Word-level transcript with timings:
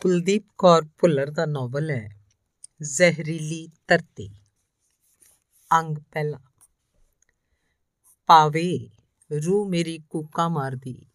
ਕੁਲਦੀਪ 0.00 0.44
ਕੌਰ 0.58 0.82
ਭੁੱਲਰ 0.98 1.30
ਦਾ 1.30 1.46
ਨਾਵਲ 1.46 1.90
ਹੈ, 1.90 2.20
ਜ਼ਹਿਰੀਲੀ 2.82 3.68
ਧਰਤੀ। 3.88 4.30
ਅੰਗ 5.72 5.98
ਪਹਿਲਾ। 6.12 6.38
ਪਾਵੇ 8.26 8.90
ਰੂ 9.32 9.68
ਮੇਰੀ 9.68 9.98
ਕੂਕਾ 10.10 10.48
ਮਾਰਦੀ, 10.48 11.06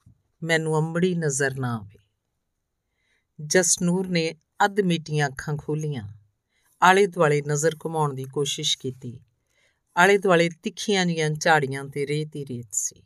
ਮੈਨੂੰ 0.43 0.77
ਅੰਬੜੀ 0.77 1.15
ਨਜ਼ਰ 1.15 1.59
ਨਾ 1.59 1.77
ਆਵੇ। 1.77 1.99
ਜਸਨੂਰ 3.45 4.07
ਨੇ 4.07 4.35
ਅੱਧ 4.65 4.79
ਮੀਟੀਆਂ 4.79 5.27
ਅੱਖਾਂ 5.27 5.57
ਖੋਲੀਆਂ 5.57 6.07
ਆਲੇ 6.83 7.07
ਦੁਆਲੇ 7.07 7.41
ਨਜ਼ਰ 7.41 7.75
ਘੁਮਾਉਣ 7.85 8.13
ਦੀ 8.13 8.23
ਕੋਸ਼ਿਸ਼ 8.23 8.77
ਕੀਤੀ। 8.77 9.19
ਆਲੇ 9.97 10.17
ਦੁਆਲੇ 10.17 10.49
ਤਿੱਖੀਆਂ 10.49 11.05
ਜੀਆਂ 11.05 11.29
ਝਾੜੀਆਂ 11.29 11.85
ਤੇ 11.85 12.07
ਰੇਤ 12.07 12.35
ਹੀ 12.35 12.45
ਰੇਤ 12.45 12.69
ਸੀ। 12.71 13.03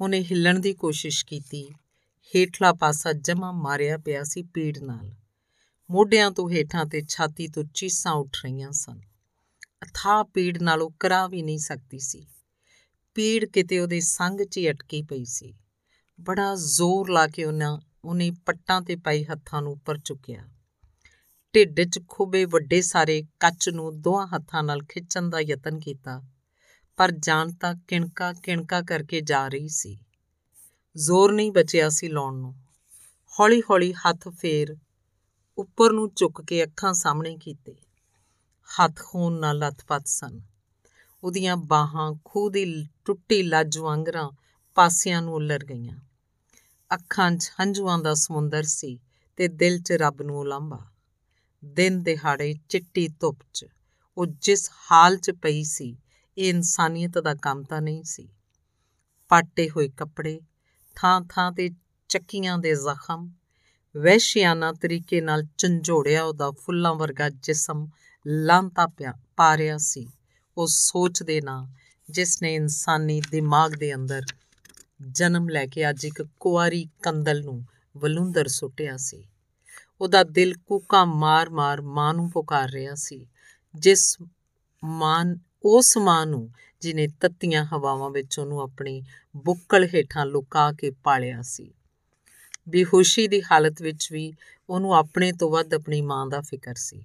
ਉਹਨੇ 0.00 0.20
ਹਿੱਲਣ 0.20 0.58
ਦੀ 0.58 0.74
ਕੋਸ਼ਿਸ਼ 0.74 1.26
ਕੀਤੀ 1.26 1.74
ਹੇਠਲਾ 2.34 2.72
ਪਾਸਾ 2.72 3.12
ਜਮਾ 3.12 3.52
ਮਾਰਿਆ 3.52 3.98
ਪਿਆ 3.98 4.22
ਸੀ 4.24 4.42
ਪੀੜ 4.42 4.78
ਨਾਲ। 4.78 5.14
ਮੋਢਿਆਂ 5.90 6.30
ਤੋਂ 6.30 6.50
ਹੇਠਾਂ 6.50 6.86
ਤੇ 6.86 7.02
ਛਾਤੀ 7.08 7.48
ਤੋਂ 7.48 7.64
ਚੀਸਾਂ 7.74 8.12
ਉੱਠ 8.12 8.36
ਰਹੀਆਂ 8.44 8.72
ਸਨ। 8.72 9.00
ਅਥਾ 9.82 10.22
ਪੀੜ 10.22 10.62
ਨਾਲ 10.62 10.82
ਉਹ 10.82 10.90
ਕਰਾ 11.00 11.26
ਵੀ 11.26 11.42
ਨਹੀਂ 11.42 11.58
ਸਕਦੀ 11.58 11.98
ਸੀ। 11.98 12.26
ਪੀੜ 13.14 13.44
ਕਿਤੇ 13.44 13.78
ਉਹਦੇ 13.78 14.00
ਸੰਗ 14.00 14.40
'ਚ 14.40 14.58
ਹੀ 14.58 14.70
ਅਟਕੀ 14.70 15.02
ਪਈ 15.02 15.24
ਸੀ। 15.24 15.54
ਬੜਾ 16.20 16.54
ਜ਼ੋਰ 16.54 17.10
ਲਾ 17.10 17.26
ਕੇ 17.26 17.44
ਉਹਨਾਂ, 17.44 17.78
ਉਹਨੇ 18.04 18.30
ਪੱਟਾਂ 18.30 18.80
ਤੇ 18.82 18.96
ਪਾਈ 18.96 19.24
ਹੱਥਾਂ 19.24 19.62
ਨੂੰ 19.62 19.72
ਉੱਪਰ 19.72 19.98
ਚੁੱਕਿਆ। 19.98 20.44
ਢਿੱਡ 21.54 21.80
'ਚ 21.80 22.00
ਖੁੱਬੇ 22.08 22.44
ਵੱਡੇ 22.44 22.80
ਸਾਰੇ 22.82 23.22
ਕੱਚ 23.40 23.68
ਨੂੰ 23.68 24.00
ਦੋਹਾਂ 24.00 24.26
ਹੱਥਾਂ 24.26 24.62
ਨਾਲ 24.62 24.82
ਖਿੱਚਣ 24.82 25.28
ਦਾ 25.28 25.40
ਯਤਨ 25.40 25.78
ਕੀਤਾ, 25.78 26.22
ਪਰ 26.96 27.10
ਜਾਨ 27.10 27.52
ਤਾਂ 27.52 27.74
ਕਿਣਕਾ 27.88 28.32
ਕਿਣਕਾ 28.32 28.82
ਕਰਕੇ 28.82 29.20
ਜਾ 29.20 29.48
ਰਹੀ 29.48 29.68
ਸੀ। 29.68 29.98
ਜ਼ੋਰ 30.96 31.32
ਨਹੀਂ 31.32 31.52
ਬਚਿਆ 31.52 31.88
ਸੀ 31.88 32.08
ਲਾਉਣ 32.08 32.34
ਨੂੰ। 32.34 32.54
ਹੌਲੀ-ਹੌਲੀ 33.40 33.92
ਹੱਥ 33.92 34.28
ਫੇਰ 34.28 34.76
ਉੱਪਰ 35.58 35.92
ਨੂੰ 35.92 36.10
ਝੁੱਕ 36.16 36.42
ਕੇ 36.42 36.64
ਅੱਖਾਂ 36.64 36.94
ਸਾਹਮਣੇ 36.94 37.36
ਕੀਤੇ। 37.36 37.74
ਹੱਥ 38.68 39.02
ਖੂਨ 39.02 39.32
ਨਾਲ 39.32 39.58
ਲੱਥਪੱਥ 39.58 40.02
ਸਨ। 40.06 40.40
ਉਹਦੀਆਂ 41.24 41.56
ਬਾਹਾਂ 41.56 42.12
ਖੂਹ 42.24 42.50
ਦੀ 42.50 42.88
ਟੁੱਟੀ 43.04 43.42
ਲੱਜ 43.42 43.78
ਵਾਂਗਰਾਂ 43.78 44.30
ਪਾਸਿਆਂ 44.74 45.22
ਨੂੰ 45.22 45.34
ਉਲਰ 45.34 45.64
ਗਈਆਂ। 45.64 45.98
ਅੱਖਾਂ 46.94 47.32
'ਚ 47.32 47.52
ਹੰਝੂਆਂ 47.60 47.98
ਦਾ 47.98 48.14
ਸਮੁੰਦਰ 48.14 48.62
ਸੀ 48.62 49.00
ਤੇ 49.36 49.48
ਦਿਲ 49.48 49.78
'ਚ 49.78 49.92
ਰੱਬ 49.92 50.22
ਨੂੰ 50.22 50.38
ਉਲਾਂਭਾ। 50.38 50.86
ਦਿਨ 51.64 52.02
ਦਿਹਾੜੇ 52.02 52.54
ਚਿੱਟੀ 52.68 53.08
ਧੁੱਪ 53.08 53.38
'ਚ 53.52 53.66
ਉਹ 54.18 54.26
ਜਿਸ 54.26 54.70
ਹਾਲ 54.92 55.16
'ਚ 55.16 55.30
ਪਈ 55.30 55.64
ਸੀ, 55.64 55.96
ਇਹ 56.38 56.48
ਇਨਸਾਨੀਅਤ 56.48 57.18
ਦਾ 57.18 57.34
ਕੰਮ 57.34 57.62
ਤਾਂ 57.62 57.82
ਨਹੀਂ 57.82 58.04
ਸੀ। 58.04 58.28
ਪਾਟੇ 59.28 59.70
ਹੋਏ 59.70 59.88
ਕੱਪੜੇ 59.88 60.40
ਥਾਂ-ਥਾਂ 60.96 61.52
ਤੇ 61.52 61.70
ਚੱਕੀਆਂ 62.08 62.58
ਦੇ 62.58 62.74
ਜ਼ਖਮ, 62.74 63.30
ਵਹਿਸ਼ਿਆਨਾ 63.96 64.72
ਤਰੀਕੇ 64.72 65.20
ਨਾਲ 65.20 65.44
ਝੰਜੋੜਿਆ 65.58 66.24
ਉਹਦਾ 66.24 66.50
ਫੁੱਲਾਂ 66.50 66.94
ਵਰਗਾ 66.94 67.28
ਜਿਸਮ 67.28 67.88
ਲਾਂਤਾ 68.26 68.86
ਪਿਆ 68.86 69.14
ਪਾ 69.36 69.56
ਰਿਹਾ 69.56 69.78
ਸੀ। 69.78 70.08
ਉਹ 70.58 70.66
ਸੋਚ 70.66 71.22
ਦੇ 71.22 71.40
ਨਾ, 71.40 71.68
ਜਿਸ 72.10 72.42
ਨੇ 72.42 72.54
ਇਨਸਾਨੀ 72.54 73.22
ਦਿਮਾਗ 73.30 73.72
ਦੇ 73.72 73.94
ਅੰਦਰ 73.94 74.22
ਜਨਮ 75.10 75.48
ਲੈ 75.48 75.66
ਕੇ 75.66 75.90
ਅੱਜ 75.90 76.04
ਇੱਕ 76.04 76.22
ਕੁਆਰੀ 76.40 76.88
ਕੰਦਲ 77.02 77.44
ਨੂੰ 77.44 77.64
ਵਲੁੰਦਰ 77.96 78.48
ਸੁੱਟਿਆ 78.48 78.96
ਸੀ। 78.96 79.28
ਉਹਦਾ 80.00 80.24
ਦਿਲ 80.24 80.54
ਕੂਕਾ 80.66 81.04
ਮਾਰ-ਮਾਰ 81.04 81.80
ਮਾਂ 81.80 82.14
ਨੂੰ 82.14 82.30
ਪੁਕਾਰ 82.30 82.70
ਰਿਹਾ 82.70 82.94
ਸੀ, 82.94 83.26
ਜਿਸ 83.74 84.18
ਮਾਂ, 84.84 85.36
ਉਸ 85.64 85.98
ਮਾਂ 85.98 86.26
ਨੂੰ 86.26 86.50
ਜਿਨੇ 86.86 87.08
ਤੱਤੀਆਂ 87.20 87.64
ਹਵਾਵਾਂ 87.64 88.10
ਵਿੱਚ 88.10 88.38
ਉਹਨੂੰ 88.38 88.60
ਆਪਣੀ 88.60 89.02
ਬੁੱਕਲ 89.36 89.84
ਹੇਠਾਂ 89.84 90.26
ਲੁਕਾ 90.26 90.72
ਕੇ 90.72 90.90
ਪਾਲਿਆ 90.90 91.42
ਸੀ। 91.42 91.74
ਬੇਹੋਸ਼ੀ 92.68 93.28
ਦੀ 93.28 93.42
ਹਾਲਤ 93.42 93.82
ਵਿੱਚ 93.82 94.12
ਵੀ 94.12 94.32
ਉਹਨੂੰ 94.70 94.94
ਆਪਣੇ 94.94 95.32
ਤੋਂ 95.32 95.50
ਵੱਧ 95.50 95.74
ਆਪਣੀ 95.74 96.00
ਮਾਂ 96.00 96.26
ਦਾ 96.26 96.40
ਫਿਕਰ 96.40 96.74
ਸੀ। 96.74 97.04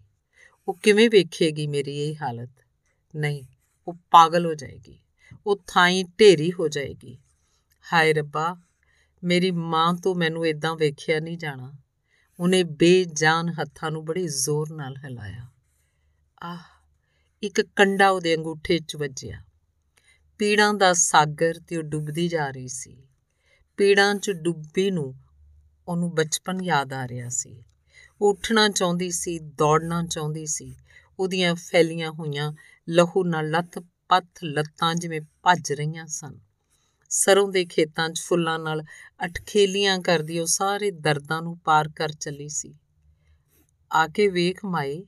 ਉਹ 0.68 0.74
ਕਿਵੇਂ 0.74 1.10
ਵੇਖੇਗੀ 1.10 1.68
ਮੇਰੀ 1.68 1.98
ਇਹ 1.98 2.16
ਹਾਲਤ? 2.16 2.50
ਨਹੀਂ, 3.16 3.44
ਉਹ 3.88 3.94
ਪਾਗਲ 4.12 4.46
ਹੋ 4.46 4.54
ਜਾਏਗੀ। 4.54 5.00
ਉਹ 5.46 5.62
ਥਾਈ 5.68 6.04
ਢੇਰੀ 6.04 6.52
ਹੋ 6.52 6.68
ਜਾਏਗੀ। 6.68 7.18
ਹਾਏ 7.94 8.14
ਰੱਬਾ, 8.14 8.58
ਮੇਰੀ 9.24 9.52
ਮਾਂ 9.52 9.94
ਤੋਂ 9.94 10.16
ਮੈਨੂੰ 10.16 10.48
ਇਦਾਂ 10.48 10.76
ਵੇਖਿਆ 10.76 11.20
ਨਹੀਂ 11.20 11.38
ਜਾਣਾ। 11.38 11.74
ਉਹਨੇ 12.40 12.64
ਬੇਜਾਨ 12.64 13.50
ਹੱਥਾਂ 13.50 13.92
ਨੂੰ 13.92 14.06
ਬੜੇ 14.06 14.28
ਜ਼ੋਰ 14.28 14.74
ਨਾਲ 14.74 14.98
ਹਿਲਾਇਆ। 14.98 15.48
ਆਹ, 16.44 16.58
ਇੱਕ 17.44 17.62
ਕੰਡਾ 17.62 18.10
ਉਹਦੇ 18.10 18.36
ਅੰਗੂਠੇ 18.36 18.80
'ਚ 18.80 18.96
ਵੱਜਿਆ। 18.96 19.44
ਪੀੜਾਂ 20.42 20.74
ਦਾ 20.74 20.94
ਸਾਗਰ 20.94 21.60
ਤੇ 21.68 21.78
ਉਹ 21.78 21.84
ਡੁੱਬਦੀ 21.84 22.28
ਜਾ 22.28 22.50
ਰਹੀ 22.50 22.68
ਸੀ। 22.68 22.98
ਪੀੜਾਂ 23.78 24.16
'ਚ 24.16 24.32
ਡੁੱਬੀ 24.32 24.92
ਨੂੰ 24.92 25.16
ਉਹਨੂੰ 25.88 26.16
ਬਚਪਨ 26.16 26.64
ਯਾਦ 26.64 26.94
ਆ 26.94 27.08
ਰਿਹਾ 27.08 27.30
ਸੀ। 27.30 27.64
ਉਹ 28.22 28.30
ਉੱਠਣਾ 28.30 28.70
ਚਾਹੁੰਦੀ 28.70 29.12
ਸੀ, 29.12 29.40
ਦੌੜਨਾ 29.40 30.06
ਚਾਹੁੰਦੀ 30.06 30.46
ਸੀ। 30.46 30.76
ਉਹਦੀਆਂ 31.20 31.56
ਫੈਲੀਆਂ 31.56 32.12
ਹੋਈਆਂ 32.12 32.54
ਲਹੂ 32.90 33.24
ਨਾਲ 33.24 33.50
ਲੱਤ-ਪੱਥ 33.50 34.44
ਲੱਤਾਂ 34.44 34.96
ਜਿਵੇਂ 34.96 35.22
ਭੱਜ 35.22 35.74
ਰਹੀਆਂ 35.74 36.06
ਸਨ। 36.08 36.40
ਸਰੋਂ 37.10 37.52
ਦੇ 37.52 37.66
ਖੇਤਾਂ 37.66 38.10
'ਚ 38.10 38.22
ਫੁੱਲਾਂ 38.22 38.60
ਨਾਲ 38.60 38.84
ਅਟਖੇਲੀਆਂ 39.26 40.00
ਕਰਦੀ 40.00 40.40
ਉਹ 40.40 40.46
ਸਾਰੇ 40.46 40.92
ਦਰਦਾਂ 40.92 41.42
ਨੂੰ 41.42 41.58
ਪਾਰ 41.58 41.90
ਕਰ 41.96 42.10
ਚੱਲੀ 42.10 42.50
ਸੀ। 42.50 42.74
ਆ 43.94 44.08
ਕੇ 44.08 44.28
ਵੇਖ 44.28 44.66
ਮਾਏ, 44.66 45.04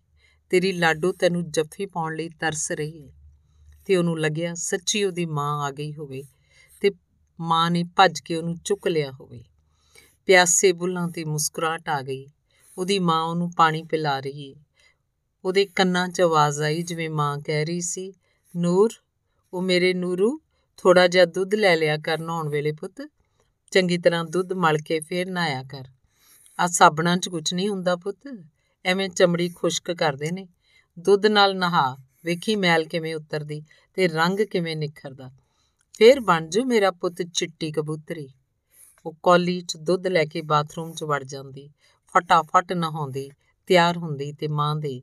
ਤੇਰੀ 0.50 0.72
ਲਾਡੋ 0.72 1.12
ਤੈਨੂੰ 1.12 1.52
ਜੱਫੀ 1.52 1.86
ਪਾਉਣ 1.86 2.16
ਲਈ 2.16 2.30
ਤਰਸ 2.30 2.72
ਰਹੀ 2.72 3.08
ਹੈ 3.08 3.23
ਤੇ 3.86 3.96
ਉਹਨੂੰ 3.96 4.20
ਲੱਗਿਆ 4.20 4.54
ਸੱਚੀ 4.54 5.04
ਉਹਦੀ 5.04 5.26
ਮਾਂ 5.26 5.64
ਆ 5.64 5.72
ਗਈ 5.72 5.94
ਹੋਵੇ 5.94 6.24
ਤੇ 6.82 6.92
ਮਾਂ 7.40 7.72
ਨੇ 7.72 7.84
ਭੱਜ 7.84 8.20
ਕੇ 8.20 8.36
ਉਹਨੂੰ 8.36 8.58
ਚੁੱਕ 8.58 8.88
ਲਿਆ 8.88 9.12
ਹੋਵੇ। 9.12 9.44
ਪਿਆਸੇ 10.26 10.72
ਬੁੱਲਾਂ 10.72 11.08
ਤੇ 11.08 11.26
ਮੁਸਕਰਾਹਟ 11.26 11.90
ਆ 11.90 12.02
ਗਈ। 12.02 12.28
ਉਹਦੀ 12.78 13.00
ਮਾਂ 13.00 13.24
ਉਹਨੂੰ 13.24 13.52
ਪਾਣੀ 13.58 13.84
ਪਿਲਾ 13.84 14.20
ਰਹੀ 14.20 14.54
ਹੈ 14.54 14.64
ਉਹਦੇ 15.46 15.66
ਕੰਨਾਂ 15.66 16.08
'ਚ 16.08 16.22
ਆਵਾਜ਼ 16.22 16.62
ਆਈ 16.62 16.82
ਜਿਵੇਂ 16.82 17.10
ਮਾਂ 17.10 17.38
ਕਹਿ 17.38 17.66
ਰਹੀ 17.66 17.82
ਸੀ, 17.82 18.14
ਨੂਰ, 18.56 18.90
ਉਹ 19.54 19.62
ਮੇਰੇ 19.62 19.94
ਨੂਰੂ 19.94 20.40
ਥੋੜਾ 20.78 21.08
ਜਿਹਾ 21.08 21.26
ਦੁੱਧ 21.26 21.56
ਲੈ 21.56 21.76
ਲਿਆ 21.76 21.98
ਕਰ 21.98 22.20
ਨਹਾਉਣ 22.20 22.50
ਵੇਲੇ 22.50 22.72
ਪੁੱਤ। 22.72 23.10
ਚੰਗੀ 23.72 23.98
ਤਰ੍ਹਾਂ 23.98 24.26
ਦੁੱਧ 24.26 24.54
ਮਲ 24.54 24.78
ਕੇ 24.78 25.00
ਫੇਰ 25.00 25.30
ਨਹਾਇਆ 25.30 25.64
ਕਰ। 25.64 25.84
ਆ 26.60 26.68
ਸਾਬਣਾਂ 26.68 27.18
'ਚ 27.18 27.30
ਕੁਝ 27.30 27.54
ਨਹੀਂ 27.54 27.70
ਹੁੰਦਾ 27.70 27.96
ਪੁੱਤ। 27.96 28.46
ਐਵੇਂ 28.86 29.10
ਚਮੜੀ 29.10 29.50
ਖੁਸ਼ਕ 29.50 29.92
ਕਰਦੇ 29.92 30.32
ਨੇ। 30.32 30.48
ਦੁੱਧ 31.00 31.26
ਨਾਲ 31.26 31.58
ਨਹਾ। 31.58 31.98
ਵੇਖੀ 32.26 32.56
ਮੈਲ 32.56 32.86
ਕਿਵੇਂ 32.86 33.16
ਉਤਰਦੀ 33.16 33.64
ਤੇ 33.94 34.08
ਰੰਗ 34.08 34.40
ਕਿਵੇਂ 34.40 34.78
ਨਿਖਰਦਾ। 34.78 35.32
ਫੇਰ 35.94 36.20
ਬਣ 36.20 36.50
ਜੂ 36.50 36.66
ਮੇਰਾ 36.66 36.92
ਪੁੱਤ 36.92 37.22
ਚਿੱਟੀ 37.22 37.72
ਕਬੂਤਰੀ। 37.72 38.30
ਉਹ 39.06 39.14
ਕੌਲੀ 39.24 39.62
'ਚ 39.62 39.78
ਦੁੱਧ 39.78 40.08
ਲੈ 40.08 40.26
ਕੇ 40.26 40.42
ਬਾਥਰੂਮ 40.42 40.94
'ਚ 40.94 41.04
ਵੜ 41.04 41.24
ਜਾਂਦੀ, 41.24 41.70
ਫਟਾਫਟ 42.14 42.74
ਨਹਾਉਂਦੀ, 42.74 43.32
ਤਿਆਰ 43.68 43.98
ਹੁੰਦੀ 43.98 44.32
ਤੇ 44.32 44.48
ਮਾਂ 44.48 44.76
ਦੇ 44.76 45.02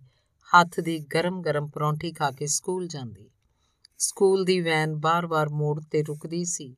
ਹੱਥ 0.56 0.80
ਦੀ 0.80 0.98
ਗਰਮ-ਗਰਮ 0.98 1.68
ਪਰੌਂਠੀ 1.68 2.12
ਖਾ 2.12 2.30
ਕੇ 2.30 2.46
ਸਕੂਲ 2.46 2.86
ਜਾਂਦੀ। 2.86 3.30
ਸਕੂਲ 3.98 4.44
ਦੀ 4.44 4.60
ਵੈਨ 4.60 4.96
ਬਾਰ-ਬਾਰ 4.96 5.48
ਮੋੜ 5.48 5.82
ਤੇ 5.90 6.02
ਰੁਕਦੀ 6.02 6.44
ਸੀ। 6.44 6.76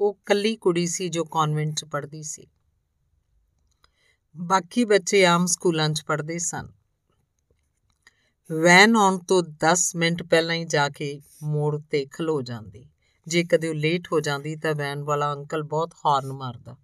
ਉਹ 0.00 0.18
ਕੱਲੀ 0.26 0.56
ਕੁੜੀ 0.56 0.86
ਸੀ 0.86 1.08
ਜੋ 1.08 1.24
ਕਨਵੈਂਟ 1.24 1.74
'ਚ 1.74 1.84
ਪੜ੍ਹਦੀ 1.84 2.22
ਸੀ। 2.22 2.46
ਬਾਕੀ 4.36 4.84
ਬੱਚੇ 4.84 5.24
ਆਮ 5.24 5.46
ਸਕੂਲਾਂ 5.46 5.88
'ਚ 5.88 6.02
ਪੜ੍ਹਦੇ 6.02 6.38
ਸਨ। 6.38 6.68
ਵੈਨ 8.52 8.96
ਆਉਣ 8.96 9.18
ਤੋਂ 9.18 9.42
10 9.42 9.96
ਮਿੰਟ 9.96 10.22
ਪਹਿਲਾਂ 10.22 10.54
ਹੀ 10.54 10.64
ਜਾ 10.64 10.88
ਕੇ 10.88 11.20
ਮੋੜ 11.42 11.80
ਤੇ 11.90 12.06
ਖਲੋ 12.06 12.42
ਜਾਂਦੀ। 12.42 12.86
ਜੇ 13.26 13.44
ਕਦੇ 13.44 13.68
ਉਹ 13.68 13.74
ਲੇਟ 13.74 14.06
ਹੋ 14.12 14.20
ਜਾਂਦੀ 14.20 14.56
ਤਾਂ 14.56 14.74
ਵੈਨ 14.74 15.02
ਵਾਲਾ 15.02 15.32
ਅੰਕਲ 15.34 15.62
ਬਹੁਤ 15.62 15.94
ਹਾਰਨ 16.06 16.32
ਮਾਰਦਾ। 16.32 16.76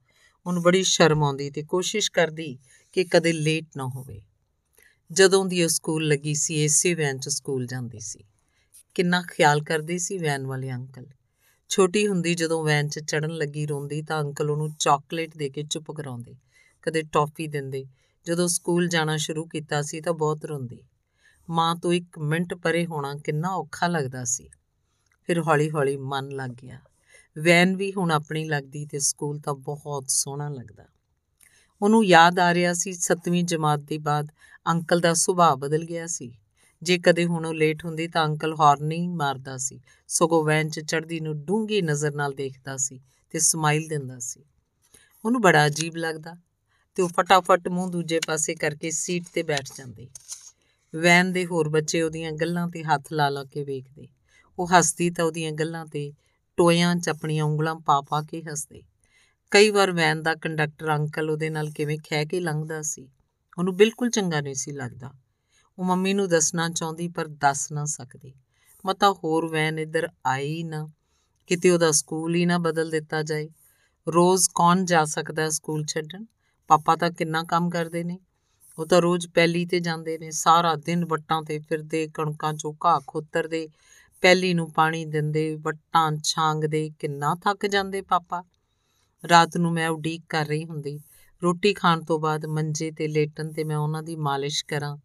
ਉਹਨੂੰ 0.47 0.63
ਬੜੀ 0.63 0.83
ਸ਼ਰਮ 0.83 1.25
ਆਉਂਦੀ 1.25 1.51
ਤੇ 1.51 1.63
ਕੋਸ਼ਿਸ਼ 1.63 2.13
ਕਰਦੀ 2.13 2.59
ਕਿ 2.93 3.05
ਕਦੇ 3.05 3.33
ਲੇਟ 3.33 3.65
ਨਾ 3.77 3.87
ਹੋਵੇ। 3.87 4.23
ਜਦੋਂ 5.13 5.47
ਦੀ 5.47 5.63
ਉਹ 5.63 5.69
ਸਕੂਲ 5.69 6.09
ਲੱਗੀ 6.09 6.35
ਸੀ, 6.35 6.65
ਇਸੇ 6.65 6.95
ਵੈਨ 6.95 7.19
'ਚ 7.19 7.29
ਸਕੂਲ 7.29 7.67
ਜਾਂਦੀ 7.67 8.01
ਸੀ। 8.01 8.25
ਕਿੰਨਾ 8.95 9.23
ਖਿਆਲ 9.23 9.63
ਕਰਦੀ 9.63 9.99
ਸੀ 9.99 10.19
ਵੈਨ 10.19 10.47
ਵਾਲੇ 10.47 10.73
ਅੰਕਲ। 10.73 11.07
ਛੋਟੀ 11.69 12.09
ਹੁੰਦੀ 12.09 12.35
ਜਦੋਂ 12.35 12.65
ਵੈਨ 12.65 12.89
'ਚ 12.89 12.99
ਚੜਨ 12.99 13.31
ਲੱਗੀ 13.31 13.67
ਰੋਂਦੀ 13.67 14.03
ਤਾਂ 14.03 14.21
ਅੰਕਲ 14.21 14.51
ਉਹਨੂੰ 14.51 14.75
ਚਾਕਲੇਟ 14.79 15.37
ਦੇ 15.37 15.51
ਕੇ 15.51 15.63
ਚੁੱਪ 15.63 15.91
ਕਰਾਉਂਦੇ। 15.91 16.35
ਕਦੇ 16.83 17.03
ਟੌਫੀ 17.03 17.47
ਦਿੰਦੇ। 17.47 17.85
ਜਦੋਂ 18.27 18.49
ਸਕੂਲ 18.49 18.89
ਜਾਣਾ 18.89 19.17
ਸ਼ੁਰੂ 19.17 19.47
ਕੀਤਾ 19.47 19.83
ਸੀ 19.83 20.01
ਤਾਂ 20.01 20.13
ਬਹੁਤ 20.13 20.45
ਰੋਂਦੀ। 20.45 20.79
ਮਾਂ 21.51 21.77
ਤੋਂ 21.77 21.93
ਇੱਕ 21.93 22.19
ਮਿੰਟ 22.19 22.55
ਪਰੇ 22.55 22.87
ਹੋਣਾ 22.87 23.15
ਕਿੰਨਾ 23.15 23.49
ਔਖਾ 23.49 23.87
ਲੱਗਦਾ 23.87 24.25
ਸੀ। 24.25 24.49
ਫਿਰ 25.25 25.41
ਹੌਲੀ-ਹੌਲੀ 25.41 25.97
ਮਨ 25.97 26.29
ਲੱਗ 26.29 26.51
ਗਿਆ। 26.51 26.79
ਵੈਨ 27.39 27.77
ਵੀ 27.77 27.93
ਹੁਣ 27.93 28.11
ਆਪਣੀ 28.11 28.45
ਲੱਗਦੀ 28.45 28.87
ਤੇ 28.87 28.99
ਸਕੂਲ 28.99 29.39
ਤਾਂ 29.39 29.55
ਬਹੁਤ 29.55 30.05
ਸੋਹਣਾ 30.09 30.49
ਲੱਗਦਾ। 30.49 30.85
ਉਹਨੂੰ 31.83 32.05
ਯਾਦ 32.05 32.39
ਆ 32.39 32.55
ਰਿਹਾ 32.55 32.73
ਸੀ 32.73 32.93
7ਵੀਂ 32.93 33.45
ਜਮਾਤ 33.45 33.81
ਦੇ 33.81 33.99
ਬਾਅਦ 33.99 34.29
ਅੰਕਲ 34.69 35.01
ਦਾ 35.01 35.15
ਸੁਭਾਅ 35.15 35.55
ਬਦਲ 35.55 35.85
ਗਿਆ 35.85 36.07
ਸੀ। 36.07 36.39
ਜੇ 36.83 36.99
ਕਦੇ 36.99 37.25
ਹੁਣ 37.25 37.47
ਉਹ 37.47 37.55
ਲੇਟ 37.55 37.85
ਹੁੰਦੀ 37.85 38.09
ਤਾਂ 38.09 38.25
ਅੰਕਲ 38.25 38.55
ਹਾਰਨ 38.61 38.85
ਨਹੀਂ 38.85 39.09
ਮਾਰਦਾ 39.09 39.57
ਸੀ। 39.57 39.81
ਸਗੋਂ 40.09 40.45
ਵੈਨ 40.45 40.69
'ਚ 40.69 40.81
ਚੜਦੀ 40.81 41.21
ਨੂੰ 41.21 41.45
ਡੂੰਗੀ 41.45 41.83
ਨਜ਼ਰ 41.83 42.15
ਨਾਲ 42.15 42.33
ਦੇਖਦਾ 42.33 42.77
ਸੀ 42.77 43.01
ਤੇ 43.31 43.39
ਸਮਾਈਲ 43.39 43.89
ਦਿੰਦਾ 43.89 44.19
ਸੀ। 44.19 44.45
ਉਹਨੂੰ 45.25 45.41
ਬੜਾ 45.41 45.67
ਅਜੀਬ 45.67 45.97
ਲੱਗਦਾ 45.97 46.37
ਤੇ 46.95 47.03
ਉਹ 47.03 47.09
ਫਟਾਫਟ 47.09 47.69
ਮੂੰਹ 47.69 47.91
ਦੂਜੇ 47.91 48.21
ਪਾਸੇ 48.27 48.55
ਕਰਕੇ 48.55 48.91
ਸੀਟ 48.91 49.25
ਤੇ 49.33 49.43
ਬੈਠ 49.43 49.65
ਜਾਂਦੀ। 49.77 50.09
ਵੈਨ 50.95 51.33
ਦੇ 51.33 51.47
ਹੋਰ 51.47 51.69
ਬੱਚੇ 51.69 52.03
ਉਹਦੀਆਂ 52.03 52.33
ਗੱਲਾਂ 52.33 52.69
ਤੇ 52.69 52.83
ਹੱਥ 52.85 53.13
ਲਾ 53.13 53.29
ਲਾ 53.29 53.45
ਕੇ 53.45 53.65
ਵੇਖਦੇ। 53.65 54.09
ਉਹ 54.59 54.69
ਹੱਸਦੀ 54.69 55.11
ਤਾਂ 55.11 55.25
ਉਹਦੀਆਂ 55.25 55.53
ਗੱਲਾਂ 55.53 55.87
ਤੇ 55.87 56.13
ਟੋਇਆਂ 56.57 56.97
'ਚ 56.97 57.09
ਆਪਣੀਆਂ 57.09 57.45
ਉਂਗਲਾਂ 57.45 57.75
ਪਾ 57.75 58.01
ਪਾ 58.01 58.23
ਕੇ 58.23 58.43
ਹੱਸਦੇ। 58.43 58.83
ਕਈ 59.51 59.71
ਵਾਰ 59.71 59.91
ਵੈਨ 59.93 60.23
ਦਾ 60.23 60.35
ਕੰਡਕਟਰ 60.35 60.95
ਅੰਕਲ 60.97 61.31
ਉਹਦੇ 61.31 61.51
ਨਾਲ 61.51 61.71
ਕਿਵੇਂ 61.71 61.99
ਖਹਿ 61.99 62.27
ਕੇ 62.27 62.41
ਲੰਘਦਾ 62.41 62.83
ਸੀ, 62.83 63.09
ਉਹਨੂੰ 63.59 63.77
ਬਿਲਕੁਲ 63.77 64.11
ਚੰਗਾ 64.11 64.41
ਨਹੀਂ 64.41 64.55
ਸੀ 64.55 64.73
ਲੱਗਦਾ। 64.73 65.13
ਉਹ 65.79 65.85
ਮੰਮੀ 65.85 66.15
ਨੂੰ 66.15 66.29
ਦੱਸਣਾ 66.29 66.69
ਚਾਹੁੰਦੀ 66.69 67.09
ਪਰ 67.09 67.27
ਦੱਸ 67.27 67.73
ਨਾ 67.73 67.85
ਸਕਦੀ। 67.85 68.35
ਮਤਾ 68.87 69.13
ਹੋਰ 69.13 69.47
ਵੈਨ 69.47 69.79
ਇੱਧਰ 69.79 70.09
ਆਈ 70.27 70.63
ਨਾ, 70.63 70.89
ਕਿਤੇ 71.47 71.71
ਉਹਦਾ 71.71 71.91
ਸਕੂਲ 71.91 72.35
ਹੀ 72.35 72.47
ਨਾ 72.47 72.59
ਬਦਲ 72.59 72.91
ਦਿੱਤਾ 72.91 73.23
ਜਾਏ। 73.23 73.49
ਰੋਜ਼ 74.09 74.49
ਕੌਣ 74.55 74.85
ਜਾ 74.85 75.05
ਸਕਦਾ 75.05 75.49
ਸਕੂਲ 75.51 75.85
ਛੱਡਣ? 75.85 76.25
ਪਾਪਾ 76.69 76.97
ਤਾਂ 76.97 77.11
ਕਿੰਨਾ 77.11 77.43
ਕੰਮ 77.43 77.71
ਕਰਦੇ 77.71 78.05
ਨੇ। 78.05 78.19
ਉਹ 78.79 78.87
ਤਾਂ 78.87 79.01
ਰੋਜ਼ 79.03 79.27
ਪਹਿਲੀ 79.29 79.65
ਤੇ 79.67 79.81
ਜਾਂਦੇ 79.81 80.19
ਨੇ, 80.19 80.31
ਸਾਰਾ 80.31 80.75
ਦਿਨ 80.77 81.05
ਵੱਟਾਂ 81.05 81.43
ਤੇ 81.43 81.59
ਫਿਰਦੇ, 81.59 82.07
ਕਣਕਾਂ 82.15 82.55
ਚੋਂ 82.55 82.73
ਘਾਹ 82.85 83.01
ਖੋਤਰਦੇ 83.07 83.69
ਪਹਿਲੀ 84.23 84.55
ਨੂੰ 84.55 84.71
ਪਾਣੀ 84.73 85.05
ਦਿੰਦੇ, 85.05 85.55
ਵੱਟਾਂ 85.57 86.13
ਛਾਂਗਦੇ, 86.25 86.91
ਕਿੰਨਾ 86.99 87.35
ਥੱਕ 87.35 87.67
ਜਾਂਦੇ 87.67 88.03
ਪਾਪਾ। 88.03 88.43
ਰਾਤ 89.25 89.57
ਨੂੰ 89.57 89.73
ਮੈਂ 89.73 89.89
ਉਡੀਕ 89.89 90.23
ਕਰ 90.29 90.47
ਰਹੀ 90.47 90.65
ਹੁੰਦੀ, 90.65 91.01
ਰੋਟੀ 91.43 91.73
ਖਾਣ 91.75 92.03
ਤੋਂ 92.05 92.19
ਬਾਅਦ 92.19 92.47
ਮੰਜੇ 92.47 92.91
ਤੇ 92.91 93.09
ਲੇਟਣ 93.09 93.53
ਤੇ 93.53 93.65
ਮੈਂ 93.65 93.77
ਉਹਨਾਂ 93.77 94.03
ਦੀ 94.03 94.17
ਮਾਲਿਸ਼ 94.17 94.65
ਕਰਾਂ, 94.65 94.97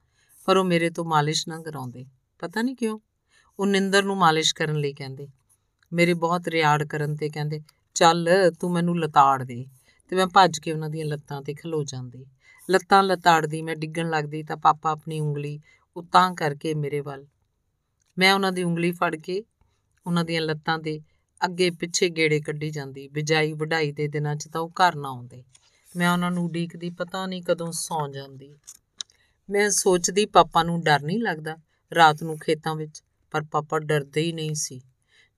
ਪਰ 0.47 0.57
ਉਹ 0.57 0.65
ਮੇਰੇ 0.65 0.89
ਤੋਂ 0.89 1.05
ਮਾਲਿਸ਼ 1.05 1.47
ਨਾ 1.47 1.61
ਕਰਾਉਂਦੇ। 1.61 2.05
ਪਤਾ 2.39 2.61
ਨਹੀਂ 2.61 2.75
ਕਿਉਂ? 2.75 2.99
ਉਹ 3.59 3.65
ਨਿੰਦਰ 3.65 4.03
ਨੂੰ 4.03 4.17
ਮਾਲਿਸ਼ 4.17 4.55
ਕਰਨ 4.55 4.75
ਲਈ 4.75 4.93
ਕਹਿੰਦੇ, 4.93 5.27
ਮੇਰੇ 5.91 6.13
ਬਹੁਤ 6.13 6.47
ਰਿਆੜ 6.47 6.83
ਕਰਨ 6.83 7.15
ਤੇ 7.15 7.29
ਕਹਿੰਦੇ, 7.29 7.61
ਚੱਲ 7.93 8.29
ਤੂੰ 8.59 8.71
ਮੈਨੂੰ 8.71 8.99
ਲਤਾੜ 8.99 9.43
ਦੇ, 9.43 9.65
ਤੇ 10.11 10.15
ਮੈਂ 10.15 10.27
ਭੱਜ 10.27 10.59
ਕੇ 10.59 10.71
ਉਹਨਾਂ 10.71 10.89
ਦੀਆਂ 10.89 11.05
ਲੱਤਾਂ 11.05 11.41
ਤੇ 11.41 11.53
ਖਲੋ 11.53 11.83
ਜਾਂਦੀ। 11.83 12.25
ਲੱਤਾਂ 12.69 13.03
ਲਤਾੜਦੀ, 13.03 13.61
ਮੈਂ 13.61 13.75
ਡਿੱਗਣ 13.75 14.09
ਲੱਗਦੀ 14.09 14.43
ਤਾਂ 14.43 14.57
ਪਾਪਾ 14.57 14.91
ਆਪਣੀ 14.91 15.19
ਉਂਗਲੀ 15.19 15.59
ਉਤਾਂ 15.97 16.35
ਕਰਕੇ 16.35 16.73
ਮੇਰੇ 16.73 16.99
ਵੱਲ। 16.99 17.25
ਮੈਂ 18.17 18.33
ਉਹਨਾਂ 18.33 18.51
ਦੀ 18.51 18.63
ਉਂਗਲੀ 18.63 18.91
ਫੜ 18.91 19.15
ਕੇ 19.15 19.43
ਉਹਨਾਂ 20.07 20.23
ਦੀਆਂ 20.25 20.41
ਲੱਤਾਂ 20.41 20.79
ਦੇ 20.79 21.01
ਅੱਗੇ 21.45 21.69
ਪਿੱਛੇ 21.69 22.09
ਗੇੜੇ 22.09 22.39
ਕੱਢੀ 22.39 22.69
ਜਾਂਦੀ, 22.69 23.07
ਬਿਜਾਈ 23.07 23.53
ਵਢਾਈ 23.53 23.91
ਦੇ 23.91 24.07
ਦਿਨਾਂ 24.07 24.35
'ਚ 24.35 24.47
ਤਾਂ 24.47 24.61
ਉਹ 24.61 24.69
ਘਰ 24.69 24.95
ਨਾ 24.95 25.09
ਆਉਂਦੇ। 25.09 25.43
ਮੈਂ 25.95 26.11
ਉਹਨਾਂ 26.11 26.31
ਨੂੰ 26.31 26.45
ਉਡੀਕਦੀ, 26.45 26.89
ਪਤਾ 26.89 27.25
ਨਹੀਂ 27.25 27.43
ਕਦੋਂ 27.43 27.71
ਸੌਂ 27.71 28.09
ਜਾਂਦੀ। 28.09 28.55
ਮੈਂ 29.49 29.69
ਸੋਚਦੀ 29.69 30.25
ਪਾਪਾ 30.25 30.63
ਨੂੰ 30.63 30.83
ਡਰ 30.83 31.01
ਨਹੀਂ 31.01 31.19
ਲੱਗਦਾ 31.19 31.57
ਰਾਤ 31.95 32.23
ਨੂੰ 32.23 32.37
ਖੇਤਾਂ 32.37 32.75
ਵਿੱਚ, 32.75 33.03
ਪਰ 33.31 33.43
ਪਾਪਾ 33.51 33.79
ਡਰਦੇ 33.79 34.21
ਹੀ 34.21 34.31
ਨਹੀਂ 34.31 34.55
ਸੀ। 34.55 34.81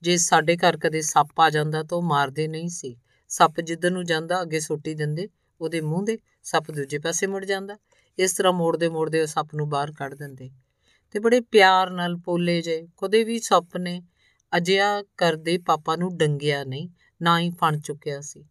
ਜੇ 0.02 0.18
ਸਾਡੇ 0.18 0.58
ਘਰ 0.58 0.78
ਕਦੇ 0.78 1.02
ਸੱਪ 1.02 1.40
ਆ 1.40 1.50
ਜਾਂਦਾ 1.50 1.84
ਤਾਂ 1.84 1.98
ਉਹ 1.98 2.04
ਮਾਰਦੇ 2.04 2.48
ਨਹੀਂ 2.48 2.70
ਸੀ। 2.70 2.98
ਸੱਪ 3.28 3.62
ਜਿੱਧਰ 3.62 3.92
ਨੂੰ 3.92 4.06
ਜਾਂਦਾ, 4.06 4.42
ਅੱਗੇ 4.42 4.60
ਸੁੱਟੀ 4.60 4.94
ਦਿੰਦੇ, 4.94 5.30
ਉਹਦੇ 5.62 5.82
ਮੂੰਹ 5.82 6.06
ਦੇ 6.06 6.18
ਸੱਪ 6.44 6.72
ਦੂਜੇ 6.72 7.00
ਪਾਸੇ 7.00 7.28
ਮੁੜ 7.28 7.46
ਜਾਂਦਾ। 7.46 7.78
ਇਸ 8.20 8.34
ਤਰ੍ਹਾਂ 8.34 8.54
ਮੋੜਦੇ 8.54 8.90
ਮੋੜਦੇ 8.90 9.22
ਉਹ 9.22 9.28
ਸੱਪ 9.28 9.56
ਨੂੰ 9.56 9.70
ਬਾਹਰ 9.70 9.92
ਕੱਢ 9.92 10.14
ਦਿੰਦੇ। 10.14 10.52
ਤੇ 11.12 11.20
ਬੜੇ 11.20 11.42
ਪਿਆਰ 11.42 11.90
ਨਾਲ 11.90 12.16
ਪੋਲੇ 12.16 12.62
ਜੇ 12.62 12.88
ਕਦੇ 12.98 13.24
ਵੀ 13.24 13.40
ਸੱਪ 13.40 13.78
ਨੇ 13.78 14.02
ਅਜਿਹਾ 14.58 15.04
ਕਰਦੇ 15.18 15.58
ਪਾਪਾ 15.58 15.96
ਨੂੰ 15.96 16.18
ਡੰਗਿਆ 16.18 16.64
ਨਹੀਂ, 16.64 16.90
ਨਾ 17.22 17.40
ਹੀ 17.40 17.52
ਫਣ 17.52 17.80
ਚੁੱਕਿਆ 17.80 18.22
ਸੀ। 18.22 18.46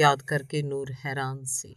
ਯਾਦ 0.00 0.22
ਕਰਕੇ 0.22 0.62
ਨੂਰ 0.62 0.92
ਹੈਰਾਨ 1.06 1.44
ਸੀ। 1.44 1.76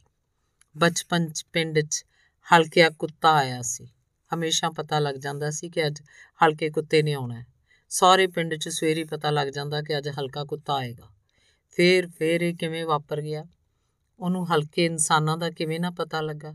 ਬਚਪਨ 0.78 1.30
'ਚ 1.30 1.46
ਪਿੰਡ 1.54 1.80
'ਚ 1.80 2.06
ਹਲਕਿਆ 2.54 2.90
ਕੁੱਤਾ 2.90 3.34
ਆਇਆ 3.34 3.62
ਸੀ। 3.62 3.88
ਹਮੇਸ਼ਾ 4.34 4.70
ਪਤਾ 4.70 5.00
ਲੱਗ 5.00 5.16
ਜਾਂਦਾ 5.16 5.50
ਸੀ 5.50 5.70
ਕਿ 5.70 5.88
ਅੱਜ 5.88 6.02
ਹਲਕੇ 6.46 6.70
ਕੁੱਤੇ 6.70 7.04
ਨੇ 7.04 7.14
ਆਉਣਾ 7.14 7.40
ਹੈ। 7.40 7.46
ਸਾਰੇ 7.90 8.28
ਪਿੰਡ 8.28 8.56
'ਚ 8.56 8.70
ਸਵੇਰੀ 8.70 9.04
ਪਤਾ 9.04 9.32
ਲੱਗ 9.32 9.48
ਜਾਂਦਾ 9.48 9.82
ਕਿ 9.82 9.98
ਅੱਜ 9.98 10.10
ਹਲਕਾ 10.10 10.44
ਕੁੱਤਾ 10.44 10.74
ਆਏਗਾ। 10.74 11.10
ਫੇਰ 11.70 12.08
ਫੇਰ 12.08 12.42
ਇਹ 12.42 12.56
ਕਿਵੇਂ 12.56 12.86
ਵਾਪਰ 12.86 13.22
ਗਿਆ? 13.22 13.46
ਉਹਨੂੰ 14.20 14.54
ਹਲਕੇ 14.54 14.86
ਇਨਸਾਨਾਂ 14.86 15.38
ਦਾ 15.38 15.50
ਕਿਵੇਂ 15.50 15.80
ਨਾ 15.80 15.92
ਪਤਾ 15.92 16.22
ਲੱਗਾ। 16.22 16.54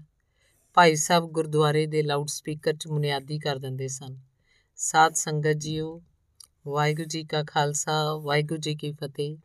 ਭਾਈ 0.75 0.97
ਸਾਹਿਬ 0.97 1.25
ਗੁਰਦੁਆਰੇ 1.25 1.87
ਦੇ 1.87 2.03
ਲਾਊਡ 2.03 2.29
ਸਪੀਕਰ 2.29 2.73
'ਚ 2.73 2.87
ਮੁਨਿਆਦੀ 2.87 3.39
ਕਰ 3.39 3.57
ਦਿੰਦੇ 3.57 3.89
ਸਨ। 3.89 4.19
ਸਾਧ 4.77 5.15
ਸੰਗਤ 5.15 5.53
ਜੀਓ, 5.53 6.03
ਵਾਹਿਗੁਰੂ 6.67 7.09
ਜੀ 7.09 7.25
ਕਾ 7.25 7.45
ਖਾਲਸਾ, 7.45 8.15
ਵਾਹਿਗੁਰੂ 8.15 8.61
ਜੀ 8.61 8.75
ਕੀ 8.75 8.93
ਫਤਿਹ। 8.93 9.39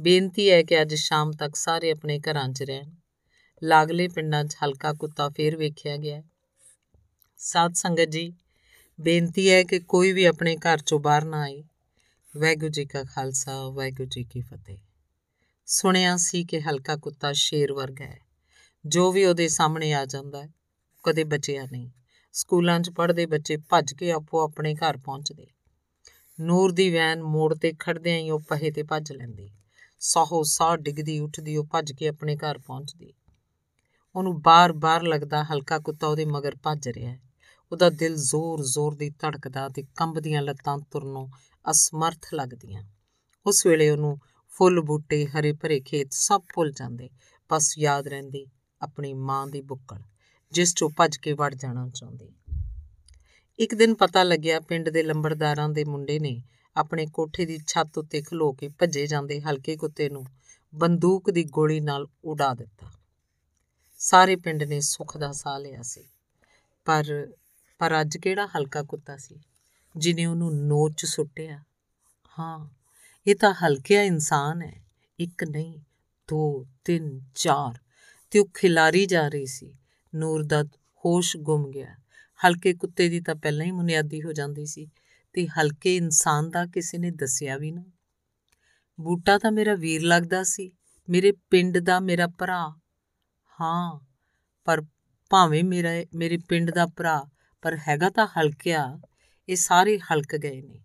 ਬੇਨਤੀ 0.00 0.50
ਹੈ 0.50 0.62
ਕਿ 0.62 0.82
ਅੱਜ 0.82 0.94
ਸ਼ਾਮ 0.94 1.32
ਤੱਕ 1.32 1.56
ਸਾਰੇ 1.56 1.90
ਆਪਣੇ 1.90 2.20
ਘਰਾਂ 2.20 2.48
'ਚ 2.48 2.62
ਰਹਿਣ। 2.62 2.90
ਲਾਗਲੇ 3.62 4.08
ਪਿੰਡਾਂ 4.08 4.44
'ਚ 4.44 4.56
ਹਲਕਾ 4.64 4.92
ਕੁੱਤਾ 4.92 5.28
ਫੇਰ 5.28 5.56
ਵੇਖਿਆ 5.56 5.96
ਗਿਆ 5.96 6.22
ਸਾਧ 7.38 7.72
ਸੰਗਤ 7.72 8.04
ਜੀ, 8.04 8.34
ਬੇਨਤੀ 9.00 9.50
ਹੈ 9.50 9.62
ਕਿ 9.62 9.78
ਕੋਈ 9.78 10.12
ਵੀ 10.12 10.24
ਆਪਣੇ 10.24 10.56
ਘਰ 10.56 10.78
'ਚੋਂ 10.78 11.00
ਬਾਹਰ 11.00 11.24
ਨਾ 11.24 11.40
ਆਏ। 11.40 11.64
ਵਾਹਿਗੁਰੂ 12.36 12.70
ਜੀ 12.70 12.84
ਕਾ 12.84 13.04
ਖਾਲਸਾ, 13.04 13.68
ਵਾਹਿਗੁਰੂ 13.68 14.08
ਜੀ 14.08 14.24
ਕੀ 14.24 14.40
ਫਤਿਹ। 14.40 14.78
ਸੁਣਿਆ 15.70 16.16
ਸੀ 16.16 16.44
ਕਿ 16.44 16.60
ਹਲਕਾ 16.60 16.96
ਕੁੱਤਾ 16.96 17.32
ਸ਼ੇਰ 17.32 17.72
ਵਰਗਾ 17.72 18.04
ਹੈ। 18.04 18.20
ਜੋ 18.86 19.12
ਵੀ 19.12 19.24
ਉਹਦੇ 19.24 19.48
ਸਾਹਮਣੇ 19.48 19.92
ਆ 19.92 20.04
ਜਾਂਦਾ 20.04 20.42
ਹੈ 20.42 20.48
ਕਦੇ 21.04 21.24
ਬਚਿਆ 21.24 21.66
ਨਹੀਂ। 21.72 21.90
ਸਕੂਲਾਂ 22.32 22.80
'ਚ 22.80 22.90
ਪੜ੍ਹਦੇ 22.90 23.26
ਬੱਚੇ 23.26 23.56
ਭੱਜ 23.56 23.94
ਕੇ 23.94 24.12
ਆਪੋ 24.12 24.44
ਆਪਣੇ 24.44 24.74
ਘਰ 24.74 24.96
ਪਹੁੰਚਦੇ। 24.96 25.46
ਨੂਰ 26.40 26.72
ਦੀ 26.72 26.90
ਵੈਨ 26.90 27.22
ਮੋੜ 27.22 27.54
ਤੇ 27.54 27.72
ਖੜਦਿਆਂ 27.78 28.18
ਹੀ 28.18 28.30
ਉਹ 28.30 28.40
ਪਹੇ 28.40 28.70
ਤੇ 28.70 28.82
ਭੱਜ 28.82 29.12
ਲੈਂਦੀ। 29.12 29.50
ਸਾਹੋ 30.00 30.42
ਸਾਹ 30.42 30.76
ਡਿੱਗਦੀ 30.76 31.18
ਉੱਠਦੀ, 31.18 31.56
ਉਹ 31.56 31.64
ਭੱਜ 31.64 31.92
ਕੇ 31.92 32.08
ਆਪਣੇ 32.08 32.36
ਘਰ 32.36 32.58
ਪਹੁੰਚਦੀ। 32.58 33.12
ਉਹਨੂੰ 34.16 34.42
ਬਾਰ-ਬਾਰ 34.42 35.02
ਲੱਗਦਾ 35.02 35.44
ਹਲਕਾ 35.44 35.78
ਕੁੱਤਾ 35.78 36.06
ਉਹਦੇ 36.06 36.24
ਮਗਰ 36.24 36.56
ਭੱਜ 36.62 36.88
ਰਿਹਾ 36.88 37.12
ਹੈ। 37.12 37.20
ਉਹਦਾ 37.72 37.90
ਦਿਲ 37.90 38.16
ਜ਼ੋਰ-ਜ਼ੋਰ 38.16 38.94
ਦੀ 38.94 39.10
ਧੜਕਦਾ 39.10 39.68
ਤੇ 39.68 39.84
ਕੰਬਦੀਆਂ 39.96 40.42
ਲੱਤਾਂ 40.42 40.78
ਤੁਰਨੋਂ 40.78 41.28
ਅਸਮਰਥ 41.70 42.34
ਲੱਗਦੀਆਂ। 42.34 42.82
ਉਸ 43.46 43.66
ਵੇਲੇ 43.66 43.90
ਉਹਨੂੰ 43.90 44.18
ਫੁੱਲ 44.58 44.80
ਬੂਟੇ, 44.80 45.26
ਹਰੇ 45.26 45.52
ਭਰੇ 45.52 45.80
ਖੇਤ 45.80 46.08
ਸਭ 46.12 46.42
ਭੁੱਲ 46.54 46.72
ਜਾਂਦੇ। 46.72 47.10
ਬਸ 47.50 47.78
ਯਾਦ 47.78 48.08
ਰਹਿੰਦੀ 48.08 48.46
ਆਪਣੀ 48.82 49.14
ਮਾਂ 49.14 49.46
ਦੀ 49.46 49.60
ਬੁੱਕਲ, 49.62 50.02
ਜਿਸ 50.52 50.74
ਚੋਂ 50.74 50.90
ਭੱਜ 50.90 51.16
ਕੇ 51.16 51.32
ਵੜ 51.32 51.54
ਜਾਣਾ 51.54 51.88
ਚਾਹੁੰਦੀ। 51.88 52.32
ਇੱਕ 53.58 53.74
ਦਿਨ 53.74 53.94
ਪਤਾ 53.94 54.22
ਲੱਗਿਆ 54.22 54.60
ਪਿੰਡ 54.60 54.88
ਦੇ 54.88 55.02
ਲੰਬੜਦਾਰਾਂ 55.02 55.68
ਦੇ 55.68 55.84
ਮੁੰਡੇ 55.84 56.18
ਨੇ 56.18 56.42
ਆਪਣੇ 56.76 57.06
ਕੋਠੇ 57.06 57.46
ਦੀ 57.46 57.58
ਛੱਤ 57.66 57.98
ਉੱਤੇ 57.98 58.22
ਖਲੋ 58.22 58.52
ਕੇ 58.52 58.68
ਭੱਜੇ 58.68 59.06
ਜਾਂਦੇ 59.06 59.40
ਹਲਕੇ 59.40 59.76
ਕੁੱਤੇ 59.76 60.08
ਨੂੰ 60.08 60.24
ਬੰਦੂਕ 60.74 61.30
ਦੀ 61.30 61.44
ਗੋਲੀ 61.44 61.80
ਨਾਲ 61.80 62.06
ਉਡਾ 62.24 62.54
ਦਿੱਤਾ। 62.54 62.90
ਸਾਰੇ 63.98 64.36
ਪਿੰਡ 64.36 64.62
ਨੇ 64.62 64.80
ਸੁੱਖ 64.80 65.16
ਦਾ 65.16 65.32
ਸਾਹ 65.32 65.58
ਲਿਆ 65.58 65.82
ਸੀ। 65.82 66.04
ਪਰ 66.84 67.32
ਪਰ 67.78 68.00
ਅੱਜ 68.00 68.16
ਕਿਹੜਾ 68.16 68.46
ਹਲਕਾ 68.46 68.82
ਕੁੱਤਾ 68.82 69.16
ਸੀ, 69.16 69.40
ਜਿਨੇ 69.96 70.26
ਉਹਨੂੰ 70.26 70.54
ਨੋਚ 70.56 71.04
ਸੁੱਟਿਆ? 71.06 71.62
ਹਾਂ 72.38 72.77
ਇਹ 73.28 73.34
ਤਾਂ 73.34 73.54
ਹਲਕਿਆ 73.54 74.02
ਇਨਸਾਨ 74.02 74.62
ਹੈ। 74.62 74.84
ਇੱਕ 75.18 75.44
ਨਹੀਂ, 75.44 75.78
ਦੋ, 76.28 76.66
ਤਿੰਨ, 76.84 77.20
ਚਾਰ। 77.34 77.78
ਤੇ 78.30 78.38
ਉਹ 78.38 78.48
ਖਿਲਾਰੀ 78.54 79.06
ਜਾ 79.06 79.28
ਰਹੀ 79.28 79.46
ਸੀ। 79.46 79.74
ਨੂਰ 80.14 80.44
ਦਾ 80.44 80.64
ਹੋਸ਼ 80.74 81.36
ਗੁੰਮ 81.36 81.70
ਗਿਆ। 81.70 81.96
ਹਲਕੇ 82.46 82.74
ਕੁੱਤੇ 82.74 83.08
ਦੀ 83.08 83.20
ਤਾਂ 83.20 83.34
ਪਹਿਲਾਂ 83.34 83.66
ਹੀ 83.66 83.70
ਮੁਨਿਆਦੀ 83.70 84.22
ਹੋ 84.22 84.32
ਜਾਂਦੀ 84.32 84.66
ਸੀ। 84.66 84.90
ਤੇ 85.32 85.46
ਹਲਕੇ 85.46 85.96
ਇਨਸਾਨ 85.96 86.50
ਦਾ 86.50 86.66
ਕਿਸੇ 86.66 86.98
ਨੇ 86.98 87.10
ਦੱਸਿਆ 87.10 87.56
ਵੀ 87.56 87.70
ਨਾ। 87.70 87.84
ਬੂਟਾ 89.00 89.38
ਤਾਂ 89.38 89.52
ਮੇਰਾ 89.52 89.74
ਵੀਰ 89.74 90.02
ਲੱਗਦਾ 90.02 90.42
ਸੀ। 90.42 90.72
ਮੇਰੇ 91.08 91.32
ਪਿੰਡ 91.32 91.78
ਦਾ 91.78 92.00
ਮੇਰਾ 92.00 92.26
ਭਰਾ। 92.26 92.68
ਹਾਂ, 93.60 94.00
ਪਰ 94.64 94.82
ਭਾਵੇਂ 95.30 95.64
ਮੇਰਾ, 95.64 95.88
ਮੇਰੇ 96.14 96.38
ਪਿੰਡ 96.48 96.70
ਦਾ 96.70 96.86
ਭਰਾ, 96.86 97.28
ਪਰ 97.62 97.78
ਹੈਗਾ 97.88 98.10
ਤਾਂ 98.10 98.26
ਹਲਕਿਆ। 98.26 99.00
ਇਹ 99.48 99.56
ਸਾਰੇ 99.56 99.98
ਹਲਕ 99.98 100.36
ਗਏ 100.36 100.62
ਨੇ। 100.62 100.84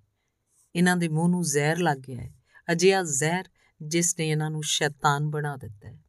ਇਹਨਾਂ 0.76 0.98
ਦੇ 0.98 1.08
ਮੂੰਹ 1.08 1.30
ਨੂੰ 1.30 1.44
ਜ਼ਹਿਰ 1.44 1.78
ਲੱਗ 1.78 1.98
ਗਿਆ 1.98 2.22
ਹੈ। 2.22 2.34
ਅਜਿਹਾ 2.72 3.04
ਜ਼ਹਿਰ 3.04 3.44
ਜਿਸ 3.82 4.16
ਨੇ 4.20 4.30
ਇਹਨਾਂ 4.30 4.52
ਨੂੰ 4.52 4.64
ਸ਼ੈਤਾਨ 4.64 5.30
ਬਣਾ 5.30 5.58
ਦਿੱਤਾ 5.58 5.88
ਹੈ। 5.88 6.00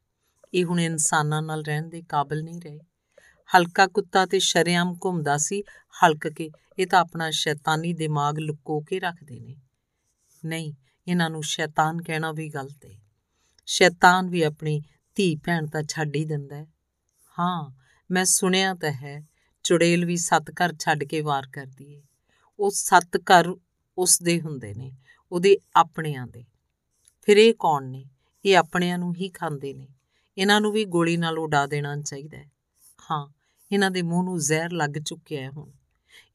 ਇਹ 0.54 0.64
ਹੁਣ 0.64 0.80
ਇਨਸਾਨਾਂ 0.80 1.42
ਨਾਲ 1.42 1.62
ਰਹਿਣ 1.62 1.88
ਦੇ 1.88 2.02
ਕਾਬਿਲ 2.02 2.42
ਨਹੀਂ 2.44 2.60
ਰਹੇ। 2.60 2.80
ਹਲਕਾ 3.56 3.86
ਕੁੱਤਾ 3.86 4.26
ਤੇ 4.26 4.38
ਸ਼ਰਿਆਮ 4.38 4.94
ਘੁੰਮਦਾ 5.04 5.36
ਸੀ। 5.36 5.62
ਹਲਕ 6.04 6.28
ਕੇ, 6.28 6.50
ਇਹ 6.78 6.86
ਤਾਂ 6.86 7.00
ਆਪਣਾ 7.00 7.30
ਸ਼ੈਤਾਨੀ 7.30 7.92
ਦਿਮਾਗ 7.92 8.38
ਲੁਕੋ 8.38 8.80
ਕੇ 8.80 9.00
ਰੱਖਦੇ 9.00 9.40
ਨੇ। 9.40 9.56
ਨਹੀਂ, 10.44 10.74
ਇਹਨਾਂ 11.08 11.30
ਨੂੰ 11.30 11.42
ਸ਼ੈਤਾਨ 11.42 12.02
ਕਹਿਣਾ 12.02 12.32
ਵੀ 12.32 12.48
ਗਲਤ 12.48 12.84
ਹੈ। 12.84 12.98
ਸ਼ੈਤਾਨ 13.66 14.30
ਵੀ 14.30 14.42
ਆਪਣੀ 14.42 14.82
ਧੀ 15.14 15.36
ਭੈਣ 15.36 15.66
ਤਾਂ 15.66 15.82
ਛੱਡ 15.82 16.16
ਹੀ 16.16 16.24
ਦਿੰਦਾ 16.24 16.56
ਹੈ। 16.56 16.66
ਹਾਂ, 17.38 17.70
ਮੈਂ 18.10 18.24
ਸੁਣਿਆ 18.24 18.74
ਤਾਂ 18.74 18.92
ਹੈ, 18.92 19.26
ਚੁੜੇਲ 19.62 20.04
ਵੀ 20.04 20.16
ਸੱਤ 20.16 20.50
ਘਰ 20.50 20.74
ਛੱਡ 20.80 21.04
ਕੇ 21.04 21.20
ਵਾਰ 21.20 21.48
ਕਰਦੀ 21.52 21.94
ਏ। 21.94 22.02
ਉਹ 22.58 22.70
ਸੱਤ 22.70 23.16
ਘਰ 23.16 23.54
ਉਸ 23.98 24.22
ਦੇ 24.22 24.40
ਹੁੰਦੇ 24.40 24.74
ਨੇ, 24.74 24.92
ਉਹਦੇ 25.32 25.58
ਆਪਣਿਆਂ 25.76 26.26
ਦੇ। 26.26 26.44
ਫਿਰ 27.22 27.36
ਇਹ 27.36 27.54
ਕੌਣ 27.54 27.84
ਨੇ? 27.84 28.04
ਇਹ 28.44 28.56
ਆਪਣਿਆਂ 28.56 28.98
ਨੂੰ 28.98 29.14
ਹੀ 29.14 29.28
ਖਾਂਦੇ 29.28 29.74
ਨੇ। 29.74 29.88
ਇਹਨਾਂ 30.38 30.60
ਨੂੰ 30.60 30.72
ਵੀ 30.72 30.84
ਗੋਲੀ 30.84 31.16
ਨਾਲ 31.16 31.38
ਉਡਾ 31.38 31.66
ਦੇਣਾ 31.66 31.96
ਚਾਹੀਦਾ 31.96 32.38
ਹੈ। 32.38 32.50
ਹਾਂ, 33.10 33.28
ਇਹਨਾਂ 33.72 33.90
ਦੇ 33.90 34.02
ਮੂੰਹ 34.02 34.24
ਨੂੰ 34.24 34.38
ਜ਼ਹਿਰ 34.38 34.72
ਲੱਗ 34.72 34.90
ਚੁੱਕਿਆ 35.06 35.42
ਹੈ 35.42 35.50
ਹੁਣ। 35.50 35.70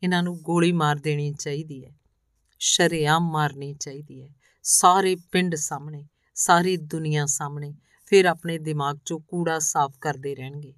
ਇਹਨਾਂ 0.03 0.23
ਨੂੰ 0.23 0.37
ਗੋਲੀ 0.37 0.71
ਮਾਰ 0.71 0.95
ਦੇਣੀ 0.95 1.33
ਚਾਹੀਦੀ 1.33 1.85
ਹੈ। 1.85 1.91
ਸ਼ਰਿਆਮ 2.59 3.31
ਮਾਰਨੀ 3.31 3.73
ਚਾਹੀਦੀ 3.73 4.23
ਹੈ। 4.23 4.29
ਸਾਰੇ 4.63 5.15
ਪਿੰਡ 5.31 5.55
ਸਾਹਮਣੇ, 5.55 6.07
ਸਾਰੀ 6.35 6.77
ਦੁਨੀਆ 6.77 7.25
ਸਾਹਮਣੇ 7.25 7.75
ਫਿਰ 8.05 8.25
ਆਪਣੇ 8.25 8.57
ਦਿਮਾਗ 8.57 8.95
'ਚੋਂ 8.95 9.19
ਕੂੜਾ 9.19 9.59
ਸਾਫ਼ 9.59 9.99
ਕਰਦੇ 10.01 10.35
ਰਹਿਣਗੇ। 10.35 10.73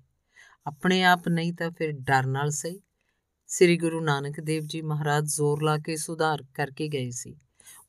ਆਪਣੇ 0.68 1.04
ਆਪ 1.04 1.28
ਨਹੀਂ 1.28 1.54
ਤਾਂ 1.54 1.72
ਫਿਰ 1.72 1.92
ਡਰ 1.92 2.26
ਨਾਲ 2.26 2.52
ਸਹੀ। 2.52 2.82
ਸ੍ਰੀ 3.54 3.78
ਗੁਰੂ 3.78 4.00
ਨਾਨਕ 4.02 4.40
ਦੇਵ 4.40 4.64
ਜੀ 4.64 4.82
ਮਹਾਰਾਜ 4.82 5.26
ਜ਼ੋਰ 5.26 5.64
ਲਾ 5.64 5.78
ਕੇ 5.78 5.96
ਸੁਧਾਰ 5.96 6.44
ਕਰਕੇ 6.54 6.88
ਗਏ 6.88 7.10
ਸੀ। 7.10 7.36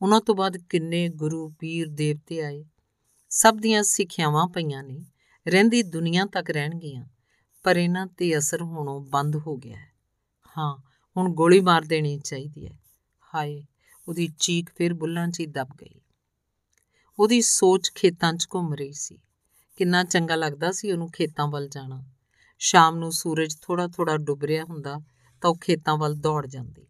ਉਹਨਾਂ 0.02 0.20
ਤੋਂ 0.20 0.34
ਬਾਅਦ 0.34 0.56
ਕਿੰਨੇ 0.56 1.08
ਗੁਰੂ 1.08 1.52
ਪੀਰ 1.58 1.88
ਦੇਵਤੇ 1.88 2.40
ਆਏ। 2.42 2.64
ਸਭ 3.30 3.56
ਦੀਆਂ 3.56 3.82
ਸਿੱਖਿਆਵਾਂ 3.82 4.48
ਪਈਆਂ 4.48 4.82
ਨੇ। 4.82 5.04
ਰਹਿੰਦੀ 5.48 5.82
ਦੁਨੀਆ 5.82 6.24
ਤੱਕ 6.24 6.50
ਰਹਿਣਗੀਆਂ। 6.50 7.04
ਪਰ 7.62 7.76
ਇਹਨਾਂ 7.76 8.06
ਤੇ 8.06 8.38
ਅਸਰ 8.38 8.62
ਹੋਣੋਂ 8.62 9.00
ਬੰਦ 9.00 9.36
ਹੋ 9.36 9.56
ਗਿਆ 9.56 9.76
ਹੈ। 9.76 9.92
ਹਾਂ, 10.58 10.76
ਹੁਣ 11.16 11.32
ਗੋਲੀ 11.32 11.60
ਮਾਰ 11.60 11.82
ਦੇਣੀ 11.82 12.18
ਚਾਹੀਦੀ 12.18 12.66
ਹੈ। 12.66 12.78
ਹਾਏ, 13.34 13.64
ਉਹਦੀ 14.08 14.28
ਚੀਕ 14.38 14.70
ਫਿਰ 14.76 14.94
ਬੁੱਲਾਂ 14.94 15.28
'ਚ 15.28 15.40
ਹੀ 15.40 15.46
ਦਬ 15.46 15.68
ਗਈ। 15.82 16.00
ਉਹਦੀ 17.18 17.40
ਸੋਚ 17.40 17.92
ਖੇਤਾਂ 17.94 18.32
'ਚ 18.32 18.48
ਘੁੰਮ 18.54 18.74
ਰਹੀ 18.74 18.92
ਸੀ। 18.92 19.18
ਕਿੰਨਾ 19.76 20.04
ਚੰਗਾ 20.04 20.34
ਲੱਗਦਾ 20.34 20.72
ਸੀ 20.72 20.92
ਉਹਨੂੰ 20.92 21.10
ਖੇਤਾਂ 21.10 21.48
ਵੱਲ 21.48 21.68
ਜਾਣਾ। 21.68 22.04
ਸ਼ਾਮ 22.58 22.96
ਨੂੰ 22.96 23.12
ਸੂਰਜ 23.12 23.56
ਥੋੜਾ 23.62 23.88
ਥੋੜਾ 23.88 24.16
ਡੁੱਬ 24.16 24.44
ਰਿਹਾ 24.44 24.64
ਹੁੰਦਾ। 24.64 25.00
ਤਾਂ 25.42 25.50
ਉਹ 25.50 25.56
ਖੇਤਾਂ 25.60 25.96
ਵੱਲ 25.96 26.14
ਦੌੜ 26.14 26.46
ਜਾਂਦੀ। 26.46 26.86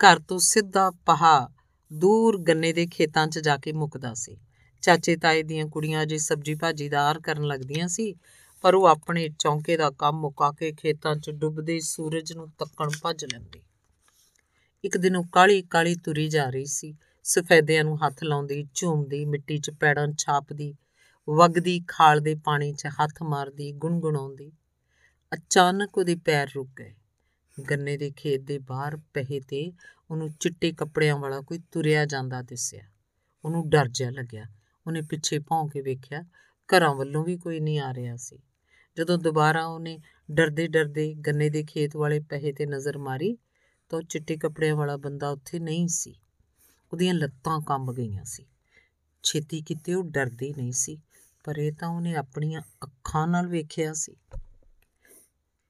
ਘਰ 0.00 0.18
ਤੋਂ 0.18 0.38
ਸਿੱਧਾ 0.38 0.90
ਪਹਾ 0.90 1.50
ਦੂਰ 1.92 2.38
ਗੰਨੇ 2.38 2.72
ਦੇ 2.72 2.86
ਖੇਤਾਂ 2.86 3.26
'ਚ 3.26 3.38
ਜਾ 3.38 3.56
ਕੇ 3.56 3.72
ਮੁੱਕਦਾ 3.72 4.14
ਸੀ। 4.14 4.36
ਚਾਚੇ 4.82 5.16
ਤਾਏ 5.16 5.42
ਦੀਆਂ 5.42 5.66
ਕੁੜੀਆਂ 5.66 6.02
ਅਜੇ 6.02 6.18
ਸਬਜੀ 6.18 6.54
ਭਾਜੀ 6.54 6.88
ਦਾ 6.88 7.08
ਆਰ 7.08 7.20
ਕਰਨ 7.20 7.42
ਲੱਗਦੀਆਂ 7.42 7.88
ਸੀ, 7.88 8.14
ਪਰ 8.62 8.74
ਉਹ 8.74 8.86
ਆਪਣੇ 8.86 9.28
ਚੌਂਕੇ 9.38 9.76
ਦਾ 9.76 9.90
ਕੰਮ 9.90 10.20
ਮੁਕਾ 10.20 10.52
ਕੇ 10.52 10.72
ਖੇਤਾਂ 10.72 11.16
'ਚ 11.16 11.30
ਡੁੱਬਦੇ 11.30 11.80
ਸੂਰਜ 11.80 12.32
ਨੂੰ 12.32 12.48
ਤੱਕਣ 12.48 12.88
ਭੱਜ 13.02 13.24
ਲੈਂਦੀ। 13.24 13.62
ਇੱਕ 14.84 14.96
ਦਿਨ 14.96 15.16
ਉਹ 15.16 15.24
ਕਾਲੀ 15.32 15.62
ਕਾਲੀ 15.62 15.94
ਤੁਰੀ 15.94 16.28
ਜਾ 16.28 16.50
ਰਹੀ 16.50 16.64
ਸੀ। 16.64 16.94
ਸਫੈਦਿਆਂ 17.22 17.84
ਨੂੰ 17.84 18.06
ਹੱਥ 18.06 18.24
ਲਾਉਂਦੀ, 18.24 18.66
ਝੂਮਦੀ, 18.74 19.24
ਮਿੱਟੀ 19.24 19.58
'ਚ 19.58 19.70
ਪੈੜਾਂ 19.70 20.08
ਛਾਪਦੀ, 20.18 20.74
ਵਗਦੀ, 21.30 21.84
ਖਾਲ 21.88 22.20
ਦੇ 22.20 22.34
ਪਾਣੀ 22.34 22.72
'ਚ 22.72 22.86
ਹੱਥ 22.86 23.22
ਮਾਰਦੀ 23.22 23.72
ਗੁੰਗਣਾਉਂਦੀ 23.72 24.52
ਅਚਾਨਕ 25.34 25.98
ਉਹਦੇ 25.98 26.14
ਪੈਰ 26.14 26.48
ਰੁਕ 26.54 26.68
ਗਏ। 26.78 26.94
ਗੰਨੇ 27.70 27.96
ਦੇ 27.96 28.10
ਖੇਤ 28.10 28.40
ਦੇ 28.40 28.58
ਬਾਹਰ 28.58 28.96
ਪਹੇ 28.96 29.40
ਤੇ 29.40 29.72
ਉਹਨੂੰ 30.10 30.30
ਚਿੱਟੇ 30.40 30.72
ਕੱਪੜਿਆਂ 30.72 31.16
ਵਾਲਾ 31.16 31.40
ਕੋਈ 31.40 31.58
ਤੁਰਿਆ 31.58 32.04
ਜਾਂਦਾ 32.06 32.42
ਦਿਸਿਆ। 32.42 32.82
ਉਹਨੂੰ 33.44 33.70
ਡਰ 33.70 33.88
ਜਿਹਾ 33.88 34.10
ਲੱਗਿਆ। 34.10 34.44
ਉਹਨੇ 34.86 35.02
ਪਿੱਛੇ 35.02 35.38
ਭੌਂ 35.38 35.68
ਕੇ 35.68 35.80
ਵੇਖਿਆ, 35.80 36.24
ਘਰਾਂ 36.68 36.94
ਵੱਲੋਂ 36.94 37.24
ਵੀ 37.24 37.36
ਕੋਈ 37.36 37.60
ਨਹੀਂ 37.60 37.80
ਆ 37.80 37.94
ਰਿਹਾ 37.94 38.16
ਸੀ। 38.16 38.38
ਜਦੋਂ 38.96 39.18
ਦੁਬਾਰਾ 39.18 39.66
ਉਹਨੇ 39.66 40.00
ਡਰਦੇ 40.30 40.68
ਡਰਦੇ 40.68 41.14
ਗੰਨੇ 41.14 41.50
ਦੇ 41.50 41.64
ਖੇਤ 41.64 41.96
ਵਾਲੇ 41.96 42.20
ਪਹੇ 42.20 42.52
ਤੇ 42.52 42.66
ਨਜ਼ਰ 42.66 42.98
ਮਾਰੀ, 42.98 43.38
ਤਾਂ 43.88 44.02
ਚਿੱਟੇ 44.02 44.36
ਕੱਪੜਿਆਂ 44.36 44.76
ਵਾਲਾ 44.76 44.96
ਬੰਦਾ 44.96 45.28
ਉੱਥੇ 45.28 45.58
ਨਹੀਂ 45.58 45.88
ਸੀ। 45.88 46.20
ਉਹਦੀਆਂ 46.92 47.14
ਲੱਤਾਂ 47.14 47.60
ਕੰਬ 47.60 47.94
ਗਈਆਂ 47.94 48.24
ਸੀ। 48.24 48.46
ਛੇਤੀ 49.22 49.62
ਕਿਤੇ 49.62 49.94
ਉਹ 49.94 50.04
ਡਰਦੀ 50.04 50.54
ਨਹੀਂ 50.56 50.72
ਸੀ, 50.72 51.00
ਪਰ 51.44 51.56
ਇਹ 51.56 51.72
ਤਾਂ 51.72 51.88
ਉਹਨੇ 51.88 52.14
ਆਪਣੀਆਂ 52.14 52.60
ਅੱਖਾਂ 52.60 53.28
ਨਾਲ 53.28 53.46
ਵੇਖਿਆ 53.46 53.92
ਸੀ। 53.92 54.16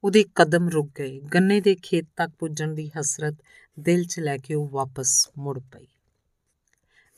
ਉਹਦੇ 0.05 0.25
ਕਦਮ 0.35 0.69
ਰੁਕ 0.69 0.91
ਗਏ। 0.99 1.21
ਗੰਨੇ 1.21 1.61
ਦੇ 1.61 1.77
ਖੇਤ 1.83 2.07
ਤੱਕ 2.17 2.31
ਪੁੱਜਣ 2.39 2.75
ਦੀ 2.75 2.91
ਹਸਰਤ 3.01 3.35
ਦਿਲ 3.81 4.05
'ਚ 4.05 4.21
ਲੈ 4.21 4.37
ਕੇ 4.37 4.55
ਉਹ 4.55 4.69
ਵਾਪਸ 4.69 5.29
ਮੁੜ 5.39 5.59
ਪਈ। 5.59 5.87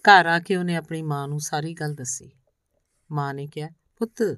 ਘਰ 0.02 0.26
ਆ 0.26 0.38
ਕੇ 0.38 0.56
ਉਹਨੇ 0.56 0.76
ਆਪਣੀ 0.76 1.02
ਮਾਂ 1.02 1.28
ਨੂੰ 1.28 1.40
ਸਾਰੀ 1.40 1.74
ਗੱਲ 1.74 1.94
ਦੱਸੀ। 1.94 2.30
ਮਾਂ 3.12 3.34
ਨੇ 3.34 3.46
ਕਿਹਾ, 3.46 3.68
ਪੁੱਤ, 3.98 4.36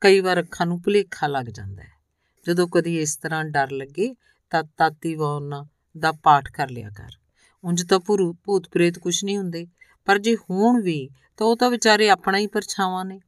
ਕਈ 0.00 0.20
ਵਾਰ 0.20 0.40
ਅੱਖਾਂ 0.40 0.66
ਨੂੰ 0.66 0.82
ਭੁਲੇਖਾ 0.82 1.26
ਲੱਗ 1.26 1.46
ਜਾਂਦਾ 1.46 1.82
ਹੈ। 1.82 1.92
ਜਦੋਂ 2.46 2.68
ਕਦੀ 2.68 3.00
ਇਸ 3.00 3.16
ਤਰ੍ਹਾਂ 3.16 3.44
ਡਰ 3.44 3.70
ਲੱਗੇ 3.70 4.14
ਤਾਂ 4.50 4.64
ਤਾਤੀ 4.76 5.14
ਵਾਉਣਾ 5.14 5.66
ਦਾ 5.98 6.12
ਪਾਠ 6.12 6.52
ਕਰ 6.52 6.70
ਲਿਆ 6.70 6.90
ਕਰ। 6.90 7.10
ਉਂਝ 7.64 7.88
ਤਾਂ 7.88 7.98
ਭੂਤ 8.44 8.68
ਪ੍ਰੇਤ 8.68 8.98
ਕੁਛ 8.98 9.24
ਨਹੀਂ 9.24 9.38
ਹੁੰਦੇ। 9.38 9.66
ਪਰ 10.04 10.18
ਜੇ 10.18 10.36
ਹੋਣ 10.36 10.82
ਵੀ, 10.82 11.10
ਤਾਂ 11.36 11.46
ਉਹ 11.46 11.56
ਤਾਂ 11.56 11.70
ਵਿਚਾਰੇ 11.70 12.10
ਆਪਣਾ 12.10 12.38
ਹੀ 12.38 12.46
ਪਰਛਾਵਾਂ 12.46 13.04
ਨੇ। 13.04 13.20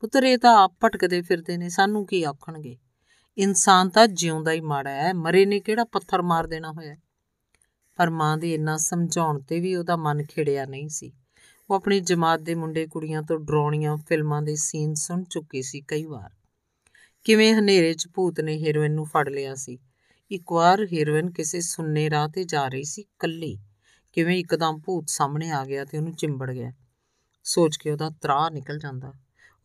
ਪੁੱਤਰ, 0.00 0.24
ਇਹ 0.24 0.38
ਤਾਂ 0.38 0.64
ਆਪ 0.64 0.72
ਭਟਕਦੇ 0.84 1.22
ਫਿਰਦੇ 1.22 1.56
ਨੇ। 1.56 1.68
ਸਾਨੂੰ 1.68 2.06
ਕੀ 2.06 2.24
ਆਖਣਗੇ? 2.24 2.76
ਇਨਸਾਨ 3.38 3.88
ਤਾਂ 3.88 4.08
ਜਿਉਂਦਾ 4.08 4.52
ਹੀ 4.52 4.60
ਮਾੜਾ 4.60 4.90
ਹੈ, 4.90 5.12
ਮਰੇ 5.12 5.46
ਨੇ 5.46 5.60
ਕਿਹੜਾ 5.60 5.84
ਪੱਥਰ 5.84 6.22
ਮਾਰ 6.22 6.46
ਦੇਣਾ 6.46 6.72
ਹੋਇਆ 6.72 6.96
ਪਰ 7.96 8.10
ਮਾਂ 8.10 8.36
ਦੇ 8.36 8.54
ਇੰਨਾ 8.54 8.76
ਸਮਝਾਉਣ 8.76 9.40
ਤੇ 9.40 9.60
ਵੀ 9.60 9.74
ਉਹਦਾ 9.74 9.96
ਮਨ 9.96 10.22
ਖਿੜਿਆ 10.22 10.66
ਨਹੀਂ 10.66 10.88
ਸੀ। 10.88 11.12
ਉਹ 11.70 11.76
ਆਪਣੀ 11.76 12.00
ਜਮਾਤ 12.00 12.40
ਦੇ 12.40 12.54
ਮੁੰਡੇ 12.54 12.86
ਕੁੜੀਆਂ 12.86 13.22
ਤੋਂ 13.22 13.38
ਡਰਾਉਣੀਆਂ 13.38 13.96
ਫਿਲਮਾਂ 13.96 14.42
ਦੇ 14.42 14.56
ਸੀਨ 14.56 14.94
ਸੁਣ 14.94 15.24
ਚੁੱਕੀ 15.24 15.62
ਸੀ 15.62 15.80
ਕਈ 15.80 16.04
ਵਾਰ। 16.04 16.30
ਕਿਵੇਂ 17.24 17.54
ਹਨੇਰੇ 17.54 17.94
'ਚ 17.94 18.08
ਭੂਤ 18.14 18.40
ਨੇ 18.40 18.56
ਹੀਰੋਇਨ 18.56 18.92
ਨੂੰ 18.92 19.06
ਫੜ 19.06 19.28
ਲਿਆ 19.28 19.54
ਸੀ? 19.54 19.78
ਇੱਕ 20.30 20.52
ਵਾਰ 20.52 20.86
ਹੀਰੋਇਨ 20.92 21.30
ਕਿਸੇ 21.30 21.60
ਸੁੰਨੇ 21.60 22.10
ਰਾਹ 22.10 22.28
ਤੇ 22.28 22.44
ਜਾ 22.44 22.68
ਰਹੀ 22.68 22.84
ਸੀ 22.84 23.04
ਕੱਲੀ 23.18 23.58
ਕਿਵੇਂ 24.12 24.38
ਇੱਕਦਮ 24.38 24.80
ਭੂਤ 24.84 25.04
ਸਾਹਮਣੇ 25.08 25.50
ਆ 25.50 25.64
ਗਿਆ 25.64 25.84
ਤੇ 25.84 25.98
ਉਹਨੂੰ 25.98 26.12
ਚਿੰਬੜ 26.12 26.50
ਗਿਆ। 26.50 26.72
ਸੋਚ 27.44 27.76
ਕੇ 27.76 27.90
ਉਹਦਾ 27.90 28.10
ਤਰਾ 28.10 28.48
ਨਿਕਲ 28.48 28.78
ਜਾਂਦਾ। 28.78 29.12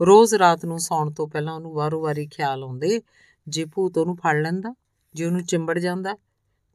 ਰੋਜ਼ 0.01 0.35
ਰਾਤ 0.35 0.65
ਨੂੰ 0.65 0.79
ਸੌਣ 0.79 1.11
ਤੋਂ 1.11 1.27
ਪਹਿਲਾਂ 1.27 1.53
ਉਹਨੂੰ 1.53 1.73
ਵਾਰੋ-ਵਾਰੀ 1.73 2.27
ਖਿਆਲ 2.27 2.63
ਆਉਂਦੇ 2.63 3.01
ਜੇ 3.47 3.65
ਭੂਤ 3.65 3.97
ਉਹਨੂੰ 3.97 4.15
ਫੜ 4.15 4.35
ਲੈਂਦਾ, 4.35 4.75
ਜੇ 5.13 5.25
ਉਹਨੂੰ 5.25 5.43
ਚਿੰਬੜ 5.43 5.79
ਜਾਂਦਾ, 5.79 6.17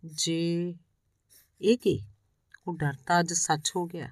ਜੇ 0.05 0.75
ਇਹ 1.61 1.79
ਕੀ? 1.79 2.03
ਉਹ 2.67 2.75
ਡਰ 2.77 2.93
ਤਾਂ 3.07 3.21
ਅੱਜ 3.21 3.33
ਸੱਚ 3.33 3.73
ਹੋ 3.77 3.87
ਗਿਆ। 3.87 4.09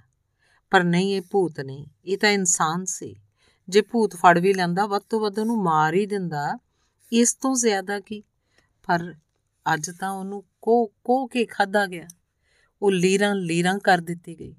ਪਰ 0.70 0.84
ਨਹੀਂ, 0.84 1.14
ਇਹ 1.14 1.22
ਭੂਤ 1.30 1.60
ਨਹੀਂ, 1.60 1.86
ਇਹ 2.04 2.18
ਤਾਂ 2.18 2.30
ਇਨਸਾਨ 2.30 2.84
ਸੀ। 2.84 3.16
ਜੇ 3.68 3.80
ਭੂਤ 3.80 4.16
ਫੜ 4.16 4.38
ਵੀ 4.38 4.54
ਲੈਂਦਾ, 4.54 4.86
ਵੱਧ 4.86 5.02
ਤੋਂ 5.02 5.20
ਵੱਧ 5.20 5.38
ਉਹਨੂੰ 5.38 5.62
ਮਾਰ 5.62 5.94
ਹੀ 5.94 6.06
ਦਿੰਦਾ, 6.06 6.58
ਇਸ 7.12 7.34
ਤੋਂ 7.34 7.54
ਜ਼ਿਆਦਾ 7.54 8.00
ਕੀ? 8.00 8.20
ਪਰ 8.86 9.14
ਅੱਜ 9.74 9.90
ਤਾਂ 10.00 10.10
ਉਹਨੂੰ 10.10 10.44
ਕੋ 10.62 10.92
ਕੋ 11.04 11.26
ਕੇ 11.26 11.46
ਖਾਦਾ 11.46 11.86
ਗਿਆ। 11.86 12.08
ਉਹ 12.82 12.92
ਲੀਰਾਂ 12.92 13.34
ਲੀਰਾਂ 13.34 13.78
ਕਰ 13.78 13.98
ਦਿੱਤੀ 13.98 14.40
ਗਈ। 14.40 14.54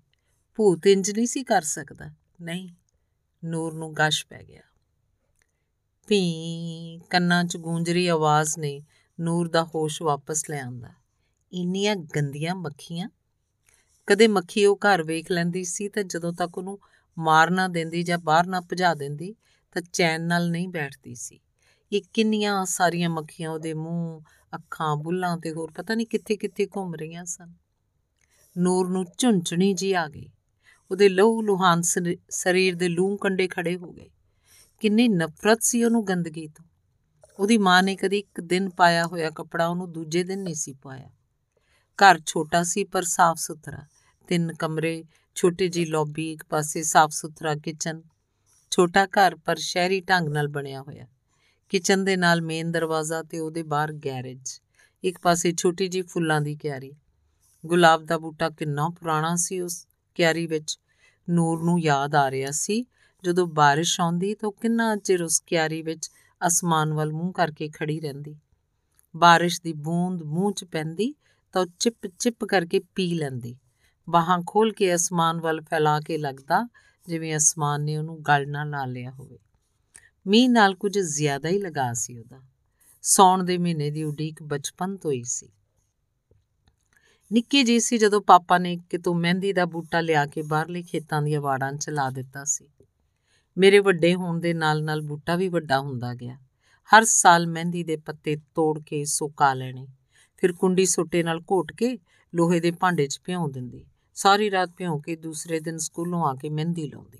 ਭੂਤ 0.56 0.88
ਇੰਜ 0.88 1.12
ਨਹੀਂ 1.12 1.28
ਸੀ 1.28 1.44
ਕਰ 1.44 1.62
ਸਕਦਾ। 1.62 2.12
ਨਹੀਂ, 2.42 2.70
ਨੂਰ 3.46 3.74
ਨੂੰ 3.74 3.94
ਗਸ਼ 3.94 4.28
ਪੈ 4.28 4.44
ਗਿਆ। 4.44 4.62
ਭੀ 6.08 7.00
ਕੰਨਾਂ 7.10 7.44
'ਚ 7.44 7.58
ਗੂੰਜ 7.58 7.92
ਰਹੀ 7.92 8.08
ਆਵਾਜ਼ 8.08 8.60
ਨੇ, 8.60 8.84
ਨੂਰ 9.20 9.48
ਦਾ 9.48 9.64
ਹੋਸ਼ 9.64 10.02
ਵਾਪਸ 10.02 10.50
ਲੈ 10.50 10.62
ਆਂਦਾ 10.62 10.90
ਇੰਨੀਆਂ 11.54 11.96
ਗੰਦੀਆਂ 11.96 12.56
ਮੱਖੀਆਂ। 12.56 13.10
ਕਦੇ 14.08 14.28
ਮੱਖੀ 14.28 14.66
ਉਹ 14.66 14.76
ਘਰ 14.76 15.04
ਵੇਖ 15.04 15.32
ਲੈਂਦੀ 15.32 15.64
ਸੀ 15.64 15.90
ਤਾਂ 15.90 16.04
ਜਦੋਂ 16.04 16.34
ਤੱਕ 16.34 16.58
ਉਹਨੂੰ 16.58 16.80
ਮਾਰ 17.18 17.50
ਨਾ 17.50 17.68
ਦਿੰਦੀ 17.68 18.04
ਜਾਂ 18.04 18.18
ਬਾਹਰ 18.18 18.48
ਨਾ 18.48 18.62
ਭਜਾ 18.62 18.94
ਦਿੰਦੀ 18.94 19.36
ਤਾਂ 19.72 19.82
ਚੈਨ 19.94 20.22
ਨਾਲ 20.22 20.50
ਨਹੀਂ 20.50 20.68
ਬੈਠਦੀ 20.70 21.16
ਸੀ। 21.16 21.40
ਇਹ 21.92 22.02
ਕਿੰਨੀਆਂ 22.14 22.66
ਸਾਰੀਆਂ 22.66 23.10
ਮੱਖੀਆਂ 23.10 23.50
ਉਹਦੇ 23.50 23.74
ਮੂੰਹ, 23.74 24.22
ਅੱਖਾਂ, 24.56 24.96
ਬੁੱਲਾਂ 24.96 25.38
ਤੇ 25.38 25.52
ਹੋਰ 25.52 25.72
ਪਤਾ 25.72 25.96
ਨਹੀਂ 25.96 26.08
ਕਿੱਥੇ 26.08 26.36
ਕਿੱਥੇ 26.36 26.66
ਘੁੰਮ 26.66 26.96
ਰਹੀਆਂ 26.96 27.26
ਸਨ। 27.26 27.54
ਨੂਰ 28.58 28.90
ਨੂੰ 28.90 29.06
ਝੁੰਝਣੀ 29.18 29.74
ਜੀ 29.74 29.94
ਆ 29.94 30.08
ਗਈ। 30.08 30.30
ਉਹਦੇ 30.92 31.10
ਲਹੂ 31.10 31.42
ਲੁਹਾਨ 31.42 31.82
ਸਰੀਰ 32.30 32.76
ਦੇ 32.76 32.90
ਲੂੰ 32.90 33.18
ਕੰਡੇ 33.18 33.48
ਖੜੇ 33.48 33.78
ਹੋ 33.78 33.92
ਗਏ। 33.92 34.10
ਕਿੰਨੀ 34.80 35.08
ਨਫ਼ਰਤ 35.08 35.64
ਸੀ 35.64 35.84
ਉਹਨੂੰ 35.84 36.08
ਗੰਦਗੀ 36.08 36.48
ਤੋਂ। 36.48 36.66
ਉਹਦੀ 37.40 37.58
ਮਾਂ 37.58 37.84
ਨੇ 37.84 37.96
ਕਦੀ 37.96 38.18
ਇੱਕ 38.18 38.42
ਦਿਨ 38.42 38.70
ਪਾਇਆ 38.70 39.06
ਹੋਇਆ 39.06 39.30
ਕੱਪੜਾ 39.30 39.68
ਉਹਨੂੰ 39.68 39.92
ਦੂਜੇ 39.92 40.24
ਦਿਨ 40.24 40.40
ਨਹੀਂ 40.40 40.56
ਸੀ 40.56 40.74
ਪਾਇਆ। 40.74 41.10
ਘਰ 41.98 42.20
ਛੋਟਾ 42.26 42.64
ਸੀ 42.64 42.84
ਪਰ 42.84 43.04
ਸਾਫ਼ 43.04 43.40
ਸੁਥਰਾ। 43.40 43.80
ਤਿੰਨ 44.28 44.54
ਕਮਰੇ, 44.54 45.04
ਛੋਟੀ 45.36 45.68
ਜੀ 45.68 45.86
ਲੌਬੀ, 45.86 46.32
ਇੱਕ 46.32 46.44
ਪਾਸੇ 46.50 46.84
ਸਾਫ਼ 46.84 47.14
ਸੁਥਰਾ 47.14 47.56
ਕਿਚਨ। 47.56 48.02
ਛੋਟਾ 48.72 49.06
ਘਰ 49.06 49.36
ਪਰ 49.36 49.56
ਸ਼ਹਿਰੀ 49.56 50.02
ਢੰਗ 50.02 50.30
ਨਾਲ 50.30 50.48
ਬਣਿਆ 50.48 50.82
ਹੋਇਆ। 50.82 51.08
ਕਿਚਨ 51.70 52.04
ਦੇ 52.04 52.18
ਨਾਲ 52.18 52.42
ਮੇਨ 52.42 52.72
ਦਰਵਾਜ਼ਾ 52.72 53.24
ਤੇ 53.24 53.40
ਉਹਦੇ 53.40 53.64
ਬਾਹਰ 53.64 53.94
ਗੈਰੇਜ। 53.94 54.62
ਇੱਕ 55.04 55.18
ਪਾਸੇ 55.22 55.54
ਛੋਟੀ 55.58 55.88
ਜੀ 55.88 56.02
ਫੁੱਲਾਂ 56.02 56.42
ਦੀ 56.42 56.56
ਕਿਆਰੀ। 56.56 56.94
ਗੁਲਾਬ 57.66 58.06
ਦਾ 58.06 58.18
ਬੂਟਾ 58.18 58.50
ਕਿੰਨਾ 58.50 58.90
ਪੁਰਾਣਾ 58.90 59.36
ਸੀ 59.36 59.60
ਉਸ 59.60 59.88
ਕਿਆਰੀ 60.16 60.48
ਵਿੱਚ। 60.48 60.80
ਨੂਰ 61.30 61.64
ਨੂੰ 61.64 61.82
ਯਾਦ 61.82 62.16
ਆ 62.16 62.32
ਰਿਹਾ 62.32 62.52
ਸੀ 62.52 62.86
ਜਦੋਂ 63.24 63.48
ਬਾਰਿਸ਼ 63.48 64.02
ਆਉਂਦੀ 64.02 64.36
ਤਾਂ 64.36 64.52
ਕਿੰਨਾ 64.62 64.96
ਚਿਰ 64.96 65.24
ਉਸ 65.24 65.44
ਕਿਆਰੀ 65.48 65.82
ਵਿੱਚ 65.82 66.12
ਅਸਮਾਨ 66.48 66.94
ਵੱਲ 66.94 67.14
ਮੂੰਹ 67.14 67.34
ਕਰਕੇ 67.34 67.70
ਖੜੀ 67.70 68.00
ਰਹਿੰਦੀ। 68.00 68.36
ਬਾਰਿਸ਼ 69.16 69.62
ਦੀ 69.62 69.74
ਬੂੰਦ 69.74 70.24
ਮੂੰਹ 70.24 70.54
'ਚ 70.54 70.66
ਪੈਂਦੀ 70.66 71.16
ਤਾਂ 71.54 71.66
ਚਿਪ 71.80 72.08
ਚਿਪ 72.20 72.46
ਕਰਕੇ 72.46 72.82
ਪੀ 72.96 73.14
ਲੈਂਦੀ। 73.14 73.58
ਬਾਹਾਂ 74.10 74.40
ਖੋਲ 74.48 74.74
ਕੇ 74.74 74.96
ਅਸਮਾਨ 74.96 75.42
ਵੱਲ 75.42 75.62
ਫੈਲਾ 75.62 76.00
ਕੇ 76.00 76.18
ਲੱਗਦਾ 76.18 76.68
ਜਿਵੇਂ 77.08 77.38
ਅਸਮਾਨ 77.38 77.82
ਨੇ 77.82 77.98
ਉਹਨੂੰ 77.98 78.22
ਗਲ 78.22 78.50
ਨਾਲ 78.50 78.70
ਲਾ 78.70 78.86
ਲਿਆ 78.86 79.12
ਹੋਵੇ। 79.12 79.40
ਮੀਂਹ 80.28 80.50
ਨਾਲ 80.50 80.76
ਕੁਝ 80.76 81.00
ਜ਼ਿਆਦਾ 81.00 81.50
ਹੀ 81.50 81.60
ਲਗਾ 81.60 81.94
ਸੀ 81.94 82.18
ਉਹਦਾ। 82.18 82.42
ਸੌਣ 83.02 83.44
ਦੇ 83.44 83.58
ਮਹੀਨੇ 83.58 83.92
ਦੀ 83.92 84.04
ਉਡੀਕ 84.04 84.44
ਬਚਪਨ 84.44 84.98
ਤੋਂ 84.98 85.12
ਹੀ 85.12 85.24
ਸੀ। 85.24 85.50
ਨਿੱਕੀ 87.32 87.64
ਜੀ 87.64 87.80
ਸੀ 87.80 87.98
ਜਦੋਂ 87.98 88.22
ਪਾਪਾ 88.22 88.58
ਨੇ 88.58 88.78
ਕਿਤੋਂ 88.90 89.16
ਮਹਿੰਦੀ 89.16 89.54
ਦਾ 89.54 89.66
ਬੂਟਾ 89.66 90.02
ਲਿਆ 90.02 90.26
ਕੇ 90.26 90.42
ਬਾਹਰਲੇ 90.42 90.84
ਖੇਤਾਂ 90.84 91.22
ਦੀਆਂ 91.22 91.42
ਵਾੜਾਂ 91.42 91.74
'ਚ 91.74 91.90
ਲਾ 91.90 92.10
ਦਿੱਤਾ 92.10 92.44
ਸੀ। 92.44 92.68
ਮੇਰੇ 93.58 93.80
ਵੱਡੇ 93.80 94.16
ਹੋਣ 94.16 94.40
ਦੇ 94.40 94.54
ਨਾਲ-ਨਾਲ 94.54 95.02
ਬੂਟਾ 95.02 95.36
ਵੀ 95.36 95.50
ਵੱਡਾ 95.50 95.80
ਹੁੰਦਾ 95.80 96.14
ਗਿਆ। 96.14 96.38
ਹਰ 96.90 97.04
ਸਾਲ 97.04 97.48
ਮਹਿੰਦੀ 97.48 97.84
ਦੇ 97.84 97.98
ਪੱਤੇ 97.98 98.36
ਤੋੜ 98.36 98.80
ਕੇ 98.80 99.06
ਸੁਕਾ 99.06 99.54
ਲੈਣੇ, 99.54 99.88
ਫਿਰ 100.38 100.54
ਕੁੰਡੀ 100.54 100.86
ਸੋਟੇ 100.86 101.24
ਨਾਲ 101.24 101.42
ਘੋਟ 101.52 101.72
ਕੇ 101.72 101.98
ਲੋਹੇ 102.36 102.60
ਦੇ 102.60 102.72
ਭਾਂਡੇ 102.72 103.08
'ਚ 103.08 103.22
ਭਿਉਂ 103.26 103.50
ਦਿੰਦੀ। 103.50 103.86
ਸਾਰੀ 104.14 104.52
ਰਾਤ 104.52 104.70
ਭਿਉਂ 104.78 105.02
ਕੇ 105.02 105.16
ਦੂਸਰੇ 105.16 105.60
ਦਿਨ 105.60 105.78
ਸਕੂਲੋਂ 105.78 106.24
ਆ 106.24 106.36
ਕੇ 106.36 106.50
ਮਹਿੰਦੀ 106.50 106.88
ਲਾਉਂਦੀ। 106.88 107.18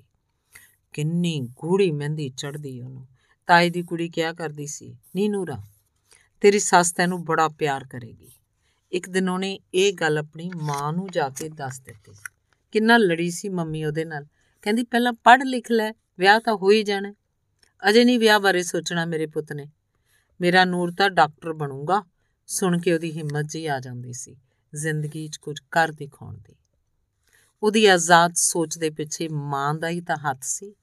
ਕਿੰਨੀ 0.92 1.40
ਗੂੜੀ 1.40 1.92
ਮਹਿੰਦੀ 1.92 2.28
ਚੜਦੀ 2.28 2.80
ਉਹਨੂੰ। 2.80 3.06
ਤਾਈ 3.46 3.70
ਦੀ 3.70 3.82
ਕੁੜੀ 3.82 4.08
ਕਿਹਾ 4.08 4.32
ਕਰਦੀ 4.32 4.66
ਸੀ, 4.66 4.96
ਨੀ 5.16 5.28
ਨੂਰਾ, 5.28 5.62
ਤੇਰੀ 6.40 6.58
ਸੱਸ 6.58 6.92
ਤੈਨੂੰ 6.92 7.24
ਬੜਾ 7.24 7.48
ਪਿਆਰ 7.48 7.84
ਕਰੇਗੀ। 7.84 8.28
ਇੱਕ 8.92 9.08
ਦਿਨ 9.08 9.28
ਉਹਨੇ 9.28 9.60
ਇਹ 9.74 9.92
ਗੱਲ 9.92 10.18
ਆਪਣੀ 10.18 10.50
ਮਾਂ 10.56 10.92
ਨੂੰ 10.92 11.08
ਜਾ 11.10 11.28
ਕੇ 11.28 11.48
ਦੱਸ 11.48 11.80
ਦਿੱਤੀ। 11.80 12.12
ਕਿੰਨਾ 12.72 12.96
ਲੜੀ 12.96 13.30
ਸੀ 13.30 13.48
ਮੰਮੀ 13.48 13.84
ਉਹਦੇ 13.84 14.04
ਨਾਲ। 14.04 14.26
ਕਹਿੰਦੀ, 14.62 14.82
ਪਹਿਲਾਂ 14.82 15.12
ਪੜ੍ਹ 15.12 15.44
ਲਿਖ 15.44 15.70
ਲੈ 15.70 15.92
ਵਿਆਹ 16.18 16.40
ਤਾਂ 16.40 16.54
ਹੋ 16.54 16.70
ਹੀ 16.70 16.82
ਜਾਣਾ। 16.82 17.14
ਅਜੇ 17.88 18.04
ਨਹੀਂ 18.04 18.18
ਵਿਆਹ 18.18 18.40
ਬਾਰੇ 18.40 18.62
ਸੋਚਣਾ 18.62 19.04
ਮੇਰੇ 19.04 19.26
ਪੁੱਤ 19.26 19.52
ਨੇ। 19.52 19.66
ਮੇਰਾ 20.40 20.64
ਨੂਰ 20.64 20.92
ਤਾਂ 20.98 21.10
ਡਾਕਟਰ 21.10 21.52
ਬਣੂਗਾ, 21.52 22.02
ਸੁਣ 22.46 22.78
ਕੇ 22.78 22.92
ਉਹਦੀ 22.92 23.12
ਹਿੰਮਤ 23.12 23.46
ਜੀ 23.48 23.66
ਆ 23.66 23.80
ਜਾਂਦੀ 23.80 24.12
ਸੀ, 24.12 24.36
ਜ਼ਿੰਦਗੀ 24.74 25.28
'ਚ 25.28 25.36
ਕੁਝ 25.36 25.60
ਕਰ 25.70 25.92
ਦਿਖਾਉਣ 25.92 26.34
ਦੀ। 26.34 26.54
ਉਹਦੀ 27.62 27.86
ਆਜ਼ਾਦ 27.86 28.32
ਸੋਚ 28.34 28.78
ਦੇ 28.78 28.90
ਪਿੱਛੇ 28.90 29.28
ਮਾਂ 29.28 29.74
ਦਾ 29.74 29.88
ਹੀ 29.88 30.00
ਤਾਂ 30.00 30.16
ਹੱਥ 30.16 30.38
ਸੀ। 30.42 30.74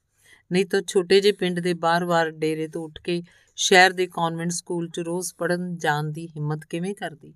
ਨਹੀਂ 0.52 0.66
ਤਾਂ 0.66 0.82
ਛੋਟੇ 0.86 1.20
ਜਿਹੇ 1.20 1.32
ਪਿੰਡ 1.32 1.60
ਦੇ 1.60 1.74
ਬਾਰ-ਬਾਰ 1.74 2.30
ਡੇਰੇ 2.30 2.68
ਤੋਂ 2.68 2.84
ਉੱਠ 2.84 3.00
ਕੇ 3.00 3.22
ਸ਼ਹਿਰ 3.56 3.90
ਦੇ 3.90 4.06
ਕਨਵੈਂਟ 4.06 4.50
ਸਕੂਲ 4.50 4.88
'ਚ 4.88 5.00
ਰੋਜ਼ 5.00 5.34
ਪੜਨ 5.34 5.76
ਜਾਣ 5.76 6.04
ਦੀ 6.04 6.26
ਹਿੰਮਤ 6.26 6.64
ਕਿਵੇਂ 6.64 6.94
ਕਰਦੀ? 6.94 7.34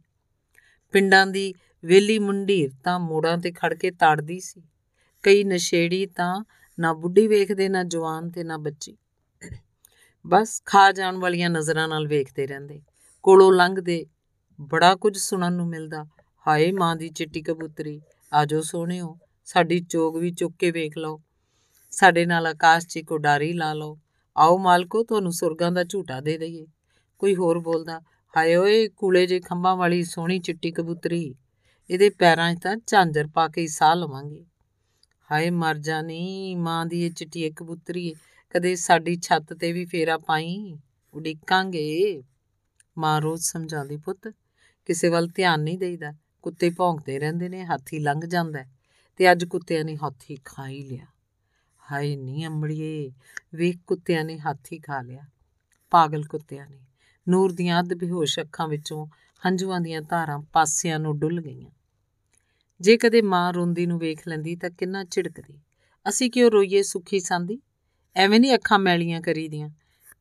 ਪਿੰਡਾਂ 0.92 1.26
ਦੀ 1.26 1.54
ਵੇਲੀ 1.84 2.18
ਮੁੰਡੀਰ 2.18 2.70
ਤਾਂ 2.84 3.00
ਮੋੜਾਂ 3.00 3.38
ਤੇ 3.38 3.52
ਖੜ 3.52 3.74
ਕੇ 3.74 3.90
ਤਾੜਦੀ 3.90 4.40
ਸੀ। 4.40 4.62
ਕਈ 5.22 5.44
ਨਸ਼ੇੜੀ 5.44 6.06
ਤਾਂ 6.06 6.44
ਨਾ 6.80 6.92
ਬੁੱਢੀ 6.92 7.26
ਵੇਖਦੇ, 7.26 7.68
ਨਾ 7.68 7.82
ਜਵਾਨ 7.82 8.30
ਤੇ 8.30 8.44
ਨਾ 8.44 8.56
ਬੱਚੀ। 8.56 8.96
ਬਸ 10.26 10.62
ਖਾ 10.66 10.92
ਜਾਣ 10.92 11.16
ਵਾਲੀਆਂ 11.16 11.50
ਨਜ਼ਰਾਂ 11.50 11.88
ਨਾਲ 11.88 12.06
ਵੇਖਦੇ 12.06 12.46
ਰਹਿੰਦੇ। 12.46 12.82
ਕੋਲੋਂ 13.22 13.52
ਲੰਘਦੇ, 13.52 14.06
ਬੜਾ 14.60 14.94
ਕੁਝ 14.94 15.16
ਸੁਣਨ 15.16 15.52
ਨੂੰ 15.52 15.68
ਮਿਲਦਾ। 15.68 16.04
ਹਾਏ 16.48 16.72
ਮਾਂ 16.72 16.96
ਦੀ 16.96 17.08
ਚਿੱਟੀ 17.08 17.42
ਕਬੂਤਰੀ 17.42 18.00
ਆਜੋ 18.32 18.60
ਸੋਹਣਿਓ, 18.60 19.18
ਸਾਡੀ 19.44 19.80
ਚੋਗ 19.80 20.16
ਵੀ 20.16 20.30
ਚੁੱਕ 20.30 20.56
ਕੇ 20.58 20.70
ਵੇਖ 20.70 20.98
ਲਓ। 20.98 21.22
ਸਾਡੇ 21.90 22.26
ਨਾਲ 22.26 22.46
ਆਕਾਸ਼ 22.46 22.86
'ਚ 22.86 22.98
ਕੋ 22.98 23.18
ਡਾਰੀ 23.18 23.52
ਲਾ 23.52 23.74
ਲਓ। 23.74 23.98
ਆਓ 24.36 24.58
ਮਾਲਕੋ, 24.58 25.02
ਤੁਹਾਨੂੰ 25.02 25.32
ਸੁਰਗਾਂ 25.32 25.72
ਦਾ 25.72 25.84
ਝੂਟਾ 25.84 26.20
ਦੇ 26.20 26.38
ਦਈਏ। 26.38 26.66
ਕੋਈ 27.18 27.36
ਹੋਰ 27.36 27.58
ਬੋਲਦਾ, 27.58 28.00
ਹਾਏ 28.36 28.56
ਓਏ, 28.56 28.88
ਕੂਲੇ 28.88 29.26
ਜੇ 29.26 29.40
ਖੰਭਾਂ 29.40 29.76
ਵਾਲੀ 29.76 30.04
ਸੋਹਣੀ 30.04 30.38
ਚਿੱਟੀ 30.38 30.70
ਕਬੂਤਰੀ, 30.70 31.34
ਇਹਦੇ 31.90 32.10
ਪੈਰਾਂ 32.10 32.54
'ਚ 32.54 32.58
ਤਾਂ 32.62 32.76
ਝਾਂਜਰ 32.86 33.26
ਪਾ 33.26 33.48
ਕੇ 33.48 33.60
ਹੀ 33.60 33.66
ਸਾਹ 33.66 33.96
ਲਵਾਂਗੇ। 33.96 34.44
ਹਾਏ 35.32 35.50
ਮਰ 35.50 35.78
ਜਾਣੀ 35.78 36.54
ਮਾਂ 36.54 36.86
ਦੀ 36.86 37.06
ਇਹ 37.06 37.10
ਚਿੱਟੀ 37.10 37.50
ਕਬੂਤਰੀ 37.50 38.14
ਕਦੇ 38.50 38.76
ਸਾਡੀ 38.76 39.16
ਛੱਤ 39.16 39.52
ਤੇ 39.52 39.72
ਵੀ 39.72 39.84
ਫੇਰਾ 39.84 40.18
ਪਾਈ? 40.18 40.78
ਉਡੀਕਾਂਗੇ। 41.14 42.22
ਮਾਂ 42.98 43.20
ਰੋਜ਼ 43.20 43.42
ਸਮਝਾਉਂਦੀ, 43.42 43.96
ਪੁੱਤ, 43.96 44.28
ਕਿਸੇ 44.86 45.08
ਵੱਲ 45.08 45.28
ਧਿਆਨ 45.28 45.60
ਨਹੀਂ 45.60 45.78
ਦੇਈਦਾ। 45.78 46.12
ਕੁੱਤੇ 46.42 46.70
ਭੌਂਕਦੇ 46.70 47.18
ਰਹਿੰਦੇ 47.18 47.48
ਨੇ, 47.48 47.64
ਹਾਥੀ 47.64 47.98
ਲੰਘ 47.98 48.20
ਜਾਂਦਾ 48.26 48.64
ਤੇ 49.16 49.32
ਅੱਜ 49.32 49.44
ਕੁੱਤਿਆਂ 49.44 49.84
ਨੇ 49.84 49.96
ਹਾਥੀ 49.96 50.38
ਖਾ 50.44 50.68
ਹੀ 50.68 50.82
ਲਿਆ। 50.82 51.06
ਹਾਏ 51.92 52.16
ਨਹੀਂ 52.16 52.46
ਅੰਬੜੀਏ 52.46 53.12
ਵੇਖ 53.54 53.76
ਕੁੱਤਿਆਂ 53.86 54.24
ਨੇ 54.24 54.38
ਹਾਥੀ 54.38 54.78
ਖਾ 54.78 55.00
ਲਿਆ। 55.00 55.24
ਪਾਗਲ 55.90 56.24
ਕੁੱਤਿਆਂ 56.24 56.66
ਨੇ। 56.70 56.78
ਨੂਰ 57.28 57.52
ਦੀਆਂ 57.52 57.80
ਅੱਧ 57.80 57.94
ਬੇਹੋਸ਼ 57.94 58.40
ਅੱਖਾਂ 58.40 58.68
ਵਿੱਚੋਂ 58.68 59.06
ਹੰਝੂਆਂ 59.46 59.80
ਦੀਆਂ 59.80 60.02
ਧਾਰਾਂ 60.02 60.38
ਪਾਸਿਆਂ 60.38 60.98
ਨੂੰ 60.98 61.18
ਡੁੱਲ 61.18 61.40
ਗਈਆਂ। 61.40 61.70
ਜੇ 62.80 62.96
ਕਦੇ 62.96 63.22
ਮਾਂ 63.22 63.52
ਰੋਂਦੀ 63.52 63.86
ਨੂੰ 63.86 63.98
ਵੇਖ 63.98 64.28
ਲੈਂਦੀ 64.28 64.56
ਤਾਂ 64.56 64.70
ਕਿੰਨਾ 64.70 65.04
ਝਿੜਕਦੀ। 65.04 65.60
ਅਸੀਂ 66.08 66.30
ਕਿਉਂ 66.30 66.50
ਰੋਈਏ 66.50 66.82
ਸੁਖੀ 66.82 67.20
ਸੰਦੀ? 67.20 67.60
ਐਵੇਂ 68.16 68.40
ਨਹੀਂ 68.40 68.54
ਅੱਖਾਂ 68.54 68.78
ਮੈਲੀਆਂ 68.78 69.20
ਕਰੀਦੀਆਂ। 69.20 69.70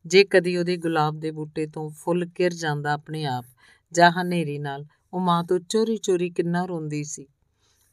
ਜੇ 0.06 0.24
ਕਦੀ 0.24 0.56
ਉਹਦੇ 0.56 0.76
ਗੁਲਾਬ 0.76 1.20
ਦੇ 1.20 1.30
ਬੂਟੇ 1.30 1.66
ਤੋਂ 1.66 1.90
ਫੁੱਲ 1.90 2.26
ਕਿਰ 2.26 2.52
ਜਾਂਦਾ 2.54 2.92
ਆਪਣੇ 2.92 3.24
ਆਪ, 3.24 3.44
ਜਾਂ 3.92 4.10
ਹਨੇਰੀ 4.10 4.58
ਨਾਲ, 4.58 4.84
ਉਹ 5.12 5.20
ਮਾਂ 5.20 5.44
ਤੋਂ 5.44 5.58
ਚੋਰੀ 5.58 5.96
ਚੋਰੀ 5.96 6.30
ਕਿੰਨਾ 6.30 6.64
ਰੋਂਦੀ 6.64 7.04
ਸੀ। 7.04 7.26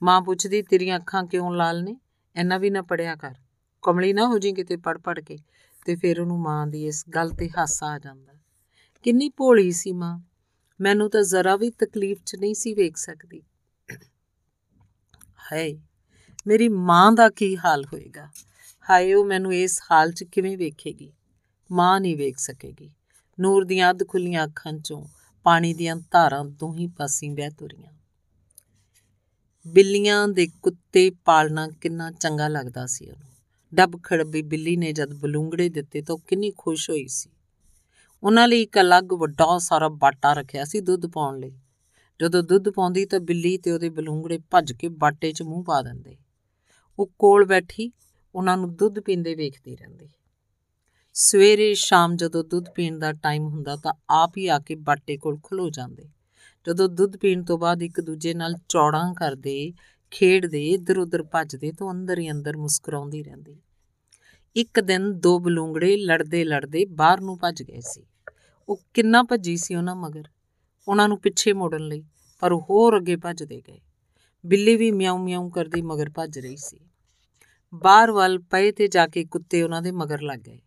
ਮਾਂ 0.03 0.21
ਪੁੱਛਦੀ, 0.21 0.61
ਤੇਰੀਆਂ 0.61 0.99
ਅੱਖਾਂ 0.99 1.23
ਕਿਉਂ 1.23 1.51
ਲਾਲ 1.51 1.83
ਨੇ? 1.83 1.97
ਐਨਾ 2.35 2.57
ਵੀ 2.57 2.69
ਨਾ 2.69 2.81
ਪੜਿਆ 2.81 3.15
ਕਰ। 3.15 3.33
ਕਮਲੀ 3.81 4.13
ਨਾ 4.13 4.27
ਹੋ 4.27 4.39
ਜੀ 4.39 4.53
ਕਿਤੇ 4.53 4.77
ਪੜ 4.77 4.97
ਪੜ 4.97 5.19
ਕੇ। 5.19 5.37
ਤੇ 5.85 5.95
ਫਿਰ 5.95 6.21
ਉਹਨੂੰ 6.21 6.39
ਮਾਂ 6.39 6.67
ਦੀ 6.67 6.87
ਇਸ 6.87 7.05
ਗੱਲ 7.15 7.29
ਤੇ 7.29 7.49
ਹਾਸਾ 7.49 7.87
ਆ 7.87 7.99
ਜਾਂਦਾ। 7.99 8.33
ਕਿੰਨੀ 9.03 9.29
ਭੋਲੀ 9.29 9.71
ਸੀ 9.71 9.91
ਮਾਂ। 9.91 10.19
ਮੈਨੂੰ 10.81 11.09
ਤਾਂ 11.09 11.23
ਜ਼ਰਾ 11.23 11.55
ਵੀ 11.55 11.69
ਤਕਲੀਫ 11.69 12.17
'ਚ 12.25 12.35
ਨਹੀਂ 12.35 12.55
ਸੀ 12.55 12.73
ਵੇਖ 12.73 12.97
ਸਕਦੀ। 12.97 13.41
ਹਾਏ, 15.51 15.79
ਮੇਰੀ 16.47 16.69
ਮਾਂ 16.69 17.11
ਦਾ 17.11 17.29
ਕੀ 17.29 17.57
ਹਾਲ 17.57 17.85
ਹੋਏਗਾ? 17.85 18.27
ਹਾਏ, 18.89 19.13
ਉਹ 19.13 19.25
ਮੈਨੂੰ 19.25 19.53
ਇਸ 19.53 19.81
ਹਾਲ 19.91 20.11
'ਚ 20.11 20.23
ਕਿਵੇਂ 20.23 20.57
ਵੇਖੇਗੀ? 20.57 21.13
ਮਾਂ 21.71 22.01
ਨਹੀਂ 22.01 22.17
ਵੇਖ 22.17 22.37
ਸਕੇਗੀ। 22.37 22.91
ਨੂਰ 23.39 23.65
ਦੀਆਂ 23.65 23.89
ਅੱਧ 23.89 24.07
ਖੁੱਲੀਆਂ 24.07 24.45
ਅੱਖਾਂ 24.45 24.73
'ਚੋਂ 24.73 25.05
ਪਾਣੀ 25.43 25.73
ਦੀਆਂ 25.73 25.95
ਧਾਰਾਂ 25.95 26.45
ਦੋਹੀਂ 26.45 26.89
ਪਾਸੀਂ 26.89 27.31
ਵਹਿ 27.31 27.49
ਤੁਰੀਆਂ। 27.49 27.93
ਬਿੱਲੀਆਂ 29.67 30.27
ਦੇ 30.27 30.47
ਕੁੱਤੇ 30.61 31.11
ਪਾਲਣਾ 31.25 31.67
ਕਿੰਨਾ 31.67 32.11
ਚੰਗਾ 32.11 32.47
ਲੱਗਦਾ 32.47 32.85
ਸੀ 32.85 33.09
ਉਹਨੂੰ। 33.09 33.29
ਡੱਬ 33.75 33.99
ਖੜਬੀ 34.03 34.41
ਬਿੱਲੀ 34.41 34.77
ਨੇ 34.77 34.93
ਜਦ 34.93 35.13
ਬਲੂੰਗੜੇ 35.13 35.69
ਦਿੱਤੇ 35.69 36.01
ਤਾਂ 36.01 36.17
ਕਿੰਨੀ 36.17 36.53
ਖੁਸ਼ 36.57 36.89
ਹੋਈ 36.89 37.07
ਸੀ। 37.07 37.29
ਉਹਨਾਂ 38.23 38.47
ਲਈ 38.47 38.61
ਇੱਕ 38.61 38.79
ਅਲੱਗ 38.79 39.13
ਵੱਡਾ 39.13 39.57
ਸਾਰਾ 39.57 39.89
ਬਾਟਾ 39.89 40.33
ਰੱਖਿਆ 40.33 40.65
ਸੀ 40.65 40.79
ਦੁੱਧ 40.79 41.05
ਪਾਉਣ 41.05 41.39
ਲਈ। 41.39 41.59
ਜਦੋਂ 42.23 42.43
ਦੁੱਧ 42.43 42.69
ਪਾਉਂਦੀ 42.69 43.05
ਤਾਂ 43.05 43.19
ਬਿੱਲੀ 43.19 43.57
ਤੇ 43.57 43.71
ਉਹਦੇ 43.71 43.89
ਬਲੂੰਗੜੇ 43.89 44.39
ਭੱਜ 44.49 44.73
ਕੇ 44.73 44.87
ਬਾਟੇ 44.87 45.31
'ਚ 45.31 45.41
ਮੂੰਹ 45.41 45.63
ਪਾ 45.63 45.81
ਦਿੰਦੇ। 45.81 46.17
ਉਹ 46.99 47.11
ਕੋਲ 47.19 47.45
ਬੈਠੀ, 47.45 47.91
ਉਹਨਾਂ 48.35 48.57
ਨੂੰ 48.57 48.75
ਦੁੱਧ 48.75 48.99
ਪੀਂਦੇ 48.99 49.35
ਵੇਖਦੀ 49.35 49.75
ਰਹਿੰਦੀ। 49.75 50.09
ਸਵੇਰੇ 51.13 51.73
ਸ਼ਾਮ 51.73 52.15
ਜਦੋਂ 52.15 52.43
ਦੁੱਧ 52.43 52.69
ਪੀਣ 52.69 52.99
ਦਾ 52.99 53.13
ਟਾਈਮ 53.13 53.47
ਹੁੰਦਾ 53.47 53.75
ਤਾਂ 53.75 53.93
ਆਪ 54.09 54.37
ਹੀ 54.37 54.47
ਆ 54.47 54.59
ਕੇ 54.59 54.75
ਬਾਟੇ 54.75 55.17
ਕੋਲ 55.17 55.37
ਖਲੋ 55.37 55.69
ਜਾਂਦੇ। 55.69 56.09
ਜਦੋਂ 56.67 56.89
ਦੁੱਧ 56.89 57.17
ਪੀਣ 57.17 57.43
ਤੋਂ 57.43 57.57
ਬਾਅਦ 57.57 57.83
ਇੱਕ 57.83 58.01
ਦੂਜੇ 58.01 58.33
ਨਾਲ 58.33 58.55
ਚੌੜਾਂ 58.69 59.13
ਕਰਦੇ, 59.13 59.73
ਖੇਡਦੇ 60.11 60.67
ਇੱਧਰ 60.67 60.97
ਉੱਧਰ 60.97 61.23
ਭੱਜਦੇ 61.23 61.71
ਤਾਂ 61.71 61.91
ਅੰਦਰ 61.91 62.19
ਹੀ 62.19 62.31
ਅੰਦਰ 62.31 62.57
ਮੁਸਕਰਾਉਂਦੀ 62.57 63.23
ਰਹਿੰਦੀ। 63.23 63.59
ਇੱਕ 64.55 64.79
ਦਿਨ 64.79 65.19
ਦੋ 65.19 65.39
ਬਲੂੰਗੜੇ 65.39 65.97
ਲੜਦੇ 65.97 66.43
ਲੜਦੇ 66.43 66.85
ਬਾਹਰ 66.85 67.21
ਨੂੰ 67.21 67.37
ਭੱਜ 67.37 67.63
ਗਏ 67.63 67.79
ਸੀ। 67.79 68.05
ਉਹ 68.69 68.81
ਕਿੰਨਾ 68.93 69.23
ਭੱਜੀ 69.23 69.57
ਸੀ 69.57 69.75
ਉਹਨਾਂ 69.75 69.95
ਮਗਰ। 69.95 70.23
ਉਹਨਾਂ 70.87 71.07
ਨੂੰ 71.07 71.19
ਪਿੱਛੇ 71.19 71.53
ਮੋੜਨ 71.53 71.81
ਲਈ 71.81 72.03
ਪਰ 72.43 72.51
ਉਹ 72.51 72.61
ਹੋਰ 72.61 72.97
ਅੱਗੇ 72.97 73.15
ਭੱਜਦੇ 73.15 73.61
ਗਏ। 73.67 73.79
ਬਿੱਲੀ 74.45 74.75
ਵੀ 74.75 74.91
ਮਿਆਉ 74.91 75.17
ਮਿਆਉ 75.17 75.49
ਕਰਦੀ 75.49 75.81
ਮਗਰ 75.81 76.09
ਭੱਜ 76.09 76.39
ਰਹੀ 76.39 76.57
ਸੀ। 76.57 76.79
ਬਾਹਰ 77.73 78.11
ਵੱਲ 78.11 78.39
ਪਏ 78.39 78.71
ਤੇ 78.71 78.87
ਜਾ 78.87 79.07
ਕੇ 79.07 79.25
ਕੁੱਤੇ 79.25 79.63
ਉਹਨਾਂ 79.63 79.81
ਦੇ 79.81 79.91
ਮਗਰ 79.91 80.21
ਲੱਗ 80.21 80.39
ਗਏ। 80.39 80.59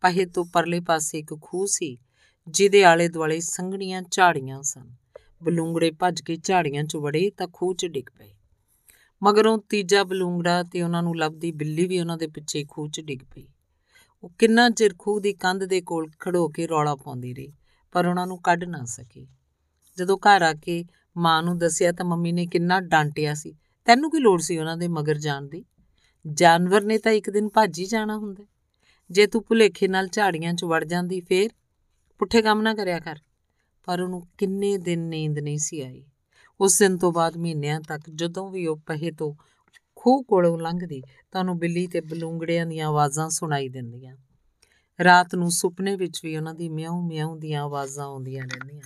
ਪਹੇ 0.00 0.26
ਤੋਂ 0.26 0.44
ਪਰਲੇ 0.44 0.80
ਪਾਸੇ 0.80 1.18
ਇੱਕ 1.18 1.38
ਖੂਹ 1.42 1.66
ਸੀ, 1.66 1.98
ਜਿਹਦੇ 2.48 2.84
ਆਲੇ 2.84 3.08
ਦੁਆਲੇ 3.08 3.40
ਸੰਘਣੀਆਂ 3.40 4.02
ਝਾੜੀਆਂ 4.10 4.62
ਸਨ। 4.62 4.90
ਬਲੂੰਗੜੇ 5.42 5.90
ਭੱਜ 5.90 6.20
ਕੇ 6.20 6.36
ਝਾੜੀਆਂ 6.36 6.84
'ਚ 6.84 6.96
ਵੜੇ 6.96 7.30
ਤਾਂ 7.30 7.48
ਖੂਹ 7.52 7.74
'ਚ 7.74 7.86
ਡਿੱਗ 7.86 8.18
ਪਏ। 8.18 8.34
ਮਗਰੋਂ 9.22 9.58
ਤੀਜਾ 9.68 10.04
ਬਲੂੰਗੜਾ 10.04 10.62
ਤੇ 10.62 10.82
ਉਹਨਾਂ 10.82 11.02
ਨੂੰ 11.02 11.16
ਲੱਭਦੀ 11.16 11.52
ਬਿੱਲੀ 11.52 11.86
ਵੀ 11.86 12.00
ਉਹਨਾਂ 12.00 12.18
ਦੇ 12.18 12.26
ਪਿੱਛੇ 12.26 12.64
ਖੂਹ 12.70 12.88
'ਚ 12.88 13.00
ਡਿੱਗ 13.00 13.20
ਪਈ। 13.34 13.48
ਉਹ 14.24 14.30
ਕਿੰਨਾ 14.38 14.70
ਚਿਰ 14.70 14.94
ਖੂਹ 14.98 15.20
ਦੀ 15.20 15.32
ਕੰਧ 15.32 15.64
ਦੇ 15.64 15.80
ਕੋਲ 15.80 16.10
ਖੜੋ 16.18 16.48
ਕੇ 16.48 16.66
ਰੌਲਾ 16.66 16.96
ਪਾਉਂਦੀ 16.96 17.34
ਰਹੀ, 17.34 17.52
ਪਰ 17.92 18.06
ਉਹਨਾਂ 18.06 18.26
ਨੂੰ 18.26 18.38
ਕੱਢ 18.38 18.64
ਨਾ 18.64 18.84
ਸਕੀ। 18.84 19.28
ਜਦੋਂ 19.98 20.18
ਘਰ 20.18 20.42
ਆ 20.42 20.54
ਕੇ 20.54 20.84
ਮਾਂ 21.16 21.42
ਨੂੰ 21.42 21.58
ਦੱਸਿਆ 21.58 21.92
ਤਾਂ 21.92 22.04
ਮੰਮੀ 22.04 22.32
ਨੇ 22.32 22.46
ਕਿੰਨਾ 22.46 22.80
ਡਾਂਟਿਆ 22.80 23.34
ਸੀ। 23.34 23.54
ਤੈਨੂੰ 23.84 24.10
ਕੀ 24.10 24.18
ਲੋੜ 24.18 24.40
ਸੀ 24.40 24.58
ਉਹਨਾਂ 24.58 24.76
ਦੇ 24.76 24.88
ਮਗਰ 24.88 25.18
ਜਾਣ 25.18 25.42
ਦੀ? 25.42 25.64
ਜਾਨਵਰ 26.32 26.84
ਨੇ 26.84 26.98
ਤਾਂ 26.98 27.12
ਇੱਕ 27.12 27.30
ਦਿਨ 27.30 27.48
ਭੱਜ 27.48 27.80
ਹੀ 27.80 27.84
ਜਾਣਾ 27.84 28.16
ਹੁੰਦਾ। 28.16 28.44
ਜੇ 29.10 29.26
ਤੂੰ 29.26 29.44
ਭੁਲੇਖੇ 29.48 29.88
ਨਾਲ 29.88 30.08
ਝਾੜੀਆਂ 30.08 30.54
'ਚ 30.54 30.64
ਵੜ 30.64 30.84
ਜਾਂਦੀ 30.84 31.20
ਫੇਰ? 31.20 31.50
ਪੁੱਠੇ 32.18 32.42
ਕੰਮ 32.42 32.62
ਨਾ 32.62 32.74
ਕਰਿਆ 32.74 32.98
ਕਰ। 32.98 33.16
ਪਰ 33.86 34.00
ਉਹਨੂੰ 34.00 34.28
ਕਿੰਨੇ 34.38 34.78
ਦਿਨ 34.78 35.00
ਨੀਂਦ 35.00 35.38
ਨਹੀਂ 35.38 35.58
ਸੀ 35.58 35.80
ਆਈ। 35.80 36.04
ਉਸ 36.60 36.78
ਦਿਨ 36.78 36.98
ਤੋਂ 36.98 37.12
ਬਾਅਦ 37.12 37.36
ਮਹੀਨਿਆਂ 37.36 37.80
ਤੱਕ 37.80 38.10
ਜਦੋਂ 38.14 38.50
ਵੀ 38.50 38.66
ਉਹ 38.66 38.76
ਪਹੇ 38.76 39.10
ਤੋਂ 39.10 39.34
ਖੂਹ 39.96 40.24
ਕੋਲੋਂ 40.24 40.58
ਲੰਘਦੀ 40.58 41.02
ਤਾਂ 41.32 41.40
ਉਹਨੂੰ 41.40 41.58
ਬਿੱਲੀ 41.58 41.86
ਤੇ 41.86 42.00
ਬਲੂੰਗੜਿਆਂ 42.00 42.66
ਦੀਆਂ 42.66 42.88
ਆਵਾਜ਼ਾਂ 42.88 43.30
ਸੁਣਾਈ 43.30 43.68
ਦਿੰਦੀਆਂ। 43.68 44.16
ਰਾਤ 45.04 45.34
ਨੂੰ 45.34 45.50
ਸੁਪਨੇ 45.50 45.96
ਵਿੱਚ 45.96 46.20
ਵੀ 46.24 46.36
ਉਹਨਾਂ 46.36 46.54
ਦੀ 46.54 46.68
ਮਿਆਉ 46.68 47.02
ਮਿਆਉ 47.02 47.38
ਦੀਆਂ 47.38 47.62
ਆਵਾਜ਼ਾਂ 47.62 48.04
ਆਉਂਦੀਆਂ 48.04 48.44
ਰਹਿੰਦੀਆਂ। 48.44 48.82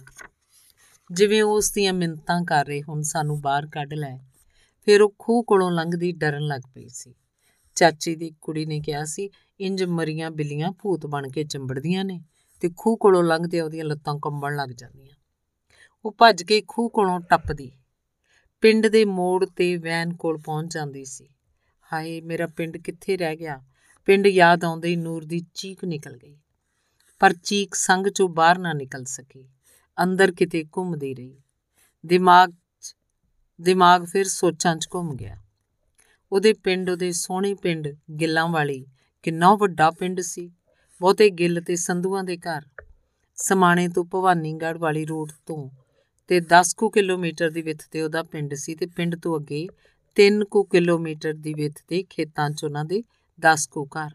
ਜਿਵੇਂ 1.12 1.42
ਉਸ 1.42 1.72
ਦੀਆਂ 1.72 1.92
ਮਿੰਤਾਂ 1.92 2.44
ਕਰ 2.44 2.66
ਰਹੇ 2.66 2.82
ਹੁਣ 2.82 3.02
ਸਾਨੂੰ 3.02 3.40
ਬਾਹਰ 3.40 3.66
ਕੱਢ 3.66 3.94
ਲੈ। 3.94 4.18
ਫਿਰ 4.84 5.02
ਉਹ 5.02 5.14
ਖੂਹ 5.18 5.44
ਕੋਲੋਂ 5.44 5.70
ਲੰਘਦੀ 5.70 6.12
ਡਰਨ 6.12 6.42
ਲੱਗ 6.42 6.60
ਪਈ 6.74 6.88
ਸੀ। 6.88 7.14
ਚਾਚੀ 7.74 8.16
ਦੀ 8.16 8.32
ਕੁੜੀ 8.40 8.66
ਨੇ 8.66 8.80
ਕਿਹਾ 8.80 9.04
ਸੀ, 9.04 9.30
ਇੰਜ 9.60 9.84
ਮਰੀਆਂ 9.84 10.30
ਬਿੱਲੀਆਂ 10.30 10.72
ਭੂਤ 10.72 11.06
ਬਣ 11.06 11.28
ਕੇ 11.28 11.44
ਚੰਬੜਦੀਆਂ 11.44 12.04
ਨੇ 12.04 12.22
ਤੇ 12.60 12.70
ਖੂਹ 12.76 12.98
ਕੋਲੋਂ 12.98 13.24
ਲੰਘਦੇ 13.24 13.60
ਉਹਦੀਆਂ 13.60 13.84
ਲੱਤਾਂ 13.84 14.18
ਕੰਬਣ 14.22 14.56
ਲੱਗ 14.56 14.68
ਜਾਂਦੀਆਂ। 14.68 15.14
ਉਹ 16.04 16.14
ਭੱਜ 16.18 16.42
ਕੇ 16.42 16.62
ਖੂਹ 16.68 16.90
ਕੋਲੋਂ 16.90 17.20
ਟੱਪਦੀ। 17.20 17.72
ਪਿੰਡ 18.60 18.86
ਦੇ 18.86 19.04
ਮੋੜ 19.04 19.46
ਤੇ 19.46 19.76
ਵੈਨ 19.76 20.14
ਕੋਲ 20.14 20.38
ਪਹੁੰਚ 20.38 20.74
ਜਾਂਦੀ 20.74 21.04
ਸੀ। 21.04 21.28
ਹਾਏ, 21.92 22.20
ਮੇਰਾ 22.20 22.46
ਪਿੰਡ 22.46 22.76
ਕਿੱਥੇ 22.76 23.16
ਰਹਿ 23.16 23.36
ਗਿਆ? 23.36 23.62
ਪਿੰਡ 24.06 24.26
ਯਾਦ 24.26 24.64
ਆਉਂਦੇ 24.64 24.88
ਹੀ 24.88 24.96
ਨੂਰ 24.96 25.24
ਦੀ 25.24 25.46
ਚੀਕ 25.54 25.84
ਨਿਕਲ 25.84 26.16
ਗਈ। 26.16 26.38
ਪਰ 27.18 27.32
ਚੀਕ 27.32 27.74
ਸੰਗ 27.74 28.06
ਚੋਂ 28.06 28.28
ਬਾਹਰ 28.28 28.58
ਨਾ 28.58 28.72
ਨਿਕਲ 28.72 29.04
ਸਕੀ। 29.04 29.48
ਅੰਦਰ 30.02 30.32
ਕਿਤੇ 30.32 30.64
ਘੁੰਮਦੀ 30.64 31.14
ਰਹੀ। 31.14 31.36
ਦਿਮਾਗ 32.06 32.52
ਦਿਮਾਗ 33.60 34.04
ਫਿਰ 34.04 34.24
ਸੋਚਾਂ 34.24 34.76
'ਚ 34.76 34.88
ਘੁੰਮ 34.94 35.16
ਗਿਆ। 35.16 35.36
ਉਹਦੇ 36.32 36.52
ਪਿੰਡ, 36.52 36.90
ਉਹਦੇ 36.90 37.12
ਸੋਹਣੇ 37.12 37.54
ਪਿੰਡ 37.54 37.88
ਗਿੱਲਾਂ 38.20 38.48
ਵਾਲੀ 38.48 38.86
ਕਿੰਨਾ 39.22 39.54
ਵੱਡਾ 39.54 39.90
ਪਿੰਡ 39.90 40.20
ਸੀ। 40.20 40.50
ਬਹੁਤੇ 41.00 41.30
ਗਿੱਲ 41.30 41.60
ਤੇ 41.60 41.76
ਸੰਧੂਆਂ 41.76 42.24
ਦੇ 42.24 42.36
ਘਰ। 42.36 42.62
ਸਮਾਣੇ 43.36 43.88
ਤੋਂ 43.88 44.04
ਭਵਾਨੀਗੜ੍ਹ 44.04 44.78
ਵਾਲੀ 44.78 45.04
ਰੋਡ 45.04 45.30
ਤੋਂ 45.46 45.70
ਤੇ 46.28 46.40
10 46.40 46.74
ਕੁ 46.74 46.88
ਕਿਲੋਮੀਟਰ 46.90 47.50
ਦੀ 47.50 47.62
ਵਿੱਥ 47.62 47.82
ਤੇ 47.90 48.02
ਉਹਦਾ 48.02 48.22
ਪਿੰਡ 48.22 48.54
ਸੀ 48.54 48.74
ਤੇ 48.74 48.86
ਪਿੰਡ 48.86 49.16
ਤੋਂ 49.16 49.38
ਅੱਗੇ 49.38 49.66
3 50.16 50.44
ਕੁ 50.44 50.62
ਕਿਲੋਮੀਟਰ 50.62 51.32
ਦੀ 51.32 51.54
ਵਿੱਥ 51.54 51.74
ਤੇ 51.88 52.02
ਖੇਤਾਂ 52.02 52.50
'ਚ 52.50 52.64
ਉਹਨਾਂ 52.64 52.84
ਦੇ 52.84 53.02
10 53.40 53.66
ਕੁ 53.66 53.84
ਘਰ। 53.84 54.10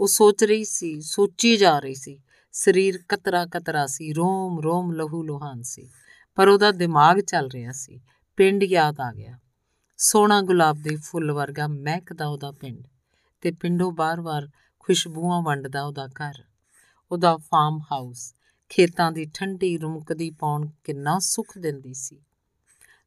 ਉਹ 0.00 0.06
ਸੋਚ 0.06 0.44
ਰਹੀ 0.44 0.64
ਸੀ, 0.64 1.00
ਸੋਚੀ 1.00 1.56
ਜਾ 1.56 1.78
ਰਹੀ 1.78 1.94
ਸੀ 1.94 2.18
ਸਰੀਰ 2.58 2.98
ਕਤਰਾ 3.08 3.46
ਕਤਰਾ 3.46 3.86
ਸੀ, 3.86 4.12
ਰੋਮ 4.12 4.60
ਰੋਮ 4.60 4.92
ਲਹੂ 4.92 5.22
ਲੋਹਾਨ 5.22 5.62
ਸੀ, 5.62 5.88
ਪਰ 6.34 6.48
ਉਹਦਾ 6.48 6.70
ਦਿਮਾਗ 6.72 7.20
ਚੱਲ 7.20 7.48
ਰਿਹਾ 7.48 7.72
ਸੀ, 7.72 8.00
ਪਿੰਡ 8.36 8.62
ਯਾਦ 8.62 9.00
ਆ 9.00 9.12
ਗਿਆ। 9.12 9.38
ਸੋਨਾ 9.96 10.42
ਗੁਲਾਬ 10.42 10.76
ਦੇ 10.82 10.96
ਫੁੱਲ 10.96 11.32
ਵਰਗਾ 11.32 11.66
ਮਹਿਕਦਾ 11.66 12.26
ਉਹਦਾ 12.26 12.50
ਪਿੰਡ 12.52 12.86
ਤੇ 13.40 13.50
ਪਿੰਡੋਂ 13.50 13.92
ਬਾਰ-ਬਾਰ 13.92 14.48
ਖੁਸ਼ਬੂਆਂ 14.78 15.42
ਵੰਡਦਾ 15.42 15.84
ਉਹਦਾ 15.84 16.06
ਘਰ। 16.06 16.42
ਉਹਦਾ 17.12 17.36
ਫਾਰਮ 17.36 17.80
ਹਾਊਸ 17.92 18.34
ਖੇਤਾਂ 18.68 19.12
ਦੀ 19.12 19.26
ਠੰਡੀ 19.34 19.78
ਰੁਮਕਦੀ 19.78 20.30
ਪੌਣ 20.30 20.66
ਕਿੰਨਾ 20.84 21.18
ਸੁੱਖ 21.18 21.58
ਦਿੰਦੀ 21.58 21.94
ਸੀ। 21.94 22.20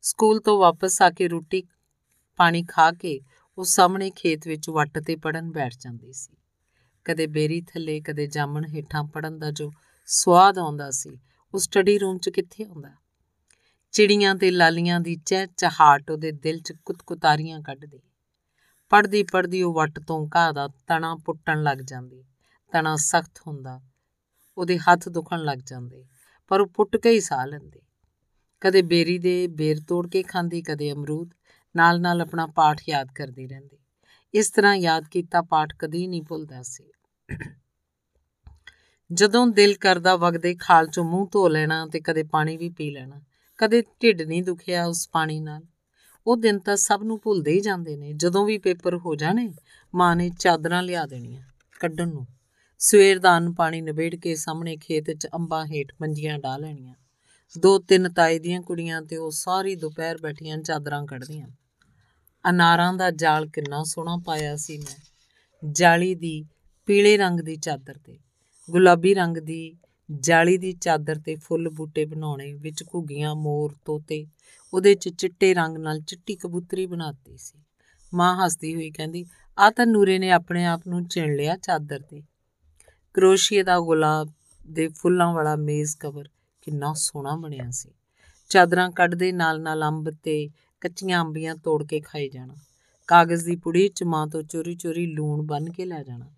ਸਕੂਲ 0.02 0.40
ਤੋਂ 0.40 0.60
ਵਾਪਸ 0.60 1.02
ਆ 1.02 1.10
ਕੇ 1.10 1.28
ਰੋਟੀ 1.28 1.64
ਪਾਣੀ 2.38 2.64
ਖਾ 2.64 2.92
ਕੇ 2.92 3.22
ਉਹ 3.58 3.64
ਸਾਹਮਣੇ 3.64 4.12
ਖੇਤ 4.12 4.48
ਵਿੱਚ 4.48 4.70
ਵੱਟ 4.70 5.00
ਤੇ 5.00 5.16
ਪੜਨ 5.16 5.52
ਬੈਠ 5.52 5.74
ਜਾਂਦੀ 5.80 6.14
ਸੀ। 6.14 6.38
ਕਦੇ 7.10 7.28
ਬੇਰੀ 7.28 7.62
ਥੱਲੇ, 7.62 8.02
ਕਦੇ 8.02 8.28
ਜਾਮਣ 8.28 8.65
ਹੇਠਾਂ 8.65 9.04
ਪੜਨ 9.04 9.39
ਦਾ 9.39 9.52
ਜੋ 9.52 9.72
ਸਵਾਦ 10.06 10.58
ਆਉਂਦਾ 10.58 10.91
ਸੀ, 10.91 11.17
ਉਹ 11.54 11.60
ਸਟੱਡੀ 11.60 11.98
ਰੂਮ 11.98 12.17
'ਚ 12.17 12.30
ਕਿੱਥੇ 12.30 12.63
ਆਉਂਦਾ? 12.63 12.89
ਚਿੜੀਆਂ 13.91 14.36
ਤੇ 14.36 14.52
ਲਾਲੀਆਂ 14.52 15.00
ਦੀ 15.00 15.15
ਚਹਿ 15.15 15.48
ਚਹਾਟ 15.58 16.12
ਉਹਦੇ 16.12 16.32
ਦਿਲ 16.32 16.60
'ਚ 16.60 16.74
ਕੁਤਕੁਤਾਰੀਆਂ 16.86 17.62
ਕੱਢਦੀ। 17.62 18.00
ਪੜਦੀ 18.89 19.24
ਪੜਦੀ 19.24 19.62
ਉਹ 19.62 19.74
ਵੱਟ 19.74 20.00
ਤੋਂ 20.00 20.28
ਘਾਹ 20.36 20.54
ਦਾ 20.54 20.67
ਤਣਾ 20.67 21.15
ਪੁੱਟਣ 21.15 21.63
ਲੱਗ 21.63 21.78
ਜਾਂਦੀ। 21.78 22.24
ਤਣਾ 22.72 22.95
ਸਖਤ 22.95 23.41
ਹੁੰਦਾ, 23.48 23.82
ਉਹਦੇ 24.58 24.78
ਹੱਥ 24.78 25.10
ਦੁਖਣ 25.10 25.39
ਲੱਗ 25.39 25.58
ਜਾਂਦੇ, 25.58 26.06
ਪਰ 26.48 26.62
ਉਹ 26.62 26.67
ਪੁੱਟ 26.67 26.98
ਕੇ 26.98 27.10
ਹੀ 27.10 27.19
ਸਾਹ 27.19 27.48
ਲੈਂਦੀ। 27.48 27.80
ਕਦੇ 28.62 28.82
ਬੇਰੀ 28.82 29.17
ਦੇ 29.17 29.48
ਬੇਰ 29.48 29.80
ਤੋੜ 29.88 30.08
ਕੇ 30.10 30.24
ਖਾਂਦੀ, 30.24 30.62
ਕਦੇ 30.62 30.91
ਅਮਰੂਦ 30.91 31.30
ਨਾਲ 31.76 32.02
ਨਾਲ 32.02 32.22
ਆਪਣਾ 32.22 32.48
ਪਾਠ 32.48 32.82
ਯਾਦ 32.89 33.08
ਕਰਦੀ 33.15 33.48
ਰਹਿੰਦੀ। 33.48 33.78
ਇਸ 34.34 34.50
ਤਰ੍ਹਾਂ 34.50 34.76
ਯਾਦ 34.76 35.08
ਕੀਤਾ 35.12 35.41
ਪਾਠ 35.41 35.76
ਕਦੀ 35.80 36.08
ਨਹੀਂ 36.08 36.24
ਭੁੱਲਦਾ 36.24 36.62
ਸੀ। 36.62 36.91
ਜਦੋਂ 39.13 39.48
ਦਿਲ 39.48 39.76
ਕਰਦਾ 39.78 40.15
ਵਗਦੇ 40.15 40.56
ਖਾਲ 40.56 40.88
ਚੋਂ 40.88 41.04
ਮੂੰਹ 41.04 41.28
ਧੋ 41.32 41.48
ਲੈਣਾ 41.48 41.88
ਤੇ 41.88 42.00
ਕਦੇ 42.00 42.24
ਪਾਣੀ 42.24 42.58
ਵੀ 42.58 42.70
ਪੀ 42.70 42.92
ਲੈਣਾ, 42.92 43.22
ਕਦੇ 43.58 43.82
ਢਿੱਡ 43.82 44.22
ਨਹੀਂ 44.22 44.44
ਦੁਖਿਆ 44.44 44.86
ਉਸ 44.86 45.10
ਪਾਣੀ 45.10 45.39
ਨਾਲ, 45.39 45.62
ਉਹ 46.28 46.38
ਦਿਨ 46.38 46.60
ਤਾਂ 46.60 46.76
ਸਭ 46.76 47.04
ਨੂੰ 47.04 47.20
ਭੁੱਲਦੇ 47.20 47.52
ਹੀ 47.52 47.60
ਜਾਂਦੇ 47.60 47.98
ਨੇ, 47.98 48.13
ਜਦੋਂ 48.13 48.46
ਵੀ 48.46 48.58
ਪੇਪਰ 48.58 48.96
ਹੋ 48.96 49.15
ਜਾਣੇ, 49.15 49.54
ਮਾਂ 49.96 50.15
ਨੇ 50.15 50.30
ਚਾਦਰਾਂ 50.30 50.84
ਲਿਆ 50.84 51.06
ਦੇਣੀਆਂ 51.06 51.44
ਕੱਢਣ 51.80 52.08
ਨੂੰ, 52.08 52.28
ਸਵੇਰ 52.80 53.20
ਦਾ 53.20 53.38
ਅੰਨ 53.38 53.54
ਪਾਣੀ 53.54 53.82
ਨਿਬੇੜ 53.82 54.15
ਕੇ 54.15 54.36
ਸਾਹਮਣੇ 54.36 54.78
ਖੇਤ 54.78 55.12
'ਚ 55.12 55.28
ਅੰਬਾਂ 55.34 55.65
ਹੇਠ 55.65 55.94
ਮੰਜੀਆਂ 56.02 56.39
ਢਾ 56.39 56.58
ਲੈਣੀਆਂ, 56.58 56.94
ਦੋ 57.60 57.80
ਤਿੰਨ 57.80 58.13
ਤਾਏ 58.13 58.39
ਦੀਆਂ 58.39 58.62
ਕੁੜੀਆਂ 58.62 59.02
ਤੇ 59.02 59.18
ਉਹ 59.18 59.32
ਸਾਰੀ 59.32 59.76
ਦੁਪਹਿਰ 59.76 60.18
ਬੈਠੀਆਂ 60.18 60.58
ਚਾਦਰਾਂ 60.58 61.06
ਕੱਢਦੀਆਂ। 61.06 61.48
ਅਨਾਰਾਂ 62.50 62.94
ਦਾ 62.94 63.12
ਜਾਲ 63.12 63.48
ਕਿੰਨਾ 63.48 63.84
ਸੋਹਣਾ 63.84 64.18
ਪਾਇਆ 64.26 64.56
ਸੀ 64.56 64.78
ਮੈਂ, 64.78 64.96
ਜਾਲੀ 65.72 66.15
ਦੀ 66.15 66.46
ਪੀਲੇ 66.89 67.17
ਰੰਗ 67.17 67.39
ਦੀ 67.39 67.56
ਚਾਦਰ 67.56 67.97
ਤੇ, 68.06 68.19
ਗੁਲਾਬੀ 68.71 69.13
ਰੰਗ 69.13 69.38
ਦੀ 69.38 69.78
ਜਾਲੀ 70.19 70.58
ਦੀ 70.58 70.73
ਚਾਦਰ 70.73 71.15
ਤੇ 71.25 71.36
ਫੁੱਲ 71.36 71.69
ਬੂਟੇ 71.69 72.06
ਬਣਾਉਣੇ, 72.06 72.54
ਵਿੱਚ 72.54 72.84
ਘੁੱਗੀਆਂ, 72.84 73.36
ਮੋਰ, 73.36 73.75
ਤੋਤੇ, 73.86 74.28
ਉਹਦੇ 74.73 74.95
'ਚ 74.95 75.10
ਚਿੱਟੇ 75.10 75.54
ਰੰਗ 75.54 75.78
ਨਾਲ 75.78 75.99
ਚਿੱਟੀ 75.99 76.36
ਕਬੂਤਰੀ 76.36 76.86
ਬਣਾਤੀ 76.86 77.38
ਸੀ। 77.38 77.60
ਮਾਂ 78.13 78.45
ਹੱਸਦੀ 78.45 78.75
ਹੋਈ 78.75 78.91
ਕਹਿੰਦੀ, 78.91 79.25
ਆ 79.60 79.71
ਤਾਂ 79.71 79.86
ਨੂਰੇ 79.86 80.19
ਨੇ 80.19 80.32
ਆਪਣੇ 80.32 80.65
ਆਪ 80.65 80.82
ਨੂੰ 80.88 81.08
ਚਿਣ 81.08 81.36
ਲਿਆ 81.36 81.58
ਚਾਦਰ 81.58 82.02
ਤੇ। 82.02 82.23
ਕਰੋਸ਼ੀਏ 83.13 83.63
ਦਾ 83.63 83.80
ਗੁਲਾਬ 83.80 84.30
ਦੇ 84.67 84.88
ਫੁੱਲਾਂ 84.88 85.34
ਵਾਲਾ 85.34 85.56
ਮੇਜ਼ 85.56 85.97
ਕਵਰ 85.97 86.30
ਕਿੰਨਾ 86.62 86.93
ਸੋਹਣਾ 86.93 87.36
ਬਣਿਆ 87.36 87.71
ਸੀ। 87.71 87.89
ਚਾਦਰਾਂ 88.49 88.91
ਕੱਢਦੇ 88.91 89.32
ਨਾਲ 89.32 89.62
ਨਾਲ 89.62 89.84
ਅੰਬ 89.84 90.10
ਤੇ 90.10 90.49
ਕੱਚੀਆਂ 90.82 91.21
ਅੰਬੀਆਂ 91.21 91.56
ਤੋੜ 91.56 91.84
ਕੇ 91.84 91.99
ਖਾਈ 91.99 92.30
ਜਾਣਾ। 92.30 92.56
ਕਾਗਜ਼ 93.08 93.45
ਦੀ 93.45 93.56
ਪੁੜੀ 93.56 93.88
ਚ 93.88 94.04
ਮਾਂ 94.04 94.28
ਤੋਂ 94.28 94.43
ਚੋਰੀ 94.43 94.75
ਚੋਰੀ 94.75 95.06
ਲੂਣ 95.06 95.41
ਬੰਨ 95.41 95.71
ਕੇ 95.71 95.86
ਲੈ 95.86 96.04
ਜਾਣਾ। 96.04 96.30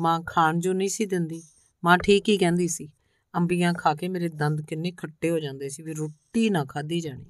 ਮਾਂ 0.00 0.20
ਖਾਣ 0.26 0.60
ਜੋ 0.60 0.72
ਨਹੀਂ 0.72 0.88
ਸੀ 0.88 1.06
ਦਿੰਦੀ। 1.06 1.42
ਮਾਂ 1.84 1.98
ਠੀਕ 1.98 2.28
ਹੀ 2.28 2.38
ਕਹਿੰਦੀ 2.38 2.68
ਸੀ, 2.68 2.88
ਅੰਬੀਆਂ 3.36 3.74
ਖਾ 3.74 3.94
ਕੇ 3.94 4.08
ਮੇਰੇ 4.08 4.28
ਦੰਦ 4.28 4.60
ਕਿੰਨੇ 4.60 4.90
ਖੱਟੇ 4.90 5.30
ਹੋ 5.30 5.38
ਜਾਂਦੇ 5.38 5.68
ਸੀ 5.68 5.82
ਵੀ 5.82 5.94
ਰੋਟੀ 5.94 6.50
ਨਾ 6.50 6.64
ਖਾਧੀ 6.64 7.00
ਜਾਣੀ। 7.00 7.24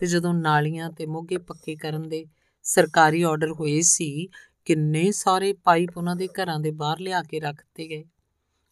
ਤੇ 0.00 0.06
ਜਦੋਂ 0.06 0.34
ਨਾਲੀਆਂ 0.34 0.90
ਤੇ 0.90 1.06
ਮੋਗੇ 1.06 1.36
ਪੱਕੇ 1.36 1.76
ਕਰਨ 1.76 2.08
ਦੇ 2.08 2.26
ਸਰਕਾਰੀ 2.62 3.22
ਆਰਡਰ 3.22 3.52
ਹੋਏ 3.52 3.80
ਸੀ, 3.80 4.28
ਕਿੰਨੇ 4.64 5.12
ਸਾਰੇ 5.12 5.52
ਪਾਈਪ 5.52 5.96
ਉਹਨਾਂ 5.96 6.16
ਦੇ 6.16 6.28
ਘਰਾਂ 6.28 6.60
ਦੇ 6.60 6.70
ਬਾਹਰ 6.70 6.98
ਲਿਆ 6.98 7.22
ਕੇ 7.22 7.40
ਰੱਖ 7.40 7.56
ਦਿੱਤੇ 7.56 7.88
ਗਏ। 7.88 8.04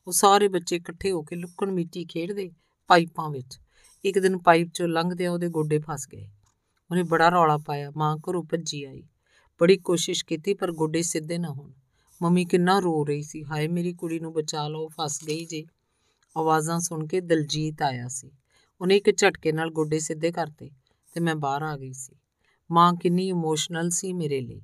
ਉਹ 0.06 0.12
ਸਾਰੇ 0.12 0.48
ਬੱਚੇ 0.48 0.76
ਇਕੱਠੇ 0.76 1.10
ਹੋ 1.10 1.22
ਕੇ 1.22 1.36
ਲੁੱਕਣ 1.36 1.70
ਮਿੱਟੀ 1.70 2.04
ਖੇਡਦੇ 2.04 2.50
ਪਾਈਪਾਂ 2.88 3.30
ਵਿੱਚ। 3.30 3.58
ਇੱਕ 4.04 4.18
ਦਿਨ 4.18 4.38
ਪਾਈਪ 4.38 4.68
ਚੋਂ 4.74 4.88
ਲੰਘਦਿਆਂ 4.88 5.30
ਉਹਦੇ 5.30 5.48
ਗੋਡੇ 5.48 5.78
ਫਸ 5.78 6.08
ਗਏ। 6.08 6.28
ਉਹਨੇ 6.90 7.02
ਬੜਾ 7.02 7.28
ਰੌਲਾ 7.28 7.58
ਪਾਇਆ, 7.58 7.92
ਮਾਂ 7.96 8.16
ਘਰੋਂ 8.16 8.44
ਭੱਜੀ 8.44 8.84
ਆਈ। 8.84 9.02
ਬੜੀ 9.60 9.76
ਕੋਸ਼ਿਸ਼ 9.76 10.24
ਕੀਤੀ 10.24 10.54
ਪਰ 10.54 10.72
ਗੋਡੇ 10.72 11.02
ਸਿੱਧੇ 11.02 11.38
ਨਾ 11.38 11.48
ਹੋਣ। 11.48 11.72
ਮੰਮੀ 12.22 12.44
ਕਿੰਨਾ 12.44 12.78
ਰੋ 12.78 13.04
ਰਹੀ 13.04 13.22
ਸੀ। 13.22 13.44
ਹਾਏ, 13.44 13.68
ਮੇਰੀ 13.68 13.92
ਕੁੜੀ 13.92 14.20
ਨੂੰ 14.20 14.32
ਬਚਾ 14.32 14.68
ਲਓ, 14.68 14.88
ਫਸ 14.88 15.24
ਗਈ 15.28 15.44
ਜੇ। 15.44 15.64
ਆਵਾਜ਼ਾਂ 16.36 16.80
ਸੁਣ 16.80 17.06
ਕੇ 17.06 17.20
ਦਲਜੀਤ 17.20 17.82
ਆਇਆ 17.82 18.08
ਸੀ। 18.08 18.30
ਉਹਨੇ 18.80 18.96
ਇੱਕ 18.96 19.16
ਝਟਕੇ 19.16 19.52
ਨਾਲ 19.52 19.70
ਗੋਡੇ 19.70 19.98
ਸਿੱਧੇ 19.98 20.32
ਕਰਤੇ 20.32 20.70
ਤੇ 21.14 21.20
ਮੈਂ 21.20 21.36
ਬਾਹਰ 21.36 21.62
ਆ 21.62 21.76
ਗਈ 21.76 21.92
ਸੀ। 21.92 22.16
ਮਾਂ 22.70 22.94
ਕਿੰਨੀ 22.94 23.28
ਇਮੋਸ਼ਨਲ 23.28 23.90
ਸੀ 23.90 24.12
ਮੇਰੇ 24.12 24.40
ਲਈ। 24.40 24.62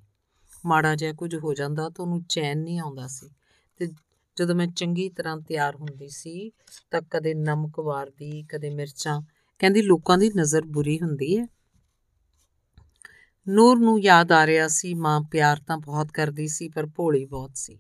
ਮਾੜਾ 0.67 0.95
ਜਿਹਾ 0.95 1.13
ਕੁਝ 1.13 1.37
ਹੋ 1.37 1.55
ਜਾਂਦਾ 1.55 1.89
ਤਾਂ 1.89 2.05
ਉਹਨੂੰ 2.05 2.25
ਚੈਨ 2.29 2.59
ਨਹੀਂ 2.59 2.81
ਆਉਂਦਾ 2.81 3.07
ਸੀ। 3.07 3.31
ਤੇ 3.77 3.89
ਜਦੋਂ 4.37 4.55
ਮੈਂ 4.55 4.67
ਚੰਗੀ 4.67 5.09
ਤਰ੍ਹਾਂ 5.09 5.37
ਤਿਆਰ 5.37 5.77
ਹੁੰਦੀ 5.77 6.09
ਸੀ 6.09 6.53
ਤਾਂ 6.91 7.03
ਕਦੇ 7.11 7.35
ਨਮਕ 7.35 7.81
ਵਾਰਦੀ, 7.81 8.43
ਕਦੇ 8.43 8.71
ਮਿਰਚਾਂ, 8.71 9.23
ਕਹਿੰਦੀ 9.59 9.83
ਲੋਕਾਂ 9.83 10.19
ਦੀ 10.19 10.31
ਨਜ਼ਰ 10.37 10.63
ਬੁਰੀ 10.63 11.01
ਹੁੰਦੀ 11.01 11.39
ਹੈ। 11.39 11.47
ਨੂਰ 13.49 13.79
ਨੂੰ 13.79 14.01
ਯਾਦ 14.01 14.33
ਆ 14.33 14.47
ਰਿਹਾ 14.47 14.69
ਸੀ, 14.69 14.95
ਮਾਂ 14.95 15.21
ਪਿਆਰ 15.21 15.61
ਤਾਂ 15.67 15.79
ਬਹੁਤ 15.79 16.13
ਕਰਦੀ 16.13 16.49
ਸੀ, 16.49 16.69
ਪਰ 16.69 16.87
ਭੋਲੀ 16.87 17.25
ਬਹੁਤ 17.25 17.51
ਸੀ। 17.55 17.79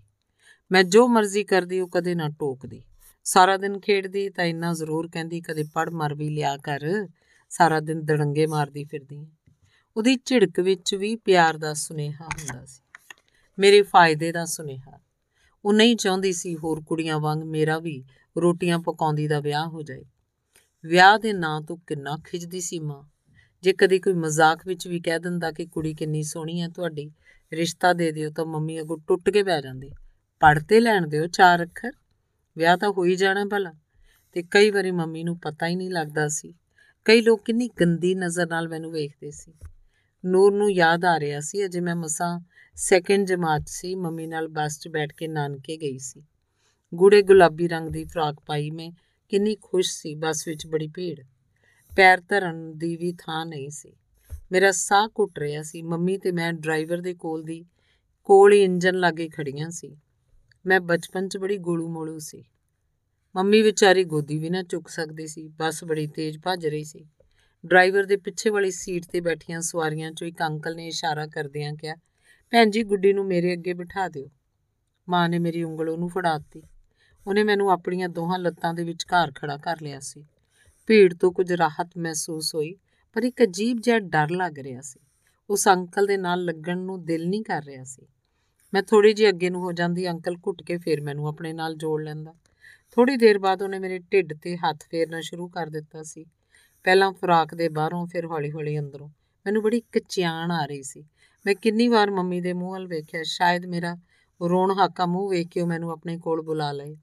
ਮੈਂ 0.72 0.84
ਜੋ 0.84 1.08
ਮਰਜ਼ੀ 1.08 1.44
ਕਰਦੀ, 1.44 1.80
ਉਹ 1.80 1.88
ਕਦੇ 1.88 2.14
ਨਾ 2.14 2.28
ਟੋਕਦੀ। 2.28 2.82
ਸਾਰਾ 3.24 3.56
ਦਿਨ 3.56 3.80
ਖੇਡਦੀ 3.80 4.30
ਤਾਂ 4.30 4.44
ਇੰਨਾ 4.44 4.74
ਜ਼ਰੂਰ 4.74 5.08
ਕਹਿੰਦੀ, 5.12 5.40
ਕਦੇ 5.40 5.64
ਪੜ 5.74 5.90
ਮਰ 5.90 6.14
ਵੀ 6.14 6.28
ਲਿਆ 6.28 6.56
ਕਰ। 6.56 7.08
ਸਾਰਾ 7.48 7.80
ਦਿਨ 7.80 8.04
ਦੜੰਗੇ 8.04 8.46
ਮਾਰਦੀ 8.46 8.84
ਫਿਰਦੀ। 8.84 9.26
ਉਹਦੀ 9.96 10.18
ਝਿੜਕ 10.24 10.60
ਵਿੱਚ 10.60 10.94
ਵੀ 10.94 11.16
ਪਿਆਰ 11.16 11.56
ਦਾ 11.56 11.74
ਸੁਨੇਹਾ 11.74 12.24
ਹੁੰਦਾ 12.24 12.64
ਸੀ। 12.64 12.82
ਮੇਰੇ 13.58 13.82
ਫਾਇਦੇ 13.82 14.32
ਦਾ 14.32 14.44
ਸੁਨੇਹਾ। 14.44 15.00
ਉਹ 15.64 15.72
ਨਹੀਂ 15.72 15.96
ਚਾਹੁੰਦੀ 15.96 16.32
ਸੀ 16.32 16.56
ਹੋਰ 16.56 16.82
ਕੁੜੀਆਂ 16.86 17.18
ਵਾਂਗ 17.18 17.42
ਮੇਰਾ 17.42 17.78
ਵੀ 17.78 18.04
ਰੋਟੀਆਂ 18.42 18.78
ਪਕਾਉਂਦੀ 18.78 19.28
ਦਾ 19.28 19.40
ਵਿਆਹ 19.40 19.66
ਹੋ 19.66 19.82
ਜਾਏ। 19.82 20.04
ਵਿਆਹ 20.86 21.18
ਦੇ 21.18 21.32
ਨਾਂ 21.32 21.60
ਤੋਂ 21.60 21.76
ਕਿੰਨਾ 21.86 22.18
ਖਿੱਚਦੀ 22.24 22.60
ਸੀ 22.60 22.78
ਮਾਂ। 22.78 23.02
ਜੇ 23.62 23.72
ਕਦੇ 23.72 23.98
ਕੋਈ 23.98 24.12
ਮਜ਼ਾਕ 24.12 24.66
ਵਿੱਚ 24.66 24.88
ਵੀ 24.88 25.00
ਕਹਿ 25.00 25.18
ਦਿੰਦਾ 25.18 25.52
ਕਿ 25.52 25.66
ਕੁੜੀ 25.66 25.94
ਕਿੰਨੀ 25.94 26.22
ਸੋਹਣੀ 26.22 26.60
ਹੈ 26.60 26.68
ਤੁਹਾਡੀ 26.68 27.10
ਰਿਸ਼ਤਾ 27.52 27.92
ਦੇ 27.92 28.12
ਦਿਓ 28.12 28.30
ਤਾਂ 28.30 28.44
ਮੰਮੀ 28.44 28.80
ਅਗੋ 28.80 28.96
ਟੁੱਟ 28.96 29.30
ਕੇ 29.30 29.42
ਬਹਿ 29.42 29.62
ਜਾਂਦੀ। 29.62 29.90
ਪੜ੍ਹਤੇ 30.40 30.80
ਲੈਣ 30.80 31.06
ਦਿਓ 31.06 31.26
ਚਾਰ 31.26 31.62
ਅੱਖਰ। 31.62 31.92
ਵਿਆਹ 32.56 32.76
ਤਾਂ 32.76 32.90
ਹੋ 32.90 33.04
ਹੀ 33.04 33.16
ਜਾਣਾ 33.16 33.44
ਭਲਾ। 33.44 33.72
ਤੇ 34.32 34.42
ਕਈ 34.42 34.70
ਵਾਰੀ 34.70 34.90
ਮੰਮੀ 34.90 35.24
ਨੂੰ 35.24 35.38
ਪਤਾ 35.38 35.66
ਹੀ 35.66 35.76
ਨਹੀਂ 35.76 35.90
ਲੱਗਦਾ 35.90 36.28
ਸੀ। 36.28 36.54
ਕਈ 37.04 37.20
ਲੋਕ 37.20 37.44
ਕਿੰਨੀ 37.44 37.68
ਗੰਦੀ 37.80 38.14
ਨਜ਼ਰ 38.14 38.46
ਨਾਲ 38.46 38.68
ਮੈਨੂੰ 38.68 38.92
ਵੇਖਦੇ 38.92 39.30
ਸੀ। 39.30 39.52
ਨੂਰ 40.24 40.54
ਨੂੰ 40.54 40.72
ਯਾਦ 40.72 41.04
ਆ 41.04 41.20
ਰਿਹਾ 41.20 41.40
ਸੀ, 41.40 41.64
ਅਜੇ 41.64 41.80
ਮੈਂ 41.80 41.96
ਮਸਾਂ 41.96 42.40
ਸੈਕੰਡ 42.74 43.26
ਜਮਾਤ 43.26 43.62
ਸੀ, 43.66 43.94
ਮੰਮੀ 43.94 44.26
ਨਾਲ 44.26 44.48
ਬੱਸ 44.48 44.78
'ਚ 44.78 44.88
ਬੈਠ 44.88 45.12
ਕੇ 45.12 45.28
ਨਾਨਕੇ 45.28 45.76
ਗਈ 45.76 45.98
ਸੀ। 45.98 46.22
ਗੂੜੇ 46.94 47.22
ਗੁਲਾਬੀ 47.22 47.68
ਰੰਗ 47.68 47.88
ਦੀ 47.88 48.04
ਫਰਾਕ 48.04 48.36
ਪਾਈ 48.46 48.70
ਮੈਂ। 48.70 48.90
ਕਿੰਨੀ 49.28 49.56
ਖੁਸ਼ 49.62 49.90
ਸੀ, 49.90 50.14
ਬੱਸ 50.14 50.48
ਵਿੱਚ 50.48 50.66
ਬੜੀ 50.66 50.88
ਭੀੜ। 50.88 51.20
ਪੈਰ 51.98 52.20
ਧਰਨ 52.28 52.78
ਦੀ 52.78 52.96
ਵੀ 52.96 53.12
ਥਾਂ 53.12 53.46
ਨਹੀਂ 53.46 53.70
ਸੀ। 53.70 53.92
ਮੇਰਾ 54.52 54.70
ਸਾਹ 54.70 55.08
ਘੁੱਟ 55.08 55.38
ਰਿਹਾ 55.38 55.62
ਸੀ। 55.62 55.82
ਮੰਮੀ 55.82 56.18
ਤੇ 56.18 56.32
ਮੈਂ 56.32 56.52
ਡਰਾਈਵਰ 56.52 57.00
ਦੇ 57.00 57.14
ਕੋਲ 57.14 57.42
ਦੀ 57.42 57.64
ਕੋਲ 58.24 58.52
ਹੀ 58.52 58.62
ਇੰਜਨ 58.62 58.94
ਲਾਗੇ 58.94 59.28
ਖੜੀਆਂ 59.28 59.70
ਸੀ। 59.70 59.96
ਮੈਂ 60.66 60.80
ਬਚਪਨ 60.80 61.28
'ਚ 61.28 61.36
ਬੜੀ 61.36 61.58
ਗੋਲੂ 61.58 61.88
ਮੋਲੂ 61.88 62.18
ਸੀ। 62.18 62.44
ਮੰਮੀ 63.36 63.62
ਵਿਚਾਰੀ 63.62 64.04
ਗੋਦੀ 64.04 64.38
ਵੀ 64.38 64.50
ਨਾ 64.50 64.62
ਚੁੱਕ 64.62 64.88
ਸਕਦੀ 64.88 65.26
ਸੀ। 65.26 65.48
ਬੱਸ 65.48 65.84
ਬੜੀ 65.84 66.06
ਤੇਜ਼ 66.06 66.38
ਭੱਜ 66.38 66.66
ਰਹੀ 66.66 66.84
ਸੀ। 66.84 67.06
ਡਰਾਈਵਰ 67.66 68.04
ਦੇ 68.04 68.16
ਪਿੱਛੇ 68.16 68.50
ਵਾਲੀ 68.50 68.70
ਸੀਟ 68.70 69.04
ਤੇ 69.04 69.20
ਬੈਠੀਆਂ 69.20 69.60
ਸਵਾਰੀਆਂ 69.60 70.10
'ਚੋਂ 70.10 70.28
ਇੱਕ 70.28 70.42
ਅੰਕਲ 70.42 70.76
ਨੇ 70.76 70.86
ਇਸ਼ਾਰਾ 70.86 71.26
ਕਰਦਿਆਂ 71.26 71.74
ਕਿਹਾ, 71.74 71.94
ਭੈਣ 72.50 72.70
ਜੀ, 72.70 72.82
ਗੁੱਡੀ 72.82 73.12
ਨੂੰ 73.12 73.26
ਮੇਰੇ 73.26 73.52
ਅੱਗੇ 73.52 73.74
ਬਿਠਾ 73.74 74.08
ਦਿਓ। 74.08 74.30
ਮਾਂ 75.08 75.28
ਨੇ 75.28 75.38
ਮੇਰੀ 75.38 75.62
ਉਂਗਲ 75.62 75.88
ਉਹਨੂੰ 75.88 76.08
ਫੜਾਤੀ 76.08 76.62
ਉਹਨੇ 77.26 77.44
ਮੈਨੂੰ 77.44 77.70
ਆਪਣੀਆਂ 77.70 78.08
ਦੋਹਾਂ 78.08 78.38
ਲੱਤਾਂ 78.38 78.74
ਦੇ 78.74 78.84
ਵਿਚਕਾਰ 78.84 79.32
ਖੜਾ 79.36 79.56
ਕਰ 79.56 79.76
ਲਿਆ 79.82 80.00
ਸੀ। 80.00 80.26
ਭੀੜ 80.88 81.14
ਤੋਂ 81.14 81.32
ਕੁਝ 81.32 81.52
ਰਾਹਤ 81.52 81.90
ਮਹਿਸੂਸ 81.98 82.54
ਹੋਈ, 82.54 82.76
ਪਰ 83.12 83.22
ਇੱਕ 83.22 83.42
ਅਜੀਬ 83.42 83.78
ਜਿਹਾ 83.80 83.98
ਡਰ 83.98 84.30
ਲੱਗ 84.30 84.58
ਰਿਹਾ 84.58 84.80
ਸੀ। 84.80 85.00
ਉਸ 85.50 85.68
ਅੰਕਲ 85.68 86.06
ਦੇ 86.06 86.16
ਨਾਲ 86.16 86.44
ਲੱਗਣ 86.44 86.78
ਨੂੰ 86.78 87.04
ਦਿਲ 87.04 87.28
ਨਹੀਂ 87.28 87.42
ਕਰ 87.42 87.64
ਰਿਹਾ 87.64 87.84
ਸੀ। 87.84 88.06
ਮੈਂ 88.74 88.82
ਥੋੜੀ 88.82 89.12
ਜਿਹੀ 89.12 89.28
ਅੱਗੇ 89.28 89.50
ਨੂੰ 89.50 89.62
ਹੋ 89.62 89.72
ਜਾਂਦੀ, 89.72 90.10
ਅੰਕਲ 90.10 90.36
ਘੁੱਟ 90.46 90.62
ਕੇ 90.62 90.78
ਫਿਰ 90.78 91.00
ਮੈਨੂੰ 91.00 91.28
ਆਪਣੇ 91.28 91.52
ਨਾਲ 91.52 91.74
ਜੋੜ 91.74 92.02
ਲੈਂਦਾ। 92.02 92.34
ਥੋੜੀ 92.94 93.16
ਦੇਰ 93.16 93.38
ਬਾਅਦ 93.38 93.62
ਉਹਨੇ 93.62 93.78
ਮੇਰੇ 93.78 93.98
ਢਿੱਡ 93.98 94.34
ਤੇ 94.42 94.56
ਹੱਥ 94.56 94.84
ਫੇਰਨਾ 94.90 95.20
ਸ਼ੁਰੂ 95.20 95.48
ਕਰ 95.48 95.66
ਦਿੱਤਾ 95.66 96.02
ਸੀ। 96.02 96.24
ਪਹਿਲਾਂ 96.84 97.12
ਫਰਾਕ 97.12 97.54
ਦੇ 97.54 97.68
ਬਾਹਰੋਂ, 97.68 98.06
ਫਿਰ 98.06 98.26
ਹੌਲੀ-ਹੌਲੀ 98.26 98.78
ਅੰਦਰੋਂ। 98.78 99.08
ਮੈਨੂੰ 99.46 99.62
ਬੜੀ 99.62 99.80
ਕਚਿਆਣ 99.80 100.50
ਆ 100.50 100.66
ਰਹੀ 100.66 100.82
ਸੀ। 100.82 101.04
ਮੈਂ 101.46 101.54
ਕਿੰਨੀ 101.54 101.88
ਵਾਰ 101.88 102.10
ਮੰਮੀ 102.10 102.40
ਦੇ 102.40 102.52
ਮੂੰਹ 102.52 102.72
ਵੱਲ 102.72 102.86
ਵੇਖਿਆ, 102.86 103.22
ਸ਼ਾਇਦ 103.22 103.66
ਮੇਰਾ 103.66 103.96
ਰੋਣ 104.48 104.70
ਹਾਕਾ 104.70 105.06
ਮੂੰਹ 105.06 105.30
ਵੇਖ 105.30 105.48
ਕੇ 105.48 105.60
ਉਹ 105.60 105.66
ਮੈਨੂੰ 105.66 105.90
ਆਪਣੇ 105.90 106.18
ਕੋਲ 106.18 106.42
ਬੁਲਾ 106.42 106.72
ਲਏ। 106.72 106.96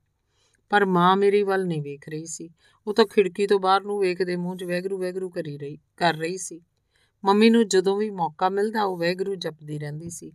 ਪਰ 0.70 0.86
ਮਾਂ 0.86 1.16
ਮੇਰੀ 1.16 1.44
ਵੱਲ 1.44 1.66
ਨਹੀਂ 1.66 1.82
ਵੇਖ 1.82 2.10
ਰਹੀ 2.10 2.26
ਸੀ। 2.26 2.50
ਉਹ 2.88 2.94
ਤਾਂ 2.94 3.06
ਖਿੜਕੀ 3.06 3.48
ਤੋਂ 3.48 3.60
ਬਾਹਰ 3.60 3.82
ਨੂੰ 3.82 4.00
ਵੇਖਦੇ 4.00 4.36
ਮੂੰਹ 4.36 4.58
'ਚ 4.58 4.64
ਵੈਗਰੂ 4.64 4.98
ਵੈਗਰੂ 4.98 5.30
ਕਰੀ 5.30 5.58
ਰਹੀ 5.58 5.78
ਕਰ 5.98 6.14
ਰਹੀ 6.14 6.38
ਸੀ। 6.38 6.62
ਮੰਮੀ 7.26 7.50
ਨੂੰ 7.50 7.68
ਜਦੋਂ 7.68 7.98
ਵੀ 7.98 8.10
ਮੌਕਾ 8.10 8.50
ਮਿਲਦਾ, 8.50 8.84
ਉਹ 8.84 8.98
ਵੈਗਰੂ 8.98 9.36
ਜਪਦੀ 9.36 9.80
ਰਹਿੰਦੀ 9.80 10.10
ਸੀ। 10.10 10.32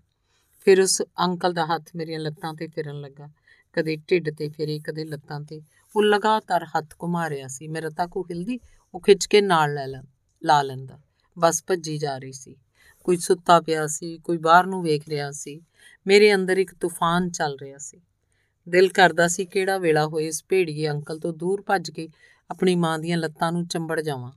ਫਿਰ 0.65 0.81
ਉਸ 0.81 1.03
ਅੰਕਲ 1.03 1.53
ਦਾ 1.53 1.67
ਹੱਥ 1.67 1.83
ਮੇਰੀਆਂ 1.97 2.21
ਲੱਤਾਂ 2.21 2.55
ਤੇ 2.55 2.67
ਫਿਰਨ 2.67 3.01
ਲੱਗਾ। 3.01 3.29
ਕਦੇ 3.73 3.97
ਢਿੱਡ 3.97 4.37
ਤੇ 4.37 4.49
ਫਿਰੇ, 4.49 4.79
ਕਦੇ 4.79 5.05
ਲੱਤਾਂ 5.05 5.41
ਤੇ। 5.41 5.63
ਉਹ 5.97 6.03
ਲਗਾਤਾਰ 6.03 6.65
ਹੱਥ 6.65 6.95
ਘੁਮਾ 7.03 7.31
ਰਿਹਾ 7.31 7.49
ਸੀ। 7.49 7.69
ਮੇਰਾ 7.69 7.89
ਤਾਂ 7.89 8.09
ਕੋ 8.09 8.23
ਹਿਲਦੀ, 8.23 8.61
ਉਹ 8.95 9.01
ਖਿੱਚ 9.01 9.27
ਕੇ 9.27 9.41
ਨਾਲ 9.41 9.75
ਲੈ 9.75 9.87
ਲੈ 9.87 10.03
ਲਾ 10.45 10.63
ਲੈਂਦਾ। 10.63 11.01
ਬਸ 11.39 11.65
ਭੱਜੀ 11.67 11.99
ਜਾ 11.99 12.19
ਰਹੀ 12.19 12.33
ਸੀ। 12.33 12.57
ਕੋਈ 13.05 13.17
ਸੁੱਤਾ 13.17 13.61
ਪਿਆ 13.61 13.87
ਸੀ, 13.87 14.19
ਕੋਈ 14.19 14.37
ਬਾਹਰ 14.39 14.67
ਨੂੰ 14.67 14.83
ਵੇਖ 14.83 15.09
ਰਿਹਾ 15.09 15.31
ਸੀ। 15.31 15.61
ਮੇਰੇ 16.07 16.35
ਅੰਦਰ 16.35 16.59
ਇੱਕ 16.59 16.75
ਤੂਫਾਨ 16.75 17.31
ਚੱਲ 17.31 17.57
ਰਿਹਾ 17.63 17.79
ਸੀ। 17.79 18.01
ਦਿਲ 18.71 18.89
ਕਰਦਾ 18.89 19.29
ਸੀ 19.29 19.45
ਕਿਹੜਾ 19.45 19.79
ਵੇਲਾ 19.79 20.07
ਹੋਏ 20.07 20.27
ਇਸ 20.27 20.45
ਭੇੜੀਏ 20.49 20.89
ਅੰਕਲ 20.89 21.19
ਤੋਂ 21.19 21.33
ਦੂਰ 21.33 21.63
ਭੱਜ 21.63 21.91
ਕੇ 21.91 22.09
ਆਪਣੀ 22.51 22.77
ਮਾਂ 22.77 22.99
ਦੀਆਂ 22.99 23.19
ਲੱਤਾਂ 23.19 23.53
ਨੂੰ 23.53 23.67
ਚੰਬੜ 23.67 24.01
ਜਾਵਾਂ। 24.01 24.33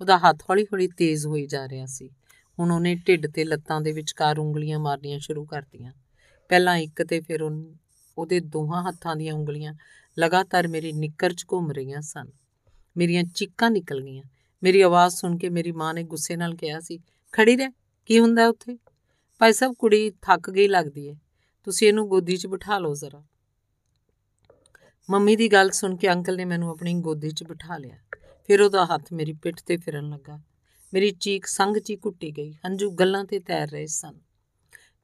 ਉਹਦਾ 0.00 0.18
ਹੱਥ 0.18 0.42
ਹੌਲੀ-ਹੌਲੀ 0.42 0.88
ਤੇਜ਼ 0.88 1.26
ਹੋਈ 1.26 1.46
ਜਾ 1.46 1.68
ਰਿਹਾ 1.68 1.86
ਸੀ। 1.86 2.10
ਹੁਣ 2.58 2.72
ਉਹਨੇ 2.72 2.94
ਢਿੱਡ 2.94 3.26
ਤੇ 3.26 3.44
ਲੱਤਾਂ 3.44 3.80
ਦੇ 3.80 3.92
ਵਿਚਕਾਰ 3.92 4.38
ਉਂਗਲੀਆਂ 4.38 4.78
ਮਾਰਨੀਆਂ 4.78 5.18
ਸ਼ੁਰੂ 5.18 5.44
ਕਰਤੀਆਂ। 5.44 5.92
ਪਹਿਲਾਂ 6.48 6.76
ਇੱਕ 6.76 7.02
ਤੇ 7.02 7.20
ਫਿਰ 7.20 7.42
ਉਹਦੇ 8.18 8.40
ਦੋਹਾਂ 8.40 8.82
ਹੱਥਾਂ 8.82 9.16
ਦੀਆਂ 9.16 9.34
ਉਂਗਲੀਆਂ 9.34 9.74
ਲਗਾਤਾਰ 10.18 10.68
ਮੇਰੀ 10.68 10.92
ਨਿੱਕਰ 10.92 11.32
'ਚ 11.32 11.44
ਘੁੰਮ 11.52 11.70
ਰਹੀਆਂ 11.70 12.00
ਸਨ। 12.00 12.26
ਮੇਰੀਆਂ 12.96 13.24
ਚੀਕਾਂ 13.24 13.70
ਨਿਕਲ 13.70 14.00
ਗਈਆਂ। 14.00 14.24
ਮੇਰੀ 14.62 14.80
ਆਵਾਜ਼ 14.80 15.14
ਸੁਣ 15.14 15.38
ਕੇ 15.38 15.48
ਮੇਰੀ 15.48 15.72
ਮਾਂ 15.72 15.94
ਨੇ 15.94 16.02
ਗੁੱਸੇ 16.02 16.36
ਨਾਲ 16.36 16.54
ਕਿਹਾ 16.54 16.80
ਸੀ, 16.80 16.98
ਖੜੀ 17.32 17.56
ਰਹਿ, 17.56 17.70
ਕੀ 18.06 18.20
ਹੁੰਦਾ 18.20 18.48
ਉੱਥੇ? 18.48 18.78
ਭਾਈ 19.38 19.52
ਸਾਹਿਬ, 19.52 19.74
ਕੁੜੀ 19.78 20.10
ਥੱਕ 20.22 20.50
ਗਈ 20.50 20.68
ਲੱਗਦੀ 20.68 21.08
ਹੈ 21.08 21.14
ਤੁਸੀਂ 21.64 21.88
ਇਹਨੂੰ 21.88 22.08
ਗੋਦੀ 22.08 22.36
'ਚ 22.36 22.46
ਬਿਠਾ 22.46 22.78
ਲਓ 22.78 22.94
ਜ਼ਰਾ। 22.94 23.22
ਮੰਮੀ 25.10 25.36
ਦੀ 25.36 25.48
ਗੱਲ 25.48 25.70
ਸੁਣ 25.70 25.96
ਕੇ 25.96 26.12
ਅੰਕਲ 26.12 26.36
ਨੇ 26.36 26.44
ਮੈਨੂੰ 26.44 26.70
ਆਪਣੀ 26.70 26.94
ਗੋਦੀ 26.94 27.30
'ਚ 27.30 27.44
ਬਿਠਾ 27.44 27.76
ਲਿਆ। 27.76 27.96
ਫਿਰ 28.46 28.62
ਉਹਦਾ 28.62 28.84
ਹੱਥ 28.84 29.12
ਮੇਰੀ 29.12 29.32
ਪਿੱਠ 29.32 29.60
ਤੇ 29.66 29.76
ਫਿਰਨ 29.76 30.08
ਲੱਗਾ। 30.08 30.40
ਮੇਰੀ 30.94 31.10
ਚੀਕ 31.10 31.46
ਸੰਗ 31.46 31.76
'ਚ 31.76 31.90
ਹੀ 31.90 31.96
ਘੁੱਟੀ 31.96 32.30
ਗਈ। 32.30 32.52
ਹੰਝੂ 32.52 32.90
ਗੱਲਾਂ 32.90 33.24
ਤੇ 33.24 33.38
ਤੈਰ 33.38 33.68
ਰਹੇ 33.70 33.86
ਸਨ। 33.86 34.14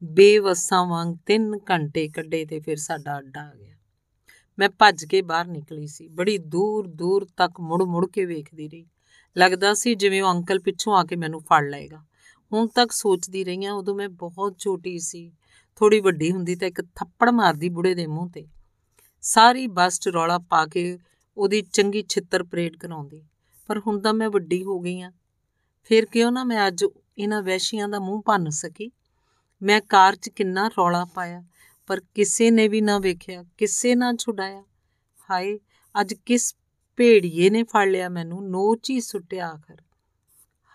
ਬੇਵਸਾਂ 0.05 0.87
ਵਾਂਗ 0.87 1.15
3 1.27 1.59
ਘੰਟੇ 1.71 2.09
ਕੱਢੇ 2.09 2.45
ਤੇ 2.45 2.61
ਫਿਰ 2.61 2.77
ਸਾਡਾ 2.77 3.19
ਅੱਡਾ 3.19 3.41
ਆ 3.41 3.55
ਗਿਆ। 3.55 3.77
ਮੈਂ 4.59 4.69
ਭੱਜ 4.69 5.05
ਕੇ 5.05 5.23
ਬਾਹਰ 5.23 5.47
ਨਿਕਲੀ 5.47 5.87
ਸੀ। 5.87 6.09
ਬੜੀ 6.09 6.39
ਦੂਰ 6.39 6.87
ਦੂਰ 6.87 7.27
ਤੱਕ 7.37 7.61
ਮੁੜ 7.61 7.83
ਮੁੜ 7.83 8.11
ਕੇ 8.11 8.25
ਵੇਖਦੀ 8.25 8.69
ਰਹੀ। 8.69 8.87
ਲੱਗਦਾ 9.37 9.75
ਸੀ 9.75 9.95
ਜਿਵੇਂ 9.95 10.23
ਉਹ 10.23 10.33
ਅੰਕਲ 10.33 10.59
ਪਿੱਛੋਂ 10.59 10.97
ਆ 10.97 11.05
ਕੇ 11.05 11.17
ਮੈਨੂੰ 11.17 11.41
ਫੜ 11.41 11.65
ਲਏਗਾ। 11.69 12.05
ਹੁਣ 12.53 12.67
ਤੱਕ 12.67 12.93
ਸੋਚਦੀ 12.93 13.45
ਰਹੀ 13.45 13.65
ਹਾਂ 13.65 13.73
ਉਦੋਂ 13.73 13.95
ਮੈਂ 13.95 14.09
ਬਹੁਤ 14.09 14.59
ਛੋਟੀ 14.59 14.99
ਸੀ। 14.99 15.33
ਥੋੜੀ 15.77 16.01
ਵੱਡੀ 16.01 16.33
ਹੁੰਦੀ 16.33 16.57
ਤਾਂ 16.57 16.69
ਇੱਕ 16.69 16.83
ਥੱਪੜ 16.83 17.31
ਮਾਰਦੀ 17.31 17.69
ਬੁੜੇ 17.69 17.95
ਦੇ 17.95 18.07
ਮੂੰਹ 18.07 18.31
ਤੇ। 18.31 18.47
ਸਾਰੀ 19.27 19.67
ਬੱਸ 19.67 20.01
'ਚ 20.01 20.09
ਰੌਲਾ 20.09 20.39
ਪਾ 20.39 20.67
ਕੇ 20.67 20.99
ਉਹਦੀ 21.37 21.63
ਚੰਗੀ 21.63 22.05
ਛਿੱਤਰ 22.09 22.43
ਪਰੇਡ 22.43 22.77
ਕਰਾਉਂਦੀ। 22.77 23.23
ਪਰ 23.67 23.79
ਹੁਣ 23.79 24.01
ਤਾਂ 24.01 24.15
ਮੈਂ 24.15 24.31
ਵੱਡੀ 24.31 24.65
ਹੋ 24.65 24.81
ਗਈ 24.81 25.01
ਆ। 25.01 25.13
ਫਿਰ 25.85 26.07
ਕਿਉਂ 26.07 26.33
ਨਾ 26.33 26.45
ਮੈਂ 26.45 26.67
ਅੱਜ 26.69 26.85
ਇਹਨਾਂ 27.19 27.43
ਵੈਸ਼ੀਆਂ 27.43 27.89
ਦਾ 27.89 27.99
ਮੂੰਹ 27.99 28.23
ਭੰਨ 28.27 28.51
ਸਕੀ? 28.51 28.91
ਮੈਂ 29.63 29.81
ਕਾਰ 29.81 30.17
'ਚ 30.17 30.29
ਕਿੰਨਾ 30.29 30.69
ਰੌਲਾ 30.69 31.05
ਪਾਇਆ, 31.05 31.45
ਪਰ 31.87 32.01
ਕਿਸੇ 32.15 32.51
ਨੇ 32.51 32.69
ਵੀ 32.69 32.81
ਨਾ 32.81 32.99
ਵੇਖਿਆ, 32.99 33.45
ਕਿਸੇ 33.59 33.95
ਨਾ 33.95 34.13
ਛੁਡਾਇਆ। 34.13 34.65
ਹਾਏ, 35.31 35.59
ਅੱਜ 36.01 36.15
ਕਿਸ 36.15 36.57
ਭੇੜੀਏ 36.97 37.51
ਨੇ 37.51 37.63
ਫੜ 37.63 37.89
ਲਿਆ 37.89 38.09
ਮੈਨੂੰ 38.09 38.51
ਨੋਚ 38.51 38.91
ਹੀ 38.91 39.01
ਸੁੱਟਿਆ 39.01 39.49
ਆਖਰ। 39.49 39.83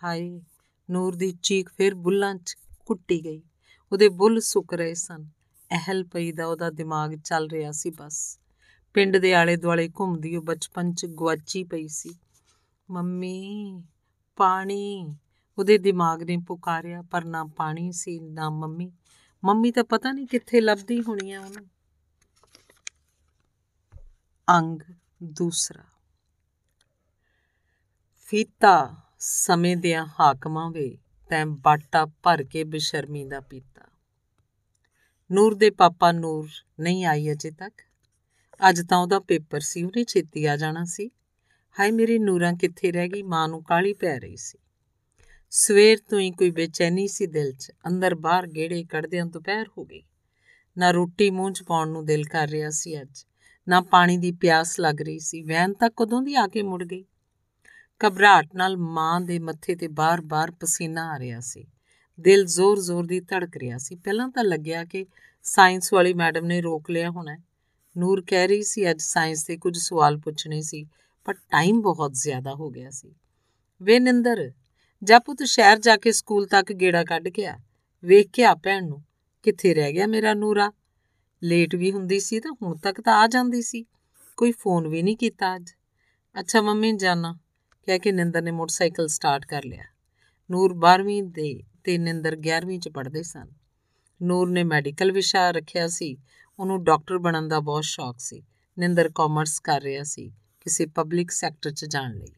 ਹਾਏ, 0.03 0.41
ਨੂਰ 0.89 1.15
ਦੀ 1.15 1.33
ਚੀਕ 1.43 1.69
ਫਿਰ 1.77 1.95
ਬੁੱਲਾਂ 1.95 2.35
'ਚ 2.35 2.55
ਕੁੱਟੀ 2.85 3.25
ਗਈ। 3.25 3.41
ਉਹਦੇ 3.91 4.09
ਬੁੱਲ 4.09 4.39
ਸੁੱਕ 4.39 4.73
ਰਹੇ 4.73 4.93
ਸਨ। 4.93 5.25
ਅਹਲ 5.71 6.03
ਪਈ 6.03 6.31
ਦਾ 6.31 6.47
ਉਹਦਾ 6.47 6.69
ਦਿਮਾਗ 6.69 7.15
ਚੱਲ 7.15 7.49
ਰਿਹਾ 7.49 7.71
ਸੀ 7.71 7.89
ਬਸ। 7.89 8.39
ਪਿੰਡ 8.93 9.17
ਦੇ 9.17 9.33
ਆਲੇ 9.33 9.55
ਦੁਆਲੇ 9.55 9.89
ਘੁੰਮਦੀ 9.89 10.35
ਉਹ 10.35 10.41
ਬਚਪਨ 10.41 10.93
'ਚ 10.93 11.05
ਗਵਾਚੀ 11.05 11.63
ਪਈ 11.63 11.87
ਸੀ। 11.87 12.15
ਮੰਮੀ, 12.89 13.83
ਪਾਣੀ। 14.35 15.15
ਉਹਦੇ 15.59 15.77
ਦਿਮਾਗ 15.77 16.23
ਨੇ 16.23 16.37
ਪੁਕਾਰਿਆ, 16.37 17.01
ਪਰ 17.01 17.25
ਨਾ 17.25 17.45
ਪਾਣੀ 17.45 17.91
ਸੀ, 17.91 18.19
ਨਾ 18.19 18.49
ਮੰਮੀ। 18.49 18.91
ਮੰਮੀ 19.43 19.71
ਤਾਂ 19.71 19.83
ਪਤਾ 19.83 20.11
ਨਹੀਂ 20.11 20.27
ਕਿੱਥੇ 20.27 20.61
ਲੱਭਦੀ 20.61 21.01
ਹੋਣੀ 21.01 21.31
ਆ 21.31 21.41
ਉਹਨੂੰ। 21.41 21.67
ਅੰਗ 24.49 24.79
ਦੂਸਰਾ। 25.23 25.83
ਫੀਤਾ, 28.25 28.95
ਸਮੇਂ 29.19 29.77
ਦੇ 29.77 29.95
ਹਾਕਮਾਂ 29.97 30.71
ਵੇ, 30.71 30.97
ਤੈਂ 31.29 31.45
ਬਾਟਾ 31.45 32.05
ਭਰ 32.05 32.43
ਕੇ 32.43 32.63
ਬਸ਼ਰਮੀ 32.63 33.25
ਦਾ 33.25 33.39
ਪੀਤਾ। 33.39 33.90
ਨੂਰ 35.31 35.55
ਦੇ 35.55 35.69
ਪਾਪਾ 35.69 36.11
ਨੂਰ 36.11 36.49
ਨਹੀਂ 36.79 37.05
ਆਈ 37.05 37.31
ਅਜੇ 37.31 37.51
ਤੱਕ। 37.51 37.81
ਅੱਜ 38.69 38.81
ਤਾਂ 38.89 38.97
ਉਹਦਾ 38.97 39.19
ਪੇਪਰ 39.19 39.59
ਸੀ, 39.59 39.83
ਉਹਨੇ 39.83 40.03
ਛੇਤੀ 40.03 40.45
ਆ 40.45 40.57
ਜਾਣਾ 40.57 40.85
ਸੀ। 40.85 41.11
ਹਾਏ, 41.79 41.91
ਮੇਰੀ 41.91 42.19
ਨੂਰਾਂ 42.19 42.53
ਕਿੱਥੇ 42.53 42.91
ਰਹਿ 42.91 43.07
ਗਈ, 43.07 43.21
ਮਾਂ 43.21 43.47
ਨੂੰ 43.47 43.63
ਕਾਲੀ 43.63 43.93
ਪੈ 43.93 44.19
ਰਹੀ 44.19 44.37
ਸੀ। 44.37 44.57
ਸਵੇਰ 45.49 45.97
ਤੋਂ 46.09 46.19
ਹੀ 46.19 46.31
ਕੋਈ 46.31 46.51
ਬੇਚੈਨੀ 46.51 47.07
ਸੀ 47.07 47.27
ਦਿਲ 47.27 47.51
'ਚ, 47.51 47.71
ਅੰਦਰ 47.87 48.15
ਬਾਹਰ 48.15 48.47
ਗੇੜੇ 48.47 48.83
ਕੱਢਦਿਆਂ 48.83 49.25
ਦੁਪਹਿਰ 49.25 49.65
ਹੋ 49.77 49.85
ਗਈ। 49.85 50.03
ਨਾ 50.77 50.91
ਰੋਟੀ 50.91 51.29
ਮੂੰਹ 51.29 51.51
'ਚ 51.51 51.63
ਪਾਉਣ 51.63 51.89
ਨੂੰ 51.89 52.05
ਦਿਲ 52.05 52.23
ਕਰ 52.23 52.47
ਰਿਹਾ 52.47 52.69
ਸੀ 52.69 53.01
ਅੱਜ, 53.01 53.25
ਨਾ 53.67 53.81
ਪਾਣੀ 53.81 54.17
ਦੀ 54.17 54.31
ਪਿਆਸ 54.31 54.79
ਲੱਗ 54.79 55.01
ਰਹੀ 55.01 55.19
ਸੀ 55.19 55.41
ਵੈਨ 55.41 55.73
ਤਾਂ 55.73 55.89
ਕਦੋਂ 55.97 56.21
ਦੀ 56.21 56.35
ਆ 56.35 56.47
ਕੇ 56.47 56.63
ਮੁੜ 56.63 56.83
ਗਈ। 56.83 57.05
ਘਬਰਾਹਟ 58.07 58.55
ਨਾਲ 58.55 58.77
ਮਾਂ 58.77 59.21
ਦੇ 59.21 59.39
ਮੱਥੇ 59.39 59.75
ਤੇ 59.75 59.87
ਬਾਰ-ਬਾਰ 59.87 60.51
ਪਸੀਨਾ 60.51 61.11
ਆ 61.11 61.19
ਰਿਹਾ 61.19 61.39
ਸੀ। 61.39 61.67
ਦਿਲ 62.21 62.45
ਜ਼ੋਰ-ਜ਼ੋਰ 62.45 63.05
ਦੀ 63.05 63.19
ਧੜਕ 63.19 63.57
ਰਿਹਾ 63.57 63.77
ਸੀ। 63.77 63.95
ਪਹਿਲਾਂ 63.95 64.29
ਤਾਂ 64.29 64.43
ਲੱਗਿਆ 64.43 64.85
ਕਿ 64.85 65.05
ਸਾਇੰਸ 65.43 65.93
ਵਾਲੀ 65.93 66.13
ਮੈਡਮ 66.13 66.45
ਨੇ 66.45 66.61
ਰੋਕ 66.61 66.91
ਲਿਆ 66.91 67.09
ਹੋਣਾ 67.09 67.37
ਨੂਰ 67.97 68.23
ਕਹਿ 68.27 68.47
ਰਹੀ 68.47 68.63
ਸੀ, 68.63 68.91
ਅੱਜ 68.91 69.01
ਸਾਇੰਸ 69.01 69.45
ਦੇ 69.45 69.57
ਕੁਝ 69.57 69.77
ਸਵਾਲ 69.77 70.17
ਪੁੱਛਣੇ 70.17 70.61
ਸੀ, 70.61 70.85
ਪਰ 71.25 71.33
ਟਾਈਮ 71.33 71.81
ਬਹੁਤ 71.81 72.13
ਜ਼ਿਆਦਾ 72.13 72.53
ਹੋ 72.53 72.69
ਗਿਆ 72.69 72.89
ਸੀ। 72.89 73.15
ਵੇ 73.83 73.99
ਨਿੰਦਰ, 73.99 74.51
ਜਾ 75.03 75.19
ਪੁੱਤ 75.19 75.43
ਸ਼ਹਿਰ 75.43 75.79
ਜਾ 75.79 75.97
ਕੇ 75.97 76.11
ਸਕੂਲ 76.11 76.47
ਤੱਕ 76.47 76.73
ਗੇੜਾ 76.73 77.03
ਕੱਢ 77.03 77.27
ਕੇ 77.27 77.45
ਆ। 77.45 77.57
ਵੇਖ 78.03 78.29
ਕੇ 78.33 78.43
ਆ 78.43 78.55
ਭੈਣ 78.55 78.87
ਨੂੰ। 78.87 79.03
ਕਿੱਥੇ 79.43 79.73
ਰਹਿ 79.73 79.93
ਗਿਆ 79.93 80.07
ਮੇਰਾ 80.07 80.33
ਨੂਰਾ? 80.33 80.71
ਲੇਟ 81.43 81.75
ਵੀ 81.75 81.91
ਹੁੰਦੀ 81.91 82.19
ਸੀ 82.19 82.39
ਤਾਂ 82.39 82.51
ਹੁਣ 82.61 82.77
ਤੱਕ 82.77 83.01
ਤਾਂ 83.01 83.13
ਆ 83.13 83.27
ਜਾਂਦੀ 83.27 83.61
ਸੀ। 83.61 83.85
ਕੋਈ 84.37 84.51
ਫੋਨ 84.51 84.87
ਵੀ 84.87 85.03
ਨਹੀਂ 85.03 85.17
ਕੀਤਾ 85.17 85.55
ਅੱਜ। 85.55 85.71
ਅੱਛਾ 86.39 86.61
ਮੰਮੀ 86.61 86.91
ਜਾਨਾ। 86.91 87.37
ਕਹਿ 87.85 87.99
ਕੇ 87.99 88.11
ਨਿੰਦਰ 88.11 88.41
ਨੇ 88.41 88.51
ਮੋਟਰਸਾਈਕਲ 88.51 89.07
ਸਟਾਰਟ 89.07 89.45
ਕਰ 89.45 89.63
ਲਿਆ। 89.63 89.83
ਨੂਰ 90.51 90.73
12ਵੀਂ 90.73 91.23
ਦੇ 91.23 91.63
ਤੇ 91.83 91.97
ਨਿੰਦਰ 91.97 92.37
11ਵੀਂ 92.37 92.79
ਚ 92.79 92.89
ਪੜ੍ਹਦੇ 92.89 93.23
ਸਨ। 93.23 93.47
ਨੂਰ 94.21 94.49
ਨੇ 94.49 94.63
ਮੈਡੀਕਲ 94.63 95.11
ਵਿਸ਼ਾ 95.11 95.51
ਰੱਖਿਆ 95.51 95.87
ਸੀ। 95.87 96.17
ਉਹਨੂੰ 96.59 96.83
ਡਾਕਟਰ 96.83 97.17
ਬਣਨ 97.17 97.47
ਦਾ 97.47 97.59
ਬਹੁਤ 97.59 97.83
ਸ਼ੌਕ 97.83 98.15
ਸੀ। 98.19 98.43
ਨਿੰਦਰ 98.79 99.09
ਕਾਮਰਸ 99.15 99.59
ਕਰ 99.59 99.81
ਰਿਹਾ 99.81 100.03
ਸੀ 100.03 100.31
ਕਿਸੇ 100.61 100.85
ਪਬਲਿਕ 100.85 101.31
ਸੈਕਟਰ 101.31 101.71
'ਚ 101.71 101.85
ਜਾਣ 101.85 102.13
ਲਈ। 102.13 102.33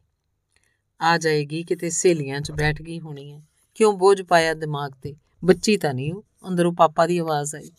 ਆ 1.01 1.17
ਜਾਏਗੀ 1.17 1.63
ਕਿਤੇ 1.63 1.89
ਸਹੇਲੀਆਂ 1.89 2.41
'ਚ 2.41 2.51
ਬੈਠ 2.51 2.81
ਗਈ 2.81 2.99
ਹੋਣੀ 2.99 3.31
ਹੈ। 3.31 3.41
ਕਿਉਂ 3.75 3.93
ਬੋਝ 3.93 4.21
ਪਾਇਆ 4.21 4.53
ਦਿਮਾਗ 4.53 4.91
ਤੇ? 5.01 5.15
ਬੱਚੀ 5.45 5.77
ਤਾਂ 5.77 5.93
ਨਹੀਂ 5.93 6.13
ਉਹ। 6.13 6.25
ਅੰਦਰੋਂ 6.47 6.73
ਪਾਪਾ 6.73 7.07
ਦੀ 7.07 7.17
ਆਵਾਜ਼ 7.17 7.55
ਆਈ। 7.55 7.71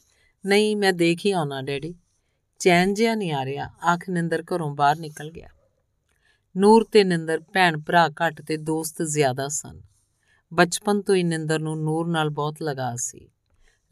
ਨਹੀਂ, 0.47 0.77
ਮੈਂ 0.77 0.93
ਦੇਖ 0.93 1.27
ਹੀ 1.27 1.31
ਆਉਣਾ, 1.31 1.63
ਡੈਡੀ। 1.63 1.95
ਚੈਨ 2.59 2.95
ਜਿਆ 2.95 3.15
ਨਹੀਂ 3.15 3.33
ਆ 3.33 3.45
ਰਿਹਾ। 3.45 3.71
ਆਖ 3.85 4.11
ਨਿੰਦਰ 4.11 4.45
ਘਰੋਂ 4.55 4.75
ਬਾਹਰ 4.75 4.97
ਨਿਕਲ 4.97 5.31
ਗਿਆ। 5.31 5.49
ਨੂਰ 6.57 6.85
ਤੇ 6.85 7.05
ਨਿੰਦਰ 7.05 7.41
ਭੈਣ 7.41 7.81
ਭਰਾ 7.81 8.09
ਘੱਟ 8.09 8.43
ਤੇ 8.43 8.57
ਦੋਸਤ 8.57 9.03
ਜ਼ਿਆਦਾ 9.03 9.49
ਸਨ। 9.49 9.81
ਬਚਪਨ 10.53 11.01
ਤੋਂ 11.03 11.15
ਹੀ 11.15 11.23
ਨਿੰਦਰ 11.23 11.59
ਨੂੰ 11.59 11.77
ਨੂਰ 11.83 12.07
ਨਾਲ 12.07 12.29
ਬਹੁਤ 12.31 12.63
ਲਗਾ 12.63 12.95
ਸੀ। 12.97 13.29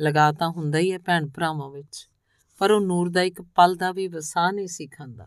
ਲਗਾ 0.01 0.31
ਤਾਂ 0.33 0.49
ਹੁੰਦਾ 0.49 0.79
ਹੀ 0.79 0.93
ਹੈ 0.93 0.99
ਭੈਣ 0.99 1.27
ਭਰਾਵਾਂ 1.27 1.71
ਵਿੱਚ, 1.71 2.09
ਪਰ 2.61 2.71
ਉਹ 2.71 2.81
ਨੂਰ 2.81 3.09
ਦਾ 3.09 3.23
ਇੱਕ 3.23 3.41
ਪਲ 3.43 3.75
ਦਾ 3.75 3.91
ਵੀ 3.93 4.07
ਵਸਾ 4.09 4.51
ਨਹੀਂ 4.51 4.67
ਸੀ 4.67 4.87
ਖਾਂਦਾ। 4.87 5.27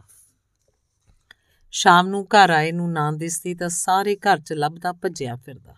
ਸ਼ਾਮ 1.74 2.08
ਨੂੰ 2.08 2.24
ਘਰ 2.26 2.50
ਆਏ 2.50 2.72
ਨੂੰ 2.72 2.92
ਨਾਂ 2.92 3.12
ਦਿਸਦੀ 3.14 3.56
ਤਾਂ 3.56 3.70
ਸਾਰੇ 3.70 4.16
ਘਰ 4.16 4.40
'ਚ 4.40 4.54
ਲੱਭਦਾ 4.54 4.92
ਭੱਜਿਆ 4.94 5.36
ਫਿਰਦਾ। 5.36 5.76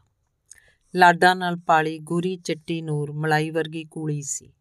ਲਾਡਾਂ 0.93 1.35
ਨਾਲ 1.35 1.55
ਪਾਲੀ 1.57 1.97
ਗੂਰੀ 1.99 2.35
ਚਿੱਟੀ 2.37 2.81
ਨੂਰ 2.81 3.11
ਮਲਾਈ 3.11 3.49
ਵਰਗੀ 3.49 3.83
ਕੂਲੀ 3.83 4.21
ਸੀ। 4.21 4.51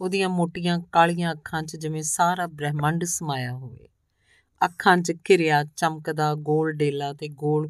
ਉਹਦੀਆਂ 0.00 0.28
ਮੋਟੀਆਂ 0.28 0.78
ਕਾਲੀਆਂ 0.92 1.32
ਅੱਖਾਂ 1.32 1.62
'ਚ 1.62 1.76
ਜਿਵੇਂ 1.76 2.02
ਸਾਰਾ 2.02 2.46
ਬ੍ਰਹਿਮੰਡ 2.46 3.04
ਸਮਾਇਆ 3.04 3.52
ਹੋਵੇ। 3.52 3.88
ਅੱਖਾਂ 4.60 4.96
'ਚ 4.96 5.12
ਘਿਰਿਆ 5.30 5.62
ਚਮਕਦਾ 5.76 6.34
ਗੋਲ 6.34 6.72
ਡੇਲਾ 6.72 7.12
ਤੇ 7.12 7.28
ਗੋਲ 7.28 7.68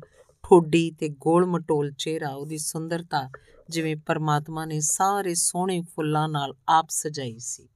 ਠੋਡੀ 0.53 0.91
ਤੇ 0.91 1.09
ਗੋਲ 1.09 1.47
ਮਟੋਲ 1.47 1.93
ਚਿਹਰਾ, 1.93 2.29
ਉਹਦੀ 2.29 2.59
ਸੁੰਦਰਤਾ, 2.59 3.31
ਜਿਵੇਂ 3.69 3.97
ਪਰਮਾਤਮਾ 3.97 4.65
ਨੇ 4.65 4.81
ਸਾਰੇ 4.81 5.35
ਸੋਹਣੇ 5.35 5.83
ਫੁੱਲਾਂ 5.83 6.29
ਨਾਲ 6.29 6.55
ਆਪ 6.69 6.87
ਸਜਾਈ 6.91 7.39
ਸੀ। 7.39 7.69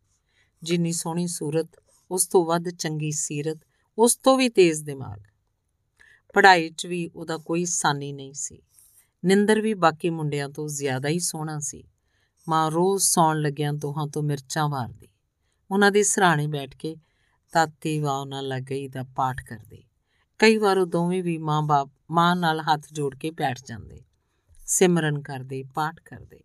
ਜਿੰਨੀ 0.62 0.92
ਸੋਹਣੀ 0.92 1.26
ਸੂਰਤ, 1.26 1.68
ਉਸ 2.10 2.26
ਤੋਂ 2.26 2.46
ਵੱਧ 2.46 2.68
ਚੰਗੀ 2.68 3.10
ਸੀਰਤ, 3.10 3.58
ਉਸ 3.98 4.16
ਤੋਂ 4.16 4.38
ਵੀ 4.38 4.48
ਤੇਜ਼ 4.48 4.84
ਦਿਮਾਗ। 4.84 5.20
ਪੜ੍ਹਾਈ 6.34 6.70
'ਚ 6.70 6.86
ਵੀ 6.86 7.10
ਉਹਦਾ 7.16 7.36
ਕੋਈ 7.36 7.64
ਸਾਨੀ 7.64 8.12
ਨਹੀਂ 8.12 8.32
ਸੀ। 8.32 8.62
ਨਿੰਦਰ 9.24 9.60
ਵੀ 9.60 9.74
ਬਾਕੀ 9.74 10.10
ਮੁੰਡਿਆਂ 10.10 10.48
ਤੋਂ 10.48 10.68
ਜ਼ਿਆਦਾ 10.68 11.08
ਹੀ 11.08 11.18
ਸੋਹਣਾ 11.18 11.58
ਸੀ। 11.58 11.84
ਮਾਂ 12.48 12.70
ਰੋਜ਼ 12.70 13.02
ਸੌਣ 13.02 13.40
ਲੱਗਿਆਂ 13.40 13.72
ਦੋਹਾਂ 13.72 14.06
ਤੋਂ 14.06 14.22
ਮਿਰਚਾਂ 14.22 14.68
ਵਾਰਦੀ। 14.68 15.08
ਉਹਨਾਂ 15.70 15.90
ਦੇ 15.90 16.02
ਸਰਾਣੇ 16.02 16.46
ਬੈਠ 16.46 16.76
ਕੇ, 16.76 16.96
ਤਾਤੀ 17.52 18.00
ਵਾਹ 18.00 18.26
ਨਾਲ 18.26 18.48
ਲੱਗ 18.48 18.62
ਗਈ 18.62 18.88
ਦਾ 18.88 19.02
ਪਾਠ 19.02 19.44
ਕਰਦੇ। 19.44 19.84
ਕਈ 20.38 20.56
ਵਾਰ 20.56 20.78
ਉਹ 20.78 20.86
ਦੋਵੇਂ 20.86 21.22
ਵੀ 21.22 21.38
ਮਾਂ-ਬਾਪ 21.38 21.90
ਮਾਂ 22.10 22.36
ਨਾਲ 22.36 22.60
ਹੱਥ 22.60 22.82
ਜੋੜ 22.92 23.14
ਕੇ 23.14 23.30
ਬੈਠ 23.30 23.58
ਜਾਂਦੇ, 23.66 24.02
ਸਿਮਰਨ 24.66 25.22
ਕਰਦੇ, 25.22 25.64
ਪਾਠ 25.74 26.00
ਕਰਦੇ। 26.00 26.40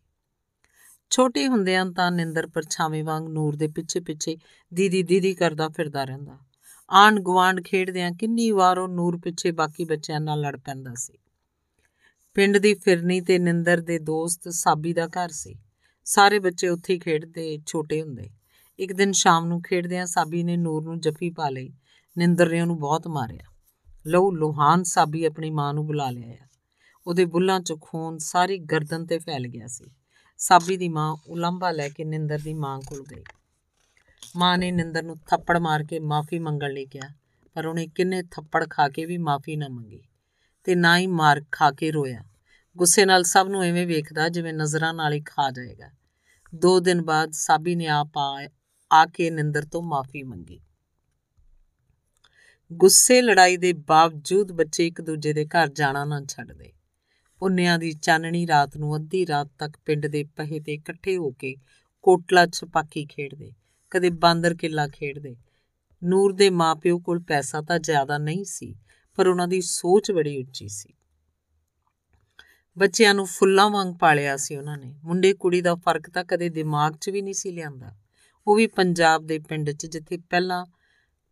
ਛੋਟੇ 1.09 1.47
ਹੁੰਦਿਆਂ 1.47 1.85
ਤਾਂ 1.85 2.11
ਨਿੰਦਰ 2.11 2.47
ਪਰਛਾਵੇਂ 2.47 3.03
ਵਾਂਗ 3.03 3.27
ਨੂਰ 3.27 3.55
ਦੇ 3.55 3.67
ਪਿੱਛੇ-ਪਿੱਛੇ 3.67 4.37
ਦੀਦੀ 4.73 5.03
ਦੀਦੀ 5.03 5.33
ਕਰਦਾ 5.33 5.69
ਫਿਰਦਾ 5.69 6.03
ਰਹਿੰਦਾ। 6.03 6.37
ਆਂਡ 6.89 7.19
ਗਵਾਂਡ 7.19 7.61
ਖੇਡਦਿਆਂ 7.61 8.11
ਕਿੰਨੀ 8.11 8.51
ਵਾਰ 8.51 8.77
ਉਹ 8.77 8.87
ਨੂਰ 8.87 9.17
ਪਿੱਛੇ 9.17 9.51
ਬਾਕੀ 9.51 9.85
ਬੱਚਿਆਂ 9.85 10.19
ਨਾਲ 10.19 10.41
ਲੜ 10.41 10.57
ਪੈਂਦਾ 10.57 10.93
ਸੀ। 10.95 11.17
ਪਿੰਡ 12.33 12.57
ਦੀ 12.57 12.73
ਫਿਰਨੀ 12.73 13.21
ਤੇ 13.21 13.39
ਨਿੰਦਰ 13.39 13.81
ਦੇ 13.81 13.99
ਦੋਸਤ 13.99 14.49
ਸਾਬੀ 14.49 14.93
ਦਾ 14.93 15.07
ਘਰ 15.07 15.29
ਸੀ। 15.29 15.55
ਸਾਰੇ 16.05 16.39
ਬੱਚੇ 16.39 16.67
ਉੱਥੇ 16.67 16.93
ਹੀ 16.93 16.99
ਖੇਡਦੇ 16.99 17.59
ਛੋਟੇ 17.65 18.01
ਹੁੰਦੇ। 18.01 18.29
ਇੱਕ 18.79 18.93
ਦਿਨ 18.93 19.11
ਸ਼ਾਮ 19.11 19.45
ਨੂੰ 19.45 19.61
ਖੇਡਦਿਆਂ 19.61 20.05
ਸਾਬੀ 20.05 20.43
ਨੇ 20.43 20.57
ਨੂਰ 20.57 20.83
ਨੂੰ 20.83 20.99
ਜੱਫੀ 20.99 21.29
ਪਾ 21.29 21.49
ਲਈ। 21.49 21.73
ਨਿੰਦਰ 22.17 22.49
ਨੇ 22.49 22.61
ਉਹਨੂੰ 22.61 22.79
ਬਹੁਤ 22.79 23.07
ਮਾਰਿਆ। 23.07 23.50
ਲਹੂ 24.07 24.31
ਲੋਹਾਨ 24.31 24.83
ਸਾਬੀ 24.83 25.25
ਆਪਣੀ 25.25 25.49
ਮਾਂ 25.49 25.73
ਨੂੰ 25.73 25.85
ਬੁਲਾ 25.87 26.09
ਲਿਆ 26.09 26.47
ਉਹਦੇ 27.07 27.25
ਬੁੱਲਾਂ 27.25 27.59
'ਚ 27.59 27.73
ਖੂਨ 27.81 28.17
ਸਾਰੀ 28.17 28.57
ਗਰਦਨ 28.57 29.05
ਤੇ 29.05 29.17
ਫੈਲ 29.19 29.47
ਗਿਆ 29.47 29.67
ਸੀ। 29.67 29.91
ਸਾਬੀ 30.37 30.77
ਦੀ 30.77 30.89
ਮਾਂ 30.89 31.15
ਉਲੰਭਾ 31.27 31.71
ਲੈ 31.71 31.89
ਕੇ 31.89 32.03
ਨਿੰਦਰ 32.03 32.39
ਦੀ 32.39 32.53
ਮਾਂ 32.53 32.79
ਕੋਲ 32.79 33.03
ਗਈ। 33.11 33.23
ਮਾਂ 34.35 34.57
ਨੇ 34.57 34.71
ਨਿੰਦਰ 34.71 35.03
ਨੂੰ 35.03 35.17
ਥੱਪੜ 35.17 35.57
ਮਾਰ 35.57 35.83
ਕੇ 35.83 35.99
ਮਾਫੀ 35.99 36.39
ਮੰਗਣ 36.39 36.71
ਲਈ 36.71 36.85
ਕਿਹਾ, 36.85 37.09
ਪਰ 37.55 37.65
ਉਹਨੇ 37.65 37.87
ਕਿੰਨੇ 37.87 38.21
ਥੱਪੜ 38.23 38.67
ਖਾ 38.69 38.89
ਕੇ 38.89 39.05
ਵੀ 39.05 39.17
ਮਾਫੀ 39.17 39.55
ਨਾ 39.55 39.67
ਮੰਗੀ 39.67 40.01
ਤੇ 40.63 40.75
ਨਾ 40.75 40.97
ਹੀ 40.97 41.07
ਮਾਰ 41.07 41.41
ਖਾ 41.51 41.71
ਕੇ 41.71 41.91
ਰੋਇਆ। 41.91 42.23
ਗੁੱਸੇ 42.77 43.05
ਨਾਲ 43.05 43.23
ਸਭ 43.23 43.47
ਨੂੰ 43.49 43.63
ਐਵੇਂ 43.63 43.87
ਵੇਖਦਾ 43.87 44.29
ਜਿਵੇਂ 44.29 44.53
ਨਜ਼ਰਾਂ 44.53 44.93
ਨਾਲ 44.93 45.13
ਹੀ 45.13 45.21
ਖਾ 45.21 45.49
ਜਾਏਗਾ। 45.51 45.89
ਦੋ 46.55 46.79
ਦਿਨ 46.79 47.01
ਬਾਅਦ 47.01 47.31
ਸਾਬੀ 47.31 47.75
ਨੇ 47.75 47.87
ਆਪ 47.87 48.17
ਆ 48.91 49.05
ਕੇ 49.05 49.29
ਨਿੰਦਰ 49.29 49.65
ਤੋਂ 49.65 49.81
ਮਾਫੀ 49.81 50.23
ਮੰਗੀ। 50.23 50.59
ਗੁੱਸੇ 52.73 53.21
ਲੜਾਈ 53.21 53.57
ਦੇ 53.57 53.73
ਬਾਵਜੂਦ 53.73 54.51
ਬੱਚੇ 54.51 54.87
ਇੱਕ 54.87 55.01
ਦੂਜੇ 55.01 55.33
ਦੇ 55.33 55.45
ਘਰ 55.45 55.67
ਜਾਣਾ 55.67 56.05
ਨਾ 56.05 56.25
ਛੱਡਦੇ 56.25 56.73
ਉਨਿਆਂ 57.41 57.79
ਦੀ 57.79 57.93
ਚਾਨਣੀ 57.93 58.47
ਰਾਤ 58.47 58.77
ਨੂੰ 58.77 58.95
ਅੱਧੀ 58.95 59.27
ਰਾਤ 59.27 59.47
ਤੱਕ 59.59 59.77
ਪਿੰਡ 59.85 60.07
ਦੇ 60.07 60.23
ਪਹੇ 60.23 60.59
ਤੇ 60.59 60.73
ਇਕੱਠੇ 60.73 61.17
ਹੋ 61.17 61.31
ਕੇ 61.31 61.55
ਕੋਟਲਾ 62.01 62.47
ਛਪਾਕੀ 62.47 63.05
ਖੇਡਦੇ, 63.05 63.53
ਕਦੇ 63.89 64.09
ਬਾਂਦਰ 64.09 64.53
ਕਿੱਲਾ 64.53 64.87
ਖੇਡਦੇ। 64.87 65.35
ਨੂਰ 66.03 66.33
ਦੇ 66.33 66.49
ਮਾਪਿਓ 66.49 66.99
ਕੋਲ 66.99 67.19
ਪੈਸਾ 67.19 67.61
ਤਾਂ 67.61 67.79
ਜ਼ਿਆਦਾ 67.79 68.17
ਨਹੀਂ 68.17 68.45
ਸੀ, 68.45 68.75
ਪਰ 69.15 69.27
ਉਹਨਾਂ 69.27 69.47
ਦੀ 69.47 69.61
ਸੋਚ 69.61 70.11
ਬੜੀ 70.11 70.43
ਉੱਚੀ 70.43 70.67
ਸੀ। 70.67 70.93
ਬੱਚਿਆਂ 72.77 73.13
ਨੂੰ 73.13 73.25
ਫੁੱਲਾਂ 73.25 73.69
ਵਾਂਗ 73.69 73.95
ਪਾਲਿਆ 73.95 74.37
ਸੀ 74.37 74.55
ਉਹਨਾਂ 74.55 74.77
ਨੇ। 74.77 74.95
ਮੁੰਡੇ 75.03 75.33
ਕੁੜੀ 75.33 75.61
ਦਾ 75.61 75.75
ਫ਼ਰਕ 75.75 76.09
ਤਾਂ 76.09 76.23
ਕਦੇ 76.23 76.49
ਦਿਮਾਗ 76.49 76.93
'ਚ 76.95 77.09
ਵੀ 77.09 77.21
ਨਹੀਂ 77.21 77.33
ਸੀ 77.33 77.51
ਲਿਆਂਦਾ। 77.51 77.95
ਉਹ 78.47 78.55
ਵੀ 78.55 78.67
ਪੰਜਾਬ 78.67 79.25
ਦੇ 79.25 79.39
ਪਿੰਡ 79.39 79.71
'ਚ, 79.71 79.85
ਜਿੱਥੇ 79.85 80.17
ਪਹਿਲਾਂ 80.17 80.65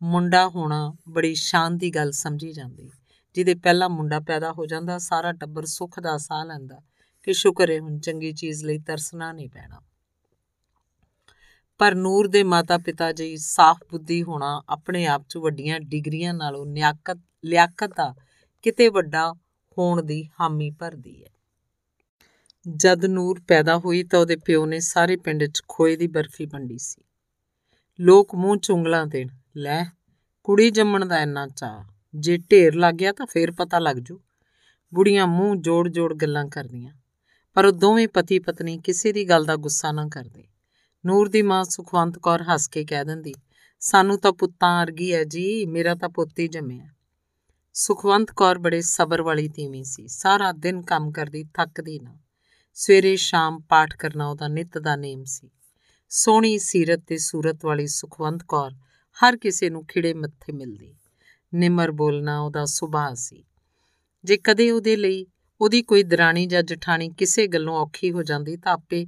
ਮੁੰਡਾ 0.01 0.47
ਹੋਣਾ 0.47 0.93
ਬੜੀ 1.09 1.35
ਸ਼ਾਨ 1.35 1.77
ਦੀ 1.77 1.89
ਗੱਲ 1.89 2.11
ਸਮਝੀ 2.11 2.51
ਜਾਂਦੀ। 2.51 2.89
ਜਿਹਦੇ 3.33 3.55
ਪਹਿਲਾਂ 3.55 3.89
ਮੁੰਡਾ 3.89 4.19
ਪੈਦਾ 4.19 4.51
ਹੋ 4.51 4.65
ਜਾਂਦਾ, 4.65 4.97
ਸਾਰਾ 4.97 5.31
ਟੱਬਰ 5.33 5.65
ਸੁੱਖ 5.65 5.99
ਦਾ 5.99 6.17
ਸਾਹ 6.17 6.45
ਲੈਂਦਾ 6.45 6.81
ਕਿ 7.23 7.33
ਸ਼ੁਕਰ 7.33 7.71
ਹੈ 7.71 7.79
ਹੁਣ 7.79 7.99
ਚੰਗੀ 7.99 8.33
ਚੀਜ਼ 8.33 8.65
ਲਈ 8.65 8.79
ਤਰਸਣਾ 8.79 9.31
ਨਹੀਂ 9.31 9.49
ਪੈਣਾ। 9.49 9.81
ਪਰ 11.77 11.95
ਨੂਰ 11.95 12.27
ਦੇ 12.27 12.43
ਮਾਤਾ-ਪਿਤਾ 12.43 13.11
ਜੀ 13.11 13.37
ਸਾਫ਼ 13.37 13.83
ਬੁੱਧੀ 13.91 14.23
ਹੋਣਾ 14.23 14.61
ਆਪਣੇ 14.69 15.05
ਆਪ 15.05 15.23
'ਚ 15.29 15.37
ਵੱਡੀਆਂ 15.37 15.79
ਡਿਗਰੀਆਂ 15.79 16.33
ਨਾਲੋਂ 16.33 16.65
ਨਿਆਕਤ, 16.65 17.17
ਲਿਆਕਤ 17.45 17.89
ਦਾ 17.89 18.15
ਕਿਤੇ 18.61 18.89
ਵੱਡਾ 18.89 19.33
ਹੋਣ 19.77 20.03
ਦੀ 20.03 20.27
ਹਾਮੀ 20.41 20.71
ਭਰਦੀ 20.71 21.23
ਹੈ 21.23 21.29
ਜਦ 22.75 23.05
ਨੂਰ 23.05 23.41
ਪੈਦਾ 23.47 23.77
ਹੋਈ 23.77 24.03
ਤਾਂ 24.03 24.19
ਉਹਦੇ 24.19 24.35
ਪਿਓ 24.35 24.65
ਨੇ 24.65 24.79
ਸਾਰੇ 24.79 25.15
ਪਿੰਡ 25.15 25.43
'ਚ 25.43 25.61
ਖੋਏ 25.67 25.95
ਦੀ 25.95 26.07
ਬਰਫੀ 26.07 26.45
ਵੰਡੀ 26.45 26.77
ਸੀ। 26.77 27.01
ਲੋਕ 27.99 28.35
ਮੂੰਹ 28.35 28.57
ਚੁੰਗਲਾਂ 28.57 29.05
ਦੇਣ 29.05 29.27
ਲੈ, 29.57 29.85
ਕੁੜੀ 30.43 30.69
ਜੰਮਣ 30.69 31.05
ਦਾ 31.05 31.21
ਇੰਨਾ 31.21 31.47
ਚਾਹ 31.47 31.83
ਜੇ 32.15 32.37
ਢੇਰ 32.37 32.75
ਲੱਗ 32.75 32.95
ਗਿਆ 32.95 33.11
ਤਾਂ 33.11 33.25
ਫੇਰ 33.25 33.51
ਪਤਾ 33.51 33.79
ਲੱਗ 33.79 33.97
ਜੂ। 33.97 34.19
ਬੁੜੀਆਂ 34.93 35.27
ਮੂੰਹ 35.27 35.55
ਜੋੜ-ਜੋੜ 35.55 36.13
ਗੱਲਾਂ 36.13 36.45
ਕਰਦੀਆਂ। 36.45 36.93
ਪਰ 37.53 37.65
ਉਹ 37.65 37.71
ਦੋਵੇਂ 37.71 38.07
ਪਤੀ 38.07 38.39
ਪਤਨੀ 38.39 38.77
ਕਿਸੇ 38.77 39.11
ਦੀ 39.11 39.29
ਗੱਲ 39.29 39.45
ਦਾ 39.45 39.55
ਗੁੱਸਾ 39.55 39.91
ਨਾ 39.91 40.07
ਕਰਦੇ। 40.07 40.47
ਨੂਰ 41.05 41.29
ਦੀ 41.29 41.41
ਮਾਂ 41.41 41.63
ਸੁਖਵੰਤ 41.63 42.19
ਕੌਰ 42.19 42.43
ਹੱਸ 42.43 42.67
ਕੇ 42.67 42.85
ਕਹਿ 42.85 43.05
ਦਿੰਦੀ, 43.05 43.33
ਸਾਨੂੰ 43.79 44.19
ਤਾਂ 44.19 44.31
ਪੁੱਤਾਂ 44.31 44.81
ਵਰਗੀ 44.81 45.13
ਹੈ 45.13 45.23
ਜੀ, 45.23 45.65
ਮੇਰਾ 45.65 45.95
ਤਾਂ 45.95 46.09
ਪੁੱਤ 46.09 46.39
ਹੀ 46.39 46.47
ਜੰਮਿਆ 46.47 46.87
ਸੁਖਵੰਤ 47.73 48.31
ਕੌਰ 48.31 48.57
ਬੜੇ 48.57 48.81
ਸਬਰ 48.81 49.21
ਵਾਲੀ 49.21 49.47
ਤੀਵੀਂ 49.47 49.83
ਸੀ। 49.83 50.07
ਸਾਰਾ 50.07 50.51
ਦਿਨ 50.51 50.81
ਕੰਮ 50.81 51.11
ਕਰਦੀ, 51.11 51.43
ਥੱਕਦੀ 51.43 51.99
ਨਾ। 51.99 52.17
ਸਵੇਰੇ 52.73 53.15
ਸ਼ਾਮ 53.15 53.61
ਪਾਠ 53.61 53.97
ਕਰਨਾ 53.97 54.27
ਉਹਦਾ 54.27 54.47
ਨਿਤ 54.47 54.77
ਦਾ 54.77 54.95
ਨੇਮ 54.95 55.23
ਸੀ। 55.23 55.49
ਸੋਹਣੀ 56.09 56.57
ਸੀਰਤ 56.57 57.03
ਤੇ 57.07 57.17
ਸੂਰਤ 57.17 57.65
ਵਾਲੀ 57.65 57.87
ਸੁਖਵੰਤ 57.87 58.43
ਕੌਰ 58.43 58.71
ਹਰ 59.23 59.37
ਕਿਸੇ 59.37 59.69
ਨੂੰ 59.69 59.85
ਖਿੜੇ 59.85 60.13
ਮੱਥੇ 60.13 60.53
ਮਿਲਦੀ। 60.53 60.95
ਨਿਮਰ 61.55 61.91
ਬੋਲਣਾ 61.91 62.39
ਉਹਦਾ 62.39 62.65
ਸੁਭਾਅ 62.65 63.13
ਸੀ। 63.15 63.43
ਜੇ 64.23 64.37
ਕਦੇ 64.37 64.71
ਉਹਦੇ 64.71 64.95
ਲਈ 64.95 65.25
ਉਹਦੀ 65.61 65.81
ਕੋਈ 65.81 66.03
ਦਰਾਣੀ 66.03 66.45
ਜਾਂ 66.45 66.63
ਜਠਾਣੀ 66.63 67.09
ਕਿਸੇ 67.09 67.47
ਗੱਲੋਂ 67.47 67.77
ਔਖੀ 67.77 68.11
ਹੋ 68.11 68.23
ਜਾਂਦੀ 68.23 68.57
ਤਾਂ 68.57 68.73
ਆਪੇ 68.73 69.07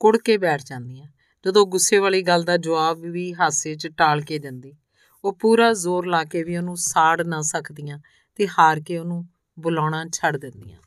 ਕੁੜ 0.00 0.18
ਕੇ 0.18 0.38
ਬੈਠ 0.38 0.62
ਜਾਂਦੀਆਂ। 0.64 1.06
ਜਦੋਂ 1.46 1.66
ਗੁੱਸੇ 1.66 1.98
ਵਾਲੀ 1.98 2.22
ਗੱਲ 2.22 2.42
ਦਾ 2.42 2.56
ਜਵਾਬ 2.56 2.98
ਵੀ 2.98 3.34
ਹਾਸੇ 3.34 3.74
'ਚ 3.74 3.88
ਟਾਲ 3.96 4.20
ਕੇ 4.20 4.38
ਦਿੰਦੀ। 4.38 4.76
ਉਹ 5.24 5.32
ਪੂਰਾ 5.32 5.72
ਜ਼ੋਰ 5.72 6.06
ਲਾ 6.06 6.24
ਕੇ 6.24 6.42
ਵੀ 6.42 6.56
ਉਹਨੂੰ 6.56 6.76
ਸਾੜ 6.76 7.22
ਨਾ 7.22 7.42
ਸਕਦੀਆਂ 7.42 7.98
ਤੇ 8.34 8.48
ਹਾਰ 8.48 8.80
ਕੇ 8.80 8.98
ਉਹਨੂੰ 8.98 9.26
ਬੁਲਾਉਣਾ 9.58 10.06
ਛੱਡ 10.12 10.36
ਦਿੰਦੀਆਂ। 10.36 10.78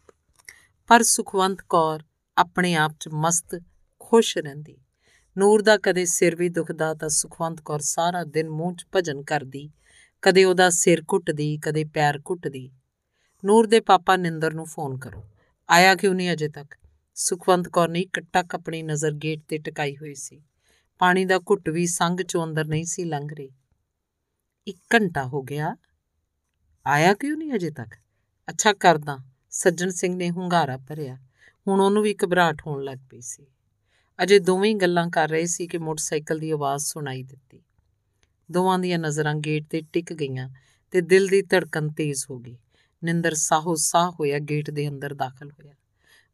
ਪਰ 0.88 1.04
ਸੁਖਵੰਤ 1.04 1.62
ਕੌਰ 1.70 2.04
ਆਪਣੇ 2.38 2.76
ਆਪ 2.76 2.92
'ਚ 3.00 3.10
ਮਸਤ, 3.14 3.62
ਖੁਸ਼ 4.00 4.38
ਰਹਿੰਦੀ। 4.38 4.78
ਨੂਰ 5.38 5.62
ਦਾ 5.62 5.78
ਕਦੇ 5.78 6.06
ਸਿਰ 6.06 6.36
ਵੀ 6.36 6.50
ਦੁਖਦਾ 6.50 6.94
ਤਾਂ 6.94 7.10
ਸੁਖਵੰਤ 7.10 7.62
ਕੌਰ 7.62 7.80
ਸਾਰਾ 7.80 8.24
ਦਿਨ 8.24 8.50
ਮੂੰਹ 8.50 8.76
'ਚ 8.76 8.86
ਭਜਨ 8.96 9.24
ਕਰਦੀ, 9.24 9.70
ਕਦੇ 10.22 10.46
ਉਹਦਾ 10.46 10.70
ਸਿਰ 10.70 11.02
ਘੁੱਟਦੀ, 11.02 11.58
ਕਦੇ 11.58 11.84
ਪੈਰ 11.84 12.20
ਘੁੱਟਦੀ। 12.20 12.72
ਨੂਰ 13.46 13.68
ਦੇ 13.68 13.80
ਪਾਪਾ 13.80 14.16
ਨਿੰਦਰ 14.16 14.54
ਨੂੰ 14.54 14.66
ਫੋਨ 14.66 14.98
ਕਰੋ। 14.98 15.24
ਆਇਆ 15.70 15.96
ਕਿਉਂ 15.96 16.16
ਨਹੀਂ 16.16 16.32
ਅਜੇ 16.32 16.48
ਤੱਕ? 16.48 16.76
ਸੁਖਵੰਤ 17.16 17.68
ਕੌਰ 17.68 17.90
ਨੇ 17.90 18.06
ਟੱਕ 18.34 18.56
ਆਪਣੀ 18.56 18.84
ਨਜ਼ਰ 18.84 19.12
ਗੇਟ 19.12 19.40
ਤੇ 19.48 19.58
ਟਿਕਾਈ 19.58 19.98
ਹੋਈ 19.98 20.16
ਸੀ। 20.16 20.42
ਪਾਣੀ 21.00 21.26
ਦਾ 21.26 21.38
ਘੁੱਟ 21.38 21.70
ਵੀ 21.70 21.88
ਸੰਗ 21.88 22.20
ਚੋਂ 22.20 22.48
ਅੰਦਰ 22.48 22.66
ਨਹੀਂ 22.66 22.86
ਸੀ 22.86 23.04
ਲੰਘ 23.04 23.28
ਰਹੀ। 23.34 23.50
ਇੱਕ 24.68 24.78
ਘੰਟਾ 24.96 25.24
ਹੋ 25.24 25.42
ਗਿਆ। 25.42 25.76
ਆਇਆ 26.88 27.14
ਕਿਉਂ 27.14 27.38
ਨਹੀਂ 27.38 27.54
ਅਜੇ 27.54 27.70
ਤੱਕ? 27.70 27.96
ਅੱਛਾ 28.50 28.74
ਕਰਦਾ। 28.74 29.18
ਸੱਜਣ 29.50 29.90
ਸਿੰਘ 29.90 30.16
ਨੇ 30.16 30.30
ਹੁੰਗਾਰਾ 30.30 30.78
ਭਰਿਆ। 30.78 31.18
ਹੁਣ 31.68 31.82
ਉਹਨੂੰ 31.82 32.04
ਵੀ 32.04 32.16
ਘਬਰਾਹਟ 32.26 32.62
ਹੋਣ 32.68 32.84
ਲੱਗ 32.84 32.98
ਪਈ 33.10 33.22
ਸੀ। 33.22 33.48
ਅਜੇ 34.24 34.40
ਦੋਵੇਂ 34.40 34.76
ਗੱਲਾਂ 34.76 35.10
ਕਰ 35.10 35.30
ਰਹੇ 35.30 35.46
ਸੀ 35.46 35.68
ਕਿ 35.68 35.78
ਮੋਟਰਸਾਈਕਲ 35.78 36.40
ਦੀ 36.40 36.52
ਆਵਾਜ਼ 36.52 36.86
ਸੁਣਾਈ 36.86 37.24
ਦਿੱਤੀ। 37.24 37.64
ਦੋਵਾਂ 38.52 38.80
ਦੀਆਂ 38.80 39.00
ਨਜ਼ਰਾਂ 39.00 39.36
ਗੇਟ 39.36 39.66
ਤੇ 39.70 39.82
ਟਿਕ 39.94 40.14
ਗਈਆਂ 40.14 40.50
ਤੇ 40.92 41.02
ਦਿਲ 41.02 41.28
ਦੀ 41.28 41.42
ਧੜਕਨ 41.42 41.90
ਤੇਜ਼ 41.90 42.26
ਹੋ 42.30 42.40
ਗਈ। 42.40 42.58
ਨਿੰਦਰ 43.04 43.34
ਸਾਹੋ 43.34 43.76
ਸਾਹ 43.76 44.12
ਹੋਇਆ 44.12 44.40
ਗੇਟ 44.40 44.70
ਦੇ 44.70 44.88
ਅੰਦਰ 44.88 45.14
ਦਾਖਲ 45.14 45.52
ਹੋਇਆ। 45.52 45.74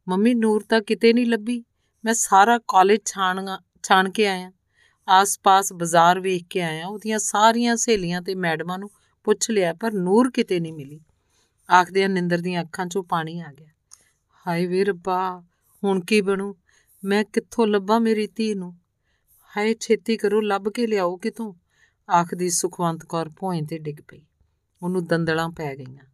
ਮੰਮੀ, 0.08 0.34
ਨੂਰ 0.34 0.64
ਤਾਂ 0.68 0.80
ਕਿਤੇ 0.80 1.12
ਨਹੀਂ 1.12 1.26
ਲੱਭੀ। 1.26 1.64
ਮੈਂ 2.04 2.14
ਸਾਰਾ 2.14 2.58
ਕਾਲਜ 2.58 2.98
ਛਾਣ 3.04 3.46
ਛਾਣ 3.82 4.10
ਕੇ 4.10 4.26
ਆਇਆ। 4.26 4.52
ਆਸ-ਪਾਸ 5.08 5.72
ਬਾਜ਼ਾਰ 5.72 6.20
ਵੇਖ 6.20 6.44
ਕੇ 6.50 6.62
ਆਇਆ। 6.62 6.86
ਉਹਦੀਆਂ 6.86 7.18
ਸਾਰੀਆਂ 7.18 7.76
ਸਹੇਲੀਆਂ 7.76 8.22
ਤੇ 8.22 8.34
ਮੈਡਮਾਂ 8.34 8.78
ਨੂੰ 8.78 8.90
ਪੁੱਛ 9.24 9.50
ਲਿਆ, 9.50 9.74
ਪਰ 9.74 9.92
ਨੂਰ 9.92 10.30
ਕਿਤੇ 10.30 10.60
ਨਹੀਂ 10.60 10.72
ਮਿਲੀ। 10.72 11.00
ਆਖਦਿਆਂ 11.74 12.08
ਨਿੰਦਰ 12.08 12.38
ਦੀਆਂ 12.38 12.62
ਅੱਖਾਂ 12.62 12.86
'ਚੋਂ 12.86 13.04
ਪਾਣੀ 13.04 13.40
ਆ 13.40 13.52
ਗਿਆ। 13.58 13.68
ਹਾਏ 14.46 14.66
ਵੇ 14.66 14.84
ਰੱਬਾ, 14.84 15.44
ਹੁਣ 15.84 16.00
ਕੀ 16.00 16.20
ਬਣੂ? 16.20 16.56
ਮੈਂ 17.06 17.24
ਕਿੱਥੋਂ 17.24 17.66
ਲੱਭਾਂ 17.66 18.00
ਮੇਰੀ 18.00 18.26
ਧੀ 18.26 18.54
ਨੂੰ? 18.54 18.78
ਹਾਏ, 19.56 19.74
ਛੇਤੀ 19.80 20.16
ਕਰੋ, 20.16 20.40
ਲੱਭ 20.40 20.68
ਕੇ 20.68 20.86
ਲਿਆਓ 20.86 21.16
ਕਿਤੋਂ? 21.16 21.54
ਆਖਦੀ 22.10 22.50
ਸੁਖਵੰਤ 22.50 23.04
ਕੌਰ 23.04 23.28
ਭੋਏ 23.28 23.62
ਤੇ 23.62 23.78
ਡਿੱਗ 23.78 23.96
ਪਈ। 24.08 24.22
ਉਹਨੂੰ 24.82 25.04
ਦੰਦਲਾਂ 25.04 25.48
ਪੈ 25.48 25.76
ਗਈਆਂ। 25.76 26.04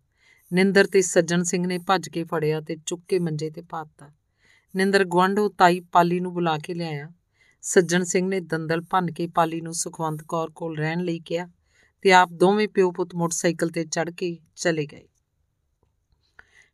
ਨਿੰਦਰ 0.52 0.86
ਤੇ 0.86 1.02
ਸੱਜਣ 1.02 1.42
ਸਿੰਘ 1.42 1.66
ਨੇ 1.66 1.78
ਭੱਜ 1.78 2.08
ਕੇ 2.08 2.24
ਫੜਿਆ 2.24 2.60
ਤੇ 2.60 2.76
ਚੁੱਕ 2.86 3.02
ਕੇ 3.08 3.18
ਮੰਜੇ 3.18 3.50
ਤੇ 3.50 3.62
ਪਾਤਾ 3.62 4.12
ਨਿੰਦਰ 4.76 5.04
ਗਵਾਂਢੋ 5.04 5.48
ਤਾਈ 5.48 5.80
ਪਾਲੀ 5.80 6.20
ਨੂੰ 6.20 6.34
ਬੁਲਾ 6.34 6.58
ਕੇ 6.58 6.74
ਲਿਆਇਆ। 6.74 7.12
ਸੱਜਣ 7.62 8.04
ਸਿੰਘ 8.04 8.28
ਨੇ 8.28 8.40
ਦੰਦਲ 8.40 8.80
ਭੰਨ 8.80 9.12
ਕੇ 9.12 9.26
ਪਾਲੀ 9.26 9.60
ਨੂੰ 9.60 9.74
ਸੁਖਵੰਤ 9.74 10.22
ਕੌਰ 10.22 10.50
ਕੋਲ 10.50 10.78
ਰਹਿਣ 10.78 11.00
ਲਈ 11.00 11.18
ਕਿਹਾ 11.18 11.48
ਤੇ 12.02 12.12
ਆਪ 12.12 12.28
ਦੋਵੇਂ 12.32 12.68
ਪਿਓ 12.68 12.92
ਪੁੱਤ 12.92 13.14
ਮੋਟਰਸਾਈਕਲ 13.14 13.68
ਤੇ 13.68 13.84
ਚੜ 13.84 14.10
ਕੇ 14.10 14.38
ਚਲੇ 14.56 14.86
ਗਏ। 14.86 15.08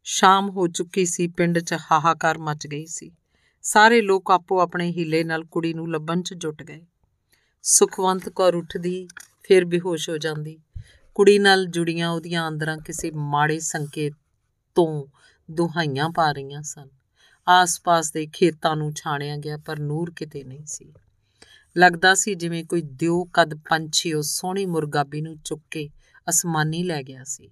ਸ਼ਾਮ 0.05 0.51
ਹੋ 0.51 0.69
ਚੁੱਕੀ 0.69 1.07
ਸੀ, 1.07 1.29
ਪਿੰਡ 1.29 1.59
'ਚ 1.59 1.77
ਹਾਹਾਕਾਰ 1.93 2.39
ਮਚ 2.39 2.67
ਗਈ 2.67 2.87
ਸੀ। 2.87 3.11
ਸਾਰੇ 3.62 4.03
ਲੋਕ 4.03 4.31
ਆਪੋ 4.31 4.61
ਆਪਣੇ 4.61 4.90
ਹੀਲੇ 4.90 5.25
ਨਾਲ 5.25 5.44
ਕੁੜੀ 5.44 5.75
ਨੂੰ 5.75 5.92
ਲੱਭਣ 5.92 6.23
'ਚ 6.23 6.35
ਜੁਟ 6.35 6.62
ਗਏ। 6.62 6.87
ਸੁਖਵੰਤ 7.62 8.29
ਕੌਰ 8.29 8.55
ਉੱਠਦੀ, 8.55 9.09
ਫਿਰ 9.42 9.64
ਬੇਹੋਸ਼ 9.64 10.11
ਹੋ 10.11 10.18
ਜਾਂਦੀ। 10.18 10.59
ਕੁੜੀ 11.14 11.38
ਨਾਲ 11.38 11.66
ਜੁੜੀਆਂ 11.66 12.11
ਉਹਦੀਆਂ 12.11 12.49
ਅੰਦਰਾਂ 12.49 12.79
ਕਿਸੇ 12.79 13.11
ਮਾੜੇ 13.11 13.61
ਸੰਕੇਤ 13.61 14.12
ਤੋਂ 14.75 15.07
ਦੁਹਾਈਆਂ 15.51 16.11
ਪਾ 16.11 16.33
ਰਹੀਆਂ 16.33 16.62
ਸਨ। 16.62 16.88
ਆਸ-ਪਾਸ 17.49 18.12
ਦੇ 18.12 18.27
ਖੇਤਾਂ 18.27 18.77
ਨੂੰ 18.77 18.92
ਛਾਣਿਆ 18.92 19.37
ਗਿਆ, 19.37 19.57
ਪਰ 19.57 19.79
ਨੂਰ 19.79 20.12
ਕਿਤੇ 20.16 20.44
ਨਹੀਂ 20.44 20.66
ਸੀ। 20.66 20.92
ਲੱਗਦਾ 21.77 22.14
ਸੀ 22.14 22.35
ਜਿਵੇਂ 22.35 22.64
ਕੋਈ 22.64 22.83
ਦਿਓ 22.83 23.25
ਕਦ 23.25 23.55
ਪੰਛੀ 23.55 24.12
ਉਹ 24.12 24.23
ਸੋਹਣੀ 24.23 24.66
ਮੁਰਗਾਬੀ 24.66 25.21
ਨੂੰ 25.21 25.37
ਚੁੱਕ 25.44 25.62
ਕੇ 25.71 25.90
ਅਸਮਾਨੀ 26.29 26.83
ਲੈ 26.83 27.03
ਗਿਆ 27.03 27.25
ਸੀ। 27.25 27.51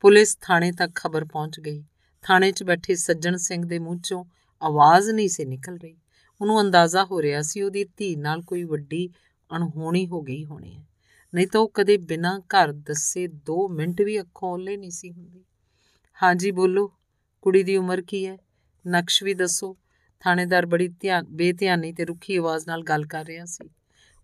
ਪੁਲਿਸ 0.00 0.38
ਥਾਣੇ 0.40 0.72
ਤੱਕ 0.72 0.94
ਖਬਰ 0.94 1.24
ਪਹੁੰਚ 1.24 1.60
ਗਈ। 1.60 1.84
ਥਾਣੇ 2.22 2.52
'ਚ 2.52 2.62
ਬੈਠੇ 2.62 2.94
ਸੱਜਣ 2.94 3.36
ਸਿੰਘ 3.36 3.66
ਦੇ 3.66 3.78
ਮੂੰਹ 3.78 3.96
'ਚੋਂ 3.96 4.24
ਆਵਾਜ਼ 4.62 5.10
ਨਹੀਂ 5.10 5.28
ਸੀ 5.28 5.44
ਨਿਕਲ 5.44 5.76
ਰਹੀ। 5.76 5.96
ਉਹਨੂੰ 6.40 6.60
ਅੰਦਾਜ਼ਾ 6.60 7.04
ਹੋ 7.04 7.22
ਰਿਹਾ 7.22 7.42
ਸੀ 7.42 7.62
ਉਹਦੀ 7.62 7.84
ਧੀ 7.84 8.16
ਨਾਲ 8.16 8.42
ਕੋਈ 8.42 8.64
ਵੱਡੀ 8.64 9.10
ਅਣਹੋਣੀ 9.56 10.06
ਹੋ 10.06 10.22
ਗਈ 10.22 10.44
ਹੋਣੀ 10.44 10.76
ਹੈ। 10.76 10.84
ਨਹੀਂ 11.34 11.46
ਤਾਂ 11.46 11.60
ਉਹ 11.60 11.70
ਕਦੇ 11.74 11.96
ਬਿਨਾਂ 11.96 12.40
ਘਰ 12.40 12.72
ਦੱਸੇ 12.72 13.26
2 13.26 13.68
ਮਿੰਟ 13.68 14.02
ਵੀ 14.02 14.20
ਅੱਖੋਂ 14.20 14.52
ਓਲੇ 14.52 14.76
ਨਹੀਂ 14.76 14.90
ਸੀ 14.90 15.10
ਹੁੰਦੀ। 15.10 15.44
ਹਾਂਜੀ 16.22 16.50
ਬੋਲੋ। 16.50 16.92
ਕੁੜੀ 17.42 17.62
ਦੀ 17.62 17.76
ਉਮਰ 17.76 18.02
ਕੀ 18.02 18.26
ਹੈ? 18.26 18.38
ਨਕਸ਼ 18.88 19.22
ਵੀ 19.22 19.34
ਦੱਸੋ। 19.34 19.76
ਥਾਣੇਦਾਰ 20.20 20.66
ਬੜੀ 20.66 20.88
ਧਿਆਨ, 20.88 21.24
ਬੇਧਿਆਨੀ 21.28 21.92
ਤੇ 21.92 22.04
ਰੁੱਖੀ 22.04 22.36
ਆਵਾਜ਼ 22.36 22.64
ਨਾਲ 22.68 22.82
ਗੱਲ 22.82 23.04
ਕਰ 23.04 23.24
ਰਿਹਾ 23.24 23.44
ਸੀ। 23.44 23.70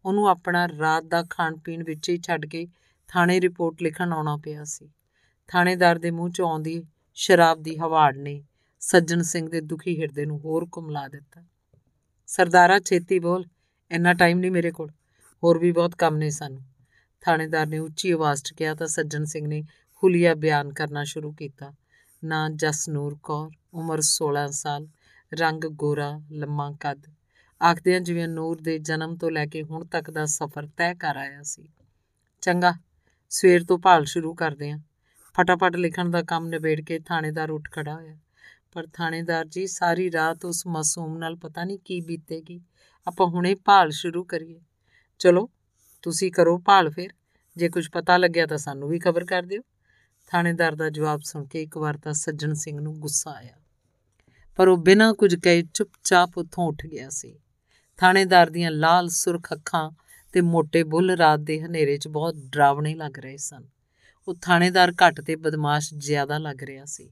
ਉਹਨੂੰ 0.04 0.28
ਆਪਣਾ 0.28 0.68
ਰਾਤ 0.68 1.04
ਦਾ 1.04 1.24
ਖਾਣ 1.30 1.56
ਪੀਣ 1.56 1.84
ਵਿੱਚ 1.84 2.10
ਹੀ 2.10 2.18
ਛੱਡ 2.18 2.46
ਕੇ 2.46 2.66
ਥਾਣੇ 3.08 3.40
ਰਿਪੋਰਟ 3.40 3.82
ਲਿਖਣ 3.82 4.12
ਆਉਣਾ 4.12 4.36
ਪਿਆ 4.36 4.64
ਸੀ। 4.64 4.90
ਥਾਣੇਦਾਰ 5.48 5.98
ਦੇ 5.98 6.10
ਮੂੰਹ 6.10 6.28
'ਚੋਂ 6.28 6.50
ਆਉਂਦੀ 6.50 6.82
ਸ਼ਰਾਬ 7.14 7.62
ਦੀ 7.62 7.76
ਹਵਾੜ 7.76 8.16
ਨੇ 8.16 8.44
ਸੱਜਣ 8.80 9.22
ਸਿੰਘ 9.22 9.50
ਦੇ 9.50 9.60
ਦੁਖੀ 9.60 10.00
ਹਿਰਦੇ 10.00 10.26
ਨੂੰ 10.26 10.38
ਹੋਰ 10.38 10.66
ਕੁਮਲਾ 10.72 11.08
ਦਿੱਤਾ। 11.08 11.44
ਸਰਦਾਰਾ, 12.26 12.78
ਛੇਤੀ 12.78 13.18
ਬੋਲ, 13.18 13.44
ਇੰਨਾ 13.90 14.14
ਟਾਈਮ 14.14 14.38
ਨਹੀਂ 14.38 14.50
ਮੇਰੇ 14.50 14.70
ਕੋਲ। 14.70 14.90
ਹੋਰ 15.44 15.58
ਵੀ 15.58 15.72
ਬਹੁਤ 15.72 15.94
ਕੰਮ 15.94 16.16
ਨੇ 16.16 16.30
ਸਾਨੂੰ। 16.30 16.62
ਥਾਣੇਦਾਰ 17.20 17.66
ਨੇ 17.66 17.78
ਉੱਚੀ 17.78 18.10
ਆਵਾਜ਼ 18.10 18.42
'ਚ 18.42 18.52
ਕਿਹਾ 18.52 18.74
ਤਾਂ 18.74 18.86
ਸੱਜਣ 18.86 19.24
ਸਿੰਘ 19.24 19.48
ਨੇ 19.48 19.62
ਹੁਲੀਆ 20.02 20.34
ਬਿਆਨ 20.34 20.72
ਕਰਨਾ 20.72 21.04
ਸ਼ੁਰੂ 21.04 21.32
ਕੀਤਾ। 21.32 21.72
ਨਾਂ 22.24 22.50
ਜਸਨੂਰ 22.50 23.16
ਕੌਰ, 23.22 23.50
ਉਮਰ 23.74 24.00
16 24.00 24.50
ਸਾਲ, 24.50 24.88
ਰੰਗ 25.34 25.60
ਗੋਰਾ, 25.66 26.20
ਲੰਮਾ 26.32 26.72
ਕੱਦ। 26.80 27.06
ਆਖਦਿਆਂ 27.62 28.00
ਜਿਵੇਂ 28.00 28.28
ਨੂਰ 28.28 28.60
ਦੇ 28.60 28.78
ਜਨਮ 28.78 29.16
ਤੋਂ 29.16 29.30
ਲੈ 29.30 29.46
ਕੇ 29.46 29.62
ਹੁਣ 29.62 29.84
ਤੱਕ 29.84 30.10
ਦਾ 30.10 30.26
ਸਫ਼ਰ 30.26 30.66
ਤੈਅ 30.66 30.94
ਕਰ 30.94 31.16
ਆਇਆ 31.16 31.42
ਸੀ। 31.42 31.68
ਚੰਗਾ, 32.40 32.74
ਸਵੇਰ 33.30 33.64
ਤੋਂ 33.64 33.78
ਭਾਲ 33.78 34.04
ਸ਼ੁਰੂ 34.04 34.34
ਕਰਦੇ 34.34 34.70
ਆਂ। 34.70 34.78
ਫਟਾਫਟ 35.34 35.76
ਲਿਖਣ 35.76 36.10
ਦਾ 36.10 36.22
ਕੰਮ 36.22 36.46
ਨਿਬੇੜ 36.46 36.80
ਕੇ 36.80 36.98
ਥਾਣੇਦਾਰ 36.98 37.50
ਉੱਠ 37.50 37.70
ਖੜਾ 37.72 37.94
ਹੋਇਆ। 37.94 38.16
ਪਰ 38.78 38.86
ਥਾਣੇਦਾਰ 38.92 39.44
ਜੀ, 39.44 39.66
ਸਾਰੀ 39.66 40.12
ਰਾਤ 40.12 40.44
ਉਸ 40.44 40.66
ਮਾਸੂਮ 40.66 41.18
ਨਾਲ 41.18 41.36
ਪਤਾ 41.36 41.64
ਨਹੀਂ 41.64 41.78
ਕੀ 41.84 42.00
ਬੀਤੇਗੀ। 42.00 42.60
ਆਪਾਂ 43.06 43.26
ਹੁਣੇ 43.26 43.54
ਭਾਲ 43.54 43.90
ਸ਼ੁਰੂ 43.90 44.24
ਕਰੀਏ। 44.24 44.60
ਚਲੋ, 45.18 45.50
ਤੁਸੀਂ 46.02 46.32
ਕਰੋ 46.32 46.58
ਭਾਲ 46.58 46.90
ਫਿਰ। 46.90 47.10
ਜੇ 47.56 47.68
ਕੁਝ 47.68 47.88
ਪਤਾ 47.88 48.16
ਲੱਗਿਆ 48.16 48.46
ਤਾਂ 48.46 48.58
ਸਾਨੂੰ 48.58 48.88
ਵੀ 48.88 48.98
ਖਬਰ 48.98 49.24
ਕਰ 49.24 49.42
ਦਿਓ। 49.42 49.62
ਥਾਣੇਦਾਰ 50.28 50.74
ਦਾ 50.74 50.90
ਜਵਾਬ 50.90 51.20
ਸੁਣ 51.20 51.44
ਕੇ 51.44 51.62
ਇੱਕ 51.62 51.76
ਵਾਰ 51.76 51.96
ਤਾਂ 51.96 52.12
ਸੱਜਣ 52.12 52.52
ਸਿੰਘ 52.52 52.80
ਨੂੰ 52.80 53.00
ਗੁੱਸਾ 53.00 53.30
ਆਇਆ। 53.30 53.54
ਪਰ 54.56 54.68
ਉਹ 54.68 54.76
ਬਿਨਾਂ 54.76 55.14
ਕੁਝ 55.14 55.34
ਕਹੇ 55.34 55.64
ਚੁੱਪਚਾਪ 55.74 56.38
ਉੱਥੋਂ 56.38 56.68
ਉੱਠ 56.68 56.86
ਗਿਆ 56.86 57.08
ਸੀ। 57.08 57.38
ਥਾਣੇਦਾਰ 57.96 58.50
ਦੀਆਂ 58.50 58.70
ਲਾਲ 58.70 59.08
ਸੁਰਖ 59.08 59.52
ਅੱਖਾਂ 59.52 59.90
ਤੇ 60.32 60.40
ਮੋٹے 60.40 60.84
ਬੁੱਲ 60.86 61.10
ਰਾਤ 61.10 61.40
ਦੇ 61.40 61.60
ਹਨੇਰੇ 61.60 61.96
'ਚ 61.96 62.08
ਬਹੁਤ 62.08 62.34
ਡਰਾਵਣੇ 62.34 62.94
ਲੱਗ 62.94 63.18
ਰਹੇ 63.18 63.36
ਸਨ। 63.36 63.64
ਉਹ 64.28 64.34
ਥਾਣੇਦਾਰ 64.42 64.92
ਘੱਟ 64.92 65.20
ਤੇ 65.20 65.36
ਬਦਮਾਸ਼ 65.36 65.94
ਜ਼ਿਆਦਾ 65.94 66.38
ਲੱਗ 66.38 66.62
ਰਿਹਾ 66.62 66.84
ਸੀ। 66.84 67.10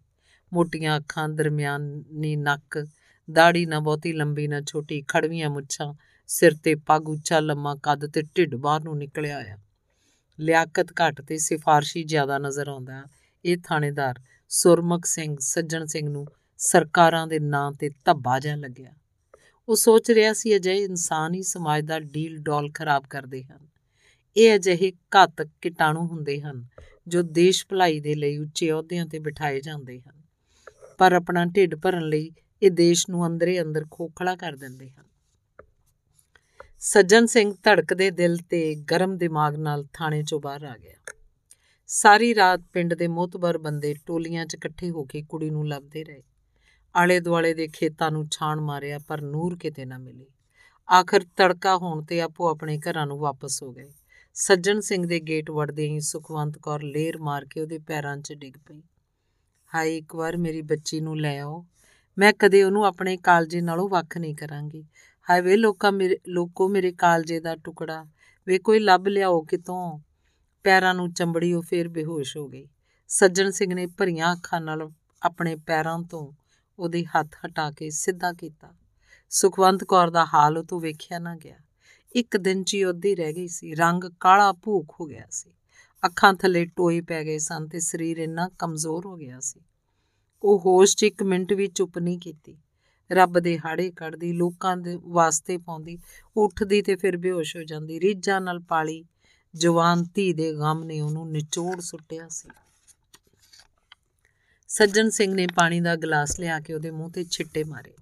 ਮੋਟੀਆਂ 0.57 0.97
ਅੱਖਾਂ, 0.97 1.29
ਦਰਮਿਆਨੀ 1.29 2.37
ਨੱਕ 2.37 2.87
ਦਾੜੀ 3.29 3.67
ਨਾ 3.67 3.81
ਬਹੁਤੀ, 3.81 4.13
ਲੰਬੀ 4.13 4.49
ਨਾ 4.49 4.61
ਛੋਟੀ, 4.61 5.05
ਖੜਵੀਆਂ 5.09 5.51
ਮੁੱਛਾਂ, 5.51 5.95
ਸਿਰ 6.29 6.55
ਤੇ 6.55 6.75
ਪੱਗ 6.75 7.09
ਉੱਚਾ, 7.09 7.41
ਲੰਮਾ 7.41 7.75
ਕੱਦ 7.83 8.07
ਤੇ 8.07 8.23
ਢਿੱਡ 8.37 8.55
ਬਾਹਰ 8.55 8.83
ਨੂੰ 8.83 8.97
ਨਿਕਲਿਆ 8.99 9.37
ਆਇਆ 9.37 9.59
ਲਿਆਕਤ 10.39 10.87
ਘੱਟ 10.93 11.21
ਤੇ 11.23 11.39
ਸਿਫਾਰਸ਼ੀ 11.39 12.03
ਜ਼ਿਆਦਾ 12.05 12.39
ਨਜ਼ਰ 12.39 12.69
ਆਉਂਦਾ 12.69 13.05
ਇਹ 13.45 13.57
ਥਾਣੇਦਾਰ 13.65 14.21
ਸੁਰਮਖ 14.51 15.05
ਸਿੰਘ, 15.05 15.37
ਸੱਜਣ 15.41 15.85
ਸਿੰਘ 15.85 16.09
ਨੂੰ 16.09 16.27
ਸਰਕਾਰਾਂ 16.59 17.27
ਦੇ 17.27 17.39
ਨਾਂ 17.39 17.71
ਤੇ 17.73 17.91
ਧੱਬਾ 18.05 18.39
ਜਿਹਾ 18.39 18.57
ਲੱਗਿਆ। 18.57 18.93
ਉਹ 19.69 19.77
ਸੋਚ 19.77 20.11
ਰਿਹਾ 20.11 20.33
ਸੀ, 20.33 20.57
ਅਜਿਹੇ 20.57 20.83
ਇਨਸਾਨ 20.83 21.35
ਹੀ 21.35 21.43
ਸਮਾਜ 21.43 21.85
ਦਾ 21.85 21.99
ਡੀਲ 21.99 22.39
ਡੋਲ 22.39 22.71
ਖਰਾਬ 22.75 23.07
ਕਰਦੇ 23.11 23.43
ਹਨ। 23.45 23.67
ਇਹ 24.37 24.55
ਅਜਿਹੇ 24.55 24.93
ਘਾਤਕ 25.17 25.49
ਕੀਟਾਣੂ 25.61 26.07
ਹੁੰਦੇ 26.07 26.41
ਹਨ 26.41 26.67
ਜੋ 27.09 27.23
ਦੇਸ਼ 27.23 27.67
ਭਲਾਈ 27.67 28.01
ਦੇ 28.01 28.15
ਲਈ 28.15 28.39
ਉੱਚੇ 28.39 28.71
ਅਹੁਦਿਆਂ 28.73 29.07
ਤੇ 29.07 29.19
ਬਿਠਾਏ 29.19 29.61
ਜਾਂਦੇ 29.61 30.01
ਹਨ। 30.01 30.16
ਪਰ 30.99 31.13
ਆਪਣਾ 31.13 31.45
ਢਿੱਡ 31.45 31.75
ਭਰਨ 31.75 32.09
ਲਈ 32.09 32.33
ਇਹ 32.63 32.71
ਦੇਸ਼ 32.71 33.07
ਨੂੰ 33.11 33.27
ਅੰਦਰੇ 33.27 33.63
ਅੰਦਰ 33.63 33.85
ਖੋਖਲਾ 33.91 34.37
ਕਰ 34.37 34.53
ਦਿੰਦੇ 34.53 34.91
ਹਨ। 34.91 35.05
ਸੱਜਣ 36.79 37.27
ਸਿੰਘ 37.27 37.55
ਧੜਕਦੇ 37.63 38.11
ਦਿਲ 38.11 38.37
ਤੇ 38.37 38.75
ਗਰਮ 38.75 39.17
ਦਿਮਾਗ 39.17 39.57
ਨਾਲ 39.57 39.85
ਥਾਣੇ 39.93 40.23
ਚੋਂ 40.23 40.41
ਬਾਹਰ 40.41 40.65
ਆ 40.65 40.77
ਗਿਆ। 40.77 41.15
ਸਾਰੀ 41.87 42.35
ਰਾਤ 42.35 42.61
ਪਿੰਡ 42.73 42.95
ਦੇ 42.95 43.09
ਮੋਤਬਰ 43.09 43.59
ਬੰਦੇ 43.59 43.95
ਟੋਲੀਆਂ 44.07 44.47
'ਚ 44.47 44.55
ਇਕੱਠੇ 44.55 44.91
ਹੋ 44.91 45.05
ਕੇ 45.05 45.23
ਕੁੜੀ 45.23 45.51
ਨੂੰ 45.51 45.69
ਲੱਭਦੇ 45.69 46.05
ਰਹੇ। 46.05 46.23
ਆਲੇ 46.97 47.21
ਦੁਆਲੇ 47.21 47.55
ਦੇ 47.55 47.69
ਖੇਤਾਂ 47.69 48.11
ਨੂੰ 48.11 48.29
ਛਾਣ 48.31 48.61
ਮਾਰਿਆ 48.61 48.99
ਪਰ 48.99 49.21
ਨੂਰ 49.21 49.57
ਕਿਤੇ 49.57 49.85
ਨਾ 49.85 49.99
ਮਿਲੀ। 49.99 50.27
ਆਖਰ 50.93 51.25
ਤੜਕਾ 51.37 51.77
ਹੋਣ 51.77 52.05
ਤੇ 52.05 52.21
ਆਪੋ 52.21 52.49
ਆਪਣੇ 52.49 52.79
ਘਰਾਂ 52.79 53.07
ਨੂੰ 53.07 53.19
ਵਾਪਸ 53.19 53.63
ਹੋ 53.63 53.73
ਗਏ। 53.73 53.93
ਸੱਜਣ 54.35 54.81
ਸਿੰਘ 54.81 55.07
ਦੇ 55.07 55.21
ਗੇਟ 55.21 55.51
ਵੜਦੇ 55.51 55.89
ਹੀ 55.89 56.01
ਸੁਖਵੰਤ 56.01 56.59
ਕੌਰ 56.59 56.83
ਲੇਰ 56.83 57.19
ਮਾਰ 57.19 57.45
ਕੇ 57.45 57.61
ਉਹਦੇ 57.61 57.79
ਪੈਰਾਂ 57.79 58.17
'ਚ 58.17 58.33
ਡਿੱਗ 58.33 58.55
ਪਈ। 58.67 58.83
ਹਾਏ, 59.77 59.97
ਇੱਕ 59.97 60.15
ਵਾਰ 60.15 60.37
ਮੇਰੀ 60.37 60.63
ਬੱਚੀ 60.63 61.01
ਨੂੰ 61.01 61.21
ਲੈ 61.21 61.39
ਆਓ। 61.39 61.67
ਮੈਂ 62.19 62.33
ਕਦੇ 62.39 62.63
ਉਹਨੂੰ 62.63 62.87
ਆਪਣੇ 62.87 63.17
ਕਾਲਜੇ 63.17 63.61
ਨਾਲੋਂ 63.61 63.89
ਵੱਖ 63.89 64.19
ਨਹੀਂ 64.19 64.37
ਕਰਾਂਗੀ। 64.37 64.85
ਹਾਏ 65.31 65.41
ਵੇ 65.41 65.57
ਲੋਕਾਂ 65.57 65.93
ਮੇਰੇ, 65.93 66.19
ਲੋਕੋ 66.29 66.69
ਮੇਰੇ 66.69 66.93
ਕਾਲਜੇ 66.93 67.41
ਦਾ 67.41 67.57
ਟੁਕੜਾ। 67.57 68.07
ਵੇ 68.47 68.59
ਕੋਈ 68.59 68.79
ਲੱਭ 68.79 69.09
ਲਿਆਓ 69.09 69.43
ਕਿਤੋਂ? 69.43 69.99
ਪੈਰਾਂ 70.65 70.95
ਨੂੰ 70.95 71.13
ਚੰਬੜੀ 71.13 71.53
ਉਹ 71.53 71.63
ਫੇਰ 71.63 71.89
ਬੇਹੋਸ਼ 71.89 72.37
ਹੋ 72.37 72.49
ਗਈ। 72.49 72.69
ਸੱਜਣ 73.09 73.51
ਸਿੰਘ 73.51 73.75
ਨੇ 73.75 73.87
ਭਰੀਆਂ 73.87 74.33
ਅੱਖਾਂ 74.33 74.61
ਨਾਲ 74.61 74.91
ਆਪਣੇ 75.23 75.57
ਪੈਰਾਂ 75.57 75.99
ਤੋਂ 75.99 76.33
ਉਹਦੇ 76.79 77.05
ਹੱਥ 77.05 77.29
ਹਟਾ 77.47 77.71
ਕੇ 77.71 77.91
ਸਿੱਧਾ 77.91 78.33
ਕੀਤਾ। 78.33 78.75
ਸੁਖਵੰਤ 79.31 79.85
ਕੌਰ 79.85 80.11
ਦਾ 80.11 80.25
ਹਾਲ 80.25 80.59
ਉਹ 80.59 80.65
ਤੋਂ 80.65 80.81
ਵੇਖਿਆ 80.81 81.19
ਨਾ 81.19 81.37
ਗਿਆ। 81.37 81.57
ਇੱਕ 82.17 82.37
ਦਿਨ 82.37 82.65
'ਚ 82.65 82.75
ਹੀ 82.75 82.85
ਉਹਦੀ 82.85 83.15
ਰਹਿ 83.15 83.33
ਗਈ 83.33 83.49
ਸੀ। 83.49 83.75
ਰੰਗ 83.75 84.05
ਕਾਲਾ 84.21 84.53
ਭੂਖ 84.53 84.97
ਹੋ 85.01 85.07
ਗਿਆ 85.07 85.27
ਸੀ। 85.31 85.51
ਅੱਖਾਂ 86.07 86.35
ਥੱਲੇ 86.35 86.65
ਟੋਏ 86.67 87.01
ਪੈ 87.01 87.25
ਗਏ 87.25 87.39
ਸਨ 87.39 87.69
ਤੇ 87.69 87.81
ਸਰੀਰ 87.81 88.19
ਇੰਨਾ 88.19 88.49
ਕਮਜ਼ੋਰ 88.59 89.07
ਹੋ 89.07 89.17
ਗਿਆ 89.17 89.41
ਸੀ। 89.41 89.61
ਉਹ 90.43 90.59
ਹੋਸ਼ 90.59 90.97
'ਚ 90.97 91.03
ਇੱਕ 91.03 91.23
ਮਿੰਟ 91.23 91.53
ਵੀ 91.53 91.67
ਚੁੱਪ 91.67 91.99
ਨਹੀਂ 91.99 92.19
ਕੀਤੀ। 92.19 92.57
ਰੱਬ 93.13 93.39
ਦੇ 93.39 93.59
ਹਾੜੇ 93.59 93.91
ਕੱਢਦੀ, 93.91 94.33
ਲੋਕਾਂ 94.33 94.77
ਦੇ 94.77 94.99
ਵਾਸਤੇ 95.03 95.59
ਪਾਉਂਦੀ, 95.59 95.99
ਉੱਠਦੀ 96.37 96.83
ਤੇ 96.83 96.97
ਫਿਰ 96.97 97.17
ਬੇਹੋਸ਼ 97.17 97.57
ਹੋ 97.57 97.63
ਜਾਂਦੀ। 97.63 98.01
ਰੀਝਾਂ 98.01 98.41
ਨਾਲ 98.41 98.61
ਪਾਲੀ 98.61 99.05
ਜਵਾਨ 99.55 100.05
ਧੀ 100.15 100.33
ਦੇ 100.33 100.53
ਗਮ 100.53 100.85
ਨੇ 100.85 101.01
ਉਹਨੂੰ 101.01 101.31
ਨਿਚੋੜ 101.33 101.81
ਸੁੱਟਿਆ 101.81 102.29
ਸੀ। 102.29 102.49
ਸੱਜਣ 104.69 105.09
ਸਿੰਘ 105.09 105.35
ਨੇ 105.35 105.47
ਪਾਣੀ 105.47 105.81
ਦਾ 105.81 105.97
ਗਲਾਸ 105.97 106.41
ਲਿਆ 106.41 106.61
ਕੇ 106.61 106.75
ਉਹਦੇ 106.75 106.91
ਮੂੰਹ 106.91 107.11
ਤੇ 107.11 107.25
ਛਿੱਟੇ 107.25 107.65
ਮਾਰੇ। 107.65 107.95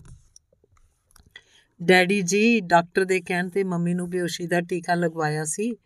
ਡੈਡੀ 1.83 2.23
ਜੀ, 2.23 2.61
ਡਾਕਟਰ 2.61 3.05
ਦੇ 3.05 3.21
ਕਹਿਣ 3.21 3.49
ਤੇ 3.49 3.65
ਮੰਮੀ 3.65 3.95
ਨੂੰ 3.95 4.11
ਬੇਹੋਸ਼ੀ 4.11 4.47
ਦਾ 4.47 4.61
ਟੀਕਾ 4.61 4.95
ਲਗਵਾਇਆ 4.95 5.45
ਸੀ। 5.45 5.77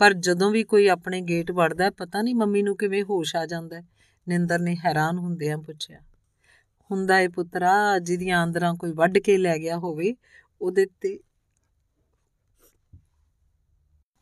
ਪਰ 0.00 0.12
ਜਦੋਂ 0.12 0.50
ਵੀ 0.50 0.62
ਕੋਈ 0.64 0.86
ਆਪਣੇ 0.86 1.20
ਗੇਟ 1.20 1.50
ਵੜਦਾ 1.50 1.90
ਪਤਾ 1.90 2.22
ਨਹੀਂ 2.22 2.34
ਮੰਮੀ 2.34 2.62
ਨੂੰ 2.62 2.76
ਕਿਵੇਂ 2.76 3.02
ਹੋਸ਼ 3.04 3.34
ਆ 3.36 3.46
ਜਾਂਦਾ 3.46 3.80
ਨਿੰਦਰ 4.26 4.58
ਨੇ 4.58 4.76
ਹੈਰਾਨ 4.76 5.18
ਹੁੰਦਿਆਂ 5.18 5.58
ਪੁੱਛਿਆ, 5.58 6.00
ਹੁੰਦਾ 6.90 7.18
ਏ 7.20 7.28
ਪੁੱਤਰਾ 7.28 7.98
ਜਿਹਦੀਆਂ 7.98 8.38
ਆਂਦਰਾਂ 8.38 8.74
ਕੋਈ 8.74 8.92
ਵੱਢ 8.92 9.18
ਕੇ 9.18 9.36
ਲੈ 9.38 9.56
ਗਿਆ 9.58 9.78
ਹੋਵੇ, 9.78 10.14
ਉਹਦੇ 10.60 10.86
ਤੇ 11.00 11.18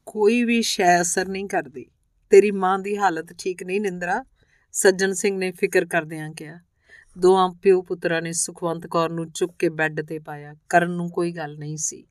ਕੋਈ 0.07 0.43
ਵੀ 0.45 0.61
ਸ਼ੈ 0.63 1.01
ਅਸਰ 1.01 1.29
ਨਹੀਂ 1.29 1.49
ਕਰਦੀ। 1.49 1.85
ਤੇਰੀ 2.33 2.51
ਮਾਂ 2.51 2.79
ਦੀ 2.79 2.97
ਹਾਲਤ 2.97 3.33
ਠੀਕ 3.39 3.63
ਨਹੀਂ, 3.63 3.81
ਨਿੰਦਰਾ। 3.81 4.23
ਸੱਜਣ 4.75 5.13
ਸਿੰਘ 5.13 5.37
ਨੇ 5.39 5.51
ਫਿਕਰ 5.53 5.85
ਕਰਦਿਆਂ 5.85 6.31
ਕਿਹਾ 6.31 6.59
ਦੋਆਂ 7.19 7.49
ਪਿਓ 7.63 7.81
ਪੁੱਤਰਾਂ 7.83 8.23
ਨੇ 8.23 8.33
ਸੁਖਵੰਤ 8.33 8.87
ਕੌਰ 8.87 9.11
ਨੂੰ 9.11 9.31
ਚੁੱਕ 9.31 9.55
ਕੇ 9.59 9.69
ਬੈੱਡ 9.69 10.01
ਤੇ 10.01 10.19
ਪਾਇਆ। 10.19 10.55
ਕਰਨ 10.69 10.91
ਨੂੰ 10.91 11.09
ਕੋਈ 11.11 11.33
ਗੱਲ 11.33 11.57
ਨਹੀਂ 11.59 11.77
ਸੀ। 11.77 12.05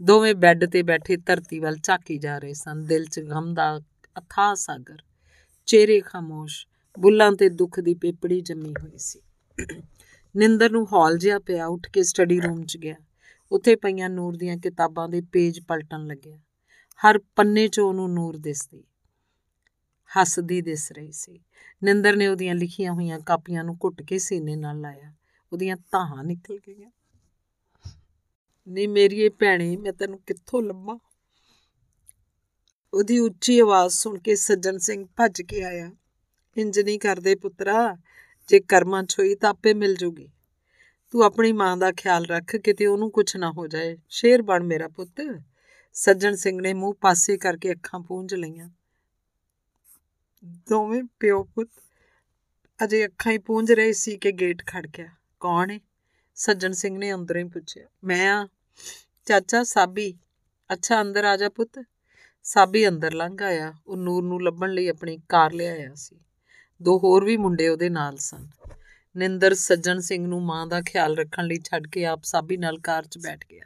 ਦੋਵੇਂ 0.00 0.34
ਬੈੱਡ 0.34 0.64
ਤੇ 0.64 0.82
ਬੈਠੇ 0.82 1.16
ਧਰਤੀ 1.16 1.58
ਵੱਲ 1.58 1.76
ਝਾਕੀ 1.76 2.18
ਜਾ 2.18 2.38
ਰਹੇ 2.38 2.54
ਸਨ। 2.54 2.84
ਦਿਲ 2.84 3.04
'ਚ 3.04 3.20
ਗਮ 3.20 3.52
ਦਾ 3.54 3.78
ਅਥਾਹ 4.16 4.54
ਸਾਗਰ, 4.54 5.02
ਚਿਹਰੇ 5.68 6.00
ਖਾਮੋਸ਼, 6.00 6.66
ਬੁੱਲਾਂ 6.96 7.30
ਤੇ 7.32 7.48
ਦੁੱਖ 7.48 7.80
ਦੀ 7.80 7.94
ਪੇਪੜੀ 7.94 8.40
ਜੰਮੀ 8.40 8.72
ਹੋਈ 8.80 8.98
ਸੀ। 8.98 9.20
ਨਿੰਦਰ 10.34 10.70
ਨੂੰ 10.70 10.86
ਹੌਲ 10.92 11.18
ਜਿਹਾ 11.18 11.38
ਪਿਆ 11.38 11.66
ਉੱਠ 11.66 11.88
ਕੇ 11.88 12.02
ਸਟੱਡੀ 12.02 12.40
ਰੂਮ 12.40 12.64
'ਚ 12.64 12.76
ਗਿਆ। 12.76 12.94
ਉੱਥੇ 13.52 13.76
ਪਈਆਂ 13.76 14.08
ਨੂਰ 14.10 14.36
ਦੀਆਂ 14.36 14.56
ਕਿਤਾਬਾਂ 14.56 15.08
ਦੇ 15.08 15.20
ਪੇਜ 15.32 15.60
ਪਲਟਣ 15.60 16.06
ਲੱਗਿਆ। 16.06 16.38
ਹਰ 17.00 17.18
ਪੰਨੇ 17.36 17.66
'ਚ 17.68 17.80
ਉਹਨੂੰ 17.80 18.12
ਨੂਰ 18.12 18.36
ਦਿਸਦੀ, 18.36 18.82
ਹੱਸਦੀ 20.10 20.60
ਦਿਸ 20.62 20.90
ਰਹੀ 20.92 21.12
ਸੀ। 21.12 21.40
ਨਿੰਦਰ 21.82 22.16
ਨੇ 22.16 22.26
ਉਹਦੀਆਂ 22.28 22.54
ਲਿਖੀਆਂ 22.54 22.92
ਹੋਈਆਂ 22.92 23.18
ਕਾਪੀਆਂ 23.20 23.64
ਨੂੰ 23.64 23.76
ਘੁੱਟ 23.84 24.02
ਕੇ 24.02 24.18
ਸੀਨੇ 24.18 24.56
ਨਾਲ 24.56 24.80
ਲਾਇਆ। 24.80 25.12
ਉਹਦੀਆਂ 25.52 25.76
ਤਾਹਾਂ 25.76 26.24
ਨਿਕਲ 26.24 26.58
ਗਈਆਂ। 26.68 26.90
ਨੀ 28.68 28.86
ਮੇਰੀ 28.86 29.20
ਇਹ 29.20 29.30
ਭੈਣੀ, 29.30 29.76
ਮੈਂ 29.76 29.92
ਤੈਨੂੰ 29.92 30.20
ਕਿੱਥੋਂ 30.26 30.62
ਲੱਭਾਂ 30.62 30.98
ਉਹਦੀ 32.94 33.18
ਉੱਚੀ 33.18 33.58
ਆਵਾਜ਼ 33.58 33.94
ਸੁਣ 33.94 34.18
ਕੇ 34.18 34.36
ਸੱਜਣ 34.36 34.78
ਸਿੰਘ 34.78 35.06
ਭੱਜ 35.16 35.42
ਕੇ 35.42 35.62
ਆਇਆ। 35.62 35.90
ਇੰਜ 36.56 36.80
ਨਹੀਂ 36.80 36.98
ਕਰਦੇ 36.98 37.34
ਪੁੱਤਰਾ, 37.34 37.96
ਜੇ 38.48 38.60
ਕਰਮਾਂ 38.60 39.02
'ਚ 39.02 39.18
ਹੋਈ 39.18 39.34
ਤਾਂ 39.34 39.50
ਆਪੇ 39.50 39.74
ਮਿਲ 39.74 39.96
ਜੂਗੀ। 39.96 40.28
ਤੂੰ 41.10 41.22
ਆਪਣੀ 41.22 41.52
ਮਾਂ 41.52 41.76
ਦਾ 41.76 41.92
ਖਿਆਲ 41.92 42.26
ਰੱਖ 42.26 42.56
ਕਿਤੇ 42.56 42.86
ਉਹਨੂੰ 42.86 43.10
ਕੁਝ 43.10 43.36
ਨਾ 43.36 43.50
ਹੋ 43.50 43.66
ਜਾਏ। 43.66 43.98
ਸ਼ੇਰ 44.08 44.42
ਬਣ 44.42 44.62
ਮੇਰਾ 44.62 44.88
ਪੁੱਤ। 44.88 45.42
ਸੱਜਣ 45.92 46.34
ਸਿੰਘ 46.34 46.60
ਨੇ 46.60 46.74
ਮੂੰਹ 46.74 46.94
ਪਾਸੇ 46.94 47.36
ਕਰਕੇ 47.36 47.72
ਅੱਖਾਂ 47.72 48.00
ਪੂੰਝ 48.00 48.34
ਲਈਆਂ। 48.34 48.68
ਦੋਵੇਂ 50.44 51.02
ਪਿਓ 51.20 51.44
ਪੁੱਤ, 51.44 51.70
ਅਜੇ 52.84 53.06
ਅੱਖਾਂ 53.06 53.32
ਹੀ 53.32 53.38
ਪੂੰਝ 53.38 53.72
ਰਹੇ 53.72 53.92
ਸੀ 53.92 54.16
ਕਿ 54.16 54.32
ਗੇਟ 54.32 54.66
ਖੜ 54.66 54.86
ਗਿਆ। 54.86 55.08
ਕੌਣ 55.40 55.70
ਹੈ 55.70 55.78
ਸੱਜਣ 56.34 56.72
ਸਿੰਘ 56.72 56.98
ਨੇ 56.98 57.14
ਅੰਦਰੋਂ 57.14 57.42
ਹੀ 57.42 57.48
ਪੁੱਛਿਆ। 57.48 57.86
ਮੈਂ 58.04 58.30
ਆ। 58.30 58.48
ਚਾਚਾ 59.24 59.62
ਸਾਬੀ। 59.62 60.14
ਅੱਛਾ, 60.72 61.02
ਅੰਦਰ 61.02 61.24
ਆ 61.24 61.36
ਜਾ 61.36 61.48
ਪੁੱਤ। 61.48 61.84
ਸਾਬੀ 62.42 62.88
ਅੰਦਰ 62.88 63.12
ਲੰਘ 63.12 63.36
ਆਇਆ। 63.42 63.74
ਉਹ 63.86 63.96
ਨੂਰ 63.96 64.22
ਨੂੰ 64.22 64.42
ਲੱਭਣ 64.42 64.70
ਲਈ 64.70 64.88
ਆਪਣੀ 64.88 65.18
ਕਾਰ 65.28 65.52
ਲਿਆਇਆ 65.52 65.94
ਸੀ। 65.94 66.16
ਦੋ 66.82 66.98
ਹੋਰ 66.98 67.24
ਵੀ 67.24 67.36
ਮੁੰਡੇ 67.36 67.68
ਉਹਦੇ 67.68 67.88
ਨਾਲ 67.88 68.16
ਸਨ। 68.16 68.48
ਨਿੰਦਰ 69.16 69.54
ਸੱਜਣ 69.54 69.98
ਸਿੰਘ 70.00 70.26
ਨੂੰ 70.26 70.42
ਮਾਂ 70.42 70.66
ਦਾ 70.66 70.80
ਖਿਆਲ 70.80 71.16
ਰੱਖਣ 71.16 71.44
ਲਈ 71.46 71.58
ਛੱਡ 71.64 71.86
ਕੇ 71.86 72.06
ਆਪ 72.06 72.20
ਸਾਬੀ 72.24 72.56
ਨਾਲ 72.56 72.78
ਕਾਰ 72.78 73.06
'ਚ 73.06 73.18
ਬੈਠ 73.18 73.44
ਗਿਆ। 73.50 73.64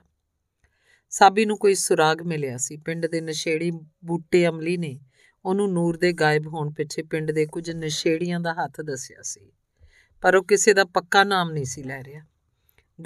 ਸਾਬੀ 1.10 1.44
ਨੂੰ 1.44 1.58
ਕੋਈ 1.58 1.74
ਸੁਰਾਗ 1.74 2.22
ਮਿਲਿਆ 2.22 2.56
ਸੀ। 2.56 2.76
ਪਿੰਡ 2.76 3.06
ਦੇ 3.06 3.20
ਨਸ਼ੇੜੀ 3.20 3.70
ਬੂਟੇ 4.04 4.46
ਅਮਲੀ 4.46 4.76
ਨੇ 4.76 5.00
ਉਹਨੂੰ 5.44 5.72
ਨੂਰ 5.72 5.96
ਦੇ 5.96 6.12
ਗਾਇਬ 6.12 6.46
ਹੋਣ 6.46 6.72
ਪਿੱਛੇ 6.72 7.02
ਪਿੰਡ 7.02 7.30
ਦੇ 7.30 7.46
ਕੁਝ 7.46 7.70
ਨਸ਼ੇੜੀਆਂ 7.70 8.40
ਦਾ 8.40 8.52
ਹੱਥ 8.52 8.80
ਦੱਸਿਆ 8.80 9.22
ਸੀ। 9.22 9.52
ਪਰ 10.20 10.34
ਉਹ 10.34 10.44
ਕਿਸੇ 10.44 10.74
ਦਾ 10.74 10.84
ਪੱਕਾ 10.84 11.24
ਨਾਮ 11.24 11.50
ਨਹੀਂ 11.50 11.64
ਸੀ 11.64 11.82
ਲੈ 11.82 12.04
ਰਿਹਾ। 12.04 12.24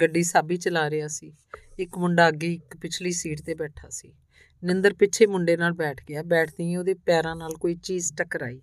ਗੱਡੀ 0.01 0.23
ਸਾਬੀ 0.23 0.57
ਚਲਾ 0.57 0.89
ਰਿਹਾ 0.89 1.07
ਸੀ। 1.07 1.33
ਇੱਕ 1.79 1.97
ਮੁੰਡਾ 1.97 2.27
ਅੱਗੇ 2.27 2.53
ਇੱਕ 2.53 2.77
ਪਿਛਲੀ 2.77 3.11
ਸੀਟ 3.11 3.41
ਤੇ 3.41 3.53
ਬੈਠਾ 3.53 3.89
ਸੀ। 3.89 4.13
ਨਿੰਦਰ 4.63 4.93
ਪਿੱਛੇ 4.93 5.25
ਮੁੰਡੇ 5.25 5.57
ਨਾਲ 5.57 5.71
ਬੈਠ 5.71 6.03
ਗਿਆ। 6.09 6.23
ਬੈਠਦੀ 6.23 6.63
ਹੀ 6.63 6.75
ਉਹਦੇ 6.75 6.93
ਪੈਰਾਂ 6.93 7.35
ਨਾਲ 7.35 7.53
ਕੋਈ 7.53 7.75
ਚੀਜ਼ 7.75 8.13
ਟਕਰਾਈ। 8.13 8.61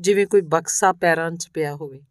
ਜਿਵੇਂ 0.00 0.26
ਕੋਈ 0.26 0.40
ਬਕਸਾ 0.40 0.92
ਪੈਰਾਂ 0.92 1.30
'ਚ 1.30 1.48
ਪਿਆ 1.54 1.74
ਹੋਵੇ। 1.74 2.02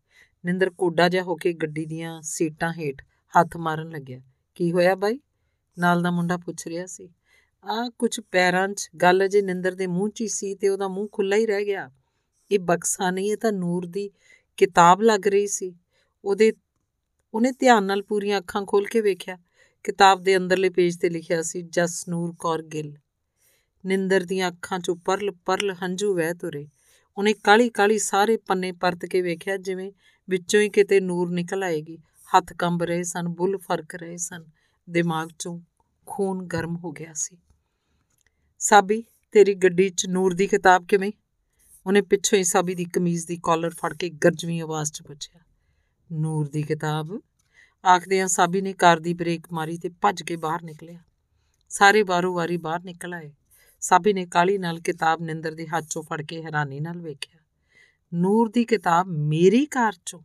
ਨਿੰਦਰ 0.46 0.70
ਕੋਡਾ 0.70 1.10
ਜਿਹਾ 1.10 1.24
ਹੋ 1.24 1.36
ਕੇ 1.36 1.54
ਗੱਡੀ 1.54 1.86
ਦੀਆਂ 1.86 2.22
ਸੀਟਾਂ 2.22 2.74
ਹੇਠ 2.74 3.04
ਹੱਥ 3.40 3.58
ਮਾਰਨ 3.58 3.90
ਲੱਗਿਆ। 3.90 4.22
ਕੀ 4.56 4.72
ਹੋਇਆ 4.72 4.96
ਬਾਈ? 4.96 5.20
ਨਾਲ 5.80 6.02
ਦਾ 6.02 6.12
ਮੁੰਡਾ 6.12 6.38
ਪੁੱਛ 6.38 6.68
ਰਿਹਾ 6.68 6.86
ਸੀ। 6.86 7.10
ਆ 7.64 7.92
ਕੁਝ 8.00 8.20
ਪੈਰਾਂ 8.20 8.70
'ਚ 8.70 8.90
ਗੱਲ 9.02 9.26
ਅਜੇ 9.26 9.42
ਨਿੰਦਰ 9.42 9.72
ਦੇ 9.72 9.88
ਮੂੰਹ 9.88 10.10
'ਚ 10.10 10.22
ਹੀ 10.22 10.28
ਸੀ 10.28 10.56
ਤੇ 10.56 10.70
ਉਹਦਾ 10.70 10.88
ਮੂੰਹ 10.88 11.10
ਖੁੱਲਾ 11.12 11.36
ਹੀ 11.36 11.46
ਰਹਿ 11.46 11.66
ਗਿਆ। 11.66 11.92
ਇਹ 12.52 12.60
ਬਕਸਾ 12.60 13.12
ਨਹੀਂ, 13.12 13.32
ਇਹ 13.32 13.38
ਤਾਂ 13.38 13.52
ਨੂਰ 13.52 13.86
ਦੀ 13.86 14.12
ਕਿਤਾਬ 14.58 15.02
ਲੱਗ 15.02 15.28
ਰਹੀ 15.28 15.48
ਸੀ। 15.48 15.76
ਉਹਦੇ, 16.26 16.54
ਉਹਨੇ 17.34 17.52
ਧਿਆਨ 17.52 17.84
ਨਾਲ 17.84 18.02
ਪੂਰੀਆਂ 18.04 18.40
ਅੱਖਾਂ 18.40 18.66
ਖੋਲ 18.66 18.86
ਕੇ 18.86 19.02
ਵੇਖਿਆ। 19.02 19.38
ਕਿਤਾਬ 19.84 20.24
ਦੇ 20.24 20.38
ਅੰਦਰਲੇ 20.38 20.70
ਪੇਜ 20.70 20.98
ਤੇ 20.98 21.10
ਲਿਖਿਆ 21.10 21.42
ਸੀ 21.42 21.62
ਜਸਨੂਰ 21.62 22.36
ਕੌਰ 22.40 22.64
ਗਿੱਲ। 22.64 22.94
ਨਿੰਦਰ 23.86 24.22
ਦੀਆਂ 24.22 24.52
ਅੱਖਾਂ 24.52 24.80
'ਚੋਂ 24.80 24.96
ਪਰਲ 24.96 25.32
ਪਰਲ 25.32 25.76
ਹੰਝੂ 25.84 26.16
ਵਹਿ 26.16 26.34
ਤੁਰੇ। 26.34 26.68
ਉਹਨੇ 27.18 27.34
ਕਾਲੀ 27.34 27.70
ਕਾਲੀ 27.70 28.00
ਸਾਰੇ 28.00 28.38
ਪੰਨੇ 28.38 28.72
ਪਰਤ 28.72 29.06
ਕੇ 29.06 29.22
ਵੇਖਿਆ, 29.22 29.58
ਜਿਵੇਂ 29.58 29.92
ਵਿੱਚੋਂ 30.30 30.62
ਹੀ 30.62 30.70
ਕਿਤੇ 30.70 31.00
ਨੂਰ 31.00 31.30
ਨਿਕਲ 31.30 31.64
ਆਏਗੀ। 31.64 31.98
ਹੱਥ 32.38 32.54
ਕੰਬ 32.54 32.84
ਰਹੇ 32.84 33.04
ਸਨ, 33.04 33.28
ਬੁੱਲ 33.28 33.58
ਫ਼ਰਕ 33.58 33.96
ਰਹੇ 33.96 34.18
ਸਨ। 34.18 34.46
ਦਿਮਾਗ 34.90 35.30
'ਚੋਂ 35.30 35.62
ਖੂਨ 36.06 36.48
ਗਰਮ 36.48 36.76
ਹੋ 36.76 36.92
ਗਿਆ 36.92 37.14
ਸੀ। 37.14 37.38
ਸਾਬੀ, 38.60 39.04
ਤੇਰੀ 39.32 39.54
ਗੱਡੀ 39.54 39.90
'ਚ 39.90 40.06
ਨੂਰ 40.06 40.34
ਦੀ 40.34 40.48
ਕਿਤਾਬ 40.48 40.86
ਕਿਵੇਂ? 40.86 41.12
ਉਹਨੇ 41.86 42.02
ਪਿੱਛੋਂ 42.02 42.40
ਹੀ 42.40 42.44
ਸਾਬੀ 42.44 42.76
ਦੀ 42.76 42.86
ਕਮੀਜ਼ 42.86 43.28
ਦੀ 43.28 43.40
ਕਾਲਰ 43.44 43.70
ਫੜ 43.70 43.98
ਕੇ 43.98 44.10
ਗਰਜਵੀਂ 44.10 44.62
ਆਵਾਜ਼ 44.62 44.92
'ਚ 44.92 45.02
ਪੁੱਛਿਆ। 45.02 45.40
ਨੂਰ 46.12 46.48
ਦੀ 46.48 46.62
ਕਿਤਾਬ? 46.62 47.22
ਆਖਦਿਆਂ 47.86 48.28
ਸਾਬੀ 48.28 48.62
ਨੇ 48.62 48.74
ਕਾਰ 48.74 49.00
ਦੀ 49.00 49.14
ਬ੍ਰੇਕ 49.14 49.48
ਮਾਰੀ 49.52 49.78
ਤੇ 49.78 49.90
ਭੱਜ 49.90 50.24
ਕੇ 50.24 50.36
ਬਾਹਰ 50.36 50.64
ਨਿਕਲਿਆ। 50.64 51.00
ਸਾਰੇ 51.70 52.04
ਬਾਰੋ 52.04 52.34
ਵਾਰੀ 52.34 52.58
ਬਾਹਰ 52.58 52.84
ਨਿਕਲ 52.84 53.14
ਆਏ। 53.14 53.34
ਸਾਬੀ 53.82 54.14
ਨੇ 54.14 54.26
ਕਾਲੀ 54.26 54.58
ਨਾਲ 54.58 54.80
ਕਿਤਾਬ 54.80 55.22
ਨਿੰਦਰ 55.22 55.52
ਦੇ 55.52 55.68
ਹੱਥ 55.68 55.84
'ਚੋਂ 55.84 56.04
ਫੜ 56.04 56.22
ਕੇ 56.22 56.44
ਹੈਰਾਨੀ 56.44 56.80
ਨਾਲ 56.80 56.98
ਵੇਖਿਆ। 56.98 57.40
ਨੂਰ 58.14 58.50
ਦੀ 58.50 58.66
ਕਿਤਾਬ 58.66 59.08
ਮੇਰੀ 59.08 59.66
ਕਾਰ 59.66 59.94
'ਚੋਂ? 59.94 60.20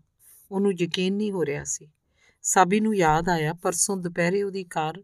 ਉਹਨੂੰ 0.50 0.72
ਯਕੀਨ 0.80 1.16
ਨਹੀਂ 1.16 1.32
ਹੋ 1.32 1.44
ਰਿਹਾ 1.44 1.64
ਸੀ। 1.64 1.88
ਸਾਬੀ 2.42 2.80
ਨੂੰ 2.80 2.96
ਯਾਦ 2.96 3.28
ਆਇਆ, 3.28 3.52
ਪਰਸੋਂ 3.52 3.96
ਦੁਪਹਿਰੇ 3.96 4.42
ਉਹਦੀ 4.42 4.64
ਕਾਰ 4.64 5.02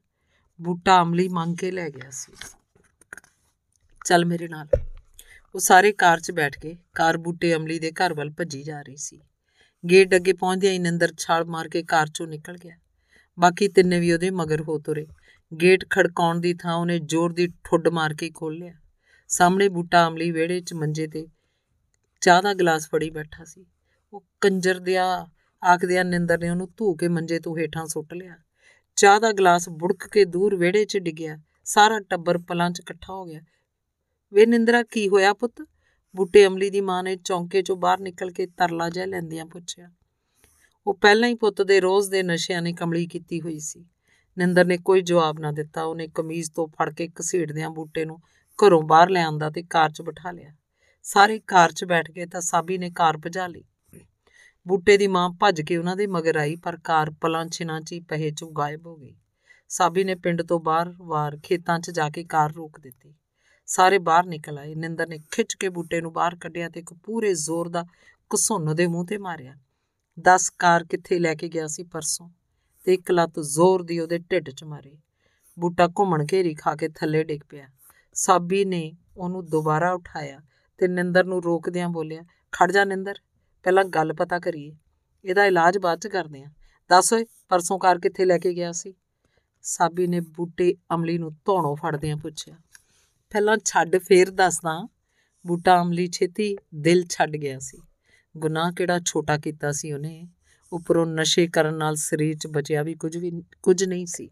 ਬੂਟਾ 0.60 1.02
ਅਮਲੀ 1.02 1.28
ਮੰਗ 1.28 1.56
ਕੇ 1.56 1.70
ਲੈ 1.70 1.88
ਗਿਆ 1.88 2.10
ਸੀ। 2.10 2.32
ਚੱਲ 4.04 4.24
ਮੇਰੇ 4.24 4.48
ਨਾਲ। 4.48 4.68
ਉਹ 5.54 5.60
ਸਾਰੇ 5.60 5.92
ਕਾਰ 5.92 6.20
'ਚ 6.20 6.30
ਬੈਠ 6.30 6.58
ਕੇ 6.58 6.76
ਕਾਰ 6.94 7.16
ਬੂਟੇ 7.16 7.54
ਅਮਲੀ 7.54 7.78
ਦੇ 7.78 7.92
ਘਰ 7.92 8.14
ਵੱਲ 8.14 8.30
ਭੱਜੀ 8.30 8.62
ਜਾ 8.62 8.82
ਰਹੀ 8.82 8.96
ਸੀ। 8.96 9.20
ਗੇਟ 9.90 10.14
ਅੱਗੇ 10.14 10.32
ਪਹੁੰਚਦਿਆਂ 10.32 10.72
ਹੀ 10.72 10.78
ਨੰਦਰ 10.78 11.12
ਛਾਲ 11.18 11.44
ਮਾਰ 11.44 11.68
ਕੇ 11.68 11.82
ਕਾਰ 11.82 12.06
'ਚੋਂ 12.06 12.26
ਨਿਕਲ 12.26 12.56
ਗਿਆ। 12.56 12.76
ਬਾਕੀ 13.40 13.68
ਤਿੰਨੇ 13.68 14.00
ਵੀ 14.00 14.12
ਉਹਦੇ 14.12 14.30
ਮਗਰ 14.30 14.60
ਹੋ 14.60 14.78
ਤੁਰੇ। 14.78 15.06
ਗੇਟ 15.62 15.90
ਖੜਕਾਉਣ 15.90 16.40
ਦੀ 16.40 16.54
ਥਾਂ 16.54 16.74
ਉਹਨੇ 16.74 16.98
ਜ਼ੋਰ 16.98 17.32
ਦੀ 17.32 17.48
ਠੁੱਡ 17.64 17.88
ਮਾਰ 17.88 18.14
ਕੇ 18.14 18.30
ਖੋਲ 18.34 18.54
ਲਿਆ। 18.54 18.74
ਸਾਹਮਣੇ 19.28 19.68
ਬੂਟਾ 19.68 20.08
ਅਮਲੀ 20.08 20.30
ਵਿਹੜੇ 20.30 20.60
'ਚ 20.60 20.74
ਮੰਜੇ 20.74 21.06
ਤੇ 21.06 21.26
ਚਾਹ 22.20 22.42
ਦਾ 22.42 22.54
ਗਲਾਸ 22.54 22.88
ਫੜੀ 22.88 23.10
ਬੈਠਾ 23.10 23.44
ਸੀ। 23.44 23.66
ਉਹ 24.12 24.24
ਕੰਜਰ 24.40 24.78
ਦਿਆ 24.78 25.26
ਆਖਦਿਆਂ 25.64 26.04
ਨਿੰਦਰ 26.04 26.38
ਨੇ 26.38 26.50
ਉਹਨੂੰ 26.50 26.68
ਧੂ 26.76 26.94
ਕੇ 26.94 27.08
ਮੰਜੇ 27.08 27.38
ਤੋਂ 27.38 27.58
ਹੇਠਾਂ 27.58 27.86
ਸੁੱਟ 27.86 28.14
ਲਿਆ। 28.14 28.36
ਚਾਹ 28.96 29.20
ਦਾ 29.20 29.32
ਗਲਾਸ 29.32 29.68
ਬੁੜਕ 29.68 30.08
ਕੇ 30.08 30.24
ਦੂਰ 30.24 30.56
ਵਿਹੜੇ 30.56 30.84
'ਚ 30.84 30.98
ਡਿੱਗਿਆ। 30.98 31.38
ਸਾਰਾ 31.64 32.00
ਟੱਬਰ 32.00 32.38
ਪਲਾਂ 32.38 32.70
'ਚ 32.70 32.80
ਇਕੱਠਾ 32.80 33.12
ਹੋ 33.12 33.24
ਗਿਆ। 33.24 33.40
ਵੇ 34.32 34.46
ਨਿੰਦਰਾ, 34.46 34.82
ਕੀ 34.82 35.08
ਹੋਇਆ 35.08 35.34
ਪੁੱਤ? 35.34 35.68
ਬੂਟੇ 36.16 36.46
ਅਮਲੀ 36.46 36.70
ਦੀ 36.70 36.80
ਮਾਂ 36.80 37.02
ਨੇ 37.02 37.16
ਚੌਂਕੇ 37.16 37.60
'ਚੋਂ 37.60 37.76
ਬਾਹਰ 37.76 38.00
ਨਿਕਲ 38.00 38.30
ਕੇ 38.30 38.46
ਤਰਲਾ 38.46 38.90
ਜਿਹਾ 38.90 39.06
ਲੈਂਦਿਆਂ 39.06 39.46
ਪੁੱਛਿਆ। 39.46 39.90
ਉਹ 40.86 40.94
ਪਹਿਲਾਂ 40.94 41.28
ਹੀ 41.28 41.34
ਪੁੱਤ 41.34 41.62
ਦੇ 41.62 41.80
ਰੋਜ਼ 41.80 42.10
ਦੇ 42.10 42.22
ਨਸ਼ਿਆਂ 42.22 42.62
ਨੇ 42.62 42.72
ਕਮਲੀ 42.72 43.06
ਕੀਤੀ 43.06 43.40
ਹੋਈ 43.40 43.58
ਸੀ। 43.58 43.86
ਨਿੰਦਰ 44.38 44.64
ਨੇ 44.64 44.78
ਕੋਈ 44.78 45.00
ਜਵਾਬ 45.00 45.40
ਨਾ 45.40 45.52
ਦਿੱਤਾ। 45.52 45.84
ਉਹਨੇ 45.84 46.08
ਕਮੀਜ਼ 46.08 46.52
ਤੋਂ 46.52 46.68
ਫੜ 46.68 46.94
ਕੇ 46.94 47.08
ਘਸੀੜਦਿਆਂ 47.08 47.70
ਬੂਟੇ 47.70 48.04
ਨੂੰ 48.04 48.20
ਘਰੋਂ 48.58 48.82
ਬਾਹਰ 48.82 49.10
ਲੈ 49.10 49.24
ਆਂਦਾ 49.24 49.50
ਤੇ 49.50 49.62
ਕਾਰ 49.62 49.90
'ਚ 49.90 50.02
ਬਿਠਾ 50.02 50.30
ਲਿਆ। 50.30 50.52
ਸਾਰੇ 51.02 51.38
ਕਾਰ 51.38 51.72
'ਚ 51.72 51.84
ਬੈਠ 51.84 52.10
ਗਏ 52.10 52.26
ਤਾਂ 52.26 52.40
ਸਾਬੀ 52.40 52.78
ਨੇ 52.78 52.90
ਕਾਰ 52.90 53.16
ਭਜਾ 53.16 53.46
ਲਈ। 53.46 53.64
ਬੂਟੇ 54.68 54.96
ਦੀ 54.96 55.06
ਮਾਂ 55.06 55.30
ਭੱਜ 55.30 55.60
ਕੇ 55.60 55.76
ਉਹਨਾਂ 55.76 55.96
ਦੇ 55.96 56.06
ਮਗਰ 56.06 56.36
ਆਈ, 56.36 56.56
ਪਰ 56.56 56.78
ਕਾਰ 56.84 57.10
ਪਲਾਂ 57.10 57.46
ਛਿਨਾਂ 57.46 57.80
'ਚ 57.80 57.92
ਹੀ 57.92 58.00
ਪਹੇ 58.00 58.30
'ਚੋਂ 58.30 58.52
ਗਾਇਬ 58.52 58.86
ਹੋ 58.86 58.96
ਗਈ। 58.96 59.16
ਸਾਬੀ 59.68 60.04
ਨੇ 60.04 60.14
ਪਿੰਡ 60.14 60.42
ਤੋਂ 60.42 60.60
ਬਾਹਰ-ਵਾਰ 60.60 61.38
ਖੇਤਾਂ 61.42 61.78
'ਚ 61.78 61.90
ਜਾ 61.90 62.10
ਕੇ 62.10 62.24
ਕਾਰ 62.24 62.52
ਰੋਕ 62.52 62.80
ਦਿੱਤੀ। 62.80 63.14
ਸਾਰੇ 63.66 63.98
ਬਾਹਰ 63.98 64.26
ਨਿਕਲ 64.26 64.58
ਆਏ। 64.58 64.74
ਨਿੰਦਰ 64.74 65.08
ਨੇ 65.08 65.18
ਖਿੱਚ 65.30 65.54
ਕੇ 65.54 65.68
ਬੂਟੇ 65.68 66.00
ਨੂੰ 66.00 66.12
ਬਾਹਰ 66.12 66.36
ਕੱਢਿਆ 66.36 66.68
ਤੇ 66.68 66.80
ਇੱਕ 66.80 66.94
ਪੂਰੇ 66.94 67.34
ਜ਼ੋਰ 67.34 67.68
ਦਾ 67.68 67.84
ਘਸੁੰਨ 68.34 68.74
ਦੇ 68.74 68.86
ਮੂੰਹ 68.86 69.06
ਤੇ 69.06 69.18
ਮਾਰਿਆ। 69.18 69.54
10 70.20 70.50
ਕਾਰ 70.50 70.84
ਕਿੱਥੇ 70.84 71.18
ਲੈ 71.18 71.34
ਕੇ 71.34 71.48
ਗਿਆ 71.48 71.66
ਸੀ 71.66 71.82
ਪਰਸੋਂ? 71.82 72.30
ਤੇ 72.84 72.94
ਇੱਕ 72.94 73.10
ਲੱਤ 73.10 73.40
ਜ਼ੋਰ 73.40 73.82
ਦੀ 73.82 74.00
ਉਹਦੇ 74.00 74.18
ਢਿੱਡ 74.18 74.50
'ਚ 74.50 74.64
ਮਾਰੀ। 74.64 74.98
ਬੂਟਾ 75.58 75.88
ਘੁੰਮਣ 75.88 76.26
ਘੇਰੀ 76.32 76.54
ਖਾ 76.54 76.76
ਕੇ 76.76 76.88
ਥੱਲੇ 76.88 77.24
ਡਿੱਗ 77.24 77.40
ਪਿਆ। 77.48 77.68
ਸਾਬੀ 78.14 78.64
ਨੇ 78.64 78.92
ਉਹਨੂੰ 79.16 79.46
ਦੁਬਾਰਾ 79.46 79.92
ਉਠਾਇਆ 79.92 80.40
ਤੇ 80.78 80.88
ਨਿੰਦਰ 80.88 81.24
ਨੂੰ 81.24 81.44
ਰੋਕਦਿਆਂ 81.44 81.88
ਬੋਲਿਆ, 81.88 82.22
ਖੜ 82.52 82.72
ਜਾ 82.72 82.84
ਨਿੰਦਰ, 82.84 83.14
ਪਹਿਲਾਂ 83.62 83.84
ਗੱਲ 83.84 84.12
ਪਤਾ 84.12 84.38
ਕਰੀਏ। 84.38 84.76
ਇਹਦਾ 85.24 85.46
ਇਲਾਜ 85.46 85.78
ਬਾਅਦ 85.78 85.98
'ਚ 85.98 86.06
ਕਰਦੇ 86.06 86.42
ਆਂ। 86.42 86.50
ਦੱਸ 86.90 87.12
ਓਏ, 87.12 87.26
ਪਰਸੋਂ 87.48 87.78
ਕਾਰ 87.78 87.98
ਕਿੱਥੇ 87.98 88.24
ਲੈ 88.24 88.38
ਕੇ 88.38 88.54
ਗਿਆ 88.54 88.72
ਸੀ? 88.72 88.94
ਸਾਬੀ 89.62 90.06
ਨੇ 90.06 90.20
ਬੂਟੇ 90.20 90.74
ਅਮਲੀ 90.94 91.18
ਨੂੰ 91.18 91.32
ਧੌਣੋਂ 91.32 91.76
ਫੜਦਿਆਂ 91.76 92.16
ਪੁੱਛਿਆ। 92.16 92.56
ਪਹਿਲਾਂ 93.30 93.58
ਛੱਡ 93.64 93.96
ਫੇਰ 93.96 94.30
ਦੱਸਦਾ, 94.30 94.88
ਬੂਟਾ 95.46 95.82
ਅਮਲੀ 95.82 96.06
ਛੇਤੀ 96.06 96.56
ਦਿਲ 96.74 97.06
ਛੱਡ 97.10 97.36
ਗਿਆ 97.36 97.58
ਸੀ। 97.58 97.82
ਗੁਨਾਹ 98.36 98.72
ਕਿਹੜਾ 98.72 99.00
ਛੋਟਾ 99.06 99.38
ਕੀਤਾ 99.38 99.72
ਸੀ 99.72 99.92
ਉਹਨੇ? 99.92 100.28
ਉੱਪਰੋਂ 100.72 101.06
ਨਸ਼ੇ 101.06 101.46
ਕਰਨ 101.46 101.74
ਨਾਲ 101.74 101.94
ਸਰੀਰ 101.96 102.36
'ਚ 102.36 102.46
ਬਚਿਆ 102.46 102.82
ਵੀ 102.82 102.94
ਕੁਝ 102.94 103.16
ਵੀ, 103.16 103.42
ਕੁਝ 103.62 103.84
ਨਹੀਂ 103.84 104.06
ਸੀ। 104.06 104.30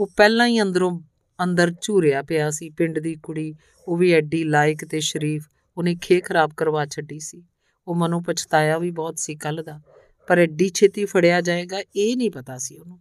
ਉਹ 0.00 0.10
ਪਹਿਲਾਂ 0.16 0.46
ਹੀ 0.46 0.62
ਅੰਦਰੋਂ, 0.62 1.00
ਅੰਦਰ 1.44 1.74
ਝੂਰਿਆ 1.82 2.22
ਪਿਆ 2.22 2.50
ਸੀ। 2.50 2.70
ਪਿੰਡ 2.70 2.98
ਦੀ 2.98 3.16
ਕੁੜੀ, 3.22 3.54
ਉਹ 3.88 3.96
ਵੀ 3.96 4.12
ਐਡੀ 4.12 4.44
ਲਾਇਕ 4.44 4.84
ਤੇ 4.84 5.00
ਸ਼ਰੀਫ, 5.00 5.48
ਉਹਨੇ 5.76 5.96
ਖੇ 6.02 6.20
ਖਰਾਬ 6.20 6.50
ਕਰਵਾ 6.56 6.86
ਛੱਡੀ 6.86 7.20
ਸੀ। 7.20 7.42
ਉਹ 7.88 7.94
ਮਨੋਂ 7.94 8.22
ਪਛਤਾਇਆ 8.22 8.78
ਵੀ 8.78 8.90
ਬਹੁਤ 8.90 9.18
ਸੀ 9.18 9.34
ਕੱਲ 9.34 9.62
ਦਾ। 9.62 9.80
ਪਰ 10.28 10.38
ਐਡੀ 10.38 10.70
ਛੇਤੀ 10.74 11.04
ਫੜਿਆ 11.04 11.40
ਜਾਏਗਾ, 11.40 11.82
ਇਹ 11.96 12.16
ਨਹੀਂ 12.16 12.30
ਪਤਾ 12.30 12.58
ਸੀ 12.58 12.78
ਉਹਨੂੰ। 12.78 12.98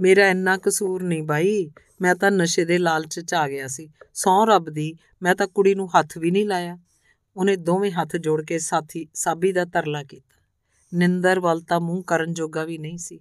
ਮੇਰਾ 0.00 0.28
ਇੰਨਾ 0.28 0.56
ਕਸੂਰ 0.56 1.02
ਨਹੀਂ 1.02 1.22
ਬਾਈ। 1.22 1.70
ਮੈਂ 2.00 2.14
ਤਾਂ 2.14 2.30
ਨਸ਼ੇ 2.30 2.64
ਦੇ 2.64 2.78
ਲਾਲਚ 2.78 3.20
'ਚ 3.20 3.34
ਆ 3.34 3.48
ਗਿਆ 3.48 3.68
ਸੀ। 3.68 3.88
ਸੌ 4.14 4.44
ਰੱਬ 4.44 4.70
ਦੀ, 4.70 4.94
ਮੈਂ 5.22 5.34
ਤਾਂ 5.34 5.46
ਕੁੜੀ 5.46 5.74
ਨੂੰ 5.74 5.98
ਹੱਥ 5.98 6.18
ਵੀ 6.18 6.30
ਨਹੀਂ 6.30 6.46
ਲਾਇਆ। 6.46 6.78
ਉਹਨੇ 7.36 7.56
ਦੋਵੇਂ 7.56 7.90
ਹੱਥ 7.90 8.16
ਜੋੜ 8.16 8.44
ਕੇ 8.44 8.58
ਸਾਥੀ, 8.58 9.06
ਸਾਬੀ 9.14 9.52
ਦਾ 9.52 9.64
ਤਰਲਾ 9.64 10.02
ਕੀਤਾ। 10.02 10.42
ਨਿੰਦਰ 10.94 11.40
ਵੱਲ 11.40 11.60
ਤਾਂ 11.60 11.80
ਮੂੰਹ 11.80 12.02
ਕਰਨ 12.02 12.34
ਜੋਗਾ 12.34 12.64
ਵੀ 12.64 12.78
ਨਹੀਂ 12.78 12.98
ਸੀ। 12.98 13.20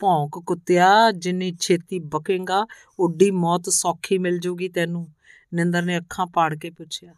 ਭੌਂਕ 0.00 0.42
ਕੁੱਤਿਆ, 0.46 1.10
ਜਿੰਨੀ 1.10 1.56
ਛੇਤੀ 1.60 1.98
ਬਕੇਗਾ 1.98 2.66
ਓਡੀ 3.00 3.30
ਮੌਤ 3.30 3.68
ਸੌਖੀ 3.68 4.18
ਮਿਲ 4.18 4.38
ਜੂਗੀ 4.38 4.68
ਤੈਨੂੰ। 4.68 5.08
ਨਿੰਦਰ 5.54 5.82
ਨੇ 5.82 5.98
ਅੱਖਾਂ 5.98 6.26
ਪਾੜ 6.26 6.54
ਕੇ 6.54 6.70
ਪੁੱਛਿਆ। 6.70 7.14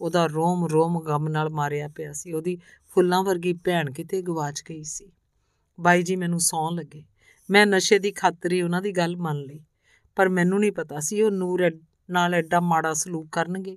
ਉਹਦਾ 0.00 0.26
ਰੋਮ 0.26 0.66
ਰੋਮ 0.66 1.00
ਗਮ 1.00 1.28
ਨਾਲ 1.28 1.50
ਮਾਰਿਆ 1.50 1.88
ਪਿਆ 1.88 2.12
ਸੀ। 2.12 2.32
ਉਹਦੀ 2.32 2.58
ਫੁੱਲਾਂ 2.90 3.22
ਵਰਗੀ 3.22 3.52
ਭੈਣ 3.52 3.90
ਕਿਤੇ 3.90 4.22
ਗਵਾਚ 4.22 4.62
ਗਈ 4.70 4.82
ਸੀ। 4.82 5.12
ਬਾਈ 5.80 6.02
ਜੀ 6.02 6.16
ਮੈਨੂੰ 6.16 6.40
ਸੌਂ 6.40 6.70
ਲੱਗੇ। 6.72 7.04
ਮੈਂ 7.52 7.66
ਨਸ਼ੇ 7.66 7.98
ਦੀ 7.98 8.10
ਖਾਤਰ 8.12 8.52
ਹੀ 8.52 8.60
ਉਹਨਾਂ 8.62 8.80
ਦੀ 8.82 8.92
ਗੱਲ 8.92 9.16
ਮੰਨ 9.16 9.38
ਲਈ, 9.38 9.60
ਪਰ 10.16 10.28
ਮੈਨੂੰ 10.28 10.60
ਨਹੀਂ 10.60 10.72
ਪਤਾ 10.72 11.00
ਸੀ 11.00 11.20
ਉਹ 11.22 11.30
ਨੂਰ 11.30 11.70
ਨਾਲ 12.10 12.34
ਐਡਾ 12.34 12.60
ਮਾੜਾ 12.60 12.92
ਸਲੂਕ 12.94 13.28
ਕਰਨਗੇ। 13.32 13.76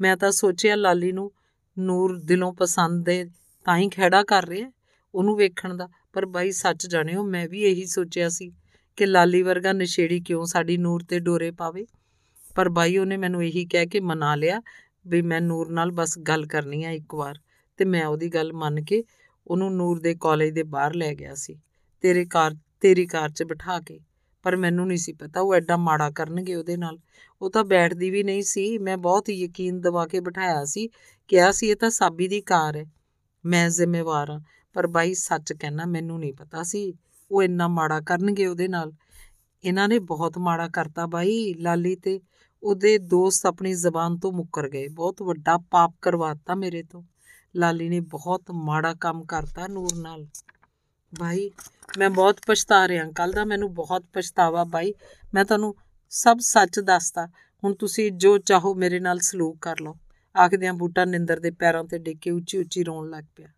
ਮੈਂ 0.00 0.16
ਤਾਂ 0.16 0.30
ਸੋਚਿਆ 0.32 0.74
ਲਾਲੀ 0.76 1.12
ਨੂੰ 1.12 1.30
ਨੂਰ 1.76 2.18
ਦਿਲੋਂ 2.20 2.52
ਪਸੰਦ 2.52 3.08
ਹੈ 3.08 3.24
ਤਾਂ 3.66 3.76
ਹੀ 3.78 3.88
ਖੜਾ 3.88 4.22
ਕਰ 4.22 4.46
ਰਿਹਾ 4.48 4.70
ਉਹਨੂੰ 5.14 5.36
ਵੇਖਣ 5.36 5.76
ਦਾ, 5.76 5.88
ਪਰ 6.12 6.26
ਬਾਈ 6.26 6.50
ਸੱਚ 6.52 6.86
ਜਾਣਿਓ, 6.86 7.22
ਮੈਂ 7.22 7.48
ਵੀ 7.48 7.62
ਇਹੀ 7.62 7.86
ਸੋਚਿਆ 7.86 8.28
ਸੀ 8.28 8.50
ਕਿ 8.98 9.06
ਲਾਲੀ 9.06 9.42
ਵਰਗਾ 9.42 9.72
ਨਸ਼ੇੜੀ 9.72 10.20
ਕਿਉਂ 10.20 10.44
ਸਾਡੀ 10.46 10.76
ਨੂਰ 10.76 11.02
ਤੇ 11.02 11.18
ਡੋਰੇ 11.18 11.50
ਪਾਵੇ। 11.50 11.86
ਪਰ 12.54 12.68
ਬਾਈ 12.68 12.96
ਉਹਨੇ 12.98 13.16
ਮੈਨੂੰ 13.16 13.44
ਇਹੀ 13.44 13.64
ਕਹਿ 13.66 13.86
ਕੇ 13.86 14.00
ਮਨਾ 14.00 14.34
ਲਿਆ 14.34 14.60
ਵੀ 15.06 15.22
ਮੈਂ 15.22 15.40
ਨੂਰ 15.40 15.70
ਨਾਲ 15.70 15.90
ਬਸ 15.90 16.18
ਗੱਲ 16.18 16.46
ਕਰਨੀ 16.46 16.82
ਆ 16.84 16.90
ਇੱਕ 16.90 17.14
ਵਾਰ 17.14 17.38
ਤੇ 17.78 17.84
ਮੈਂ 17.84 18.04
ਉਹਦੀ 18.06 18.28
ਗੱਲ 18.28 18.52
ਮੰਨ 18.52 18.82
ਕੇ 18.84 19.02
ਉਹਨੂੰ 19.46 19.74
ਨੂਰ 19.76 20.00
ਦੇ 20.00 20.14
ਕਾਲਜ 20.14 20.50
ਦੇ 20.50 20.62
ਬਾਹਰ 20.62 20.94
ਲੈ 20.94 21.12
ਗਿਆ 21.14 21.34
ਸੀ। 21.34 21.56
ਤੇਰੇ 22.04 22.24
ਕਾਰ 22.24 22.54
ਤੇਰੀ 22.84 23.06
ਕਾਰ 23.06 23.28
'ਚ 23.28 23.42
ਬਿਠਾ 23.42 23.80
ਕੇ। 23.80 24.00
ਪਰ 24.42 24.56
ਮੈਨੂੰ 24.56 24.86
ਨਹੀਂ 24.86 24.98
ਸੀ 24.98 25.12
ਪਤਾ, 25.12 25.40
ਉਹ 25.40 25.54
ਐਡਾ 25.54 25.76
ਮਾੜਾ 25.76 26.10
ਕਰਨਗੇ 26.10 26.54
ਉਹਦੇ 26.54 26.76
ਨਾਲ। 26.76 26.98
ਉਹ 27.42 27.50
ਤਾਂ 27.50 27.64
ਬੈਠਦੀ 27.64 28.10
ਵੀ 28.10 28.22
ਨਹੀਂ 28.22 28.42
ਸੀ। 28.42 28.78
ਮੈਂ 28.78 28.96
ਬਹੁਤ 28.96 29.30
ਯਕੀਨ 29.30 29.80
ਦਿਵਾ 29.80 30.06
ਕੇ 30.06 30.20
ਬਿਠਾਇਆ 30.20 30.64
ਸੀ। 30.64 30.88
ਕਿਹਾ 31.28 31.52
ਸੀ, 31.52 31.66
ਇਹ 31.66 31.76
ਤਾਂ 31.76 31.90
ਸਾਬੀ 31.90 32.28
ਦੀ 32.28 32.40
ਕਾਰ 32.40 32.76
ਹੈ। 32.76 32.84
ਮੈਂ 33.44 33.70
ਜ਼ਿੰਮੇਵਾਰ 33.70 34.30
ਹਾਂ। 34.30 34.40
ਪਰ 34.72 34.86
ਬਾਈ, 34.86 35.14
ਸੱਚ 35.14 35.52
ਕਹਿਣਾ, 35.52 35.84
ਮੈਨੂੰ 35.86 36.18
ਨਹੀਂ 36.18 36.32
ਪਤਾ 36.32 36.62
ਸੀ 36.62 36.94
ਉਹ 37.30 37.42
ਇੰਨਾ 37.42 37.68
ਮਾੜਾ 37.68 38.00
ਕਰਨਗੇ 38.00 38.46
ਉਹਦੇ 38.46 38.68
ਨਾਲ। 38.68 38.92
ਇਹਨਾਂ 39.64 39.88
ਨੇ 39.88 39.98
ਬਹੁਤ 39.98 40.38
ਮਾੜਾ 40.38 40.68
ਕਰਤਾ 40.68 41.06
ਬਾਈ, 41.06 41.54
ਲਾਲੀ 41.54 41.96
ਤੇ 41.96 42.20
ਉਹਦੇ 42.62 42.98
ਦੋਸਤ 42.98 43.46
ਆਪਣੀ 43.46 43.74
ਜ਼ਬਾਨ 43.74 44.18
ਤੋਂ 44.18 44.32
ਮੁੱਕਰ 44.32 44.68
ਗਏ। 44.68 44.88
ਬਹੁਤ 44.88 45.22
ਵੱਡਾ 45.22 45.58
ਪਾਪ 45.58 45.94
ਕਰਵਾਤਾ 46.02 46.54
ਮੇਰੇ 46.54 46.82
ਤੋਂ। 46.82 47.02
ਲਾਲੀ 47.56 47.88
ਨੇ 47.88 48.00
ਬਹੁਤ 48.00 48.42
ਮਾੜਾ 48.50 48.94
ਕੰਮ 48.94 49.24
ਕਰਤਾ 49.24 49.66
ਨੂਰ 49.66 49.96
ਨਾਲ। 49.96 50.26
ਭਾਈ 51.18 51.50
ਮੈਂ 51.98 52.10
ਬਹੁਤ 52.10 52.40
ਪਛਤਾ 52.46 52.88
ਰਿਹਾ 52.88 53.10
ਕੱਲ 53.12 53.32
ਦਾ 53.32 53.44
ਮੈਨੂੰ 53.44 53.74
ਬਹੁਤ 53.74 54.04
ਪਛਤਾਵਾ 54.12 54.64
ਬਾਈ। 54.64 54.94
ਮੈਂ 55.34 55.44
ਤੁਹਾਨੂੰ 55.44 55.74
ਸਭ 56.10 56.36
ਸੱਚ 56.40 56.80
ਦੱਸਦਾ 56.80 57.26
ਹੁਣ 57.64 57.74
ਤੁਸੀਂ 57.74 58.12
ਜੋ 58.12 58.38
ਚਾਹੋ 58.38 58.74
ਮੇਰੇ 58.74 59.00
ਨਾਲ 59.00 59.18
ਸਲੂਕ 59.18 59.58
ਕਰ 59.60 59.80
ਲਓ। 59.80 59.96
ਆਖਦਿਆਂ 60.38 60.72
ਬੂਟਾ 60.72 61.04
ਨਿੰਦਰ 61.04 61.40
ਦੇ 61.40 61.50
ਪੈਰਾਂ 61.50 61.84
ਤੇ 61.84 61.98
ਡਿੱਗ 61.98 62.18
ਕੇ 62.18 62.30
ਉੱਚੀ 62.30 62.58
ਉੱਚੀ 62.58 62.82
ਰੋਣ 62.82 63.10
ਲੱਗ 63.10 63.24
ਪਿਆ। 63.36 63.48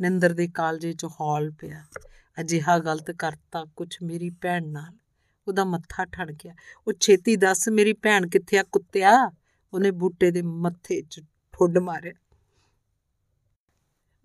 ਨਿੰਦਰ 0.00 0.32
ਦੇ 0.32 0.48
ਕਾਲਜੇ 0.48 0.92
'ਚ 0.92 1.04
ਹੌਲ 1.04 1.50
ਪਿਆ। 1.50 1.84
ਅਜਿਹਾ 2.40 2.78
ਗਲਤ 2.78 3.10
ਕਰਤਾ 3.10 3.64
ਕੁਝ 3.76 3.98
ਮੇਰੀ 4.02 4.30
ਭੈਣ 4.30 4.68
ਨਾਲ। 4.68 4.96
ਉਹਦਾ 5.48 5.64
ਮੱਥਾ 5.64 6.04
ਠਣ 6.04 6.32
ਗਿਆ। 6.32 6.54
ਉਹ 6.86 6.92
ਛੇਤੀ 7.00 7.36
ਦੱਸ, 7.36 7.68
ਮੇਰੀ 7.68 7.92
ਭੈਣ 7.92 8.28
ਕਿੱਥੇ 8.28 8.58
ਆ? 8.58 8.62
ਕੁੱਤਿਆ? 8.72 9.30
ਉਹਨੇ 9.74 9.90
ਬੂਟੇ 9.90 10.30
ਦੇ 10.30 10.42
ਮੱਥੇ 10.42 11.02
'ਚ 11.02 11.20
ਠੁੱਡ 11.52 11.78
ਮਾਰਿਆ। 11.78 12.12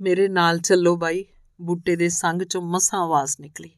ਮੇਰੇ 0.02 0.28
ਨਾਲ 0.28 0.60
ਚੱਲੋ 0.60 0.96
ਬਾਈ। 0.96 1.26
ਬੂਟੇ 1.62 1.96
ਦੇ 1.96 2.10
ਸੰਗ 2.10 2.42
'ਚੋਂ 2.42 2.62
ਮਸਾਂ 2.62 3.00
ਆਵਾਜ਼ 3.00 3.36
ਨਿਕਲੀ। 3.42 3.70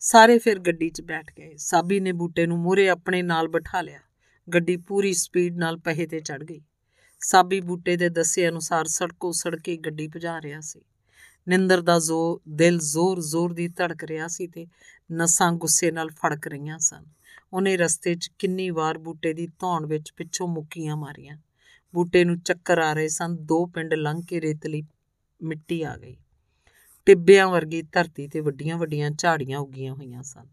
ਸਾਰੇ 0.00 0.38
ਫਿਰ 0.38 0.58
ਗੱਡੀ 0.58 0.90
'ਚ 0.90 1.02
ਬੈਠ 1.02 1.32
ਗਏ। 1.38 1.56
ਸਾਬੀ 1.56 2.00
ਨੇ 2.00 2.12
ਬੂਟੇ 2.12 2.46
ਨੂੰ 2.46 2.58
ਮੂਰੇ 2.58 2.88
ਆਪਣੇ 2.88 3.22
ਨਾਲ 3.22 3.48
ਬਿਠਾ 3.48 3.80
ਲਿਆ। 3.80 4.00
ਗੱਡੀ 4.54 4.76
ਪੂਰੀ 4.76 5.12
ਸਪੀਡ 5.12 5.56
ਨਾਲ 5.56 5.76
ਪਹਿੇ 5.76 6.06
ਤੇ 6.06 6.20
ਚੜ 6.20 6.44
ਗਈ। 6.44 6.60
ਸਾਬੀ 7.20 7.60
ਬੂਟੇ 7.60 7.96
ਦੇ 7.96 8.08
ਦੱਸੇ 8.08 8.48
ਅਨੁਸਾਰ 8.48 8.84
ਸੜਕੋ 8.84 9.32
ਸੜਕੇ 9.32 9.76
ਗੱਡੀ 9.76 10.08
ਭਜਾ 10.08 10.40
ਰਿਹਾ 10.40 10.60
ਸੀ। 10.60 10.80
ਨਿੰਦਰ 11.48 11.80
ਦਾ 11.80 11.98
ਜ਼ੋ, 11.98 12.40
ਦਿਲ 12.48 12.78
ਜ਼ੋਰ-ਜ਼ੋਰ 12.78 13.52
ਦੀ 13.52 13.68
ਧੜਕ 13.68 14.04
ਰਿਹਾ 14.04 14.28
ਸੀ 14.28 14.46
ਤੇ 14.46 14.66
ਨਸਾਂ 15.12 15.52
ਗੁੱਸੇ 15.52 15.90
ਨਾਲ 15.90 16.10
ਫੜਕ 16.10 16.46
ਰਹੀਆਂ 16.46 16.78
ਸਨ। 16.78 17.04
ਉਹਨੇ 17.52 17.76
ਰਸਤੇ 17.76 18.14
'ਚ 18.14 18.30
ਕਿੰਨੀ 18.38 18.70
ਵਾਰ 18.70 18.98
ਬੂਟੇ 18.98 19.32
ਦੀ 19.32 19.46
ਧੌਣ 19.46 19.86
ਵਿੱਚ 19.86 20.12
ਪਿੱਛੋਂ 20.16 20.48
ਮੁੱਕੀਆਂ 20.48 20.96
ਮਾਰੀਆਂ। 20.96 21.38
ਬੂਟੇ 21.94 22.24
ਨੂੰ 22.24 22.40
ਚੱਕਰ 22.40 22.78
ਆ 22.78 22.92
ਰਹੇ 22.92 23.08
ਸਨ। 23.08 23.36
ਦੋ 23.40 23.66
ਪਿੰਡ 23.66 23.94
ਲੰਘ 23.94 24.22
ਕੇ 24.28 24.40
ਰੇਤਲੀ 24.40 24.82
ਮਿੱਟੀ 25.42 25.82
ਆ 25.82 25.96
ਗਈ। 25.96 26.16
ਟਿੱਬਿਆਂ 27.06 27.48
ਵਰਗੀ 27.48 27.82
ਧਰਤੀ 27.82 28.28
ਤੇ 28.28 28.40
ਵੱਡੀਆਂ-ਵੱਡੀਆਂ 28.40 29.10
ਝਾੜੀਆਂ 29.10 29.58
ਉੱਗੀਆਂ 29.58 29.94
ਹੋਈਆਂ 29.94 30.22
ਸਨ। 30.22 30.46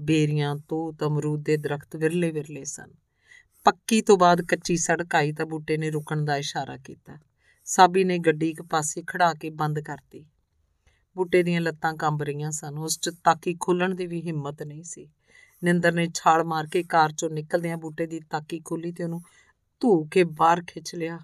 ਬੇਰੀਆਂ, 0.00 0.56
ਤੋਤ, 0.56 1.04
ਅਮਰੂਦ 1.04 1.44
ਦੇ 1.44 1.56
ਦਰਖਤ 1.56 1.96
ਵਿਰਲੇ 1.96 2.30
ਵਿਰਲੇ 2.30 2.64
ਸਨ। 2.64 2.90
ਪੱਕੀ 3.64 4.02
ਤੋਂ 4.02 4.18
ਬਾਅਦ 4.18 4.42
ਕੱਚੀ 4.42 4.76
ਸੜਕ 4.76 5.14
ਆਈ 5.14 5.32
ਤਾਂ 5.32 5.46
ਬੂਟੇ 5.46 5.76
ਨੇ 5.76 5.90
ਰੁਕਣ 5.90 6.24
ਦਾ 6.24 6.36
ਇਸ਼ਾਰਾ 6.36 6.76
ਕੀਤਾ। 6.76 7.18
ਸਾਬੀ 7.64 8.04
ਨੇ 8.04 8.18
ਗੱਡੀ 8.18 8.50
ਇੱਕ 8.50 8.62
ਪਾਸੇ 8.62 9.02
ਖੜਾ 9.06 9.34
ਕੇ 9.34 9.50
ਬੰਦ 9.50 9.80
ਕਰਤੀ। 9.80 10.26
ਬੂਟੇ 11.16 11.42
ਦੀਆਂ 11.42 11.60
ਲੱਤਾਂ 11.60 11.94
ਕੰਬ 11.94 12.22
ਰਹੀਆਂ 12.22 12.50
ਸਨ। 12.50 12.78
ਉਸ 12.78 13.00
'ਚ 13.00 13.10
ਤਾਕੀ 13.24 13.56
ਖੋਲਣ 13.60 13.94
ਦੀ 13.94 14.06
ਵੀ 14.06 14.22
ਹਿੰਮਤ 14.22 14.62
ਨਹੀਂ 14.62 14.82
ਸੀ। 14.82 15.08
ਨਿੰਦਰ 15.64 15.92
ਨੇ 15.92 16.08
ਛਾਲ 16.14 16.44
ਮਾਰ 16.44 16.66
ਕੇ 16.66 16.82
ਕਾਰ 16.82 17.10
'ਚੋਂ 17.10 17.30
ਨਿਕਲਦਿਆਂ 17.30 17.76
ਬੂਟੇ 17.76 18.06
ਦੀ 18.06 18.20
ਤਾਕੀ 18.20 18.60
ਖੋਲੀ 18.64 18.92
ਤੇ 18.92 19.04
ਉਹਨੂੰ 19.04 19.22
ਧੂ 19.80 20.04
ਕੇ 20.04 20.24
ਬਾਹਰ 20.24 20.62
ਖਿੱਚ 20.66 20.94
ਲਿਆ। 20.94 21.18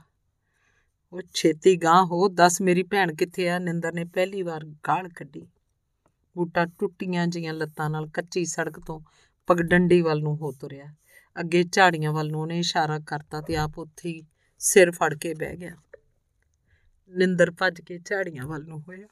ਉਹ 1.13 1.23
ਛੇਤੀ 1.35 1.77
ਗਾਂ 1.77 2.05
ਹੋ, 2.05 2.29
ਦੱਸ 2.29 2.61
ਮੇਰੀ 2.61 2.83
ਭੈਣ 2.83 3.15
ਕਿੱਥੇ 3.15 3.49
ਆ? 3.49 3.59
ਨਿੰਦਰ 3.59 3.93
ਨੇ 3.93 4.05
ਪਹਿਲੀ 4.05 4.43
ਵਾਰ 4.43 4.65
ਗਾਲ 4.65 5.09
ਕੱਢੀ। 5.09 5.47
ਬੂਟਾ 6.37 6.67
ਟੁੱਟੀਆਂ 6.67 7.27
ਜੀਆਂ 7.27 7.55
ਲੱਤਾਂ 7.55 7.91
ਨਾਲ 7.91 8.07
ਕੱਚੀ 8.07 8.45
ਸੜਕ 8.45 8.81
ਤੋਂ 8.81 9.01
ਪਗਡੰਡੀ 9.47 10.03
ਵੱਲ 10.03 10.23
ਨੂੰ 10.23 10.37
ਹੋ 10.37 10.53
ਤੁਰਿਆ। 10.53 10.95
ਅੱਗੇ 11.41 11.65
ਝਾੜੀਆਂ 11.65 12.13
ਵੱਲ 12.13 12.31
ਨੂੰ 12.31 12.41
ਉਹਨੇ 12.41 12.59
ਇਸ਼ਾਰਾ 12.59 12.99
ਕਰਤਾ 12.99 13.41
ਤੇ 13.41 13.57
ਆਪ 13.57 13.79
ਉੱਥੇ 13.79 14.09
ਹੀ 14.09 14.23
ਸਿਰ 14.59 14.91
ਫੜ 14.91 15.15
ਕੇ 15.15 15.35
ਬਹਿ 15.35 15.57
ਗਿਆ। 15.57 15.77
ਨਿੰਦਰ 17.09 17.51
ਭੱਜ 17.51 17.81
ਕੇ 17.81 17.99
ਝਾੜੀਆਂ 17.99 18.47
ਵੱਲ 18.47 18.65
ਨੂੰ 18.65 18.81
ਹੋਇਆ। 18.81 19.07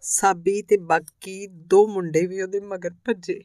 ਸਾਬੀ 0.00 0.62
ਤੇ 0.62 0.76
ਬਾਕੀ 0.76 1.46
ਦੋ 1.46 1.86
ਮੁੰਡੇ 1.86 2.26
ਵੀ 2.26 2.42
ਉਹਦੇ 2.42 2.60
ਮਗਰ 2.60 2.90
ਭੱਜੇ। 2.90 3.40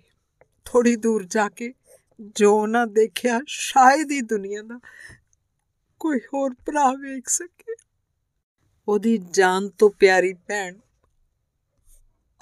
ਥੋੜੀ 0.65 0.95
ਦੂਰ 0.95 1.25
ਜਾ 1.25 1.49
ਕੇ 1.49 1.73
ਜੋ 2.21 2.61
ਉਹਨਾਂ 2.61 2.87
ਦੇਖਿਆ 2.87 3.39
ਸ਼ਾਇਦ 3.47 4.11
ਹੀ 4.11 4.21
ਦੁਨੀਆ 4.21 4.61
ਦਾ 4.61 4.79
ਕੋਈ 5.99 6.19
ਹੋਰ 6.33 6.53
ਭਰਾ 6.53 6.91
ਵੇਖ 6.91 7.29
ਸਕੇ। 7.29 7.75
ਉਹਦੀ 8.87 9.17
ਜਾਨ 9.17 9.69
ਤੋਂ 9.69 9.89
ਪਿਆਰੀ 9.89 10.33
ਭੈਣ 10.33 10.75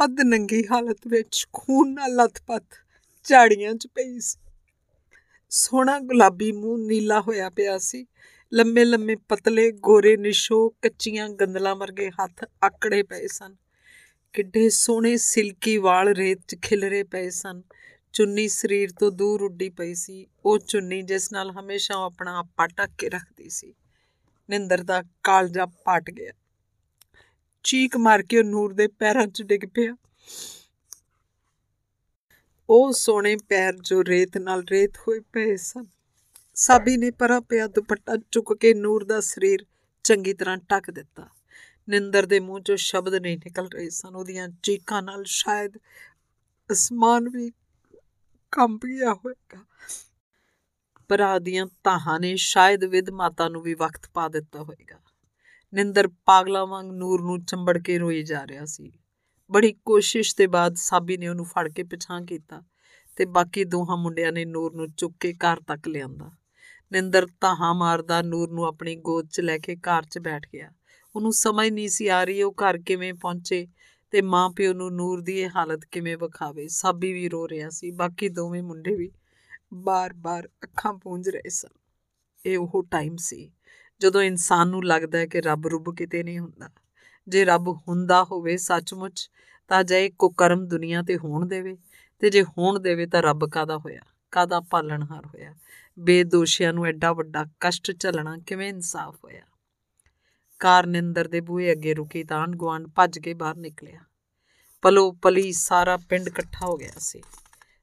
ਅੱਧ 0.04 0.22
ਨੰਗੀ 0.22 0.64
ਹਾਲਤ 0.72 0.98
ਵਿੱਚ 1.08 1.48
ਖੂਨ 1.54 1.94
ਨਾਲ 1.94 2.16
ਲਥਪਥ 2.16 2.64
ਝਾੜੀਆਂ 3.24 3.74
'ਚ 3.74 3.88
ਪਈ 3.88 4.20
ਸੀ। 4.20 4.40
ਸੋਹਣਾ 5.50 6.00
ਗੁਲਾਬੀ 6.00 6.52
ਮੂੰਹ 6.52 6.88
ਨੀਲਾ 6.88 7.22
ਹੋਇਆ 7.22 7.50
ਪਿਆ 7.50 7.78
ਸੀ। 7.78 8.06
ਲੰਮੇ 8.54 8.86
ਲੰਮੇ 8.86 9.16
ਪਤਲੇ 9.16 9.72
ਗੋਰੇ 9.72 10.18
ਨਿਸ਼ੋ 10.18 10.70
ਕੱਚੀਆਂ 10.70 11.30
ਗੰਦਲਾਂ 11.30 11.76
ਵਰਗੇ 11.76 12.10
ਹੱਥ 12.10 12.46
ਆਕੜੇ 12.64 13.04
ਪਏ 13.04 13.28
ਸਨ। 13.28 13.56
ਕਿੱਡੇ 14.34 14.70
ਸੋਹਣੇ 14.70 15.18
ਸਿਲਕੀ 15.18 15.78
ਵਾਲ 15.78 16.08
ਰੇਤ 16.08 16.40
'ਚ 16.48 16.56
ਖਿਲਰੇ 16.62 17.04
ਪਏ 17.04 17.30
ਸਨ। 17.30 17.62
ਚੁੰਨੀ 18.14 18.48
ਸਰੀਰ 18.48 18.92
ਤੋਂ 19.00 19.12
ਦੂਰ 19.12 19.42
ਉੱਡੀ 19.42 19.70
ਪਈ 19.70 19.94
ਸੀ। 19.94 20.28
ਉਹ 20.46 20.60
ਚੁੰਨੀ 20.60 21.02
ਜਿਸ 21.02 21.32
ਨਾਲ 21.32 21.52
ਹਮੇਸ਼ਾ 21.52 21.96
ਉਹ 21.96 22.04
ਆਪਣਾ 22.04 22.40
ਆਪਾ 22.40 22.68
ਟੱਕ 22.68 22.92
ਕੇ 22.98 23.10
ਰੱਖਦੀ 23.10 23.50
ਸੀ। 23.50 23.74
ਨਿੰਦਰ 24.50 24.84
ਦਾ 24.84 25.04
ਕਾਲਜਾ 25.24 25.66
ਪਟ 25.66 26.10
ਗਿਆ। 26.12 26.32
ਚੀਕ 27.64 27.98
ਮਾਰ 27.98 28.24
ਕੇ 28.24 28.40
ਉਹ 28.40 28.44
ਨੂਰ 28.44 28.74
ਦੇ 28.74 28.88
ਪੈਰਾਂ 28.88 29.28
'ਚ 29.28 29.42
ਡਿੱਗ 29.42 29.62
ਪਿਆ। 29.74 29.96
ਉਹ 32.70 32.92
ਸੋਹਣੇ 32.92 33.36
ਪੈਰ 33.36 33.74
ਜੋ 33.76 34.04
ਰੇਤ 34.04 34.38
ਨਾਲ 34.38 34.64
ਰੇਤ 34.72 34.98
ਹੋਏ 34.98 35.20
ਪਏ 35.20 35.56
ਸਨ। 35.56 35.86
ਸਾਬੀ 36.56 36.98
ਨੇ 36.98 37.12
ਪਰਾ 37.12 37.40
ਪਿਆ 37.40 37.68
ਦੁਪੱਟਾ 37.68 38.18
ਚੁੱਕ 38.32 38.54
ਕੇ 38.54 38.74
ਨੂਰ 38.74 39.04
ਦਾ 39.04 39.20
ਸਰੀਰ 39.20 39.66
ਚੰਗੀ 40.04 40.34
ਤਰ੍ਹਾਂ 40.34 40.58
ਟੱਕ 40.58 40.92
ਦਿੱਤਾ। 40.92 41.30
ਨਿੰਦਰ 41.90 42.26
ਦੇ 42.26 42.40
ਮੂੰਹ 42.40 42.60
'ਚੋਂ 42.60 42.78
ਸ਼ਬਦ 42.78 43.16
ਨਹੀਂ 43.16 43.38
ਨਿਕਲ 43.38 43.68
ਰਹੇ 43.68 43.90
ਸਨ। 43.90 44.16
ਉਹਦੀਆਂ 44.16 44.50
ਚੀਕਾਂ 44.64 45.02
ਨਾਲ 45.02 45.24
ਸ਼ਾਇਦ 45.26 45.78
ਅਸਮਾਨ 46.72 47.30
ਵੀ 47.30 47.52
ਕੰਬ 48.52 48.80
ਗਿਆ 48.86 49.14
ਹੋਵੇਗਾ 49.14 49.66
ਭਰਾ 51.10 51.40
ਦੀਆਂ 51.40 51.68
ਤਾਹਾਂ 51.84 52.20
ਨੇ 52.20 52.36
ਸ਼ਾਇਦ 52.36 52.84
ਵਿਦ 52.84 53.10
ਮਾਤਾ 53.10 53.50
ਨੂੰ 53.50 53.62
ਵੀ 53.62 53.74
ਵਕਤ 53.74 54.10
ਪਾ 54.14 54.28
ਦਿੱਤਾ 54.28 54.60
ਹੋਵੇਗਾ 54.60 55.00
ਨਿੰਦਰ 55.74 56.08
ਪਾਗਲਾ 56.08 56.66
ਵਾਂਗ 56.66 56.92
ਨੂਰ 56.92 57.22
ਨੂੰ 57.22 57.46
ਚੰਬੜ 57.46 57.78
ਕੇ 57.78 57.98
ਰੋਈ 57.98 58.24
ਜਾ 58.24 58.48
ਰਿਹਾ 58.48 58.66
ਸੀ। 58.66 58.92
ਬੜੀ 59.52 59.74
ਕੋਸ਼ਿਸ਼ 59.86 60.36
ਦੇ 60.38 60.48
ਬਾਅਦ 60.48 60.76
ਸਾਬੀ 60.76 61.18
ਨੇ 61.18 61.28
ਉਹਨੂੰ 61.28 61.46
ਫੜ 61.46 61.70
ਕੇ 61.70 61.84
ਪਿਛਾਂ 61.84 62.22
ਕੀਤਾ 62.22 62.64
ਤੇ 63.16 63.26
ਬਾਕੀ 63.26 63.64
ਦੋਹਾਂ 63.64 63.98
ਮੁੰਡਿਆਂ 63.98 64.32
ਨੇ 64.32 64.46
ਨੂਰ 64.46 64.76
ਨੂੰ 64.76 64.90
ਚੁੱਕ 64.90 65.16
ਕੇ 65.20 65.34
ਘਰ 65.34 65.60
ਤੱਕ 65.60 65.88
ਲਿਆਂਦਾ। 65.88 66.32
ਨਿੰਦਰ 66.92 67.28
ਤਾਹਾਂ 67.42 67.74
ਮਾਰਦਾ 67.74 68.22
ਨੂਰ 68.22 68.52
ਨੂੰ 68.52 68.66
ਆਪਣੀ 68.66 68.96
ਗੋਦ 68.96 69.28
'ਚ 69.28 69.42
ਲੈ 69.42 69.58
ਕੇ 69.58 69.76
ਘਰ 69.76 70.04
'ਚ 70.04 70.20
ਬੈਠ 70.20 70.48
ਗਿਆ। 70.54 70.72
ਉਹਨੂੰ 71.16 71.34
ਸਮਝ 71.34 71.70
ਨਹੀਂ 71.70 71.90
ਸੀ 71.90 72.08
ਆ 72.08 72.24
ਰਹੀ 72.24 72.42
ਉਹ 72.42 72.52
ਘਰ 72.52 72.78
ਕਿਵੇਂ 72.78 73.14
ਪਹੁੰਚੇ। 73.14 73.68
ਤੇ 74.12 74.22
ਮਾਂ 74.22 74.50
ਪਿਓ 74.50 74.74
ਨੂੰ 74.74 74.96
ਨੂਰ 74.96 75.22
ਦੀ 75.22 75.40
ਇਹ 75.40 75.50
ਹਾਲਤ 75.56 75.86
ਕਿਵੇਂ 75.86 76.18
ਵਿਖਾਵੇ? 76.18 76.68
ਸਾਬੀ 76.68 77.14
ਵੀ 77.14 77.30
ਰੋ 77.30 77.48
ਰਿਹਾ 77.50 77.70
ਸੀ, 77.70 77.92
ਬਾਕੀ 77.92 78.30
ਦੋਵੇਂ 78.30 78.64
ਮੁੰਡੇ 78.64 78.96
ਵੀ 78.96 79.12
ਬਾਰ-ਬਾਰ 79.74 80.50
ਅੱਖਾਂ 80.64 80.94
ਪੂੰਝ 80.94 81.30
ਰਹੇ 81.30 81.50
ਸਨ। 81.50 81.78
ਇਹ 82.46 82.58
ਉਹ 82.58 82.84
ਟਾਈਮ 82.92 83.16
ਸੀ 83.16 83.52
ਜਦੋਂ 84.00 84.22
ਇਨਸਾਨ 84.22 84.68
ਨੂੰ 84.68 84.86
ਲੱਗਦਾ 84.86 85.18
ਹੈ 85.18 85.26
ਕਿ 85.26 85.42
ਰੱਬ 85.42 85.68
ਰੁੱਬ 85.68 85.96
ਕਿਤੇ 85.96 86.24
ਨਹੀਂ 86.24 86.40
ਹੁੰਦਾ। 86.40 86.70
ਜੇ 87.28 87.46
ਰੱਬ 87.46 87.68
ਹੁੰਦਾ 87.68 88.24
ਹੋਵੇ 88.24 88.58
ਸੱਚਮੁੱਚ, 88.58 89.32
ਤਾਂ 89.68 89.84
ਜੇ 89.84 90.10
ਕੁਕਰਮ 90.10 90.68
ਦੁਨੀਆ 90.68 91.02
ਤੇ 91.02 91.18
ਹੋਣ 91.18 91.46
ਦੇਵੇ 91.46 91.78
ਤੇ 92.20 92.30
ਜੇ 92.30 92.44
ਹੋਣ 92.44 92.80
ਦੇਵੇ 92.80 93.06
ਤਾਂ 93.06 93.22
ਰੱਬ 93.24 93.50
ਕਾਦਾ 93.50 93.78
ਹੋਇਆ? 93.78 94.02
ਕਾਦਾ 94.32 94.60
ਪਾਲਣਹਾਰ 94.60 95.26
ਹੋਇਆ? 95.26 95.56
ਬੇਦੋਸ਼ੀਆਂ 96.00 96.74
ਨੂੰ 96.74 96.86
ਐਡਾ 96.86 97.14
ਵੱਡਾ 97.14 97.46
ਕਸ਼ਟ 97.60 98.00
ਝੱਲਣਾ 98.00 98.38
ਕਿਵੇਂ 98.38 98.70
ਇਨਸਾਫ 98.70 99.16
ਹੋਇਆ? 99.24 99.42
ਕਾਰ 100.62 100.88
ਨਿੰਦਰ 100.88 101.28
ਦੇ 101.28 101.40
ਬੂਹੇ 101.42 101.72
ਅੱਗੇ 101.72 101.94
ਰੁਕੀ 101.94 102.24
ਤਾਂ 102.24 102.48
ਗਵਾਂਡ 102.48 102.88
ਭੱਜ 102.88 103.20
ਕੇ 103.20 103.34
ਬਾਹਰ 103.34 103.56
ਨਿਕਲਿਆ। 103.56 104.00
ਪਲੋ 104.82 105.12
ਪਲੀ 105.12 105.52
ਸਾਰਾ 105.52 105.98
ਪਿੰਡ 105.98 106.28
ਇਕੱਠਾ 106.28 106.66
ਹੋ 106.66 106.76
ਗਿਆ 106.78 107.00
ਸੀ। 107.00 107.22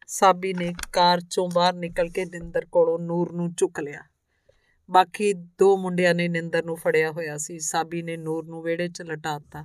ਸਾਬੀ 0.06 0.52
ਨੇ 0.54 0.72
ਕਾਰ 0.92 1.20
ਚੋਂ 1.20 1.48
ਬਾਹਰ 1.54 1.72
ਨਿਕਲ 1.74 2.08
ਕੇ 2.08 2.24
ਨਿੰਦਰ 2.24 2.64
ਕੋਲੋਂ 2.64 2.98
ਨੂਰ 2.98 3.32
ਨੂੰ 3.32 3.52
ਚੁੱਕ 3.54 3.80
ਲਿਆ। 3.80 4.02
ਬਾਕੀ 4.90 5.32
ਦੋ 5.32 5.76
ਮੁੰਡਿਆਂ 5.76 6.14
ਨੇ 6.14 6.28
ਨਿੰਦਰ 6.28 6.64
ਨੂੰ 6.64 6.76
ਫੜਿਆ 6.76 7.10
ਹੋਇਆ 7.10 7.36
ਸੀ। 7.38 7.58
ਸਾਬੀ 7.58 8.02
ਨੇ 8.02 8.16
ਨੂਰ 8.16 8.44
ਨੂੰ 8.44 8.62
ਵਿਹੜੇ 8.62 8.88
'ਚ 8.88 9.02
ਲਟਾਤਾ 9.02 9.64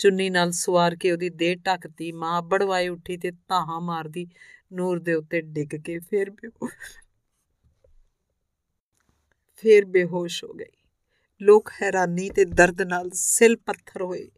ਚੁੰਨੀ 0.00 0.28
ਨਾਲ 0.30 0.50
ਸਵਾਰ 0.52 0.96
ਕੇ 0.96 1.12
ਉਹਦੀ 1.12 1.30
ਦੇਹ 1.30 1.56
ਢੱਕਤੀ। 1.56 2.12
ਮਾਂ 2.12 2.42
ਬੜਵਾਏ 2.42 2.88
ਉੱਠੀ 2.88 3.16
ਤੇ 3.16 3.30
ਧਾਹਾਂ 3.30 3.80
ਮਾਰਦੀ 3.80 4.26
ਨੂਰ 4.72 4.98
ਦੇ 4.98 5.14
ਉੱਤੇ 5.14 5.40
ਡਿੱਗ 5.40 5.76
ਕੇ 5.84 5.98
ਫੇਰ 5.98 6.30
ਫੇਰ 9.64 9.84
ਬੇਹੋਸ਼ 9.84 10.44
ਹੋ 10.44 10.52
ਗਈ। 10.52 10.79
ਲੋਕ 11.42 11.70
ਹੈਰਾਨੀ 11.82 12.30
ਤੇ 12.30 12.44
ਦਰਦ 12.44 12.82
ਨਾਲ 12.82 13.10
ਸਿਲ 13.14 13.56
ਪੱਥਰ 13.56 14.02
ਹੋਏ। 14.02 14.30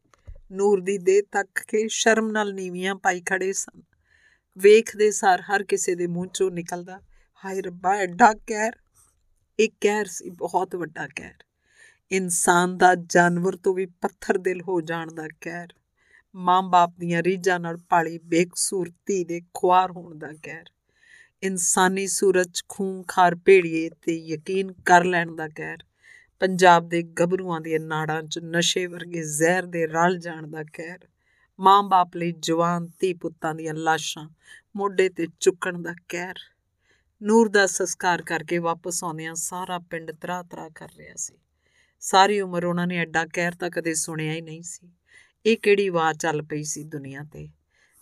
ਨੂਰ 0.53 0.81
ਦੀ 0.81 0.99
ਦੇਹ 0.99 1.23
ਤੱਕ 1.33 1.61
ਕੇ 1.69 1.89
ਸ਼ਰਮ 1.89 2.31
ਨਾਲ 2.31 2.55
ਨੀਵੀਆਂ 2.55 2.95
ਪਾਈ 2.95 3.21
ਖੜੇ 3.21 3.53
ਸਨ। 3.53 3.83
ਵੇਖਦੇ 4.59 5.11
ਸਾਰ 5.11 5.41
ਹਰ 5.41 5.65
ਕਿਸੇ 5.65 5.95
ਦੇ 5.95 6.07
ਮੂੰਹ 6.07 6.27
ਚੋਂ 6.27 6.51
ਨਿਕਲਦਾ, 6.51 7.01
ਹਾਏ 7.45 7.61
ਰੱਬਾ, 7.61 7.95
ਐਡਾ 7.97 8.33
ਕਹਿਰ। 8.33 8.73
ਇਹ 9.61 9.69
ਕਹਿਰ 9.81 10.07
ਸੀ 10.07 10.31
ਬਹੁਤ 10.31 10.77
ਵੱਡਾ 10.77 11.09
ਕਹਿਰ। 11.17 11.45
ਇਨਸਾਨ 12.11 12.79
ਦਾ 12.79 12.95
ਜਾਨਵਰ 12.95 13.57
ਤੋਂ 13.57 13.75
ਵੀ 13.75 13.87
ਪੱਥਰ 13.87 14.39
ਦਿਲ 14.39 14.63
ਹੋ 14.63 14.81
ਜਾਣ 14.81 15.13
ਦਾ 15.15 15.29
ਕਹਿਰ। 15.41 15.69
ਮਾਂ-ਬਾਪ 16.35 16.93
ਦੀਆਂ 16.99 17.23
ਰੀਝਾਂ 17.23 17.61
ਨਾਲ 17.61 17.77
ਪਾਲੀ 17.77 18.19
ਬੇਕਸੂਰਤੀ 18.19 19.25
ਦੇ 19.25 19.41
ਖੁਆਰ 19.55 19.91
ਹੋਣ 19.91 20.19
ਦਾ 20.19 20.33
ਕਹਿਰ। 20.43 20.65
ਇਨਸਾਨੀ 21.43 22.07
ਸੂਰਜ 22.07 22.63
ਖੂਨ 22.69 23.03
ਖਾਰ 23.09 23.35
ਭੇੜੀਏ 23.35 23.91
ਤੇ 23.91 24.17
ਯਕੀਨ 24.17 24.73
ਕਰ 24.73 25.05
ਲੈਣ 25.05 25.37
ਦਾ 25.37 25.49
ਕਹਿਰ। 25.49 25.79
ਪੰਜਾਬ 26.43 26.89
ਦੇ 26.89 27.03
ਗੱਭਰੂਆਂ 27.03 27.61
ਦੀਆਂ 27.61 27.81
ਨਾੜਾਂ 27.81 28.23
'ਚ 28.23 28.39
ਨਸ਼ੇ 28.39 28.87
ਵਰਗੇ 28.87 29.23
ਜ਼ਹਿਰ 29.23 29.67
ਦੇ 29.67 29.87
ਰਲ 29.87 30.19
ਜਾਣ 30.19 30.47
ਦਾ 30.47 30.63
ਕਹਿਰ, 30.63 30.99
ਮਾਂ-ਬਾਪ 31.61 32.17
ਲਈ 32.17 32.33
ਜਵਾਨ 32.33 32.89
ਧੀ 32.99 33.15
ਪੁੱਤਾਂ 33.15 33.55
ਦੀਆਂ 33.55 33.75
ਲਾਸ਼ਾਂ, 33.75 34.29
ਮੋਢੇ 34.77 35.09
ਤੇ 35.09 35.27
ਚੁੱਕਣ 35.41 35.83
ਦਾ 35.83 35.95
ਕਹਿਰ। 36.09 36.35
ਨੂਰ 37.23 37.49
ਦਾ 37.49 37.67
ਸੰਸਕਾਰ 37.67 38.23
ਕਰਕੇ 38.23 38.59
ਵਾਪਸ 38.59 39.05
ਆਉਂਦਿਆਂ 39.05 39.35
ਸਾਰਾ 39.35 39.79
ਪਿੰਡ 39.79 40.13
ਤਰਾ-ਤਰਾ 40.13 40.69
ਕਰ 40.69 40.89
ਰਿਹਾ 40.97 41.15
ਸੀ। 41.17 41.35
ਸਾਰੀ 42.01 42.41
ਉਮਰ 42.41 42.65
ਉਹਨਾਂ 42.65 42.87
ਨੇ 42.87 42.97
ਐਡਾ 42.97 43.27
ਕਹਿਰ 43.27 43.53
ਤਾਂ 43.53 43.71
ਕਦੇ 43.71 43.95
ਸੁਣਿਆ 43.95 44.33
ਹੀ 44.33 44.41
ਨਹੀਂ 44.41 44.63
ਸੀ। 44.63 44.93
ਇਹ 45.47 45.57
ਕਿਹੜੀ 45.57 45.89
ਆਵਾਜ਼ 45.89 46.19
ਚੱਲ 46.19 46.43
ਪਈ 46.43 46.63
ਸੀ 46.63 46.85
ਦੁਨੀਆ 46.85 47.21
ਤੇ? 47.33 47.49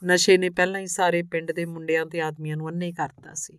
ਨਸ਼ੇ 0.05 0.38
ਨੇ 0.38 0.51
ਪਹਿਲਾਂ 0.51 0.80
ਹੀ 0.80 0.86
ਸਾਰੇ 0.86 1.22
ਪਿੰਡ 1.22 1.53
ਦੇ 1.53 1.64
ਮੁੰਡਿਆਂ 1.64 2.07
ਤੇ 2.07 2.20
ਆਦਮੀਆਂ 2.20 2.57
ਨੂੰ 2.57 2.68
ਅੰਨੇ 2.68 2.93
ਕਰਤਾ 2.93 3.34
ਸੀ। 3.34 3.59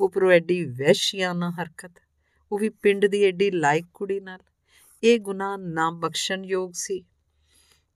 ਉਪਰੋਂ 0.00 0.30
ਐਡੀ 0.30 0.64
ਵਹਿਸ਼ੀਆਨਾ 0.64 1.50
ਹਰਕਤ 1.50 1.92
ਉਹ 2.52 2.58
ਵੀ 2.58 2.68
ਪਿੰਡ 2.68 3.06
ਦੀ 3.06 3.24
ਐਡੀ 3.24 3.50
ਲਾਇਕ 3.50 3.86
ਕੁੜੀ 3.94 4.20
ਨਾਲ। 4.20 4.38
ਇਹ 5.02 5.18
ਗੁਨਾਹ 5.20 5.56
ਨਾ 5.58 5.90
ਬਖਸ਼ਣਯੋਗ 5.90 6.72
ਸੀ। 6.72 7.04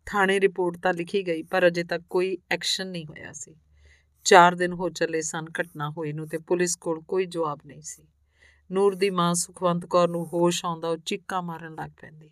ਥਾਣੇ 0.07 0.41
ਰਿਪੋਰਟ 0.41 0.77
ਤਾਂ 0.79 0.93
ਲਿਖੀ 0.95 1.27
ਗਈ, 1.27 1.43
ਪਰ 1.43 1.67
ਅਜੇ 1.67 1.85
ਤੱਕ 1.85 2.03
ਕੋਈ 2.11 2.39
ਐਕਸ਼ਨ 2.51 2.87
ਨਹੀਂ 2.87 3.07
ਹੋਇਆ 3.07 3.33
ਸੀ। 3.33 3.55
4 4.27 4.55
ਦਿਨ 4.55 4.73
ਹੋ 4.73 4.89
ਚੱਲੇ 4.89 5.21
ਸਨ 5.23 5.45
ਘਟਨਾ 5.61 5.91
ਹੋਈ 5.91 6.13
ਨੂੰ 6.13 6.29
ਤੇ 6.29 6.39
ਪੁਲਿਸ 6.39 6.77
ਕੋਲ 6.77 7.01
ਕੋਈ 7.01 7.27
ਜਵਾਬ 7.27 7.61
ਨਹੀਂ 7.67 7.83
ਸੀ। 7.83 8.07
ਨੂਰ 8.71 8.95
ਦੀ 8.95 9.11
ਮਾਂ 9.11 9.35
ਸੁਖਵੰਤ 9.35 9.87
ਕੌਰ 9.87 10.09
ਨੂੰ 10.09 10.27
ਹੋਸ਼ 10.27 10.65
ਆਉਂਦਾ 10.65 10.89
ਉਹ 10.89 10.97
ਚੀਕਾਂ 10.97 11.43
ਮਾਰਨ 11.43 11.75
ਲੱਗ 11.75 11.91
ਪੈਂਦੀ। 12.01 12.31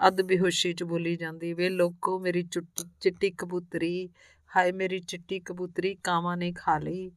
ਅੱਧ 0.00 0.22
ਬੇਹੋਸ਼ੀ 0.22 0.72
'ਚ 0.72 0.82
ਬੋਲੀ 0.82 1.16
ਜਾਂਦੀ, 1.16 1.52
ਵੇ 1.52 1.68
ਲੋਕੋ, 1.68 2.18
ਮੇਰੀ 2.18 2.42
ਚੁੱਟੀ, 2.42 2.84
ਚਿੱਟੀ 3.00 3.30
ਕਬੂਤਰੀ, 3.30 4.08
ਹਾਏ 4.56 4.72
ਮੇਰੀ 4.72 5.00
ਚਿੱਟੀ 5.00 5.40
ਕਬੂਤਰੀ, 5.40 5.94
ਕਾਵਾਂ 5.94 6.36
ਨੇ 6.36 6.52
ਖਾ 6.52 6.78
ਲਈ, 6.78 7.10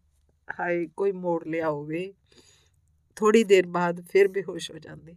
ਹਾਏ 0.60 0.86
ਕੋਈ 0.98 1.12
ਮੋੜ 1.12 1.44
ਲਿਆ 1.48 1.70
ਹੋਵੇ। 1.70 2.14
ਥੋੜੀ 3.18 3.44
ਦੇਰ 3.44 3.68
ਬਾਅਦ 3.68 4.02
ਫਿਰ 4.02 4.28
ਬੇਹੋਸ਼ 4.28 4.72
ਹੋ 4.72 4.78
ਜਾਂਦੀ। 4.80 5.16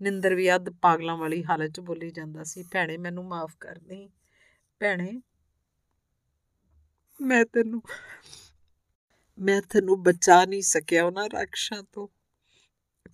ਨਿੰਦਰ 0.00 0.34
ਵੀ 0.34 0.54
ਅੱਧ 0.54 0.70
ਪਾਗਲਾਂ 0.70 1.16
ਵਾਲੀ 1.16 1.42
ਹਾਲਤ 1.44 1.70
'ਚ 1.70 1.80
ਬੋਲੀ 1.80 2.10
ਜਾਂਦਾ 2.10 2.44
ਸੀ, 2.44 2.62
ਭੈਣੇ, 2.72 2.96
ਮੈਨੂੰ 2.96 3.24
ਮਾਫ 3.24 3.56
ਕਰ 3.60 3.78
ਦੇ 3.78 4.08
ਭੈਣੇ, 4.80 5.20
ਮੈਂ 7.20 7.44
ਤੈਨੂੰ 7.44 7.82
ਮੈਂ 9.38 9.60
ਤੈਨੂੰ 9.62 10.02
ਬਚਾ 10.02 10.44
ਨਹੀਂ 10.44 10.62
ਸਕਿਆ 10.62 11.04
ਉਹਨਾਂ 11.04 11.28
ਰਾਖਸ਼ਾਂ 11.32 11.82
ਤੋਂ। 11.92 12.08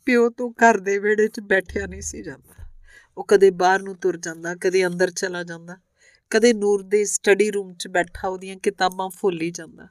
ਪਿਓ 0.07 0.29
ਤੋਂ 0.31 0.51
ਘਰ 0.51 0.79
ਦੇ 0.79 0.99
ਵਿਹੜੇ 0.99 1.29
'ਚ 1.29 1.41
ਬੈਠਿਆ 1.41 1.87
ਨਹੀਂ 1.87 2.01
ਸੀ 2.01 2.23
ਜਾਂਦਾ। 2.23 2.65
ਉਹ 3.19 3.25
ਕਦੇ 3.25 3.51
ਬਾਹਰ 3.51 3.83
ਨੂੰ 3.83 3.97
ਤੁਰ 3.97 4.17
ਜਾਂਦਾ, 4.17 4.55
ਕਦੇ 4.55 4.87
ਅੰਦਰ 4.87 5.11
ਚਲਾ 5.11 5.43
ਜਾਂਦਾ, 5.43 5.77
ਕਦੇ 6.31 6.53
ਨੂਰ 6.53 6.83
ਦੇ 6.83 7.05
ਸਟੱਡੀ 7.05 7.51
ਰੂਮ 7.51 7.73
'ਚ 7.75 7.89
ਬੈਠਾ, 7.89 8.29
ਉਹਦੀਆਂ 8.29 8.57
ਕਿਤਾਬਾਂ 8.57 9.09
ਫੁੱਲ 9.11 9.41
ਹੀ 9.41 9.51
ਜਾਂਦਾ। 9.51 9.89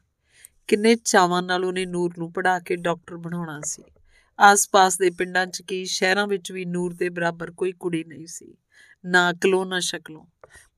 ਕਿੰਨੇ 0.67 0.95
ਚਾਵਾਂ 0.95 1.41
ਨਾਲ 1.43 1.65
ਉਹਨੇ 1.65 1.85
ਨੂਰ 1.85 2.13
ਨੂੰ 2.17 2.31
ਪੜਾ 2.31 2.59
ਕੇ 2.59 2.75
ਡਾਕਟਰ 2.75 3.17
ਬਣਾਉਣਾ 3.17 3.59
ਸੀ। 3.65 3.83
ਆਸ-ਪਾਸ 4.39 4.97
ਦੇ 4.97 5.09
ਪਿੰਡਾਂ 5.09 5.45
'ਚ 5.45 5.61
ਕੀ, 5.61 5.85
ਸ਼ਹਿਰਾਂ 5.85 6.27
ਵਿੱਚ 6.27 6.51
ਵੀ 6.51 6.65
ਨੂਰ 6.65 6.93
ਦੇ 6.93 7.09
ਬਰਾਬਰ 7.09 7.51
ਕੋਈ 7.51 7.71
ਕੁੜੀ 7.71 8.03
ਨਹੀਂ 8.03 8.27
ਸੀ। 8.27 8.57
ਨਾ 9.05 9.31
ਅਕਲੋਂ 9.31 9.65
ਨਾ 9.65 9.79
ਸ਼ਕਲੋਂ। 9.79 10.25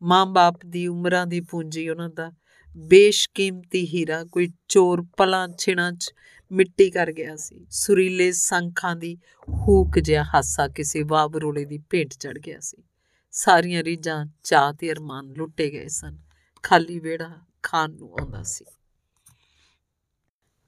ਮਾਂ-ਬਾਪ 0.03 0.66
ਦੀ 0.66 0.88
ਉਮਰਾਂ 0.88 1.28
ਦੀ 1.28 1.41
ਪੂੰਜੀ 1.41 1.89
ਉਹਨਾਂ 1.89 2.09
ਦਾ 2.09 2.32
ਬੇਸ਼ਕੀਮਤੀ 2.78 3.88
ਹੀਰਾ, 3.88 4.24
ਕੋਈ 4.24 4.49
ਚੋਰ 4.68 5.05
ਪਲਾਂ 5.18 5.49
ਛਿਣਾ 5.57 5.91
'ਚ 5.91 6.14
ਮਿੱਟੀ 6.51 6.91
ਕਰ 6.91 7.12
ਗਿਆ 7.12 7.36
ਸੀ। 7.36 7.66
ਸੁਰੀਲੇ 7.70 8.32
ਸੰਖਾਂ 8.32 8.95
ਦੀ 8.95 9.18
ਹੂਕ 9.49 9.99
ਜਿਹਾ 9.99 10.24
ਹਾਸਾ 10.24 10.68
ਕਿਸੇ 10.68 11.03
ਵਾਬਰੋਲੇ 11.03 11.66
ਦੀ 11.66 11.78
ਭੇਟ 11.89 12.14
ਚੜ 12.14 12.38
ਗਿਆ 12.38 12.59
ਸੀ। 12.59 12.84
ਸਾਰੀਆਂ 13.32 13.84
ਰੀਝਾਂ 13.84 14.26
ਚਾਹ 14.43 14.74
ਤੇ 14.74 14.91
ਅਰਮਾਨ 14.91 15.34
ਲੁੱਟੇ 15.38 15.70
ਗਏ 15.70 15.88
ਸਨ। 15.88 16.18
ਖਾਲੀ 16.64 16.99
ਵੇੜਾ 16.99 17.38
ਖਾਣ 17.64 17.89
ਨੂੰ 17.89 18.14
ਆਉਂਦਾ 18.14 18.43
ਸੀ। 18.43 18.66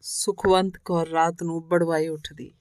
ਸੁਖਵੰਤ 0.02 0.78
ਕੌਰ 0.78 1.10
ਰਾਤ 1.10 1.44
ਨੂੰ 1.44 1.68
ਬੜਵਾਈ 1.68 2.08
ਉੱਠਦੀ। 2.08 2.54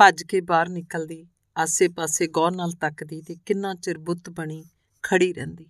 ਭੱਜ 0.00 0.22
ਕੇ 0.22 0.40
ਬਾਹਰ 0.40 0.68
ਨਿਕਲਦੀ, 0.68 1.26
ਆਸੇ-ਪਾਸੇ 1.58 2.26
ਗੌਰ 2.26 2.52
ਨਾਲ 2.52 2.72
ਤੱਕਦੀ 2.72 3.22
ਤੇ 3.22 3.36
ਕਿੰਨਾ 3.46 3.74
ਚਿਰ 3.74 3.98
ਬੁੱਤ 3.98 4.30
ਬਣੀ 4.30 4.64
ਖੜੀ 5.02 5.32
ਰਹਿੰਦੀ। 5.32 5.66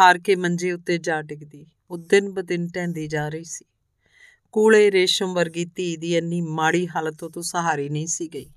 ਹਾਰ 0.00 0.18
ਕੇ 0.18 0.36
ਮੰਜੇ 0.36 0.72
ਉੱਤੇ 0.72 0.98
ਜਾ 0.98 1.22
ਡਿੱਗਦੀ, 1.22 1.66
ਉਹ 1.90 1.98
ਦਿਨ 1.98 2.30
ਬਦਿਨ 2.30 2.68
ਟੈਂਦੀ 2.68 3.06
ਜਾ 3.06 3.28
ਰਹੀ 3.28 3.44
ਸੀ। 3.44 3.64
ਕੂਲੇ 4.52 4.90
ਰੇਸ਼ਮ 4.90 5.34
ਵਰਗੀ 5.34 5.64
ਧੀ 5.64 5.96
ਦੀ 5.96 6.16
ਇੰਨੀ 6.16 6.40
ਮਾੜੀ 6.40 6.88
ਹਾਲਤ 6.88 7.24
ਤੋਂ 7.24 7.42
ਸਹਾਰੀ 7.42 7.88
ਨਹੀਂ 7.88 8.06
ਸੀ 8.06 8.28
ਗਈ। 8.28 8.50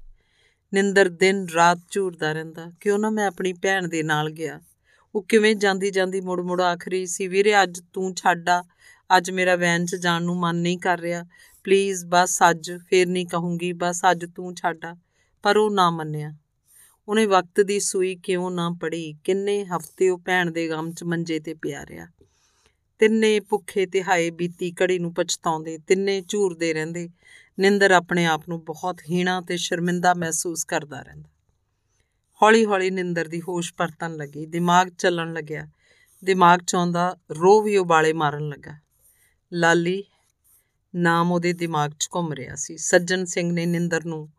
ਨਿੰਦਰ 0.73 1.09
ਦਿਨ 1.09 1.47
ਰਾਤ 1.49 1.79
ਝੂਰਦਾ 1.91 2.31
ਰਹਿੰਦਾ, 2.31 2.71
ਕਿਉਂ 2.79 2.99
ਨਾ 2.99 3.09
ਮੈਂ 3.09 3.27
ਆਪਣੀ 3.27 3.53
ਭੈਣ 3.53 3.87
ਦੇ 3.87 4.03
ਨਾਲ 4.03 4.29
ਗਿਆ? 4.29 4.61
ਉਹ 5.15 5.23
ਕਿਵੇਂ 5.23 5.55
ਜਾਂਦੀ 5.55 5.91
ਜਾਂਦੀ 5.91 6.21
ਮੁੜ 6.21 6.41
ਮੁੜ 6.41 6.61
ਆਖਰੀ 6.61 7.05
ਸੀ, 7.05 7.27
ਵੀਰੇ, 7.27 7.63
ਅੱਜ 7.63 7.81
ਤੂੰ 7.93 8.15
ਛੱਡਾ 8.15 8.63
ਅੱਜ 9.17 9.31
ਮੇਰਾ 9.31 9.55
ਵੈਨ 9.55 9.85
'ਚ 9.85 9.95
ਜਾਣ 9.95 10.23
ਨੂੰ 10.23 10.39
ਮਨ 10.39 10.55
ਨਹੀਂ 10.55 10.77
ਕਰ 10.77 10.99
ਰਿਹਾ 10.99 11.25
ਪਲੀਜ਼ 11.63 12.05
ਬਸ 12.05 12.39
ਅੱਜ, 12.49 12.71
ਫੇਰ 12.71 13.07
ਨਹੀਂ 13.07 13.27
ਕਹੂੰਗੀ, 13.27 13.73
ਬਸ 13.73 14.01
ਅੱਜ 14.11 14.25
ਤੂੰ 14.35 14.55
ਛੱਡਾ 14.55 14.95
ਪਰ 15.43 15.57
ਉਹ 15.57 15.71
ਨਾ 15.71 15.89
ਮੰਨਿਆ। 15.89 16.35
ਉਹਨੇ 17.07 17.25
ਵਕਤ 17.25 17.61
ਦੀ 17.61 17.79
ਸੂਈ 17.79 18.15
ਕਿਉਂ 18.15 18.51
ਨਾ 18.51 18.75
ਪੜੀ? 18.81 19.15
ਕਿੰਨੇ 19.23 19.65
ਹਫ਼ਤੇ 19.65 20.09
ਉਹ 20.09 20.17
ਭੈਣ 20.17 20.51
ਦੇ 20.51 20.69
ਗਮ 20.69 20.91
'ਚ 20.91 21.03
ਮੰਜੇ 21.03 21.39
ਤੇ 21.39 21.53
ਪਿਆ 21.53 21.85
ਰਿਹਾ। 21.85 22.07
ਤਿੰਨੇ 22.99 23.39
ਭੁੱਖੇ 23.39 23.85
ਤੇ 23.85 24.03
ਹਾਏ 24.03 24.29
ਬੀਤੀ 24.29 24.71
ਘੜੀ 24.71 24.99
ਨੂੰ 24.99 25.13
ਪਛਤਾਉਂਦੇ, 25.13 25.77
ਤਿੰਨੇ 25.77 26.21
ਝੂਰਦੇ 26.27 26.73
ਰਹਿੰਦੇ। 26.73 27.09
ਨਿੰਦਰ 27.59 27.91
ਆਪਣੇ 27.91 28.25
ਆਪ 28.25 28.49
ਨੂੰ 28.49 28.63
ਬਹੁਤ 28.63 29.01
ਹੀਣਾ 29.09 29.41
ਤੇ 29.41 29.57
ਸ਼ਰਮਿੰਦਾ 29.57 30.13
ਮਹਿਸੂਸ 30.13 30.63
ਕਰਦਾ 30.63 31.01
ਰਹਿੰਦਾ। 31.01 31.29
ਹੌਲੀ-ਹੌਲੀ 32.43 32.89
ਨਿੰਦਰ 32.89 33.27
ਦੀ 33.27 33.41
ਹੋਸ਼ 33.41 33.73
ਪਰਤਣ 33.73 34.15
ਲੱਗੀ, 34.15 34.45
ਦਿਮਾਗ 34.45 34.87
ਚੱਲਣ 34.87 35.33
ਲੱਗਿਆ। 35.33 35.67
ਦਿਮਾਗ 36.25 36.59
ਚ 36.59 36.75
ਆਉਂਦਾ 36.75 37.17
ਰੋ 37.31 37.61
ਵੀ 37.61 37.77
ਉਬਾਲੇ 37.77 38.13
ਮਾਰਨ 38.13 38.49
ਲੱਗਾ। 38.49 38.73
ਲਾਲੀ 39.53 40.03
ਨਾਮ 40.95 41.31
ਉਹਦੇ 41.31 41.53
ਦਿਮਾਗ 41.53 41.91
'ਚ 41.99 42.07
ਘੁੰਮ 42.15 42.33
ਰਿਹਾ 42.33 42.55
ਸੀ। 42.55 42.77
ਸੱਜਣ 42.77 43.25
ਸਿੰਘ 43.25 43.51
ਨੇ 43.51 43.65
ਨਿੰਦਰ 43.65 44.05
ਨੂੰ 44.05 44.29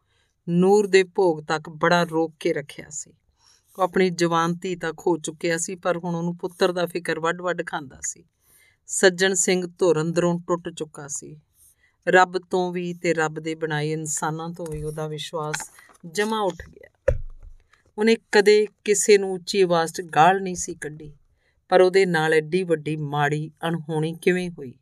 ਨੂਰ 0.49 0.87
ਦੇ 0.87 1.03
ਭੋਗ 1.03 1.45
ਤੱਕ 1.45 1.69
ਬੜਾ 1.69 2.03
ਰੋਕ 2.03 2.35
ਕੇ 2.41 2.53
ਰੱਖਿਆ 2.53 2.87
ਸੀ। 2.91 3.13
ਉਹ 3.79 3.83
ਆਪਣੀ 3.83 4.11
ਜਵਾਨ 4.11 4.55
ਧੀ 4.55 4.77
ਤੱਕ 4.77 4.99
ਹੋ 5.07 5.19
ਚੁੱਕਿਆ 5.19 5.59
ਸੀ, 5.59 5.75
ਪਰ 5.75 5.97
ਹੁਣ 5.97 6.15
ਉਹਨੂੰ 6.15 6.37
ਪੁੱਤਰ 6.37 6.73
ਦਾ 6.73 6.87
ਫਿਕਰ 6.87 7.21
ਵੱਡ-ਵੱਡ 7.21 7.67
ਖਾਂਦਾ 7.67 7.99
ਸੀ। 8.03 8.25
ਸੱਜਣ 8.87 9.35
ਸਿੰਘ 9.35 9.67
ਧੁਰ 9.79 10.01
ਅੰਦਰੋਂ 10.01 10.41
ਟੁੱਟ 10.47 10.69
ਚੁੱਕਾ 10.69 11.09
ਸੀ। 11.09 11.37
ਰੱਬ 12.09 12.39
ਤੋਂ 12.39 12.73
ਵੀ 12.73 12.95
ਤੇ 12.95 13.15
ਰੱਬ 13.15 13.41
ਦੇ 13.41 13.55
ਬਣਾਏ 13.55 13.93
ਇਨਸਾਨਾਂ 13.93 14.51
ਤੋਂ 14.51 14.67
ਵੀ 14.67 14.83
ਉਹਦਾ 14.83 15.09
ਵਿਸ਼ਵਾਸ 15.09 15.71
ਜਮਾ 16.07 16.41
ਉੱਠ 16.41 16.69
ਗਿਆ। 16.69 17.19
ਉਹਨੇ 17.99 18.17
ਕਦੇ 18.33 18.67
ਕਿਸੇ 18.85 19.19
ਨੂੰ 19.19 19.33
ਉੱਚੀ 19.33 19.63
ਆਵਾਜ਼ 19.63 19.93
'ਚ 19.93 20.01
ਗਾਲ 20.01 20.43
ਨਹੀਂ 20.43 20.55
ਸੀ 20.55 20.75
ਕੱਢੀ, 20.75 21.13
ਪਰ 21.69 21.81
ਉਹਦੇ 21.81 22.07
ਨਾਲ 22.07 22.35
ਐਡੀ 22.35 22.63
ਵੱਡੀ 22.63 22.97
ਮਾੜੀ 22.97 23.51
ਅਣਹੋਣੀ 23.69 24.15
ਕਿਵੇਂ 24.23 24.51
ਹੋਈ? 24.51 24.75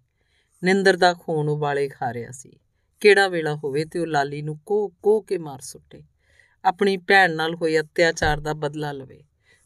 ਨਿੰਦਰ 0.64 0.96
ਦਾ 0.96 1.14
ਖੂਨ 1.14 1.48
ਉਬਾਲੇ 1.48 1.88
ਖਾ 1.88 2.12
ਰਿਹਾ 2.12 2.30
ਸੀ। 2.30 2.52
ਕਿਹੜਾ 3.00 3.28
ਵੇਲਾ 3.28 3.54
ਹੋਵੇ 3.54 3.84
ਤੇ 3.84 3.98
ਉਹ 3.98 4.06
ਲਾਲੀ 4.06 4.42
ਨੂੰ 4.42 4.58
ਕੋ 4.66 4.92
ਕੋ 5.02 5.20
ਕੇ 5.20 5.38
ਮਾਰ 5.38 5.60
ਸੁੱਟੇ। 5.60 6.02
ਆਪਣੀ 6.64 6.96
ਭੈਣ 6.96 7.34
ਨਾਲ 7.34 7.54
ਹੋਏ 7.54 7.80
ਅਤਿਆਚਾਰ 7.80 8.40
ਦਾ 8.40 8.52
ਬਦਲਾ 8.52 8.92
ਲਵੇ। 8.92 9.24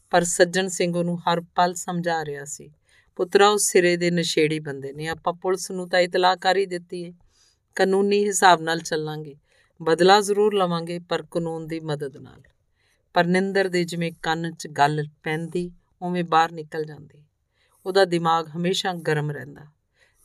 ਪਰ 0.09 0.23
ਸੱਜਣ 0.23 0.67
ਸਿੰਘ 0.67 0.97
ਉਹਨੂੰ 0.97 1.19
ਹਰ 1.19 1.41
ਪਲ 1.41 1.73
ਸਮਝਾ 1.73 2.25
ਰਿਹਾ 2.25 2.45
ਸੀ। 2.45 2.71
ਪੁੱਤਰਾ, 3.15 3.49
ਉਹ 3.49 3.57
ਸਿਰੇ 3.57 3.97
ਦੇ 3.97 4.11
ਨਸ਼ੇੜੀ 4.11 4.59
ਬੰਦੇ 4.59 4.93
ਨੇ। 4.93 5.07
ਆਪਾਂ 5.07 5.33
ਪੁਲਿਸ 5.33 5.71
ਨੂੰ 5.71 5.89
ਤਾਂ 5.89 5.99
ਇਤਲਾਹ 5.99 6.37
ਕਰ 6.37 6.57
ਹੀ 6.57 6.65
ਦਿੱਤੀ 6.65 7.05
ਹੈ 7.05 7.13
ਕਾਨੂੰਨੀ 7.75 8.27
ਹਿਸਾਬ 8.27 8.61
ਨਾਲ 8.61 8.79
ਚੱਲਾਂਗੇ। 8.79 9.35
ਬਦਲਾ 9.81 10.21
ਜ਼ਰੂਰ 10.21 10.53
ਲਵਾਂਗੇ, 10.53 10.99
ਪਰ 10.99 11.23
ਕਾਨੂੰਨ 11.31 11.67
ਦੀ 11.67 11.79
ਮਦਦ 11.79 12.17
ਨਾਲ। 12.17 12.41
ਪਰ 13.13 13.25
ਨਿੰਦਰ 13.25 13.67
ਦੇ 13.67 13.83
ਜਿਵੇਂ 13.83 14.11
ਕੰਨ 14.21 14.51
'ਚ 14.51 14.67
ਗੱਲ 14.67 15.07
ਪੈਂਦੀ, 15.23 15.71
ਉਵੇਂ 16.01 16.23
ਬਾਹਰ 16.23 16.51
ਨਿਕਲ 16.51 16.85
ਜਾਂਦੀ। 16.85 17.25
ਉਹਦਾ 17.85 18.05
ਦਿਮਾਗ 18.05 18.49
ਹਮੇਸ਼ਾ 18.57 18.93
ਗਰਮ 18.93 19.31
ਰਹਿੰਦਾ। 19.31 19.74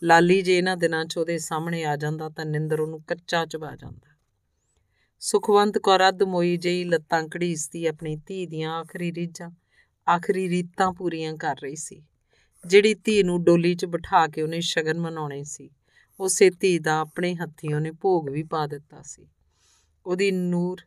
ਲਾਲੀ 0.03 0.43
ਜੇ 0.43 0.59
ਇਹਨਾਂ 0.59 0.77
ਦਿਨਾਂ 0.77 1.05
'ਚ 1.05 1.19
ਉਹਦੇ 1.19 1.39
ਸਾਹਮਣੇ 1.39 1.85
ਆ 1.85 1.97
ਜਾਂਦਾ 1.97 2.29
ਤਾਂ 2.29 2.47
ਨਿੰਦਰ 2.47 2.81
ਉਹਨੂੰ 2.81 3.03
ਕੱਚਾ 3.03 3.47
ਚਬਾ 3.47 3.77
ਜਾਂਦਾ। 3.77 4.17
ਸੁਖਵੰਤ 5.21 5.79
ਕੌਰ 5.79 6.09
ਅੱਧ 6.09 6.23
ਮੋਈ 6.23 6.57
ਜਈ 6.57 6.85
ਲੱਤਾਂ 6.85 7.23
ਘੜੀਸਦੀ 7.23 7.87
ਆਪਣੀ 7.87 8.17
ਧੀ 8.17 8.47
ਦੀਆਂ 8.47 8.73
ਆਖਰੀ 8.73 9.13
ਰੀਝਾਂ, 9.13 9.51
ਆਖਰੀ 10.11 10.49
ਰੀਤਾਂ 10.49 10.93
ਪੂਰੀਆਂ 10.93 11.35
ਕਰ 11.35 11.57
ਰਹੀ 11.63 11.77
ਸੀ। 11.77 12.03
ਜਿਹੜੀ 12.67 12.95
ਧੀ 12.95 13.23
ਨੂੰ 13.23 13.45
ਡੋਲੀ 13.45 13.75
'ਚ 13.75 13.85
ਬਿਠਾ 13.85 14.27
ਕੇ 14.27 14.43
ਉਹਨੇ 14.43 14.61
ਸ਼ਗਨ 14.61 15.01
ਮਨਾਉਣੇ 15.01 15.45
ਸੀ, 15.45 15.71
ਉਸੇ 16.21 16.51
ਧੀ 16.51 16.79
ਦਾ 16.79 17.01
ਆਪਣੇ 17.01 17.35
ਹੱਥੀਂ 17.35 17.75
ਉਹਨੇ 17.75 17.91
ਭੋਗ 17.91 18.29
ਵੀ 18.29 18.43
ਪਾ 18.43 18.67
ਦਿੱਤਾ 18.67 19.03
ਸੀ। 19.03 19.27
ਉਹਦੀ 20.07 20.31
ਨੂਰ 20.31 20.81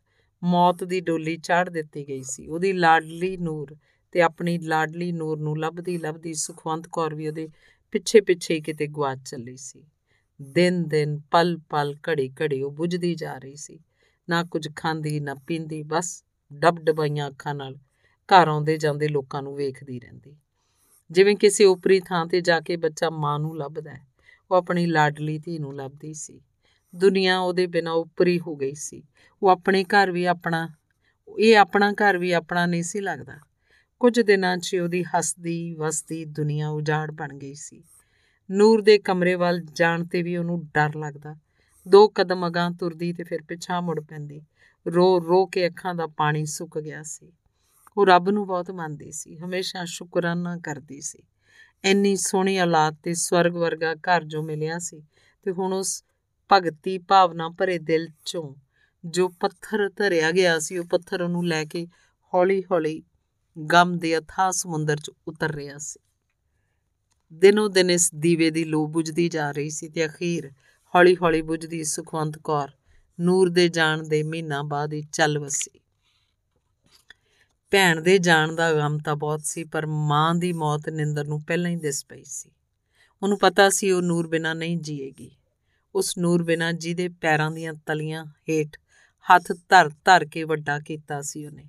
ਮੌਤ 0.43 0.84
ਦੀ 0.84 0.99
ਡੋਲੀ 0.99 1.38
ਚਾੜ 1.38 1.70
ਦਿੱਤੀ 1.70 2.07
ਗਈ 2.07 2.24
ਸੀ। 2.24 2.47
ਉਹਦੀ 2.47 2.74
ਲਾਡਲੀ 2.74 3.38
ਨੂਰ 3.38 3.76
ਤੇ 4.11 4.22
ਆਪਣੀ 4.22 4.57
ਲਾਡਲੀ 4.57 5.11
ਨੂਰ 5.11 5.39
ਨੂੰ 5.39 5.59
ਲੱਭਦੀ 5.59 5.97
ਲੱਭਦੀ 5.97 6.34
ਸੁਖਵੰਤ 6.34 6.88
ਕੌਰ 6.88 7.16
ਵੀ 7.16 7.28
ਉਹਦੇ 7.28 7.49
ਪਿੱਛੇ 7.94 8.22
ਪਿੱਛੇ 8.22 8.60
ਕਿਤੇ 8.62 8.88
ਗਵਾਚ 8.88 9.20
ਚੱਲੀ 9.30 9.58
ਸੀ। 9.58 9.84
ਦਿਨ 10.41 10.88
ਦਿਨ 10.88 11.22
ਪਲ 11.32 11.60
ਪਲ 11.70 11.96
ਘੜੀ 12.10 12.32
ਘੜੀ 12.41 12.62
ਉਹ 12.62 12.72
ਬੁਝਦੀ 12.72 13.16
ਜਾ 13.16 13.38
ਰਹੀ 13.38 13.56
ਸੀ। 13.56 13.80
ਨਾ 14.30 14.44
ਕੁਝ 14.44 14.70
ਖਾਂਦੀ, 14.76 15.20
ਨਾ 15.20 15.36
ਪੀਂਦੀ, 15.48 15.84
ਬਸ 15.84 16.24
ਡਬ 16.54 16.80
ਡਬਾਈਆਂ 16.80 17.28
ਅੱਖਾਂ 17.30 17.56
ਨਾਲ 17.56 17.76
ਘਰ 18.30 18.48
ਆਉਂਦੇ 18.48 18.78
ਜਾਂਦੇ 18.78 19.08
ਲੋਕਾਂ 19.08 19.41
ਨੂੰ 19.41 19.56
ਵੇਖਦੀ 19.56 20.00
ਰਹਿੰਦੀ। 20.00 20.36
ਜਿਵੇਂ 21.12 21.36
ਕਿਸੇ 21.36 21.66
ਉਪਰੀ 21.66 22.00
ਥਾਂ 22.00 22.26
ਤੇ 22.26 22.41
ਜਾ 22.41 22.60
ਕੇ 22.60 22.76
ਬੱਚਾ 22.76 23.10
ਮਾਂ 23.10 23.39
ਨੂੰ 23.39 23.58
ਲੱਭਦਾ 23.58 23.91
ਹੈ, 23.91 24.06
ਉਹ 24.52 24.58
ਆਪਣੀ 24.58 24.86
ਲਾਡਲੀ 24.86 25.39
ਧੀ 25.39 25.60
ਨੂੰ 25.60 25.76
ਲੱਭਦੀ 25.76 26.14
ਸੀ। 26.14 26.41
ਦੁਨੀਆ 26.96 27.39
ਉਹਦੇ 27.39 27.68
ਬਿਨਾ 27.68 27.91
ਉਪਰੀ 27.91 28.39
ਹੋ 28.39 28.56
ਗਈ 28.56 28.74
ਸੀ। 28.74 29.04
ਉਹ 29.44 29.50
ਆਪਣੇ 29.50 29.84
ਘਰ 29.84 30.12
ਵੀ 30.12 30.26
ਆਪਣਾ, 30.26 30.70
ਇਹ 31.39 31.58
ਆਪਣਾ 31.58 31.94
ਘਰ 31.94 32.18
ਵੀ 32.18 32.32
ਆਪਣਾ 32.32 32.66
ਨਹੀਂ 32.66 32.84
ਸੀ 32.84 33.00
ਲੱਗਦਾ। 33.00 33.39
ਕੁਝ 34.04 34.20
ਦਿਨਾਂ 34.20 34.58
'ਚ 34.58 34.76
ਉਹਦੀ 34.76 35.04
ਹੱਸਦੀ, 35.04 35.74
ਵਸਦੀ 35.74 36.26
ਦੁਨੀਆ 36.26 36.70
ਉਜਾੜ 36.70 37.12
ਬਣ 37.12 37.38
ਗਈ 37.38 37.54
ਸੀ। 37.54 37.84
ਨੂਰ 38.51 38.82
ਦੇ 38.82 38.97
ਕਮਰੇ 38.97 39.36
ਵੱਲ 39.36 39.62
ਜਾਣ 39.62 40.06
ਤੇ 40.06 40.24
ਵੀ 40.24 40.38
ਉਹਨੂੰ 40.38 40.66
ਡਰ 40.66 40.95
ਲੱਗਦਾ। 40.95 41.36
ਦੋ 41.88 42.08
ਕਦਮ 42.08 42.47
ਅਗਾਂ 42.47 42.72
ਤੁਰਦੀ 42.72 43.14
ਤੇ 43.14 43.24
ਫਿਰ 43.24 43.41
ਪਿਛਾਂ 43.41 43.82
ਮੁੜ 43.82 43.99
ਪੈਂਦੀ। 43.99 44.41
ਰੋ 44.88 45.20
ਰੋ 45.20 45.45
ਕੇ 45.45 45.68
ਅੱਖਾਂ 45.68 45.95
ਦਾ 45.95 46.08
ਪਾਣੀ 46.08 46.45
ਸੁੱਕ 46.45 46.80
ਗਿਆ 46.80 47.04
ਸੀ। 47.04 47.32
ਉਹ 47.97 48.06
ਰੱਬ 48.06 48.30
ਨੂੰ 48.30 48.47
ਬਹੁਤ 48.47 48.72
ਮੰਨਦੀ 48.72 49.12
ਸੀ। 49.12 49.38
ਹਮੇਸ਼ਾ 49.38 49.86
ਸ਼ੁਕਰਾਨਾ 49.86 50.58
ਕਰਦੀ 50.58 51.01
ਸੀ। 51.01 51.24
ਇੰਨੀ 51.84 52.16
ਸੋਹਣੀ 52.16 52.60
ਔਲਾਦ 52.60 52.95
ਤੇ 53.04 53.14
ਸਵਰਗ 53.14 53.54
ਵਰਗਾ 53.54 53.95
ਘਰ 53.95 54.24
ਜੋ 54.24 54.43
ਮਿਲਿਆ 54.43 54.80
ਸੀ 54.80 55.04
ਤੇ 55.43 55.51
ਹੁਣ 55.51 55.74
ਉਸ 55.74 56.04
ਭਗਤੀ 56.51 56.97
ਭਾਵਨਾ 56.97 57.49
ਭਰੇ 57.49 57.78
ਦਿਲ 57.78 58.08
ਚੋਂ 58.26 58.56
ਜੋ 59.06 59.30
ਪੱਥਰ 59.30 59.89
ਧਰਿਆ 59.89 60.32
ਗਿਆ 60.32 60.60
ਸੀ, 60.60 60.78
ਉਹ 60.78 60.86
ਪੱਥਰ 60.86 61.22
ਉਹਨੂੰ 61.22 61.47
ਲੈ 61.47 61.66
ਕੇ 61.66 61.88
ਹੌਲੀ-ਹੌਲੀ 62.34 63.04
ਗਮ 63.58 63.97
ਦੇ 63.97 64.18
ਅਥਾਹ 64.18 64.51
ਸਮੁੰਦਰ 64.51 64.97
'ਚ 64.97 65.12
ਉਤਰ 65.28 65.51
ਰਿਹਾ 65.51 65.78
ਸੀ। 65.78 65.99
ਦਿਨੋ 67.34 67.68
ਦਿਨ 67.68 67.89
ਇਸ 67.89 68.12
ਦੀਵੇ 68.16 68.51
ਦੀ 68.51 68.64
ਲੋ 68.64 68.88
ਬੁਝਦੀ 68.88 69.30
ਜਾ 69.30 69.51
ਰਹੀ 69.51 69.70
ਸੀ 69.70 69.89
ਤੇ 69.89 70.06
ਅਖੀਰ 70.06 70.51
ਹੌਲੀ-ਹੌਲੀ 70.95 71.41
ਬੁਝਦੀ 71.41 71.84
ਸੁਖਵੰਤ 71.84 72.38
ਕੌਰ 72.38 72.72
ਨੂਰ 73.20 73.49
ਦੇ 73.49 73.68
ਜਾਣ 73.68 74.08
ਦੇ 74.08 74.24
ਮਹੀਨਾ 74.24 74.62
ਬਾਅਦ 74.64 74.93
ਹੀ 74.93 75.01
ਚੱਲ 75.01 75.39
ਵਸੀ। 75.39 75.80
ਭੈਣ 77.72 78.01
ਦੇ 78.01 78.18
ਜਾਣ 78.18 78.56
ਦਾ 78.56 78.74
ਗਮ 78.74 78.97
ਤਾਂ 78.97 79.16
ਬਹੁਤ 79.16 79.41
ਸੀ, 79.45 79.64
ਪਰ 79.64 79.86
ਮਾਂ 79.86 80.36
ਦੀ 80.36 80.54
ਮੌਤ 80.54 80.89
ਨਿੰਦਰ 80.89 81.28
ਨੂੰ 81.28 81.41
ਪਹਿਲਾਂ 81.41 81.72
ਹੀ 81.72 81.76
ਦਿਸ 81.76 82.06
ਪਈ 82.06 82.24
ਸੀ। 82.24 82.51
ਉਹਨੂੰ 83.24 83.39
ਪਤਾ 83.39 83.70
ਸੀ 83.70 83.91
ਉਹ 83.91 84.01
ਨੂਰ 84.01 84.28
ਬਿਨਾ 84.28 84.54
ਨਹੀਂ 84.54 84.78
ਜੀਏਗੀ। 84.78 85.32
ਉਸ 85.95 86.18
ਨੂਰ 86.18 86.43
ਬਿਨਾ 86.43 86.72
ਜਿਹਦੇ 86.72 87.10
ਪੈਰਾਂ 87.10 87.51
ਦੀਆਂ 87.51 87.74
ਤਲੀਆਂ 87.86 88.26
ਹੇਠ 88.26 88.78
ਹੱਥ 89.32 89.51
ਧਰ 89.70 89.89
ਧਰ 89.89 90.26
ਕੇ 90.26 90.43
ਵੱਡਾ 90.43 90.80
ਕੀਤਾ 90.80 91.22
ਸੀ 91.22 91.45
ਉਹਨੇ। 91.45 91.66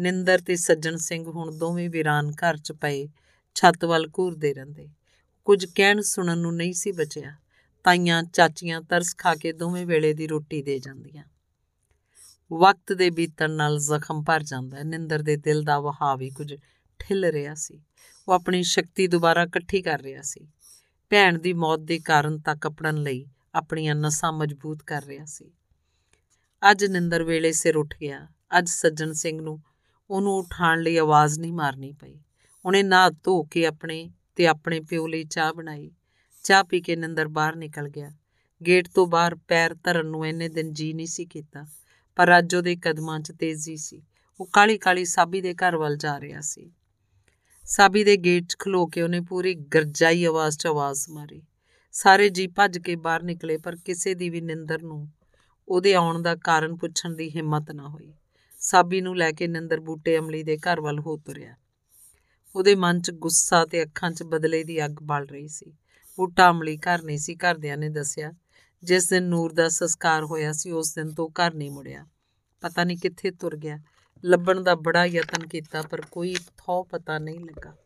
ਨਿੰਦਰ 0.00 0.38
ਤੇ 0.38 0.56
ਸੱਜਣ 0.56 0.96
ਸਿੰਘ 0.96 1.24
ਹੁਣ 1.30 1.58
ਦੋਵੇਂ 1.58 1.90
ਵੀਰਾਨ 1.90 2.30
ਘਰ 2.30 2.56
'ਚ 2.56 2.72
ਪਏ, 2.72 3.08
ਛੱਤ 3.54 3.84
ਵੱਲ 3.84 4.10
ਘੂਰਦੇ 4.18 4.54
ਰਹਿੰਦੇ। 4.54 4.88
ਕੁਝ 5.44 5.66
ਕਹਿਣ 5.74 6.00
ਸੁਣਨ 6.00 6.38
ਨੂੰ 6.38 6.56
ਨਹੀਂ 6.56 6.72
ਸੀ 6.72 6.92
ਬਚਿਆ। 6.92 7.36
ਤਾਈਆਂ, 7.84 8.22
ਚਾਚੀਆਂ 8.22 8.80
ਤਰਸ 8.80 9.14
ਖਾ 9.18 9.34
ਕੇ 9.34 9.52
ਦੋਵੇਂ 9.52 9.86
ਵੇਲੇ 9.86 10.14
ਦੀ 10.14 10.26
ਰੋਟੀ 10.26 10.62
ਦੇ 10.62 10.78
ਜਾਂਦੀਆਂ। 10.78 11.24
ਵਕਤ 12.52 12.92
ਦੇ 12.92 13.10
ਬੀਤਣ 13.10 13.50
ਨਾਲ 13.50 13.78
ਜ਼ਖਮ 13.78 14.22
ਭਰ 14.22 14.42
ਜਾਂਦਾ। 14.42 14.78
ਹੈ 14.78 14.84
ਨਿੰਦਰ 14.84 15.22
ਦੇ 15.22 15.36
ਦਿਲ 15.36 15.62
ਦਾ 15.62 15.80
ਵਹਾਅ 15.80 16.16
ਵੀ 16.16 16.30
ਕੁਝ 16.30 16.54
ਠਿੱਲ 16.98 17.24
ਰਿਹਾ 17.24 17.54
ਸੀ। 17.54 17.82
ਉਹ 18.28 18.34
ਆਪਣੀ 18.34 18.62
ਸ਼ਕਤੀ 18.62 19.06
ਦੁਬਾਰਾ 19.06 19.42
ਇਕੱਠੀ 19.42 19.82
ਕਰ 19.82 20.00
ਰਿਹਾ 20.00 20.22
ਸੀ। 20.22 20.48
ਭੈਣ 21.10 21.38
ਦੀ 21.38 21.52
ਮੌਤ 21.52 21.80
ਦੇ 21.80 21.98
ਕਾਰਨ 21.98 22.38
ਤੱਕ 22.38 22.68
ਅਪੜਨ 22.68 22.96
ਲਈ 22.96 23.26
ਆਪਣੀਆਂ 23.54 23.94
ਨਸਾਂ 23.94 24.32
ਮਜ਼ਬੂਤ 24.32 24.82
ਕਰ 24.82 25.04
ਰਿਹਾ 25.04 25.24
ਸੀ। 25.24 25.52
ਅੱਜ 26.70 26.84
ਨਿੰਦਰ 26.84 27.22
ਵੇਲੇ 27.22 27.52
ਸਿਰ 27.52 27.76
ਉੱਠ 27.76 27.94
ਗਿਆ। 28.00 28.28
ਅੱਜ 28.58 28.68
ਸੱਜਣ 28.68 29.12
ਸਿੰਘ 29.12 29.42
ਨੂੰ 29.42 29.62
ਉਹਨੂੰ 30.10 30.34
ਉਠਾਉਣ 30.38 30.82
ਲਈ 30.82 30.96
ਆਵਾਜ਼ 30.96 31.40
ਨਹੀਂ 31.40 31.52
ਮਾਰਨੀ 31.52 31.92
ਪਈ। 31.92 32.20
ਉਹਨੇ 32.64 32.82
ਨਹਾ 32.82 33.10
ਧੋ 33.10 33.42
ਕੇ 33.42 33.66
ਆਪਣੇ 33.66 34.10
ਤੇ 34.36 34.46
ਆਪਣੇ 34.46 34.80
ਪਿਓ 34.80 35.06
ਲਈ 35.06 35.24
ਚਾਹ 35.24 35.52
ਬਣਾਈ। 35.52 35.90
ਚਾਹ 36.44 36.64
ਪੀ 36.64 36.80
ਕੇ 36.80 36.96
ਨਿੰਦਰ 36.96 37.28
ਬਾਹਰ 37.28 37.56
ਨਿਕਲ 37.56 37.88
ਗਿਆ। 37.88 38.10
ਗੇਟ 38.66 38.88
ਤੋਂ 38.88 39.06
ਬਾਹਰ 39.06 39.34
ਪੈਰ 39.34 39.74
ਧਰਨ 39.74 40.06
ਨੂੰ 40.06 40.26
ਇਹਨੇ 40.26 40.48
ਦਿਨ 40.48 40.72
ਜੀ 40.72 40.92
ਨਹੀਂ 40.92 41.06
ਸੀ 41.06 41.24
ਕੀਤਾ, 41.26 41.66
ਪਰ 42.16 42.38
ਅੱਜ 42.38 42.54
ਉਹਦੇ 42.54 42.76
ਕਦਮਾਂ 42.76 43.20
'ਚ 43.20 43.32
ਤੇਜ਼ੀ 43.32 43.76
ਸੀ। 43.76 44.02
ਉਹ 44.40 44.48
ਕਾਲੀ 44.52 44.78
ਕਾਲੀ 44.78 45.04
ਸਾਬੀ 45.04 45.40
ਦੇ 45.40 45.54
ਘਰ 45.54 45.76
ਵੱਲ 45.76 45.96
ਜਾ 45.96 46.20
ਰਿਹਾ 46.20 46.40
ਸੀ। 46.40 46.70
ਸਾਬੀ 47.64 48.04
ਦੇ 48.04 48.16
ਗੇਟ 48.16 48.44
'ਚ 48.44 48.56
ਖਲੋ 48.58 48.86
ਕੇ 48.86 49.02
ਉਹਨੇ 49.02 49.20
ਪੂਰੀ 49.20 49.54
ਗਰਜਾਈ 49.54 50.24
ਆਵਾਜ਼ 50.24 50.58
'ਚ 50.58 50.66
ਆਵਾਜ਼ 50.66 51.10
ਮਾਰੀ। 51.10 51.42
ਸਾਰੇ 51.92 52.28
ਜੀ 52.28 52.46
ਭੱਜ 52.46 52.78
ਕੇ 52.78 52.96
ਬਾਹਰ 52.96 53.22
ਨਿਕਲੇ, 53.22 53.56
ਪਰ 53.56 53.76
ਕਿਸੇ 53.76 54.14
ਦੀ 54.14 54.30
ਵੀ 54.30 54.40
ਨਿੰਦਰ 54.40 54.82
ਨੂੰ 54.82 55.08
ਉਹਦੇ 55.68 55.94
ਆਉਣ 55.94 56.22
ਦਾ 56.22 56.34
ਕਾਰਨ 56.36 56.76
ਪੁੱਛਣ 56.76 57.14
ਦੀ 57.14 57.30
ਹਿੰਮਤ 57.30 57.70
ਨਾ 57.70 57.88
ਹੋਈ। 57.88 58.12
ਸਾਬੀ 58.66 59.00
ਨੂੰ 59.00 59.16
ਲੈ 59.16 59.32
ਕੇ 59.32 59.46
ਨਿੰਦਰ 59.46 59.80
ਬੂਟੇ 59.80 60.18
ਅਮਲੀ 60.18 60.42
ਦੇ 60.42 60.56
ਘਰ 60.56 60.80
ਵੱਲ 60.80 60.98
ਹੋ 60.98 61.16
ਤੁਰਿਆ। 61.16 61.54
ਉਹਦੇ 62.56 62.74
ਮਨ 62.74 63.00
'ਚ 63.00 63.10
ਗੁੱਸਾ 63.10 63.64
ਤੇ 63.64 63.82
ਅੱਖਾਂ 63.82 64.10
'ਚ 64.10 64.22
ਬਦਲੇ 64.22 64.64
ਦੀ 64.64 64.84
ਅੱਗ 64.84 64.90
ਬਲ 65.02 65.26
ਰਹੀ 65.26 65.48
ਸੀ। 65.48 65.70
ਬੂਟਾ 66.16 66.50
ਅਮਲੀ 66.50 66.76
ਘਰ 66.76 67.02
ਨਹੀਂ 67.02 67.18
ਸੀ, 67.18 67.36
ਘਰਦਿਆਂ 67.36 67.76
ਨੇ 67.76 67.88
ਦੱਸਿਆ। 67.88 68.32
ਜਿਸ 68.82 69.08
ਦਿਨ 69.08 69.22
ਨੂਰ 69.22 69.52
ਦਾ 69.52 69.68
ਸੰਸਕਾਰ 69.68 70.24
ਹੋਇਆ 70.24 70.52
ਸੀ, 70.52 70.70
ਉਸ 70.70 70.94
ਦਿਨ 70.94 71.14
ਤੋਂ 71.14 71.28
ਘਰ 71.28 71.54
ਨਹੀਂ 71.54 71.70
ਮੁੜਿਆ। 71.70 72.06
ਪਤਾ 72.60 72.84
ਨਹੀਂ 72.84 72.96
ਕਿੱਥੇ 72.96 73.30
ਤੁਰ 73.30 73.56
ਗਿਆ। 73.56 73.78
ਲੱਭਣ 74.24 74.60
ਦਾ 74.60 74.74
ਬੜਾ 74.74 75.04
ਯਤਨ 75.04 75.46
ਕੀਤਾ, 75.46 75.82
ਪਰ 75.82 76.00
ਕੋਈ 76.00 76.34
ਥੋ 76.34 76.84
ਪਤਾ 76.84 77.18
ਨਹੀਂ 77.18 77.40
ਲੱਗਾ। 77.40 77.76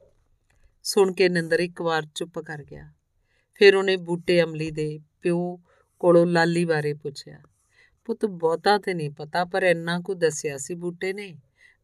ਸੁਣ 0.83 1.12
ਕੇ 1.12 1.28
ਨਿੰਦਰ 1.28 1.61
ਇੱਕ 1.61 1.83
ਵਾਰ 1.83 2.07
ਚੁੱਪ 2.14 2.39
ਕਰ 2.39 2.64
ਗਿਆ। 2.64 2.93
ਫਿਰ 3.55 3.76
ਉਹਨੇ 3.76 3.97
ਬੂਟੇ 3.97 4.43
ਅਮਲੀ 4.43 4.70
ਦੇ 4.70 5.01
ਪਿਓ 5.22 5.61
ਕੋਲੋਂ 5.99 6.26
ਲਾਲੀ 6.26 6.64
ਬਾਰੇ 6.64 6.95
ਪੁੱਛਿਆ। 6.95 7.41
ਪੁੱਤ 8.11 8.26
ਬਹੁਤਾ 8.26 8.78
ਤੇ 8.78 8.94
ਨਹੀਂ 8.94 9.11
ਪਤਾ, 9.11 9.44
ਪਰ 9.44 9.62
ਇੰਨਾ 9.62 10.00
ਕੁ 10.00 10.14
ਦੱਸਿਆ 10.14 10.58
ਸੀ 10.58 10.74
ਬੂਟੇ 10.74 11.12
ਨੇ 11.12 11.36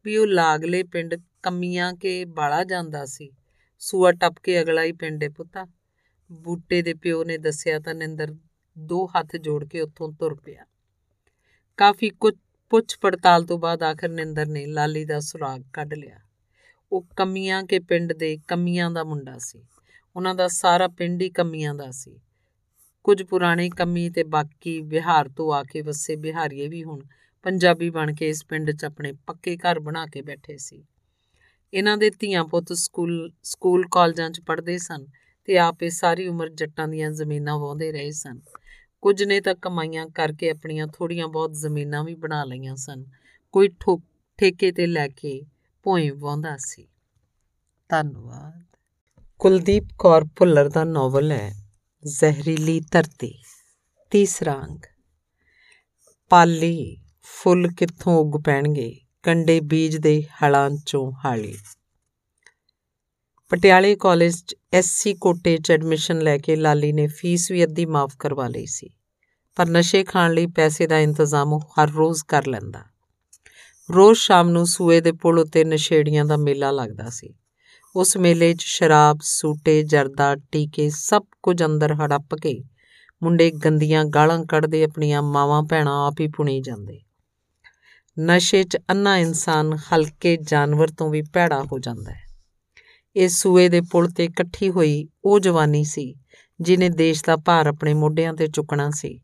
ਵੀ 0.05 0.17
ਉਹ 0.17 0.27
ਲਾਗਲੇ 0.27 0.83
ਪਿੰਡ 0.83 1.15
ਕੰਮੀਆਂ 1.43 1.93
ਕੇ 1.93 2.25
ਬਾਲਾ 2.25 2.63
ਜਾਂਦਾ 2.63 3.05
ਸੀ। 3.05 3.31
ਸੂਆ 3.79 4.11
ਟੱਪ 4.11 4.33
ਕੇ 4.43 4.61
ਅਗਲਾ 4.61 4.83
ਹੀ 4.83 4.91
ਪਿੰਡ 4.91 5.23
ਹੈ 5.23 5.29
ਪੁੱਤਾ। 5.29 5.67
ਬੂਟੇ 6.31 6.81
ਦੇ 6.81 6.93
ਪਿਓ 6.93 7.23
ਨੇ 7.23 7.37
ਦੱਸਿਆ 7.37 7.79
ਤਾਂ 7.79 7.95
ਨਿੰਦਰ 7.95 8.35
ਦੋ 8.77 9.05
ਹੱਥ 9.05 9.35
ਜੋੜ 9.35 9.65
ਕੇ 9.65 9.81
ਉੱਥੋਂ 9.81 10.13
ਤੁਰ 10.13 10.35
ਪਿਆ। 10.35 10.65
ਕਾਫੀ 11.77 12.09
ਕੁਝ 12.09 12.33
ਪੁੱਛ 12.69 12.97
ਪੜਤਾਲ 12.97 13.45
ਤੋਂ 13.45 13.59
ਬਾਅਦ 13.59 13.83
ਆਖਰ 13.83 14.09
ਨਿੰਦਰ 14.09 14.45
ਨੇ 14.45 14.65
ਲਾਲੀ 14.65 15.05
ਦਾ 15.05 15.19
ਸੁਰਾਗ 15.19 15.63
ਕੱਢ 15.73 15.93
ਲਿਆ। 15.93 16.19
ਉਹ 16.91 17.05
ਕੰਮੀਆਂ 17.15 17.63
ਕੇ 17.63 17.79
ਪਿੰਡ 17.79 18.13
ਦੇ 18.13 18.37
ਕੰਮੀਆਂ 18.47 18.91
ਦਾ 18.91 19.03
ਮੁੰਡਾ 19.03 19.37
ਸੀ। 19.37 19.63
ਉਹਨਾਂ 20.15 20.35
ਦਾ 20.35 20.47
ਸਾਰਾ 20.47 20.87
ਪਿੰਡ 20.87 21.21
ਹੀ 21.21 21.29
ਕੰਮੀਆਂ 21.29 21.75
ਦਾ 21.75 21.91
ਸੀ। 21.91 22.19
ਕੁਝ 23.07 23.23
ਪੁਰਾਣੇ 23.23 23.69
ਕੰਮੀ 23.69 24.09
ਤੇ 24.09 24.23
ਬਾਕੀ 24.23 24.81
ਬਿਹਾਰ 24.81 25.27
ਤੋਂ 25.29 25.51
ਆ 25.53 25.63
ਕੇ 25.63 25.81
ਵਸੇ 25.81 26.15
ਬਿਹਾਰੀਏ 26.15 26.67
ਵੀ 26.67 26.83
ਹੁਣ 26.83 26.99
ਪੰਜਾਬੀ 27.43 27.89
ਬਣ 27.89 28.13
ਕੇ 28.13 28.29
ਇਸ 28.29 28.43
ਪਿੰਡ 28.45 28.71
'ਚ 28.71 28.85
ਆਪਣੇ 28.85 29.11
ਪੱਕੇ 29.27 29.55
ਘਰ 29.57 29.79
ਬਣਾ 29.79 30.05
ਕੇ 30.05 30.21
ਬੈਠੇ 30.21 30.57
ਸੀ। 30.57 30.83
ਇਹਨਾਂ 31.73 31.97
ਦੇ 31.97 32.09
ਧੀਆਂ 32.09 32.43
ਪੁੱਤ 32.43 32.73
ਸਕੂਲ 32.73 33.31
ਸਕੂਲ 33.43 33.85
ਕਾਲਜਾਂ 33.91 34.29
'ਚ 34.29 34.41
ਪੜ੍ਹਦੇ 34.41 34.77
ਸਨ 34.77 35.05
ਤੇ 35.47 35.57
ਆਪੇ 35.57 35.89
ਸਾਰੀ 35.89 36.27
ਉਮਰ 36.27 36.49
ਜੱਟਾਂ 36.49 36.87
ਦੀਆਂ 36.87 37.11
ਜ਼ਮੀਨਾਂ 37.11 37.57
ਵਾਹੁੰਦੇ 37.59 37.91
ਰਹੇ 37.91 38.11
ਸਨ। 38.11 38.39
ਕੁਝ 39.01 39.23
ਨੇ 39.23 39.39
ਤਾਂ 39.41 39.55
ਕਮਾਈਆਂ 39.55 40.05
ਕਰਕੇ 40.07 40.49
ਆਪਣੀਆਂ 40.49 40.87
ਥੋੜੀਆਂ 40.87 41.27
ਬਹੁਤ 41.27 41.53
ਜ਼ਮੀਨਾਂ 41.53 42.03
ਵੀ 42.03 42.15
ਬਣਾ 42.15 42.43
ਲਈਆਂ 42.43 42.75
ਸਨ। 42.75 43.05
ਕੋਈ 43.53 43.69
ਠੇਕੇ 44.39 44.71
ਤੇ 44.71 44.87
ਲੈ 44.87 45.07
ਕੇ 45.07 45.41
ਭੋਏ 45.85 46.09
ਵਾਹੁੰਦਾ 46.09 46.55
ਸੀ। 46.57 46.87
ਧੰਨਵਾਦ। 47.89 48.63
ਕੁਲਦੀਪ 49.39 49.83
ਕੌਰ 49.99 50.25
ਭੁੱਲਰ 50.35 50.69
ਦਾ 50.69 50.83
ਨੋਵਲ 50.83 51.31
ਹੈ। 51.31 51.66
ਜ਼ਹਿਰੀਲੀ 52.05 52.79
ਧਰਤੀ। 52.79 53.41
ਤੀਸਰਾ 54.11 54.53
ਅੰਗ। 54.53 54.79
ਪਾਲੀ 56.29 56.97
ਫੁੱਲ 57.21 57.67
ਕਿੱਥੋਂ 57.77 58.17
ਉੱਗ 58.17 58.43
ਪੈਣਗੇ? 58.43 58.99
ਕੰਡੇ 59.23 59.59
ਬੀਜ 59.59 59.97
ਦੇ 59.97 60.23
ਹਲਾਂ 60.23 60.69
ਚੋਂ 60.85 61.11
ਹਾਲੀ। 61.25 61.57
ਪਟਿਆਲੇ 63.49 63.95
ਕਾਲਜ 63.95 64.43
'ਚ 64.47 64.55
ਐਸਸੀ 64.73 65.13
ਕੋਟੇ 65.13 65.57
'ਚ 65.57 65.71
ਐਡਮਿਸ਼ਨ 65.71 66.21
ਲੈ 66.21 66.37
ਕੇ 66.37 66.55
ਲਾਲੀ 66.55 66.91
ਨੇ 66.91 67.07
ਫੀਸ 67.07 67.51
ਵੀ 67.51 67.63
ਅੱਧੀ 67.63 67.85
ਮਾਫ 67.85 68.15
ਕਰਵਾ 68.19 68.47
ਲਈ 68.47 68.65
ਸੀ। 68.65 68.89
ਪਰ 69.55 69.69
ਨਸ਼ੇ 69.69 70.03
ਖਾਣ 70.03 70.33
ਲਈ 70.33 70.47
ਪੈਸੇ 70.47 70.87
ਦਾ 70.87 70.99
ਇੰਤਜ਼ਾਮ 70.99 71.53
ਉਹ 71.53 71.59
ਹਰ 71.59 71.91
ਰੋਜ਼ 71.91 72.23
ਕਰ 72.23 72.47
ਲੈਂਦਾ। 72.47 72.83
ਰੋਜ਼ 73.95 74.19
ਸ਼ਾਮ 74.19 74.49
ਨੂੰ 74.49 74.67
ਸੂਏ 74.67 75.01
ਦੇ 75.01 75.11
ਪੁਲ 75.11 75.39
ਉੱਤੇ 75.39 75.63
ਨਸ਼ੇੜੀਆਂ 75.63 76.25
ਦਾ 76.25 76.37
ਮੇਲਾ 76.37 76.71
ਲੱਗਦਾ 76.71 77.09
ਸੀ। 77.09 77.33
ਉਸ 77.97 78.15
ਮੇਲੇ 78.17 78.53
'ਚ 78.53 78.61
ਸ਼ਰਾਬ, 78.61 79.19
ਸੂਟੇ, 79.21 79.83
ਜਰਦਾ, 79.83 80.35
ਟੀਕੇ 80.51 80.89
ਸਭ 80.89 81.23
ਕੁਝ 81.43 81.63
ਅੰਦਰ 81.63 81.93
ਹੜੱਪ 81.93 82.35
ਕੇ 82.35 82.53
ਮੁੰਡੇ 83.21 83.49
ਗੰਦੀਆਂ 83.65 84.03
ਗਾਲਾਂ 84.05 84.43
ਕੱਢਦੇ, 84.45 84.83
ਆਪਣੀਆਂ 84.83 85.21
ਮਾਵਾਂ 85.21 85.61
ਭੈਣਾਂ 85.63 85.95
ਆਪ 86.07 86.19
ਹੀ 86.21 86.27
ਪੁਣੀ 86.27 86.59
ਜਾਂਦੇ। 86.61 86.99
ਨਸ਼ੇ 88.17 88.63
'ਚ 88.63 88.77
ਅੰਨਾ 88.89 89.17
ਇਨਸਾਨ 89.17 89.73
ਹਲਕੇ 89.87 90.37
ਜਾਨਵਰ 90.41 90.91
ਤੋਂ 90.97 91.09
ਵੀ 91.09 91.21
ਭੈੜਾ 91.33 91.61
ਹੋ 91.63 91.79
ਜਾਂਦਾ 91.79 92.11
ਹੈ। 92.11 92.21
ਇਹ 93.15 93.29
ਸੂਏ 93.29 93.67
ਦੇ 93.69 93.81
ਪੁਲ 93.81 94.09
ਤੇ 94.09 94.25
ਇਕੱਠੀ 94.25 94.69
ਹੋਈ 94.69 95.07
ਉਹ 95.25 95.39
ਜਵਾਨੀ 95.39 95.83
ਸੀ 95.83 96.13
ਜਿਨੇ 96.59 96.89
ਦੇਸ਼ 96.89 97.23
ਦਾ 97.25 97.35
ਭਾਰ 97.35 97.67
ਆਪਣੇ 97.67 97.93
ਮੋਢਿਆਂ 97.93 98.33
ਤੇ 98.33 98.47
ਚੁੱਕਣਾ 98.47 98.89
ਸੀ, 98.89 99.19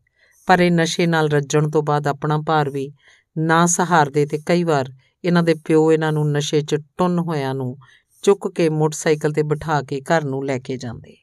ਪਰ 0.48 0.60
ਇਹ 0.60 0.70
ਨਸ਼ੇ 0.70 1.06
ਨਾਲ 1.06 1.28
ਰੱਜਣ 1.28 1.70
ਤੋਂ 1.70 1.82
ਬਾਅਦ 1.82 2.06
ਆਪਣਾ 2.06 2.38
ਭਾਰ 2.38 2.70
ਵੀ 2.70 2.92
ਨਾ 3.38 3.64
ਸਹਾਰਦੇ 3.66 4.26
ਤੇ 4.26 4.38
ਕਈ 4.46 4.64
ਵਾਰ 4.64 4.92
ਇਹਨਾਂ 5.24 5.42
ਦੇ 5.42 5.54
ਪਿਓ 5.54 5.92
ਇਹਨਾਂ 5.92 6.12
ਨੂੰ 6.12 6.30
ਨਸ਼ੇ 6.32 6.60
'ਚ 6.60 6.76
ਟੁੰਨ 6.98 7.18
ਹੋਇਆਂ 7.18 7.54
ਨੂੰ 7.54 7.76
ਚੁੱਕ 8.24 8.48
ਕੇ 8.48 8.68
ਮੋਟਰਸਾਈਕਲ 8.68 9.32
ਤੇ 9.32 9.42
ਬਿਠਾ 9.42 9.82
ਕੇ 9.82 10.00
ਘਰ 10.00 10.24
ਨੂੰ 10.24 10.44
ਲੈ 10.44 10.58
ਕੇ 10.58 10.76
ਜਾਂਦੇ। 10.76 11.16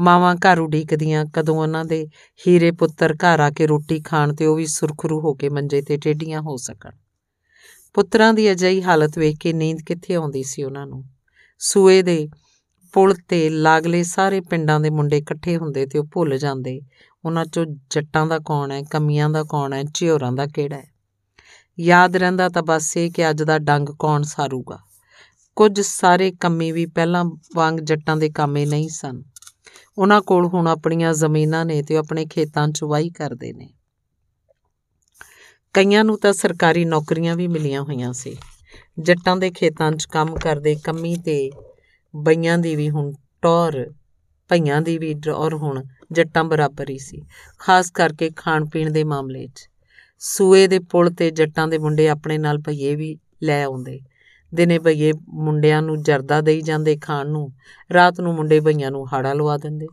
ਮਾਵਾਂ 0.00 0.36
ਘਰ 0.36 0.58
ਉਡੀਕਦੀਆਂ, 0.58 1.24
ਕਦੋਂ 1.24 1.56
ਉਹਨਾਂ 1.56 1.84
ਦੇ 1.84 2.08
ਹੀਰੇ 2.46 2.70
ਪੁੱਤਰ 2.70 3.14
ਘਰ 3.14 3.40
ਆ 3.40 3.50
ਕੇ 3.50 3.66
ਰੋਟੀ 3.66 4.00
ਖਾਣ 4.00 4.34
ਤੇ 4.34 4.46
ਉਹ 4.46 4.56
ਵੀ 4.56 4.66
ਸੁਰਖਰੂ 4.66 5.20
ਹੋ 5.20 5.34
ਕੇ 5.34 5.48
ਮੰਜੇ 5.48 5.82
ਤੇ 5.82 5.96
ਟੇਡੀਆਂ 5.96 6.40
ਹੋ 6.40 6.56
ਸਕਣ। 6.56 6.90
ਪੁੱਤਰਾਂ 7.94 8.34
ਦੀ 8.34 8.52
ਅਜਿਹੀ 8.52 8.82
ਹਾਲਤ 8.82 9.18
ਵੇਖ 9.18 9.36
ਕੇ 9.36 9.52
ਨੀਂਦ 9.52 9.78
ਕਿੱਥੇ 9.86 10.14
ਆਉਂਦੀ 10.14 10.42
ਸੀ 10.42 10.62
ਉਹਨਾਂ 10.62 10.86
ਨੂੰ? 10.86 11.04
ਸੂਏ 11.58 12.02
ਦੇ 12.02 12.28
ਪੁਲ 12.92 13.14
ਤੇ 13.28 13.48
ਲਾਗਲੇ 13.48 14.02
ਸਾਰੇ 14.02 14.40
ਪਿੰਡਾਂ 14.40 14.80
ਦੇ 14.80 14.90
ਮੁੰਡੇ 14.90 15.18
ਇਕੱਠੇ 15.18 15.56
ਹੁੰਦੇ 15.56 15.86
ਤੇ 15.86 15.98
ਉਹ 15.98 16.04
ਭੁੱਲ 16.12 16.38
ਜਾਂਦੇ, 16.38 16.80
ਉਹਨਾਂ 17.24 17.44
ਚੋਂ 17.44 17.66
ਜੱਟਾਂ 17.90 18.26
ਦਾ 18.26 18.38
ਕੌਣ 18.38 18.70
ਹੈ, 18.70 18.82
ਕਮੀਆਂ 18.82 19.30
ਦਾ 19.30 19.42
ਕੌਣ 19.42 19.72
ਹੈ, 19.72 19.82
ਝਿਓਰਾਂ 19.94 20.32
ਦਾ 20.32 20.46
ਕਿਹੜਾ 20.46 20.76
ਹੈ? 20.76 20.92
ਯਾਦ 21.80 22.16
ਰਹਿੰਦਾ 22.16 22.48
ਤਾਂ 22.48 22.62
ਬਸ 22.62 22.96
ਇਹ 22.96 23.10
ਕਿ 23.10 23.30
ਅੱਜ 23.30 23.42
ਦਾ 23.42 23.58
ਡੰਗ 23.58 23.88
ਕੌਣ 23.98 24.22
ਸਾਰੂਗਾ? 24.22 24.78
ਕੁਝ 25.60 25.80
ਸਾਰੇ 25.80 26.32
ਕੰਮੀ 26.32 26.72
ਵੀ 26.72 26.86
ਪਹਿਲਾਂ 26.86 27.24
ਵਾਂਗ 27.54 27.74
ਜੱਟਾਂ 27.74 28.16
ਦੇ 28.16 28.30
ਕਾਮੇ 28.30 28.66
ਨਹੀਂ 28.66 28.88
ਸਨ। 28.88 29.22
ਉਹਨਾਂ 29.98 30.22
ਕੋਲ 30.22 30.46
ਹੁਣ 30.46 30.66
ਆਪਣੀਆਂ 30.66 31.14
ਜ਼ਮੀਨਾਂ 31.14 31.64
ਨੇ 31.64 31.82
ਤੇ 31.82 31.94
ਉਹ 31.94 32.00
ਆਪਣੇ 32.00 32.26
ਖੇਤਾਂ 32.26 32.68
'ਚ 32.68 32.84
ਵਾਹੀ 32.84 33.10
ਕਰਦੇ 33.10 33.52
ਨੇ। 33.52 33.70
ਕਈਆਂ 35.72 36.04
ਨੂੰ 36.04 36.18
ਤਾਂ 36.18 36.32
ਸਰਕਾਰੀ 36.32 36.84
ਨੌਕਰੀਆਂ 36.84 37.36
ਵੀ 37.36 37.48
ਮਿਲੀਆਂ 37.48 37.82
ਹੋਈਆਂ 37.82 38.12
ਸੀ। 38.12 38.36
ਜੱਟਾਂ 38.98 39.36
ਦੇ 39.36 39.50
ਖੇਤਾਂ 39.50 39.92
'ਚ 39.92 40.04
ਕੰਮ 40.04 40.34
ਕਰਦੇ 40.34 40.74
ਕੰਮੀ 40.74 41.16
ਤੇ 41.16 41.50
ਬਈਆਂ 42.16 42.58
ਦੀ 42.58 42.76
ਵੀ 42.76 42.90
ਹੁਣ 42.90 43.12
ਟੌਰ 43.42 43.92
ਭਈਆਂ 44.48 44.80
ਦੀ 44.80 44.98
ਵੀ 44.98 45.14
ਔਰ 45.34 45.54
ਹੁਣ 45.54 45.84
ਜੱਟਾਂ 46.12 46.44
ਬਰਾਬਰ 46.44 46.90
ਹੀ 46.90 46.98
ਸੀ, 46.98 47.22
ਖਾਸ 47.58 47.90
ਕਰਕੇ 47.90 48.30
ਖਾਣ 48.30 48.64
ਪੀਣ 48.64 48.90
ਦੇ 48.90 49.04
ਮਾਮਲੇ 49.04 49.46
'ਚ। 49.46 49.68
ਸੂਏ 50.18 50.66
ਦੇ 50.66 50.78
ਪੁਲ 50.78 51.10
ਤੇ 51.10 51.30
ਜੱਟਾਂ 51.30 51.68
ਦੇ 51.68 51.78
ਮੁੰਡੇ 51.78 52.08
ਆਪਣੇ 52.08 52.38
ਨਾਲ 52.38 52.58
ਭਈਏ 52.58 52.94
ਵੀ 52.94 53.18
ਲੈ 53.42 53.64
ਆਉਂਦੇ। 53.64 54.00
ਦਿਨੇ 54.54 54.78
ਭਈਏ, 54.78 55.12
ਮੁੰਡਿਆਂ 55.28 55.82
ਨੂੰ 55.82 56.02
ਜਰਦਾ 56.02 56.40
ਦੇਈ 56.40 56.62
ਜਾਂਦੇ 56.62 56.96
ਖਾਣ 56.96 57.28
ਨੂੰ। 57.28 57.52
ਰਾਤ 57.92 58.20
ਨੂੰ 58.20 58.34
ਮੁੰਡੇ 58.34 58.60
ਭਈਆਂ 58.60 58.90
ਨੂੰ 58.90 59.14
ਹਾੜਾ 59.14 59.32
ਲਵਾ 59.32 59.56
ਦਿੰਦੇ। 59.56 59.86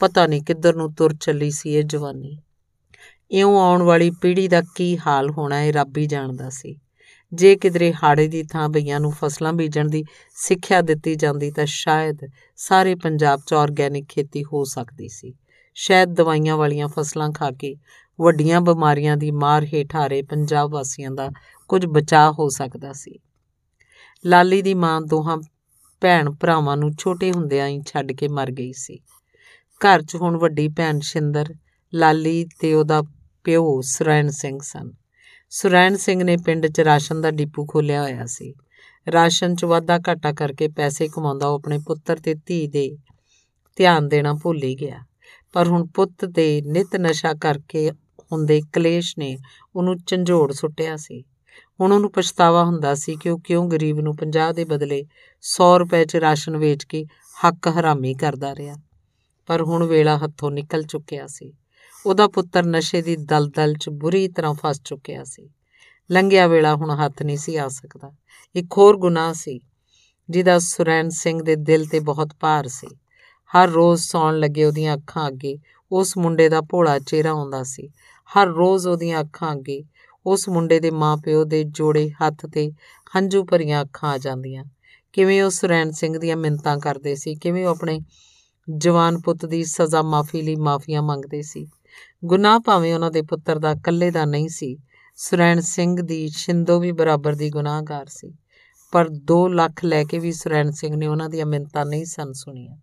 ਪਤਾ 0.00 0.26
ਨਹੀਂ 0.26 0.42
ਕਿੱਧਰ 0.42 0.76
ਨੂੰ 0.76 0.94
ਤੁਰ 0.94 1.14
ਚੱਲੀ 1.14 1.50
ਸੀ 1.50 1.74
ਇਹ 1.74 1.84
ਜਵਾਨੀ। 1.84 2.38
ਇਉਂ 3.30 3.58
ਆਉਣ 3.60 3.82
ਵਾਲੀ 3.82 4.10
ਪੀੜ੍ਹੀ 4.10 4.48
ਦਾ 4.48 4.62
ਕੀ 4.74 4.98
ਹਾਲ 4.98 5.30
ਹੋਣਾ 5.30 5.62
ਇਹ 5.62 5.72
ਰੱਬ 5.72 5.98
ਹੀ 5.98 6.06
ਜਾਣਦਾ 6.06 6.50
ਸੀ। 6.50 6.76
ਜੇ 7.32 7.56
ਕਿਧਰੇ 7.56 7.92
ਹਾੜੇ 8.04 8.28
ਦੀ 8.28 8.42
ਥਾਂ 8.42 8.68
ਭਈਆਂ 8.68 9.00
ਨੂੰ 9.00 9.12
ਫਸਲਾਂ 9.12 9.52
ਬੀਜਣ 9.52 9.88
ਦੀ 9.88 10.04
ਸਿੱਖਿਆ 10.34 10.80
ਦਿੱਤੀ 10.80 11.14
ਜਾਂਦੀ 11.14 11.50
ਤਾਂ 11.50 11.66
ਸ਼ਾਇਦ 11.66 12.18
ਸਾਰੇ 12.56 12.94
ਪੰਜਾਬ 12.94 13.40
'ਚ 13.46 13.54
ਆਰਗੈਨਿਕ 13.54 14.08
ਖੇਤੀ 14.08 14.44
ਹੋ 14.44 14.64
ਸਕਦੀ 14.64 15.08
ਸੀ। 15.08 15.34
ਸ਼ਾਇਦ 15.74 16.14
ਦਵਾਈਆਂ 16.14 16.56
ਵਾਲੀਆਂ 16.56 16.88
ਫਸਲਾਂ 16.88 17.30
ਖਾ 17.32 17.50
ਕੇ 17.50 17.76
ਵੱਡੀਆਂ 18.20 18.60
ਬਿਮਾਰੀਆਂ 18.60 19.16
ਦੀ 19.16 19.30
ਮਾਰ 19.30 19.64
ਹੇਠ 19.64 19.96
ਆ 19.96 20.06
ਰਹੇ 20.06 20.22
ਪੰਜਾਬ 20.22 20.70
ਵਾਸੀਆਂ 20.70 21.10
ਦਾ 21.10 21.30
ਕੁਝ 21.68 21.86
ਬਚਾਅ 21.86 22.32
ਹੋ 22.32 22.48
ਸਕਦਾ 22.48 22.92
ਸੀ। 22.92 23.18
ਲਾਲੀ 24.26 24.62
ਦੀ 24.62 24.74
ਮਾਂ 24.74 25.00
ਦੋਹਾਂ 25.00 25.36
ਭੈਣ 26.00 26.30
ਭਰਾਵਾਂ 26.30 26.76
ਨੂੰ 26.76 26.92
ਛੋਟੇ 26.98 27.32
ਹੁੰਦਿਆਂ 27.32 27.68
ਹੀ 27.68 27.80
ਛੱਡ 27.86 28.12
ਕੇ 28.12 28.28
ਮਰ 28.28 28.50
ਗਈ 28.50 28.72
ਸੀ। 28.72 28.98
ਘਰ 29.80 30.02
'ਚ 30.02 30.16
ਹੁਣ 30.16 30.36
ਵੱਡੀ 30.36 30.68
ਭੈਣ 30.68 31.00
ਸ਼ਿੰਦਰ, 31.00 31.54
ਲਾਲੀ 31.94 32.46
ਤੇ 32.60 32.74
ਉਹਦਾ 32.74 33.02
ਪਿਓ 33.44 33.80
ਸੁਰੈਣ 33.80 34.30
ਸਿੰਘ 34.30 34.58
ਸਨ। 34.62 34.90
ਸੁਰੈਣ 35.50 35.96
ਸਿੰਘ 35.96 36.22
ਨੇ 36.24 36.36
ਪਿੰਡ 36.36 36.66
'ਚ 36.66 36.80
ਰਾਸ਼ਨ 36.80 37.20
ਦਾ 37.20 37.30
ਡਿਪੂ 37.30 37.66
ਖੋਲਿਆ 37.66 38.02
ਹੋਇਆ 38.02 38.26
ਸੀ। 38.26 38.54
ਰਾਸ਼ਨ 39.12 39.54
'ਚ 39.54 39.64
ਵਾਧਾ 39.64 39.98
ਘਾਟਾ 40.08 40.32
ਕਰਕੇ 40.32 40.68
ਪੈਸੇ 40.68 41.08
ਕਮਾਉਂਦਾ 41.08 41.46
ਉਹ 41.46 41.54
ਆਪਣੇ 41.54 41.78
ਪੁੱਤਰ 41.78 42.16
ਤੇ 42.16 42.34
ਧੀ 42.34 42.66
ਦੇ 42.66 42.96
ਧਿਆਨ 43.76 44.08
ਦੇਣਾ 44.08 44.34
ਭੁੱਲ 44.34 44.62
ਹੀ 44.62 44.74
ਗਿਆ। 44.74 45.04
ਪਰ 45.52 45.68
ਹੁਣ 45.68 45.86
ਪੁੱਤ 45.86 46.24
ਦੇ 46.24 46.62
ਨਿਤ 46.66 46.96
ਨਸ਼ਾ 46.96 47.34
ਕਰਕੇ 47.34 47.90
ਹੁੰਦੇ 48.32 48.60
ਕਲੇਸ਼ 48.72 49.14
ਨੇ 49.18 49.36
ਉਹਨੂੰ 49.76 49.96
ਝੰਜੋੜ 50.06 50.52
ਸੁੱਟਿਆ 50.52 50.96
ਸੀ। 50.96 51.24
ਹੁਣ 51.80 51.92
ਉਹਨੂੰ 51.92 52.12
ਪਛਤਾਵਾ 52.12 52.64
ਹੁੰਦਾ 52.64 52.94
ਸੀ 52.94 53.16
ਕਿ 53.16 53.30
ਉਹ 53.30 53.38
ਕਿਉਂ 53.38 53.70
ਗਰੀਬ 53.70 54.00
ਨੂੰ 54.00 54.16
50 54.16 54.52
ਦੇ 54.52 54.64
ਬਦਲੇ 54.64 55.06
100 55.42 55.78
ਰੁਪਏ 55.78 56.04
'ਚ 56.04 56.16
ਰਾਸ਼ਨ 56.16 56.56
ਵੇਚ 56.56 56.84
ਕੇ 56.84 57.04
ਹੱਕ 57.44 57.68
ਹਰਾਮੀ 57.68 58.14
ਕਰਦਾ 58.14 58.54
ਰਿਹਾ। 58.54 58.76
ਪਰ 59.46 59.62
ਹੁਣ 59.62 59.84
ਵੇਲਾ 59.84 60.18
ਹੱਥੋਂ 60.18 60.50
ਨਿਕਲ 60.50 60.82
ਚੁੱਕਿਆ 60.82 61.26
ਸੀ। 61.26 61.52
ਉਹਦਾ 62.06 62.28
ਪੁੱਤਰ 62.28 62.66
ਨਸ਼ੇ 62.66 63.02
ਦੀ 63.02 63.16
ਦਲਦਲ 63.16 63.74
'ਚ 63.74 63.88
ਬੁਰੀ 63.88 64.28
ਤਰ੍ਹਾਂ 64.28 64.54
ਫਸ 64.54 64.82
ਚੁੱਕਿਆ 64.84 65.24
ਸੀ। 65.24 65.50
ਲੰਘਿਆ 66.10 66.46
ਵੇਲਾ 66.46 66.74
ਹੁਣ 66.74 66.90
ਹੱਥ 66.90 67.22
ਨਹੀਂ 67.22 67.36
ਸੀ 67.36 67.56
ਆ 67.56 67.68
ਸਕਦਾ। 67.68 68.12
ਇੱਕ 68.54 68.66
ਹੋਰ 68.78 68.96
ਗੁਨਾਹ 68.96 69.32
ਸੀ, 69.32 69.60
ਜਿਹਦਾ 70.30 70.58
ਸੁਰੈਨ 70.58 71.08
ਸਿੰਘ 71.08 71.42
ਦੇ 71.42 71.56
ਦਿਲ 71.56 71.86
ਤੇ 71.86 72.00
ਬਹੁਤ 72.00 72.34
ਭਾਰ 72.40 72.68
ਸੀ। 72.68 72.96
ਹਰ 73.56 73.68
ਰੋਜ਼ 73.68 74.02
ਸੌਣ 74.02 74.38
ਲੱਗੇ 74.38 74.64
ਉਹਦੀਆਂ 74.64 74.96
ਅੱਖਾਂ 74.96 75.28
ਅੱਗੇ 75.28 75.58
ਉਸ 75.92 76.16
ਮੁੰਡੇ 76.16 76.48
ਦਾ 76.48 76.60
ਭੋਲਾ 76.60 76.98
ਚਿਹਰਾ 76.98 77.30
ਆਉਂਦਾ 77.30 77.62
ਸੀ। 77.62 77.88
ਹਰ 78.30 78.46
ਰੋਜ਼ 78.46 78.86
ਉਹਦੀਆਂ 78.86 79.20
ਅੱਖਾਂ 79.20 79.52
ਅੱਗੇ 79.52 79.84
ਉਸ 80.28 80.48
ਮੁੰਡੇ 80.48 80.80
ਦੇ 80.80 80.90
ਮਾਪਿਓ 80.90 81.44
ਦੇ 81.44 81.64
ਜੋੜੇ 81.64 82.10
ਹੱਥ 82.10 82.46
ਤੇ 82.46 82.70
ਹੰਝੂ 83.16 83.44
ਭਰੀਆਂ 83.44 83.82
ਅੱਖਾਂ 83.82 84.10
ਆ 84.10 84.18
ਜਾਂਦੀਆਂ। 84.18 84.64
ਕਿਵੇਂ 85.12 85.42
ਉਹ 85.42 85.50
ਸੁਰੈਣ 85.50 85.90
ਸਿੰਘ 85.90 86.18
ਦੀਆਂ 86.18 86.36
ਮਿੰਤਾਂ 86.36 86.78
ਕਰਦੇ 86.78 87.14
ਸੀ, 87.14 87.34
ਕਿਵੇਂ 87.34 87.66
ਉਹ 87.66 87.70
ਆਪਣੇ 87.70 88.00
ਜਵਾਨ 88.76 89.20
ਪੁੱਤ 89.20 89.46
ਦੀ 89.46 89.64
ਸਜ਼ਾ 89.64 90.02
ਮਾਫੀ 90.02 90.42
ਲਈ 90.42 90.56
ਮਾਫੀਆਂ 90.56 91.02
ਮੰਗਦੇ 91.02 91.42
ਸੀ। 91.42 91.68
ਗੁਨਾਹ 92.24 92.60
ਭਾਵੇਂ 92.60 92.94
ਉਹਨਾਂ 92.94 93.10
ਦੇ 93.10 93.22
ਪੁੱਤਰ 93.22 93.58
ਦਾ 93.58 93.70
ਇਕੱਲੇ 93.70 94.10
ਦਾ 94.10 94.24
ਨਹੀਂ 94.24 94.48
ਸੀ, 94.48 94.78
ਸੁਰੈਣ 95.16 95.60
ਸਿੰਘ 95.60 96.02
ਦੀ 96.02 96.28
ਸ਼ਿੰਦੋ 96.28 96.80
ਵੀ 96.80 96.92
ਬਰਾਬਰ 96.92 97.34
ਦੀ 97.34 97.50
ਗੁਨਾਹਗਾਰ 97.50 98.06
ਸੀ। 98.06 98.34
ਪਰ 98.92 99.08
2 99.08 99.48
ਲੱਖ 99.48 99.84
ਲੈ 99.84 100.04
ਕੇ 100.04 100.18
ਵੀ 100.18 100.32
ਸੁਰੈਣ 100.32 100.70
ਸਿੰਘ 100.70 100.96
ਨੇ 100.96 101.06
ਉਹਨਾਂ 101.06 101.28
ਦੀਆਂ 101.28 101.46
ਮਿੰਤਾਂ 101.46 101.86
ਨਹੀਂ 101.86 102.04
ਸਨ 102.04 102.32
ਸੁਣੀਆਂ। 102.32 102.76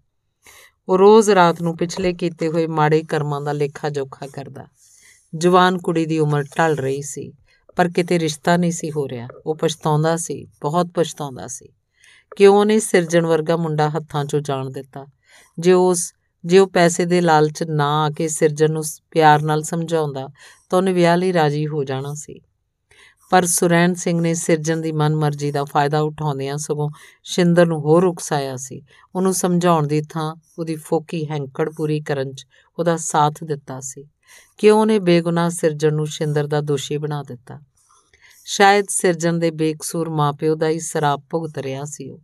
ਉਹ 0.89 0.97
ਰੋਜ਼ 0.97 1.29
ਰਾਤ 1.29 1.61
ਨੂੰ 1.61 1.77
ਪਿਛਲੇ 1.77 2.13
ਕੀਤੇ 2.13 2.47
ਹੋਏ 2.47 2.67
ਮਾੜੇ 2.67 3.03
ਕਰਮਾਂ 3.03 3.41
ਦਾ 3.41 3.51
ਲੇਖਾ 3.51 3.89
ਜੋਖਾ 3.89 4.27
ਕਰਦਾ। 4.27 4.67
ਜਵਾਨ 5.35 5.77
ਕੁੜੀ 5.77 6.05
ਦੀ 6.05 6.19
ਉਮਰ 6.19 6.43
ਢਲ 6.43 6.75
ਰਹੀ 6.75 7.01
ਸੀ, 7.01 7.33
ਪਰ 7.75 7.89
ਕਿਤੇ 7.89 8.19
ਰਿਸ਼ਤਾ 8.19 8.57
ਨਹੀਂ 8.57 8.71
ਸੀ 8.71 8.91
ਹੋ 8.91 9.07
ਰਿਹਾ। 9.07 9.27
ਉਹ 9.45 9.55
ਪਛਤਾਉਂਦਾ 9.55 10.17
ਸੀ, 10.17 10.47
ਬਹੁਤ 10.61 10.87
ਪਛਤਾਉਂਦਾ 10.87 11.47
ਸੀ। 11.47 11.69
ਕਿਉਂ 12.35 12.55
ਉਹਨੇ 12.55 12.79
ਸਿਰਜਣ 12.79 13.25
ਵਰਗਾ 13.25 13.57
ਮੁੰਡਾ 13.57 13.89
ਹੱਥਾਂ 13.89 14.25
'ਚੋਂ 14.25 14.41
ਜਾਣ 14.41 14.69
ਦਿੱਤਾ? 14.69 15.07
ਜੇ 15.59 15.73
ਉਸ, 15.73 16.13
ਜੇ 16.45 16.59
ਉਹ 16.59 16.67
ਪੈਸੇ 16.67 17.05
ਦੇ 17.05 17.21
ਲਾਲਚ 17.21 17.63
ਨਾ 17.63 18.03
ਆ 18.03 18.09
ਕੇ 18.09 18.27
ਸਿਰਜਣ 18.27 18.71
ਨੂੰ 18.71 18.83
ਪਿਆਰ 19.11 19.41
ਨਾਲ 19.41 19.63
ਸਮਝਾਉਂਦਾ, 19.63 20.29
ਤਾਂ 20.69 20.79
ਉਹਨੇ 20.79 20.93
ਵਿਆਹ 20.93 21.17
ਲਈ 21.17 21.33
ਰਾਜੀ 21.33 21.67
ਹੋ 21.67 21.83
ਜਾਣਾ 21.83 22.13
ਸੀ। 22.13 22.41
ਪਰ 23.29 23.45
ਸੁਰੈਣ 23.45 23.93
ਸਿੰਘ 23.93 24.21
ਨੇ 24.21 24.33
ਸਿਰਜਣ 24.33 24.77
ਦੀ 24.77 24.91
ਮਨਮਰਜ਼ੀ 24.91 25.51
ਦਾ 25.51 25.63
ਫਾਇਦਾ 25.63 26.01
ਉਠਾਉਂਦਿਆਂ 26.01 26.57
ਸਗੋਂ 26.57 26.89
ਸ਼ਿੰਦਰ 27.23 27.65
ਨੂੰ 27.65 27.79
ਹੋਰ 27.79 28.03
ਉਕਸਾਇਆ 28.03 28.55
ਸੀ। 28.55 28.81
ਉਹਨੂੰ 29.15 29.33
ਸਮਝਾਉਣ 29.33 29.87
ਦੀ 29.87 30.01
ਥਾਂ 30.01 30.35
ਉਹਦੀ 30.59 30.75
ਫੋਕੀ 30.75 31.29
ਹੈਂਕੜ 31.29 31.69
ਪੂਰੀ 31.69 32.01
ਕਰਨ 32.01 32.33
'ਚ 32.33 32.45
ਉਹਦਾ 32.79 32.97
ਸਾਥ 32.97 33.43
ਦਿੱਤਾ 33.43 33.79
ਸੀ। 33.79 34.07
ਕਿ 34.57 34.71
ਉਹਨੇ 34.71 34.99
ਬੇਗੁਨਾਹ 34.99 35.49
ਸਿਰਜਣ 35.49 35.93
ਨੂੰ 35.93 36.07
ਸ਼ਿੰਦਰ 36.07 36.47
ਦਾ 36.47 36.61
ਦੋਸ਼ੀ 36.61 36.97
ਬਣਾ 36.97 37.23
ਦਿੱਤਾ। 37.23 37.59
ਸ਼ਾਇਦ 38.45 38.85
ਸਿਰਜਣ 38.89 39.33
ਦੇ 39.33 39.51
ਬੇਕਸੂਰ 39.51 40.09
ਮਾਪਿਓ 40.09 40.55
ਦਾ 40.55 40.69
ਹੀ 40.69 40.79
ਸਰਾਪ 40.79 41.23
ਭੁਗਤ 41.29 41.57
ਰਿਹਾ 41.57 41.83
ਸੀ 41.85 42.09
ਉਹ। 42.09 42.21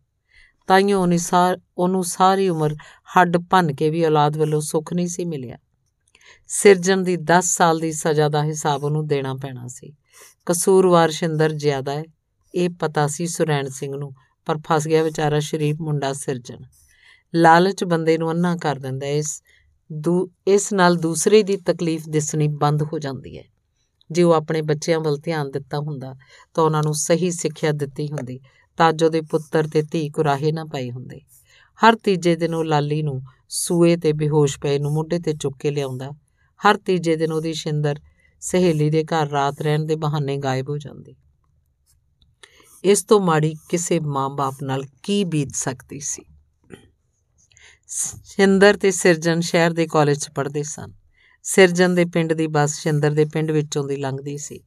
ਤਾਈਓ 0.68 1.02
ਉਹਨੇ 1.02 1.18
ਸਾਰ 1.18 1.60
ਉਹਨੂੰ 1.78 2.04
ਸਾਰੀ 2.04 2.50
ਉਮਰ 2.50 2.76
ਹੱਡ 3.18 3.38
ਭੰਨ 3.38 3.74
ਕੇ 3.74 3.90
ਵੀ 3.90 4.06
ਔਲਾਦ 4.06 4.38
ਵੱਲੋਂ 4.38 4.62
ਸੁੱਖ 4.62 4.94
ਨਹੀਂ 4.94 5.08
ਸੀ 5.08 5.26
ਮਿਲਿਆ। 5.26 5.58
ਸਿਰਜਣ 6.48 6.98
ਦੀ 6.98 7.18
10 7.18 7.46
ਸਾਲ 7.46 7.80
ਦੀ 7.80 7.92
ਸਜ਼ਾ 7.92 8.30
ਦਾ 8.30 8.44
ਹਿਸਾਬ 8.44 8.84
ਉਹਨੂੰ 8.84 9.08
ਦੇਣਾ 9.08 9.34
ਪੈਣਾ 9.34 9.68
ਸੀ। 9.68 9.94
ਕਸੂਰਵਾਰ 10.46 11.12
ਸ਼ਿੰਦਰ 11.12 11.52
ਜ਼ਿਆਦਾ 11.52 11.92
ਹੈ, 11.92 12.04
ਇਹ 12.56 12.70
ਪਤਾ 12.70 13.08
ਸੀ 13.08 13.28
ਸੁਰੈਣ 13.28 13.70
ਸਿੰਘ 13.70 13.96
ਨੂੰ, 13.96 14.14
ਪਰ 14.46 14.58
ਫਸ 14.58 14.88
ਗਿਆ 14.88 15.04
ਵਿਚਾਰਾ 15.04 15.40
ਸ਼ਰੀਫ 15.40 15.76
ਮੁੰਡਾ 15.80 16.14
ਸਿਰਜਣ। 16.14 16.62
ਲਾਲਚ 17.36 17.84
ਬੰਦੇ 17.84 18.18
ਨੂੰ 18.18 18.32
ਅੰਨਾ 18.32 18.56
ਕਰ 18.56 18.76
ਦਿੰਦਾ 18.76 19.08
ਇਸ 19.08 19.44
ਇਸ 20.48 20.74
ਨਾਲ 20.74 20.96
ਦੂਸਰੇ 20.96 21.44
ਦੀ 21.44 21.58
ਤਕਲੀਫ 21.58 22.10
ਦਿਸਣੀ 22.10 22.48
ਬੰਦ 22.48 22.84
ਹੋ 22.84 23.00
ਜਾਂਦੀ 23.00 23.38
ਹੈ। 23.38 23.44
ਜੇ 24.12 24.24
ਉਹ 24.24 24.34
ਆਪਣੇ 24.34 24.62
ਬੱਚਿਆਂ 24.62 25.00
ਵੱਲ 25.00 25.18
ਧਿਆਨ 25.18 25.52
ਦਿੱਤਾ 25.52 25.80
ਹੁੰਦਾ, 25.80 26.16
ਤਾਂ 26.54 26.64
ਉਹਨਾਂ 26.64 26.84
ਨੂੰ 26.84 26.94
ਸਹੀ 26.94 27.32
ਸਿੱਖਿਆ 27.32 27.72
ਦਿੱਤੀ 27.72 28.08
ਹੁੰਦੀ, 28.08 28.40
ਤਾਂ 28.78 28.94
ਜੋ 28.94 29.10
ਦੇ 29.10 29.22
ਪੁੱਤਰ 29.22 29.68
ਤੇ 29.68 29.82
ਧੀ 29.82 30.10
ਕੁਰਾਹੇ 30.10 30.52
ਨਾ 30.52 30.66
ਪਏ 30.66 30.92
ਹੁੰਦੇ। 30.92 31.22
ਹਰ 31.80 31.96
ਤੀਜੇ 31.96 32.36
ਦਿਨ 32.36 32.56
ਉਹ 32.56 32.64
ਲਾਲੀ 32.64 33.04
ਨੂੰ 33.04 33.22
ਸੂਏ 33.50 33.98
ਤੇ 33.98 34.14
ਬੇਹੋਸ਼ 34.14 34.60
ਪਏ 34.60 34.80
ਨੂੰ 34.80 34.94
ਮੁੰਡੇ 34.94 35.20
ਤੇ 35.20 35.34
ਚੁੱਕ 35.34 35.58
ਕੇ 35.58 35.72
ਲਿਆਉਂਦਾ। 35.72 36.12
ਹਰ 36.68 36.78
ਤੀਜੇ 36.78 37.16
ਦਿਨ 37.16 37.32
ਉਹਦੀ 37.32 37.54
ਸ਼ਿੰਦਰ 37.54 38.00
ਸਹੇਲੀ 38.40 38.90
ਦੇ 38.90 39.04
ਘਰ 39.04 39.30
ਰਾਤ 39.30 39.62
ਰਹਿਣ 39.62 39.86
ਦੇ 39.86 39.96
ਬਹਾਨੇ 39.96 40.38
ਗਾਇਬ 40.38 40.70
ਹੋ 40.70 40.78
ਜਾਂਦੀ। 40.78 41.16
ਇਸ 42.84 43.04
ਤੋਂ 43.04 43.20
ਮਾੜੀ 43.20 43.56
ਕਿਸੇ 43.70 44.00
ਮਾਂ-ਬਾਪ 44.00 44.56
ਨਾਲ 44.64 44.84
ਕੀ 45.04 45.24
ਬੀਤ 45.24 45.50
ਸਕਦੀ 45.54 46.00
ਸੀ? 46.00 46.26
ਸ਼ਿੰਦਰ 48.24 48.78
ਤੇ 48.78 48.92
ਸਿਰਜਨ 48.92 49.40
ਸ਼ਹਿਰ 49.40 49.74
ਦੇ 49.74 49.88
ਕਾਲਜ 49.88 50.18
'ਚ 50.20 50.30
ਪੜ੍ਹਦੇ 50.30 50.64
ਸਨ। 50.64 50.94
ਸਿਰਜਨ 51.44 51.96
ਦੇ 51.96 52.06
ਪਿੰਡ 52.06 52.34
ਦੀ 52.34 52.48
ਬੱਸ 52.48 52.80
ਸ਼ਿੰਦਰ 52.80 53.12
ਦੇ 53.12 53.26
ਪਿੰਡ 53.26 53.52
ਵਿੱਚੋਂ 53.52 53.84
ਦੀ 53.84 53.96
ਲੰਘਦੀ 53.96 54.38
ਸੀ। 54.38 54.60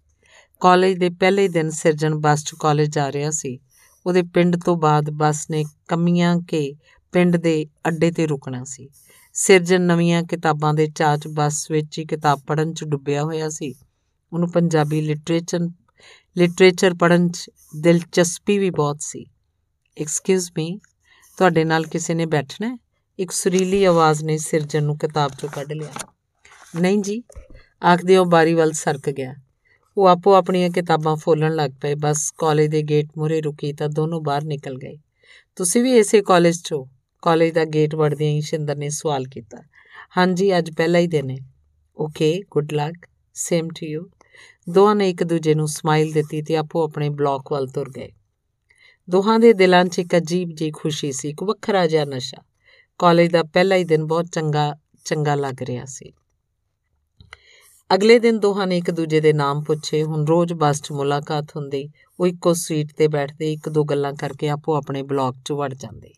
ਕਾਲਜ 0.60 0.98
ਦੇ 0.98 1.10
ਪਹਿਲੇ 1.10 1.48
ਦਿਨ 1.48 1.70
ਸਿਰਜਨ 1.70 2.14
ਬੱਸ 2.14 2.44
'ਚ 2.44 2.54
ਕਾਲਜ 2.60 2.94
ਜਾ 2.94 3.12
ਰਿਹਾ 3.12 3.30
ਸੀ। 3.30 3.58
ਉਹਦੇ 4.06 4.22
ਪਿੰਡ 4.22 4.56
ਤੋਂ 4.56 4.76
ਬਾਅਦ 4.76 5.10
ਬੱਸ 5.10 5.50
ਨੇ 5.50 5.64
ਕਮੀਆਂ 5.88 6.36
ਕੇ 6.38 6.74
ਪਿੰਡ 7.12 7.36
ਦੇ 7.36 7.66
ਅੱਡੇ 7.88 8.10
ਤੇ 8.10 8.26
ਰੁਕਣਾ 8.26 8.64
ਸੀ। 8.64 8.88
ਸਿਰਜਨ 9.32 9.82
ਨਵੀਆਂ 9.82 10.22
ਕਿਤਾਬਾਂ 10.22 10.74
ਦੇ 10.74 10.86
ਚਾਚ 10.86 11.28
ਬੱਸ 11.28 11.70
ਵਿੱਚ 11.70 11.98
ਹੀ 11.98 12.04
ਕਿਤਾਬ 12.04 12.40
ਪੜ੍ਹਨ 12.46 12.74
'ਚ 12.74 12.84
ਡੁੱਬਿਆ 12.84 13.22
ਹੋਇਆ 13.22 13.48
ਸੀ। 13.48 13.74
ਉਹਨੂੰ 14.32 14.50
ਪੰਜਾਬੀ 14.50 15.00
ਲਿਟਰੇਚਰ 15.00 15.60
ਲਿਟਰੇਚਰ 16.38 16.94
ਪੜ੍ਹਨ 16.94 17.28
'ਚ 17.28 17.50
ਦਿਲਚਸਪੀ 17.76 18.58
ਵੀ 18.58 18.70
ਬਹੁਤ 18.70 18.96
ਸੀ। 19.00 19.26
ਐਕਸਕਿਊਜ਼ 20.00 20.50
ਮੀ 20.56 20.80
ਤੁਹਾਡੇ 21.38 21.64
ਨਾਲ 21.64 21.86
ਕਿਸੇ 21.86 22.14
ਨੇ 22.14 22.26
ਬੈਠਣਾ 22.26 22.68
ਹੈ? 22.68 22.83
ਇੱਕ 23.18 23.30
ਸੁਰੀਲੀ 23.30 23.84
ਆਵਾਜ਼ 23.84 24.24
ਨੇ 24.24 24.38
ਸਿਰਜਨ 24.38 24.84
ਨੂੰ 24.84 24.98
ਕਿਤਾਬ 24.98 25.30
'ਚੋਂ 25.30 25.48
ਕੱਢ 25.48 25.72
ਲਿਆ। 25.72 25.92
ਨਹੀਂ 26.80 26.98
ਜੀ, 26.98 27.22
ਆਖਦੇ 27.84 28.16
ਉਹ 28.16 28.26
ਬਾਰੀ 28.26 28.54
ਵੱਲ 28.54 28.72
ਸਰਕ 28.72 29.10
ਗਿਆ। 29.10 29.34
ਉਹ 29.96 30.06
ਆਪੋ 30.06 30.34
ਆਪਣੀਆਂ 30.34 30.70
ਕਿਤਾਬਾਂ 30.70 31.16
ਫੋਲਣ 31.16 31.54
ਲੱਗ 31.54 31.70
ਪਏ। 31.80 31.94
ਬਸ 31.94 32.30
ਕਾਲਜ 32.38 32.66
ਦੇ 32.66 32.82
ਗੇਟ 32.82 33.06
ਮੂਰੇ 33.18 33.40
ਰੁਕੀ 33.40 33.72
ਤਾਂ 33.72 33.88
ਦੋਨੋਂ 33.88 34.20
ਬਾਹਰ 34.20 34.44
ਨਿਕਲ 34.44 34.76
ਗਏ। 34.76 34.96
ਤੁਸੀਂ 35.56 35.82
ਵੀ 35.82 35.96
ਇਸੇ 35.96 36.22
ਕਾਲਜ 36.22 36.58
'ਚੋਂ 36.58 36.86
ਕਾਲਜ 37.22 37.52
ਦਾ 37.52 37.64
ਗੇਟ 37.64 37.94
ਵੜਦਿਆਂ 37.94 38.30
ਹੀ 38.30 38.40
ਸ਼ਿੰਦਰ 38.40 38.76
ਨੇ 38.76 38.88
ਸਵਾਲ 38.88 39.24
ਕੀਤਾ। 39.24 39.58
ਹਾਂਜੀ, 40.16 40.58
ਅੱਜ 40.58 40.70
ਪਹਿਲਾ 40.70 40.98
ਹੀ 40.98 41.06
ਦਿਨ 41.06 41.30
ਹੈ। 41.30 41.36
Okay 41.98 42.42
good 42.50 42.72
luck 42.72 43.06
same 43.34 43.68
to 43.68 43.86
you 43.86 44.10
ਦੋਹਾਂ 44.68 44.94
ਨੇ 44.94 45.10
ਇੱਕ 45.10 45.24
ਦੂਜੇ 45.24 45.54
ਨੂੰ 45.54 45.68
ਸਮਾਈਲ 45.68 46.12
ਦਿੱਤੀ 46.12 46.42
ਤੇ 46.42 46.56
ਆਪੋ 46.56 46.84
ਆਪਣੇ 46.84 47.08
ਬਲਾਕ 47.08 47.52
ਵੱਲ 47.52 47.66
ਤੁਰ 47.66 47.90
ਗਏ। 47.90 48.12
ਦੋਹਾਂ 49.10 49.38
ਦੇ 49.38 49.52
ਦਿਲਾਂ 49.52 49.84
'ਚ 49.84 49.98
ਇੱਕ 49.98 50.16
ਅਜੀਬ 50.16 50.50
ਜੀ 50.54 50.70
ਖੁਸ਼ੀ 50.70 51.12
ਸੀ, 51.12 51.28
ਇੱਕ 51.28 51.42
ਵੱਖਰਾ 51.42 51.86
ਜਿਹਾ 51.86 52.04
ਨਸ਼ਾ। 52.04 52.42
ਕਾਲਜ 52.98 53.30
ਦਾ 53.30 53.42
ਪਹਿਲਾ 53.42 53.76
ਹੀ 53.76 53.84
ਦਿਨ 53.84 54.04
ਬਹੁਤ 54.04 54.26
ਚੰਗਾ 54.26 54.76
ਚੰਗਾ 55.04 55.34
ਲੱਗ 55.34 55.62
ਰਿਹਾ 55.62 55.84
ਸੀ। 55.84 56.12
ਅਗਲੇ 57.94 58.18
ਦਿਨ 58.18 58.38
ਦੋਹਾਂ 58.38 58.66
ਨੇ 58.66 58.78
ਇੱਕ 58.78 58.90
ਦੂਜੇ 58.90 59.20
ਦੇ 59.20 59.32
ਨਾਮ 59.32 59.62
ਪੁੱਛੇ। 59.62 60.02
ਹੁਣ 60.04 60.26
ਰੋਜ਼ 60.26 60.52
ਬੱਸ 60.52 60.82
'ਚ 60.82 60.92
ਮੁਲਾਕਾਤ 60.92 61.56
ਹੁੰਦੀ। 61.56 61.90
ਉਹ 62.20 62.26
ਇੱਕੋ 62.26 62.52
ਸੀਟ 62.52 62.92
ਤੇ 62.96 63.08
ਬੈਠਦੇ 63.08 63.52
ਇੱਕ 63.52 63.68
ਦੋ 63.68 63.84
ਗੱਲਾਂ 63.84 64.12
ਕਰਕੇ 64.14 64.48
ਆਪੋ 64.48 64.74
ਆਪਣੇ 64.74 65.02
ਬਲਾਕ 65.02 65.34
'ਚ 65.44 65.52
ਵੜ 65.52 65.74
ਜਾਂਦੇ। 65.74 66.12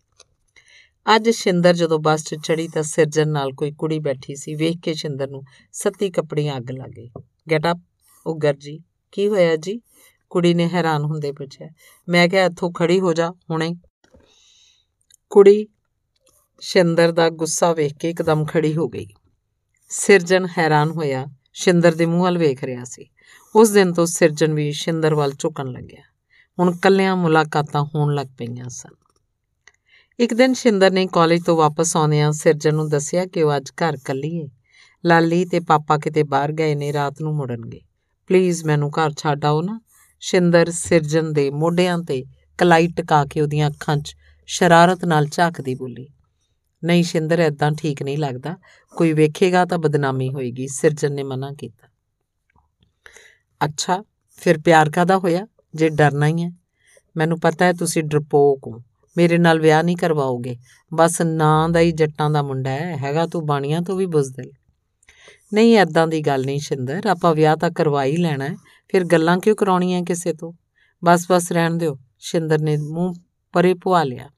ਅੱਜ 1.16 1.30
ਸ਼ਿੰਦਰ 1.30 1.74
ਜਦੋਂ 1.74 1.98
ਬੱਸ 1.98 2.24
'ਚ 2.24 2.34
ਚੜੀ 2.34 2.68
ਤਾਂ 2.68 2.82
ਸਿਰਜਨ 2.82 3.28
ਨਾਲ 3.28 3.52
ਕੋਈ 3.52 3.72
ਕੁੜੀ 3.72 3.98
ਬੈਠੀ 3.98 4.36
ਸੀ। 4.36 4.54
ਵੇਖ 4.54 4.78
ਕੇ 4.82 4.94
ਸ਼ਿੰਦਰ 4.94 5.28
ਨੂੰ 5.28 5.42
ਸੱਤੀ 5.72 6.10
ਕੱਪੜੀਆਂ 6.10 6.56
ਅੱਗ 6.56 6.70
ਲੱਗ 6.70 6.90
ਗਈ। 6.90 7.10
ਗੈਟ 7.50 7.66
ਅਪ 7.70 7.78
ਉਹ 8.26 8.38
ਗਰਜੀ 8.38 8.80
ਕੀ 9.12 9.28
ਹੋਇਆ 9.28 9.56
ਜੀ? 9.56 9.80
ਕੁੜੀ 10.30 10.54
ਨੇ 10.54 10.68
ਹੈਰਾਨ 10.68 11.04
ਹੁੰਦੇ 11.04 11.32
ਪੁੱਛਿਆ। 11.32 11.68
ਮੈਂ 12.08 12.28
ਕਿਹਾ, 12.28 12.44
ਇੱਥੋਂ 12.44 12.72
ਖੜੀ 12.72 13.00
ਹੋ 13.00 13.12
ਜਾ 13.12 13.30
ਹੁਣੇ। 13.30 13.74
ਕੁੜੀ 15.30 15.66
ਸ਼ਿੰਦਰ 16.60 17.12
ਦਾ 17.12 17.30
ਗੁੱਸਾ 17.30 17.72
ਵੇਖ 17.72 17.94
ਕੇ 17.94 18.10
ਇੱਕਦਮ 18.10 18.44
ਖੜੀ 18.44 18.76
ਹੋ 18.76 18.88
ਗਈ। 18.88 19.06
ਸਿਰਜਨ 19.88 20.46
ਹੈਰਾਨ 20.58 20.90
ਹੋਇਆ, 20.90 21.26
ਸ਼ਿੰਦਰ 21.52 21.94
ਦੇ 21.94 22.06
ਮੂੰਹ 22.06 22.22
ਵੱਲ 22.22 22.38
ਵੇਖ 22.38 22.64
ਰਿਹਾ 22.64 22.84
ਸੀ। 22.84 23.06
ਉਸ 23.56 23.70
ਦਿਨ 23.70 23.92
ਤੋਂ 23.92 24.06
ਸਿਰਜਨ 24.06 24.54
ਵੀ 24.54 24.72
ਸ਼ਿੰਦਰ 24.72 25.14
ਵੱਲ 25.14 25.32
ਝੁਕਣ 25.38 25.66
ਲੱਗਿਆ। 25.66 26.02
ਹੁਣ 26.58 26.76
ਕੱਲਿਆਂ 26.76 27.16
ਮੁਲਾਕਾਤਾਂ 27.16 27.84
ਹੋਣ 27.84 28.14
ਲੱਗ 28.14 28.26
ਪਈਆਂ 28.38 28.68
ਸਨ। 28.68 28.90
ਇੱਕ 30.18 30.34
ਦਿਨ 30.34 30.54
ਸ਼ਿੰਦਰ 30.54 30.90
ਨੇ 30.90 31.06
ਕਾਲਜ 31.06 31.44
ਤੋਂ 31.44 31.56
ਵਾਪਸ 31.56 31.96
ਆਉਂਦਿਆਂ 31.96 32.32
ਸਿਰਜਨ 32.32 32.74
ਨੂੰ 32.74 32.88
ਦੱਸਿਆ 32.88 33.26
ਕਿ 33.26 33.42
ਉਹ 33.42 33.56
ਅੱਜ 33.56 33.70
ਘਰ 33.70 33.96
ਕੱਲੀ 34.04 34.42
ਹੈ 34.42 34.48
ਲਾਲੀ 35.04 35.44
ਤੇ 35.44 35.60
ਪਾਪਾ 35.60 35.98
ਕਿਤੇ 35.98 36.22
ਬਾਹਰ 36.22 36.52
ਗਏ 36.52 36.74
ਨੇ, 36.74 36.92
ਰਾਤ 36.92 37.20
ਨੂੰ 37.20 37.34
ਮੁੜਨਗੇ। 37.34 37.80
ਪਲੀਜ਼ 38.28 38.64
ਮੈਨੂੰ 38.64 38.90
ਘਰ 38.90 39.12
ਛੱਡ 39.18 39.44
ਆਓ 39.44 39.62
ਨਾ। 39.62 39.80
ਸ਼ਿੰਦਰ 40.20 40.70
ਸਿਰਜਨ 40.70 41.32
ਦੇ 41.32 41.50
ਮੋਢਿਆਂ 41.50 41.98
ਤੇ 41.98 42.24
ਕਲਾਈ 42.58 42.88
ਟਿਕਾ 42.88 43.24
ਕੇ 43.24 43.40
ਉਹਦੀਆਂ 43.40 43.70
ਅੱਖਾਂ 43.70 43.96
'ਚ 43.96 44.16
ਸ਼ਰਾਰਤ 44.46 45.04
ਨਾਲ 45.04 45.26
ਝਾਕਦੀ 45.26 45.74
ਬੋਲੀ। 45.74 46.08
ਨਹੀਂ 46.84 47.04
ਸ਼ਿੰਦਰ 47.04 47.40
ਐਦਾਂ 47.40 47.72
ਠੀਕ 47.72 48.02
ਨਹੀਂ 48.02 48.18
ਲੱਗਦਾ। 48.18 48.56
ਕੋਈ 48.96 49.12
ਵੇਖੇਗਾ 49.12 49.64
ਤਾਂ 49.64 49.78
ਬਦਨਾਮੀ 49.78 50.32
ਹੋਏਗੀ। 50.32 50.68
ਸਿਰਜਨ 50.68 51.12
ਨੇ 51.12 51.22
ਮਨਾ 51.22 51.52
ਕੀਤਾ। 51.52 51.88
ਅੱਛਾ, 53.64 54.04
ਫਿਰ 54.36 54.58
ਪਿਆਰ 54.58 54.90
ਕਾਦਾ 54.90 55.18
ਹੋਇਆ? 55.18 55.46
ਜੇ 55.74 55.88
ਡਰਨਾ 55.88 56.26
ਹੀ 56.26 56.44
ਹੈ। 56.44 56.50
ਮੈਨੂੰ 57.16 57.40
ਪਤਾ 57.40 57.64
ਹੈ 57.64 57.72
ਤੁਸੀਂ 57.72 58.04
ਡਰਪੋਕ 58.04 58.66
ਹੋ। 58.66 58.82
ਮੇਰੇ 59.16 59.38
ਨਾਲ 59.38 59.60
ਵਿਆਹ 59.60 59.82
ਨਹੀਂ 59.82 59.96
ਕਰਵਾਓਗੇ। 59.96 60.56
ਬਸ 60.94 61.22
ਨਾਂ 61.22 61.68
ਦਾ 61.68 61.80
ਹੀ 61.80 61.92
ਜੱਟਾਂ 61.92 62.30
ਦਾ 62.30 62.42
ਮੁੰਡਾ 62.42 62.70
ਹੈ। 62.70 62.96
ਹੈਗਾ 62.96 63.26
ਤੂੰ 63.26 63.46
ਬਾਣੀਆਂ 63.46 63.82
ਤੋਂ 63.82 63.96
ਵੀ 63.96 64.06
ਬੁਜ਼ਦਲ 64.06 64.50
ਨਹੀਂ 65.54 65.76
ਐਦਾਂ 65.76 66.06
ਦੀ 66.06 66.20
ਗੱਲ 66.20 66.44
ਨਹੀਂ 66.46 66.60
ਸ਼ਿੰਦਰ। 66.60 67.06
ਆਪਾਂ 67.06 67.34
ਵਿਆਹ 67.34 67.56
ਤਾਂ 67.56 67.70
ਕਰਵਾ 67.70 68.04
ਹੀ 68.04 68.16
ਲੈਣਾ 68.16 68.48
ਫਿਰ 68.88 69.04
ਗੱਲਾਂ 69.04 69.38
ਕਿਉਂ 69.38 69.56
ਕਰਾਉਣੀਆਂ 69.56 70.02
ਕਿਸੇ 70.02 70.32
ਤੋਂ? 70.32 70.52
ਬਸ 71.04 71.26
ਬਸ 71.30 71.52
ਰਹਿਣ 71.52 71.74
ਦਿਓ। 71.74 71.98
ਸ਼ਿੰਦਰ 72.18 72.58
ਨੇ 72.58 72.76
ਮੂੰਹ 72.76 73.14
ਪਰੇ 73.52 73.74
ਪੁਆ 73.74 74.04
ਲਿਆ। 74.04 74.28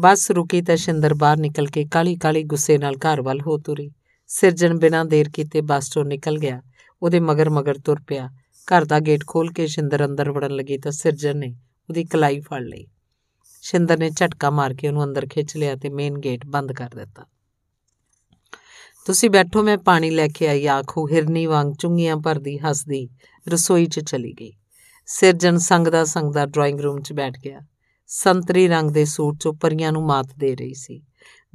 ਬੱਸ 0.00 0.30
ਰੁਕੀ 0.30 0.62
ਤਾਂ 0.62 0.76
ਸ਼ਿੰਦਰ 0.76 1.14
ਬਾਹਰ 1.14 1.36
ਨਿਕਲ 1.36 1.66
ਕੇ 1.66 1.84
ਕਾਲੀ 1.84 2.16
ਕਾਲੀ 2.16 2.42
ਗੁੱਸੇ 2.42 2.78
ਨਾਲ 2.78 2.94
ਘਰ 2.96 3.22
ਵੱਲ 3.22 3.40
ਹੋ 3.40 3.58
ਤੁਰੀ। 3.58 3.90
ਸਿਰਜਣ 4.26 4.78
ਬਿਨਾਂ 4.78 5.04
ਦੇਰ 5.04 5.28
ਕੀਤੇ 5.28 5.60
ਬੱਸ 5.60 5.88
ਤੋਂ 5.88 6.04
ਨਿਕਲ 6.04 6.38
ਗਿਆ। 6.38 6.62
ਉਹਦੇ 7.02 7.20
ਮਗਰ 7.20 7.50
ਮਗਰ 7.50 7.78
ਤੁਰ 7.78 8.00
ਪਿਆ। 8.06 8.30
ਘਰ 8.68 8.84
ਦਾ 8.84 9.00
ਗੇਟ 9.00 9.20
ਖੋਲ 9.26 9.52
ਕੇ 9.52 9.66
ਸ਼ਿੰਦਰ 9.66 10.04
ਅੰਦਰ 10.04 10.30
ਵੜਨ 10.30 10.50
ਲੱਗੀ 10.50 10.78
ਤਾਂ 10.78 10.92
ਸਿਰਜਣ 10.92 11.36
ਨੇ 11.36 11.56
ਉਹਦੀ 11.90 12.04
ਕਲਾਈ 12.04 12.40
ਫੜ 12.40 12.62
ਲਈ। 12.62 12.86
ਸ਼ਿੰਦਰ 13.62 13.98
ਨੇ 13.98 14.10
ਝਟਕਾ 14.10 14.50
ਮਾਰ 14.50 14.74
ਕੇ 14.74 14.88
ਉਹਨੂੰ 14.88 15.04
ਅੰਦਰ 15.04 15.26
ਖਿੱਚ 15.26 15.56
ਲਿਆ 15.56 15.76
ਤੇ 15.76 15.88
ਮੇਨ 15.88 16.18
ਗੇਟ 16.18 16.46
ਬੰਦ 16.46 16.72
ਕਰ 16.72 16.88
ਦਿੱਤਾ। 16.96 17.26
ਤੁਸੀਂ 19.06 19.30
ਬੈਠੋ, 19.30 19.62
ਮੈਂ 19.62 19.78
ਪਾਣੀ 19.78 20.10
ਲੈ 20.10 20.28
ਕੇ 20.28 20.48
ਆਈ, 20.48 20.66
ਆਖੋ 20.66 21.08
ਹਿਰਨੀ 21.08 21.46
ਵਾਂਗ 21.46 21.74
ਚੁੰਗੀਆਂ 21.74 22.16
ਭਰਦੀ 22.16 22.58
ਹੱਸਦੀ 22.58 23.08
ਰਸੋਈ 23.48 23.86
'ਚ 23.86 24.00
ਚਲੀ 24.00 24.32
ਗਈ। 24.32 24.52
ਸਿਰਜਣ 25.06 25.56
ਸੰਗਦਾ 25.56 26.04
ਸੰਗਦਾ 26.04 26.46
ਡਰਾਇੰਗ 26.46 26.80
ਰੂਮ 26.80 27.00
'ਚ 27.00 27.12
ਬੈਠ 27.12 27.38
ਗਿਆ। 27.44 27.60
ਸੰਤਰੀ 28.12 28.68
ਰੰਗ 28.68 28.90
ਦੇ 28.90 29.04
ਸੂਟ 29.04 29.34
'ਚੋਂ 29.34 29.54
ਪਰੀਆਂ 29.54 29.92
ਨੂੰ 29.92 30.06
ਮਾਤ 30.06 30.26
ਦੇ 30.38 30.56
ਰਹੀ 30.56 30.74
ਸੀ। 30.74 31.02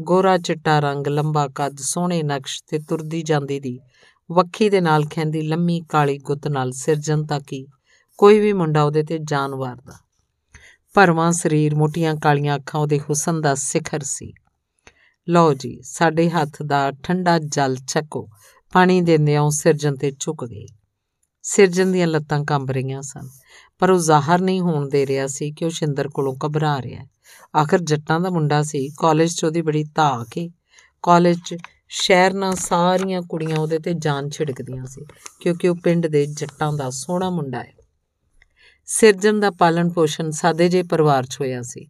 ਗੋਰਾ 0.02 0.38
ਚਿੱਟਾ 0.38 0.80
ਰੰਗ, 0.80 1.08
ਲੰਬਾ 1.08 1.48
ਕੱਦ, 1.48 1.78
ਸੋਹਣੇ 1.78 2.24
ਨਕਸ਼ 2.24 2.64
ਤੇ 2.68 2.80
ਤੁਰਦੀ 2.80 3.22
ਜਾਂਦੀ 3.22 3.60
ਦੀ 3.60 3.80
ਵੱਖੀ 4.32 4.70
ਦੇ 4.70 4.82
ਨਾਲ 4.82 5.06
ਖੈਂਦੀ 5.06 5.42
ਲੰਮੀ 5.42 5.82
ਕਾਲੀ 5.82 6.18
ਗੁੱਤ 6.18 6.48
ਨਾਲ 6.48 6.72
ਸਿਰਜਣ 6.72 7.26
ਤੱਕੀ 7.26 7.68
ਕੋਈ 8.18 8.40
ਵੀ 8.40 8.54
ਮੁੰਡਾ 8.54 8.84
ਉਹਦੇ 8.84 9.04
ਤੇ 9.04 9.18
ਜਾਨ 9.18 9.56
ਵਾਰਦਾ 9.56 9.94
ਭਰਵਾਂ 10.94 11.32
ਸਰੀਰ, 11.32 11.76
ਮੋਟੀਆਂ 11.76 12.16
ਕਾਲੀਆਂ 12.16 12.56
ਅੱਖਾਂ, 12.56 12.82
ਉਹਦੇ 12.82 13.00
ਹੁਸਨ 13.00 13.42
ਦਾ 13.42 13.56
ਸਿਖਰ 13.56 14.00
ਸੀ। 14.04 14.34
ਲਓ 15.30 15.54
ਜੀ, 15.54 15.82
ਸਾਡੇ 15.82 16.30
ਹੱਥ 16.30 16.64
ਦਾ 16.64 16.92
ਠੰਡਾ 16.92 17.40
ਜਲ 17.40 17.76
ਚੱਕੋ 17.76 18.30
ਪਾਣੀ 18.74 19.02
ਦਿੰਦਿਆਂ 19.02 19.50
ਸਿਰਜਣ 19.50 19.96
ਤੇ 19.96 20.12
ਝੁਕ 20.20 20.46
ਗਈ। 20.46 20.68
ਸਿਰਜਣ 21.42 21.92
ਦੀਆਂ 21.92 22.08
ਲੱਤਾਂ 22.08 22.46
ਕੰਬ 22.46 22.72
ਰਹੀਆਂ 22.72 23.02
ਸਨ। 23.02 23.30
ਪਰ 23.80 23.90
ਉਹ 23.90 24.00
ਜ਼ਾਹਰ 24.00 24.42
ਨਹੀਂ 24.42 24.62
ਹੋਣ 24.62 24.90
ਦੇ 24.90 25.06
ਰਿਹਾ 25.06 25.28
ਸੀ 25.28 25.52
ਕਿ 25.52 25.66
ਉਹ 25.66 25.70
ਸ਼ਿੰਦਰ 25.70 26.08
ਕੋਲੋਂ 26.08 26.36
ਘਬਰਾ 26.46 26.82
ਰਿਹਾ 26.82 27.02
ਹੈ। 27.02 27.10
ਆਖਰ 27.56 27.80
ਜੱਟਾਂ 27.80 28.20
ਦਾ 28.20 28.30
ਮੁੰਡਾ 28.30 28.64
ਸੀ, 28.64 28.90
ਕਾਲਜ 28.98 29.34
'ਚ 29.34 29.44
ਉਹਦੀ 29.44 29.62
ਬੜੀ 29.62 29.84
ਧਾਕ 29.84 30.28
ਕੇ 30.32 30.50
ਕਾਲਜ 31.04 31.40
'ਚ 31.46 31.56
ਸ਼ਹਿਰ 31.90 32.34
ਨਾਲ 32.34 32.56
ਸਾਰੀਆਂ 32.56 33.22
ਕੁੜੀਆਂ 33.22 33.58
ਉਹਦੇ 33.58 33.80
ਤੇ 33.80 33.94
ਜਾਨ 33.94 34.30
ਛਿੜਕਦੀਆਂ 34.30 34.86
ਸੀ, 34.86 35.06
ਕਿਉਂਕਿ 35.40 35.70
ਉਹ 35.70 35.76
ਪਿੰਡ 35.76 36.08
ਦੇ 36.08 36.26
ਜੱਟਾਂ 36.26 36.74
ਦਾ 36.74 36.90
ਸੋਹਣਾ 36.90 37.30
ਮੁੰਡਾ 37.30 37.60
ਹੈ। 37.60 37.74
ਸਿਰਜਣ 38.86 39.40
ਦਾ 39.40 39.52
ਪਾਲਣ 39.52 39.90
ਪੋਸ਼ਣ 39.90 40.32
ਸਾਦੇ 40.32 40.70
ਜੇ 40.70 40.84
ਪਰਿਵਾਰ 40.84 41.26
'ਚ 41.26 41.38
ਹੋਇਆ 41.42 41.62
ਸੀ। 41.62 41.88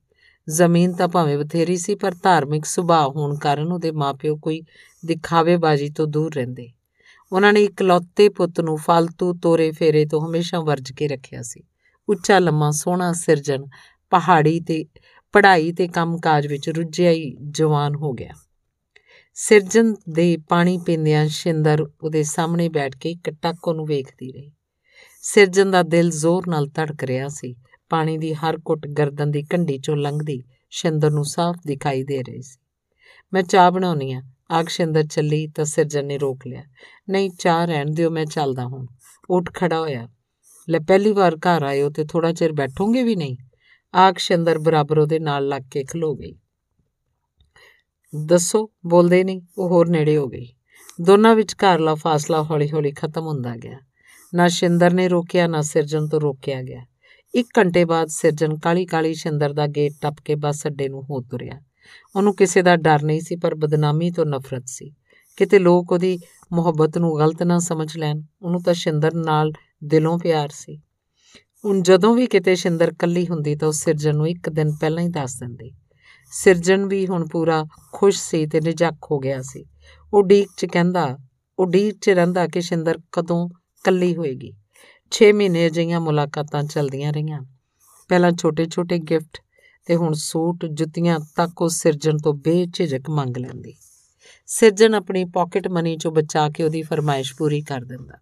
ਜ਼ਮੀਨ 0.50 0.94
ਤਾਂ 0.94 1.08
ਭਾਵੇਂ 1.08 1.38
ਬਥੇਰੀ 1.38 1.78
ਸੀ, 1.78 1.96
ਪਰ 1.96 2.16
ਧਾਰਮਿਕ 2.24 2.66
ਸੁਭਾਅ 2.66 3.08
ਹੋਣ 3.08 3.38
ਕਾਰਨ 3.38 3.72
ਉਹਦੇ 3.72 3.92
ਮਾਪਿਓ 3.92 4.36
ਕੋਈ 4.36 4.62
ਦਿਖਾਵੇਬਾਜ਼ੀ 5.06 5.90
ਤੋਂ 5.90 6.08
ਦੂਰ 6.08 6.34
ਰਹਿੰਦੇ। 6.34 6.72
ਉਹਨਾਂ 7.32 7.54
ਨੇ 7.54 7.64
ਇਕਲੌਤੇ 7.64 8.30
ਪੁੱਤ 8.30 8.60
ਨੂੰ 8.60 8.78
ਫालतू 8.78 9.40
ਤੋਰੇ 9.40 9.72
ਫੇਰੇ 9.72 10.06
ਤੋਂ 10.06 10.28
ਹਮੇਸ਼ਾ 10.28 10.60
ਵਰਜ 10.60 10.92
ਕੇ 10.92 11.08
ਰੱਖਿਆ 11.08 11.42
ਸੀ। 11.42 11.64
ਉੱਚਾ 12.10 12.40
ਲੰਮਾ 12.40 12.72
ਸੋਹਣਾ 12.72 13.14
ਸਿਰਜਣ, 13.14 13.66
ਪਹਾੜੀ 14.10 14.60
ਤੇ 14.60 14.86
ਪੜ੍ਹਾਈ 15.34 15.72
ਤੇ 15.72 15.88
ਕੰਮਕਾਜ 15.88 16.48
ਵਿੱਚ 16.48 16.70
ਰੁੱਝਿਆ 16.70 17.12
ਹੀ 17.12 17.36
ਜਵਾਨ 17.50 17.96
ਹੋ 17.96 18.14
ਗਿਆ। 18.14 18.34
ਸਿਰਜਣ 19.34 19.94
ਦੇ 20.10 20.38
ਪਾਣੀ 20.50 20.78
ਪੀਂਦਿਆਂ 20.78 21.28
ਸ਼ਿੰਦਰ 21.28 21.88
ਉਹਦੇ 22.04 22.24
ਸਾਹਮਣੇ 22.24 22.70
ਬੈਠ 22.70 22.98
ਕੇ 22.98 23.12
ਇੱਕ 23.12 23.30
ਟੱਕ 23.30 23.68
ਉਹਨੂੰ 23.68 23.86
ਵੇਖਦੀ 23.86 24.32
ਰਹੀ। 24.32 24.52
ਸਿਰਜਣ 25.22 25.72
ਦਾ 25.72 25.84
ਦਿਲ 25.84 26.10
ਜ਼ੋਰ 26.10 26.48
ਨਾਲ 26.48 26.68
ਧੜਕ 26.68 27.04
ਰਿਹਾ 27.04 27.28
ਸੀ। 27.28 27.56
ਪਾਣੀ 27.90 28.18
ਦੀ 28.18 28.34
ਹਰ 28.34 28.58
ਘੁੱਟ 28.58 28.88
ਗਰਦਨ 28.88 29.32
ਦੀ 29.32 29.44
ਕੰਢੀ 29.44 29.78
ਚੋਂ 29.78 29.98
ਲੰਘਦੀ 29.98 30.44
ਸ਼ਿੰਦਰ 30.70 31.12
ਨੂੰ 31.12 31.26
ਸਾਫ਼ 31.26 31.58
ਦਿਖਾਈ 31.68 32.04
ਦੇ 32.04 32.24
ਰਹੀ 32.24 32.42
ਸੀ। 32.42 32.60
ਮੈਂ 33.34 33.44
ਚਾਹ 33.44 33.72
ਬਣਾਉਣੀ 33.72 34.14
ਆ। 34.14 34.22
ਆਗ 34.52 34.68
ਸ਼ਿੰਦਰ 34.68 35.04
ਚੱਲੀ 35.04 35.48
ਤਾਂ 35.48 35.66
ਸਿਰਜਣ 35.66 36.06
ਨੇ 36.06 36.18
ਰੋਕ 36.18 36.48
ਲਿਆ। 36.48 36.64
ਨਹੀਂ, 37.10 37.32
ਚਾਹ 37.40 37.66
ਰਹਿਣ 37.66 37.86
ਦਿਓ, 37.90 38.10
ਮੈਂ 38.10 38.26
ਚੱਲਦਾ 38.26 38.64
ਹਾਂ 38.64 38.88
ਉੱਠ 39.30 39.54
ਖੜਾ 39.54 39.80
ਹੋਇਆ। 39.80 40.10
ਲੈ 40.70 40.80
ਪਹਿਲੀ 40.80 41.12
ਵਾਰ 41.12 41.36
ਘਰ 41.36 41.64
ਆਏ 41.64 41.82
ਹੋ 41.82 41.90
ਤੇ 41.90 42.06
ਥੋੜਾ 42.06 42.34
ਚਿਰ 42.34 42.52
ਬੈਠੋਗੇ 42.52 43.04
ਵੀ 43.04 43.16
ਨਹੀਂ? 43.16 43.38
ਆਗ 43.96 44.16
ਸ਼ਿੰਦਰ 44.18 44.60
ਬਰਾਬਰ 44.60 44.98
ਉਹਦੇ 44.98 45.20
ਨਾਲ 45.20 45.48
ਲੱਗ 45.48 45.62
ਕੇ 45.72 45.84
ਖਲੋ 45.84 46.16
ਗਈ। 46.16 46.36
ਦੱਸੋ, 48.26 48.70
ਬੋਲਦੇ 48.86 49.24
ਨਹੀਂ, 49.24 49.42
ਉਹ 49.58 49.70
ਹੋਰ 49.70 49.90
ਨੇੜੇ 49.90 50.18
ਹੋ 50.18 50.28
ਗਈ। 50.28 50.54
ਦੋਨਾਂ 51.02 51.36
ਵਿਚਕਾਰਲਾ 51.36 51.96
ਫਾਸਲਾ 51.96 52.44
ਹੌਲੀ-ਹੌਲੀ 52.44 52.92
ਖਤਮ 52.92 53.28
ਹੁੰਦਾ 53.28 53.56
ਗਿਆ। 53.56 53.80
ਨਾ 54.34 54.48
ਸ਼ਿੰਦਰ 54.48 54.94
ਨੇ 54.94 55.08
ਰੋਕਿਆ, 55.08 55.48
ਨਾ 55.48 55.62
ਸਿਰਜਣ 55.62 56.08
ਤੋਂ 56.08 56.22
ਰੋਕਿਆ 56.22 56.62
ਗਿਆ। 56.62 56.86
ਇੱਕ 57.36 57.48
ਘੰਟੇ 57.58 57.86
ਬਾਅਦ 57.86 58.08
ਸਿਰਜਣ 58.08 58.58
ਕਾਲੀ-ਕਾਲੀ 58.58 59.14
ਸ਼ਿੰਦਰ 59.14 59.54
ਦਾ 59.54 59.68
ਗੇਟ 59.68 59.94
ਟੱਪ 60.02 60.16
ਕੇ 60.26 60.36
ਬੱਸ 60.36 60.68
ਅੱਡੇ 60.68 60.90
ਨੂੰ 60.90 61.04
ਹੋ 61.04 61.22
ਤੁਰਿਆ। 61.22 61.62
ਉਹਨੂੰ 62.16 62.36
ਕਿਸੇ 62.36 62.62
ਦਾ 62.62 62.76
ਡਰ 62.76 63.04
ਨਹੀਂ 63.04 63.22
ਸੀ, 63.22 63.36
ਪਰ 63.36 63.56
ਬਦਨਾਮੀ 63.56 64.12
ਤੋਂ 64.12 64.26
ਨਫ਼ਰਤ 64.26 64.64
ਸੀ। 64.66 64.94
ਕਿਤੇ 65.36 65.60
ਲੋਕ 65.60 65.92
ਉਹਦੀ 65.92 66.20
ਮੁਹੱਬਤ 66.54 66.98
ਨੂੰ 66.98 67.20
ਗਲਤ 67.20 67.44
ਨਾ 67.44 67.60
ਸਮਝ 67.60 67.98
ਲੈਣ, 67.98 68.22
ਉਹਨੂੰ 68.42 68.62
ਤਾਂ 68.62 68.74
ਸ਼ਿੰਦਰ 68.74 69.14
ਨਾਲ 69.14 69.52
ਦਿਲੋਂ 69.84 70.20
ਪਿਆਰ 70.20 70.50
ਸੀ। 70.54 70.82
ਹੁਣ 71.66 71.82
ਜਦੋਂ 71.82 72.16
ਵੀ 72.16 72.28
ਕਿਤੇ 72.28 72.56
ਸ਼ਿੰਦਰ 72.56 72.94
ਕੱਲੀ 72.94 73.28
ਹੁੰਦੀ 73.28 73.56
ਤਾਂ 73.56 73.68
ਉਹ 73.68 73.74
ਸਿਰਜਣ 73.74 74.16
ਨੂੰ 74.16 74.30
ਇੱਕ 74.30 74.50
ਦਿਨ 74.50 74.72
ਪਹਿਲਾਂ 74.72 75.04
ਹੀ 75.04 75.08
ਦੱਸ 75.08 75.36
ਦਿੰਦੀ। 75.40 75.72
ਸਿਰਜਣ 76.32 76.86
ਵੀ 76.86 77.08
ਹੁਣ 77.08 77.28
ਪੂਰਾ 77.28 77.66
ਖੁਸ਼ 77.94 78.22
ਸੀ 78.22 78.46
ਤੇ 78.46 78.62
ਨਿਜੱਕ 78.62 79.06
ਹੋ 79.12 79.20
ਗਿਆ 79.20 79.42
ਸੀ। 79.42 79.66
ਉਹ 80.14 80.24
ਡੀਕ 80.24 80.50
'ਚ 80.58 80.66
ਕਹਿੰਦਾ, 80.66 81.18
ਉਹ 81.60 81.66
ਡੀਕ 81.66 81.98
'ਚ 82.02 82.10
ਰਹਿੰਦਾ 82.10 82.48
ਕਿ 82.48 82.62
ਸ਼ਿੰਦਰ 82.62 83.00
ਕਦੋਂ 83.12 83.50
ਕੱਲੀ 83.84 84.16
ਹੋਏਗੀ। 84.16 84.54
6 85.12 85.34
ਮਹੀਨੇ 85.34 85.68
ਅਜਿਹੀਆਂ 85.68 86.00
ਮੁਲਾਕਾਤਾਂ 86.00 86.64
ਚੱਲਦੀਆਂ 86.64 87.14
ਰਹੀਆਂ। 87.14 87.42
ਪਹਿਲਾਂ 88.08 88.32
ਛੋਟੇ-ਛੋਟੇ 88.32 88.98
ਗਿਫਟ 88.98 89.38
ਤੇ 89.86 89.96
ਹੁਣ 89.96 90.14
ਸੂਟ, 90.14 90.66
ਜੁੱਤੀਆਂ 90.66 91.20
ਤੱਕ 91.36 91.62
ਉਹ 91.62 91.70
ਸਿਰਜਣ 91.70 92.18
ਤੋਂ 92.18 92.34
ਬੇਝਿਜਕ 92.34 93.10
ਮੰਗ 93.10 93.38
ਲੈਂਦੀ। 93.38 93.74
ਸਿਰਜਣ 94.48 94.96
ਆਪਣੀ 94.96 95.26
ਪਾਕਟ 95.26 95.68
ਮਨੀ 95.68 95.98
ਚੋਂ 95.98 96.12
ਬਚਾ 96.12 96.50
ਕੇ 96.50 96.64
ਉਹਦੀ 96.64 96.82
ਫਰਮਾਇਸ਼ 96.82 97.36
ਪੂਰੀ 97.36 97.62
ਕਰ 97.62 97.82
ਦਿੰਦਾ। 97.82 98.14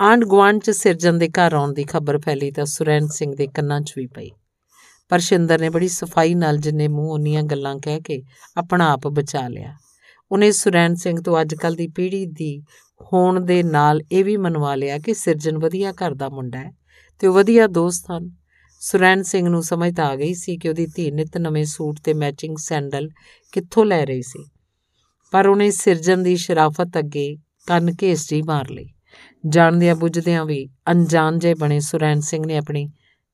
ਆਂਡ 0.00 0.24
ਗਵਾਂਡ 0.24 0.60
ਚ 0.60 0.70
ਸਿਰਜਣ 0.70 1.12
ਦੇ 1.12 1.28
ਘਰ 1.28 1.54
ਆਉਣ 1.54 1.72
ਦੀ 1.72 1.84
ਖਬਰ 1.84 2.18
ਫੈਲੀ 2.18 2.50
ਤਾਂ 2.50 2.64
ਸੁਰੈਨ 2.64 3.06
ਸਿੰਘ 3.06 3.34
ਦੇ 3.36 3.46
ਕੰਨਾਂ 3.46 3.80
'ਚ 3.80 3.92
ਵੀ 3.96 4.06
ਪਈ। 4.06 4.30
ਪਰ 5.08 5.18
ਸ਼ਿੰਦਰ 5.18 5.60
ਨੇ 5.60 5.70
ਬੜੀ 5.70 5.88
ਸਫ਼ਾਈ 5.88 6.34
ਨਾਲ 6.34 6.58
ਜਿੰਨੇ 6.58 6.88
ਮੂੰਹ 6.88 7.12
ਉਹਨੀਆਂ 7.12 7.42
ਗੱਲਾਂ 7.42 7.78
ਕਹਿ 7.78 8.00
ਕੇ 8.00 8.22
ਆਪਣਾ 8.56 8.92
ਆਪ 8.92 9.08
ਬਚਾ 9.08 9.48
ਲਿਆ। 9.48 9.74
ਉਹਨੇ 10.32 10.52
ਸੁਰੈਨ 10.52 10.94
ਸਿੰਘ 10.94 11.20
ਤੋਂ 11.20 11.40
ਅੱਜਕੱਲ 11.40 11.74
ਦੀ 11.74 11.88
ਪੀੜ੍ਹੀ 11.88 12.26
ਦੀ 12.26 12.62
ਹੋਣ 13.12 13.40
ਦੇ 13.40 13.62
ਨਾਲ 13.62 14.02
ਇਹ 14.12 14.24
ਵੀ 14.24 14.36
ਮਨਵਾ 14.36 14.74
ਲਿਆ 14.74 14.98
ਕਿ 14.98 15.14
ਸਿਰਜਣ 15.14 15.58
ਵਧੀਆ 15.58 15.92
ਘਰ 15.92 16.14
ਦਾ 16.14 16.28
ਮੁੰਡਾ 16.28 16.58
ਹੈ 16.58 16.72
ਤੇ 17.18 17.26
ਉਹ 17.26 17.34
ਵਧੀਆ 17.34 17.66
ਦੋਸਤ 17.66 18.04
ਹਨ। 18.10 18.30
ਸੁਰੈਨ 18.80 19.22
ਸਿੰਘ 19.22 19.48
ਨੂੰ 19.48 19.62
ਸਮਝ 19.62 19.96
ਤਾਂ 19.96 20.06
ਆ 20.06 20.16
ਗਈ 20.16 20.34
ਸੀ 20.34 20.56
ਕਿ 20.56 20.68
ਉਹਦੀ 20.68 20.86
ਧੀ 20.86 21.10
ਨਿਤ 21.10 21.38
ਨਵੇਂ 21.38 21.64
ਸੂਟ 21.64 22.00
ਤੇ 22.04 22.14
ਮੈਚਿੰਗ 22.14 22.56
ਸੈਂਡਲ 22.58 23.08
ਕਿੱਥੋਂ 23.52 23.84
ਲੈ 23.84 24.04
ਰਹੀ 24.04 24.22
ਸੀ। 24.22 24.48
ਪਰ 25.30 25.46
ਉਹਨੇ 25.46 25.70
ਸਿਰਜਣ 25.70 26.18
ਦੀ 26.18 26.36
ਸ਼ਰਾਫਤ 26.36 26.98
ਅੱਗੇ 26.98 27.36
ਕੰਨ 27.66 27.94
ਘੇਸ 28.02 28.30
ਜੀ 28.30 28.42
ਮਾਰ 28.42 28.70
ਲਈ। 28.70 28.86
ਜਾਣਦਿਆਂ 29.44 29.94
ਬੁੱਝਦਿਆਂ 29.94 30.44
ਵੀ 30.44 30.66
ਅਣਜਾਣ 30.90 31.38
ਜੇ 31.38 31.54
ਬਣੇ 31.54 31.78
ਸੁਰੈਨ 31.80 32.20
ਸਿੰਘ 32.20 32.44
ਨੇ 32.46 32.56
ਆਪਣੀ, 32.56 32.88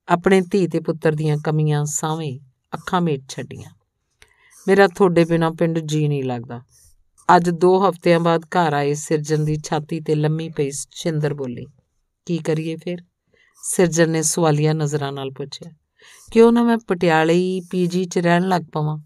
ਆਪਣੇ 0.09 0.41
ਧੀ 0.43 0.67
ਤੇ 0.69 0.81
ਪੁੱਤਰ 0.81 1.13
ਦੀਆਂ 1.13 1.37
ਕਮੀਆਂ 1.45 1.85
ਸਾਵੇਂ 1.85 2.39
ਅੱਖਾਂ 2.73 3.01
ਮੇਟ 3.01 3.23
ਛੱਡੀਆਂ। 3.29 3.71
ਮੇਰਾ 4.67 4.87
ਤੁਹਾਡੇ 4.89 5.25
ਬਿਨਾ 5.25 5.51
ਪਿੰਡ 5.51 5.79
ਜੀ 5.79 6.07
ਨਹੀਂ 6.09 6.25
ਲੱਗਦਾ। 6.25 6.61
ਅੱਜ 7.29 7.51
2 7.61 7.73
ਹਫ਼ਤਿਆਂ 7.81 8.21
ਬਾਅਦ 8.21 8.45
ਘਰ 8.49 8.73
ਆਏ 8.73 8.93
ਸਿਰਜਣ 8.95 9.45
ਦੀ 9.45 9.57
ਛਾਤੀ 9.65 10.01
ਤੇ 10.01 10.15
ਲੰਮੀ 10.15 10.49
ਪਈ 10.49 10.71
ਸ਼ਿੰਦਰ 10.71 11.35
ਬੋਲੀ, 11.35 11.67
ਕੀ 12.27 12.39
ਕਰੀਏ 12.39 12.77
ਫਿਰ? 12.77 13.03
ਸਿਰਜਣ 13.63 14.11
ਨੇ 14.11 14.23
ਸਵਾਲੀਆ 14.23 14.73
ਨਜ਼ਰਾਂ 14.73 15.13
ਨਾਲ 15.13 15.31
ਪੁੱਛਿਆ, 15.31 15.71
ਕਿਉਂ 16.33 16.53
ਨਾ 16.53 16.63
ਮੈਂ 16.63 16.79
ਪਟਿਆਲੇ 16.89 17.35
ਹੀ 17.35 17.61
ਪੀਜੀ 17.71 18.05
'ਚ 18.05 18.19
ਰਹਿਣ 18.19 18.49
ਲੱਗ 18.49 18.63
ਪਵਾਂ? 18.73 18.97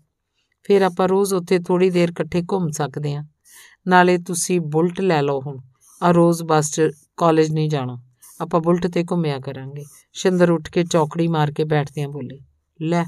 ਫਿਰ 0.66 0.82
ਆਪਾਂ 0.82 1.08
ਰੋਜ਼ 1.08 1.34
ਉੱਥੇ 1.34 1.58
ਥੋੜੀ 1.58 1.90
ਦੇਰ 1.90 2.08
ਇਕੱਠੇ 2.08 2.42
ਘੁੰਮ 2.52 2.70
ਸਕਦੇ 2.70 3.14
ਆ 3.14 3.24
ਨਾਲੇ 3.86 4.18
ਤੁਸੀਂ 4.18 4.60
ਬੁਲਟ 4.60 5.00
ਲੈ 5.00 5.20
ਲਓ 5.22 5.40
ਹੁਣ। 5.40 5.58
ਆ 6.02 6.10
ਰੋਜ਼ 6.10 6.42
ਬੱਸ 6.42 6.70
'ਚ 6.70 6.90
ਕਾਲਜ 7.16 7.50
ਨਹੀਂ 7.50 7.70
ਜਾਣਾ। 7.70 8.02
ਆਪਾਂ 8.40 8.60
ਬੁਲਟ 8.60 8.86
ਤੇ 8.86 9.04
ਘੁੰਮਿਆ 9.10 9.38
ਕਰਾਂਗੇ। 9.38 9.84
ਸ਼ਿੰਦਰ 10.12 10.50
ਉੱਠ 10.50 10.70
ਕੇ 10.70 10.84
ਚੌਕੜੀ 10.84 11.28
ਮਾਰ 11.28 11.50
ਕੇ 11.50 11.64
ਬੈਠਦਿਆਂ 11.64 12.08
ਬੋਲੀ, 12.08 12.40
ਲੈ, 12.82 13.04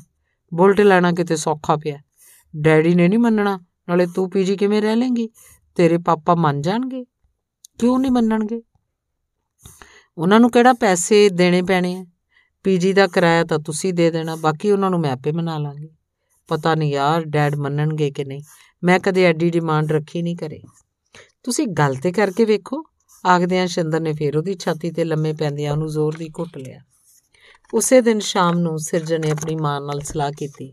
ਬੁਲਟ 0.55 0.81
ਲੈਣਾ 0.81 1.13
ਕਿਤੇ 1.13 1.37
ਸੌਖਾ 1.37 1.77
ਪਿਆ। 1.77 1.99
ਡੈਡੀ 2.57 2.95
ਨੇ 2.95 3.09
ਨਹੀਂ 3.09 3.19
ਮੰਨਣਾ, 3.19 3.61
ਨਾਲੇ 3.89 4.07
ਤੂੰ 4.07 4.31
ਪੀਜੀ 4.31 4.57
ਕਿਵੇਂ 4.57 4.83
ਰਹਿ 4.83 4.97
ਲੇਂਗੀ? 4.97 5.29
ਤੇਰੇ 5.75 5.99
ਪਾਪਾ 5.99 6.35
ਮੰਨ 6.35 6.61
ਜਾਣਗੇ? 6.63 7.05
ਕਿਉਂ 7.79 7.99
ਨਹੀਂ 7.99 8.13
ਮੰਨਣਗੇ? 8.13 8.63
ਉਹਨਾਂ 10.19 10.41
ਨੂੰ 10.41 10.51
ਕਿਹੜਾ 10.51 10.73
ਪੈਸੇ 10.73 11.29
ਦੇਣੇ 11.29 11.63
ਪੈਣੇ 11.63 11.97
ਆ? 11.97 12.07
ਪੀਜੀ 12.65 12.93
ਦਾ 12.93 13.07
ਕਿਰਾਇਆ 13.07 13.45
ਤਾਂ 13.45 13.59
ਤੁਸੀਂ 13.59 13.95
ਦੇ 13.95 14.11
ਦੇਣਾ, 14.11 14.37
ਬਾਕੀ 14.37 14.71
ਉਹਨਾਂ 14.71 14.91
ਨੂੰ 14.91 15.01
ਮੈਂ 15.01 15.13
ਆਪੇ 15.13 15.33
ਮਨਾ 15.33 15.59
ਲਾਂਗੀ। 15.59 15.89
ਪਤਾ 16.49 16.75
ਨਹੀਂ 16.75 16.93
ਯਾਰ 16.93 17.25
ਡੈਡ 17.25 17.55
ਮੰਨਣਗੇ 17.55 18.11
ਕਿ 18.11 18.25
ਨਹੀਂ। 18.25 18.43
ਮੈਂ 18.85 19.01
ਕਦੇ 19.01 19.25
ਐਡੀ 19.25 19.51
ਡਿਮਾਂਡ 19.51 19.93
ਰੱਖੀ 19.93 20.23
ਨਹੀਂ 20.23 20.37
ਕਰੇ 20.37 20.63
ਤੁਸੀਂ 21.43 21.67
ਗੱਲ 21.69 21.95
ਤੇ 21.95 22.13
ਕਰਕੇ 22.13 22.45
ਵੇਖੋ। 22.45 22.85
ਆਖਦਿਆਂ 23.27 23.67
ਸ਼ਿੰਦਰ 23.67 24.01
ਨੇ 24.01 24.13
ਫੇਰ 24.13 24.37
ਉਹਦੀ 24.37 24.55
ਛਾਤੀ 24.55 24.91
ਤੇ 24.91 25.05
ਲੰਮੇ 25.05 25.33
ਪੈਂਦਿਆਂ 25.33 25.73
ਉਹਨੂੰ 25.73 25.89
ਜ਼ੋਰ 25.89 26.17
ਦੀ 26.17 26.29
ਘੁੱਟ 26.39 26.59
ਲਿਆ। 26.59 26.81
ਉਸੇ 27.75 28.01
ਦਿਨ 28.01 28.19
ਸ਼ਾਮ 28.19 28.59
ਨੂੰ 28.59 28.79
ਸਿਰਜਣ 28.79 29.21
ਨੇ 29.21 29.31
ਆਪਣੀ 29.31 29.55
ਮਾਂ 29.55 29.81
ਨਾਲ 29.81 30.01
ਸਲਾਹ 30.01 30.33
ਕੀਤੀ। 30.33 30.73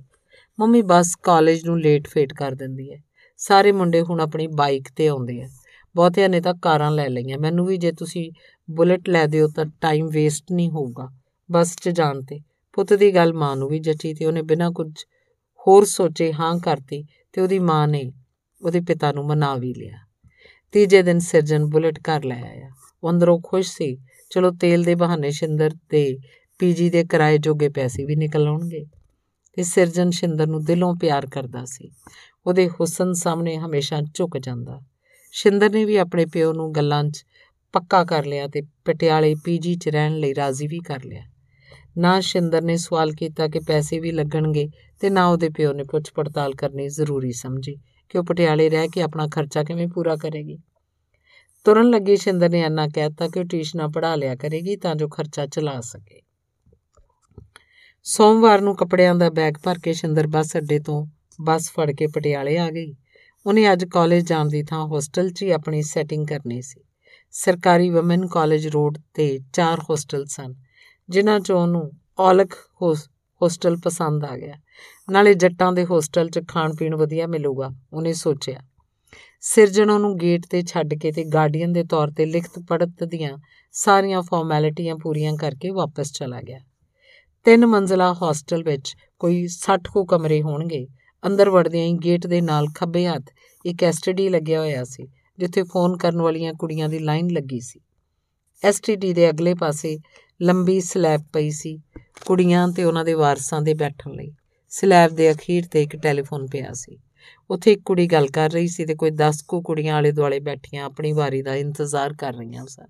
ਮੰਮੀ, 0.60 0.82
ਬਸ 0.82 1.16
ਕਾਲਜ 1.16 1.66
ਨੂੰ 1.66 1.82
ਲੇਟ 1.82 2.08
ਫੇਟ 2.08 2.34
ਕਰ 2.34 2.52
ਦਿੰਦੀ 2.52 2.94
ਹੈ। 2.94 3.04
ਸਾਰੇ 3.38 3.72
ਮੁੰਡੇ 3.72 4.02
ਹੁਣ 4.02 4.22
ਆਪਣੀ 4.22 4.48
ਬਾਈਕ 4.48 4.88
ਤੇ 4.96 5.08
ਆਉਂਦੇ 5.08 5.42
ਆ। 5.42 5.50
ਬਹੁਤਿਆਂ 5.96 6.30
ਨੇ 6.30 6.42
ਤਾਂ 6.42 6.54
ਕਾਰਾਂ 6.54 6.92
ਲੈ 6.92 7.10
ਲਈਆਂ। 7.10 7.38
ਮੈਨੂੰ 7.38 7.66
ਵੀ 7.66 7.78
ਜੇ 7.78 7.92
ਤੁਸੀਂ 7.92 8.32
ਬੁਲਟ 8.72 9.10
ਲੈ 9.10 9.26
ਦਿਓ 9.26 9.48
ਤਾਂ 9.48 9.66
ਟਾਈਮ 9.66 10.08
ਵੇਸਟ 10.08 10.52
ਨਹੀਂ 10.52 10.72
ਹੋਊਗਾ। 10.72 11.10
ਬੱਸ 11.52 11.76
'ਚ 11.76 11.90
ਜਾਣ 11.90 12.22
ਤੇ। 12.22 12.40
ਪੁੱਤ 12.74 12.94
ਦੀ 12.94 13.16
ਗੱਲ 13.16 13.34
ਮਾਂ 13.34 13.56
ਨੂੰ 13.56 13.70
ਵੀ 13.70 13.80
ਜੱਚੀ 13.80 14.14
ਤੇ 14.14 14.26
ਉਹਨੇ 14.26 14.42
ਬਿਨਾਂ 14.42 14.72
ਕੁਝ 14.72 14.94
ਹੋਰ 15.68 15.86
ਸੋਚੇ 15.86 16.34
ਹਾਂ 16.34 16.60
ਕਰਤੀ 16.60 17.06
ਤੇ 17.34 17.42
ਉਹਦੀ 17.42 17.60
ਮਾਂ 17.60 17.88
ਨੇ 17.88 18.12
ਉਹਦੇ 18.62 18.82
ਪਿਤਾ 18.82 19.12
ਨੂੰ 19.12 19.26
ਮਨਾ 19.26 19.56
ਵੀ 19.56 19.74
ਲਿਆ। 19.74 20.07
ਤੀਜੇ 20.72 21.02
ਦਿਨ 21.02 21.20
ਸਿਰਜਨ 21.20 21.66
ਬੁਲਟ 21.66 22.00
ਘਰ 22.00 22.24
ਲੈ 22.24 22.42
ਆਇਆ। 22.42 22.70
ਉਹ 23.04 23.10
ਅੰਦਰੋਂ 23.10 23.40
ਖੁਸ਼ 23.44 23.78
ਸੀ। 23.78 23.98
ਚਲੋ 24.30 24.52
ਤੇਲ 24.52 24.84
ਦੇ 24.84 24.96
ਬਹਾਨੇ 24.96 25.32
ਸ਼ਿੰਦਰ 25.32 25.72
ਤੇ 25.90 26.18
ਪੀਜੀ 26.60 26.90
ਦੇ 26.90 27.04
ਕਿਰਾਏ 27.04 27.38
ਜੋਗੇ 27.38 27.70
ਪੈਸੇ 27.70 28.06
ਵੀ 28.06 28.16
ਨਿਕਲ 28.16 28.48
ਆਉਣਗੇ 28.48 28.86
ਤੇ 29.54 29.64
ਸਿਰਜਨ 29.64 30.10
ਸ਼ਿੰਦਰ 30.10 30.48
ਨੂੰ 30.48 30.64
ਦਿਲੋਂ 30.64 30.96
ਪਿਆਰ 30.96 31.26
ਕਰਦਾ 31.26 31.66
ਸੀ। 31.66 31.92
ਉਹਦੇ 32.48 32.70
ਹੁਸਨ 32.70 33.14
ਸਾਹਮਣੇ 33.14 33.58
ਹਮੇਸ਼ਾ 33.58 34.02
ਝੁਕ 34.14 34.38
ਜਾਂਦਾ। 34.38 34.82
ਸ਼ਿੰਦਰ 35.32 35.70
ਨੇ 35.70 35.86
ਵੀ 35.86 35.98
ਆਪਣੇ 35.98 36.26
ਪਿਓ 36.26 36.54
ਨੂੰ 36.54 36.72
ਗੱਲਾਂ 36.72 37.04
'ਚ 37.04 37.26
ਪੱਕਾ 37.74 38.04
ਕਰ 38.04 38.26
ਲਿਆ 38.26 38.48
ਤੇ 38.48 38.62
ਪਟਿਆਲੇ 38.86 39.36
ਪੀਜੀ 39.44 39.76
'ਚ 39.76 39.88
ਰਹਿਣ 39.88 40.18
ਲਈ 40.18 40.36
ਰਾਜ਼ੀ 40.36 40.68
ਵੀ 40.68 40.80
ਕਰ 40.80 41.04
ਲਿਆ। 41.04 41.24
ਨਾ 41.98 42.20
ਸ਼ਿੰਦਰ 42.20 42.62
ਨੇ 42.62 42.78
ਸਵਾਲ 42.78 43.12
ਕੀਤਾ 43.12 43.48
ਕਿ 43.48 43.60
ਪੈਸੇ 43.60 44.00
ਵੀ 44.00 44.12
ਲੱਗਣਗੇ 44.12 44.70
ਤੇ 45.00 45.10
ਨਾ 45.10 45.28
ਉਹਦੇ 45.28 45.50
ਪਿਓ 45.50 45.74
ਨੇ 45.74 45.84
ਪੁੱਛ 45.84 46.12
ਪੜਤਾਲ 46.12 46.56
ਕਰਨੀ 46.56 46.90
ਜ਼ਰੂਰੀ 46.90 47.32
ਸਮਝੀ। 47.32 47.78
ਕਿ 48.10 48.18
ਉਹ 48.18 48.24
ਪਟਿਆਲੇ 48.24 48.70
ਰਹਿ 48.70 48.88
ਕੇ 48.88 49.02
ਆਪਣਾ 49.02 49.28
ਖਰਚਾ 49.28 49.64
ਕਿਵੇਂ 49.64 49.88
ਪੂਰਾ 49.88 50.16
ਕਰੇਗੀ। 50.16 50.58
ਤੁਰਨ 51.66 51.90
ਲੱਗੀ 51.90 52.16
ਸ਼ਿੰਦਰ 52.16 52.50
ਨੇ 52.50 52.66
ਅੰਨਾ 52.68 52.88
ਕਹਿਤਾ 52.88 53.28
ਕਿ 53.28 53.44
ਟਿਊਸ਼ਨਾਂ 53.44 53.90
ਪੜਾ 53.90 54.16
ਲਿਆ 54.16 54.36
ਕਰੇਗੀ 54.36 54.76
ਤਾਂ 54.76 54.96
ਜੋ 54.96 55.08
ਖਰਚਾ 55.08 55.46
ਚਲਾ 55.46 55.82
ਸਕੇ। 55.82 56.22
ਸੋਮਵਾਰ 58.04 58.62
ਨੂੰ 58.62 58.76
ਕੱਪੜਿਆਂ 58.76 59.16
ਦਾ 59.16 59.30
ਬੈਗ 59.30 59.54
ਭਰ 59.64 59.80
ਕੇ 59.80 59.94
ਸ਼ਿੰਦਰ 59.94 60.28
ਬੱਸ 60.28 60.58
ਅੱਡੇ 60.58 60.80
ਤੋਂ 60.80 61.06
ਬੱਸ 61.42 61.70
ਫੜ 61.72 61.92
ਕੇ 61.92 62.08
ਪਟਿਆਲੇ 62.08 62.58
ਆ 62.58 62.70
ਗਈ। 62.72 62.96
ਉਹਨੇ 63.46 63.72
ਅੱਜ 63.74 63.86
ਕਾਲਜ 63.86 64.28
ਜਾਣ 64.28 64.48
ਦੀ 64.48 64.64
ਥਾਂ 64.64 64.86
ਹੋਸਟਲ 64.86 65.30
'ਚ 65.30 65.44
ਹੀ 65.44 65.52
ਆਪਣੀ 65.52 65.82
ਸੈਟਿੰਗ 65.82 66.28
ਕਰਨੀ 66.28 66.62
ਸੀ। 66.62 66.84
ਸਰਕਾਰੀ 67.32 67.90
ਔਮਨ 67.90 68.28
ਕਾਲਜ 68.28 68.68
ਰੋਡ 68.68 68.98
ਤੇ 69.14 69.40
ਚਾਰ 69.54 69.80
ਹੋਸਟਲ 69.80 70.26
ਸਨ 70.26 70.56
ਜਿਨ੍ਹਾਂ 71.10 71.40
'ਚੋਂ 71.40 71.62
ਉਹਨੂੰ 71.62 71.92
ਔਲਖ 72.20 72.56
ਹੋਸਟਲ 72.82 73.78
ਪਸੰਦ 73.78 74.26
ਆ 74.26 74.38
ਗਿਆ। 74.38 74.56
ਨਾਲੇ 75.10 75.34
ਜੱਟਾਂ 75.34 75.72
ਦੇ 75.72 75.86
ਹੋਸਟਲ 75.86 76.30
'ਚ 76.30 76.40
ਖਾਣ 76.48 76.76
ਪੀਣ 76.76 76.96
ਵਧੀਆ 76.96 77.28
ਮਿਲੂਗਾ, 77.28 77.72
ਉਹਨੇ 77.94 78.14
ਸੋਚਿਆ। 78.14 78.60
ਸਿਰਜਣ 79.42 79.90
ਉਹਨੂੰ 79.90 80.18
ਗੇਟ 80.18 80.42
ਤੇ 80.50 80.62
ਛੱਡ 80.62 80.94
ਕੇ 80.94 81.12
ਤੇ 81.12 81.24
ਗਾਰਡੀਅਨ 81.24 81.74
ਦੇ 81.74 81.84
ਤੌਰ 81.84 82.12
ਤੇ 82.12 82.26
ਲਿਖਤ 82.26 82.60
ਪੜਤ 82.60 83.04
ਦੀਆਂ 83.04 83.38
ਸਾਰੀਆਂ 83.72 84.22
ਫਾਰਮੈਲਿਟੀਆਂ 84.22 84.96
ਪੂਰੀਆਂ 84.96 85.34
ਕਰਕੇ 85.34 85.70
ਵਾਪਸ 85.70 86.12
ਚਲਾ 86.12 86.42
ਗਿਆ। 86.42 86.60
ਤਿੰਨ 87.44 87.66
ਮੰਜ਼ਲਾ 87.66 88.14
ਹੋਸਟਲ 88.14 88.64
ਵਿੱਚ 88.64 88.96
ਕੋਈ 89.20 89.48
60 89.48 89.88
ਕੋ 89.94 90.06
ਕਮਰੇ 90.06 90.42
ਹੋਣਗੇ, 90.42 90.88
ਅੰਦਰ 91.28 91.50
ਵੜਦਿਆਂ 91.50 91.86
ਹੀ 91.86 91.94
ਗੇਟ 91.94 92.28
ਦੇ 92.28 92.42
ਨਾਲ 92.42 92.68
ਖੱਬੇ 92.76 93.08
ਹੱਥ 93.08 93.24
ਇੱਕ 93.66 93.84
ਐਸਟੀਡੀ 93.84 94.30
ਲੱਗਿਆ 94.30 94.60
ਹੋਇਆ 94.60 94.84
ਸੀ, 94.84 95.08
ਜਿੱਥੇ 95.40 95.64
ਫੋਨ 95.64 95.98
ਕਰਨ 95.98 96.22
ਵਾਲੀਆਂ 96.22 96.54
ਕੁੜੀਆਂ 96.54 96.90
ਦੀ 96.90 97.00
ਲਾਈਨ 97.00 97.28
ਲੱਗੀ 97.32 97.60
ਸੀ। 97.60 97.80
ਐਸਟੀਡੀ 98.64 99.14
ਦੇ 99.14 99.30
ਅਗਲੇ 99.30 99.54
ਪਾਸੇ 99.54 99.98
ਲੰਬੀ 100.42 100.82
ਸਲੈਬ 100.82 101.22
ਪਈ 101.34 101.52
ਸੀ 101.52 101.80
ਕੁੜੀਆਂ 102.26 102.68
ਤੇ 102.68 102.84
ਉਹਨਾਂ 102.84 103.06
ਦੇ 103.06 103.14
ਵਾਰਸਾਂ 103.14 103.62
ਦੇ 103.62 103.74
ਬੈਠਣ 103.74 104.12
ਲਈ। 104.12 104.32
ਸਲੈਬ 104.70 105.12
ਦੇ 105.12 105.32
ਅਖੀਰ 105.32 105.66
ਤੇ 105.72 105.84
ਇੱਕ 105.84 105.96
ਟੈਲੀਫੋਨ 105.96 106.48
ਪਿਆ 106.48 106.74
ਸੀ। 106.74 106.98
ਉੱਥੇ 107.50 107.72
ਇੱਕ 107.72 107.82
ਕੁੜੀ 107.86 108.08
ਗੱਲ 108.08 108.28
ਕਰ 108.28 108.50
ਰਹੀ 108.50 108.68
ਸੀ 108.68 108.86
ਤੇ 108.86 108.96
ਕੋਈ 108.96 109.12
10 109.12 109.42
ਕੁ 109.42 109.62
ਕੁੜੀਆਂ 109.62 109.96
ਆਲੇ 109.96 110.12
ਦੁਆਲੇ 110.12 110.40
ਬੈਠੀਆਂ 110.40 110.86
ਆਪਣੀ 110.86 111.12
ਵਾਰੀ 111.12 111.42
ਦਾ 111.42 111.56
ਇੰਤਜ਼ਾਰ 111.56 112.14
ਕਰ 112.14 112.34
ਰਹੀਆਂ 112.34 112.66
ਸਨ। 112.66 112.86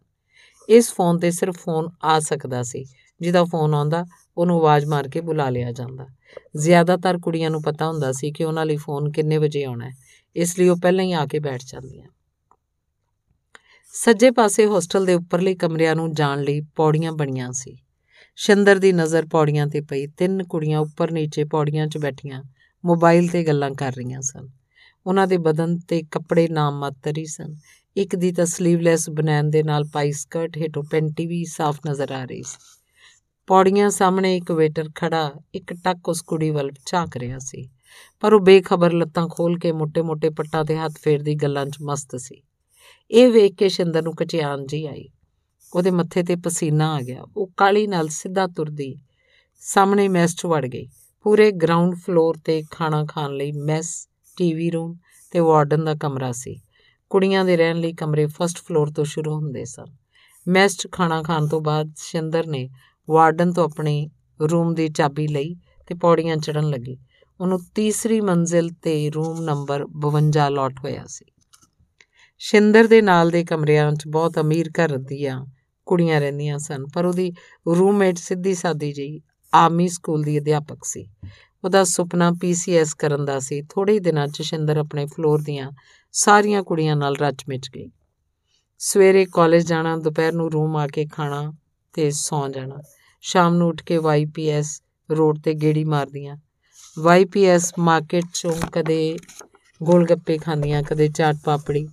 ਇਸ 0.69 0.93
ਫੋਨ 0.93 1.19
ਤੇ 1.19 1.31
ਸਿਰਫ 1.31 1.57
ਫੋਨ 1.57 1.89
ਆ 2.03 2.19
ਸਕਦਾ 2.19 2.63
ਸੀ। 2.63 2.85
ਜਿਹਦਾ 3.21 3.43
ਫੋਨ 3.43 3.73
ਆਉਂਦਾ, 3.73 4.05
ਉਹਨੂੰ 4.37 4.59
ਆਵਾਜ਼ 4.59 4.85
ਮਾਰ 4.85 5.07
ਕੇ 5.07 5.21
ਬੁਲਾ 5.21 5.49
ਲਿਆ 5.49 5.71
ਜਾਂਦਾ। 5.71 6.07
ਜ਼ਿਆਦਾਤਰ 6.57 7.17
ਕੁੜੀਆਂ 7.17 7.49
ਨੂੰ 7.49 7.61
ਪਤਾ 7.61 7.87
ਹੁੰਦਾ 7.87 8.11
ਸੀ 8.11 8.31
ਕਿ 8.31 8.43
ਉਹਨਾਂ 8.43 8.65
ਲਈ 8.65 8.77
ਫੋਨ 8.77 9.11
ਕਿੰਨੇ 9.11 9.37
ਵਜੇ 9.37 9.63
ਆਉਣਾ 9.63 9.89
ਹੈ। 9.89 9.93
ਇਸ 10.35 10.59
ਲਈ 10.59 10.69
ਉਹ 10.69 10.77
ਪਹਿਲਾਂ 10.77 11.05
ਹੀ 11.05 11.13
ਆ 11.13 11.25
ਕੇ 11.25 11.39
ਬੈਠ 11.39 11.61
ਜਾਂਦੀਆਂ। 11.67 12.07
ਸੱਜੇ 13.93 14.31
ਪਾਸੇ 14.31 14.65
ਹੋਸਟਲ 14.65 15.05
ਦੇ 15.05 15.13
ਉੱਪਰਲੇ 15.13 15.55
ਕਮਰਿਆਂ 15.55 15.95
ਨੂੰ 15.95 16.13
ਜਾਣ 16.13 16.41
ਲਈ 16.41 16.61
ਪੌੜੀਆਂ 16.61 17.11
ਬਣੀਆਂ 17.11 17.51
ਸੀ। 17.51 17.77
ਸ਼ਿੰਦਰ 18.39 18.75
ਦੀ 18.75 18.93
ਨਜ਼ਰ 18.93 19.25
ਪੌੜੀਆਂ 19.25 19.67
ਤੇ 19.67 19.81
ਪਈ। 19.81 20.07
ਤਿੰਨ 20.07 20.43
ਕੁੜੀਆਂ 20.43 20.79
ਉੱਪਰ 20.79 21.11
ਨੀਚੇ 21.11 21.43
ਪੌੜੀਆਂ 21.43 21.87
'ਚ 21.87 21.97
ਬੈਠੀਆਂ, 21.97 22.43
ਮੋਬਾਈਲ 22.85 23.27
ਤੇ 23.27 23.43
ਗੱਲਾਂ 23.43 23.71
ਕਰ 23.71 23.91
ਰਹੀਆਂ 23.91 24.21
ਸਨ। 24.21 24.49
ਉਹਨਾਂ 25.05 25.27
ਦੇ 25.27 25.37
ਬਦਨ 25.37 25.77
ਤੇ 25.77 26.03
ਕੱਪੜੇ 26.03 26.47
ਨਾਮ 26.47 26.79
ਮਾਤਰ 26.79 27.17
ਹੀ 27.17 27.25
ਸਨ। 27.25 27.55
ਇੱਕ 27.97 28.15
ਦੀ 28.15 28.31
ਤਾਂ 28.31 28.45
슬ੀਵਲੈਸ 28.45 29.09
ਬਨੈਨ 29.09 29.49
ਦੇ 29.49 29.63
ਨਾਲ 29.63 29.85
ਪਾਈ 29.93 30.11
ਸਕਰਟ 30.11 30.57
ਹੇਠੋਂ 30.57 30.83
ਪੈਂਟੀ 30.83 31.27
ਵੀ 31.27 31.45
ਸਾਫ਼ 31.45 31.79
ਨਜ਼ਰ 31.89 32.11
ਆ 32.11 32.25
ਰਹੀ 32.25 32.43
ਸੀ। 32.43 32.77
ਪੌੜੀਆਂ 33.47 33.89
ਸਾਹਮਣੇ 33.89 34.37
ਇੱਕ 34.37 34.51
ਵੇਟਰ 34.51 34.89
ਖੜਾ, 34.95 35.33
ਇੱਕ 35.55 35.73
ਟੱਕ 35.73 36.09
ਉਸ 36.09 36.21
ਕੁੜੀ 36.21 36.49
ਵੱਲ 36.49 36.71
ਝਾਕ 36.85 37.17
ਰਿਹਾ 37.17 37.39
ਸੀ। 37.39 37.69
ਪਰ 38.19 38.33
ਉਹ 38.33 38.39
ਬੇਖਬਰ 38.39 38.93
ਲੱਤਾਂ 38.93 39.27
ਖੋਲ 39.27 39.59
ਕੇ 39.59 39.71
ਮੋٹے-ਮੋٹے 39.71 40.33
ਪੱਟਾਂ 40.33 40.65
ਤੇ 40.65 40.77
ਹੱਥ 40.77 40.91
ਫੇਰਦੀ 41.01 41.35
ਗੱਲਾਂ 41.35 41.65
'ਚ 41.65 41.77
ਮਸਤ 41.81 42.15
ਸੀ। 42.15 42.41
ਇਹ 43.11 43.31
ਵੇਖ 43.31 43.55
ਕੇ 43.55 43.69
ਸ਼ਿੰਦਰ 43.69 44.01
ਨੂੰ 44.01 44.15
ਕਚਿਆਨ 44.15 44.65
ਜੀ 44.65 44.85
ਆਈ। 44.85 45.09
ਉਹਦੇ 45.73 45.91
ਮੱਥੇ 45.91 46.23
ਤੇ 46.23 46.35
ਪਸੀਨਾ 46.35 46.95
ਆ 46.95 47.01
ਗਿਆ। 47.01 47.23
ਉਹ 47.37 47.51
ਕਾਲੀ 47.57 47.87
ਨਾਲ 47.87 48.07
ਸਿੱਧਾ 48.07 48.47
ਤੁਰਦੀ 48.47 48.95
ਸਾਹਮਣੇ 49.59 50.07
ਮੈਸ 50.07 50.35
'ਚ 50.35 50.45
ਵੜ 50.45 50.65
ਗਈ। 50.65 50.87
ਪੂਰੇ 51.23 51.51
ਗਰਾਊਂਡ 51.51 51.95
ਫਲੋਰ 51.95 52.37
ਤੇ 52.45 52.63
ਖਾਣਾ 52.71 53.05
ਖਾਣ 53.05 53.31
ਲਈ 53.31 53.51
ਮੈਸ 53.51 54.09
ਟੀਵੀ 54.37 54.71
ਰੂਮ 54.71 54.97
ਤੇ 55.31 55.39
ਵਾਰਡਨ 55.39 55.85
ਦਾ 55.85 55.95
ਕਮਰਾ 55.95 56.31
ਸੀ। 56.31 56.61
ਕੁੜੀਆਂ 57.09 57.45
ਦੇ 57.45 57.57
ਰਹਿਣ 57.57 57.77
ਲਈ 57.77 57.93
ਕਮਰੇ 57.93 58.27
ਫਰਸਟ 58.27 58.57
ਫਲੋਰ 58.57 58.91
ਤੋਂ 58.91 59.05
ਸ਼ੁਰੂ 59.05 59.35
ਹੁੰਦੇ 59.35 59.65
ਸਨ। 59.65 59.85
ਮੈਸ 60.47 60.77
'ਚ 60.77 60.87
ਖਾਣਾ 60.91 61.23
ਖਾਣ 61.23 61.47
ਤੋਂ 61.47 61.61
ਬਾਅਦ 61.61 61.93
ਸ਼ਿੰਦਰ 61.97 62.47
ਨੇ 62.47 62.69
ਵਾਰਡਨ 63.09 63.53
ਤੋਂ 63.53 63.63
ਆਪਣੀ 63.63 64.09
ਰੂਮ 64.51 64.73
ਦੀ 64.73 64.89
ਚਾਬੀ 64.89 65.27
ਲਈ 65.27 65.55
ਤੇ 65.87 65.95
ਪੌੜੀਆਂ 65.95 66.37
ਚੜਨ 66.37 66.69
ਲੱਗੀ। 66.69 66.97
ਉਹਨੂੰ 67.41 67.59
ਤੀਸਰੀ 67.75 68.21
ਮੰਜ਼ਿਲ 68.21 68.69
ਤੇ 68.81 69.09
ਰੂਮ 69.09 69.41
ਨੰਬਰ 69.41 69.85
52 69.85 70.49
ਲੋਟ 70.49 70.73
ਹੋਇਆ 70.79 71.03
ਸੀ। 71.07 71.25
ਸ਼ਿੰਦਰ 72.39 72.87
ਦੇ 72.87 73.01
ਨਾਲ 73.01 73.29
ਦੇ 73.29 73.43
ਕਮਰਿਆਂ 73.43 73.91
'ਚ 73.91 74.07
ਬਹੁਤ 74.07 74.39
ਅਮੀਰ 74.39 74.69
ਘਰ 74.69 74.97
ਦੀਆਂ 74.97 75.45
ਕੁੜੀਆਂ 75.87 76.19
ਰਹਿੰਦੀਆਂ 76.21 76.57
ਸਨ, 76.59 76.85
ਪਰ 76.93 77.05
ਉਹਦੀ 77.05 77.31
ਰੂਮਮੇਟ 77.67 78.17
ਸਿੱਧੀ 78.17 78.53
ਸਾਦੀ 78.53 78.91
ਜਿਹੀ 78.93 79.21
ਆਰਮੀ 79.53 79.87
ਸਕੂਲ 79.87 80.23
ਦੀ 80.23 80.39
ਅਧਿਆਪਕ 80.39 80.83
ਸੀ। 80.83 81.07
ਉਹਦਾ 81.63 81.83
ਸੁਪਨਾ 81.83 82.31
ਪੀਸੀਐਸ 82.41 82.93
ਕਰਨ 82.93 83.25
ਦਾ 83.25 83.39
ਸੀ। 83.39 83.61
ਥੋੜੇ 83.61 83.99
ਦਿਨਾਂ 83.99 84.27
'ਚ 84.27 84.41
ਸ਼ਿੰਦਰ 84.41 84.77
ਆਪਣੇ 84.77 85.05
ਫਲੋਰ 85.05 85.41
ਦੀਆਂ 85.41 85.71
ਸਾਰੀਆਂ 86.11 86.63
ਕੁੜੀਆਂ 86.63 86.95
ਨਾਲ 86.95 87.15
ਰੱਚ 87.15 87.43
ਮਿਚ 87.49 87.69
ਗਈ। 87.75 87.89
ਸਵੇਰੇ 88.79 89.25
ਕਾਲਜ 89.25 89.67
ਜਾਣਾ, 89.67 89.97
ਦੁਪਹਿਰ 89.97 90.33
ਨੂੰ 90.33 90.51
ਰੂਮ 90.51 90.75
ਆ 90.75 90.87
ਕੇ 90.87 91.05
ਖਾਣਾ 91.05 91.53
ਤੇ 91.93 92.11
ਸੌਂ 92.11 92.49
ਜਾਣਾ। 92.49 92.81
ਸ਼ਾਮ 93.21 93.55
ਨੂੰ 93.55 93.67
ਉੱਠ 93.67 93.83
ਕੇ 93.83 93.97
ਵਾਈਪੀਐਸ 93.97 94.81
ਰੋਡ 95.11 95.39
ਤੇ 95.39 95.53
ਗੇੜੀ 95.53 95.83
ਮਾਰਦੀਆਂ। 95.85 96.37
ਵਾਈਪੀਐਸ 96.99 97.73
ਮਾਰਕੀਟ 97.79 98.25
ਚੋਂ 98.33 98.55
ਕਦੇ 98.71 99.17
ਗੋਲ 99.83 100.05
ਗੱਪੇ 100.05 100.37
ਖਾਂਦੀਆਂ, 100.37 100.83
ਕਦੇ 100.83 101.07
ਚਾਟ 101.07 101.35
ਪਾਪੜੀ। 101.45 101.87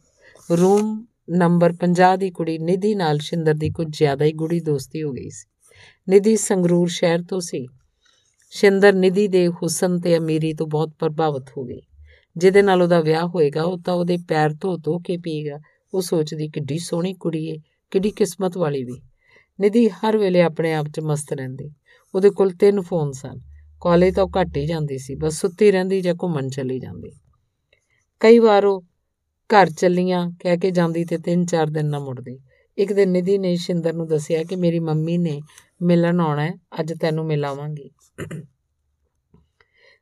ਰੂਮ 0.51 1.05
ਨੰਬਰ 1.31 1.73
50 1.73 2.17
ਦੀ 2.17 2.31
ਕੁੜੀ 2.31 2.59
ਨਿਧੀ 2.59 2.95
ਨਾਲ 2.95 3.19
ਸ਼ਿੰਦਰ 3.19 3.55
ਦੀ 3.55 3.71
ਕੁਝ 3.71 3.99
ਜ਼ਿਆਦਾ 3.99 4.25
ਹੀ 4.25 4.33
ਗੁੜੀ 4.33 4.61
ਦੋਸਤੀ 4.61 5.03
ਹੋ 5.03 5.13
ਗਈ 5.13 5.31
ਸੀ। 5.31 5.47
ਨਿਧੀ 6.09 6.37
ਸੰਗਰੂਰ 6.37 6.89
ਸ਼ਹਿਰ 6.89 7.23
ਤੋਂ 7.23 7.41
ਸੀ। 7.41 7.67
ਸ਼ਿੰਦਰ 8.51 8.93
ਨਿਧੀ 8.93 9.29
ਦੇ 9.29 9.49
ਹੁਸਨ 9.49 10.01
ਤੇ 10.01 10.19
ਅਮੀਰੀ 10.19 10.55
ਤੋਂ 10.55 10.67
ਬਹੁਤ 10.67 10.91
ਪ੍ਰਭਾਵਿਤ 10.99 11.45
ਹੋ 11.57 11.65
ਗਈ। 11.65 11.81
ਜਿਹਦੇ 12.37 12.63
ਨਾਲ 12.63 12.83
ਉਹਦਾ 12.83 13.01
ਵਿਆਹ 13.01 13.27
ਹੋਏਗਾ, 13.27 13.63
ਉਹ 13.63 13.79
ਤਾਂ 13.79 13.95
ਉਹਦੇ 13.95 14.19
ਪੈਰ 14.29 14.55
ਧੋ 14.61 14.77
ਧੋ 14.77 14.99
ਕੇ 14.99 15.17
ਪੀਏਗਾ। 15.17 15.59
ਉਹ 15.95 16.01
ਸੋਚਦੀ, 16.01 16.49
ਕਿੱਡੀ 16.49 16.79
ਸੋਹਣੀ 16.79 17.15
ਕੁੜੀ 17.15 17.47
ਏ, 17.47 17.59
ਕਿੱਡੀ 17.91 18.11
ਕਿਸਮਤ 18.11 18.57
ਵਾਲੀ 18.57 18.85
ਵੀ। 18.85 19.03
ਨਿਧੀ 19.61 19.89
ਹਰ 19.89 20.19
ਵੇਲੇ 20.19 20.43
ਆਪਣੇ 20.43 20.75
ਆਪ 20.75 20.87
'ਚ 20.87 21.01
ਮਸਤ 21.01 21.33
ਰਹਿੰਦੀ। 21.33 21.71
ਉਹਦੇ 22.15 22.31
ਕੋਲ 22.31 22.53
ਤਿੰਨ 22.53 22.81
ਫੋਨ 22.81 23.13
ਸਨ। 23.13 23.41
ਕਾਲਜ 23.81 24.15
ਤਾਂ 24.15 24.27
ਘੱਟ 24.27 24.57
ਹੀ 24.57 24.67
ਜਾਂਦੀ 24.67 24.99
ਸੀ, 24.99 25.15
ਬਸ 25.15 25.41
ਸੁੱਤੀ 25.41 25.71
ਰਹਿੰਦੀ 25.71 26.01
ਜਾਂ 26.01 26.15
ਘੁੰਮਣ 26.23 26.49
ਚਲੀ 26.49 26.79
ਜਾਂਦੀ। 26.79 27.13
ਕਈ 28.21 28.39
ਵਾਰ 28.39 28.65
ਉਹ 28.65 28.85
ਘਰ 29.51 29.71
ਚੱਲੀਆਂ, 29.71 30.31
ਕਹਿ 30.41 30.57
ਕੇ 30.57 30.71
ਜਾਂਦੀ 30.71 31.05
ਤੇ 31.05 31.19
ਤਿੰਨ 31.19 31.47
ਚਾਰ 31.47 31.67
ਦਿਨ 31.67 31.87
ਨਾ 31.87 31.99
ਮੁੜਦੀ। 31.99 32.41
ਇੱਕ 32.79 32.93
ਦਿਨ 32.93 33.11
ਨਿਧੀ 33.11 33.39
ਨੇ 33.39 33.57
ਸ਼ਿੰਦਰ 33.57 33.93
ਨੂੰ 33.93 34.07
ਦੱਸਿਆ 34.09 34.43
ਕਿ 34.43 34.57
ਮੇਰੀ 34.57 34.79
ਮੰਮੀ 34.79 35.19
ਨੇ 35.19 35.43
ਮਿਲਣ 35.83 36.21
ਆਉਣਾ 36.21 36.45
ਹੈ, 36.45 36.53
ਅੱਜ 36.81 36.93
ਤੈਨੂੰ 37.01 37.27
ਮਿਲਾਵਾਂਗੀ। 37.27 37.91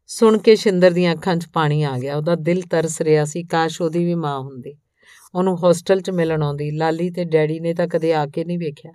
ਸੁਣ 0.06 0.39
ਕੇ 0.39 0.56
ਸ਼ਿੰਦਰ 0.56 0.90
ਦੀਆਂ 0.90 1.14
ਅੱਖਾਂ 1.14 1.36
'ਚ 1.36 1.47
ਪਾਣੀ 1.52 1.82
ਆ 1.82 1.98
ਗਿਆ। 1.98 2.16
ਉਹਦਾ 2.16 2.35
ਦਿਲ 2.35 2.62
ਤਰਸ 2.62 3.01
ਰਿਹਾ 3.01 3.24
ਸੀ, 3.24 3.43
ਕਾਸ਼ 3.43 3.82
ਉਹਦੀ 3.82 4.05
ਵੀ 4.05 4.14
ਮਾਂ 4.14 4.40
ਹੁੰਦੀ। 4.40 4.74
ਉਹਨੂੰ 5.35 5.56
ਹੋਸਟਲ 5.56 6.01
'ਚ 6.01 6.10
ਮਿਲਣ 6.10 6.43
ਆਉਂਦੀ। 6.43 6.70
ਲਾਲੀ 6.70 7.10
ਤੇ 7.10 7.24
ਡੈਡੀ 7.24 7.60
ਨੇ 7.60 7.74
ਤਾਂ 7.74 7.89
ਕਦੇ 7.89 8.14
ਆ 8.14 8.27
ਕੇ 8.27 8.44
ਨਹੀਂ 8.44 8.59
ਵੇਖਿਆ। 8.59 8.93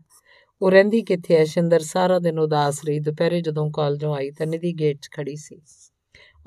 ਉਹ 0.62 0.72
ਰਹਿੰਦੀ 0.72 1.02
ਕਿੱਥੇ 1.02 1.36
ਐ 1.36 1.44
ਸ਼ਿੰਦਰ 1.44 1.80
ਸਾਰਾ 1.80 2.20
ਦਿਨ 2.20 2.40
ਉਦਾਸ 2.40 2.86
ਰਹੀ 2.86 3.00
ਦੁਪਹਿਰੇ 3.00 3.42
ਜਦੋਂ 3.42 3.72
ਕਾਲਜੋਂ 3.72 4.16
ਆਈ 4.16 4.32
ਤਾਂ 4.32 4.48
ਨਿਧੀ 4.48 4.74
ਗੇਟ 4.74 4.98
'ਚ 5.02 5.10
ਖੜੀ 5.16 5.36
ਸੀ। 5.36 5.62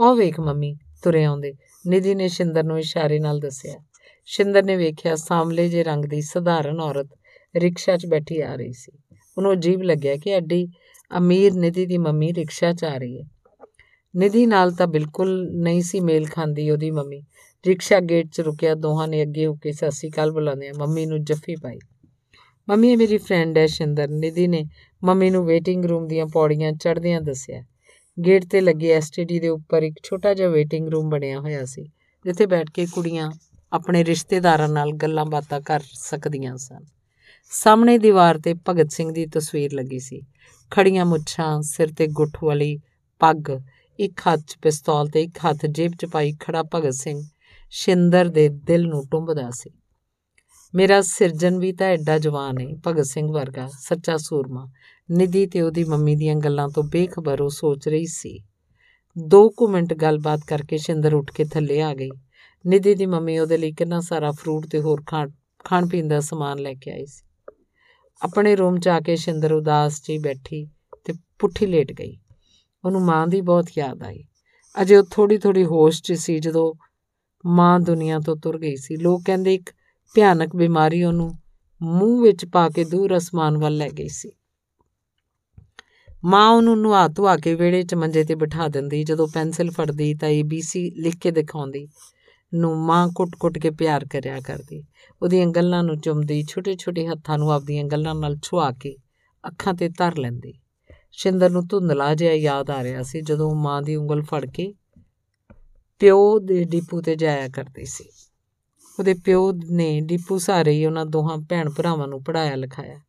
ਉਹ 0.00 0.16
ਵੇਖ 0.16 0.40
ਮੰਮੀ, 0.40 0.76
ਤੁਰੇ 1.02 1.24
ਆਉਂਦੇ। 1.24 1.54
ਨਿਧੀ 1.86 2.14
ਨੇ 2.14 2.28
ਸ਼ਿੰਦਰ 2.28 2.64
ਨੂੰ 2.64 2.78
ਇਸ਼ਾਰੇ 2.78 3.18
ਨਾਲ 3.18 3.40
ਦੱਸਿਆ। 3.40 3.89
ਸ਼ਿੰਦਰ 4.30 4.62
ਨੇ 4.62 4.76
ਵੇਖਿਆ 4.76 5.16
ਸਾਹਮਣੇ 5.16 5.68
ਜੇ 5.68 5.82
ਰੰਗ 5.82 6.04
ਦੀ 6.04 6.20
ਸਧਾਰਨ 6.20 6.80
ਔਰਤ 6.80 7.06
ਰਿਕਸ਼ਾ 7.56 7.96
'ਚ 7.96 8.06
ਬੈਠੀ 8.06 8.40
ਆ 8.40 8.54
ਰਹੀ 8.54 8.72
ਸੀ। 8.72 8.92
ਉਹਨੂੰ 9.38 9.52
ਅਜੀਬ 9.52 9.82
ਲੱਗਿਆ 9.82 10.16
ਕਿ 10.16 10.30
ਐਡੀ 10.30 10.66
ਅਮੀਰ 11.18 11.54
ਨਿਧੀ 11.54 11.86
ਦੀ 11.86 11.98
ਮੰਮੀ 11.98 12.32
ਰਿਕਸ਼ਾ 12.32 12.72
'ਚ 12.72 12.84
ਆ 12.84 12.96
ਰਹੀ 12.98 13.20
ਹੈ। 13.20 13.24
ਨਿਧੀ 14.16 14.46
ਨਾਲ 14.46 14.72
ਤਾਂ 14.72 14.86
ਬਿਲਕੁਲ 14.86 15.50
ਨਹੀਂ 15.54 15.82
ਸੀ 15.82 16.00
ਮੇਲ 16.00 16.26
ਖਾਂਦੀ 16.26 16.70
ਉਹਦੀ 16.70 16.90
ਮੰਮੀ। 16.90 17.22
ਰਿਕਸ਼ਾ 17.66 18.00
ਗੇਟ 18.00 18.26
'ਚ 18.26 18.40
ਰੁਕਿਆ, 18.40 18.74
ਦੋਹਾਂ 18.74 19.08
ਨੇ 19.08 19.22
ਅੱਗੇ 19.22 19.46
ਹੋ 19.46 19.54
ਕੇ 19.54 19.72
ਸਤਿ 19.72 19.90
ਸ਼੍ਰੀ 19.90 20.10
ਅਕਾਲ 20.10 20.30
ਬੁਲਾਉਂਦਿਆਂ 20.30 20.74
ਮੰਮੀ 20.78 21.06
ਨੂੰ 21.06 21.24
ਜੱਫੀ 21.24 21.56
ਪਾਈ। 21.56 21.78
ਮੰਮੀ, 22.68 22.92
ਇਹ 22.92 22.96
ਮੇਰੀ 22.96 23.18
ਫਰੈਂਡ 23.18 23.58
ਹੈ 23.58 23.66
ਸ਼ਿੰਦਰ। 23.66 24.08
ਨਿਧੀ 24.08 24.46
ਨੇ 24.48 24.64
ਮੰਮੀ 25.04 25.30
ਨੂੰ 25.30 25.44
ਵੇਟਿੰਗ 25.46 25.84
ਰੂਮ 25.84 26.08
ਦੀਆਂ 26.08 26.26
ਪੌੜੀਆਂ 26.26 26.72
ਚੜ੍ਹਦਿਆਂ 26.72 27.20
ਦੱਸਿਆ। 27.20 27.62
ਗੇਟ 28.18 28.46
ਤੇ 28.46 28.60
ਲੱਗੇ 28.60 28.90
ਐਸਟੀਡੀ 28.90 29.40
ਦੇ 29.40 29.48
ਉੱਪਰ 29.48 29.82
ਇੱਕ 29.82 29.98
ਛੋਟਾ 30.02 30.34
ਜਿਹਾ 30.34 30.48
ਵੇਟਿੰਗ 30.48 30.88
ਰੂਮ 30.88 31.08
ਬਣਿਆ 31.08 31.40
ਹੋਇਆ 31.40 31.64
ਸੀ, 31.64 31.84
ਜਿੱਥੇ 32.24 32.46
ਬੈਠ 32.46 32.70
ਕੇ 32.70 32.86
ਕੁੜੀਆਂ 32.86 33.30
ਆਪਣੇ 33.72 34.04
ਰਿਸ਼ਤੇਦਾਰਾਂ 34.04 34.68
ਨਾਲ 34.68 34.92
ਗੱਲਾਂ 34.92 35.26
ਬਾਤਾਂ 35.26 35.60
ਕਰ 35.60 35.80
ਸਕਦੀਆਂ 35.92 36.56
ਸਨ। 36.56 36.84
ਸਾਹਮਣੇ 37.50 37.98
ਦੀਵਾਰ 37.98 38.38
ਤੇ 38.38 38.54
ਭਗਤ 38.68 38.90
ਸਿੰਘ 38.90 39.12
ਦੀ 39.12 39.26
ਤਸਵੀਰ 39.26 39.74
ਲੱਗੀ 39.74 39.98
ਸੀ। 39.98 40.22
ਖੜੀਆਂ 40.70 41.04
ਮੁੱਛਾਂ, 41.04 41.62
ਸਿਰ 41.62 41.92
ਤੇ 41.92 42.06
ਗੁੱਠ 42.06 42.44
ਵਾਲੀ 42.44 42.78
ਪੱਗ, 43.18 43.60
ਇੱਕ 43.98 44.20
ਹੱਥ 44.20 44.40
'ਚ 44.40 44.56
ਪਿਸਤੌਲ 44.62 45.08
ਤੇ 45.08 45.22
ਇੱਕ 45.22 45.38
ਹੱਥ 45.38 45.66
ਜੇਬ 45.66 45.92
'ਚ 45.92 46.06
ਪਾਈ 46.06 46.36
ਖੜਾ 46.40 46.62
ਭਗਤ 46.62 46.94
ਸਿੰਘ 46.94 47.22
ਸ਼ਿੰਦਰ 47.70 48.28
ਦੇ 48.28 48.48
ਦਿਲ 48.48 48.88
ਨੂੰ 48.88 49.06
ਟੁੰਬਦਾ 49.06 49.50
ਸੀ। 49.50 49.70
ਮੇਰਾ 50.74 51.00
ਸਿਰਜਣ 51.00 51.58
ਵੀ 51.58 51.72
ਤਾਂ 51.72 51.86
ਐਡਾ 51.86 52.18
ਜਵਾਨ 52.18 52.60
ਹੈ 52.60 52.66
ਭਗਤ 52.86 53.04
ਸਿੰਘ 53.04 53.32
ਵਰਗਾ, 53.32 53.68
ਸੱਚਾ 53.80 54.16
ਸੂਰਮਾ। 54.16 54.68
ਨਿਧੀ 55.10 55.46
ਤੇ 55.46 55.60
ਉਹਦੀ 55.60 55.84
ਮੰਮੀ 55.84 56.16
ਦੀਆਂ 56.16 56.36
ਗੱਲਾਂ 56.36 56.68
ਤੋਂ 56.68 56.82
ਬੇਖਬਰ 56.82 57.40
ਉਹ 57.40 57.50
ਸੋਚ 57.50 57.88
ਰਹੀ 57.88 58.06
ਸੀ। 58.06 58.42
ਦੋ 59.18 59.50
ਕੁ 59.50 59.68
ਮਿੰਟ 59.68 59.94
ਗੱਲਬਾਤ 59.94 60.40
ਕਰਕੇ 60.46 60.78
ਸ਼ਿੰਦਰ 60.78 61.14
ਉੱਠ 61.14 61.32
ਕੇ 61.32 61.44
ਥੱਲੇ 61.44 61.82
ਆ 61.82 61.94
ਗਈ। 61.94 62.10
ਨਿਧੀ 62.66 62.94
ਦੀ 62.94 63.06
ਮੰਮੀ 63.06 63.38
ਉਹਦੇ 63.38 63.56
ਲਈ 63.56 63.72
ਕਿੰਨਾ 63.72 64.00
ਸਾਰਾ 64.00 64.32
ਫਰੂਟ 64.32 64.66
ਤੇ 64.66 64.80
ਹੋਰ 64.80 65.02
ਖਾਣ 65.06 65.30
ਖਾਣ 65.64 65.88
ਪੀਣ 65.88 66.08
ਦਾ 66.08 66.20
ਸਮਾਨ 66.20 66.58
ਲੈ 66.58 66.74
ਕੇ 66.74 66.90
ਆਈ 66.90 67.06
ਸੀ। 67.06 67.24
ਆਪਣੇ 68.22 68.56
ਰੂਮ 68.56 68.78
'ਚ 68.78 68.88
ਆ 68.88 69.00
ਕੇ 69.00 69.16
ਸ਼ਿੰਦਰ 69.16 69.52
ਉਦਾਸ 69.52 70.02
ਜੀ 70.02 70.18
ਬੈਠੀ 70.18 70.66
ਤੇ 71.04 71.12
ਪੁੱਠੀ 71.38 71.66
ਲੇਟ 71.66 71.92
ਗਈ। 71.92 72.18
ਉਹਨੂੰ 72.84 73.02
ਮਾਂ 73.02 73.26
ਦੀ 73.26 73.40
ਬਹੁਤ 73.40 73.66
ਯਾਦ 73.78 74.02
ਆਈ। 74.02 74.24
ਅਜੇ 74.82 74.96
ਉਹ 74.96 75.04
ਥੋੜੀ 75.10 75.38
ਥੋੜੀ 75.38 75.64
ਹੋਸ਼ 75.64 76.02
'ਚ 76.02 76.12
ਸੀ 76.12 76.38
ਜਦੋਂ 76.38 76.74
ਮਾਂ 77.46 77.80
ਦੁਨੀਆ 77.80 78.18
ਤੋਂ 78.18 78.36
ਤੁਰ 78.36 78.58
ਗਈ 78.58 78.76
ਸੀ। 78.76 78.96
ਲੋਕ 78.96 79.22
ਕਹਿੰਦੇ 79.26 79.54
ਇੱਕ 79.54 79.70
ਭਿਆਨਕ 80.14 80.56
ਬਿਮਾਰੀ 80.56 81.04
ਉਹਨੂੰ 81.04 81.38
ਮੂੰਹ 81.82 82.22
ਵਿੱਚ 82.22 82.44
ਪਾ 82.44 82.68
ਕੇ 82.68 82.84
ਦੂਰ 82.84 83.16
ਅਸਮਾਨ 83.16 83.58
ਵੱਲ 83.58 83.76
ਲੈ 83.76 83.88
ਗਈ 83.88 84.08
ਸੀ। 84.08 84.32
ਮਾਂ 86.24 86.50
ਉਹਨੂੰ 86.50 86.80
ਨੁਹਾ 86.80 87.08
ਧੁਆ 87.08 87.36
ਕੇ 87.36 87.54
ਵਿਹੜੇ 87.54 87.82
'ਚ 87.82 87.94
ਮੰਜੇ 87.94 88.24
ਤੇ 88.24 88.34
ਬਿਠਾ 88.34 88.68
ਦਿੰਦੀ। 88.68 89.04
ਜਦੋਂ 89.04 89.28
ਪੈਨਸਲ 89.28 89.70
ਫੜਦੀ 89.70 90.14
ਤਾਂ 90.14 90.28
ABC 90.28 90.90
ਲਿਖ 90.96 91.16
ਕੇ 91.16 91.30
ਦਿਖਾਉਂਦੀ। 91.30 91.88
ਨੂੰ 92.54 92.78
ਮਾਂ 92.78 93.08
ਕੁੱਟ-ਕੁੱਟ 93.08 93.58
ਕੇ 93.58 93.70
ਪਿਆਰ 93.70 94.04
ਕਰਿਆ 94.04 94.40
ਕਰਦੀ। 94.40 94.84
ਉਹਦੀਆਂ 95.22 95.46
ਗੱਲਾਂ 95.46 95.84
ਨੂੰ 95.84 96.00
ਚੁੰਮਦੀ, 96.00 96.44
ਛੋਟੇ-ਛੋਟੇ 96.44 97.06
ਹੱਥਾਂ 97.06 97.38
ਨੂੰ 97.38 97.52
ਆਪਦੀਆਂ 97.52 97.84
ਗੱਲਾਂ 97.84 98.14
ਨਾਲ 98.14 98.36
ਛੁਆ 98.42 98.70
ਕੇ 98.70 98.96
ਅੱਖਾਂ 99.48 99.74
ਤੇ 99.74 99.88
ਧਰ 99.88 100.18
ਲੈਂਦੀ। 100.18 100.54
ਸ਼ਿੰਦਰ 101.12 101.50
ਨੂੰ 101.50 101.66
ਧੁੰਦਲਾ 101.66 102.14
ਜਿਹਾ 102.14 102.32
ਯਾਦ 102.32 102.70
ਆ 102.70 102.82
ਰਿਹਾ 102.82 103.02
ਸੀ 103.02 103.20
ਜਦੋਂ 103.20 103.54
ਮਾਂ 103.54 103.82
ਦੀ 103.82 103.96
ਉਂਗਲ 103.96 104.22
ਫੜ 104.22 104.46
ਕੇ 104.46 104.74
ਪਿਓ 105.98 106.38
ਦੇ 106.38 106.64
ਡਿਪੂ 106.64 107.00
ਤੇ 107.00 107.16
ਜਾਇਆ 107.16 107.48
ਕਰਦੀ 107.48 107.84
ਸੀ। 107.84 108.04
ਉਹਦੇ 108.98 109.14
ਪਿਓ 109.14 109.52
ਨੇ 109.52 110.00
ਡਿਪੂ 110.00 110.38
ਸਾਰੇ 110.38 110.72
ਹੀ 110.72 110.86
ਉਹਨਾਂ 110.86 111.06
ਦੋਹਾਂ 111.06 111.38
ਭੈਣ 111.38 111.70
ਭਰਾਵਾਂ 111.70 112.08
ਨੂੰ 112.08 112.24
ਪੜਾਇਆ 112.24 112.54
ਲਿਖਾਇਆ। 112.54 113.00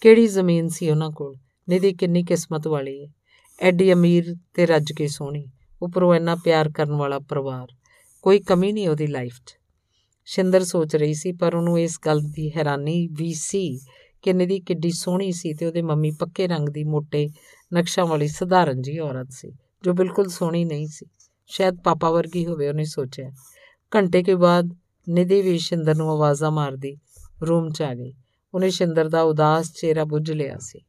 ਕਿਹੜੀ 0.00 0.26
ਜ਼ਮੀਨ 0.26 0.68
ਸੀ 0.68 0.90
ਉਹਨਾਂ 0.90 1.10
ਕੋਲ? 1.10 1.36
ਨਿਧੀ 1.68 1.92
ਕਿੰਨੀ 1.92 2.22
ਕਿਸਮਤ 2.22 2.66
ਵਾਲੀ 2.66 3.06
ਹੈ 3.06 3.12
ਐਡੀ 3.60 3.92
ਅਮੀਰ 3.92 4.36
ਤੇ 4.54 4.66
ਰੱਜ 4.66 4.92
ਕੇ 4.92 5.08
ਸੋਹਣੀ, 5.08 5.46
ਉੱਪਰੋਂ 5.82 6.14
ਇੰਨਾ 6.14 6.34
ਪਿਆਰ 6.34 6.68
ਕਰਨ 6.68 6.92
ਵਾਲਾ 6.92 7.18
ਪਰਿਵਾਰ। 7.18 7.68
ਕੋਈ 8.24 8.40
ਕਮੀ 8.40 8.72
ਨਹੀਂ 8.72 8.88
ਉਹਦੀ 8.88 9.06
ਲਾਈਫ 9.06 9.34
'ਚ। 9.46 9.58
ਸ਼ਿੰਦਰ 10.24 10.64
ਸੋਚ 10.64 10.96
ਰਹੀ 10.96 11.14
ਸੀ, 11.14 11.32
ਪਰ 11.32 11.54
ਉਹਨੂੰ 11.54 11.80
ਇਸ 11.80 11.98
ਗੱਲ 12.06 12.20
ਦੀ 12.20 12.50
ਹੈਰਾਨੀ 12.56 13.08
ਵੀ 13.12 13.34
ਸੀ 13.34 13.80
ਕਿ 14.22 14.32
ਨਿਧੀ 14.32 14.60
ਕਿੱਡੀ 14.60 14.90
ਸੋਹਣੀ 14.90 15.32
ਸੀ 15.32 15.54
ਤੇ 15.54 15.66
ਉਹਦੇ 15.66 15.82
ਮੰਮੀ 15.82 16.10
ਪੱਕੇ 16.10 16.46
ਰੰਗ 16.48 16.68
ਦੀ 16.68 16.84
ਮੋٹے 16.84 17.30
ਨਕਸ਼ਾਂ 17.74 18.06
ਵਾਲੀ 18.06 18.28
ਸਧਾਰਨ 18.28 18.82
ਜੀ 18.82 18.98
ਔਰਤ 18.98 19.26
ਸੀ, 19.30 19.52
ਜੋ 19.84 19.92
ਬਿਲਕੁਲ 19.92 20.28
ਸੋਹਣੀ 20.28 20.64
ਨਹੀਂ 20.64 20.86
ਸੀ। 20.86 21.06
ਸ਼ਾਇਦ 21.46 21.76
ਪਾਪਾ 21.76 22.10
ਵਰਗੀ 22.10 22.46
ਹੋਵੇ 22.46 22.68
ਉਹਨੇ 22.68 22.84
ਸੋਚਿਆ। 22.84 23.30
ਘੰਟੇ 23.96 24.22
ਕੇ 24.22 24.34
ਬਾਅਦ 24.34 24.74
ਨਿਧੀ 25.08 25.42
ਵੀ 25.42 25.58
ਸ਼ਿੰਦਰ 25.58 25.94
ਨੂੰ 25.94 26.10
ਆਵਾਜ਼ਾਂ 26.10 26.50
ਮਾਰਦੀ 26.50 26.96
ਰੂਮ 27.48 27.70
'ਚ 27.70 27.82
ਆ 27.82 27.94
ਗਈ। 27.94 28.14
ਉਹਨੇ 28.54 28.70
ਸ਼ਿੰਦਰ 28.70 29.08
ਦਾ 29.08 29.22
ਉਦਾਸ 29.22 29.72
ਚਿਹਰਾ 29.72 30.04
ਬੁੱਝ 30.04 30.32
ਲਿਆ 30.32 30.56
ਸੀ। 30.60 30.80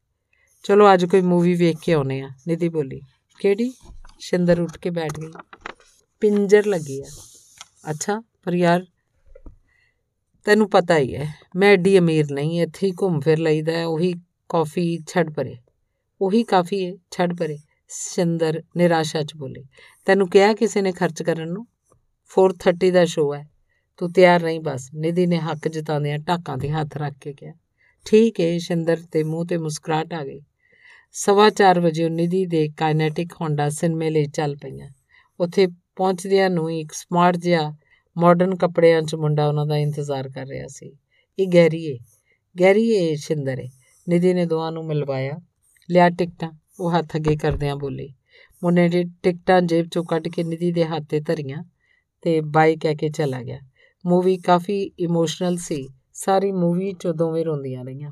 ਚਲੋ 0.64 0.94
ਅੱਜ 0.94 1.06
ਕੋਈ 1.06 1.22
ਮੂਵੀ 1.22 1.56
ਵੇਖ 1.56 1.78
ਕੇ 1.84 1.94
ਆਉਨੇ 1.94 2.22
ਆ 2.22 2.30
ਨਿਧੀ 2.48 2.70
ਬੋਲੀ। 2.70 3.02
ਕਿਹੜੀ? 3.40 3.74
ਸ਼ਿੰਦਰ 4.20 4.60
ਉੱਠ 4.60 4.78
ਕੇ 4.78 4.90
ਬੈਠ 4.90 5.20
ਗਈ। 5.20 5.32
ਪਿੰਜਰ 6.22 6.66
ਲੱਗੀ 6.66 7.02
ਆ। 7.02 7.08
ਅੱਛਾ, 7.90 8.22
ਪਰ 8.44 8.54
ਯਾਰ 8.54 8.86
ਤੈਨੂੰ 10.46 10.70
ਪਤਾ 10.70 10.98
ਹੀ 10.98 11.16
ਹੈ, 11.16 11.28
ਮੈਂ 11.56 11.72
ਐਡੀ 11.74 11.98
ਅਮੀਰ 12.00 12.32
ਨਹੀਂ, 12.32 12.62
ਇੱਥੇ 12.62 12.88
ਹੀ 12.88 12.92
ਘੁੰਮ 13.02 13.20
ਫਿਰ 13.20 13.40
ਲਈਦਾ 13.40 13.86
ਉਹੀ 13.86 14.14
ਕਾਫੀ 14.50 14.98
ਛੱਡ 15.08 15.30
ਪਰੇ। 15.34 15.56
ਉਹੀ 16.22 16.44
ਕਾਫੀ 16.44 16.86
ਹੈ, 16.86 16.94
ਛੱਡ 17.12 17.38
ਪਰੇ। 17.38 17.58
ਸ਼ਿੰਦਰ 17.90 18.62
ਨਿਰਾਸ਼ਾ 18.78 19.22
'ਚ 19.24 19.36
ਬੋਲੀ, 19.36 19.64
ਤੈਨੂੰ 20.08 20.28
ਕਿਹਾ 20.30 20.54
ਕਿਸੇ 20.54 20.82
ਨੇ 20.82 20.92
ਖਰਚ 20.92 21.22
ਕਰਨ 21.24 21.52
ਨੂੰ? 21.52 21.66
4:30 22.32 22.92
ਦਾ 22.92 23.06
ਸ਼ੋਅ 23.06 23.36
ਹੈ, 23.36 23.46
ਤੂੰ 23.98 24.12
ਤਿਆਰ 24.12 24.44
ਨਹੀਂ 24.44 24.60
ਬਸ, 24.60 24.90
ਨਿਧੀ 24.94 25.26
ਨੇ 25.26 25.38
ਹੱਕ 25.40 25.68
ਜਤਾਉਂਦਿਆਂ 25.68 26.18
ਢਾਕਾਂ 26.20 26.58
ਤੇ 26.58 26.70
ਹੱਥ 26.70 26.98
ਰੱਖ 26.98 27.18
ਕੇ 27.22 27.34
ਕਿਹਾ। 27.34 27.54
ਠੀਕ 28.06 28.40
ਹੈ 28.40 28.58
ਸ਼ਿੰਦਰ 28.58 29.02
ਤੇ 29.12 29.24
ਮੂੰਹ 29.24 29.46
ਤੇ 29.46 29.58
ਮੁਸਕਰਾਹਟ 29.58 30.14
ਆ 30.14 30.24
ਗਈ। 30.24 30.42
ਸਵਾ 31.16 31.50
4 31.50 31.80
ਵਜੇ 31.80 32.04
ਉਹ 32.06 32.10
ਨਿਧੀ 32.10 32.46
ਦੇ 32.46 32.68
ਕਾਈਨੈਟਿਕ 32.78 33.34
ਹੋਂਡਾ 33.42 33.70
ਸਿਨਮੇ 33.70 34.10
ਲਈ 34.10 34.26
ਚੱਲ 34.26 34.56
ਪਈਆਂ। 34.56 34.90
ਉੱਥੇ 35.40 35.68
ਪਹੁੰਚਦਿਆਂ 35.96 36.50
ਨੂੰ 36.50 36.72
ਇੱਕ 36.74 36.92
ਸਮਾਰਟ 36.92 37.38
ਜਿਹਾ 37.38 37.76
ਮਾਡਰਨ 38.18 38.56
ਕੱਪੜਿਆਂ 38.56 39.02
'ਚ 39.02 39.16
ਮੁੰਡਾ 39.16 39.48
ਉਹਨਾਂ 39.48 39.66
ਦਾ 39.66 39.78
ਇੰਤਜ਼ਾਰ 39.78 40.30
ਕਰ 40.30 40.46
ਰਿਹਾ 40.46 40.68
ਸੀ। 40.68 40.92
ਇਹ 41.40 41.48
ਗੈਰੀ 41.48 41.84
ਏ 41.86 41.98
ਗੈਰੀ 42.60 42.90
ਏ 42.90 43.16
ਸ਼ਿੰਦਰ 43.16 43.60
ਏ। 43.60 43.70
ਨਿਧੀ 44.10 44.34
ਨੇ 44.34 44.46
ਦੋਵਾਂ 44.46 44.72
ਨੂੰ 44.72 44.86
ਮਿਲਵਾਇਆ, 44.86 45.40
ਲਿਆ 45.92 46.10
ਟਿਕਟਾਂ, 46.10 46.52
ਉਹ 46.80 46.92
ਹੱਥ 46.92 47.16
ਅੱਗੇ 47.16 47.36
ਕਰਦਿਆਂ 47.36 47.76
ਬੋਲੀ 47.76 48.14
ਮੁੰਨੇ 48.64 48.90
ਨੇ 48.90 49.04
ਟਿਕਟਾਂ 49.24 49.62
ਜੇਬ 49.62 49.86
'ਚੋਂ 49.86 50.04
ਕੱਢ 50.04 50.28
ਕੇ 50.28 50.44
ਨਿਧੀ 50.44 50.72
ਦੇ 50.72 50.86
ਹੱਥ 50.86 51.04
ਤੇ 51.10 51.20
ਧਰੀਆਂ 51.20 51.64
ਤੇ 52.22 52.42
ਬਾਈ 52.42 52.76
ਕਹਿ 52.76 52.96
ਕੇ 52.96 53.10
ਚਲਾ 53.10 53.42
ਗਿਆ। 53.44 53.60
ਮੂਵੀ 54.06 54.38
ਕਾਫੀ 54.38 54.92
ਇਮੋਸ਼ਨਲ 55.00 55.58
ਸੀ, 55.58 55.90
ਸਾਰੀ 56.14 56.52
ਮੂਵੀ 56.52 56.92
'ਚ 56.92 57.08
ਦੋਵੇਂ 57.08 57.46
ਰੋਂਦੀਆਂ 57.46 57.86
ਰਹੀਆਂ। 57.86 58.12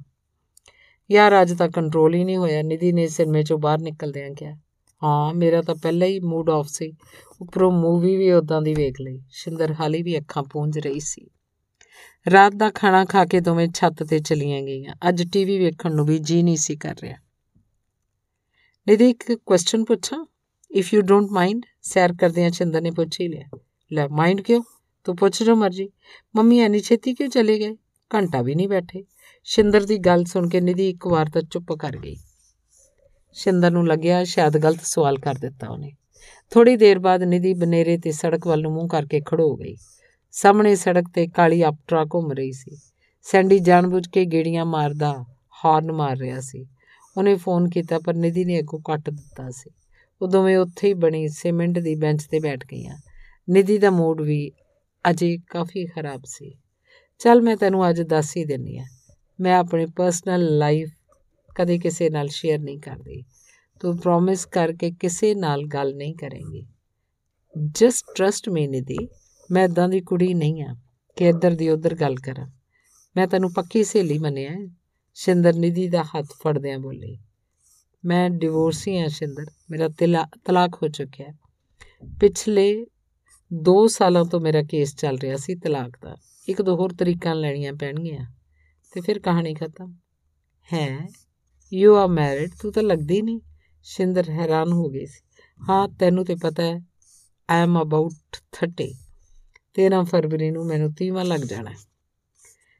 ਯਾਰ, 1.11 1.41
ਅੱਜ 1.41 1.53
ਤੱਕ 1.53 1.71
ਕੰਟਰੋਲ 1.71 2.13
ਹੀ 2.13 2.23
ਨਹੀਂ 2.23 2.37
ਹੋਇਆ। 2.37 2.61
ਨਿਧੀ 2.61 2.91
ਨੇ 2.91 3.07
ਸਿਨੇਮੇ 3.07 3.41
'ਚੋਂ 3.41 3.57
ਬਾਹਰ 3.57 3.79
ਨਿਕਲਦਿਆਂ 3.79 4.29
ਕਿਹਾ, 4.31 4.55
ਹਾਂ, 5.03 5.33
ਮੇਰਾ 5.33 5.61
ਤਾਂ 5.61 5.75
ਪਹਿਲਾਂ 5.75 6.07
ਹੀ 6.07 6.19
ਮੂਡ 6.19 6.49
ਆਫ 6.49 6.67
ਸੀ। 6.67 6.93
ਉੱਪਰੋਂ 7.43 7.71
ਮੂਵੀ 7.71 8.17
ਵੀ 8.17 8.31
ਉਦਾਂ 8.31 8.61
ਦੀ 8.61 8.73
ਵੇਖ 8.73 8.95
ਲਈ। 9.01 9.21
ਸ਼ਿੰਦਰ 9.29 9.73
ਹਾਲੀ 9.73 10.03
ਵੀ 10.03 10.17
ਅੱਖਾਂ 10.17 10.43
ਪੂੰਝ 10.43 10.79
ਰਹੀ 10.79 10.99
ਸੀ। 10.99 11.29
ਰਾਤ 12.31 12.53
ਦਾ 12.55 12.69
ਖਾਣਾ 12.69 13.05
ਖਾ 13.05 13.25
ਕੇ 13.25 13.39
ਦੋਵੇਂ 13.39 13.67
ਛੱਤ 13.75 14.03
ਤੇ 14.03 14.19
ਚਲੀਆਂ 14.19 14.61
ਗਈਆਂ। 14.61 14.95
ਅੱਜ 15.09 15.33
ਟੀਵੀ 15.33 15.59
ਵੇਖਣ 15.59 15.95
ਨੂੰ 15.95 16.05
ਵੀ 16.05 16.19
ਜੀ 16.19 16.43
ਨਹੀਂ 16.43 16.57
ਸੀ 16.57 16.75
ਕਰ 16.75 16.95
ਰਿਹਾ। 17.01 17.17
ਨਿਧੀ, 18.87 19.09
ਇੱਕ 19.09 19.33
ਕੁਐਸਚਨ 19.33 19.83
ਪੁੱਛਾਂ? 19.83 20.25
ਇਫ 20.71 20.93
ਯੂ 20.93 21.01
ਡੋਂਟ 21.01 21.25
ਮਾਈਂਡ 21.31 21.61
ਸੈਰ 21.81 22.13
ਕਰਦਿਆਂ 22.13 22.51
ਸ਼ਿੰਦਰ 22.51 22.81
ਨੇ 22.81 22.91
ਪੁੱਛ 22.91 23.21
ਹੀ 23.21 23.27
ਲਿਆ। 23.27 23.59
ਲੈ 23.93 24.07
ਮਾਈਂਡ 24.07 24.41
ਕਿਉਂ? 24.41 24.63
ਤੂੰ 25.03 25.15
ਪੁੱਛ 25.15 25.43
ਜੋ 25.43 25.55
ਮਰਜ਼ੀ। 25.55 25.89
ਮੰਮੀ 26.35 26.59
ਐਨੀ 26.59 26.79
ਛੇਤੀ 26.79 27.13
ਕਿਉਂ 27.13 27.29
ਚਲੇ 27.29 27.59
ਗਏ? 27.59 27.75
ਘੰਟਾ 28.15 28.41
ਵੀ 28.41 28.55
ਨਹੀਂ 28.55 28.67
ਬੈਠੇ। 28.67 29.03
ਸ਼ਿੰਦਰ 29.43 29.85
ਦੀ 29.85 29.97
ਗੱਲ 29.97 30.23
ਸੁਣ 30.23 30.49
ਕੇ 30.49 30.61
ਨਿਧੀ 30.61 30.89
ਇੱਕ 30.89 31.07
ਵਾਰ 31.07 31.29
ਤਾਂ 31.33 31.41
ਚੁੱਪ 31.41 31.73
ਕਰ 31.73 31.97
ਗਈ। 31.97 32.15
ਸ਼ਿੰਦਰ 33.33 33.71
ਨੂੰ 33.71 33.87
ਲੱਗਿਆ 33.87 34.23
ਸ਼ਾਇਦ 34.23 34.57
ਗਲਤ 34.57 34.79
ਸਵਾਲ 34.83 35.17
ਕਰ 35.17 35.35
ਦਿੱਤਾ 35.35 35.69
ਉਹਨੇ। 35.69 35.91
ਥੋੜੀ 36.51 36.75
ਦੇਰ 36.77 36.99
ਬਾਅਦ 36.99 37.23
ਨਿਧੀ 37.23 37.53
ਬਨੇਰੇ 37.53 37.97
ਤੇ 37.97 38.11
ਸੜਕ 38.11 38.47
ਵੱਲ 38.47 38.61
ਨੂੰ 38.61 38.71
ਮੂੰਹ 38.71 38.87
ਕਰਕੇ 38.87 39.21
ਖੜੋ 39.25 39.55
ਗਈ। 39.55 39.75
ਸਾਹਮਣੇ 40.31 40.75
ਸੜਕ 40.75 41.03
ਤੇ 41.13 41.27
ਕਾਲੀ 41.27 41.63
ਅਪਟਰਾ 41.63 42.05
ਘੁੰਮ 42.05 42.31
ਰਹੀ 42.31 42.51
ਸੀ। 42.51 42.77
ਸੈਂਡੀ 43.21 43.59
ਜਾਣਬੁੱਝ 43.59 44.07
ਕੇ 44.07 44.25
ਗੇੜੀਆਂ 44.25 44.65
ਮਾਰਦਾ 44.65 45.25
ਹਾਰਨ 45.65 45.91
ਮਾਰ 45.91 46.17
ਰਿਹਾ 46.17 46.39
ਸੀ। 46.39 46.65
ਉਹਨੇ 47.17 47.35
ਫੋਨ 47.35 47.69
ਕੀਤਾ, 47.69 47.99
ਪਰ 47.99 48.13
ਨਿਧੀ 48.13 48.45
ਨੇ 48.45 48.59
ਅੱਗੋਂ 48.59 48.79
ਕੱਟ 48.79 49.09
ਦਿੱਤਾ 49.09 49.49
ਸੀ। 49.49 49.69
ਉਹ 50.21 50.27
ਦੋਵੇਂ 50.27 50.57
ਉੱਥੇ 50.57 50.87
ਹੀ 50.87 50.93
ਬਣੀ 50.93 51.27
ਸੀਮੈਂਟ 51.27 51.79
ਦੀ 51.79 51.95
ਬੈਂਚ 51.95 52.23
ਤੇ 52.23 52.39
ਬੈਠ 52.39 52.65
ਗਈਆਂ। 52.65 52.97
ਨਿਧੀ 53.49 53.77
ਦਾ 53.77 53.89
ਮੂਡ 53.89 54.21
ਵੀ 54.21 54.51
ਅਜੇ 55.09 55.37
ਕਾਫੀ 55.49 55.85
ਖਰਾਬ 55.85 56.21
ਸੀ। 56.25 56.57
ਚੱਲ 57.19 57.41
ਮੈਂ 57.41 57.57
ਤੈਨੂੰ 57.57 57.89
ਅੱਜ 57.89 58.01
ਦੱਸ 58.01 58.37
ਹੀ 58.37 58.45
ਦਿੰਨੀ 58.45 58.77
ਆ 58.77 58.83
ਮੈਂ 59.39 59.57
ਆਪਣੀ 59.57 59.85
ਪਰਸਨਲ 59.85 60.57
ਲਾਈਫ 60.57 60.89
ਕਦੇ 61.55 61.79
ਕਿਸੇ 61.79 62.09
ਨਾਲ 62.09 62.27
ਸ਼ੇਅਰ 62.27 62.59
ਨਹੀਂ 62.59 62.79
ਕਰਦੀ। 62.79 63.23
ਤੂੰ 63.81 63.97
ਪ੍ਰੋਮਿਸ 63.97 64.45
ਕਰਕੇ 64.45 64.91
ਕਿਸੇ 64.91 65.33
ਨਾਲ 65.35 65.65
ਗੱਲ 65.65 65.95
ਨਹੀਂ 65.95 66.15
ਕਰੇਂਗੀ। 66.15 66.65
Just 67.55 68.05
trust 68.15 68.49
me 68.49 68.67
Nidhi. 68.67 68.97
ਮੈਂ 69.49 69.63
ਇਦਾਂ 69.63 69.87
ਦੀ 69.89 70.01
ਕੁੜੀ 70.01 70.33
ਨਹੀਂ 70.33 70.63
ਆ 70.63 70.75
ਕਿ 71.17 71.27
ਇੱਧਰ 71.29 71.55
ਦੀ 71.55 71.69
ਉੱਧਰ 71.69 71.95
ਗੱਲ 71.95 72.15
ਕਰਾਂ। 72.15 72.47
ਮੈਂ 73.15 73.27
ਤੈਨੂੰ 73.27 73.51
ਪੱਕੀ 73.53 73.83
ਸਹੇਲੀ 73.83 74.17
ਮੰਨਿਆ 74.17 74.55
ਸ਼ਿੰਦਰ 75.17 75.53
ਨਿਧੀ 75.53 75.87
ਦਾ 75.87 76.03
ਹੱਥ 76.03 76.25
ਫੜਦਿਆਂ 76.43 76.79
ਬੋਲੀ, 76.79 77.17
ਮੈਂ 78.03 78.29
ਡਿਵੋਰਸੀ 78.29 78.97
ਹਾਂ 78.97 79.07
ਸ਼ਿੰਦਰ। 79.09 79.45
ਮੇਰਾ 79.71 79.89
ਤਲਾਕ 80.45 80.77
ਹੋ 80.83 80.87
ਚੁੱਕਿਆ 80.87 81.27
ਹੈ 81.27 81.37
ਪਿਛਲੇ 82.19 82.85
2 83.51 83.75
ਸਾਲਾਂ 83.87 84.23
ਤੋਂ 84.25 84.39
ਮੇਰਾ 84.41 84.61
ਕੇਸ 84.63 84.95
ਚੱਲ 84.95 85.17
ਰਿਹਾ 85.17 85.35
ਸੀ 85.37 85.55
ਤਲਾਕ 85.55 85.97
ਦਾ। 86.03 86.15
ਇੱਕ 86.47 86.61
ਦੋ 86.61 86.75
ਹੋਰ 86.75 86.93
ਤਰੀਕਾਂ 86.93 87.35
ਲੈਣੀਆਂ 87.35 87.73
ਪੈਣਗੀਆਂ। 87.73 88.25
ਤੇ 88.93 89.01
ਫਿਰ 89.01 89.19
ਕਹਾਣੀ 89.19 89.53
ਖਤਮ। 89.53 89.93
ਹੈ? 90.67 91.07
ਯੂ 91.71 91.95
ਆਰ 91.95 92.07
ਮੈਰਿਡ 92.07 92.51
ਤੂੰ 92.61 92.71
ਤਾਂ 92.71 92.83
ਲੱਗਦੀ 92.83 93.21
ਨਹੀਂ 93.21 93.39
ਸ਼ਿੰਦਰ 93.83 94.29
ਹੈਰਾਨ 94.29 94.71
ਹੋ 94.71 94.89
ਗਈ 94.89 95.05
ਸੀ। 95.05 95.41
ਹਾਂ, 95.69 95.87
ਤੈਨੂੰ 95.87 96.25
ਤੇ 96.25 96.35
ਪਤਾ 96.35 96.63
ਹੈ 96.63 96.81
ਆਈ 97.49 97.63
ਐਮ 97.63 97.81
ਅਬਾਊਟ 97.81 98.37
30 98.51 98.93
13 99.73 100.03
ਫਰਵਰੀ 100.03 100.51
ਨੂੰ 100.51 100.65
ਮੈਨੂੰ 100.65 100.93
30ਵਾਂ 100.93 101.25
ਲੱਗ 101.25 101.39
ਜਾਣਾ 101.39 101.71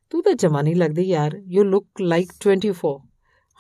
ਤੂੰ 0.10 0.24
ਤਾਂ 0.24 0.34
ਜਮਾ 0.34 0.62
ਨਹੀਂ 0.62 0.76
ਲੱਗਦੀ 0.76 1.02
ਯਾਰ। 1.02 1.42
ਯੂ 1.48 1.64
ਲੁੱਕ 1.64 1.88
ਲਾਈਕ 2.02 2.34
24 2.40 3.02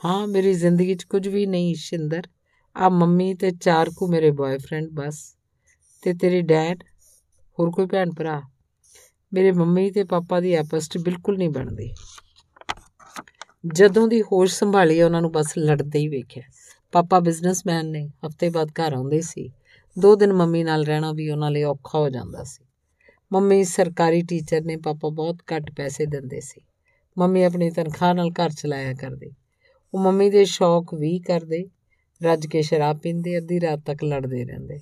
ਹਾਂ, 0.05 0.27
ਮੇਰੀ 0.27 0.53
ਜ਼ਿੰਦਗੀ 0.53 0.95
'ਚ 0.95 1.03
ਕੁਝ 1.03 1.27
ਵੀ 1.27 1.45
ਨਹੀਂ, 1.45 1.75
ਸ਼ਿੰਦਰ। 1.75 2.27
ਆ 2.77 2.89
ਮੰਮੀ 2.89 3.33
ਤੇ 3.33 3.51
ਚਾਰ 3.51 3.89
ਕੋ 3.89 4.07
ਮੇਰੇ 4.07 4.31
ਬॉयਫ੍ਰੈਂਡ 4.31 4.89
ਬਸ। 4.93 5.37
ਤੇ 6.01 6.13
ਤੇਰੇ 6.13 6.41
ਡੈਡ 6.41 6.83
ਹੋਰ 7.59 7.71
ਕੋਈ 7.71 7.85
ਭੈਣ 7.85 8.11
ਭਰਾ? 8.11 8.41
ਮੇਰੇ 9.33 9.51
ਮੰਮੀ 9.51 9.91
ਤੇ 9.91 10.03
ਪਾਪਾ 10.03 10.39
ਦੀ 10.39 10.55
ਆਪਸ 10.55 10.89
'ਚ 10.89 10.97
ਬਿਲਕੁਲ 10.97 11.37
ਨਹੀਂ 11.37 11.49
ਬਣਦੀ। 11.49 11.93
ਜਦੋਂ 13.67 14.07
ਦੀ 14.07 14.21
ਹੋਸ਼ 14.21 14.55
ਸੰਭਾਲੀ 14.55 15.01
ਉਹਨਾਂ 15.01 15.21
ਨੂੰ 15.21 15.31
ਬਸ 15.31 15.53
ਲੜਦੇ 15.57 15.99
ਹੀ 15.99 16.07
ਵੇਖਿਆ। 16.07 16.43
ਪਾਪਾ 16.93 17.19
ਬਿਜ਼ਨਸਮੈਨ 17.19 17.85
ਨੇ 17.85 18.09
ਹਫ਼ਤੇ 18.27 18.49
ਬਾਅਦ 18.49 18.69
ਘਰ 18.69 18.93
ਆਉਂਦੇ 18.93 19.21
ਸੀ। 19.21 19.51
ਦੋ 19.99 20.15
ਦਿਨ 20.15 20.33
ਮੰਮੀ 20.33 20.63
ਨਾਲ 20.63 20.85
ਰਹਿਣਾ 20.85 21.11
ਵੀ 21.13 21.29
ਉਹਨਾਂ 21.29 21.51
ਲਈ 21.51 21.63
ਔਖਾ 21.63 21.99
ਹੋ 21.99 22.09
ਜਾਂਦਾ 22.09 22.43
ਸੀ। 22.43 22.65
ਮੰਮੀ 23.33 23.63
ਸਰਕਾਰੀ 23.63 24.21
ਟੀਚਰ 24.21 24.61
ਨੇ 24.61 24.77
ਪਾਪਾ 24.77 25.09
ਬਹੁਤ 25.09 25.37
ਘੱਟ 25.55 25.71
ਪੈਸੇ 25.71 26.05
ਦਿੰਦੇ 26.05 26.39
ਸੀ। 26.39 26.61
ਮੰਮੀ 27.17 27.43
ਆਪਣੀ 27.43 27.71
ਤਨਖਾਹ 27.71 28.13
ਨਾਲ 28.13 28.29
ਘਰ 28.29 28.49
ਚਲਾਇਆ 28.49 28.93
ਕਰਦੇ। 28.93 29.31
ਉਹ 29.93 29.99
ਮੰਮੀ 29.99 30.29
ਦੇ 30.29 30.45
ਸ਼ੌਕ 30.45 30.93
ਵੀ 30.93 31.19
ਕਰਦੇ, 31.19 31.69
ਰੱਜ 32.23 32.47
ਕੇ 32.47 32.61
ਸ਼ਰਾਬ 32.61 32.99
ਪੀਂਦੇ, 32.99 33.37
ਅੱਧੀ 33.37 33.61
ਰਾਤ 33.61 33.79
ਤੱਕ 33.85 34.03
ਲੜਦੇ 34.03 34.45
ਰਹਿੰਦੇ। 34.45 34.79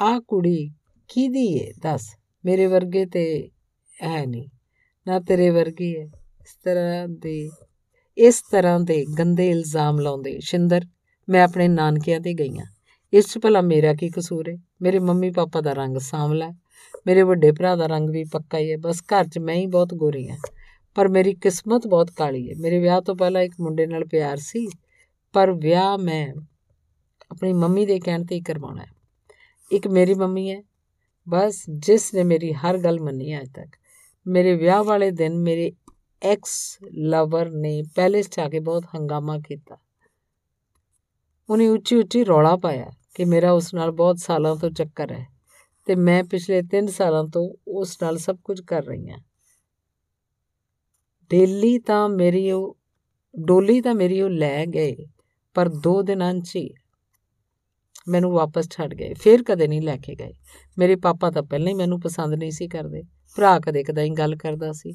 ਆ 0.00 0.20
ਕੁੜੀ 0.28 0.70
ਕਿਹਦੀ 1.08 1.46
ਏ? 1.46 1.72
ਦੱਸ। 1.82 2.16
ਮੇਰੇ 2.44 2.66
ਵਰਗੇ 2.66 3.06
ਤੇ 3.06 3.50
ਹੈ 4.02 4.26
ਨਹੀਂ। 4.26 4.48
ਨਾ 5.06 5.20
ਤੇਰੇ 5.20 5.50
ਵਰਗੀ 5.50 5.96
ਹੈ 5.96 6.04
ਇਸ 6.40 6.58
ਤਰ੍ਹਾਂ 6.64 7.08
ਦੇ 7.08 7.50
ਇਸ 8.18 8.42
ਤਰ੍ਹਾਂ 8.50 8.78
ਦੇ 8.80 9.04
ਗੰਦੇ 9.18 9.48
ਇਲਜ਼ਾਮ 9.50 9.98
ਲਾਉਂਦੇ, 10.00 10.38
ਸ਼ਿੰਦਰ, 10.40 10.84
ਮੈਂ 11.28 11.42
ਆਪਣੇ 11.44 11.68
ਨਾਨਕਿਆਂ 11.68 12.20
ਤੇ 12.20 12.32
ਗਈਆਂ 12.34 12.64
ਇਸ 13.12 13.26
'ਚ 13.26 13.38
ਭਲਾ 13.38 13.60
ਮੇਰਾ 13.60 13.92
ਕੀ 13.94 14.08
ਕਸੂਰ 14.10 14.48
ਹੈ 14.48 14.54
ਮੇਰੇ 14.82 14.98
ਮੰਮੀ 14.98 15.30
ਪਾਪਾ 15.30 15.60
ਦਾ 15.60 15.72
ਰੰਗ 15.72 15.98
ਸਾਂਵਲਾ 15.98 16.50
ਮੇਰੇ 17.06 17.22
ਵੱਡੇ 17.22 17.50
ਭਰਾ 17.52 17.74
ਦਾ 17.76 17.86
ਰੰਗ 17.86 18.10
ਵੀ 18.10 18.24
ਪੱਕਾ 18.24 18.58
ਹੀ 18.58 18.70
ਹੈ 18.72 18.76
ਬਸ 18.76 19.02
ਘਰ 19.02 19.28
'ਚ 19.28 19.38
ਮੈਂ 19.38 19.54
ਹੀ 19.54 19.66
ਬਹੁਤ 19.66 19.94
ਗੋਰੀ 19.94 20.28
ਹਾਂ 20.28 20.36
ਪਰ 20.96 21.08
ਮੇਰੀ 21.08 21.34
ਕਿਸਮਤ 21.34 21.86
ਬਹੁਤ 21.86 22.10
ਕਾਲੀ 22.10 22.48
ਹੈ 22.50 22.54
ਮੇਰੇ 22.60 22.78
ਵਿਆਹ 22.78 23.00
ਤੋਂ 23.00 23.14
ਪਹਿਲਾਂ 23.16 23.42
ਇੱਕ 23.42 23.54
ਮੁੰਡੇ 23.60 23.86
ਨਾਲ 23.86 24.04
ਪਿਆਰ 24.04 24.36
ਸੀ, 24.36 24.66
ਪਰ 25.34 25.52
ਵਿਆਹ 25.52 25.96
ਮੈਂ 25.98 26.26
ਆਪਣੀ 27.30 27.52
ਮੰਮੀ 27.52 27.86
ਦੇ 27.86 27.98
ਕਹਿਣ 28.00 28.24
ਤੇ 28.24 28.34
ਹੀ 28.34 28.40
ਕਰਵਾਉਣਾ 28.40 28.82
ਹੈ 28.82 28.90
ਇੱਕ 29.70 29.88
ਮੇਰੀ 29.88 30.14
ਮੰਮੀ 30.14 30.50
ਹੈ 30.50 30.60
ਬਸ 31.26 31.62
ਜਿਸ 31.78 32.12
ਨੇ 32.14 32.22
ਮੇਰੀ 32.22 32.52
ਹਰ 32.52 32.78
ਗੱਲ 32.78 33.00
ਮੰਨੀ 33.00 33.38
ਅਜ 33.40 33.48
ਤੱਕ। 33.54 33.76
ਮੇਰੇ 34.26 34.54
ਵਿਆਹ 34.54 34.82
ਵਾਲੇ 34.84 35.10
ਦਿਨ 35.10 35.38
ਮੇਰੇ 35.38 35.70
ਐਕਸ 36.22 36.78
ਲਵਰ 36.94 37.50
ਨੇ 37.50 37.82
ਪੈਲੇਸ 37.94 38.28
'ਚ 38.28 38.38
ਆ 38.38 38.48
ਕੇ 38.48 38.60
ਬਹੁਤ 38.60 38.84
ਹੰਗਾਮਾ 38.94 39.38
ਕੀਤਾ। 39.38 39.76
ਉਹਨੇ 41.48 41.68
ਉੱਚੀ 41.68 41.96
ਉੱਚੀ 41.96 42.24
ਰੌਲਾ 42.24 42.56
ਪਾਇਆ 42.56 42.90
ਕਿ 43.14 43.24
ਮੇਰਾ 43.24 43.52
ਉਸ 43.52 43.72
ਨਾਲ 43.74 43.90
ਬਹੁਤ 43.90 44.18
ਸਾਲਾਂ 44.18 44.54
ਤੋਂ 44.56 44.70
ਚੱਕਰ 44.70 45.12
ਹੈ 45.12 45.26
ਤੇ 45.86 45.94
ਮੈਂ 45.94 46.22
ਪਿਛਲੇ 46.24 46.62
3 46.62 46.86
ਸਾਲਾਂ 46.86 47.24
ਤੋਂ 47.24 47.48
ਉਸ 47.68 47.96
ਨਾਲ 48.02 48.18
ਸਭ 48.18 48.36
ਕੁਝ 48.44 48.60
ਕਰ 48.60 48.84
ਰਹੀ 48.84 49.10
ਹਾਂ। 49.10 49.18
ਡੇਲੀ 51.30 51.78
ਤਾਂ 51.78 52.08
ਮੇਰੀ 52.08 52.50
ਉਹ, 52.50 52.76
ਡੋਲੀ 53.34 53.80
ਤਾਂ 53.80 53.94
ਮੇਰੀ 53.94 54.20
ਉਹ 54.20 54.30
ਲੈ 54.30 54.64
ਗਏ, 54.66 54.96
ਪਰ 55.56 55.68
ਦੋ 55.68 56.02
ਦਿਨਾਂ 56.02 56.34
'ਚ 56.34 56.56
ਹੀ 56.56 56.68
ਮੈਨੂੰ 58.08 58.30
ਵਾਪਸ 58.32 58.68
ਛੱਡ 58.70 58.94
ਗਏ, 58.94 59.14
ਫਿਰ 59.14 59.42
ਕਦੇ 59.42 59.68
ਨਹੀਂ 59.68 59.82
ਲੈ 59.82 59.96
ਕੇ 59.96 60.14
ਗਏ। 60.14 60.32
ਮੇਰੇ 60.78 60.96
ਪਾਪਾ 60.96 61.30
ਤਾਂ 61.30 61.42
ਪਹਿਲਾਂ 61.42 61.68
ਹੀ 61.68 61.74
ਮੈਨੂੰ 61.74 62.00
ਪਸੰਦ 62.00 62.34
ਨਹੀਂ 62.34 62.50
ਸੀ 62.50 62.68
ਕਰਦੇ, 62.68 63.02
ਭਰਾ 63.36 63.58
ਕਦੇ 63.60 63.82
ਕਦਾਈ 63.82 64.10
ਗੱਲ 64.10 64.36
ਕਰਦਾ 64.36 64.72
ਸੀ। 64.72 64.92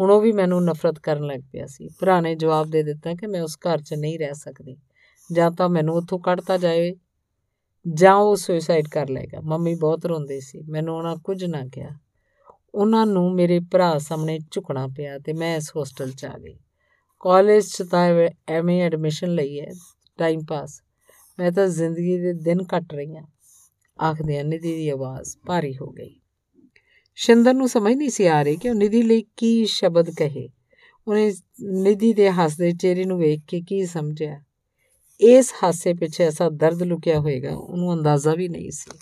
ਹੁਣ 0.00 0.10
ਉਹ 0.10 0.20
ਵੀ 0.20 0.32
ਮੈਨੂੰ 0.32 0.64
ਨਫ਼ਰਤ 0.64 0.98
ਕਰਨ 0.98 1.26
ਲੱਗ 1.26 1.40
ਪਿਆ 1.52 1.66
ਸੀ। 1.66 1.88
ਭਰਾ 2.00 2.20
ਨੇ 2.20 2.34
ਜਵਾਬ 2.34 2.70
ਦੇ 2.70 2.82
ਦਿੱਤਾ 2.82 3.14
ਕਿ 3.14 3.26
ਮੈਂ 3.26 3.42
ਉਸ 3.42 3.56
ਘਰ 3.56 3.82
'ਚ 3.82 3.94
ਨਹੀਂ 3.94 4.18
ਰਹਿ 4.18 4.34
ਸਕਦੀ। 4.34 4.76
ਜਾਂ 5.32 5.50
ਤਾਂ 5.50 5.68
ਮੈਨੂੰ 5.68 5.94
ਉੱਥੋਂ 5.94 6.18
ਕੱਢਤਾ 6.18 6.56
ਜਾਏ 6.56 6.94
ਜਾਂ 7.94 8.14
ਉਹ 8.14 8.36
ਸੁਸਾਈਡ 8.36 8.88
ਕਰ 8.88 9.08
ਲਏਗਾ। 9.08 9.40
ਮੰਮੀ 9.40 9.74
ਬਹੁਤ 9.74 10.06
ਰੋਂਦੇ 10.06 10.40
ਸੀ। 10.40 10.62
ਮੈਨੂੰ 10.62 10.96
ਉਹਨਾਂ 10.96 11.16
ਕੁਝ 11.16 11.44
ਨਾ 11.44 11.66
ਕਿਹਾ। 11.72 11.90
ਉਹਨਾਂ 12.74 13.06
ਨੂੰ 13.06 13.34
ਮੇਰੇ 13.34 13.60
ਭਰਾ 13.60 13.98
ਸਾਹਮਣੇ 13.98 14.38
ਝੁਕਣਾ 14.50 14.86
ਪਿਆ 14.86 15.18
ਤੇ 15.18 15.32
ਮੈਂ 15.32 15.56
ਇਸ 15.56 15.72
ਹੋਸਟਲ 15.76 16.10
'ਚ 16.12 16.24
ਆ 16.24 16.38
ਗਈ। 16.38 16.58
ਕਾਲਜ 17.20 17.64
'ਚ 17.64 17.82
ਤਾਂ 17.82 18.28
ਐਵੇਂ 18.48 18.82
ਐਡਮਿਸ਼ਨ 18.82 19.34
ਲਈ 19.34 19.60
ਹੈ। 19.60 19.70
Time 20.18 20.40
pass. 20.48 20.82
ਮੈਂ 21.38 21.52
ਤਾਂ 21.52 21.66
ਜ਼ਿੰਦਗੀ 21.66 22.18
ਦੇ 22.18 22.32
ਦਿਨ 22.32 22.62
ਕੱਟ 22.62 22.94
ਰਹੀ 22.94 23.16
ਹਾਂ। 23.16 23.26
ਆਖਦੇ 24.04 24.42
ਨਿਧੀ 24.42 24.74
ਦੀ 24.74 24.88
ਆਵਾਜ਼ 24.88 25.36
ਭਾਰੀ 25.46 25.76
ਹੋ 25.76 25.86
ਗਈ। 25.86 26.20
ਸ਼ਿੰਦਰ 27.16 27.54
ਨੂੰ 27.54 27.68
ਸਮਝ 27.68 27.94
ਨਹੀਂ 27.94 28.10
ਸੀ 28.10 28.26
ਆ 28.26 28.42
ਰਹੀ 28.42 28.56
ਕਿ 28.56 28.70
ਉਹ 28.70 28.74
ਨਿਧੀ 28.74 29.02
ਲਈ 29.02 29.24
ਕੀ 29.36 29.66
ਸ਼ਬਦ 29.66 30.10
ਕਹੇ। 30.10 30.48
ਉਹਨੇ 31.08 31.32
ਨਿਧੀ 31.62 32.12
ਦੇ 32.12 32.30
ਹੱਸਦੇ 32.30 32.72
ਚਿਹਰੇ 32.72 33.04
ਨੂੰ 33.04 33.18
ਵੇਖ 33.18 33.40
ਕੇ 33.48 33.60
ਕੀ 33.60 33.86
ਸਮਝਿਆ? 33.86 34.42
ਇਸ 35.20 35.52
ਹਾਸੇ 35.62 35.94
ਪਿੱਛੇ 35.94 36.24
ਐਸਾ 36.24 36.48
ਦਰਦ 36.48 36.82
ਲੁਕਿਆ 36.82 37.20
ਹੋਏਗਾ, 37.20 37.56
ਉਹਨੂੰ 37.56 37.92
ਅੰਦਾਜ਼ਾ 37.92 38.34
ਵੀ 38.34 38.48
ਨਹੀਂ 38.48 38.70
ਸੀ। 38.70 38.98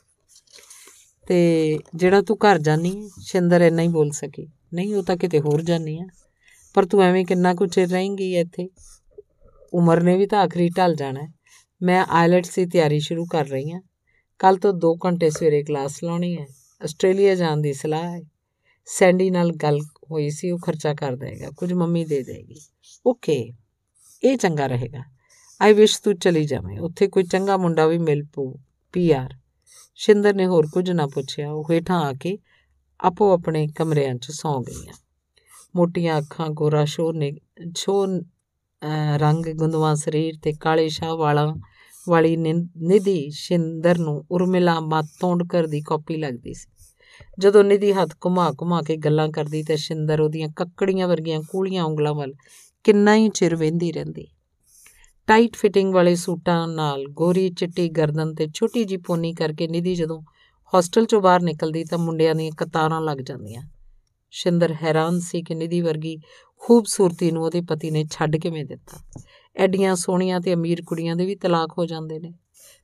ਤੇ 1.27 1.79
ਜਿਹੜਾ 1.95 2.23
ਤੂੰ 2.23 2.37
ਘਰ 2.37 2.59
ਜਾਨੀ 2.59 3.11
ਸ਼ਿੰਦਰ 3.23 3.61
ਇੰਨਾ 3.61 3.83
ਹੀ 3.83 3.89
ਬੋਲ 3.89 4.11
ਸਕੀ, 4.11 4.49
ਨਹੀਂ, 4.75 4.95
ਉਹ 4.95 5.03
ਤਾਂ 5.03 5.17
ਕਿਤੇ 5.17 5.41
ਹੋਰ 5.41 5.63
ਜਾਨੀ 5.63 5.99
ਆ। 5.99 6.07
ਪਰ 6.75 6.85
ਤੂੰ 6.85 7.03
ਐਵੇਂ 7.03 7.27
ਕਿੰਨਾ 7.27 7.55
ਕੁ 7.55 7.67
ਚਿਰ 7.67 7.89
ਰਹੇਂਗੀ 7.89 8.37
ਇੱਥੇ? 8.37 8.69
ਉਮਰ 9.75 10.03
ਨੇ 10.03 10.17
ਵੀ 10.17 10.27
ਤਾਂ 10.27 10.41
ਆਖਰੀ 10.41 10.69
ਢਲ 10.69 10.95
ਜਾਣਾ 10.95 11.21
ਮੈਂ 11.83 12.05
ਆਇਲਟਸ 12.09 12.55
ਦੀ 12.55 12.67
ਤਿਆਰੀ 12.67 13.01
ਸ਼ੁਰੂ 13.01 13.25
ਕਰ 13.25 13.47
ਰਹੀ 13.47 13.73
ਹਾਂ 13.73 13.81
ਕੱਲ 14.39 14.57
ਤੋਂ 14.57 14.73
2 14.73 14.95
ਘੰਟੇ 15.07 15.31
ਸਵੇਰੇ 15.31 15.63
ਕਲਾਸ 15.63 16.05
ਲਾਉਣੀ 16.05 16.39
ਹੈ। 16.39 16.47
ਆਸਟ੍ਰੇਲੀਆ 16.81 17.35
ਜਾਣ 17.35 17.57
ਦੀ 17.57 17.73
ਸਲਾਹ 17.73 18.11
ਹੈ। 18.11 18.21
ਸੈਂਡੀ 18.87 19.31
ਨਾਲ 19.31 19.51
ਗੱਲ 19.53 19.79
ਹੋਈ 20.11 20.31
ਸੀ, 20.31 20.51
ਉਹ 20.51 20.59
ਖਰਚਾ 20.59 20.95
ਕਰ 20.95 21.17
ਦੇਗਾ 21.17 21.51
ਕੁਝ 21.51 21.73
ਮੰਮੀ 21.73 22.05
ਦੇ 22.05 22.23
ਦੇਗੀ। 22.23 22.61
ਓਕੇ, 23.07 23.53
ਇਹ 24.25 24.37
ਚੰਗਾ 24.39 24.67
ਰਹੇਗਾ। 24.67 25.03
ਆਈ 25.61 25.73
ਵਿਸ਼ 25.73 26.01
ਤੂੰ 26.03 26.17
ਚਲੀ 26.17 26.45
ਜਾਵੇਂ, 26.45 26.79
ਉੱਥੇ 26.81 27.09
ਕੋਈ 27.09 27.23
ਚੰਗਾ 27.23 27.57
ਮੁੰਡਾ 27.57 27.87
ਵੀ 27.87 27.99
ਮਿਲ 27.99 28.25
ਪੂ 28.25 28.55
ਪੀਆਰ 28.93 29.35
ਸ਼ਿੰਦਰ 29.95 30.35
ਨੇ 30.35 30.47
ਹੋਰ 30.47 30.67
ਕੁਝ 30.73 30.91
ਨਾ 30.91 31.07
ਪੁੱਛਿਆ, 31.07 31.51
ਉਹ 31.53 31.69
ਹੇਠਾਂ 31.71 32.01
ਆ 32.03 32.13
ਕੇ 32.13 32.39
ਆਪੋ 33.01 33.33
ਆਪਣੇ 33.33 33.67
ਕਮਰਿਆਂ 33.77 34.15
'ਚ 34.15 34.31
ਸੌਂ 34.31 34.61
ਗਈਆਂ। 34.61 34.95
ਮੋਟੀਆਂ 35.77 36.19
ਅੱਖਾਂ 36.19 36.49
ਗੋਰਾ 36.51 36.85
ਸ਼ੋ 36.85 37.13
ਨੇ 37.13 37.33
ਛੋ 37.77 38.07
ਰੰਗ 39.17 39.47
ਗੁੰਦਵਾ 39.47 39.95
ਸਰੀਰ 39.95 40.35
ਤੇ 40.43 40.53
ਕਾਲੇ 40.53 40.89
ਸ਼ਾਹ 40.89 41.15
ਵਾਲਾ 41.17 41.55
ਵਾਲੀ 42.09 42.37
ਨਿਧੀ 42.37 43.31
ਸ਼ਿੰਦਰ 43.31 43.99
ਨੂੰ 43.99 44.25
ਉਰਮਿਲਾ 44.31 44.81
ਮਾਤੋਂਡਕਰ 44.81 45.67
ਦੀ 45.67 45.81
ਕਾਪੀ 45.81 46.17
ਲੱਗਦੀ 46.17 46.55
ਸੀ। 46.55 46.71
ਜਦੋਂ 47.39 47.65
ਨਿਧੀ 47.65 47.93
ਹੱਥ 47.93 48.11
ਘੁਮਾ 48.27 48.53
ਘੁਮਾ 48.63 48.83
ਕੇ 48.83 48.97
ਗੱਲਾਂ 48.97 49.29
ਕਰਦੀ 49.29 49.63
ਤੇ 49.63 49.77
ਸ਼ਿੰਦਰ 49.77 50.21
ਉਹਦੀਆਂ 50.21 50.49
ਕੱਕੜੀਆਂ 50.49 51.09
ਵਰਗੀਆਂ 51.09 51.41
ਕੂਲੀਆਂ 51.41 51.85
ਉਂਗਲਾਂ 51.85 52.15
ਵੱਲ 52.15 52.35
ਕਿੰਨਾ 52.85 53.15
ਹੀ 53.15 53.29
ਚਿਰ 53.29 53.57
ਵੇਂਦੀ 53.57 53.93
ਰਹਿੰਦੀ। 53.93 54.27
ਟਾਈਟ 55.27 55.57
ਫਿਟਿੰਗ 55.57 55.95
ਵਾਲੇ 55.95 56.15
ਸੂਟਾਂ 56.15 56.69
ਨਾਲ 56.69 57.05
ਗੋਰੀ 57.07 57.51
ਚਿੱਟੀ 57.51 57.89
ਗਰਦਨ 57.89 58.35
ਤੇ 58.35 58.49
ਛੋਟੀ 58.55 58.85
ਜੀ 58.85 58.97
ਪੋਨੀ 58.97 59.33
ਕਰਕੇ 59.33 59.69
ਨਿਧੀ 59.69 59.95
ਜਦੋਂ 59.95 60.23
ਹੋਸਟਲ 60.75 61.05
ਚੋਂ 61.05 61.21
ਬਾਹਰ 61.21 61.43
ਨਿਕਲਦੀ 61.43 61.85
ਤਾਂ 61.85 61.99
ਮੁੰਡਿਆਂ 61.99 62.35
ਦੀਆਂ 62.35 62.53
ਕਤਾਰਾਂ 62.59 63.01
ਲੱਗ 63.01 63.19
ਜਾਂਦੀਆਂ। 63.19 63.63
ਸ਼ਿੰਦਰ 64.31 64.75
ਹੈਰਾਨ 64.83 65.21
ਸੀ 65.21 65.43
ਕਿ 65.43 65.55
ਨਿਧੀ 65.55 65.81
ਵਰਗੀ 65.81 66.19
ਖੂਬਸੂਰਤੀ 66.65 67.31
ਨੂੰ 67.31 67.45
ਉਹਦੇ 67.45 67.61
ਪਤੀ 67.61 67.91
ਨੇ 67.91 68.05
ਛੱਡ 68.11 68.37
ਕਿਵੇਂ 68.37 68.65
ਦਿੱਤਾ। 68.65 68.99
ਐਡੀਆਂ 69.57 69.97
ਸੋਹਣੀਆਂ 69.97 70.41
ਤੇ 70.41 70.55
ਅਮੀਰ 70.55 70.83
ਕੁੜੀਆਂ 70.83 71.17
ਦੇ 71.17 71.27
ਵੀ 71.27 71.35
ਤਲਾਕ 71.35 71.73
ਹੋ 71.79 71.87
ਜਾਂਦੇ 71.87 72.19
ਨੇ। 72.19 72.33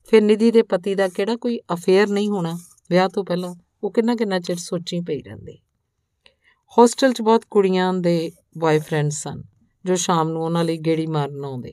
ਫਿਰ 0.04 0.22
ਨਿਧੀ 0.22 0.50
ਦੇ 0.50 0.62
ਪਤੀ 0.62 0.94
ਦਾ 0.94 1.08
ਕਿਹੜਾ 1.08 1.36
ਕੋਈ 1.36 1.58
ਅਫੇਅਰ 1.72 2.08
ਨਹੀਂ 2.08 2.28
ਹੋਣਾ। 2.28 2.58
ਵਿਆਹ 2.90 3.08
ਤੋਂ 3.08 3.24
ਪਹਿਲਾਂ 3.24 3.54
ਉਹ 3.84 3.92
ਕਿੰਨਾ 3.92 4.14
ਕਿੰਨਾ 4.14 4.40
ਚਿਰ 4.40 4.56
ਸੋਚੀ 4.56 5.00
ਪਈ 5.00 5.22
ਰਹਿੰਦੀ। 5.22 5.58
ਹੋਸਟਲ 6.78 7.12
'ਚ 7.12 7.22
ਬਹੁਤ 7.22 7.44
ਕੁੜੀਆਂ 7.50 7.94
ਦੇ 7.94 8.32
ਬॉयਫ੍ਰੈਂਡ 8.58 9.10
ਸਨ, 9.10 9.42
ਜੋ 9.84 9.94
ਸ਼ਾਮ 9.94 10.28
ਨੂੰ 10.28 10.42
ਉਹਨਾਂ 10.42 10.64
ਲਈ 10.64 10.78
ਗੇੜੀ 10.78 11.06
ਮਾਰਨ 11.06 11.44
ਆਉਂਦੇ। 11.44 11.72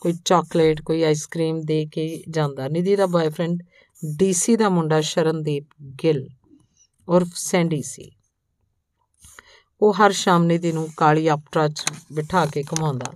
ਕੋਈ 0.00 0.12
ਚਾਕਲੇਟ 0.24 0.80
ਕੋਈ 0.80 1.02
ਆਈਸਕ੍ਰੀਮ 1.02 1.60
ਦੇ 1.60 1.86
ਕੇ 1.86 2.22
ਜਾਂਦਾ। 2.28 2.68
ਨਿਧੀ 2.68 2.96
ਦਾ 2.96 3.06
ਬॉयਫ੍ਰੈਂਡ 3.06 3.62
ਡੀਸੀ 4.16 4.56
ਦਾ 4.56 4.68
ਮੁੰਡਾ 4.68 5.00
ਸ਼ਰਨਦੀਪ 5.00 5.64
ਗਿੱਲ 6.04 6.28
ਔਰ 7.08 7.24
ਸੈਂਡੀ 7.34 7.82
ਸੀ। 7.82 8.10
ਉਹ 9.82 9.94
ਹਰ 9.94 10.12
ਸ਼ਾਮ 10.12 10.44
ਨਿਧੀ 10.44 10.72
ਨੂੰ 10.72 10.88
ਕਾਲੀ 10.96 11.28
ਆਪਟਰਾ 11.28 11.68
'ਚ 11.68 11.84
ਬਿਠਾ 12.12 12.46
ਕੇ 12.46 12.62
ਘੁਮਾਉਂਦਾ। 12.62 13.12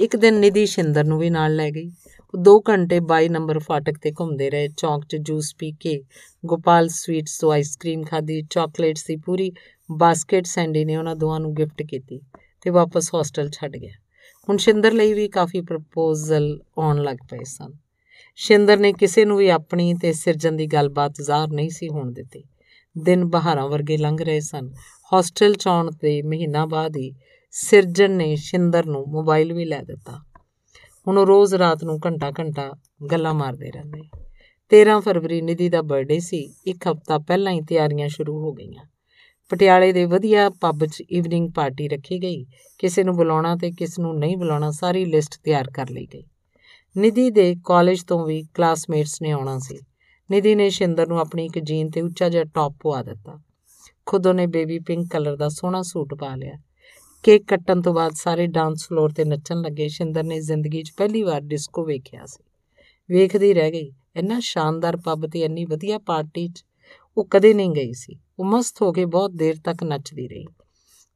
ਇੱਕ 0.00 0.16
ਦਿਨ 0.16 0.34
ਨਿਧੀ 0.34 0.66
ਸ਼ਿੰਦਰ 0.66 1.04
ਨੂੰ 1.04 1.18
ਵੀ 1.18 1.30
ਨਾਲ 1.30 1.56
ਲੈ 1.56 1.70
ਗਈ। 1.70 1.90
ਉਹ 2.34 2.38
2 2.38 2.60
ਘੰਟੇ 2.68 3.00
22 3.00 3.28
ਨੰਬਰ 3.28 3.58
ਫਾਟਕ 3.58 3.98
ਤੇ 3.98 4.12
ਘੁੰਮਦੇ 4.12 4.50
ਰਹੇ। 4.50 4.68
ਚੌਂਕ 4.68 5.04
'ਚ 5.04 5.16
ਜੂਸ 5.16 5.54
ਪੀ 5.58 5.72
ਕੇ 5.72 6.02
ਗੋਪਾਲ 6.46 6.88
ਸਵੀਟਸ 6.88 7.38
ਤੋਂ 7.38 7.52
ਆਈਸਕ੍ਰੀਮ 7.52 8.04
ਖਾਦੀ 8.04 8.42
ਚਾਕਲੇਟਸ 8.42 9.04
ਦੀ 9.06 9.16
ਪੂਰੀ 9.16 9.52
ਬਾਸਕਟ 9.92 10.46
ਸੈਂਡੀ 10.46 10.84
ਨੇ 10.84 10.96
ਉਹਨਾਂ 10.96 11.16
ਦੋਵਾਂ 11.16 11.40
ਨੂੰ 11.40 11.54
ਗਿਫਟ 11.54 11.82
ਕੀਤੀ 11.82 12.20
ਤੇ 12.62 12.70
ਵਾਪਸ 12.70 13.14
ਹੋਸਟਲ 13.14 13.50
ਛੱਡ 13.50 13.76
ਗਿਆ। 13.76 13.92
ਹੁਣ 14.48 14.56
ਸ਼ਿੰਦਰ 14.56 14.92
ਲਈ 14.92 15.12
ਵੀ 15.12 15.28
ਕਾਫੀ 15.28 15.60
ਪ੍ਰਪੋਜ਼ਲ 15.60 16.60
ਆਉਣ 16.78 17.02
ਲੱਗ 17.02 17.16
ਪਏ 17.30 17.44
ਸਨ। 17.44 17.72
ਸ਼ਿੰਦਰ 18.36 18.76
ਨੇ 18.76 18.92
ਕਿਸੇ 18.92 19.24
ਨੂੰ 19.24 19.36
ਵੀ 19.36 19.48
ਆਪਣੀ 19.48 19.94
ਤੇ 19.94 20.12
ਸਿਰਜਣ 20.12 20.52
ਦੀ 20.52 20.66
ਗੱਲਬਾਤ 20.66 21.12
ਜ਼ਾਹਰ 21.20 21.48
ਨਹੀਂ 21.48 21.70
ਸੀ 21.70 21.88
ਹੋਣ 21.88 22.12
ਦਿੱਤੀ। 22.12 22.44
ਦਿਨ 22.98 23.24
ਬਹਾਰਾਂ 23.24 23.68
ਵਰਗੇ 23.68 23.96
ਲੰਘ 23.96 24.16
ਰਹੇ 24.20 24.40
ਸਨ। 24.40 24.70
ਹੋਸਟਲ 25.12 25.54
ਚ 25.54 25.68
ਆਉਣ 25.68 25.90
ਤੇ 25.90 26.22
ਮਹੀਨਾ 26.22 26.66
ਬਾਅਦ 26.66 26.96
ਹੀ 26.96 27.12
ਸਿਰਜਣ 27.50 28.10
ਨੇ 28.10 28.36
ਸ਼ਿੰਦਰ 28.36 28.86
ਨੂੰ 28.86 29.04
ਮੋਬਾਈਲ 29.08 29.52
ਵੀ 29.52 29.64
ਲੈ 29.64 29.82
ਦਿੱਤਾ। 29.82 30.22
ਹੁਣ 31.08 31.18
ਉਹ 31.18 31.26
ਰੋਜ਼ 31.26 31.54
ਰਾਤ 31.54 31.84
ਨੂੰ 31.84 31.98
ਘੰਟਾ 32.06 32.32
ਘੰਟਾ 32.40 32.72
ਗੱਲਾਂ 33.10 33.34
ਮਾਰਦੇ 33.34 33.70
ਰਹਿੰਦੇ। 33.70 34.02
13 34.68 35.00
ਫਰਵਰੀ 35.00 35.42
ਨਿਧੀ 35.42 35.68
ਦਾ 35.68 35.82
ਬਰਥਡੇ 35.82 36.20
ਸੀ। 36.20 36.54
ਇੱਕ 36.66 36.88
ਹਫ਼ਤਾ 36.88 37.18
ਪਹਿਲਾਂ 37.18 37.52
ਹੀ 37.52 37.60
ਤਿਆਰੀਆਂ 37.60 38.08
ਸ਼ੁਰੂ 38.08 38.38
ਹੋ 38.38 38.52
ਗਈਆਂ। 38.52 38.84
ਪਟਿਆਲੇ 39.48 39.92
ਦੇ 39.92 40.04
ਵਧੀਆ 40.04 40.50
ਪੱਬ 40.50 40.86
'ਚ 40.86 41.02
ਈਵਨਿੰਗ 41.12 41.50
ਪਾਰਟੀ 41.52 41.88
ਰੱਖੀ 41.88 42.18
ਗਈ। 42.22 42.46
ਕਿਸੇ 42.78 43.04
ਨੂੰ 43.04 43.16
ਬੁਲਾਉਣਾ 43.16 43.56
ਤੇ 43.56 43.70
ਕਿਸ 43.70 43.98
ਨੂੰ 43.98 44.18
ਨਹੀਂ 44.18 44.36
ਬੁਲਾਉਣਾ 44.36 44.70
ਸਾਰੀ 44.70 45.04
ਲਿਸਟ 45.04 45.40
ਤਿਆਰ 45.44 45.70
ਕਰ 45.70 45.90
ਲਈ 45.90 46.06
ਗਈ। 46.06 46.24
ਨਿਧੀ 46.96 47.30
ਦੇ 47.30 47.56
ਕਾਲਜ 47.64 48.02
ਤੋਂ 48.02 48.26
ਵੀ 48.26 48.42
ਕਲਾਸਮੇਟਸ 48.54 49.22
ਨੇ 49.22 49.30
ਆਉਣਾ 49.30 49.58
ਸੀ। 49.58 49.78
ਨਿਧੀ 50.32 50.54
ਨੇ 50.54 50.70
ਸ਼ਿੰਦਰ 50.70 51.06
ਨੂੰ 51.06 51.20
ਆਪਣੀ 51.20 51.46
ਇੱਕ 51.46 51.58
ਜੀਨ 51.58 51.90
ਤੇ 51.90 52.00
ਉੱਚਾ 52.00 52.28
ਜਿਹਾ 52.28 52.44
ਟੌਪ 52.44 52.72
ਪਵਾ 52.80 53.02
ਦਿੱਤਾ। 53.02 53.40
ਖੁਦ 54.06 54.26
ਉਹਨੇ 54.26 54.46
ਬੇਬੀ 54.46 54.78
ਪਿੰਕ 54.78 55.12
ਕਲਰ 55.12 55.36
ਦਾ 55.36 55.48
ਸੋਹਣਾ 55.48 55.82
ਸੂਟ 55.82 56.14
ਪਾ 56.14 56.36
ਲਿਆ। 56.36 56.52
ਕੇਕ 57.22 57.44
ਕੱਟਣ 57.48 57.82
ਤੋਂ 57.82 57.94
ਬਾਅਦ 57.94 58.12
ਸਾਰੇ 58.14 58.46
ਡਾਂਸ 58.46 58.88
ਫਲੋਰ 58.88 59.10
ਤੇ 59.10 59.24
ਨੱਚਣ 59.24 59.60
ਲੱਗੇ। 59.60 59.88
ਸ਼ਿੰਦਰ 59.88 60.22
ਨੇ 60.22 60.40
ਜ਼ਿੰਦਗੀ 60.40 60.82
'ਚ 60.82 60.92
ਪਹਿਲੀ 60.96 61.22
ਵਾਰ 61.22 61.40
ਡਿਸਕੋ 61.40 61.84
ਵੇਖਿਆ 61.84 62.26
ਸੀ। 62.26 62.44
ਵੇਖਦੀ 63.10 63.54
ਰਹਿ 63.54 63.70
ਗਈ। 63.70 63.92
ਇੰਨਾ 64.16 64.40
ਸ਼ਾਨਦਾਰ 64.40 64.96
ਪੱਬ 64.96 65.26
ਤੇ 65.26 65.40
ਇੰਨੀ 65.40 65.64
ਵਧੀਆ 65.64 65.98
ਪਾਰਟੀ 65.98 66.48
'ਚ 66.48 66.64
ਉਹ 67.16 67.28
ਕਦੇ 67.30 67.54
ਨਹੀਂ 67.54 67.70
ਗਈ 67.70 67.92
ਸੀ। 67.92 68.18
ਉਹ 68.38 68.44
ਮਸਤ 68.44 68.82
ਹੋ 68.82 68.92
ਕੇ 68.92 69.04
ਬਹੁਤ 69.04 69.30
ਦੇਰ 69.30 69.54
ਤੱਕ 69.64 69.84
ਨੱਚਦੀ 69.84 70.28
ਰਹੀ। 70.28 70.46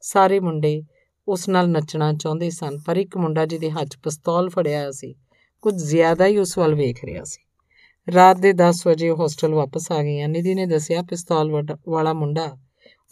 ਸਾਰੇ 0.01 0.41
ਮੁੰਡੇ 0.41 0.83
ਉਸ 1.29 1.49
ਨਾਲ 1.49 1.69
ਨੱਚਣਾ 1.69 2.13
ਚਾਹੁੰਦੇ 2.13 2.51
ਸਨ, 2.51 2.79
ਪਰ 2.87 2.97
ਇੱਕ 2.97 3.17
ਮੁੰਡਾ 3.17 3.47
ਜਿਹਦੇ 3.47 3.71
ਹੱਥ 3.71 3.89
'ਚ 3.89 3.97
ਪਿਸਤੌਲ 3.97 4.49
ਫੜਿਆ 4.49 4.79
ਹੋਇਆ 4.79 4.91
ਸੀ, 4.91 5.15
ਕੁਝ 5.63 5.75
ਜ਼ਿਆਦਾ 5.75 6.27
ਹੀ 6.27 6.39
ਉਸ 6.39 6.59
ਵੱਲ 6.59 6.75
ਵੇਖ 6.75 7.05
ਰਿਹਾ 7.05 7.25
ਸੀ। 7.25 7.46
ਰਾਤ 8.15 8.37
ਦੇ 8.37 8.53
10 8.53 8.87
ਵਜੇ 8.87 9.11
ਹੋਸਟਲ 9.11 9.55
ਵਾਪਸ 9.55 9.93
ਆ 9.93 10.03
ਗਈਆਂ 10.03 10.29
ਨਿਧੀ 10.29 10.55
ਨੇ 10.55 10.67
ਦੱਸਿਆ, 10.67 11.03
ਪਿਸਤੌਲ 11.03 11.67
ਵਾਲਾ 11.89 12.13
ਮੁੰਡਾ, 12.13 12.59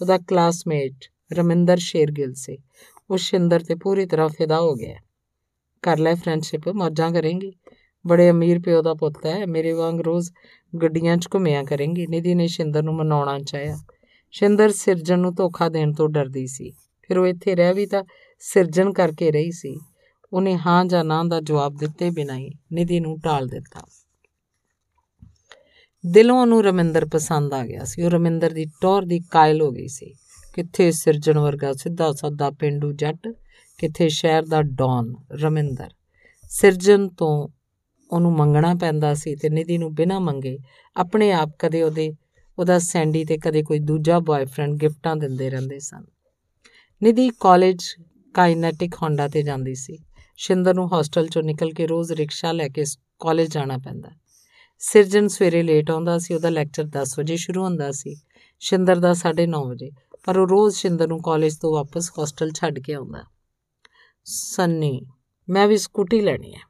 ਉਹਦਾ 0.00 0.18
ਕਲਾਸਮੇਟ 0.18 0.92
ਰਮਿੰਦਰ 1.32 1.76
ਸ਼ੇਰਗਿਲ 1.76 2.34
ਸੀ। 2.34 2.58
ਉਹ 3.10 3.16
ਸ਼ਿੰਦਰ 3.16 3.60
ਤੇ 3.60 3.74
ਪੂਰੀ 3.74 4.06
ਤਰ੍ਹਾਂ 4.06 4.28
ਫਿਦਾ 4.28 4.60
ਹੋ 4.60 4.74
ਗਿਆ। 4.74 4.96
ਕਰ 5.82 5.98
ਲੈ 5.98 6.14
ਫਰੈਂਡਸ਼ਿਪ 6.14 6.68
ਮੌਜਾਂ 6.68 7.12
ਕਰਾਂਗੀ। 7.12 7.52
ਬੜੇ 8.06 8.30
ਅਮੀਰ 8.30 8.60
ਪਿਓ 8.60 8.82
ਦਾ 8.82 8.94
ਪੁੱਤ 8.94 9.26
ਹੈ। 9.26 9.46
ਮੇਰੇ 9.46 9.72
ਵਾਂਗ 9.72 10.00
ਰੋਜ਼ 10.00 10.30
ਗੱਡੀਆਂ 10.82 11.16
'ਚ 11.16 11.28
ਘੁੰਮਿਆ 11.34 11.62
ਕਰਾਂਗੀ। 11.62 12.06
ਨਿਧੀ 12.06 12.34
ਨੇ 12.34 12.46
ਸ਼ਿੰਦਰ 12.46 12.82
ਨੂੰ 12.82 12.94
ਮਨਾਉਣਾ 12.94 13.38
ਚਾਹਿਆ। 13.38 13.78
ਸ਼ਿੰਦਰ 14.30 14.72
ਸਿਰਜਣ 14.72 15.18
ਨੂੰ 15.18 15.34
ਧੋਖਾ 15.34 15.68
ਦੇਣ 15.68 15.92
ਤੋਂ 15.92 16.08
ਡਰਦੀ 16.08 16.46
ਸੀ। 16.46 16.72
ਫਿਰ 17.02 17.18
ਉਹ 17.18 17.26
ਇੱਥੇ 17.26 17.54
ਰਹਿ 17.54 17.74
ਵੀ 17.74 17.86
ਤਾਂ 17.86 18.04
ਸਿਰਜਣ 18.38 18.92
ਕਰਕੇ 18.92 19.30
ਰਹੀ 19.30 19.50
ਸੀ। 19.50 19.80
ਉਹਨੇ 20.32 20.58
ਹਾਂ 20.58 20.84
ਜਾਂ 20.84 21.04
ਨਾ 21.04 21.24
ਦਾ 21.24 21.40
ਜਵਾਬ 21.40 21.74
ਦਿੱਤੇ 21.74 22.10
ਬਿਨਾਂ 22.10 22.36
ਹੀ 22.36 22.50
ਨਿਧੀ 22.72 23.00
ਨੂੰ 23.00 23.20
ਟਾਲ 23.20 23.46
ਦਿੱਤਾ। 23.46 24.03
ਦਿਲੋਂ 26.06 26.40
ਉਹਨੂੰ 26.40 26.64
ਰਮਿੰਦਰ 26.64 27.04
ਪਸੰਦ 27.04 27.54
ਆ 27.54 27.66
ਗਿਆ 27.66 27.84
ਸੀ। 27.84 28.02
ਉਹ 28.02 28.10
ਰਮਿੰਦਰ 28.10 28.50
ਦੀ 28.50 28.66
ਟੌਰ 28.80 29.02
ਦੀ 29.02 29.20
ਕਾਇਲ 29.20 29.62
ਹੋ 29.62 29.70
ਗਈ 29.70 29.88
ਸੀ। 29.88 30.14
ਕਿੱਥੇ 30.54 30.92
ਸਿਰਜਣ 30.92 31.38
ਵਰਗਾ 31.38 31.72
ਸਿੱਧਾ 31.72 32.12
ਸਾਦਾ 32.12 32.50
ਪਿੰਡੂ 32.50 32.92
ਜੱਟ, 32.92 33.28
ਕਿੱਥੇ 33.78 34.08
ਸ਼ਹਿਰ 34.08 34.42
ਦਾ 34.42 34.62
ਡੌਨ 34.62 35.14
ਰਮਿੰਦਰ। 35.32 35.90
ਸਿਰਜਣ 36.48 37.08
ਤੋਂ 37.08 37.48
ਉਹਨੂੰ 38.10 38.32
ਮੰਗਣਾ 38.32 38.74
ਪੈਂਦਾ 38.74 39.14
ਸੀ 39.14 39.34
ਤੇ 39.34 39.48
ਨਿਧੀ 39.48 39.78
ਨੂੰ 39.78 39.94
ਬਿਨਾਂ 39.94 40.20
ਮੰਗੇ 40.20 40.58
ਆਪਣੇ 40.96 41.32
ਆਪ 41.32 41.50
ਕਦੇ 41.58 41.82
ਉਹਦੇ, 41.82 42.14
ਉਹਦਾ 42.58 42.78
ਸੈਂਡੀ 42.78 43.24
ਤੇ 43.24 43.38
ਕਦੇ 43.38 43.62
ਕੋਈ 43.62 43.78
ਦੂਜਾ 43.78 44.18
ਬॉयਫ੍ਰੈਂਡ 44.18 44.74
ਗਿਫਟਾਂ 44.74 45.16
ਦਿੰਦੇ 45.16 45.50
ਰਹਿੰਦੇ 45.50 45.78
ਸਨ। 45.78 46.04
ਨਿਧੀ 47.02 47.30
ਕਾਲਜ 47.40 47.84
ਕਾਈਨੈਟਿਕ 48.34 48.94
ਹੋਂਡਾ 48.94 49.28
ਤੇ 49.28 49.42
ਜਾਂਦੀ 49.42 49.74
ਸੀ। 49.74 49.98
ਸ਼ਿੰਦਰ 50.36 50.74
ਨੂੰ 50.74 50.88
ਹੋਸਟਲ 50.88 51.26
ਚੋਂ 51.26 51.42
ਨਿਕਲ 51.42 51.72
ਕੇ 51.72 51.86
ਰੋਜ਼ 51.86 52.12
ਰਿਕਸ਼ਾ 52.12 52.52
ਲੈ 52.52 52.68
ਕੇ 52.68 52.84
ਕਾਲਜ 53.20 53.52
ਜਾਣਾ 53.52 53.78
ਪੈਂਦਾ। 53.78 54.10
ਸਿਰਜਨ 54.86 55.28
ਸਵੇਰੇ 55.28 55.62
ਲੇਟ 55.62 55.90
ਆਉਂਦਾ 55.90 56.18
ਸੀ, 56.18 56.34
ਉਹਦਾ 56.34 56.48
ਲੈਕਚਰ 56.48 56.84
10 56.84 57.18
ਵਜੇ 57.18 57.36
ਸ਼ੁਰੂ 57.36 57.64
ਹੁੰਦਾ 57.64 57.90
ਸੀ। 57.92 58.16
ਸ਼ਿੰਦਰ 58.58 58.96
ਦਾ 58.96 59.14
9:30 59.14 59.64
ਵਜੇ, 59.68 59.90
ਪਰ 60.24 60.38
ਉਹ 60.38 60.46
ਰੋਜ਼ 60.46 60.76
ਸ਼ਿੰਦਰ 60.76 61.08
ਨੂੰ 61.08 61.22
ਕਾਲਜ 61.22 61.56
ਤੋਂ 61.56 61.72
ਵਾਪਸ 61.72 62.12
ਹੋਸਟਲ 62.18 62.50
ਛੱਡ 62.50 62.78
ਕੇ 62.78 62.94
ਆਉਂਦਾ। 62.94 63.22
ਸੰਨੀ, 64.24 65.02
ਮੈਂ 65.48 65.68
ਵੀ 65.68 65.76
ਸਕੂਟੀ 65.76 66.20
ਲੈਣੀ 66.20 66.54
ਹੈ। 66.54 66.60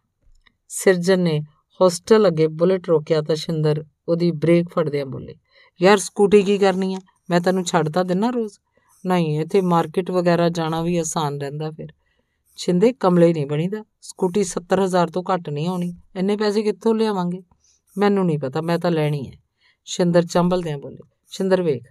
ਸਿਰਜਨ 0.68 1.20
ਨੇ 1.20 1.40
ਹੋਸਟਲ 1.80 2.28
ਅੱਗੇ 2.28 2.46
ਬੁਲਟ 2.46 2.88
ਰੋਕਿਆ 2.88 3.22
ਤਾਂ 3.22 3.36
ਸ਼ਿੰਦਰ 3.36 3.84
ਉਹਦੀ 4.08 4.30
ਬ੍ਰੇਕ 4.30 4.68
ਫੜਦਿਆਂ 4.68 5.06
ਬੋਲੇ, 5.06 5.34
ਯਾਰ 5.82 5.98
ਸਕੂਟੀ 5.98 6.42
ਕੀ 6.42 6.58
ਕਰਨੀ 6.58 6.94
ਹੈ? 6.94 7.00
ਮੈਂ 7.30 7.40
ਤੈਨੂੰ 7.40 7.64
ਛੱਡਦਾ 7.64 8.02
ਦਿੰਨਾ 8.02 8.30
ਰੋਜ਼? 8.30 8.58
ਨਹੀਂ, 9.06 9.40
ਇੱਥੇ 9.40 9.60
ਮਾਰਕੀਟ 9.60 10.10
ਵਗੈਰਾ 10.10 10.48
ਜਾਣਾ 10.48 10.82
ਵੀ 10.82 10.96
ਆਸਾਨ 10.98 11.40
ਰਹਿੰਦਾ 11.40 11.70
ਫਿਰ। 11.70 11.88
ਛਿੰਦੇ, 12.56 12.92
ਕਮਲੇ 12.92 13.32
ਨਹੀਂ 13.32 13.46
ਬਣੀਦਾ। 13.46 13.84
ਸਕੂਟੀ 14.02 14.44
70000 14.44 15.08
ਤੋਂ 15.08 15.22
ਘੱਟ 15.34 15.50
ਨਹੀਂ 15.50 15.68
ਆਉਣੀ। 15.68 15.94
ਇੰਨੇ 16.16 16.36
ਪੈਸੇ 16.36 16.62
ਕਿੱਥੋਂ 16.62 16.94
ਲਿਆਵਾਂਗੇ? 16.94 17.42
ਮੈਨੂੰ 17.98 18.26
ਨਹੀਂ 18.26 18.38
ਪਤਾ, 18.38 18.60
ਮੈਂ 18.60 18.78
ਤਾਂ 18.78 18.90
ਲੈਣੀ 18.90 19.28
ਹੈ। 19.28 19.32
ਸ਼ਿੰਦਰ 19.84 20.22
ਚੰਬਲਦਿਆਂ 20.22 20.78
ਬੋਲੇ, 20.78 20.98
ਸ਼ਿੰਦਰ 21.30 21.62
ਵੇਖ, 21.62 21.82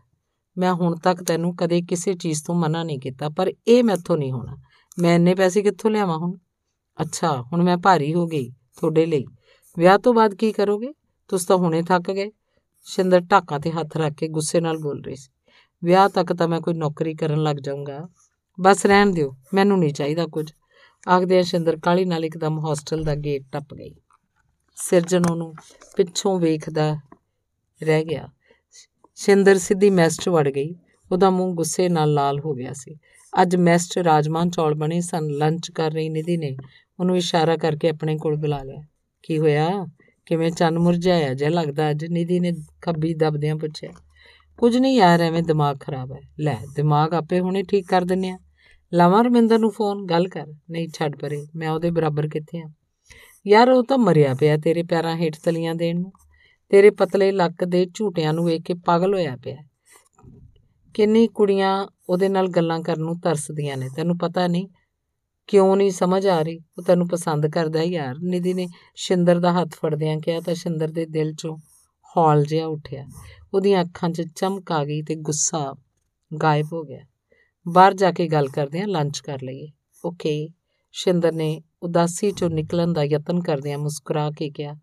ਮੈਂ 0.57 0.73
ਹੁਣ 0.73 0.95
ਤੱਕ 0.95 1.23
ਤੈਨੂੰ 1.23 1.55
ਕਦੇ 1.55 1.81
ਕਿਸੇ 1.81 2.13
ਚੀਜ਼ 2.13 2.43
ਤੋਂ 2.45 2.55
ਮਨਾ 2.55 2.83
ਨਹੀਂ 2.83 2.99
ਕੀਤਾ, 2.99 3.29
ਪਰ 3.29 3.51
ਇਹ 3.67 3.83
ਮੈਥੋਂ 3.83 4.17
ਨਹੀਂ 4.17 4.31
ਹੋਣਾ। 4.31 4.57
ਮੈਂ 4.99 5.15
ਇੰਨੇ 5.15 5.35
ਪੈਸੇ 5.35 5.61
ਕਿੱਥੋਂ 5.61 5.91
ਲਿਆਵਾਂ 5.91 6.17
ਹੁਣ? 6.17 6.37
ਅੱਛਾ, 7.01 7.41
ਹੁਣ 7.41 7.63
ਮੈਂ 7.63 7.77
ਭਾਰੀ 7.77 8.13
ਹੋ 8.13 8.27
ਗਈ 8.27 8.49
ਤੁਹਾਡੇ 8.49 9.05
ਲਈ। 9.05 9.25
ਵਿਆਹ 9.77 9.97
ਤੋਂ 9.97 10.13
ਬਾਅਦ 10.13 10.35
ਕੀ 10.35 10.51
ਕਰੋਗੇ? 10.51 10.93
ਤੁਸੀਂ 11.27 11.47
ਤਾਂ 11.47 11.57
ਹੁਣੇ 11.57 11.81
ਥੱਕ 11.81 12.11
ਗਏ। 12.11 12.31
ਸ਼ਿੰਦਰ 12.85 13.19
ਢਾਕਾਂ 13.19 13.59
ਤੇ 13.59 13.71
ਹੱਥ 13.71 13.97
ਰੱਖ 13.97 14.13
ਕੇ 14.13 14.27
ਗੁੱਸੇ 14.27 14.61
ਨਾਲ 14.61 14.77
ਬੋਲ 14.77 15.03
ਰਹੀ 15.03 15.15
ਸੀ। 15.15 15.31
ਵਿਆਹ 15.83 16.09
ਤੱਕ 16.09 16.33
ਤਾਂ 16.33 16.47
ਮੈਂ 16.47 16.61
ਕੋਈ 16.61 16.73
ਨੌਕਰੀ 16.73 17.15
ਕਰਨ 17.15 17.43
ਲੱਗ 17.43 17.55
ਜਾਊਂਗਾ। 17.55 18.09
ਬਸ 18.59 18.85
ਰਹਿਣ 18.85 19.11
ਦਿਓ, 19.11 19.35
ਮੈਨੂੰ 19.53 19.79
ਨਹੀਂ 19.79 19.93
ਚਾਹੀਦਾ 19.93 20.27
ਕੁਝ। 20.27 20.51
ਆਖਦੇ 21.09 21.43
ਸ਼ਿੰਦਰ 21.43 21.77
ਕਾਲੀ 21.77 22.05
ਨਾਲ 22.05 22.25
ਇੱਕਦਮ 22.25 22.59
ਹੋਸਟਲ 22.59 23.03
ਦਾ 23.03 23.15
ਗੇਟ 23.15 23.43
ਟੱਪ 23.51 23.73
ਗਈ। 23.73 23.95
ਸਿਰਜਣ 24.75 25.23
ਉਹਨੂੰ 25.31 25.53
ਪਿੱਛੋਂ 25.97 26.39
ਵੇਖਦਾ 26.39 26.97
ਰਹਿ 27.83 28.03
ਗਿਆ। 28.03 28.29
ਸ਼ਿੰਦਰ 29.15 29.57
ਸਿੱਧੀ 29.57 29.89
ਮੈਸਟ 29.89 30.29
ਵੜ 30.29 30.49
ਗਈ। 30.49 30.75
ਉਹਦਾ 31.11 31.29
ਮੂੰਹ 31.29 31.55
ਗੁੱਸੇ 31.55 31.89
ਨਾਲ 31.89 32.13
ਲਾਲ 32.13 32.39
ਹੋ 32.39 32.53
ਗਿਆ 32.53 32.73
ਸੀ। 32.73 32.95
ਅੱਜ 33.41 33.55
ਮੈਸਟ 33.55 33.97
ਰਾਜਮਾਨ 33.97 34.49
ਚੌਲ 34.49 34.73
ਬਣੇ 34.73 35.01
ਸਨ 35.01 35.27
ਲੰਚ 35.27 35.71
ਕਰ 35.71 35.91
ਰਹੀ 35.91 36.09
ਨਿਧੀ 36.09 36.37
ਨੇ। 36.37 36.57
ਉਹਨੂੰ 36.99 37.17
ਇਸ਼ਾਰਾ 37.17 37.57
ਕਰਕੇ 37.57 37.89
ਆਪਣੇ 37.89 38.17
ਕੋਲ 38.17 38.35
ਬੁਲਾ 38.35 38.63
ਲਿਆ। 38.63 38.83
ਕੀ 39.23 39.39
ਹੋਇਆ? 39.39 39.87
ਕਿਵੇਂ 40.25 40.51
ਚੰਨ 40.51 40.79
ਮੁਰਝਾਇਆ? 40.79 41.33
ਜਿਹਾ 41.33 41.49
ਲੱਗਦਾ 41.49 41.89
ਅੱਜ, 41.89 42.05
ਨਿਧੀ 42.05 42.39
ਨੇ 42.39 42.51
ਖੱਬੀ 42.81 43.13
ਦਬਦਿਆਂ 43.13 43.55
ਪੁੱਛਿਆ। 43.55 43.89
ਕੁਝ 44.57 44.77
ਨਹੀਂ 44.77 44.97
ਯਾਰ, 44.97 45.21
ਐਵੇਂ 45.21 45.43
ਦਿਮਾਗ 45.43 45.77
ਖਰਾਬ 45.79 46.11
ਹੈ। 46.11 46.19
ਲੈ, 46.39 46.57
ਦਿਮਾਗ 46.75 47.13
ਆਪੇ 47.13 47.39
ਹੁਣੇ 47.39 47.63
ਠੀਕ 47.63 47.87
ਕਰ 47.87 48.01
ਦਿੰਨੇ 48.01 48.29
ਆ। 48.29 48.39
ਲਾਵਾਂ 48.93 49.23
ਰਮਿੰਦਰ 49.23 49.59
ਨੂੰ 49.59 49.71
ਫੋਨ, 49.71 50.05
ਗੱਲ 50.05 50.27
ਕਰ। 50.27 50.47
ਨਹੀਂ, 50.71 50.89
ਛੱਡ 50.93 51.15
ਪਰੇ, 51.15 51.47
ਮੈਂ 51.55 51.69
ਉਹਦੇ 51.69 51.91
ਬਰਾਬਰ 51.91 52.27
ਕਿੱਥੇ 52.27 52.61
ਆ? 52.61 52.65
ਯਾਰ 53.47 53.69
ਉਹ 53.69 53.83
ਤਾਂ 53.83 53.97
ਮਰਿਆ 53.97 54.33
ਪਿਆ 54.33 54.57
ਤੇਰੇ 54.57 54.83
ਪੈਰਾਂ 54.83 55.15
ਹੇਠ 55.15 55.37
ਤਲੀਆਂ 55.43 55.75
ਦੇਣ 55.75 55.99
ਨੂੰ। 55.99 56.11
ਤੇਰੇ 56.69 56.89
ਪਤਲੇ 56.89 57.31
ਲੱਕ 57.31 57.63
ਦੇ 57.63 57.87
ਝੂਟਿਆਂ 57.93 58.33
ਨੂੰ 58.33 58.45
ਵੇਖ 58.45 58.61
ਕੇ 58.61 58.73
ਪਾਗਲ 58.73 59.13
ਹੋਇਆ 59.13 59.35
ਪਿਆ। 59.35 59.57
ਕਿੰਨੀ 60.93 61.27
ਕੁੜੀਆਂ 61.27 61.87
ਉਹਦੇ 62.09 62.29
ਨਾਲ 62.29 62.47
ਗੱਲਾਂ 62.47 62.79
ਕਰਨ 62.79 63.01
ਨੂੰ 63.01 63.19
ਤਰਸਦੀਆਂ 63.19 63.77
ਨੇ, 63.77 63.89
ਤੈਨੂੰ 63.95 64.17
ਪਤਾ 64.17 64.47
ਨਹੀਂ? 64.47 64.67
ਕਿਉਂ 65.47 65.77
ਨਹੀਂ 65.77 65.91
ਸਮਝ 65.91 66.27
ਆ 66.27 66.41
ਰਹੀ? 66.41 66.59
ਉਹ 66.77 66.83
ਤੈਨੂੰ 66.83 67.07
ਪਸੰਦ 67.07 67.47
ਕਰਦਾ 67.47 67.83
ਯਾਰ। 67.83 68.15
ਨਿਧੀ 68.19 68.53
ਨੇ 68.53 68.67
ਸ਼ਿੰਦਰ 68.95 69.39
ਦਾ 69.39 69.53
ਹੱਥ 69.53 69.69
ਫੜਦਿਆਂ 69.69 70.19
ਕਿਹਾ 70.19 70.39
ਤਾਂ 70.39 70.55
ਸ਼ਿੰਦਰ 70.55 70.87
ਦੇ 70.87 71.05
ਦਿਲ 71.05 71.31
'ਚੋਂ 71.31 71.57
ਹੌਲ 72.17 72.45
ਜਿਹਾ 72.45 72.65
ਉੱਠਿਆ। 72.65 73.05
ਉਹਦੀਆਂ 73.53 73.83
ਅੱਖਾਂ 73.83 74.09
'ਚ 74.09 74.21
ਚਮਕ 74.35 74.71
ਆ 74.71 74.85
ਗਈ 74.85 75.01
ਤੇ 75.01 75.15
ਗੁੱਸਾ 75.15 75.75
ਗਾਇਬ 76.43 76.65
ਹੋ 76.73 76.83
ਗਿਆ। 76.83 77.05
ਬਾਹਰ 77.67 77.93
ਜਾ 77.93 78.11
ਕੇ 78.11 78.27
ਗੱਲ 78.27 78.47
ਕਰਦੇ 78.47 78.81
ਆਂ 78.81 78.87
ਲੰਚ 78.87 79.19
ਕਰ 79.19 79.39
ਲਈਏ। 79.43 79.67
ਓਕੇ 80.05 80.49
ਸ਼ਿੰਦਰ 80.91 81.31
ਨੇ 81.31 81.61
ਉਦਾਸੀ 81.83 82.29
'ਚੋਂ 82.31 82.49
ਨਿਕਲਣ 82.49 82.93
ਦਾ 82.93 83.03
ਯਤਨ 83.03 83.41
ਕਰਦਿਆਂ 83.41 83.77
ਮੁਸਕਰਾ 83.77 84.31
ਕੇ 84.31 84.49
ਕਿਹਾ 84.49 84.75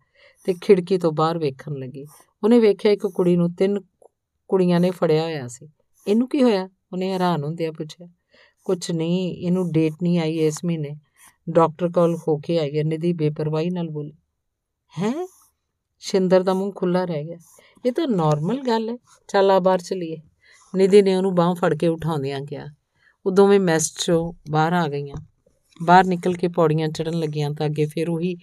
ਤੇ 0.45 0.53
ਖਿੜਕੀ 0.61 0.97
ਤੋਂ 0.97 1.11
ਬਾਹਰ 1.11 1.37
ਵੇਖਣ 1.37 1.73
ਲੱਗੀ। 1.73 2.05
ਉਹਨੇ 2.43 2.59
ਵੇਖਿਆ 2.59 2.91
ਇੱਕ 2.91 3.07
ਕੁੜੀ 3.07 3.35
ਨੂੰ 3.35 3.53
ਤਿੰਨ 3.53 3.81
ਕੁੜੀਆਂ 4.47 4.79
ਨੇ 4.79 4.91
ਫੜਿਆ 4.91 5.23
ਹੋਇਆ 5.23 5.47
ਸੀ। 5.47 5.69
ਇਹਨੂੰ 6.07 6.29
ਕੀ 6.29 6.43
ਹੋਇਆ? 6.43 6.69
ਉਹਨੇ 6.93 7.13
ਹੈਰਾਨ 7.13 7.43
ਹੁੰਦਿਆਂ 7.43 7.71
ਪੁੱਛਿਆ। 7.71 8.07
ਕੁਛ 8.63 8.91
ਨਹੀਂ, 8.91 9.37
ਇਹਨੂੰ 9.37 9.71
ਡੇਟ 9.71 9.93
ਨਹੀਂ 10.03 10.19
ਆਈ 10.19 10.37
ਇਸ 10.37 10.65
ਮਹੀਨੇ। 10.65 10.95
ਡਾਕਟਰ 11.49 11.89
ਕੋਲ 11.89 12.17
ਹੋ 12.27 12.37
ਕੇ 12.37 12.59
ਆਈ 12.59 12.77
ਹੈ 12.77 12.83
ਨਿਧੀ 12.83 13.13
ਬੇਪਰਵਾਹੀ 13.13 13.69
ਨਾਲ 13.69 13.89
ਬੋਲੀ। 13.89 14.13
ਹੈ? 14.99 15.27
ਸ਼ਿੰਦਰ 15.99 16.43
ਦਾ 16.43 16.53
ਮੂੰਹ 16.53 16.73
ਖੁੱਲਾ 16.75 17.05
ਰਹਿ 17.05 17.23
ਗਿਆ। 17.23 17.37
ਇਹ 17.85 17.91
ਤਾਂ 17.91 18.07
ਨਾਰਮਲ 18.07 18.61
ਗੱਲ 18.67 18.89
ਹੈ। 18.89 18.97
ਚੱਲ 19.27 19.51
ਆ 19.51 19.59
ਬਾਹਰ 19.59 19.79
ਚਲੀਏ। 19.79 20.17
ਨਿਧੀ 20.75 21.01
ਨੇ 21.01 21.15
ਉਹਨੂੰ 21.15 21.35
ਬਾਹ 21.35 21.55
ਫੜ 21.55 21.77
ਕੇ 21.77 21.87
ਉਠਾਉਂਦਿਆਂ 21.87 22.41
ਕਿਹਾ। 22.41 22.67
ਉਹ 23.25 23.31
ਦੋਵੇਂ 23.31 23.59
ਮੈਸ 23.59 23.93
ਚੋਂ 24.05 24.33
ਬਾਹਰ 24.51 24.73
ਆ 24.73 24.87
ਗਈਆਂ। 24.87 25.15
ਬਾਹਰ 25.83 26.05
ਨਿਕਲ 26.05 26.33
ਕੇ 26.33 26.47
ਪੌੜੀਆਂ 26.47 26.87
ਚੜਨ 26.87 27.13
ਲੱਗੀਆਂ 27.13 27.51
ਤਾਂ 27.51 27.65
ਅੱਗੇ 27.65 27.85
ਫਿਰ 27.85 28.09
ਉਹੀ 28.09 28.35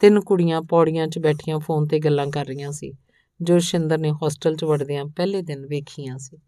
ਤਿੰਨ 0.00 0.20
ਕੁੜੀਆਂ 0.20 0.62
ਪੌੜੀਆਂ 0.62 1.06
'ਚ 1.06 1.18
ਬੈਠੀਆਂ 1.18 1.58
ਫੋਨ 1.58 1.86
ਤੇ 1.86 1.98
ਗੱਲਾਂ 1.98 2.26
ਕਰ 2.26 2.46
ਰਹੀਆਂ 2.46 2.72
ਸੀ, 2.72 2.92
ਜੋ 3.42 3.58
ਸ਼ਿੰਦਰ 3.58 3.98
ਨੇ 3.98 4.10
ਹੋਸਟਲ 4.10 4.56
'ਚ 4.56 4.64
ਵੜਦਿਆਂ 4.64 5.04
ਪਹਿਲੇ 5.04 5.42
ਦਿਨ 5.42 5.66
ਵੇਖੀਆਂ 5.66 6.18
ਸੀ। 6.18 6.38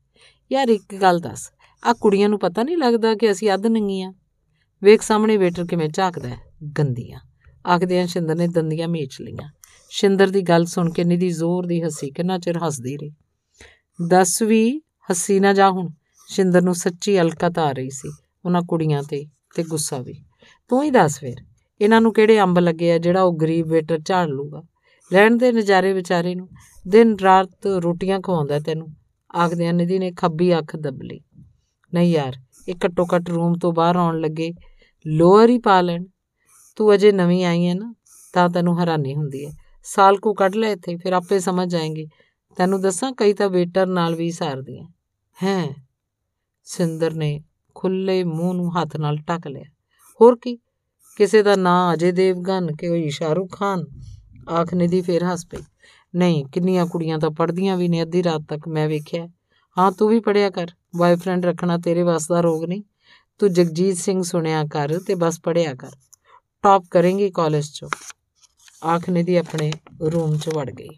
ਯਾਰ 0.52 0.68
ਇੱਕ 0.68 0.94
ਗੱਲ 0.94 1.18
ਦੱਸ 1.18 1.50
ਆ 1.86 1.92
ਕੁੜੀਆਂ 1.92 2.28
ਨੂੰ 2.28 2.38
ਪਤਾ 2.38 2.62
ਨਹੀਂ 2.62 2.76
ਲੱਗਦਾ 2.76 3.14
ਕਿ 3.14 3.30
ਅਸੀਂ 3.30 3.54
ਅੱਧ 3.54 3.66
ਨੰਗੀਆਂ? 3.66 4.12
ਵੇਖ 4.82 5.02
ਸਾਹਮਣੇ 5.02 5.36
ਵੇਟਰ 5.36 5.66
ਕਿਵੇਂ 5.66 5.88
ਝਾਕਦਾ 5.88 6.28
ਹੈ, 6.28 6.36
ਗੰਦੀਆਂ। 6.78 7.20
ਆਖਦਿਆਂ 7.68 8.06
ਸ਼ਿੰਦਰ 8.06 8.34
ਨੇ 8.34 8.48
ਦੰਦੀਆਂ 8.48 8.88
ਮੇਚ 8.88 9.16
ਲਈਆਂ। 9.20 9.52
ਸ਼ਿੰਦਰ 9.90 10.26
ਦੀ 10.26 10.42
ਗੱਲ 10.42 10.64
ਸੁਣ 10.64 10.90
ਕੇ 10.90 11.04
ਨਿਧੀ 11.04 11.30
ਜ਼ੋਰ 11.30 11.66
ਦੀ 11.66 11.82
ਹੱਸੀ, 11.82 12.10
ਕਿੰਨਾ 12.10 12.38
ਚਿਰ 12.38 12.58
ਹੱਸਦੀ 12.58 12.96
ਰਹੀ। 12.96 13.10
ਦੱਸ 14.08 14.42
ਵੀ, 14.42 14.78
ਹੱਸੀ 14.78 15.40
ਨਾ 15.40 15.52
ਜਾ 15.52 15.70
ਹੁਣ। 15.70 15.88
ਸ਼ਿੰਦਰ 16.28 16.62
ਨੂੰ 16.62 16.74
ਸੱਚੀ 16.74 17.20
ਅਲਕਤ 17.20 17.58
ਆ 17.58 17.72
ਰਹੀ 17.72 17.90
ਸੀ, 17.90 18.12
ਉਹਨਾਂ 18.44 18.62
ਕੁੜੀਆਂ 18.62 19.02
ਤੇ 19.02 19.26
ਤੇ 19.54 19.62
ਗੁੱਸਾ 19.62 19.98
ਵੀ। 19.98 20.24
ਤੂੰ 20.68 20.82
ਹੀ 20.82 20.90
ਦੱਸ 20.90 21.20
ਫਿਰ। 21.20 21.36
ਇਹਨਾਂ 21.80 22.00
ਨੂੰ 22.00 22.12
ਕਿਹੜੇ 22.12 22.40
ਅੰਬ 22.40 22.58
ਲੱਗੇ 22.58 22.92
ਆ 22.92 22.98
ਜਿਹੜਾ 22.98 23.22
ਉਹ 23.22 23.36
ਗਰੀਬ 23.36 23.68
ਵੇਟਰ 23.68 23.98
ਝਾੜ 23.98 24.28
ਲੂਗਾ? 24.28 24.62
ਲੈਣ 25.12 25.36
ਦੇ 25.36 25.52
ਨਜ਼ਾਰੇ 25.52 25.92
ਵਿਚਾਰੇ 25.92 26.34
ਨੂੰ। 26.34 26.48
ਦਿਨ 26.88 27.16
ਰਾਤ 27.18 27.66
ਰੋਟੀਆਂ 27.66 28.20
ਖਵਾਉਂਦਾ 28.20 28.58
ਤੈਨੂੰ। 28.58 28.88
ਆਖਦਿਆਂ 29.38 29.72
ਨਿਧੀ 29.72 29.98
ਨੇ 29.98 30.12
ਖੱਬੀ 30.12 30.58
ਅੱਖ 30.58 30.76
ਦਬ 30.76 31.02
ਲਈ 31.02 31.20
ਨਹੀਂ 31.94 32.12
ਯਾਰ, 32.12 32.32
ਇਹ 32.68 32.74
ਘੱਟੋ 32.84 33.06
ਘੱਟ 33.14 33.30
ਰੂਮ 33.30 33.58
ਤੋਂ 33.58 33.72
ਬਾਹਰ 33.72 33.96
ਆਉਣ 33.96 34.20
ਲੱਗੇ, 34.20 34.52
ਲੋਅਰ 35.06 35.48
ਹੀ 35.48 35.58
ਪਾ 35.58 35.80
ਲੈਣ। 35.80 36.04
ਤੂੰ 36.76 36.94
ਅਜੇ 36.94 37.12
ਨਵੀਂ 37.12 37.44
ਆਈ 37.44 37.66
ਹੈ 37.66 37.74
ਨਾ, 37.74 37.94
ਤਾਂ 38.32 38.48
ਤੈਨੂੰ 38.48 38.80
ਹੈਰਾਨੀ 38.80 39.14
ਹੁੰਦੀ 39.14 39.46
ਹੈ। 39.46 39.52
ਸਾਲ 39.84 40.16
ਕੋ 40.16 40.34
ਕੱਢ 40.34 40.54
ਲੈ 40.54 40.70
ਇੱਥੇ, 40.72 40.96
ਫਿਰ 40.96 41.12
ਆਪੇ 41.12 41.38
ਸਮਝ 41.38 41.70
ਜਾਏਂਗੇ 41.70 42.06
ਤੈਨੂੰ 42.56 42.80
ਦੱਸਾਂ, 42.80 43.12
ਕਈ 43.12 43.32
ਤਾਂ 43.32 43.48
ਵੇਟਰ 43.48 43.86
ਨਾਲ 43.86 44.14
ਵੀ 44.14 44.30
ਸਾਰਦੀਆਂ। 44.30 44.86
ਹੈ? 45.42 45.84
ਸਿੰਦਰ 46.64 47.14
ਨੇ 47.14 47.40
ਖੁੱਲੇ 47.74 48.24
ਮੂੰਹ 48.24 48.54
ਨੂੰ 48.54 48.82
ਹੱਥ 48.82 48.96
ਨਾਲ 48.96 49.16
ਟੱਕ 49.16 49.46
ਲਿਆ। 49.46 49.64
ਹੋਰ 50.20 50.36
ਕੀ? 50.36 50.56
ਕਿਸੇ 51.16 51.42
ਦਾ 51.42 51.56
ਨਾਂ 51.56 51.94
ਅਜੇ 51.94 52.12
ਦੇਵਗਨ 52.12 52.76
ਕਿ 52.76 52.88
ਕੋਈ 52.88 53.10
ਸ਼ਾਹਰੁਖ 53.10 53.58
ਖਾਨ। 53.58 53.84
ਆਖ 54.50 54.74
ਦੀ 54.74 55.02
ਫੇਰ 55.02 55.24
ਹੱਸ 55.24 55.46
ਪਈ। 55.46 55.58
ਨਹੀਂ, 56.14 56.44
ਕਿੰਨੀਆਂ 56.44 56.86
ਕੁੜੀਆਂ 56.86 57.18
ਤਾਂ 57.18 57.30
ਪੜਦੀਆਂ 57.30 57.76
ਵੀ 57.76 57.88
ਨੇ, 57.88 58.02
ਅੱਧੀ 58.02 58.22
ਰਾਤ 58.22 58.40
ਤੱਕ 58.48 58.68
ਮੈਂ 58.68 58.88
ਵੇਖਿਆ। 58.88 59.28
ਹਾਂ, 59.78 59.92
ਤੂੰ 59.92 60.08
ਵੀ 60.08 60.20
ਪੜਿਆ 60.20 60.50
ਕਰ। 60.50 60.66
ਬॉयਫ੍ਰੈਂਡ 60.96 61.46
ਰੱਖਣਾ 61.46 61.78
ਤੇਰੇ 61.78 62.02
ਵਾਸ 62.02 62.28
ਦਾ 62.28 62.40
ਰੋਗ 62.40 62.64
ਨਹੀਂ। 62.64 62.82
ਤੂੰ 63.38 63.52
ਜਗਜੀਤ 63.52 63.96
ਸਿੰਘ 63.96 64.22
ਸੁਣਿਆ 64.22 64.64
ਕਰ 64.64 65.00
ਤੇ 65.06 65.14
ਬਸ 65.14 65.40
ਪੜਿਆ 65.40 65.74
ਕਰ। 65.74 65.90
ਟੌਪ 66.62 66.84
ਕਰੇਂਗੀ 66.90 67.30
ਕਾਲਜ 67.30 67.64
'ਚ। 67.64 67.86
ਆਖ 68.84 69.10
ਦੀ 69.10 69.36
ਆਪਣੇ 69.36 69.72
ਰੂਮ 70.12 70.38
'ਚ 70.38 70.48
ਵੜ 70.54 70.70
ਗਈ। 70.70 70.88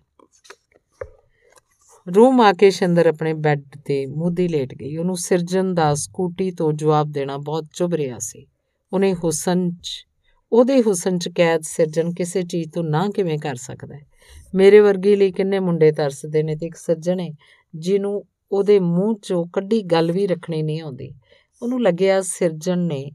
ਰੂਮ 2.16 2.40
ਆ 2.40 2.52
ਕੇ 2.52 2.70
ਸ਼ਿੰਦਰ 2.70 3.06
ਆਪਣੇ 3.06 3.34
ਬੈੱਡ 3.34 3.62
ਤੇ 3.84 4.06
ਮੁੱਦੀ 4.06 4.48
ਲੇਟ 4.48 4.74
ਗਈ। 4.74 4.97
ਉਹਨੂੰ 4.97 5.16
ਸਿਰਜਨ 5.16 5.74
ਦਾ 5.74 5.94
ਸਕੂਟੀ 5.94 6.51
ਤੋਂ 6.51 6.72
ਜਵਾਬ 6.72 7.12
ਦੇਣਾ 7.12 7.36
ਬਹੁਤ 7.36 7.64
ਚੁਭ 7.74 7.94
ਰਿਹਾ 7.94 8.18
ਸੀ। 8.18 8.47
ਉਹਨੇ 8.93 9.15
ਹੁਸਨ 9.15 9.71
'ਚ, 9.71 10.07
ਉਹਦੇ 10.53 10.83
ਹੁਸਨ 10.83 11.19
'ਚ 11.19 11.29
ਕੈਦ 11.29 11.61
ਸਿਰਜਨ 11.61 12.12
ਕਿਸੇ 12.15 12.43
ਚੀਜ਼ 12.43 12.73
ਤੋਂ 12.73 12.85
ਨਾ 12.85 13.09
ਕਿਵੇਂ 13.09 13.39
ਕਰ 13.39 13.55
ਸਕਦਾ 13.55 13.95
ਹੈ? 13.95 14.07
ਮੇਰੇ 14.55 14.81
ਵਰਗੀ 14.81 15.17
ਲਈ 15.17 15.33
ਕਿੰਨੇ 15.33 15.59
ਮੁੰਡੇ 15.59 15.93
ਤਰਸਦੇ 15.93 16.43
ਨੇ 16.43 16.57
ਤੇ 16.57 16.67
ਇੱਕ 16.67 16.77
ਸਿਰਜਣੇ 16.77 17.35
ਜਿਹਨੂੰ 17.75 18.27
ਉਹਦੇ 18.53 18.81
ਮੂੰਹ 18.81 19.15
'ਚੋਂ 19.15 19.47
ਕੱਢੀ 19.47 19.83
ਗੱਲ 19.83 20.12
ਵੀ 20.12 20.27
ਰੱਖਣੀ 20.27 20.62
ਨਹੀਂ 20.62 20.81
ਆਉਂਦੀ। 20.81 21.15
ਉਹਨੂੰ 21.62 21.83
ਲੱਗਿਆ 21.83 22.23
ਸਿਰਜਣ 22.23 22.79
ਨੇ 22.79 23.11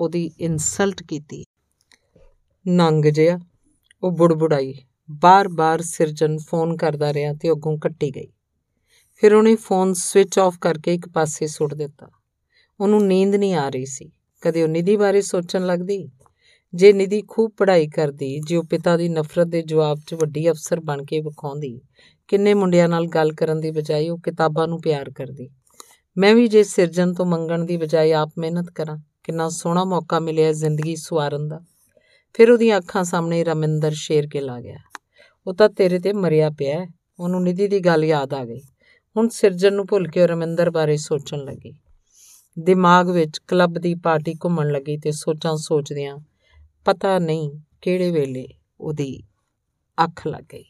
ਉਹਦੀ 0.00 0.30
ਇਨਸਲਟ 0.40 1.02
ਕੀਤੀ 1.02 1.44
ਨੰਗ 2.68 3.04
ਜਿਆ 3.04 3.38
ਉਹ 4.02 4.10
ਬੁੜਬੁੜਾਈ, 4.10 4.74
ਬਾਰ-ਬਾਰ 5.10 5.80
ਸਿਰਜਣ 5.82 6.36
ਫੋਨ 6.38 6.76
ਕਰਦਾ 6.76 7.12
ਰਿਹਾ 7.12 7.32
ਤੇ 7.32 7.50
ਅੱਗੋਂ 7.50 7.78
ਕੱਟੀ 7.78 8.10
ਗਈ। 8.10 8.32
ਫਿਰ 9.16 9.34
ਉਹਨੇ 9.34 9.54
ਫੋਨ 9.54 9.92
ਸਵਿਚ 9.92 10.38
ਆਫ 10.38 10.58
ਕਰਕੇ 10.58 10.94
ਇੱਕ 10.94 11.08
ਪਾਸੇ 11.08 11.46
ਸੁੱਟ 11.46 11.74
ਦਿੱਤਾ। 11.74 12.08
ਉਹਨੂੰ 12.80 13.06
ਨੀਂਦ 13.06 13.34
ਨਹੀਂ 13.34 13.54
ਆ 13.54 13.68
ਰਹੀ 13.68 13.86
ਸੀ। 13.86 14.10
ਕਦੇ 14.42 14.62
ਉਹ 14.62 14.68
ਨਿਧੀ 14.68 14.96
ਬਾਰੇ 14.96 15.20
ਸੋਚਣ 15.20 15.66
ਲੱਗਦੀ? 15.66 16.08
ਜੇ 16.74 16.92
ਨਿਧੀ 16.92 17.22
ਖੂਬ 17.28 17.52
ਪੜ੍ਹਾਈ 17.56 17.88
ਕਰਦੀ, 17.88 18.40
ਜੇ 18.40 18.56
ਉਹ 18.56 18.64
ਪਿਤਾ 18.64 18.96
ਦੀ 18.96 19.08
ਨਫ਼ਰਤ 19.08 19.46
ਦੇ 19.46 19.62
ਜਵਾਬ 19.62 19.98
'ਚ 20.06 20.14
ਵੱਡੀ 20.14 20.50
ਅਫਸਰ 20.50 20.80
ਬਣ 20.80 21.04
ਕੇ 21.04 21.20
ਵਿਖਾਉਂਦੀ, 21.20 21.80
ਕਿੰਨੇ 22.28 22.54
ਮੁੰਡਿਆਂ 22.54 22.88
ਨਾਲ 22.88 23.06
ਗੱਲ 23.06 23.32
ਕਰਨ 23.32 23.60
ਦੀ 23.60 23.70
ਬਜਾਏ 23.70 24.08
ਉਹ 24.08 24.18
ਕਿਤਾਬਾਂ 24.18 24.68
ਨੂੰ 24.68 24.80
ਪਿਆਰ 24.80 25.10
ਕਰਦੀ? 25.10 25.50
ਮੈਂ 26.18 26.34
ਵੀ 26.34 26.48
ਜੇ 26.48 26.62
ਸਿਰਜਣ 26.62 27.12
ਤੋਂ 27.12 27.26
ਮੰਗਣ 27.26 27.64
ਦੀ 27.64 27.76
ਬਜਾਏ 27.76 28.12
ਆਪ 28.12 28.32
ਮਿਹਨਤ 28.38 28.70
ਕਰਾਂ, 28.70 28.98
ਕਿੰਨਾ 29.24 29.48
ਸੋਹਣਾ 29.48 29.84
ਮੌਕਾ 29.84 30.20
ਮਿਲਿਆ 30.20 30.52
ਜ਼ਿੰਦਗੀ 30.52 30.96
ਸਵਾਰਨ 30.96 31.48
ਦਾ। 31.48 31.60
ਫਿਰ 32.34 32.50
ਉਹਦੀਆਂ 32.50 32.78
ਅੱਖਾਂ 32.78 33.04
ਸਾਹਮਣੇ 33.04 33.44
ਰਮਿੰਦਰ 33.44 33.92
ਸ਼ੇਰ 33.94 34.26
ਕੇ 34.26 34.40
ਲਾ 34.40 34.60
ਗਿਆ। 34.60 34.76
ਉਹ 35.46 35.54
ਤਾਂ 35.54 35.68
ਤੇਰੇ 35.68 35.98
ਤੇ 35.98 36.12
ਮਰਿਆ 36.12 36.50
ਪਿਆ 36.50 36.86
ਉਹਨੂੰ 37.20 37.42
ਨਿਧੀ 37.42 37.68
ਦੀ 37.68 37.80
ਗੱਲ 37.80 38.04
ਯਾਦ 38.04 38.34
ਆ 38.34 38.44
ਗਈ। 38.44 38.60
ਹੁਣ 39.16 39.28
ਸਿਰਜਣ 39.28 39.72
ਨੂੰ 39.72 39.86
ਭੁੱਲ 39.86 40.08
ਕੇ 40.08 40.26
ਰਮਿੰਦਰ 40.26 40.70
ਬਾਰੇ 40.70 40.96
ਸੋਚਣ 40.96 41.38
ਲੱਗੀ। 41.38 41.72
ਦਿਮਾਗ 42.58 43.10
ਵਿੱਚ 43.10 43.38
ਕਲੱਬ 43.38 43.78
ਦੀ 43.78 43.94
ਪਾਰਟੀ 43.94 44.34
ਘੁੰਮਣ 44.34 44.70
ਲੱਗੀ 44.70 44.98
ਤੇ 44.98 45.12
ਸੋਚਾਂ 45.12 45.56
ਸੋਚਦਿਆਂ 45.56 46.18
ਪਤਾ 46.84 47.18
ਨਹੀਂ 47.18 47.50
ਕਿਹੜੇ 47.82 48.10
ਵੇਲੇ 48.10 48.48
ਉਹਦੀ 48.80 49.22
ਅੱਖ 50.04 50.26
ਲੱਗ 50.26 50.42
ਗਈ। 50.42 50.64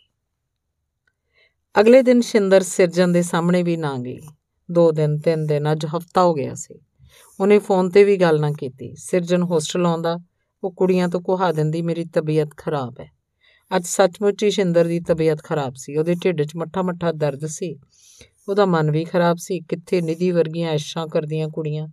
ਅਗਲੇ 1.81 2.03
ਦਿਨ 2.03 2.21
ਸ਼ਿੰਦਰ 2.21 2.63
ਸਿਰਜਨ 2.63 3.13
ਦੇ 3.13 3.23
ਸਾਹਮਣੇ 3.23 3.63
ਵੀ 3.63 3.77
ਨਾ 3.77 3.99
ਗਈ। 3.99 4.21
ਦੋ 4.71 4.93
ਦਿਨ, 4.93 5.19
ਤਿੰਨ 5.19 5.47
ਦਿਨ, 5.47 5.73
ਅੱਜ 5.73 5.87
ਹਫਤਾ 5.87 6.23
ਹੋ 6.23 6.35
ਗਿਆ 6.35 6.55
ਸੀ। 6.55 6.81
ਉਹਨੇ 7.41 7.59
ਫੋਨ 7.59 7.91
ਤੇ 7.91 8.05
ਵੀ 8.05 8.17
ਗੱਲ 8.17 8.41
ਨਾ 8.41 8.53
ਕੀਤੀ। 8.53 8.95
ਸਿਰਜਨ 8.97 9.43
ਹੋਸਟਲ 9.43 9.87
ਆਉਂਦਾ, 9.87 10.19
ਉਹ 10.65 10.73
ਕੁੜੀਆਂ 10.73 11.09
ਤੋਂ 11.09 11.21
ਕੁਹਾ 11.21 11.53
ਦਿੰਦੀ, 11.53 11.83
ਮੇਰੀ 11.83 12.05
ਤਬੀਅਤ 12.05 12.49
ਖਰਾਬ 12.57 13.01
ਹੈ। 13.01 13.13
ਅੱਜ 13.77 13.87
ਸੱਚਮੁੱਚ 13.87 14.45
ਹੀ 14.45 14.51
ਸ਼ਿੰਦਰ 14.51 14.85
ਦੀ 14.85 15.01
ਤਬੀਅਤ 15.01 15.43
ਖਰਾਬ 15.43 15.75
ਸੀ। 15.77 15.97
ਉਹਦੇ 15.97 16.15
ਢਿੱਡ 16.15 16.43
'ਚ 16.43 16.57
ਮੱਠਾ 16.57 16.83
ਮੱਠਾ 16.83 17.13
ਦਰਦ 17.13 17.47
ਸੀ। 17.47 17.79
ਉਹਦਾ 18.49 18.67
ਮਨ 18.67 18.91
ਵੀ 18.91 19.05
ਖਰਾਬ 19.05 19.37
ਸੀ। 19.37 19.61
ਕਿੱਥੇ 19.61 20.01
ਨਿਧੀ 20.01 20.31
ਵਰਗੀਆਂ 20.31 20.71
ਐਸ਼ਾਂ 20.71 21.07
ਕਰਦੀਆਂ 21.07 21.49
ਕੁੜੀਆਂ। 21.49 21.89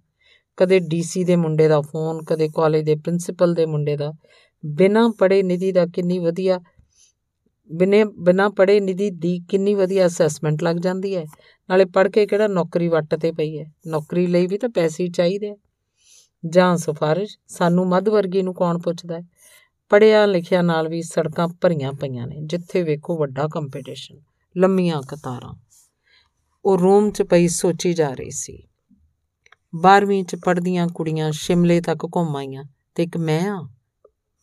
ਕਦੇ 0.58 0.80
ਡੀਸੀ 0.80 1.24
ਦੇ 1.24 1.36
ਮੁੰਡੇ 1.36 1.68
ਦਾ 1.68 1.82
ਫੋਨ, 1.82 2.24
ਕਦੇ 2.24 2.50
ਕਾਲਜ 2.56 2.86
ਦੇ 2.86 2.96
ਪ੍ਰਿੰਸੀਪਲ 2.96 3.54
ਦੇ 3.54 3.66
ਮੁੰਡੇ 3.66 3.98
ਦਾ। 3.98 4.14
ਬਿਨਾਂ 4.66 5.10
ਪੜੇ 5.10 5.44
ਨਿਧੀ 5.44 5.72
ਦਾ 5.72 5.86
ਕਿੰਨੀ 5.86 6.20
ਵਧੀਆ, 6.20 6.60
ਬਿਨੇ, 7.72 8.04
ਬਿਨਾਂ 8.04 8.50
ਪੜੇ 8.50 8.80
ਨਿਧੀ 8.80 9.10
ਦੀ 9.10 9.40
ਕਿੰਨੀ 9.50 9.74
ਵਧੀਆ 9.76 10.06
ਅਸੈਸਮੈਂਟ 10.06 10.64
ਲੱਗ 10.64 10.76
ਜਾਂਦੀ 10.76 11.16
ਹੈ। 11.16 11.26
ਨਾਲੇ 11.70 11.86
ਪੜ 11.86 12.08
ਕੇ 12.08 12.28
ਕਿਹੜਾ 12.28 12.48
ਨੌਕਰੀ 12.48 12.88
ਵੱਟ 12.88 13.16
ਤੇ 13.16 13.32
ਪਈ 13.32 13.60
ਹੈ? 13.60 13.72
ਨੌਕਰੀ 13.88 14.28
ਲਈ 14.28 14.48
ਵੀ 14.48 14.58
ਤਾਂ 14.58 14.70
ਪੈਸੇ 14.70 15.04
ਹੀ 15.04 15.10
ਚਾਹੀਦੇ 15.10 15.56
ਜਾਂ 16.50 16.78
ਸਿਫਾਰਿਸ਼? 16.78 17.38
ਸਾਨੂੰ 17.48 17.88
ਮੱਧ 17.88 18.10
ਵਰਗੀ 18.10 18.42
ਨੂੰ 18.42 18.54
ਕੌਣ 18.54 18.78
ਪੁੱਛਦਾ 18.78 19.16
ਹੈ? 19.16 19.22
ਪੜਿਆ 19.90 20.26
ਲਿਖਿਆ 20.26 20.62
ਨਾਲ 20.62 20.88
ਵੀ 20.88 21.02
ਸੜਕਾਂ 21.02 21.48
ਭਰੀਆਂ 21.48 21.94
ਪਈਆਂ 21.94 22.28
ਨੇ। 22.28 22.36
ਜਿੱਥੇ 22.40 22.84
ਵੇਖੋ 22.84 23.18
ਵੱਡਾ 23.18 23.48
ਕੰਪੀਟੀਸ਼ਨ 23.48 24.20
ਲੰਮੀਆਂ 24.58 25.02
ਕਤਾਰਾਂ। 25.02 25.69
ਉਹ 26.70 26.78
ਰੂਮ 26.78 27.12
'ਚ 27.12 27.22
ਪਈ 27.22 27.48
ਸੋਚੀ 27.48 27.94
ਜਾ 27.94 28.14
ਰਹੀ 28.14 28.30
ਸੀ। 28.30 28.64
12ਵੀਂ 29.76 30.24
'ਚ 30.24 30.36
ਪੜਦੀਆਂ 30.36 30.88
ਕੁੜੀਆਂ 30.88 31.32
ਸ਼ਿਮਲੇ 31.32 31.82
ਤੱਕ 31.82 32.06
ਘੁੰਮ 32.06 32.36
ਆਈਆਂ 32.36 32.64
ਤੇ 32.96 33.04
ਇੱਕ 33.04 33.18
ਮੈਂ 33.18 33.50
ਆ। 33.50 33.70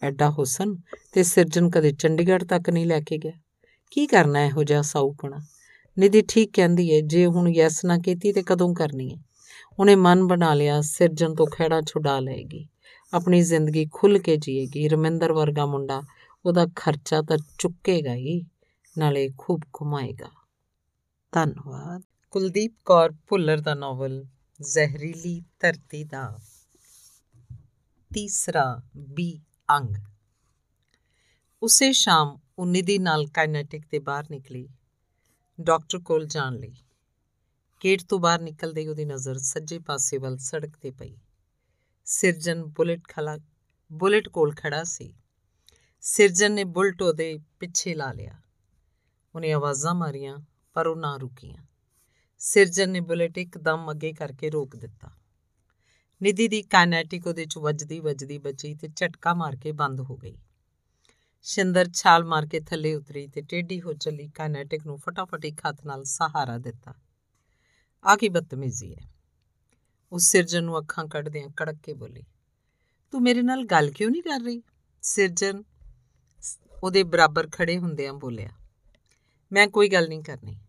ਐਡਾ 0.03 0.31
ਹੁਸਨ 0.31 0.77
ਤੇ 1.13 1.23
ਸਿਰਜਨ 1.23 1.71
ਕਦੇ 1.71 1.93
ਚੰਡੀਗੜ੍ਹ 1.93 2.45
ਤੱਕ 2.45 2.71
ਨਹੀਂ 2.71 2.87
ਲੈ 2.87 3.01
ਕੇ 3.01 3.19
ਗਿਆ। 3.19 3.33
ਕੀ 3.91 4.07
ਕਰਨਾ 4.07 4.45
ਇਹੋ 4.45 4.65
ਜਿਹਾ 4.65 4.83
ਸਾਊਪਣਾ? 4.83 5.37
ਨਿਧੀ 5.99 6.23
ਠੀਕ 6.29 6.51
ਕਹਿੰਦੀ 6.53 6.91
ਏ, 6.91 7.01
ਜੇ 7.01 7.27
ਹੁਣ 7.27 7.49
ਯੈਸ 7.49 7.85
ਨਾ 7.85 7.99
ਕੀਤੀ 7.99 8.33
ਤੇ 8.33 8.43
ਕਦੋਂ 8.43 8.75
ਕਰਨੀ 8.75 9.13
ਏ? 9.13 9.17
ਉਹਨੇ 9.79 9.95
ਮਨ 9.95 10.27
ਬਣਾ 10.27 10.55
ਲਿਆ 10.55 10.81
ਸਿਰਜਨ 10.81 11.35
ਤੋਂ 11.35 11.47
ਖਹਿੜਾ 11.47 11.81
ਛੁਡਾ 11.81 12.21
ਲਏਗੀ। 12.21 12.69
ਆਪਣੀ 13.15 13.43
ਜ਼ਿੰਦਗੀ 13.43 13.87
ਖੁੱਲ 13.93 14.19
ਕੇ 14.19 14.37
ਜੀਏਗੀ। 14.37 14.89
ਰਮਿੰਦਰ 14.89 15.33
ਵਰਗਾ 15.33 15.67
ਮੁੰਡਾ 15.67 16.03
ਉਹਦਾ 16.47 16.67
ਖਰਚਾ 16.77 17.23
ਤਾਂ 17.23 17.39
ਚੁੱਕੇਗਾ 17.59 18.15
ਹੀ, 18.15 18.45
ਨਾਲੇ 18.99 19.31
ਖੂਬ 19.39 19.61
ਘੁਮਾਏਗਾ। 19.77 20.29
ਧੰਨਵਾਦ। 21.33 22.03
ਕੁਲਦੀਪ 22.37 22.77
ਕੌਰ 22.85 23.13
ਭੁੱਲਰ 23.27 23.61
ਦਾ 23.61 23.75
ਨੋਵਲ 23.75 24.25
ਜ਼ਹਿਰੀਲੀ 24.63 25.43
ਧਰਤੀ 25.61 26.05
ਦਾ 26.05 26.39
ਤੀਸਰਾ 28.15 28.83
ਬੀ 28.97 29.41
ਅੰਗ। 29.71 29.97
ਉਸੇ 31.63 31.93
ਸ਼ਾਮ 31.93 32.39
ਉਹ 32.59 32.67
ਨਿਧੀ 32.67 32.99
ਨਾਲ 32.99 33.27
ਕਾਇਨੈਟਿਕ 33.27 33.87
ਦੇ 33.91 33.99
ਬਾਹਰ 33.99 34.25
ਨਿਕਲੀ 34.31 34.69
ਡਾਕਟਰ 35.61 35.99
ਕੋਲ 35.99 36.27
ਜਾਣ 36.27 36.55
ਲਈ। 36.55 36.75
ਗੇਟ 37.85 38.03
ਤੋਂ 38.03 38.19
ਬਾਹਰ 38.19 38.41
ਨਿਕਲਦੇ 38.41 38.89
ਉਹਦੀ 38.89 39.05
ਨਜ਼ਰ 39.05 39.39
ਸੱਜੇ 39.39 39.79
ਪਾਸੇ 39.79 40.19
ਵੱਲ 40.19 40.37
ਸੜਕ 40.37 40.77
ਤੇ 40.77 40.91
ਪਈ। 40.91 41.17
ਸਿਰਜਨ 42.05 42.65
ਬੁਲਟ 42.65 43.01
ਖਲਾ, 43.09 43.39
ਬੁਲਟ 43.93 44.29
ਕੋਲ 44.29 44.55
ਖੜਾ 44.55 44.85
ਸੀ। 44.85 45.15
ਸਿਰਜਨ 46.01 46.53
ਨੇ 46.53 46.65
ਬੁਲਟ 46.65 47.03
ਉਹਦੇ 47.03 47.39
ਪਿੱਛੇ 47.61 47.95
ਲਾ 47.95 48.13
ਲਿਆ। 48.13 48.41
ਉਹਨੇ 49.35 49.53
ਆਵਾਜ਼ਾਂ 49.53 49.95
ਮਾਰੀਆਂ, 49.95 50.39
ਪਰ 50.75 50.87
ਉਹ 50.87 50.97
ਨਾ 50.97 51.17
ਰੁਕੀਆਂ। 51.17 51.66
ਸਿਰਜਨ 52.39 52.91
ਨੇ 52.91 53.01
ਬੁਲਟ 53.01 53.39
ਇੱਕਦਮ 53.39 53.91
ਅੱਗੇ 53.91 54.13
ਕਰਕੇ 54.13 54.51
ਰੋਕ 54.51 54.77
ਦਿੱਤਾ। 54.77 55.11
ਨਿਧੀ 56.23 56.49
ਦੀ 56.49 56.63
ਕਾਇਨੈਟਿਕ 56.63 57.27
ਉਹਦੇ 57.27 57.45
ਚ 57.45 57.59
ਵੱਜਦੀ 57.59 58.01
ਵੱਜਦੀ 58.01 58.39
ਬਚੀ 58.39 58.75
ਤੇ 58.75 58.89
ਝਟਕਾ 58.97 59.35
ਮਾਰ 59.35 59.57
ਕੇ 59.57 59.73
ਬੰਦ 59.73 60.01
ਹੋ 60.01 60.17
ਗਈ। 60.17 60.39
ਸ਼ਿੰਦਰ 61.43 61.89
ਛਾਲ 61.95 62.25
ਮਾਰ 62.25 62.47
ਕੇ 62.47 62.61
ਥੱਲੇ 62.61 62.95
ਉਤਰੀ 62.95 63.27
ਤੇ 63.27 63.41
ਟੇਢੀ 63.41 63.83
ਹੋ 63.83 63.93
ਚੱਲੀ 63.93 64.29
ਕਾਇਨੈਟਿਕ 64.29 64.87
ਨੂੰ 64.87 64.99
ਫਟਾਫਟ 64.99 65.45
ਇੱਕ 65.45 65.61
ਹੱਥ 65.69 65.87
ਨਾਲ 65.87 66.05
ਸਹਾਰਾ 66.05 66.59
ਦਿੱਤਾ। 66.59 66.95
ਆ 68.05 68.17
ਕੀ 68.17 68.29
ਬਦਤਮੀਜ਼ੀ 68.29 68.95
ਹੈ? 68.95 69.11
ਉਸ 70.13 70.23
ਸਿਰਜਨ 70.23 70.65
ਨੂੰ 70.65 70.79
ਅੱਖਾਂ 70.79 71.07
ਕੱਢਦਿਆਂ 71.07 71.49
ਕੜਕ 71.49 71.77
ਕੇ 71.83 71.95
ਬੋਲੀ। 71.95 72.25
ਤੂੰ 73.11 73.23
ਮੇਰੇ 73.23 73.43
ਨਾਲ 73.43 73.65
ਗੱਲ 73.65 73.91
ਕਿਉਂ 73.91 74.11
ਨਹੀਂ 74.11 74.23
ਕਰ 74.23 74.41
ਰਹੀ? 74.41 74.63
ਸਿਰਜਨ 75.03 75.65
ਉਹਦੇ 76.83 77.03
ਬਰਾਬਰ 77.03 77.49
ਖੜੇ 77.53 77.79
ਹੁੰਦਿਆਂ 77.79 78.15
ਬੋਲਿਆ। 78.15 78.49
ਮੈਂ 79.53 79.69
ਕੋਈ 79.69 79.89
ਗੱਲ 79.89 80.09
ਨਹੀਂ 80.09 80.23
ਕਰਨੀ। 80.23 80.61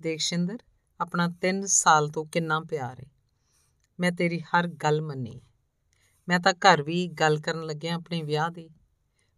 ਦੇਖ 0.00 0.20
ਸ਼ਿੰਦਰ, 0.20 0.58
ਆਪਣਾ 1.00 1.28
3 1.40 1.62
ਸਾਲ 1.66 2.08
ਤੋਂ 2.08 2.24
ਕਿੰਨਾ 2.24 2.60
ਪਿਆਰ 2.60 3.00
ਹੈ 3.00 3.06
ਮੈਂ 3.98 4.12
ਤੇਰੀ 4.12 4.40
ਹਰ 4.40 4.66
ਗੱਲ 4.66 5.00
ਮੰਨੀ 5.02 5.40
ਮੈਂ 6.28 6.40
ਤਾਂ 6.40 6.52
ਘਰ 6.52 6.82
ਵੀ 6.82 7.06
ਗੱਲ 7.08 7.38
ਕਰਨ 7.40 7.62
ਲੱਗਿਆ 7.62 7.94
ਆਪਣੇ 7.94 8.22
ਵਿਆਹ 8.22 8.50
ਦੀ। 8.50 8.68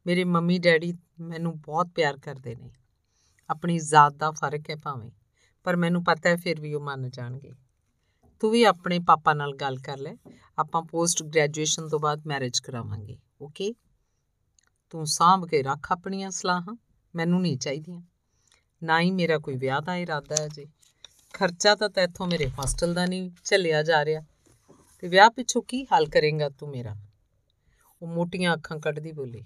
ਮੇਰੇ 0.06 0.24
ਮੰਮੀ 0.24 0.58
ਡੈਡੀ 0.58 0.92
ਮੈਨੂੰ 1.20 1.60
ਬਹੁਤ 1.60 1.86
ਪਿਆਰ 1.86 2.18
ਕਰਦੇ 2.18 2.54
ਨੇ। 2.54 2.70
ਆਪਣੀ 3.50 3.78
ਜ਼ਾਤ 3.78 4.14
ਦਾ 4.14 4.30
ਫ਼ਰਕ 4.30 4.70
ਹੈ 4.70 4.76
ਭਾਵੇਂ, 4.76 5.10
ਪਰ 5.64 5.76
ਮੈਨੂੰ 5.76 6.04
ਪਤਾ 6.04 6.28
ਹੈ 6.28 6.36
ਫਿਰ 6.36 6.60
ਵੀ 6.60 6.74
ਉਹ 6.74 6.80
ਮੰਨ 6.80 7.10
ਜਾਣਗੇ। 7.10 7.52
ਤੂੰ 8.40 8.50
ਵੀ 8.50 8.62
ਆਪਣੇ 8.64 8.98
ਪਾਪਾ 8.98 9.34
ਨਾਲ 9.34 9.54
ਗੱਲ 9.54 9.78
ਕਰ 9.78 9.98
ਲੈ। 9.98 10.14
ਆਪਾਂ 10.58 10.82
ਪੋਸਟ 10.82 11.22
ਗ੍ਰੈਜੂਏਸ਼ਨ 11.22 11.88
ਤੋਂ 11.88 12.00
ਬਾਅਦ 12.00 12.26
ਮੈਰਿਜ 12.26 12.58
ਕਰਾਵਾਂਗੇ, 12.58 13.18
ਓਕੇ? 13.40 13.72
ਤੂੰ 14.90 15.06
ਸਾਂਭ 15.06 15.46
ਕੇ 15.48 15.62
ਰੱਖ 15.62 15.92
ਆਪਣੀਆਂ 15.92 16.30
ਸਲਾਹਾਂ। 16.30 16.76
ਮੈਨੂੰ 17.14 17.40
ਨਹੀਂ 17.42 17.58
ਚਾਹੀਦੀਆਂ। 17.58 18.02
ਨਾ 18.84 19.00
ਹੀ 19.00 19.10
ਮੇਰਾ 19.10 19.38
ਕੋਈ 19.38 19.56
ਵਿਆਹ 19.56 19.80
ਦਾ 19.80 19.96
ਇਰਾਦਾ 19.96 20.42
ਹੈ 20.42 20.48
ਜੀ। 20.48 20.66
ਖਰਚਾ 21.32 21.74
ਤਾਂ 21.74 21.88
ਤੈਥੋਂ 21.88 22.26
ਮੇਰੇ 22.26 22.48
ਹੋਸਟਲ 22.48 22.94
ਦਾ 22.94 23.06
ਨਹੀਂ 23.06 23.30
ਚੱਲਿਆ 23.44 23.82
ਜਾ 23.82 24.04
ਰਿਹਾ। 24.04 24.22
ਤੇ 24.98 25.08
ਵਿਆਹ 25.08 25.30
ਪਿੱਛੋਂ 25.30 25.62
ਕੀ 25.62 25.84
ਹੱਲ 25.84 26.08
ਕਰੇਗਾ 26.08 26.48
ਤੂੰ 26.48 26.68
ਮੇਰਾ? 26.68 26.96
ਉਹ 28.02 28.08
ਮੋਟੀਆਂ 28.08 28.54
ਅੱਖਾਂ 28.54 28.78
ਕੱਢਦੀ 28.78 29.12
ਬੋਲੀ, 29.12 29.44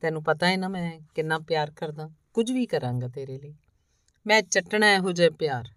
ਤੈਨੂੰ 0.00 0.24
ਪਤਾ 0.24 0.48
ਹੈ 0.48 0.56
ਨਾ 0.56 0.68
ਮੈਂ 0.68 1.00
ਕਿੰਨਾ 1.14 1.38
ਪਿਆਰ 1.38 1.70
ਕਰਦਾ? 1.70 2.10
ਕੁਝ 2.34 2.52
ਵੀ 2.52 2.66
ਕਰਾਂਗਾ 2.66 3.08
ਤੇਰੇ 3.08 3.38
ਲਈ। 3.38 3.54
ਮੈਂ 4.26 4.42
ਚਟਣਾ 4.42 4.94
ਇਹੋ 4.94 5.12
ਜਿਹਾ 5.12 5.30
ਪਿਆਰ। 5.30 5.68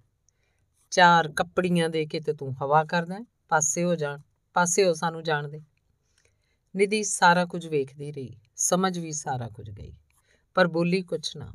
ਚਾਰ 0.92 1.32
ਕੱਪੜੀਆਂ 1.32 1.90
ਦੇ 1.90 2.06
ਕੇ 2.06 2.20
ਤੇ 2.20 2.34
ਤੂੰ 2.34 2.56
ਹਵਾ 2.64 2.84
ਕਰਦਾ 2.84 3.20
ਪਾਸੇ 3.50 3.84
ਹੋ 3.84 3.96
ਜਾਣ, 3.96 4.22
ਪਾਸੇ 4.54 4.86
ਹੋ 4.86 4.94
ਸਾਨੂੰ 4.94 5.24
ਜਾਣ 5.24 5.48
ਦੇ। 5.48 5.62
ਨਿਧੀ 6.76 7.04
ਸਾਰਾ 7.04 7.46
ਕੁਝ 7.46 7.68
ਵੇਖਦੀ 7.68 8.12
ਰਹੀ। 8.12 8.38
ਸਮਝ 8.56 9.00
ਵੀ 9.00 9.12
ਸਾਰਾ 9.12 9.50
ਕੁਝ 9.50 9.70
ਗਈ। 9.70 9.94
ਪਰ 10.54 10.68
ਬੋਲੀ 10.68 11.02
ਕੁਛ 11.02 11.38
ਨਾ। 11.38 11.54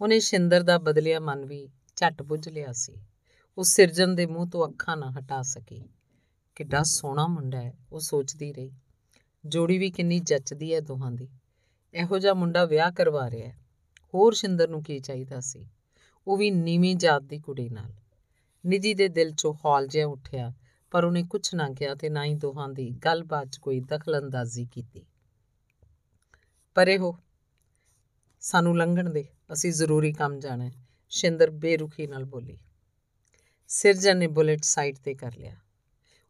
ਉਹਨੇ 0.00 0.20
ਸ਼ਿੰਦਰ 0.20 0.62
ਦਾ 0.62 0.78
ਬਦਲਿਆ 0.78 1.20
ਮਨ 1.20 1.46
ਵੀ 1.46 1.68
ਝਟ 1.96 2.22
ਬੁੱਝ 2.22 2.48
ਲਿਆ 2.48 2.72
ਸੀ। 2.72 2.94
ਉਹ 3.58 3.64
ਸਿਰਜਨ 3.64 4.14
ਦੇ 4.14 4.26
ਮੂੰਹ 4.26 4.50
ਤੋਂ 4.50 4.68
ਅੱਖਾਂ 4.68 4.96
ਨਾ 4.96 5.10
ਹਟਾ 5.10 5.42
ਸਕੀ। 5.42 5.84
ਕਿੱਡਾ 6.54 6.82
ਸੋਹਣਾ 6.82 7.26
ਮੁੰਡਾ 7.26 7.62
ਹੈ, 7.62 7.74
ਉਹ 7.92 8.00
ਸੋਚਦੀ 8.00 8.52
ਰਹੀ। 8.52 8.72
ਜੋੜੀ 9.46 9.78
ਵੀ 9.78 9.90
ਕਿੰਨੀ 9.90 10.18
ਜੱਚਦੀ 10.18 10.74
ਹੈ 10.74 10.80
ਦੋਹਾਂ 10.80 11.12
ਦੀ। 11.12 11.28
ਇਹੋ 11.94 12.18
ਜਿਹਾ 12.18 12.34
ਮੁੰਡਾ 12.34 12.64
ਵਿਆਹ 12.64 12.92
ਕਰਵਾ 12.92 13.30
ਰਿਹਾ 13.30 13.48
ਹੈ। 13.48 13.58
ਹੋਰ 14.14 14.34
ਸ਼ਿੰਦਰ 14.34 14.68
ਨੂੰ 14.68 14.82
ਕੀ 14.82 14.98
ਚਾਹੀਦਾ 14.98 15.40
ਸੀ? 15.40 15.68
ਉਹ 16.26 16.36
ਵੀ 16.36 16.50
ਨੀਵੀਂ 16.50 16.96
ਜਾਤ 16.96 17.22
ਦੀ 17.22 17.38
ਕੁੜੀ 17.38 17.68
ਨਾਲ। 17.68 17.92
ਨਿਧੀ 18.66 18.94
ਦੇ 18.94 19.08
ਦਿਲ 19.08 19.30
'ਚੋਂ 19.30 19.54
ਹੌਲ 19.54 19.86
ਜਿਹਾ 19.86 20.06
ਉੱਠਿਆ, 20.06 20.52
ਪਰ 20.90 21.04
ਉਹਨੇ 21.04 21.22
ਕੁਝ 21.22 21.54
ਨਾ 21.54 21.68
ਕਿਹਾ 21.70 21.94
ਤੇ 21.94 22.08
ਨਾ 22.08 22.24
ਹੀ 22.24 22.34
ਦੋਹਾਂ 22.34 22.68
ਦੀ 22.68 22.90
ਗੱਲਬਾਤ 22.90 23.46
'ਚ 23.46 23.56
ਕੋਈ 23.56 23.80
ਦਖਲਅੰਦਾਜ਼ੀ 23.80 24.66
ਕੀਤੀ। 24.72 25.06
ਪਰੇ 26.74 26.98
ਹੋ। 26.98 27.16
ਸਾਨੂੰ 28.40 28.78
ਲੰਘਣ 28.78 29.10
ਦੇ। 29.10 29.28
ਅਸੀਂ 29.52 29.72
ਜ਼ਰੂਰੀ 29.72 30.12
ਕੰਮ 30.12 30.38
ਜਾਣਾ 30.40 30.64
ਹੈ। 30.64 30.72
ਸ਼ਿੰਦਰ 31.08 31.50
ਬੇਰੁਖੀ 31.50 32.06
ਨਾਲ 32.06 32.24
ਬੋਲੀ 32.24 32.58
ਸਿਰਜਨ 33.68 34.16
ਨੇ 34.16 34.26
ਬੁਲਟ 34.26 34.64
ਸਾਈਡ 34.64 34.96
ਤੇ 34.96 35.14
ਕਰ 35.14 35.36
ਲਿਆ। 35.36 35.56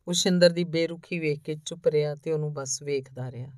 ਉਹ 0.09 0.12
ਸ਼ਿੰਦਰ 0.12 0.51
ਦੀ 0.51 0.64
ਬੇਰੁਖੀ 0.64 1.18
ਵੇਖ 1.18 1.40
ਕੇ 1.40 1.56
ਚੁੱਪ 1.66 1.88
ਰਿਹਾ 1.88 2.14
ਤੇ 2.14 2.32
ਉਹਨੂੰ 2.32 2.52
ਬਸ 2.55 2.82
ਵੇਖਦਾ 2.82 3.30
ਰਿਹਾ। 3.30 3.52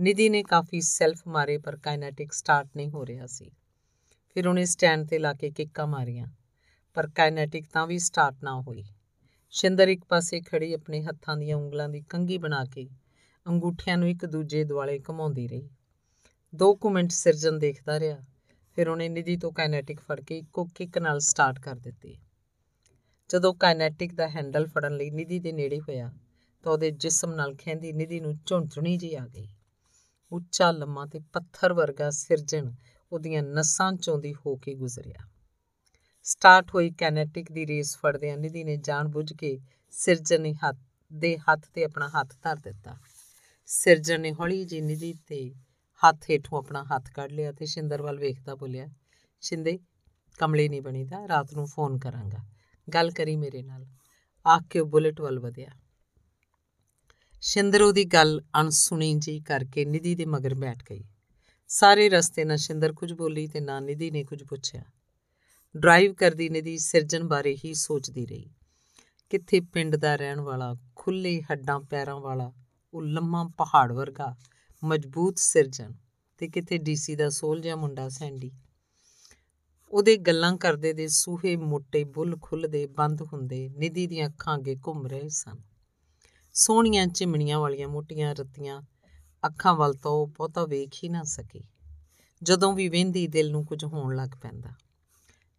ਨਿਧੀ 0.00 0.28
ਨੇ 0.28 0.42
ਕਾਫੀ 0.42 0.80
ਸੈਲਫ 0.80 1.22
ਮਾਰੇ 1.26 1.58
ਪਰ 1.58 1.76
ਕਾਇਨੈਟਿਕ 1.76 2.32
ਸਟਾਰਟ 2.32 2.68
ਨਹੀਂ 2.76 2.90
ਹੋ 2.90 3.06
ਰਿਹਾ 3.06 3.26
ਸੀ। 3.26 3.50
ਫਿਰ 4.34 4.48
ਉਹਨੇ 4.48 4.64
ਸਟੈਂਡ 4.64 5.08
ਤੇ 5.08 5.18
ਲਾ 5.18 5.32
ਕੇ 5.32 5.50
ਕਿੱਕਾਂ 5.50 5.86
ਮਾਰੀਆਂ, 5.86 6.26
ਪਰ 6.94 7.06
ਕਾਇਨੈਟਿਕ 7.06 7.66
ਤਾਂ 7.72 7.86
ਵੀ 7.86 7.98
ਸਟਾਰਟ 7.98 8.34
ਨਾ 8.44 8.60
ਹੋਈ। 8.60 8.84
ਸ਼ਿੰਦਰ 9.50 9.88
ਇੱਕ 9.88 10.04
ਪਾਸੇ 10.04 10.40
ਖੜੀ 10.40 10.72
ਆਪਣੇ 10.74 11.02
ਹੱਥਾਂ 11.02 11.36
ਦੀਆਂ 11.36 11.56
ਉਂਗਲਾਂ 11.56 11.88
ਦੀ 11.88 12.00
ਕੰਗੀ 12.00 12.38
ਬਣਾ 12.38 12.64
ਕੇ 12.64 12.88
ਅੰਗੂਠਿਆਂ 13.46 13.98
ਨੂੰ 13.98 14.08
ਇੱਕ 14.08 14.26
ਦੂਜੇ 14.26 14.64
ਦੁਆਲੇ 14.64 14.98
ਘੁਮਾਉਂਦੀ 15.08 15.48
ਰਹੀ। 15.48 15.70
ਦੋ 16.54 16.74
ਕੁ 16.74 16.90
ਮਿੰਟ 16.90 17.10
ਸਿਰਜਨ 17.10 17.58
ਦੇਖਦਾ 17.58 18.00
ਰਿਹਾ। 18.00 18.18
ਫਿਰ 18.76 18.88
ਉਹਨੇ 18.88 19.08
ਨਿਧੀ 19.08 19.36
ਤੋਂ 19.36 19.52
ਕਾਇਨੈਟਿਕ 19.52 20.00
ਫੜ 20.00 20.20
ਕੇ 20.20 20.38
ਇੱਕੋ 20.38 20.64
ਕਿੱਕ 20.64 20.98
ਨਾਲ 20.98 21.18
ਸਟਾਰਟ 21.18 21.58
ਕਰ 21.58 21.74
ਦਿੱਤੀ। 21.74 22.18
ਜਦੋਂ 23.30 23.54
ਕਾਇਨੈਟਿਕ 23.54 24.14
ਦਾ 24.14 24.28
ਹੈਂਡਲ 24.28 24.66
ਫੜਨ 24.66 24.96
ਲਈ 24.96 25.10
ਨਿਧੀ 25.10 25.38
ਦੇ 25.38 25.52
ਨੇੜੇ 25.52 25.80
ਹੋਇਆ, 25.80 26.12
ਤਾਂ 26.62 26.72
ਉਹਦੇ 26.72 26.90
ਜਿਸਮ 26.90 27.34
ਨਾਲ 27.34 27.56
ਖੈਂਦੀ 27.56 27.92
ਨਿਧੀ 27.92 28.20
ਨੂੰ 28.20 28.38
ਝੁੰਝੁਣੀ 28.46 28.96
ਜੀ 28.96 29.14
ਆ 29.14 29.26
ਗਈ। 29.26 29.48
ਉੱਚਾ, 30.32 30.70
ਲੰਮਾ 30.70 31.06
ਤੇ 31.06 31.18
ਪੱਥਰ 31.18 31.72
ਵਰਗਾ 31.72 32.10
ਸਿਰਜਣ 32.10 32.72
ਉਹਦੀਆਂ 33.12 33.42
ਨਸਾਂ 33.42 33.92
ਚੋਂ 33.92 34.18
ਦੀ 34.18 34.34
ਹੋ 34.34 34.56
ਕੇ 34.56 34.74
ਗੁਜ਼ਰਿਆ। 34.74 35.28
ਸਟਾਰਟ 36.22 36.74
ਹੋਈ 36.74 36.90
ਕੈਨੇਟਿਕ 36.90 37.52
ਦੀ 37.52 37.66
ਰੇਸ 37.66 37.96
ਫੜਦਿਆਂ 37.96 38.36
ਨਿਧੀ 38.36 38.64
ਨੇ 38.64 38.76
ਜਾਣਬੁੱਝ 38.76 39.32
ਕੇ 39.32 39.58
ਸਿਰਜਣ 39.90 40.42
ਦੇ 40.42 40.54
ਹੱਥ 40.54 40.76
ਦੇ 41.12 41.38
ਹੱਥ 41.38 41.60
ਤੇ 41.74 41.84
ਆਪਣਾ 41.84 42.08
ਹੱਥ 42.08 42.34
ਧਰ 42.42 42.56
ਦਿੱਤਾ। 42.56 42.96
ਸਿਰਜਣ 43.66 44.20
ਨੇ 44.20 44.32
ਹੌਲੀ 44.32 44.64
ਜਿਹੀ 44.64 44.80
ਨਿਧੀ 44.80 45.14
ਤੇ 45.26 45.54
ਹੱਥ 46.08 46.30
ਹੇਠੋਂ 46.30 46.58
ਆਪਣਾ 46.58 46.84
ਹੱਥ 46.84 47.10
ਕੱਢ 47.10 47.32
ਲਿਆ 47.32 47.52
ਤੇ 47.52 47.66
ਸ਼ਿੰਦਰ 47.66 48.02
ਵੱਲ 48.02 48.18
ਵੇਖਦਾ 48.18 48.54
ਬੋਲਿਆ, 48.54 48.88
ਸ਼ਿੰਦੇ, 49.40 49.78
ਕਮਲੀ 50.38 50.68
ਨਹੀਂ 50.68 50.82
ਬਣੀਦਾ, 50.82 51.28
ਰਾਤ 51.28 51.54
ਨੂੰ 51.54 51.66
ਫੋਨ 51.66 51.98
ਕਰਾਂਗਾ। 51.98 52.38
ਗੱਲ 52.94 53.10
ਕਰੀ 53.10 53.36
ਮੇਰੇ 53.36 53.62
ਨਾਲ। 53.62 53.86
ਆਖ 54.46 54.62
ਕੇ 54.70 54.80
ਉਹ 54.80 54.86
ਬੁਲਟ 54.86 55.20
ਵੱਲ 55.20 55.40
ਵਧਿਆ। 55.40 55.68
ਸ਼ਿੰਦਰ 57.40 57.82
ਉਹਦੀ 57.82 58.04
ਗੱਲ 58.04 58.42
ਅਣਸੁਣੀ 58.60 59.14
ਜੀ 59.14 59.40
ਕਰਕੇ 59.40 59.84
ਨਿਧੀ 59.84 60.14
ਦੇ 60.14 60.24
ਮਗਰ 60.24 60.54
ਬੈਠ 60.54 60.78
ਗਈ। 60.90 61.04
ਸਾਰੇ 61.68 62.08
ਰਸਤੇ 62.08 62.44
ਨਾ 62.44 62.56
ਸ਼ਿੰਦਰ 62.56 62.92
ਕੁਝ 62.92 63.12
ਬੋਲੀ 63.12 63.46
ਤੇ 63.46 63.60
ਨਾ 63.60 63.80
ਨਿਧੀ 63.80 64.10
ਨੇ 64.10 64.24
ਕੁਝ 64.24 64.44
ਪੁੱਛਿਆ। 64.44 64.82
ਡਰਾਈਵ 65.76 66.14
ਕਰਦੀ 66.14 66.48
ਨਿਧੀ 66.48 66.78
ਸਿਰਜਣ 66.78 67.24
ਬਾਰੇ 67.24 67.56
ਹੀ 67.64 67.74
ਸੋਚਦੀ 67.74 68.26
ਰਹੀ। 68.26 68.50
ਕਿੱਥੇ 69.30 69.60
ਪਿੰਡ 69.60 69.96
ਦਾ 69.96 70.16
ਰਹਿਣ 70.16 70.40
ਵਾਲਾ 70.40 70.74
ਖੁੱਲੇ 70.96 71.42
ਹੱਡਾਂ 71.42 71.80
ਪੈਰਾਂ 71.80 72.16
ਵਾਲਾ, 72.16 72.52
ਉਹ 72.94 73.02
ਲੰਮਾ 73.02 73.50
ਪਹਾੜ 73.58 73.92
ਵਰਗਾ 73.92 74.36
ਮਜ਼ਬੂਤ 74.84 75.38
ਸਿਰਜਣ 75.38 75.92
ਤੇ 76.38 76.48
ਕਿਤੇ 76.48 76.78
ਡੀਸੀ 76.78 77.16
ਦਾ 77.16 77.28
ਸੋਲ 77.30 77.60
ਜਿਹਾ 77.60 77.76
ਮੁੰਡਾ 77.76 78.08
ਸੈਂਡੀ। 78.08 78.52
ਉਹਦੇ 79.90 80.16
ਗੱਲਾਂ 80.16 80.56
ਕਰਦੇ 80.56 80.92
ਦੇ 80.92 81.08
ਸੂਹੇ 81.08 81.56
ਮੋਟੇ 81.56 82.04
ਬੁੱਲ 82.04 82.38
ਖੁੱਲਦੇ 82.42 82.86
ਬੰਦ 82.86 83.22
ਹੁੰਦੇ 83.22 83.68
ਨਿਧੀ 83.68 84.06
ਦੀਆਂ 84.06 84.28
ਅੱਖਾਂ 84.28 84.58
ਅੱਗੇ 84.58 84.76
ਘੁੰਮ 84.86 85.06
ਰਹੇ 85.06 85.28
ਸਨ। 85.28 85.62
ਸੋਹਣੀਆਂ 86.52 87.06
ਚਿਮਣੀਆਂ 87.06 87.58
ਵਾਲੀਆਂ 87.58 87.88
ਮੋਟੀਆਂ 87.88 88.34
ਰੱਤੀਆਂ 88.34 88.82
ਅੱਖਾਂ 89.46 89.74
ਵੱਲ 89.74 89.94
ਤਾਂ 89.94 90.10
ਉਹ 90.10 90.26
ਬਹੁਤਾ 90.26 90.64
ਵੇਖ 90.66 90.94
ਹੀ 91.04 91.08
ਨਾ 91.08 91.22
ਸਕੀ। 91.22 91.64
ਜਦੋਂ 92.42 92.72
ਵੀ 92.72 92.88
ਵੇਂਦੀ 92.88 93.26
ਦਿਲ 93.26 93.50
ਨੂੰ 93.50 93.66
ਕੁਝ 93.66 93.84
ਹੋਣ 93.84 94.16
ਲੱਗ 94.16 94.30
ਪੈਂਦਾ। 94.42 94.70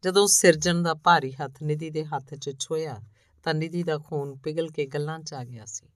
ਜਦੋਂ 0.03 0.27
ਸਿਰਜਣ 0.27 0.83
ਦਾ 0.83 0.93
ਭਾਰੀ 0.93 1.31
ਹੱਥ 1.31 1.63
ਨਿਧੀ 1.63 1.89
ਦੇ 1.89 2.05
ਹੱਥ 2.05 2.35
'ਚ 2.35 2.59
ਛੋਇਆ 2.59 3.01
ਤਾਂ 3.43 3.53
ਨਿਧੀ 3.53 3.83
ਦਾ 3.83 3.97
ਖੂਨ 3.97 4.35
ਪਿਘਲ 4.35 4.71
ਕੇ 4.71 4.85
ਗੱਲਾਂ 4.85 5.19
'ਚ 5.19 5.33
ਆ 5.33 5.43
ਗਿਆ 5.43 5.65
ਸੀ। 5.65 5.87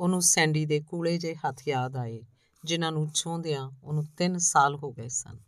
ਉਹਨੂੰ 0.00 0.22
ਸੈਂਡੀ 0.22 0.66
ਦੇ 0.66 0.80
ਕੂਲੇ 0.80 1.18
ਜੇ 1.18 1.34
ਹੱਥ 1.34 1.68
ਯਾਦ 1.68 1.96
ਆਏ 1.96 2.22
ਜਿਨ੍ਹਾਂ 2.64 2.92
ਨੂੰ 2.92 3.10
ਛੋਂਦਿਆਂ 3.14 3.70
ਉਹਨੂੰ 3.84 4.06
3 4.16 4.38
ਸਾਲ 4.38 4.74
ਹੋ 4.74 4.92
ਗਏ 4.92 5.08
ਸਨ। 5.08 5.38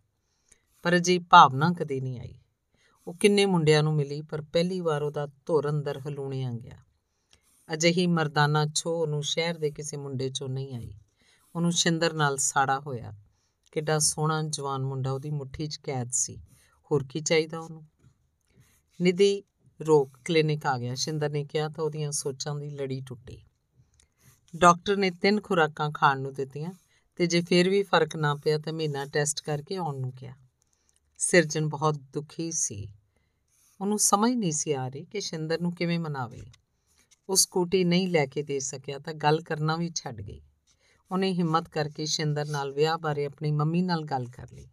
ਪਰ 0.83 0.97
ਅਜੇ 0.97 1.19
ਭਾਵਨਾ 1.19 1.73
ਕਦੇ 1.79 2.01
ਨਹੀਂ 2.01 2.21
ਆਈ। 2.21 2.35
ਉਹ 3.07 3.15
ਕਿੰਨੇ 3.15 3.47
ਮੁੰਡਿਆਂ 3.47 3.83
ਨੂੰ 3.83 3.95
ਮਿਲੀ, 3.95 4.23
ਪਰ 4.23 4.43
ਪਹਿਲੀ 4.43 4.81
ਵਾਰ 4.81 5.03
ਉਹਦਾ 5.03 5.27
ਧੁਰ 5.27 5.71
ਅੰਦਰ 5.71 5.99
ਹਲੂਣਿਆ 5.99 6.53
ਗਿਆ। 6.53 6.79
ਅਜਿਹੀ 7.73 8.07
ਮਰਦਾਨਾ 8.07 8.67
ਛੋ 8.75 9.03
ਉਹਨੂੰ 9.03 9.23
ਸ਼ਹਿਰ 9.23 9.59
ਦੇ 9.59 9.71
ਕਿਸੇ 9.71 9.97
ਮੁੰਡੇ 9.97 10.27
'ਚੋਂ 10.29 10.49
ਨਹੀਂ 10.49 10.75
ਆਈ। 10.75 10.95
ਉਹਨੂੰ 11.57 11.73
ਸ਼ਿੰਦਰ 11.73 12.13
ਨਾਲ 12.13 12.37
ਸਾੜਾ 12.37 12.81
ਹੋਇਆ। 12.81 13.15
ਕਿੱਡਾ 13.73 13.99
ਸੋਹਣਾ 13.99 14.43
ਜਵਾਨ 14.43 14.83
ਮੁੰਡਾ, 14.83 15.13
ਉਹਦੀ 15.13 15.31
ਮੁੱਠੀ 15.31 15.67
'ਚ 15.67 15.77
ਕੈਦ 15.77 16.11
ਸੀ। 16.13 16.39
ਹੋਰ 16.91 17.05
ਕੀ 17.11 17.21
ਚਾਹੀਦਾ 17.21 17.59
ਉਹਨੂੰ? 17.59 17.87
ਨਿਧੀ 19.01 19.43
ਰੋਕ 19.81 20.19
ਕਲੀਨਿਕ 20.25 20.67
ਆ 20.67 20.79
ਗਿਆ। 20.79 20.95
ਸ਼ਿੰਦਰ 20.95 21.31
ਨੇ 21.31 21.45
ਕਿਹਾ 21.45 21.69
ਤਾਂ 21.69 21.85
ਉਹਦੀਆਂ 21.85 22.13
ਸੋਚਾਂ 22.13 22.55
ਦੀ 22.55 22.71
ਲੜੀ 22.71 23.01
ਟੁੱਟੀ। 23.01 23.45
ਡਾਕਟਰ 24.57 24.97
ਨੇ 24.97 25.11
ਤਿੰਨ 25.11 25.41
ਖੁਰਾਕਾਂ 25.41 25.91
ਖਾਣ 25.91 26.21
ਨੂੰ 26.21 26.35
ਦਿੱਤੀਆਂ। 26.35 26.73
ਤੇ 27.19 27.27
ਜੇ 27.27 27.41
ਫਿਰ 27.41 27.71
ਵੀ 27.71 27.83
ਫ਼ਰਕ 27.83 28.17
ਨਾ 28.17 28.35
ਪਿਆ 28.35 28.59
ਤਾਂ 28.59 28.73
ਮਹੀਨਾ 28.73 29.07
ਟੈਸਟ 29.07 29.43
ਕਰਕੇ 29.43 29.77
ਆਉਣ 29.77 30.01
ਨੂੰ 30.01 30.13
ਕਿਹਾ। 30.13 30.35
ਸਿਰਜਨ 31.19 31.69
ਬਹੁਤ 31.69 31.95
ਦੁਖੀ 31.95 32.53
ਸੀ। 32.53 32.89
ਉਹਨੂੰ 33.81 33.99
ਸਮਝ 33.99 34.33
ਨਹੀਂ 34.33 34.53
ਸੀ 34.53 34.73
ਆ 34.73 34.89
ਰਹੀ 34.89 35.05
ਕਿ 35.05 35.21
ਸ਼ਿੰਦਰ 35.21 35.61
ਨੂੰ 35.61 35.73
ਕਿਵੇਂ 35.73 35.99
ਮਨਾਵੇ। 35.99 36.43
ਉਹ 37.29 37.37
ਸਕੂਟੀ 37.37 37.85
ਨਹੀਂ 37.85 38.09
ਲੈ 38.09 38.27
ਕੇ 38.27 38.43
ਦੇ 38.43 38.61
ਸਕਿਆ 38.61 38.99
ਤਾਂ 38.99 39.15
ਗੱਲ 39.15 39.41
ਕਰਨਾ 39.41 39.77
ਵੀ 39.77 39.91
ਛੱਡ 39.95 40.21
ਗਈ। 40.21 40.41
ਉਹਨੇ 41.11 41.33
ਹਿੰਮਤ 41.33 41.69
ਕਰਕੇ 41.69 42.07
ਸ਼ਿੰਦਰ 42.07 42.45
ਨਾਲ 42.45 42.73
ਵਿਆਹ 42.73 42.99
ਬਾਰੇ 42.99 43.25
ਆਪਣੀ 43.25 43.53
ਮੰਮੀ 43.53 43.83
ਨਾਲ 43.83 44.05
ਗੱਲ 44.05 44.27
ਕਰ 44.27 44.47
ਲਈ। 44.53 44.69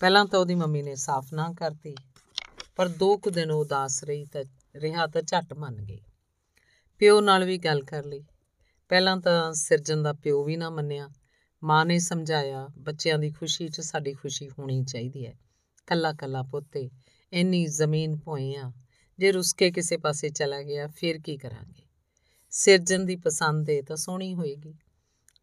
ਪਹਿਲਾਂ 0.00 0.26
ਤਾਂ 0.26 0.40
ਉਹਦੀ 0.40 0.54
ਮੰਮੀ 0.54 0.82
ਨੇ 0.82 0.94
ਸਾਫ਼ 0.94 1.34
ਨਾ 1.34 1.52
ਕਰਤੀ, 1.52 1.96
ਪਰ 2.76 2.88
ਦੋ 2.88 3.16
ਕੁ 3.16 3.30
ਦਿਨ 3.30 3.50
ਉਦਾਸ 3.50 4.04
ਰਹੀ 4.04 4.24
ਤਾਂ 4.24 4.44
ਰਿਹਾ 4.76 5.06
ਤਾਂ 5.06 5.22
ਝੱਟ 5.22 5.54
ਮੰਨ 5.54 5.76
ਗਈ। 5.84 6.00
ਪਿਓ 6.98 7.20
ਨਾਲ 7.20 7.44
ਵੀ 7.44 7.58
ਗੱਲ 7.58 7.82
ਕਰ 7.82 8.04
ਲਈ। 8.04 8.24
ਪਹਿਲਾਂ 8.88 9.16
ਤਾਂ 9.16 9.52
ਸਿਰਜਨ 9.52 10.02
ਦਾ 10.02 10.12
ਪਿਓ 10.12 10.44
ਵੀ 10.44 10.56
ਨਾ 10.56 10.70
ਮੰਨਿਆ 10.70 11.08
ਮਾਂ 11.64 11.86
ਨੇ 11.86 11.98
ਸਮਝਾਇਆ, 11.98 12.68
ਬੱਚਿਆਂ 12.78 13.18
ਦੀ 13.18 13.30
ਖੁਸ਼ੀ 13.30 13.68
'ਚ 13.68 13.80
ਸਾਡੀ 13.80 14.12
ਖੁਸ਼ੀ 14.14 14.50
ਹੋਣੀ 14.50 14.84
ਚਾਹੀਦੀ 14.84 15.26
ਹੈ। 15.26 15.38
ਕੱਲਾ 15.86 16.12
ਕੱਲਾ 16.12 16.42
ਪੁੱਤੇ, 16.42 16.90
ਇੰਨੀ 17.32 17.66
ਜ਼ਮੀਨ 17.66 18.16
ਭੋਏ 18.16 18.56
ਆ, 18.56 18.72
ਜੇ 19.18 19.32
ਰੁੱਸ 19.32 19.52
ਕੇ 19.52 19.70
ਕਿਸੇ 19.70 19.96
ਪਾਸੇ 19.96 20.28
ਚਲਾ 20.28 20.62
ਗਿਆ, 20.62 20.86
ਫਿਰ 20.86 21.18
ਕੀ 21.18 21.36
ਕਰਾਂਗੇ? 21.36 21.82
ਸਿਰਜਨ 22.50 23.06
ਦੀ 23.06 23.16
ਪਸੰਦ 23.16 23.70
ਏ 23.70 23.82
ਤਾਂ 23.82 23.96
ਸੋਹਣੀ 23.96 24.34
ਹੋਏਗੀ। 24.34 24.74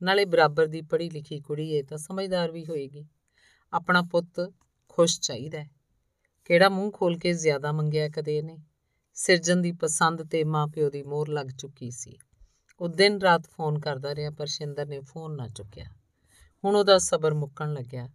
ਨਾਲੇ 0.04 0.26
ਬਰਾਬਰ 0.26 0.68
ਦੀ 0.68 0.82
ਪੜ੍ਹੀ 0.82 1.10
ਲਿਖੀ 1.10 1.40
ਕੁੜੀ 1.40 1.72
ਏ 1.72 1.84
ਤਾਂ 1.84 1.98
ਸਮਝਦਾਰ 1.98 2.52
ਵੀ 2.52 2.66
ਹੋਏਗੀ। 2.66 3.06
ਆਪਣਾ 3.74 4.02
ਪੁੱਤ 4.02 4.52
ਖੁਸ਼ 4.90 5.20
ਚਾਹੀਦਾ 5.22 5.60
ਹੈ। 5.60 5.70
ਕਿਹੜਾ 6.46 6.70
ਮੂੰਹ 6.70 6.92
ਖੋਲ 6.92 7.18
ਕੇ 7.18 7.34
ਜ਼ਿਆਦਾ 7.34 7.72
ਮੰਗਿਆ 7.72 8.10
ਕਦੇ 8.10 8.42
ਨੇ 8.42 8.58
ਸਿਰਜਨ 9.14 9.62
ਦੀ 9.62 9.72
ਪਸੰਦ 9.72 10.30
ਤੇ 10.30 10.44
ਮਾਪਿਓ 10.44 10.90
ਦੀ 10.90 11.04
ਮੋਹਰ 11.04 11.28
ਲੱਗ 11.28 11.48
ਚੁੱਕੀ 11.48 11.92
ਸੀ। 11.92 12.18
ਉਹ 12.80 12.90
ਦਿਨ 12.90 13.22
ਰਾਤ 13.22 13.48
ਫੋਨ 13.48 13.80
ਕਰਦਾ 13.80 14.16
ਰਿਹਾ, 14.16 14.32
ਪਰ 14.32 14.46
ਸ਼ਿੰਦਰ 14.46 14.86
ਨੇ 14.86 15.00
ਫੋਨ 15.00 15.36
ਨਾ 15.36 15.48
ਚੁੱਕਿਆ। 15.48 15.86
ਹੁਣ 16.66 16.76
ਉਹਦਾ 16.76 16.98
ਸਬਰ 16.98 17.34
ਮੁੱਕਣ 17.34 17.74
ਲੱਗਿਆ। 17.74 18.10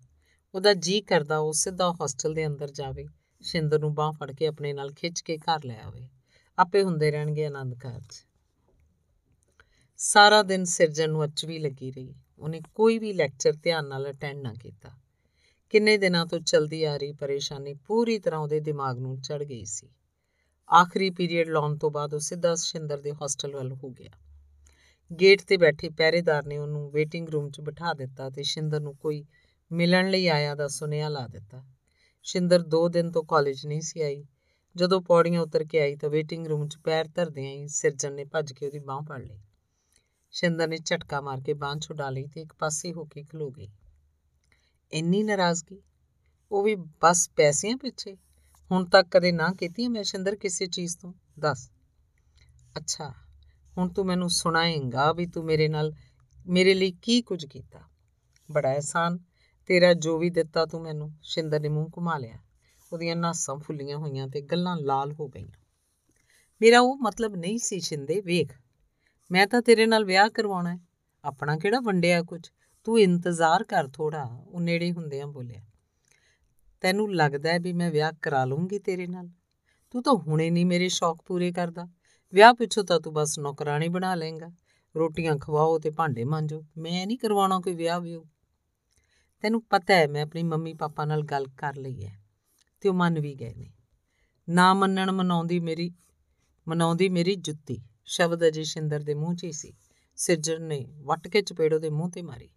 ਉਹਦਾ 0.55 0.74
ਜੀ 0.74 1.01
ਕਰਦਾ 1.01 1.39
ਉਹ 1.39 1.52
ਸਿੱਧਾ 1.52 1.90
ਹੋਸਟਲ 1.90 2.35
ਦੇ 2.35 2.47
ਅੰਦਰ 2.47 2.70
ਜਾਵੇ, 2.70 3.06
ਸ਼ਿੰਦਰ 3.43 3.78
ਨੂੰ 3.78 3.94
ਬਾਹ 3.94 4.12
ਫੜ 4.12 4.32
ਕੇ 4.32 4.47
ਆਪਣੇ 4.47 4.73
ਨਾਲ 4.73 4.93
ਖਿੱਚ 4.93 5.20
ਕੇ 5.20 5.39
ਘਰ 5.39 5.64
ਲੈ 5.64 5.81
ਆਵੇ। 5.81 6.09
ਆਪੇ 6.59 6.82
ਹੁੰਦੇ 6.82 7.10
ਰਹਿਣਗੇ 7.10 7.47
ਆਨੰਦ 7.47 7.74
ਕਾਰਜ। 7.74 8.27
ਸਾਰਾ 9.97 10.43
ਦਿਨ 10.43 10.64
ਸਿਰਜਣ 10.64 11.10
ਨੂੰ 11.10 11.24
ਅਚਵੀ 11.24 11.59
ਲੱਗੀ 11.59 11.90
ਰਹੀ। 11.90 12.14
ਉਹਨੇ 12.39 12.60
ਕੋਈ 12.74 12.98
ਵੀ 12.98 13.12
ਲੈਕਚਰ 13.12 13.52
ਧਿਆਨ 13.52 13.86
ਨਾਲ 13.86 14.10
ਅਟੈਂਡ 14.10 14.43
ਨਾ 14.43 14.55
ਕੀਤਾ। 14.55 14.90
ਕਿੰਨੇ 15.70 15.98
ਦਿਨਾਂ 15.98 16.27
ਤੋਂ 16.27 16.40
ਚਲਦੀ 16.40 16.85
ਆ 16.85 16.97
ਰਹੀ 16.97 17.12
ਪਰੇਸ਼ਾਨੀ 17.12 17.74
ਪੂਰੀ 17.74 18.19
ਤਰ੍ਹਾਂ 18.19 18.40
ਉਹਦੇ 18.40 18.60
ਦਿਮਾਗ 18.60 18.98
ਨੂੰ 18.98 19.20
ਚੜ 19.20 19.43
ਗਈ 19.43 19.64
ਸੀ। 19.64 19.89
ਆਖਰੀ 20.74 21.10
ਪੀਰੀਅਡ 21.10 21.48
ਲਾਉਣ 21.48 21.78
ਤੋਂ 21.78 21.90
ਬਾਅਦ 21.90 22.14
ਉਹ 22.14 22.19
ਸਿੱਧਾ 22.19 22.55
ਸ਼ਿੰਦਰ 22.55 23.01
ਦੇ 23.01 23.12
ਹੋਸਟਲ 23.12 23.56
ਵੱਲ 23.56 23.73
ਹੋ 23.73 23.90
ਗਿਆ। 23.90 24.10
ਗੇਟ 25.20 25.43
ਤੇ 25.43 25.56
ਬੈਠੇ 25.56 25.89
ਪਹਿਰੇਦਾਰ 25.89 26.47
ਨੇ 26.47 26.59
ਉਹਨੂੰ 26.59 26.90
ਵੇਟਿੰਗ 26.90 27.28
ਰੂਮ 27.28 27.51
'ਚ 27.51 27.60
ਬਿਠਾ 27.60 27.94
ਦਿੱਤਾ 27.94 28.30
ਤੇ 28.30 28.43
ਸ਼ਿੰਦਰ 28.43 28.80
ਨੂੰ 28.80 28.97
ਕੋਈ 28.97 29.24
ਮਿਲਣ 29.72 30.10
ਲਈ 30.10 30.26
ਆਇਆ 30.26 30.55
ਦਾ 30.55 30.68
ਸੁਨੇਹਾ 30.68 31.09
ਲਾ 31.09 31.26
ਦਿੱਤਾ। 31.26 31.64
ਸ਼ਿੰਦਰ 32.22 32.62
2 32.62 32.89
ਦਿਨ 32.89 33.10
ਤੋਂ 33.10 33.24
ਕਾਲਜ 33.24 33.66
ਨਹੀਂ 33.66 33.80
ਸੀ 33.80 34.01
ਆਈ। 34.01 34.24
ਜਦੋਂ 34.76 35.01
ਪੌੜੀਆਂ 35.01 35.40
ਉਤਰ 35.40 35.64
ਕੇ 35.64 35.80
ਆਈ 35.80 35.97
ਤਾਂ 35.97 36.10
ਵੇਟਿੰਗ 36.10 36.47
ਰੂਮ 36.47 36.68
'ਚ 36.68 36.76
ਪੈਰ 36.76 37.09
ਧਰਦਿਆਂ 37.09 37.52
ਹੀ 37.52 37.68
ਸਿਰਜਣ 37.68 38.12
ਨੇ 38.12 38.24
ਭੱਜ 38.24 38.52
ਕੇ 38.52 38.66
ਉਹਦੀ 38.66 38.78
ਬਾਹ 38.78 39.01
ਫੜ 39.01 39.22
ਲਈ। 39.22 39.40
ਸ਼ਿੰਦਰ 40.30 40.68
ਨੇ 40.68 40.78
ਝਟਕਾ 40.78 41.20
ਮਾਰ 41.20 41.40
ਕੇ 41.40 41.55
ਬਾਹ 41.55 41.76
ਛੁਡਾ 41.76 42.10
ਲਈ 42.10 42.26
ਤੇ 42.26 42.40
ਇੱਕ 42.40 42.52
ਪਾਸੇ 42.52 42.93
ਹੋ 42.93 43.05
ਕੇ 43.05 43.22
ਖਲੋ 43.22 43.51
ਗਈ। 43.51 43.68
ਇੰਨੀ 44.93 45.22
ਨਾਰਾਜ਼ਗੀ? 45.22 45.82
ਉਹ 46.52 46.62
ਵੀ 46.62 46.74
ਬਸ 46.74 47.30
ਪੈਸਿਆਂ 47.36 47.76
ਪਿੱਛੇ? 47.76 48.16
ਹੁਣ 48.70 48.84
ਤੱਕ 48.84 49.09
ਕਦੇ 49.10 49.32
ਨਾ 49.32 49.52
ਕੀਤੀ 49.59 49.89
ਮੈਂ 49.89 50.02
ਸ਼ਿੰਦਰ 50.02 50.36
ਕਿਸੇ 50.36 50.66
ਚੀਜ਼ 50.66 50.98
ਤੋਂ? 50.98 51.12
ਦੱਸ। 51.39 51.70
ਅੱਛਾ। 52.76 53.14
ਹੁਣ 53.78 53.89
ਤੂੰ 53.89 54.07
ਮੈਨੂੰ 54.07 54.31
ਸੁਣਾਏਂਗਾ 54.31 55.12
ਵੀ 55.12 55.27
ਤੂੰ 55.27 55.44
ਮੇਰੇ 55.44 55.69
ਨਾਲ 55.69 55.93
ਮੇਰੇ 56.47 56.74
ਲਈ 56.74 56.93
ਕੀ 57.03 57.23
ਕੁਝ 57.23 57.47
ਕੀਤਾ। 57.47 57.81
ਬੜਾ 58.51 58.73
ਅਹਿਸਾਨ, 58.73 59.19
ਤੇਰਾ 59.66 59.94
ਜੋ 59.94 60.19
ਵੀ 60.19 60.31
ਦਿੱਤਾ 60.31 60.66
ਤੂੰ 60.66 60.82
ਮੈਨੂੰ 60.82 61.12
ਸ਼ਿੰਦਰ 61.23 61.61
ਨੇ 61.61 61.69
ਮੂੰਹ 61.69 61.89
ਘੁਮਾ 61.97 62.19
ਲਿਆ। 62.19 62.39
ਉਹਦੀਆਂ 62.93 63.16
ਨਾਸਾਂ 63.16 63.57
ਫੁੱਲੀਆਂ 63.57 63.97
ਹੋਈਆਂ 63.97 64.28
ਤੇ 64.28 64.40
ਗੱਲਾਂ 64.40 64.77
ਲਾਲ 64.77 65.12
ਹੋ 65.12 65.28
ਗਈਆਂ। 65.28 65.65
ਮੇਰਾ 66.62 66.81
ਉਹ 66.81 66.97
ਮਤਲਬ 66.97 67.36
ਨਹੀਂ 67.36 67.59
ਸੀ, 67.59 67.81
ਸ਼ਿੰਦੇ, 67.81 68.20
ਵੇਖ, 68.20 68.53
ਮੈਂ 69.31 69.47
ਤਾਂ 69.47 69.62
ਤੇਰੇ 69.62 69.86
ਨਾਲ 69.86 70.05
ਵਿਆਹ 70.05 70.28
ਕਰਵਾਉਣਾ 70.28 70.74
ਹੈ। 70.74 70.81
ਆਪਣਾ 71.24 71.59
ਕਿਹੜਾ 71.59 71.81
ਵੰਡਿਆ 71.81 72.23
ਕੁਝ? 72.23 72.49
ਤੂੰ 72.85 73.01
ਇੰਤਜ਼ਾਰ 73.01 73.65
ਕਰ 73.65 73.89
ਥੋੜਾ 73.89 74.24
ਉਹ 74.24 74.61
ਨੇੜੇ 74.61 74.93
ਹੁੰਦਿਆਂ 74.93 75.27
ਬੋਲਿਆ। 75.27 75.62
ਤੈਨੂੰ 76.81 77.15
ਲੱਗਦਾ 77.15 77.53
ਹੈ 77.53 77.59
ਵੀ 77.59 77.73
ਮੈਂ 77.73 77.90
ਵਿਆਹ 77.90 78.12
ਕਰਾ 78.23 78.44
ਲੂੰਗੀ 78.44 78.78
ਤੇਰੇ 78.78 79.07
ਨਾਲ? 79.07 79.28
ਤੂੰ 79.90 80.03
ਤਾਂ 80.03 80.12
ਹੁਣੇ 80.12 80.51
ਨਹੀਂ 80.51 80.66
ਮੇਰੇ 80.66 80.89
ਸ਼ੌਕ 80.89 81.23
ਪੂਰੇ 81.27 81.53
ਕਰਦਾ। 81.53 81.89
ਵਿਆਹ 82.35 82.55
ਪਿੱਛੋਂ 82.55 82.85
ਤਾਂ 82.85 83.01
ਤੂੰ 83.01 83.13
ਬਸ 83.13 83.39
ਨੌਕਰਾਨੀ 83.39 83.89
ਬਣਾ 83.89 84.15
ਲੇਂਗਾ 84.15 84.51
ਰੋਟੀਆਂ 84.97 85.37
ਖਵਾਓ 85.37 85.79
ਤੇ 85.79 85.91
ਭਾਂਡੇ 85.91 86.25
ਮਾਂਜੋ। 86.25 86.65
ਮੈਂ 86.79 87.07
ਨਹੀਂ 87.07 87.19
ਕਰਵਾਉਣਾ 87.19 87.61
ਕੋਈ 87.61 87.75
ਵਿਆਹ 87.75 88.01
ਵੀ 88.01 88.19
ਤੈਨੂੰ 89.41 89.63
ਪਤਾ 89.63 89.95
ਹੈ, 89.95 90.09
ਮੈਂ 90.09 90.23
ਆਪਣੀ 90.23 90.43
ਮੰਮੀ 90.43 90.75
ਪਾਪਾ 90.75 91.05
ਨਾਲ 91.05 91.23
ਗੱਲ 91.23 91.47
ਕਰ 91.47 91.77
ਲਈ 91.77 92.05
ਹੈ 92.05 92.19
ਤੇ 92.81 92.89
ਉਹ 92.89 92.95
ਮੰਨ 92.95 93.21
ਵੀ 93.21 93.35
ਗਏ 93.35 93.55
ਨੇ। 93.55 93.73
ਨਾ 94.49 94.75
ਮੰਨਣ 94.75 95.13
ਮਨਾਉਂਦੀ 95.13 95.61
ਮੇਰੀ 95.61 95.95
ਮਨਾਉਂਦੀ 96.69 97.09
ਮੇਰੀ 97.09 97.35
ਜੁੱਤੀ। 97.35 97.83
ਸ਼ਬਦ 98.05 98.49
ਅਜੇ 98.49 98.65
ਸ਼ਿੰਦਰ 98.65 99.01
ਦੇ 99.01 99.15
ਮੂੰਹ 99.15 99.35
'ਚ 99.35 99.45
ਹੀ 99.45 99.53
ਸੀ। 99.53 99.73
ਸਿਰਜਰ 100.17 100.59
ਨੇ 100.59 100.87
ਵੱਟ 100.91 101.29
ਕੇ 101.29 101.43
ਚਪੇੜੋ 101.43 101.79
ਦੇ 101.79 101.91
ਮੂੰਹ 101.91 102.11
ਤੇ 102.11 102.23
ਮਾਰੀ। 102.23 102.51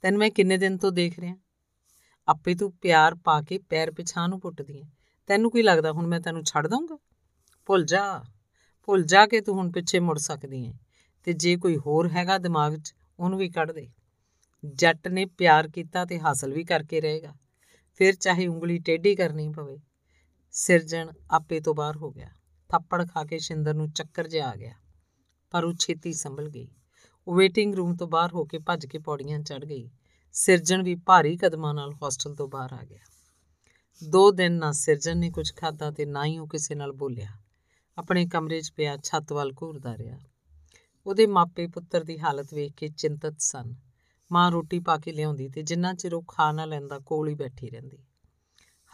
ਤੈਨੂੰ 0.00 0.18
ਮੈਂ 0.18 0.30
ਕਿੰਨੇ 0.30 0.56
ਦਿਨ 0.56 0.78
ਤੋਂ 0.78 0.92
ਦੇਖ 0.92 1.18
ਰਿਹਾ? 1.18 1.36
ਆਪੇ 2.28 2.54
ਤੂੰ 2.54 2.72
ਪਿਆਰ 2.72 3.14
ਪਾ 3.14 3.42
ਕੇ 3.42 3.58
ਪੈਰ 3.58 3.90
ਪਿਛਾਂ 3.90 4.28
ਨੂੰ 4.28 4.40
ਪੁੱਟਦੀ 4.40 4.80
ਐ 4.80 4.84
ਤੈਨੂੰ 5.26 5.50
ਕੀ 5.50 5.62
ਲੱਗਦਾ 5.62 5.92
ਹੁਣ 5.92 6.06
ਮੈਂ 6.06 6.20
ਤੈਨੂੰ 6.20 6.44
ਛੱਡ 6.44 6.66
ਦਊਂਗਾ? 6.66 6.98
ਭੁੱਲ 7.66 7.84
ਜਾ। 7.84 8.24
ਭੁੱਲ 8.84 9.02
ਜਾ 9.02 9.26
ਕੇ 9.26 9.40
ਤੂੰ 9.40 9.56
ਹੁਣ 9.56 9.70
ਪਿੱਛੇ 9.70 10.00
ਮੁੜ 10.00 10.18
ਸਕਦੀ 10.18 10.66
ਐ 10.66 10.72
ਤੇ 11.24 11.32
ਜੇ 11.32 11.56
ਕੋਈ 11.56 11.76
ਹੋਰ 11.76 12.08
ਹੈਗਾ 12.08 12.38
ਦਿਮਾਗ 12.38 12.76
'ਚ, 12.76 12.94
ਉਹਨੂੰ 13.18 13.38
ਵੀ 13.38 13.50
ਕੱਢ 13.50 13.72
ਦੇ। 13.72 13.88
ਜੱਟ 14.64 15.08
ਨੇ 15.08 15.24
ਪਿਆਰ 15.24 15.68
ਕੀਤਾ 15.68 16.04
ਤੇ 16.04 16.20
ਹਾਸਲ 16.20 16.52
ਵੀ 16.52 16.64
ਕਰਕੇ 16.64 17.00
ਰਹੇਗਾ। 17.00 17.34
ਫਿਰ 17.94 18.14
ਚਾਹੇ 18.14 18.46
ਉਂਗਲੀ 18.46 18.78
ਟੇਢੀ 18.78 19.14
ਕਰਨੀ 19.14 19.48
ਪਵੇ, 19.48 19.80
ਸਿਰਜਣ 20.50 21.12
ਆਪੇ 21.30 21.60
ਤੋਂ 21.60 21.74
ਬਾਹਰ 21.74 21.96
ਹੋ 21.96 22.10
ਗਿਆ। 22.10 22.28
ਥੱਪੜ 22.68 23.08
ਖਾ 23.08 23.24
ਕੇ 23.24 23.38
ਸ਼ਿੰਦਰ 23.38 23.74
ਨੂੰ 23.74 23.90
ਚੱਕਰ 23.90 24.28
ਜਿਹਾ 24.28 24.50
ਆ 24.50 24.56
ਗਿਆ। 24.56 24.74
ਪਰ 25.50 25.64
ਉਹ 25.64 25.72
ਛੇਤੀ 25.72 26.12
ਸੰਭਲ 26.12 26.48
ਗਈ। 26.48 26.68
ਉਹ 27.28 27.34
ਵੇਟਿੰਗ 27.34 27.74
ਰੂਮ 27.74 27.96
ਤੋਂ 27.96 28.08
ਬਾਹਰ 28.08 28.32
ਹੋ 28.34 28.44
ਕੇ 28.44 28.58
ਭੱਜ 28.58 28.86
ਕੇ 28.86 28.98
ਪੌੜੀਆਂ 28.98 29.40
ਚੜ 29.40 29.64
ਗਈ। 29.64 29.90
ਸਿਰਜਣ 30.32 30.82
ਵੀ 30.82 30.94
ਭਾਰੀ 30.94 31.36
ਕਦਮਾਂ 31.36 31.74
ਨਾਲ 31.74 31.94
ਹੋਸਟਲ 31.94 32.34
ਤੋਂ 32.34 32.48
ਬਾਹਰ 32.48 32.72
ਆ 32.72 32.84
ਗਿਆ। 32.84 32.98
ਦੋ 34.08 34.30
ਦਿਨ 34.30 34.52
ਨਾ 34.52 34.72
ਸਿਰਜਣ 34.72 35.16
ਨੇ 35.16 35.30
ਕੁਝ 35.30 35.54
ਖਾਦਾ 35.56 35.90
ਤੇ 35.90 36.04
ਨਾ 36.04 36.24
ਹੀ 36.24 36.38
ਉਹ 36.38 36.48
ਕਿਸੇ 36.48 36.74
ਨਾਲ 36.74 36.92
ਬੋਲਿਆ। 36.92 37.41
ਆਪਣੇ 37.98 38.26
ਕਮਰੇ 38.26 38.60
'ਚ 38.60 38.72
ਪਿਆ 38.72 38.96
ਛੱਤ 38.96 39.32
ਵੱਲ 39.32 39.52
ਘੂਰਦਾ 39.62 39.96
ਰਿਹਾ। 39.96 40.18
ਉਹਦੇ 41.06 41.26
ਮਾਪੇ 41.26 41.66
ਪੁੱਤਰ 41.66 42.04
ਦੀ 42.04 42.18
ਹਾਲਤ 42.18 42.54
ਵੇਖ 42.54 42.72
ਕੇ 42.72 42.88
ਚਿੰਤਤ 42.88 43.34
ਸਨ। 43.38 43.74
ਮਾਂ 44.32 44.50
ਰੋਟੀ 44.50 44.80
ਪਾ 44.80 44.98
ਕੇ 44.98 45.12
ਲਿਆਉਂਦੀ 45.12 45.48
ਤੇ 45.48 45.62
ਜਿੰਨਾ 45.62 45.94
ਚਿਰ 45.94 46.14
ਉਹ 46.14 46.22
ਖਾ 46.28 46.52
ਨਾ 46.52 46.64
ਲੈਂਦਾ 46.64 46.98
ਕੋਲ 46.98 47.28
ਹੀ 47.28 47.34
ਬੈਠੀ 47.34 47.70
ਰਹਿੰਦੀ। 47.70 47.98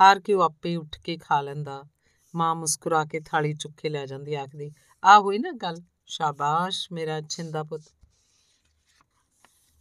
ਹਾਰ 0.01 0.21
ਕੇ 0.21 0.35
ਉਹ 0.35 0.43
ਆਪੇ 0.43 0.77
ਉੱਠ 0.77 0.99
ਕੇ 0.99 1.17
ਖਾ 1.17 1.41
ਲੈਂਦਾ। 1.41 1.85
ਮਾਂ 2.35 2.55
ਮੁਸਕਰਾ 2.55 3.05
ਕੇ 3.05 3.21
ਥਾਲੀ 3.21 3.55
ਚੁੱਕ 3.55 3.81
ਕੇ 3.81 3.89
ਲੈ 3.89 4.07
ਜਾਂਦੀ, 4.07 4.35
ਆਖਦੀ, 4.35 4.73
ਆ 5.05 5.21
ਹੋਈ 5.21 5.39
ਨਾ 5.39 5.53
ਗੱਲ? 5.53 5.83
ਸ਼ਾਬਾਸ਼ 6.07 6.93
ਮੇਰਾ 6.93 7.21
ਛਿੰਦਾ 7.21 7.63
ਪੁੱਤ। 7.65 7.83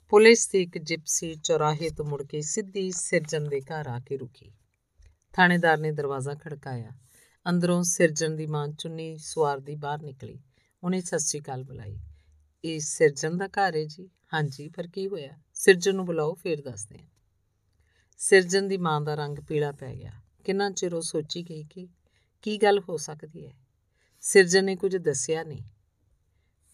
ਪੁਲਿਸ 0.09 0.49
ਦੀ 0.49 0.61
ਇੱਕ 0.61 0.77
ਜਿਪਸੀ 0.77 1.35
ਚੌਰਾਹੇ 1.35 1.89
ਤੋਂ 1.89 2.05
ਮੁੜ 2.05 2.23
ਕੇ 2.23 2.41
ਸਿੱਧੀ 2.41 2.91
ਸਿਰਜਣ 2.91 3.47
ਦੇ 3.47 3.61
ਘਰ 3.61 3.87
ਆ 3.87 3.99
ਕੇ 3.99 4.17
ਰੁਕੀ। 4.17 4.51
ਥਾਣੇਦਾਰ 5.33 5.77
ਨੇ 5.77 5.91
ਦਰਵਾਜ਼ਾ 5.91 6.35
ਖੜਕਾਇਆ। 6.35 6.91
ਅੰਦਰੋਂ 7.49 7.83
ਸਿਰਜਣ 7.83 8.35
ਦੀ 8.35 8.45
ਮਾਂ 8.45 8.67
ਚੁੰਨੀ 8.67 9.17
ਸਵਾਰ 9.17 9.59
ਦੀ 9.59 9.75
ਬਾਹਰ 9.75 10.01
ਨਿਕਲੀ। 10.01 10.39
ਉਹਨੇ 10.83 11.01
ਸਤਿ 11.01 11.19
ਸ਼੍ਰੀ 11.19 11.41
ਅਕਾਲ 11.41 11.63
ਬੁਲਾਈ। 11.63 11.99
ਇਹ 12.65 12.79
ਸਿਰਜਣ 12.79 13.37
ਦਾ 13.37 13.47
ਘਰ 13.47 13.75
ਹੈ 13.75 13.83
ਜੀ? 13.83 14.09
ਹਾਂਜੀ, 14.33 14.69
ਪਰ 14.69 14.87
ਕੀ 14.87 15.07
ਹੋਇਆ? 15.07 15.37
ਸਿਰਜਣ 15.53 15.95
ਨੂੰ 15.95 16.05
ਬੁਲਾਓ, 16.05 16.33
ਫੇਰ 16.33 16.61
ਦੱਸਦੇ 16.61 16.99
ਹਾਂ 16.99 17.07
ਸਿਰਜਣ 18.17 18.63
ਦੀ 18.63 18.77
ਮਾਂ 18.77 19.01
ਦਾ 19.01 19.15
ਰੰਗ 19.15 19.39
ਪੀਲਾ 19.39 19.71
ਪੈ 19.71 19.95
ਗਿਆ। 19.95 20.11
ਕਿੰਨਾ 20.43 20.71
ਚਿਰ 20.71 20.95
ਉਹ 20.95 21.01
ਸੋਚੀ 21.01 21.43
ਗਈ 21.49 21.63
ਕਿ, 21.63 21.87
ਕੀ 22.41 22.57
ਗੱਲ 22.57 22.79
ਹੋ 22.79 22.97
ਸਕਦੀ 22.97 23.47
ਹੈ 23.47 23.53
ਸਿਰਜਣ 24.21 24.63
ਨੇ 24.63 24.75
ਕੁਝ 24.75 24.97
ਦੱਸਿਆ 24.97 25.43
ਨਹੀਂ। 25.43 25.63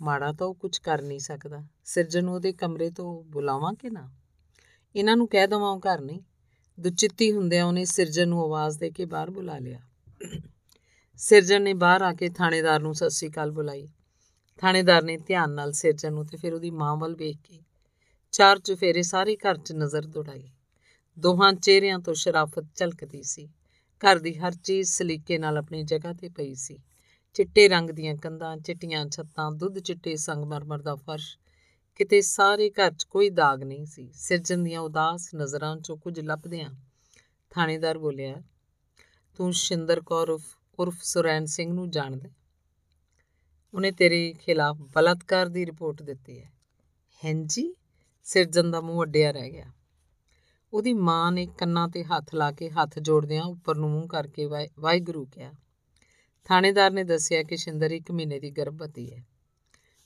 ਮਾੜਾ 0.02 0.32
ਤਾਂ 0.32 0.48
ਉਹ 0.48 0.56
ਕੁਝ 0.56 0.78
ਕਰ 0.78 1.02
ਨਹੀਂ 1.02 1.20
ਸਕਦਾ। 1.20 1.64
ਸਿਰਜਣ 1.84 2.24
ਨੂੰ 2.24 2.34
ਉਹਦੇ 2.34 2.54
ਕਮਰੇ 2.54 2.90
ਤੋਂ 2.90 3.24
ਬੁਲਾਵਾਂ 3.24 3.74
ਕਿ 3.74 3.90
ਨਾ? 3.90 4.12
ਇਹਨਾਂ 4.96 5.18
ਨੂੰ 5.18 5.28
ਕਹਿ 5.28 5.48
ਦਵਾਂ 5.48 5.72
ਉਹ 5.72 5.80
ਘਰ 5.80 6.02
ਨਹੀਂ। 6.02 6.22
ਦੁਚਿੱਤੀ 6.80 7.32
ਹੁੰਦਿਆਂ 7.32 7.66
ਉਹਨੇ 7.66 7.86
ਸਿਰਜਣ 7.86 8.28
ਨੂੰ 8.28 8.44
ਆਵਾਜ਼ 8.44 8.80
ਦੇ 8.80 8.92
ਕੇ 8.92 9.06
ਬਾਹਰ 9.06 9.30
ਬੁਲਾ 9.30 9.58
ਲਿਆ। 9.58 9.80
ਸਿਰਜਣ 11.20 11.62
ਨੇ 11.62 11.74
ਬਾਹਰ 11.74 12.02
ਆ 12.02 12.14
ਕੇ 12.14 12.30
ਥਾਣੇਦਾਰ 12.30 12.80
ਨੂੰ 12.80 12.94
ਸਤਿ 12.96 13.10
ਸ੍ਰੀ 13.10 13.30
ਅਕਾਲ 13.30 13.52
ਬੁਲਾਈ। 13.52 13.88
ਥਾਣੇਦਾਰ 14.58 15.04
ਨੇ 15.04 15.18
ਧਿਆਨ 15.18 15.52
ਨਾਲ 15.52 15.72
ਸਿਰਜਣ 15.72 16.14
ਨੂੰ 16.14 16.26
ਤੇ 16.26 16.38
ਫਿਰ 16.38 16.54
ਉਹਦੀ 16.54 16.72
ਮਾਂ 16.72 16.96
ਵੱਲ 16.98 17.16
ਵੇਖ 17.16 17.38
ਕੇ 17.44 17.60
ਚਾਰ 18.34 18.60
ਚੁਫੇਰੇ 18.60 19.02
ਸਾਰੇ 19.02 19.36
ਘਰ 19.36 19.58
'ਚ 19.58 19.72
ਨਜ਼ਰ 19.72 20.06
ਦੌੜਾਈ। 20.06 20.50
ਦੋਹਾਂ 21.18 21.52
ਚਿਹਰਿਆਂ 21.54 22.00
ਤੋਂ 22.00 22.14
ਸ਼ਰਾਫਤ 22.14 22.66
ਝਲਕਦੀ 22.76 23.22
ਸੀ। 23.24 23.48
ਘਰ 24.02 24.20
ਦੀ 24.20 24.34
ਹਰ 24.38 24.56
ਚੀਜ਼ 24.64 24.90
ਸਲੀਕੇ 24.90 25.38
ਨਾਲ 25.38 25.58
ਆਪਣੀ 25.58 25.84
ਜਗ੍ਹਾ 25.84 26.14
ਤੇ 26.14 26.30
ਪਈ 26.30 26.54
ਸੀ। 26.56 26.78
ਚਿੱਟੇ 27.36 27.68
ਰੰਗ 27.68 27.90
ਦੀਆਂ 27.90 28.16
ਕੰਧਾਂ, 28.16 28.58
ਚਿੱਟੀਆਂ 28.58 29.06
ਛੱਤਾਂ, 29.06 29.52
ਦੁੱਧ 29.52 29.80
ਚਿੱਟੇ 29.80 30.16
ਸੰਗਮਰਮਰ 30.16 30.82
ਦਾ 30.82 30.96
ਫਰਸ਼, 30.96 31.38
ਕਿਤੇ 31.96 32.22
ਸਾਰੇ 32.22 32.70
ਘਰ 32.70 32.92
'ਚ 32.92 33.04
ਕੋਈ 33.04 33.30
ਦਾਗ 33.30 33.64
ਨਹੀਂ 33.64 33.86
ਸੀ। 33.86 34.10
ਸਿਰਜਣ 34.14 34.64
ਦੀਆਂ 34.64 34.82
ਉਦਾਸ 34.82 35.30
ਨਜ਼ਰਾਂ 35.36 35.76
'ਚੋਂ 35.78 35.98
ਕੁਝ 35.98 36.20
ਲੱਭਦਿਆਂ 36.20 36.70
ਥਾਣੇਦਾਰ 37.52 37.98
ਬੋਲਿਆ, 37.98 38.42
ਤੂੰ 39.40 39.52
ਸ਼ਿੰਦਰ 39.54 40.02
ਕੌਰ 40.02 40.30
ਉਰਫ 40.30 40.56
ਉਰਫ 40.80 41.04
ਸੁਰੈਨ 41.04 41.46
ਸਿੰਘ 41.46 41.74
ਨੂੰ 41.74 41.90
ਜਾਣਦਾ 41.90 42.30
ਉਹਨੇ 43.74 43.92
ਤੇਰੇ 43.92 44.34
ਖਿਲਾਫ 44.34 44.78
ਬਲਾਤਕਾਰ 44.78 45.50
ਦੀ 45.50 45.66
ਰਿਪੋਰਟ 45.66 46.02
ਦਿੱਤੀ 46.02 46.40
ਹੈ। 46.40 46.52
ਹੈਂਜੀ, 47.26 47.76
ਸਿਰਜਣ 48.24 48.72
ਦਾ 48.72 48.82
ਮੂੰਹ 48.82 49.04
ਅੱਡਿਆ 49.04 49.32
ਰਹਿ 49.32 49.50
ਗਿਆ। 49.50 49.66
ਉਹਦੀ 50.74 50.94
ਮਾਂ 50.94 51.32
ਨੇ 51.32 51.46
ਕੰਨਾਂ 51.46 51.88
ਤੇ 51.88 52.04
ਹੱਥ 52.04 52.36
ਲਾ 52.36 52.52
ਕੇ 52.52 52.70
ਹੱਥ 52.70 53.00
ਜੋੜਦਿਆਂ 53.00 53.44
ਉੱਪਰ 53.44 53.76
ਨੂੰ 53.76 53.92
ਮੂੰਹ 53.92 54.08
ਕਰਕੇ 54.08 54.46
ਵਾਹਿਗੁਰੂ 54.80 55.26
ਕਿਹਾ। 55.26 55.54
ਥਾਣੇਦਾਰ 56.46 56.92
ਨੇ 56.92 57.04
ਦੱਸਿਆ 57.04 57.44
ਕਿ 57.44 57.58
ਸ਼ਿੰਦਰ 57.58 57.92
ਇੱਕ 57.92 58.12
ਮਹੀਨੇ 58.12 58.40
ਦੀ 58.40 58.52
ਗਰਭਵਤੀ 58.52 59.14
ਹੈ। 59.14 59.24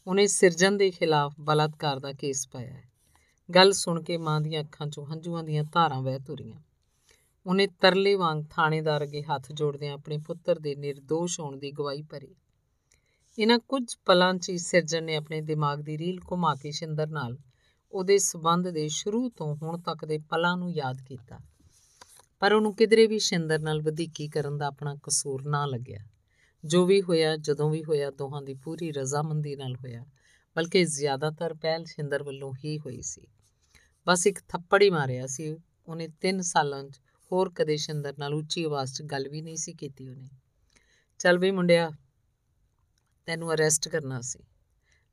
ਉਹਨੇ 0.07 0.27
ਸਿਰਜਣ 0.27 0.71
ਦੇ 0.71 0.91
ਖਿਲਾਫ 0.91 1.33
ਬਲਾਤਕਾਰ 1.39 1.99
ਦਾ 1.99 2.13
ਕੇਸ 2.13 2.47
ਪਾਇਆ 2.47 2.73
ਹੈ। 2.73 2.89
ਗੱਲ 3.55 3.71
ਸੁਣ 3.71 4.03
ਕੇ 4.03 4.17
ਮਾਂ 4.17 4.41
ਦੀਆਂ 4.41 4.61
ਅੱਖਾਂ 4.61 4.87
'ਚੋਂ 4.87 5.05
ਹੰਝੂਆਂ 5.05 5.43
ਦੀਆਂ 5.43 5.63
ਧਾਰਾਂ 5.63 6.01
ਵਹਿ 6.01 6.19
ਤੁਰੀਆਂ। 6.19 6.59
ਉਹਨੇ 7.47 7.67
ਤਰਲੇ 7.67 8.15
ਵਾਂਗ 8.15 8.43
ਥਾਣੇਦਾਰ 8.49 9.03
ਅੱਗੇ 9.03 9.23
ਹੱਥ 9.23 9.51
ਜੋੜਦਿਆਂ 9.51 9.93
ਆਪਣੇ 9.93 10.17
ਪੁੱਤਰ 10.17 10.59
ਦੇ 10.59 10.75
નિર્ਦੋਸ਼ 10.75 11.39
ਹੋਣ 11.39 11.57
ਦੀ 11.57 11.71
ਗਵਾਹੀ 11.71 12.01
ਭਰੀ। 12.01 12.35
ਇਹਨਾਂ 13.39 13.59
ਕੁਝ 13.59 13.95
ਪਲਾਂ 14.05 14.33
'ਚ 14.33 14.49
ਹੀ 14.49 14.57
ਸਿਰਜਣ 14.57 15.03
ਨੇ 15.03 15.15
ਆਪਣੇ 15.15 15.41
ਦਿਮਾਗ 15.41 15.79
ਦੀ 15.79 15.97
ਰੀਲ 15.97 16.19
ਘੁਮਾ 16.31 16.55
ਕੇ 16.55 16.71
ਸ਼ਿੰਦਰ 16.71 17.07
ਨਾਲ 17.07 17.37
ਉਹਦੇ 17.91 18.17
ਸਬੰਧ 18.17 18.69
ਦੇ 18.69 18.87
ਸ਼ੁਰੂ 18.87 19.29
ਤੋਂ 19.29 19.55
ਹੁਣ 19.55 19.77
ਤੱਕ 19.77 20.05
ਦੇ 20.05 20.17
ਪਲਾਂ 20.17 20.57
ਨੂੰ 20.57 20.71
ਯਾਦ 20.71 21.01
ਕੀਤਾ। 21.01 21.39
ਪਰ 22.39 22.53
ਉਹਨੂੰ 22.53 22.75
ਕਿਧਰੇ 22.75 23.07
ਵੀ 23.07 23.19
ਸ਼ਿੰਦਰ 23.19 23.59
ਨਾਲ 23.59 23.81
ਵਧੀਕੀ 23.81 24.27
ਕਰਨ 24.27 24.57
ਦਾ 24.57 24.67
ਆਪਣਾ 24.67 24.95
ਕਸੂਰ 24.95 25.45
ਨਾ 25.45 25.65
ਲੱਗਿਆ। 25.65 25.99
ਜੋ 26.65 26.85
ਵੀ 26.85 27.01
ਹੋਇਆ, 27.01 27.37
ਜਦੋਂ 27.37 27.69
ਵੀ 27.69 27.83
ਹੋਇਆ, 27.83 28.11
ਦੋਹਾਂ 28.11 28.41
ਦੀ 28.41 28.53
ਪੂਰੀ 28.53 28.91
ਰਜ਼ਾਮੰਦੀ 28.91 29.55
ਨਾਲ 29.55 29.75
ਹੋਇਆ, 29.75 30.05
ਬਲਕਿ 30.55 30.85
ਜ਼ਿਆਦਾਤਰ 30.85 31.53
ਪਹਿਲ 31.53 31.85
ਸ਼ਿੰਦਰ 31.85 32.23
ਵੱਲੋਂ 32.23 32.53
ਹੀ 32.65 32.79
ਹੋਈ 32.79 33.01
ਸੀ। 33.01 33.27
ਬਸ 34.07 34.27
ਇੱਕ 34.27 34.39
ਥੱਪੜ 34.47 34.81
ਹੀ 34.81 34.89
ਮਾਰਿਆ 34.89 35.27
ਸੀ। 35.27 35.57
ਉਹਨੇ 35.87 36.07
3 36.21 36.41
ਸਾਲਾਂ 36.41 36.83
'ਚ 36.83 37.01
ਹੋਰ 37.31 37.49
ਕਦੇ 37.49 37.77
ਸ਼ਿੰਦਰ 37.77 38.13
ਨਾਲ 38.19 38.33
ਉੱਚੀ 38.33 38.63
ਆਵਾਜ਼ 38.63 38.93
'ਚ 38.93 39.01
ਗੱਲ 39.01 39.29
ਵੀ 39.29 39.41
ਨਹੀਂ 39.41 39.57
ਸੀ 39.57 39.73
ਕੀਤੀ 39.73 40.09
ਉਹਨੇ। 40.09 40.29
ਚੱਲ 41.19 41.37
ਵੀ 41.37 41.51
ਮੁੰਡਿਆ, 41.51 41.91
ਤੈਨੂੰ 43.25 43.53
ਅਰੈਸਟ 43.53 43.89
ਕਰਨਾ 43.89 44.21
ਸੀ। 44.21 44.39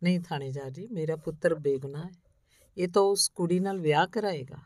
ਨਹੀਂ 0.02 0.20
ਥਾਣੇਦਾਰ 0.20 0.70
ਜੀ 0.70 0.86
ਮੇਰਾ 0.86 1.16
ਪੁੱਤਰ 1.16 1.54
ਬੇਗੁਨਾਹ 1.54 2.04
ਹੈ। 2.04 2.10
ਇਹ 2.78 2.88
ਤਾਂ 2.88 3.02
ਉਸ 3.02 3.28
ਕੁੜੀ 3.28 3.60
ਨਾਲ 3.60 3.80
ਵਿਆਹ 3.80 4.06
ਕਰਾਏਗਾ। 4.06 4.56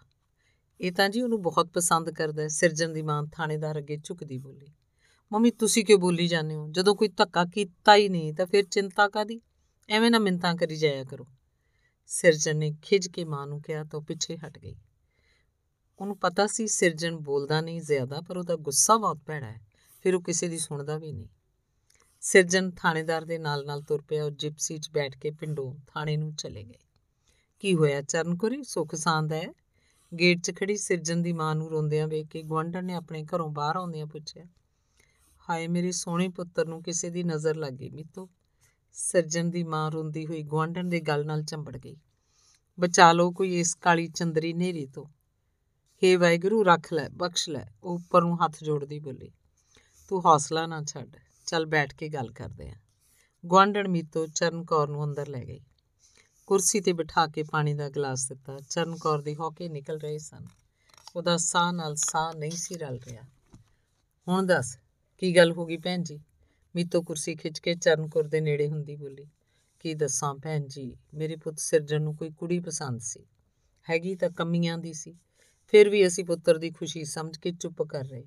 ਇਹ 0.81 0.93
ਤਾਂ 0.93 1.09
ਜੀ 1.09 1.23
ਉਹਨੂੰ 1.23 1.43
ਬਹੁਤ 1.43 1.66
ਪਸੰਦ 1.66 2.11
ਕਰਦਾ 2.11 2.43
ਹੈ। 2.43 2.49
ਸਿਰਜਣ 2.49 2.89
ਦੀ 2.89 3.03
ਮਾਂ 3.03 3.23
ਥਾਣੇਦਾਰ 3.33 3.79
ਅੱਗੇ 3.79 3.99
ਝੁਕਦੀ 4.05 4.39
ਬੋਲੀ, 4.39 4.66
ਮੰਮੀ, 5.33 5.51
ਤੁਸੀਂ 5.51 5.85
ਕਿਉਂ 5.85 5.99
ਬੋਲੀ 5.99 6.29
ਜਾਂਦੇ 6.29 6.55
ਹੋ? 6.55 6.69
ਜਦੋਂ 6.69 6.97
ਕੋਈ 6.97 7.09
ਧੱਕਾ 7.09 7.45
ਕੀਤਾ 7.45 7.97
ਹੀ 7.97 8.09
ਨਹੀਂ, 8.09 8.35
ਤਾਂ 8.35 8.47
ਫਿਰ 8.47 8.65
ਚਿੰਤਾ 8.65 9.09
ਕਾਦੀ 9.09 9.41
ਐਵੇਂ 9.89 10.11
ਨਾ 10.11 10.19
ਮਿੰਤਾਂ 10.19 10.55
ਕਰੀ 10.55 10.77
ਜਾਇਆ 10.77 11.05
ਕਰੋ। 11.05 11.27
ਸਿਰਜਣ 12.07 12.57
ਨੇ 12.57 12.77
ਖਿੱਚ 12.83 13.09
ਕੇ 13.09 13.25
ਮਾਂ 13.25 13.47
ਨੂੰ 13.47 13.62
ਕਿਹਾ 13.62 13.85
ਤਾਂ 13.85 14.01
ਪਿੱਛੇ 14.01 14.37
ਹਟ 14.37 14.59
ਗਈ। 14.59 14.77
ਉਹਨੂੰ 16.01 16.16
ਪਤਾ 16.16 16.47
ਸੀ 16.47 16.66
ਸਿਰਜਣ 16.66 17.16
ਬੋਲਦਾ 17.16 17.61
ਨਹੀਂ 17.61 17.81
ਜ਼ਿਆਦਾ, 17.81 18.20
ਪਰ 18.20 18.37
ਉਹਦਾ 18.37 18.57
ਗੁੱਸਾ 18.57 18.97
ਬਹੁਤ 18.97 19.19
ਭੈੜਾ 19.27 19.47
ਹੈ। 19.47 19.61
ਫਿਰ 20.05 20.15
ਉਹ 20.15 20.23
ਕਿਸੇ 20.23 20.49
ਦੀ 20.49 20.59
ਸੁਣਦਾ 20.59 20.99
ਵੀ 20.99 21.12
ਨਹੀਂ। 21.12 21.29
ਸਿਰਜਣ 22.23 22.70
ਥਾਣੇਦਾਰ 22.70 23.25
ਦੇ 23.25 23.39
ਨਾਲ 23.39 23.65
ਨਾਲ 23.66 23.83
ਤੁਰ 23.83 24.03
ਪਿਆ 24.03 24.25
ਉਹ 24.25 24.31
ਜਿਪਸੀ 24.31 24.79
'ਚ 24.79 24.91
ਬੈਠ 24.91 25.16
ਕੇ 25.19 25.31
ਪਿੰਡੋਂ 25.31 25.73
ਥਾਣੇ 25.87 26.16
ਨੂੰ 26.16 26.35
ਚਲੇ 26.35 26.65
ਗਏ। 26.65 26.79
ਕੀ 27.61 27.75
ਹੋਇਆ 27.75 28.03
ਚਰਨਕੁਰੀ? 28.03 28.62
ਸੁੱਖ 28.62 28.95
ਸਾਂਦ 28.95 29.33
ਹੈ? 29.33 29.49
ਗੇਟ 30.12 30.41
'ਚ 30.41 30.53
ਖੜੀ 30.57 30.77
ਸਿਰਜਣ 30.77 31.16
ਦੀ 31.16 31.33
ਮਾਂ 31.33 31.55
ਨੂੰ 31.55 31.70
ਰੋਂਦਿਆਂ 31.70 32.07
ਵੇਖ 32.09 32.27
ਕੇ 32.27 32.43
ਗਵੰਡਰ 32.43 32.83
ਨੇ 32.83 32.95
ਆਪਣੇ 32.95 33.25
ਘਰੋਂ 33.25 33.49
ਬਾਹਰ 33.51 33.77
ਆਉਂਦਿਆਂ 33.77 34.07
ਪੁੱਛਿਆ, 34.07 34.45
ਹਾਏ 35.49 35.66
ਮੇਰੇ 35.69 35.93
ਸੋਹਣੇ 35.93 36.29
ਪੁੱਤਰ 36.29 36.66
ਨੂੰ 36.66 36.83
ਕਿਸੇ 36.83 37.11
ਦੀ 37.11 37.23
ਨਜ਼ਰ 37.23 37.57
ਲੱਗ 37.57 37.73
ਗਈ 37.73 37.91
ਮਿੱਤੋ? 37.91 38.29
ਸਿਰਜਣ 38.93 39.51
ਦੀ 39.51 39.62
ਮਾਂ 39.65 39.91
ਰੋਂਦੀ 39.91 40.27
ਹੋਈ 40.27 40.43
ਗਵੰਡਨ 40.43 40.89
ਦੇ 40.89 41.01
ਗੱਲ 41.01 41.27
ਨਾਲ 41.27 41.43
ਚੰਬੜ 41.43 41.77
ਗਈ। 41.77 41.97
ਬਚਾ 42.79 43.12
ਲਓ 43.12 43.31
ਕੋਈ 43.33 43.59
ਇਸ 43.61 43.75
ਕਾਲੀ 43.75 44.09
ਚੰਦਰੀ 44.09 44.53
ਨੇਰੀ 44.53 44.87
ਤੋਂ। 44.87 45.05
ਹੇ 46.03 46.16
ਵਾਹਿਗੁਰੂ, 46.16 46.62
ਰੱਖ 46.65 46.93
ਲੈ, 46.93 47.09
ਬਖਸ਼ 47.09 47.49
ਲੈ। 47.51 47.65
ਉਹ 47.83 47.95
ਉੱਪਰ 47.95 48.23
ਨੂੰ 48.23 48.45
ਹੱਥ 48.45 48.57
ਜੋੜਦੀ 48.65 48.99
ਬੋਲੀ, 48.99 49.31
ਤੂੰ 50.09 50.20
ਹੌਸਲਾ 50.27 50.66
ਨਾ 50.66 50.83
ਛੱਡ, 50.83 51.16
ਚੱਲ 51.47 51.66
ਬੈਠ 51.66 51.95
ਕੇ 51.95 52.09
ਗੱਲ 52.09 52.31
ਕਰਦੇ 52.33 52.69
ਆਂ। 52.69 52.77
ਗਵਾਂਢਣ 53.45 53.89
ਮੀਤੋ 53.89 54.27
ਚਰਨ 54.27 54.65
ਕੌਰ 54.65 54.89
ਨੂੰ 54.89 55.05
ਅੰਦਰ 55.05 55.29
ਲੈ 55.29 55.45
ਗਈ। 55.45 55.61
ਕੁਰਸੀ 56.47 56.81
ਤੇ 56.81 56.93
ਬਿਠਾ 56.93 57.27
ਕੇ 57.27 57.43
ਪਾਣੀ 57.43 57.75
ਦਾ 57.75 57.89
ਗਲਾਸ 57.89 58.29
ਦਿੱਤਾ। 58.29 58.59
ਚਰਨ 58.70 58.97
ਕੌਰ 58.97 59.23
ਦੀ 59.23 59.35
ਹੌਕੇ 59.35 59.69
ਨਿਕਲ 59.69 59.99
ਰਹੇ 59.99 60.19
ਸਨ। 60.19 60.47
ਉਹਦਾ 61.16 61.37
ਸਾਹ 61.37 61.73
ਨਾਲ 61.73 61.95
ਸਾਹ 61.95 62.33
ਨਹੀਂ 62.39 62.51
ਸੀ 62.51 62.75
ਰਲ 62.75 62.99
ਰਿਹਾ। 63.07 63.23
ਹੁਣ 64.29 64.47
ਦੱਸ, 64.47 64.79
ਕੀ 65.19 65.37
ਗੱਲ 65.37 65.53
ਹੋ 65.53 65.66
ਗਈ 65.66 65.77
ਭੈਣ 65.77 66.03
ਜੀ? 66.03 66.20
ਮੀਤੋ 66.77 67.03
ਕੁਰਸੀ 67.03 67.35
ਖਿੱਚ 67.37 67.59
ਕੇ 67.59 67.75
ਚਰਨ 67.75 68.09
ਕੌਰ 68.09 68.25
ਦੇ 68.25 68.41
ਨੇੜੇ 68.41 68.69
ਹੁੰਦੀ 68.69 68.97
ਬੋਲੀ, 68.97 69.27
ਕੀ 69.81 69.95
ਦੱਸਾਂ 69.95 70.35
ਭੈਣ 70.35 70.66
ਜੀ, 70.66 70.97
ਮੇਰੇ 71.15 71.37
ਪੁੱਤ 71.37 71.59
ਸਿਰਜਣ 71.59 72.03
ਨੂੰ 72.03 72.16
ਕੋਈ 72.16 72.31
ਕੁੜੀ 72.31 72.61
ਪਸੰਦ 72.61 73.01
ਸੀ। 73.01 73.27
ਹੈਗੀ 73.91 74.16
ਤਾਂ 74.16 74.31
ਕਮੀਆਂ 74.31 74.79
ਦੀ 74.79 74.93
ਸੀ। 74.93 75.19
ਫਿਰ 75.73 75.89
ਵੀ 75.89 76.07
ਅਸੀਂ 76.07 76.24
ਪੁੱਤਰ 76.24 76.59
ਦੀ 76.59 76.70
ਖੁਸ਼ੀ 76.70 77.05
ਸਮਝ 77.05 77.36
ਕੇ 77.36 77.53
ਚੁੱਪ 77.53 77.82
ਕਰ 77.82 78.05
ਰਹੇ। 78.05 78.24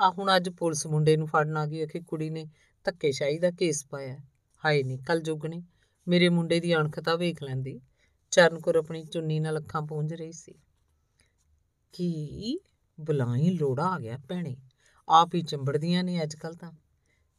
ਆ 0.00 0.10
ਹੁਣ 0.10 0.36
ਅੱਜ 0.36 0.48
ਪੁਲਿਸ 0.48 0.86
ਮੁੰਡੇ 0.86 1.16
ਨੂੰ 1.16 1.26
ਫੜਨ 1.26 1.56
ਆ 1.56 1.66
ਗਈ 1.66 1.86
ਕਿ 1.86 2.00
ਕੁੜੀ 2.00 2.30
ਨੇ 2.30 2.46
ਧੱਕੇਸ਼ਾਹੀ 2.84 3.38
ਦਾ 3.38 3.50
ਕੇਸ 3.50 3.84
ਪਾਇਆ। 3.86 4.16
ਹਾਏ 4.64 4.82
ਨਹੀਂ 4.82 4.98
ਕੱਲ 4.98 5.20
ਜੁਗਣੀ 5.20 5.62
ਮੇਰੇ 6.08 6.28
ਮੁੰਡੇ 6.28 6.60
ਦੀ 6.60 6.74
ਅਣਖ 6.74 7.00
ਤਾਂ 7.00 7.16
ਵੇਖ 7.16 7.42
ਲੈਂਦੀ। 7.42 7.80
ਚਰਨਕੁਰ 8.30 8.76
ਆਪਣੀ 8.76 9.04
ਚੁੰਨੀ 9.04 9.40
ਨਾਲ 9.40 9.58
ਅੱਖਾਂ 9.58 9.82
ਪੂੰਝ 9.82 10.12
ਰਹੀ 10.14 10.32
ਸੀ। 10.32 10.54
ਕੀ 11.92 12.60
ਬੁਲਾਈ 13.00 13.50
ਲੋੜਾ 13.50 13.86
ਆ 13.86 13.98
ਗਿਆ 13.98 14.18
ਭੈਣੇ, 14.28 14.56
ਆਪ 15.08 15.34
ਹੀ 15.34 15.42
ਚੰਬੜਦੀਆਂ 15.42 16.04
ਨੇ 16.04 16.22
ਅੱਜ 16.22 16.34
ਕੱਲ 16.34 16.54
ਤਾਂ। 16.54 16.72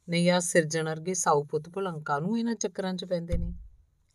ਨਹੀਂ 0.08 0.30
ਆ 0.30 0.40
ਸਿਰਜਣ 0.40 0.84
ਵਰਗੇ 0.84 1.14
ਸਾਊ 1.14 1.42
ਪੁੱਤ 1.42 1.68
ਭਲੰਕਾ 1.68 2.18
ਨੂੰ 2.18 2.38
ਇਹਨਾਂ 2.38 2.54
ਚੱਕਰਾਂ 2.54 2.94
'ਚ 2.94 3.04
ਪੈਂਦੇ 3.04 3.38
ਨੇ। 3.38 3.52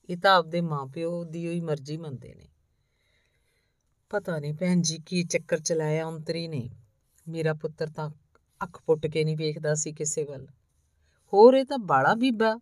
ਇਹ 0.09 0.17
ਤਾਂ 0.17 0.35
ਆਪਦੇ 0.35 0.61
ਮਾਪਿਓ 0.61 1.23
ਦੀ 1.23 1.47
ਹੋਈ 1.47 1.59
ਮਰਜ਼ੀ 1.59 1.97
ਮੰਨਦੇ 1.97 2.33
ਨੇ। 2.35 2.47
ਪਤਾ 4.15 4.39
ਨਹੀਂ 4.39 4.53
ਭੈਣ 4.53 4.81
ਜੀ 4.81 4.99
ਕੀ 5.05 5.23
ਚੱਕਰ 5.23 5.59
ਚਲਾਇਆ 5.59 6.09
ਅੰਤਰੀ 6.09 6.47
ਨੇ। 6.47 6.69
ਮੇਰਾ 7.27 7.53
ਪੁੱਤਰ 7.53 7.87
ਤਾਂ 7.87 8.09
ਅੱਖ 8.63 8.81
ਪੁੱਟ 8.85 9.07
ਕੇ 9.07 9.23
ਨਹੀਂ 9.23 9.37
ਵੇਖਦਾ 9.37 9.75
ਸੀ 9.75 9.93
ਕਿਸੇ 9.93 10.23
ਵੱਲ। 10.23 10.47
ਹੋਰ 11.33 11.53
ਇਹ 11.53 11.65
ਤਾਂ 11.65 11.77
ਬਾਲਾ 11.77 12.13
ਬੀਬਾ। 12.13 12.59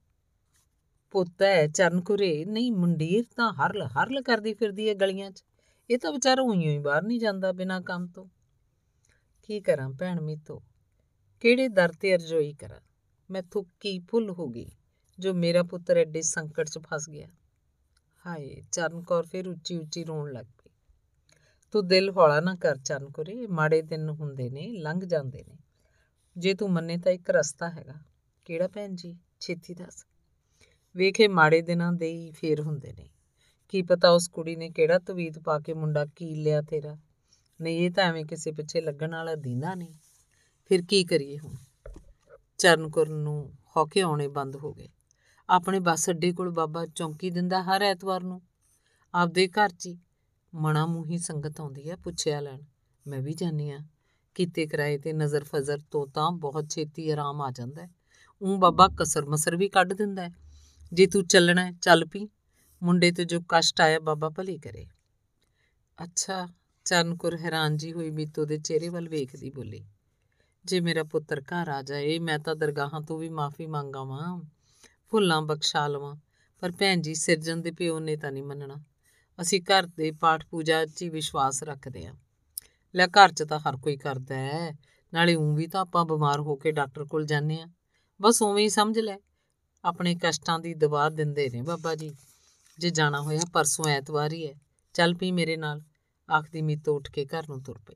ਪੁੱਤ 1.11 1.41
ਹੈ 1.41 1.67
ਚਰਨਕੁਰੇ 1.67 2.45
ਨਹੀਂ 2.45 2.71
ਮੁੰਡੀਰ 2.71 3.23
ਤਾਂ 3.35 3.53
ਹਰਲ 3.53 3.81
ਹਰਲ 3.81 4.21
ਕਰਦੀ 4.21 4.53
ਫਿਰਦੀ 4.53 4.89
ਹੈ 4.89 4.93
ਗਲੀਆਂ 4.93 5.31
'ਚ। 5.31 5.43
ਇਹ 5.89 5.97
ਤਾਂ 5.97 6.11
ਵਿਚਾਰਾ 6.11 6.41
ਉਈਓ 6.41 6.71
ਹੀ 6.71 6.79
ਬਾਹਰ 6.79 7.03
ਨਹੀਂ 7.03 7.19
ਜਾਂਦਾ 7.19 7.51
ਬਿਨਾਂ 7.51 7.81
ਕੰਮ 7.81 8.07
ਤੋਂ। 8.07 8.25
ਕੀ 9.43 9.61
ਕਰਾਂ 9.61 9.89
ਭੈਣ 9.89 10.21
ਮੀਤੋ? 10.21 10.63
ਕਿਹੜੇ 11.39 11.67
ਦਰ 11.67 11.91
ਤੇ 11.91 12.15
ਅਰਜ਼ੋਈ 12.15 12.53
ਕਰਾਂ? 12.53 12.79
ਮੈਥੋਂ 13.31 13.63
ਕੀ 13.79 13.99
ਭੁੱਲ 13.99 14.29
ਹੋ 14.29 14.47
ਗਈ 14.47 14.71
ਜੋ 15.19 15.33
ਮੇਰਾ 15.33 15.63
ਪੁੱਤਰ 15.63 15.97
ਐਡੇ 15.97 16.21
ਸੰਕਟ 16.21 16.69
'ਚ 16.69 16.79
ਫਸ 16.79 17.09
ਗਿਆ। 17.09 17.27
ਹਾਏ 18.25 18.61
ਚਰਨਕੌਰ 18.71 19.25
ਫਿਰ 19.25 19.47
ਉੱਚੀ 19.47 19.77
ਉੱਚੀ 19.77 20.03
ਰੋਣ 20.03 20.31
ਲੱਗ 20.31 20.45
ਪਈ। 20.45 20.62
ਤੂੰ 21.73 21.87
ਦਿਲ 21.87 22.09
ਹੌਲਾ 22.09 22.39
ਨਾ 22.39 22.55
ਕਰ 22.55 22.77
ਚਰਨਕੌਰੇ 22.77 23.47
ਮਾੜੇ 23.47 23.81
ਦਿਨ 23.81 24.09
ਹੁੰਦੇ 24.09 24.49
ਨੇ, 24.49 24.67
ਲੰਘ 24.67 24.99
ਜਾਂਦੇ 24.99 25.43
ਨੇ। 25.47 25.57
ਜੇ 26.37 26.53
ਤੂੰ 26.53 26.71
ਮੰਨੇ 26.71 26.97
ਤਾਂ 26.97 27.11
ਇੱਕ 27.11 27.29
ਰਸਤਾ 27.29 27.69
ਹੈਗਾ। 27.69 27.93
ਕਿਹੜਾ 28.45 28.67
ਭੈਣ 28.67 28.95
ਜੀ? 28.95 29.17
ਛੇਤੀ 29.39 29.73
ਦੱਸ। 29.73 30.05
ਵੇਖੇ 30.95 31.27
ਮਾੜੇ 31.27 31.61
ਦਿਨਾਂ 31.61 31.93
ਦੇ 31.93 32.13
ਹੀ 32.13 32.31
ਫੇਰ 32.31 32.61
ਹੁੰਦੇ 32.61 32.93
ਨੇ। 32.93 33.09
ਕੀ 33.69 33.81
ਪਤਾ 33.81 34.09
ਉਸ 34.09 34.27
ਕੁੜੀ 34.27 34.55
ਨੇ 34.55 34.69
ਕਿਹੜਾ 34.69 34.99
ਤਵੀਤ 34.99 35.39
ਪਾ 35.39 35.59
ਕੇ 35.59 35.73
ਮੁੰਡਾ 35.73 36.05
ਕੀ 36.05 36.35
ਲਿਆ 36.35 36.61
ਤੇਰਾ। 36.61 36.97
ਨਹੀਂ, 37.61 37.79
ਇਹ 37.79 37.91
ਤਾਂ 37.91 38.03
ਐਵੇਂ 38.03 38.25
ਕਿਸੇ 38.25 38.51
ਪਿੱਛੇ 38.51 38.81
ਲੱਗਣ 38.81 39.11
ਵਾਲਾ 39.11 39.35
ਦੀਨਾ 39.35 39.75
ਨਹੀਂ। 39.75 39.93
ਫਿਰ 40.65 40.81
ਕੀ 40.89 41.03
ਕਰੀਏ 41.03 41.37
ਹੁਣ? 41.37 41.55
ਚਰਨਕੁਰ 42.57 43.09
ਨੂੰ 43.09 43.53
ਹੌਕੇ 43.77 44.01
ਆਉਣੇ 44.01 44.27
ਬੰਦ 44.27 44.55
ਹੋ 44.55 44.73
ਗਏ। 44.73 44.89
ਆਪਣੇ 45.49 45.79
ਬੱਸ 45.79 46.09
ਅੱਡੇ 46.09 46.31
ਕੋਲ 46.31 46.49
ਬਾਬਾ 46.49 46.85
ਚੌਂਕੀ 46.85 47.29
ਦਿੰਦਾ 47.29 47.63
ਹਰ 47.63 47.81
ਐਤਵਾਰ 47.81 48.23
ਨੂੰ। 48.23 48.41
ਆਪਦੇ 49.13 49.47
ਘਰ 49.47 49.69
'ਚ 49.69 49.95
ਮਣਾ 50.55 50.85
ਮੂੰਹੀ 50.85 51.17
ਸੰਗਤ 51.17 51.59
ਆਉਂਦੀ 51.59 51.89
ਹੈ 51.89 51.95
ਪੁੱਛਿਆ 51.95 52.39
ਲੈਣ। 52.39 52.61
ਮੈਂ 53.07 53.19
ਵੀ 53.19 53.33
ਜਾਣੀ 53.33 53.71
ਆ 53.71 53.79
ਕੀਤੇ 54.35 54.67
ਕਰਾਏ 54.67 54.97
ਤੇ 54.97 55.13
ਨਜ਼ਰ 55.13 55.43
ਫਜ਼ਰ 55.43 55.79
ਤੋਂ 55.91 56.07
ਤਾਂ 56.07 56.31
ਬਹੁਤ 56.31 56.69
ਛੇਤੀ 56.69 57.09
ਆਰਾਮ 57.09 57.41
ਆ 57.41 57.51
ਜਾਂਦਾ 57.51 57.81
ਹੈ। 57.81 57.89
ਉਹ 58.41 58.57
ਬਾਬਾ 58.57 58.87
ਕਸਰ 58.99 59.25
ਮਸਰ 59.25 59.55
ਵੀ 59.55 59.69
ਕੱਢ 59.69 59.93
ਦਿੰਦਾ 59.93 60.21
ਹੈ। 60.21 60.31
ਜੇ 60.93 61.07
ਤੂੰ 61.07 61.27
ਚੱਲਣਾ 61.27 61.71
ਚੱਲ 61.71 62.05
ਪੀ। 62.05 62.29
ਮੁੰਡੇ 62.83 63.11
ਤੇ 63.11 63.25
ਜੋ 63.25 63.41
ਕਸ਼ਟ 63.49 63.81
ਆਇਆ 63.81 63.99
ਬਾਬਾ 63.99 64.29
ਭਲੀ 64.29 64.57
ਕਰੇ। 64.57 64.85
ਅੱਛਾ, 66.03 66.47
ਚਰਨਕੁਰ 66.85 67.37
ਹੈਰਾਨ 67.37 67.77
ਜੀ 67.77 67.93
ਹੋਈ 67.93 68.11
ਮੀਤੋ 68.11 68.45
ਦੇ 68.45 68.57
ਚਿਹਰੇ 68.57 68.89
ਵੱਲ 68.89 69.09
ਵੇਖਦੀ 69.09 69.49
ਬੋਲੀ। 69.49 69.85
ਜੇ 70.65 70.79
ਮੇਰਾ 70.79 71.03
ਪੁੱਤਰ 71.03 71.41
ਘਰ 71.41 71.69
ਆ 71.69 71.81
ਜਾਏ, 71.81 72.19
ਮੈਂ 72.19 72.39
ਤਾਂ 72.39 72.55
ਦਰਗਾਹਾਂ 72.55 73.01
ਤੋਂ 73.01 73.19
ਵੀ 73.19 73.29
ਮਾਫੀ 73.29 73.65
ਮੰਗਾਵਾਂ 73.65 74.41
ਭੁੱਲਾਂ 75.09 75.41
ਬਖਸ਼ਾ 75.41 75.87
ਲਵਾਂ। 75.87 76.15
ਪਰ 76.59 76.71
ਭੈਣ 76.71 77.01
ਜੀ 77.01 77.15
ਸਿਰਜਣ 77.15 77.57
ਦੇ 77.57 77.71
ਪਿਓ 77.71 77.99
ਨੇ 77.99 78.15
ਤਾਂ 78.15 78.31
ਨਹੀਂ 78.31 78.43
ਮੰਨਣਾ। 78.43 78.75
ਅਸੀਂ 79.41 79.61
ਘਰ 79.61 79.85
ਦੇ 79.85 80.11
ਪਾਠ 80.11 80.45
ਪੂਜਾ 80.45 80.85
'ਚ 80.85 81.01
ਹੀ 81.01 81.09
ਵਿਸ਼ਵਾਸ 81.09 81.63
ਰੱਖਦੇ 81.63 82.05
ਹਾਂ। 82.05 82.13
ਲੈ 82.95 83.07
ਘਰ 83.07 83.31
'ਚ 83.31 83.43
ਤਾਂ 83.43 83.59
ਹਰ 83.59 83.77
ਕੋਈ 83.77 83.97
ਕਰਦਾ 83.97 84.35
ਹੈ, 84.35 84.77
ਨਾਲੇ 85.13 85.35
ਉਂ 85.35 85.55
ਵੀ 85.55 85.67
ਤਾਂ 85.67 85.81
ਆਪਾਂ 85.81 86.05
ਬਿਮਾਰ 86.05 86.39
ਹੋ 86.39 86.55
ਕੇ 86.55 86.71
ਡਾਕਟਰ 86.71 87.05
ਕੋਲ 87.05 87.25
ਜਾਂਦੇ 87.25 87.61
ਆ 87.61 87.67
ਬਸ 88.21 88.41
ਉਵੇਂ 88.41 88.63
ਹੀ 88.63 88.69
ਸਮਝ 88.69 88.99
ਲੈ, 88.99 89.17
ਆਪਣੇ 89.83 90.15
ਕਸ਼ਟਾਂ 90.15 90.59
ਦੀ 90.59 90.73
ਦਵਾ 90.73 91.09
ਦਿੰਦੇ 91.09 91.49
ਨੇ 91.49 91.61
ਬਾਬਾ 91.61 91.95
ਜੀ। 91.95 92.11
ਜੇ 92.79 92.89
ਜਾਣਾ 92.89 93.21
ਹੋਇਆ 93.21 93.39
ਪਰਸੋਂ 93.53 93.85
ਐਤਵਾਰ 93.85 94.33
ਹੀ 94.33 94.47
ਹੈ, 94.47 94.53
ਚੱਲ 94.93 95.13
ਪਈ 95.13 95.31
ਮੇਰੇ 95.31 95.57
ਨਾਲ, 95.57 95.81
ਆਖਦੀ 96.29 96.61
ਮੀਤੋ 96.61 96.95
ਉੱਠ 96.95 97.09
ਕੇ 97.11 97.25
ਘਰ 97.25 97.49
ਨੂੰ 97.49 97.61
ਤੁਰ 97.63 97.79
ਪਈ। 97.79 97.95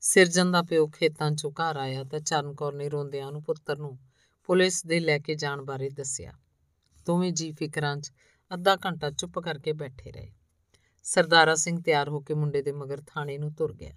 ਸਿਰਜਨ 0.00 0.50
ਦਾ 0.50 0.62
ਪਿਓ 0.62 0.86
ਖੇਤਾਂ 0.86 1.30
'ਚੋਂ 1.30 1.50
ਘਰ 1.50 1.76
ਆਇਆ 1.76 2.04
ਤਾਂ 2.04 2.20
ਚਰਨ 2.20 2.54
ਕੌਰ 2.54 2.74
ਨੇ 2.74 2.88
ਰੋਂਦਿਆਂ 2.88 3.32
ਨੂੰ 3.32 3.42
ਪੁੱਤਰ 3.42 3.78
ਨੂੰ 3.78 3.98
ਪੁਲਿਸ 4.44 4.86
ਦੇ 4.86 5.00
ਲੈ 5.00 5.18
ਕੇ 5.18 5.34
ਜਾਣ 5.34 5.62
ਬਾਰੇ 5.62 5.90
ਦੱਸਿਆ। 5.90 6.32
ਦੋਵੇਂ 7.06 7.32
ਜੀ 7.32 7.52
ਫਿਕਰਾਂ 7.52 7.96
'ਚ 7.96 8.12
ਅੱਧਾ 8.54 8.76
ਘੰਟਾ 8.76 9.10
ਚੁੱਪ 9.10 9.38
ਕਰਕੇ 9.38 9.72
ਬੈਠੇ 9.72 10.12
ਰਹੇ। 10.12 10.30
ਸਰਦਾਰਾ 11.02 11.54
ਸਿੰਘ 11.54 11.82
ਤਿਆਰ 11.82 12.08
ਹੋ 12.08 12.20
ਕੇ 12.20 12.34
ਮੁੰਡੇ 12.34 12.62
ਦੇ 12.62 12.72
ਮਗਰ 12.72 13.02
ਥਾਣੇ 13.06 13.38
ਨੂੰ 13.38 13.52
ਤੁਰ 13.52 13.74
ਗਿਆ। 13.74 13.92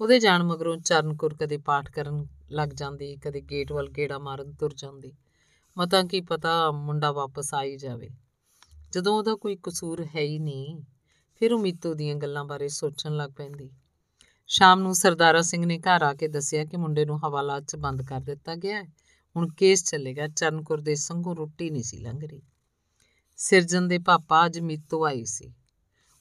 ਉਹਦੇ 0.00 0.18
ਜਾਣ 0.18 0.42
ਮਗਰੋਂ 0.42 0.76
ਚਰਨਕੁਰ 0.76 1.34
ਕਦੇ 1.34 1.58
ਪਾਠ 1.58 1.90
ਕਰਨ 1.90 2.26
ਲੱਗ 2.50 2.68
ਜਾਂਦੀ, 2.68 3.16
ਕਦੇ 3.16 3.40
ਗੇਟ 3.40 3.72
ਵੱਲ 3.72 3.88
ਗੇੜਾ 3.88 4.18
ਮਾਰਨ 4.18 4.52
ਤੁਰ 4.52 4.74
ਜਾਂਦੀ। 4.74 5.12
ਮਤਾਂ 5.78 6.04
ਕੀ 6.04 6.20
ਪਤਾ 6.20 6.70
ਮੁੰਡਾ 6.70 7.12
ਵਾਪਸ 7.12 7.54
ਆ 7.54 7.62
ਹੀ 7.62 7.76
ਜਾਵੇ। 7.76 8.10
ਜਦੋਂ 8.92 9.18
ਉਹਦਾ 9.18 9.34
ਕੋਈ 9.34 9.58
ਕਸੂਰ 9.62 10.04
ਹੈ 10.16 10.20
ਹੀ 10.20 10.38
ਨਹੀਂ, 10.38 10.82
ਫਿਰ 11.36 11.52
ਉਹ 11.52 11.58
ਮੀਤੋ 11.58 11.94
ਦੀਆਂ 11.94 12.14
ਗੱਲਾਂ 12.14 12.44
ਬਾਰੇ 12.44 12.68
ਸੋਚਣ 12.68 13.16
ਲੱਗ 13.16 13.30
ਪੈਂਦੀ। 13.30 13.70
ਸ਼ਾਮ 14.46 14.80
ਨੂੰ 14.80 14.94
ਸਰਦਾਰਾ 14.94 15.42
ਸਿੰਘ 15.42 15.66
ਨੇ 15.66 15.78
ਘਰ 15.78 16.02
ਆ 16.02 16.14
ਕੇ 16.14 16.28
ਦੱਸਿਆ 16.28 16.64
ਕਿ 16.64 16.76
ਮੁੰਡੇ 16.76 17.04
ਨੂੰ 17.04 17.26
ਹਵਾਲਾਤ 17.26 17.62
'ਚ 17.62 17.76
ਬੰਦ 17.76 18.02
ਕਰ 18.02 18.20
ਦਿੱਤਾ 18.20 18.54
ਗਿਆ 18.54 18.82
ਹੈ। 18.82 18.82
ਹੁਣ 19.36 19.48
ਕੇਸ 19.48 19.90
ਚੱਲੇਗਾ। 19.90 20.28
ਚਰਨਕੁਰ 20.28 20.80
ਦੇ 20.80 20.94
ਸੰਘੋਂ 20.94 21.36
ਰੋਟੀ 21.36 21.70
ਨਹੀਂ 21.70 21.82
ਸੀ 21.82 21.96
ਲੰਘ 21.96 22.20
ਰਹੀ। 22.22 22.42
ਸਿਰਜਨ 23.42 23.88
ਦੇ 23.88 23.98
ਪਾਪਾ 23.98 24.44
ਅੱਜ 24.46 24.58
ਮੀਤੋ 24.60 25.04
ਆਈ 25.04 25.24
ਸੀ। 25.24 25.52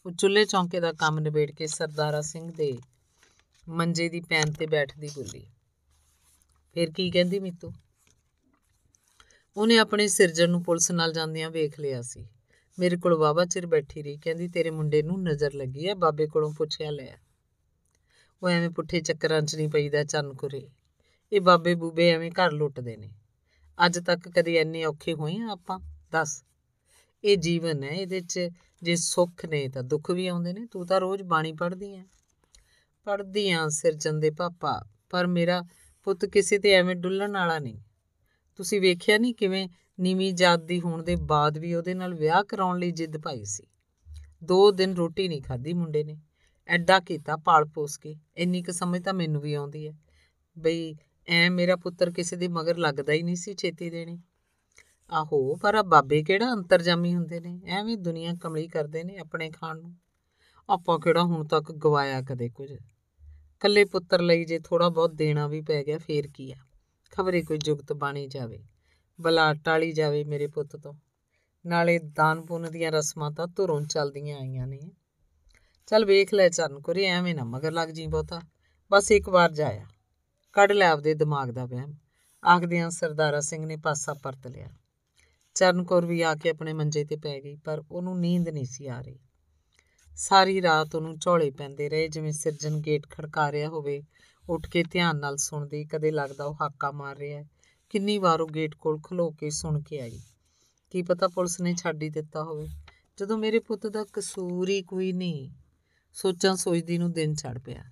ਉਹ 0.05 0.11
ਚੁੱਲ੍ਹੇ 0.11 0.45
ਚੌਂਕੇ 0.45 0.79
ਦਾ 0.79 0.91
ਕੰਮ 0.93 1.19
ਨਿਬੇੜ 1.19 1.49
ਕੇ 1.51 1.67
ਸਰਦਾਰਾ 1.67 2.21
ਸਿੰਘ 2.21 2.51
ਦੇ 2.51 2.71
ਮੰਜੇ 3.67 4.09
ਦੀ 4.09 4.21
ਪੈਨ 4.21 4.51
ਤੇ 4.51 4.65
ਬੈਠਦੀ 4.65 5.09
ਬੋਲੀ, 5.15 5.45
ਫਿਰ 6.75 6.91
ਕੀ 6.91 7.09
ਕਹਿੰਦੀ 7.11 7.39
ਮੀਤੋ 7.39 7.71
ਉਹਨੇ 9.57 9.77
ਆਪਣੇ 9.77 10.07
ਸਿਰਜਣ 10.07 10.49
ਨੂੰ 10.49 10.63
ਪੁਲਿਸ 10.63 10.91
ਨਾਲ 10.91 11.13
ਜਾਂਦਿਆਂ 11.13 11.49
ਵੇਖ 11.51 11.79
ਲਿਆ 11.79 12.01
ਸੀ। 12.01 12.25
ਮੇਰੇ 12.77 12.97
ਕੋਲ 12.97 13.13
ਵਾਵਾ 13.15 13.45
ਚਿਰ 13.45 13.65
ਬੈਠੀ 13.65 14.01
ਰਹੀ, 14.01 14.17
ਕਹਿੰਦੀ, 14.17 14.47
ਤੇਰੇ 14.47 14.69
ਮੁੰਡੇ 14.69 15.01
ਨੂੰ 15.03 15.21
ਨਜ਼ਰ 15.23 15.53
ਲੱਗੀ 15.53 15.87
ਹੈ 15.87 15.95
ਬਾਬੇ 15.95 16.27
ਕੋਲੋਂ 16.27 16.53
ਪੁੱਛਿਆ 16.53 16.91
ਲਿਆ 16.91 17.17
ਉਹ 18.41 18.49
ਐਵੇਂ 18.49 18.69
ਪੁੱਠੇ 18.69 19.01
ਚੱਕਰਾਂ 19.01 19.41
'ਚ 19.41 19.55
ਨਹੀਂ 19.55 19.69
ਪਈਦਾ 19.69 20.03
ਚੰਨਕੁਰੇ 20.03 20.67
ਇਹ 21.31 21.41
ਬਾਬੇ 21.41 21.75
ਬੂਬੇ 21.75 22.09
ਐਵੇਂ 22.09 22.31
ਘਰ 22.31 22.51
ਲੁੱਟਦੇ 22.51 22.97
ਨੇ। 22.97 23.11
ਅੱਜ 23.77 23.99
ਤੱਕ 23.99 24.29
ਕਦੇ 24.29 24.55
ਐਨੇ 24.57 24.83
ਔਖੇ 24.85 25.13
ਹੋਏ 25.13 25.37
ਆ 25.37 25.51
ਆਪਾਂ? 25.51 25.79
ਦੱਸ। 26.11 26.43
ਇਹ 27.23 27.37
ਜੀਵਨ 27.37 27.83
ਹੈ, 27.83 27.89
ਇਹਦੇ 27.89 28.21
'ਚ 28.21 28.39
ਜੇ 28.83 28.95
ਸੁੱਖ 28.95 29.45
ਨੇ 29.45 29.69
ਤਾਂ 29.69 29.83
ਦੁੱਖ 29.83 30.11
ਵੀ 30.11 30.27
ਆਉਂਦੇ 30.27 30.53
ਨੇ, 30.53 30.65
ਤੂੰ 30.65 30.87
ਤਾਂ 30.87 31.01
ਰੋਜ਼ 31.01 31.23
ਬਾਣੀ 31.23 31.53
ਪੜ੍ਹਦੀ 31.53 31.95
ਐ। 31.95 32.03
ਪੜ੍ਹਦੀ 33.03 33.49
ਆਂ 33.49 33.69
ਸਿਰਜਨ 33.69 34.19
ਦੇ 34.19 34.31
ਪਾਪਾ, 34.31 34.85
ਪਰ 35.09 35.27
ਮੇਰਾ 35.27 35.63
ਪੁੱਤ 36.03 36.25
ਕਿਸੇ 36.25 36.59
ਤੇ 36.59 36.71
ਐਵੇਂ 36.71 36.95
ਡੁੱਲਣ 36.95 37.31
ਵਾਲਾ 37.31 37.59
ਨਹੀਂ। 37.59 37.79
ਤੁਸੀਂ 38.55 38.81
ਵੇਖਿਆ 38.81 39.17
ਨਹੀਂ 39.17 39.33
ਕਿਵੇਂ 39.33 39.69
ਨੀਵੀਂ 39.99 40.33
ਜਾਤ 40.33 40.59
ਦੀ 40.59 40.81
ਹੋਣ 40.81 41.03
ਦੇ 41.03 41.15
ਬਾਅਦ 41.15 41.57
ਵੀ 41.57 41.73
ਉਹਦੇ 41.73 41.93
ਨਾਲ 41.93 42.13
ਵਿਆਹ 42.13 42.43
ਕਰਾਉਣ 42.43 42.79
ਲਈ 42.79 42.91
ਜਿੱਦ 42.91 43.17
ਪਾਈ 43.17 43.45
ਸੀ? 43.45 43.63
ਦੋ 44.43 44.71
ਦਿਨ 44.71 44.93
ਰੋਟੀ 44.95 45.27
ਨਹੀਂ 45.27 45.41
ਖਾਧੀ 45.41 45.73
ਮੁੰਡੇ 45.73 46.03
ਨੇ। 46.03 46.21
ਐਡਾ 46.67 46.99
ਕੀਤਾ 46.99 47.37
ਪਾਲ 47.37 47.65
ਪੋਸ 47.65 47.97
ਕੇ। 47.97 48.15
ਇੰਨੀ 48.37 48.63
ਕੁ 48.63 48.71
ਸਮਝ 48.71 49.03
ਤਾਂ 49.03 49.13
ਮੈਨੂੰ 49.13 49.41
ਵੀ 49.41 49.53
ਆਉਂਦੀ 49.53 49.87
ਹੈ 49.87 49.93
ਬਈ 50.57 50.95
ਐ 51.27 51.49
ਮੇਰਾ 51.49 51.75
ਪੁੱਤਰ 51.75 52.11
ਕਿਸੇ 52.11 52.35
ਦੇ 52.35 52.47
ਮਗਰ 52.47 52.77
ਲੱਗਦਾ 52.77 53.13
ਹੀ 53.13 53.23
ਨਹੀਂ 53.23 53.35
ਸੀ 53.35 53.53
ਛੇਤੀ 53.53 53.89
ਦੇਣੀ। 53.89 54.21
ਆਹੋ, 55.11 55.55
ਪਰ 55.55 55.75
ਆ 55.75 55.81
ਬਾਬੇ 55.81 56.23
ਕਿਹੜਾ 56.23 56.53
ਅੰਤਰਜਾਮੀ 56.53 57.15
ਹੁੰਦੇ 57.15 57.39
ਨੇ? 57.39 57.61
ਐਵੇਂ 57.65 57.97
ਦੁਨੀਆ 57.97 58.33
ਕਮਲੀ 58.33 58.67
ਕਰਦੇ 58.67 59.03
ਨੇ 59.03 59.17
ਆਪਣੇ 59.17 59.49
ਖਾਣ 59.49 59.79
ਨੂੰ। 59.79 59.95
ਆਪਾਂ 60.69 60.99
ਕਿਹੜਾ 60.99 61.23
ਹੁਣ 61.23 61.47
ਤੱਕ 61.47 61.71
ਗਵਾਇਆ 61.71 62.21
ਕਦੇ 62.21 62.49
ਕੁਝ? 62.49 62.73
ਕੱਲੇ 63.59 63.85
ਪੁੱਤਰ 63.85 64.21
ਲਈ 64.21 64.45
ਜੇ 64.45 64.59
ਥੋੜਾ 64.59 64.89
ਬਹੁਤ 64.89 65.13
ਦੇਣਾ 65.13 65.47
ਵੀ 65.47 65.61
ਪੈ 65.61 65.83
ਗਿਆ, 65.83 65.97
ਫੇਰ 65.97 66.27
ਕੀ 66.27 66.51
ਆ? 66.51 66.55
ਖਬਰੇ 67.11 67.41
ਕੋਈ 67.41 67.57
ਜੁਗਤ 67.57 67.93
ਬਾਣੀ 67.93 68.27
ਜਾਵੇ, 68.27 68.63
ਬਲਾ 69.21 69.53
ਟਾਲੀ 69.53 69.91
ਜਾਵੇ 69.91 70.23
ਮੇਰੇ 70.23 70.47
ਪੁੱਤ 70.47 70.75
ਤੋਂ। 70.75 70.93
ਨਾਲੇ 71.65 71.99
ਦਾਨ 71.99 72.41
ਪੁੰਨ 72.41 72.71
ਦੀਆਂ 72.71 72.91
ਰਸਮਾਂ 72.91 73.31
ਤਾਂ 73.31 73.47
ਧੁਰੋਂ 73.47 73.81
ਚੱਲਦੀਆਂ 73.81 74.39
ਆਈਆਂ 74.39 74.67
ਨੇ। 74.67 74.79
ਚੱਲ 75.87 76.05
ਵੇਖ 76.05 76.33
ਲੈ 76.33 76.49
ਚਰਨ 76.49 76.79
ਕੁਰੇ, 76.79 77.05
ਐਵੇਂ 77.05 77.35
ਨਾ 77.35 77.43
ਮਗਰ 77.43 77.71
ਲੱਗ 77.71 77.89
ਜੀ 77.89 78.07
ਬਹੁਤਾ। 78.07 78.41
ਬਸ 78.91 79.11
ਇੱਕ 79.11 79.29
ਵਾਰ 79.29 79.51
ਜਾਇਆ। 79.51 79.85
ਕੱਢ 80.53 80.71
ਲੈ 80.71 80.89
ਆਪਦੇ 80.89 81.13
ਦਿਮਾਗ 81.13 81.49
ਦਾ 81.49 81.65
ਵਹਿਮ। 81.65 81.93
ਆਖਦਿਆਂ 82.47 82.89
ਸਰਦਾਰਾ 82.89 83.39
ਸਿੰਘ 83.39 83.65
ਨੇ 83.65 83.77
ਪਾਸਾ 83.77 84.13
ਪਰਤ 84.13 84.47
ਲਿਆ। 84.47 84.69
ਚਰਨਕੌਰ 85.61 86.05
ਵੀ 86.05 86.21
ਆ 86.21 86.35
ਕੇ 86.35 86.49
ਆਪਣੇ 86.49 86.73
ਮੰਜੇ 86.73 87.05
ਤੇ 87.05 87.15
ਪੈ 87.15 87.39
ਗਈ, 87.39 87.55
ਪਰ 87.55 87.83
ਉਹਨੂੰ 87.91 88.19
ਨੀਂਦ 88.19 88.49
ਨਹੀਂ 88.49 88.65
ਸੀ 88.65 88.87
ਆ 88.87 89.01
ਰਹੀ। 89.01 89.19
ਸਾਰੀ 90.15 90.61
ਰਾਤ 90.61 90.95
ਉਹਨੂੰ 90.95 91.19
ਝੋਲੇ 91.19 91.51
ਪੈਂਦੇ 91.51 91.89
ਰਹੇ, 91.89 92.07
ਜਿਵੇਂ 92.07 92.31
ਸਿਰਜਨ 92.31 92.81
ਗੇਟ 92.81 93.09
ਖੜਕਾ 93.09 93.51
ਰਿਹਾ 93.51 93.69
ਹੋਵੇ। 93.69 94.03
ਉੱਠ 94.49 94.69
ਕੇ 94.69 94.83
ਧਿਆਨ 94.83 95.19
ਨਾਲ 95.19 95.37
ਸੁਣਦੀ, 95.37 95.85
ਕਦੇ 95.85 96.11
ਲੱਗਦਾ 96.11 96.45
ਉਹ 96.45 96.55
ਹਾਕਾ 96.61 96.91
ਮਾਰ 96.91 97.17
ਰਿਹਾ 97.17 97.39
ਹੈ। 97.39 97.49
ਕਿੰਨੀ 97.89 98.17
ਵਾਰ 98.17 98.41
ਉਹ 98.41 98.47
ਗੇਟ 98.47 98.75
ਕੋਲ 98.75 98.99
ਖਲੋ 99.05 99.31
ਕੇ 99.31 99.49
ਸੁਣ 99.49 99.81
ਕੇ 99.81 100.01
ਆਈ। 100.01 100.19
ਕੀ 100.89 101.01
ਪਤਾ 101.01 101.27
ਪੁਲਿਸ 101.27 101.61
ਨੇ 101.61 101.73
ਛੱਡ 101.73 102.03
ਹੀ 102.03 102.09
ਦਿੱਤਾ 102.09 102.43
ਹੋਵੇ। 102.43 102.67
ਜਦੋਂ 103.17 103.37
ਮੇਰੇ 103.37 103.59
ਪੁੱਤ 103.59 103.87
ਦਾ 103.87 104.05
ਕਸੂਰ 104.13 104.69
ਹੀ 104.69 104.81
ਕੋਈ 104.81 105.13
ਨਹੀਂ, 105.13 105.49
ਸੋਚਾਂ 106.13 106.55
ਸੋਚਦੀ 106.55 106.97
ਨੂੰ 106.97 107.11
ਦਿਨ 107.11 107.35
ਚੜ 107.35 107.59
ਪਿਆ। 107.59 107.83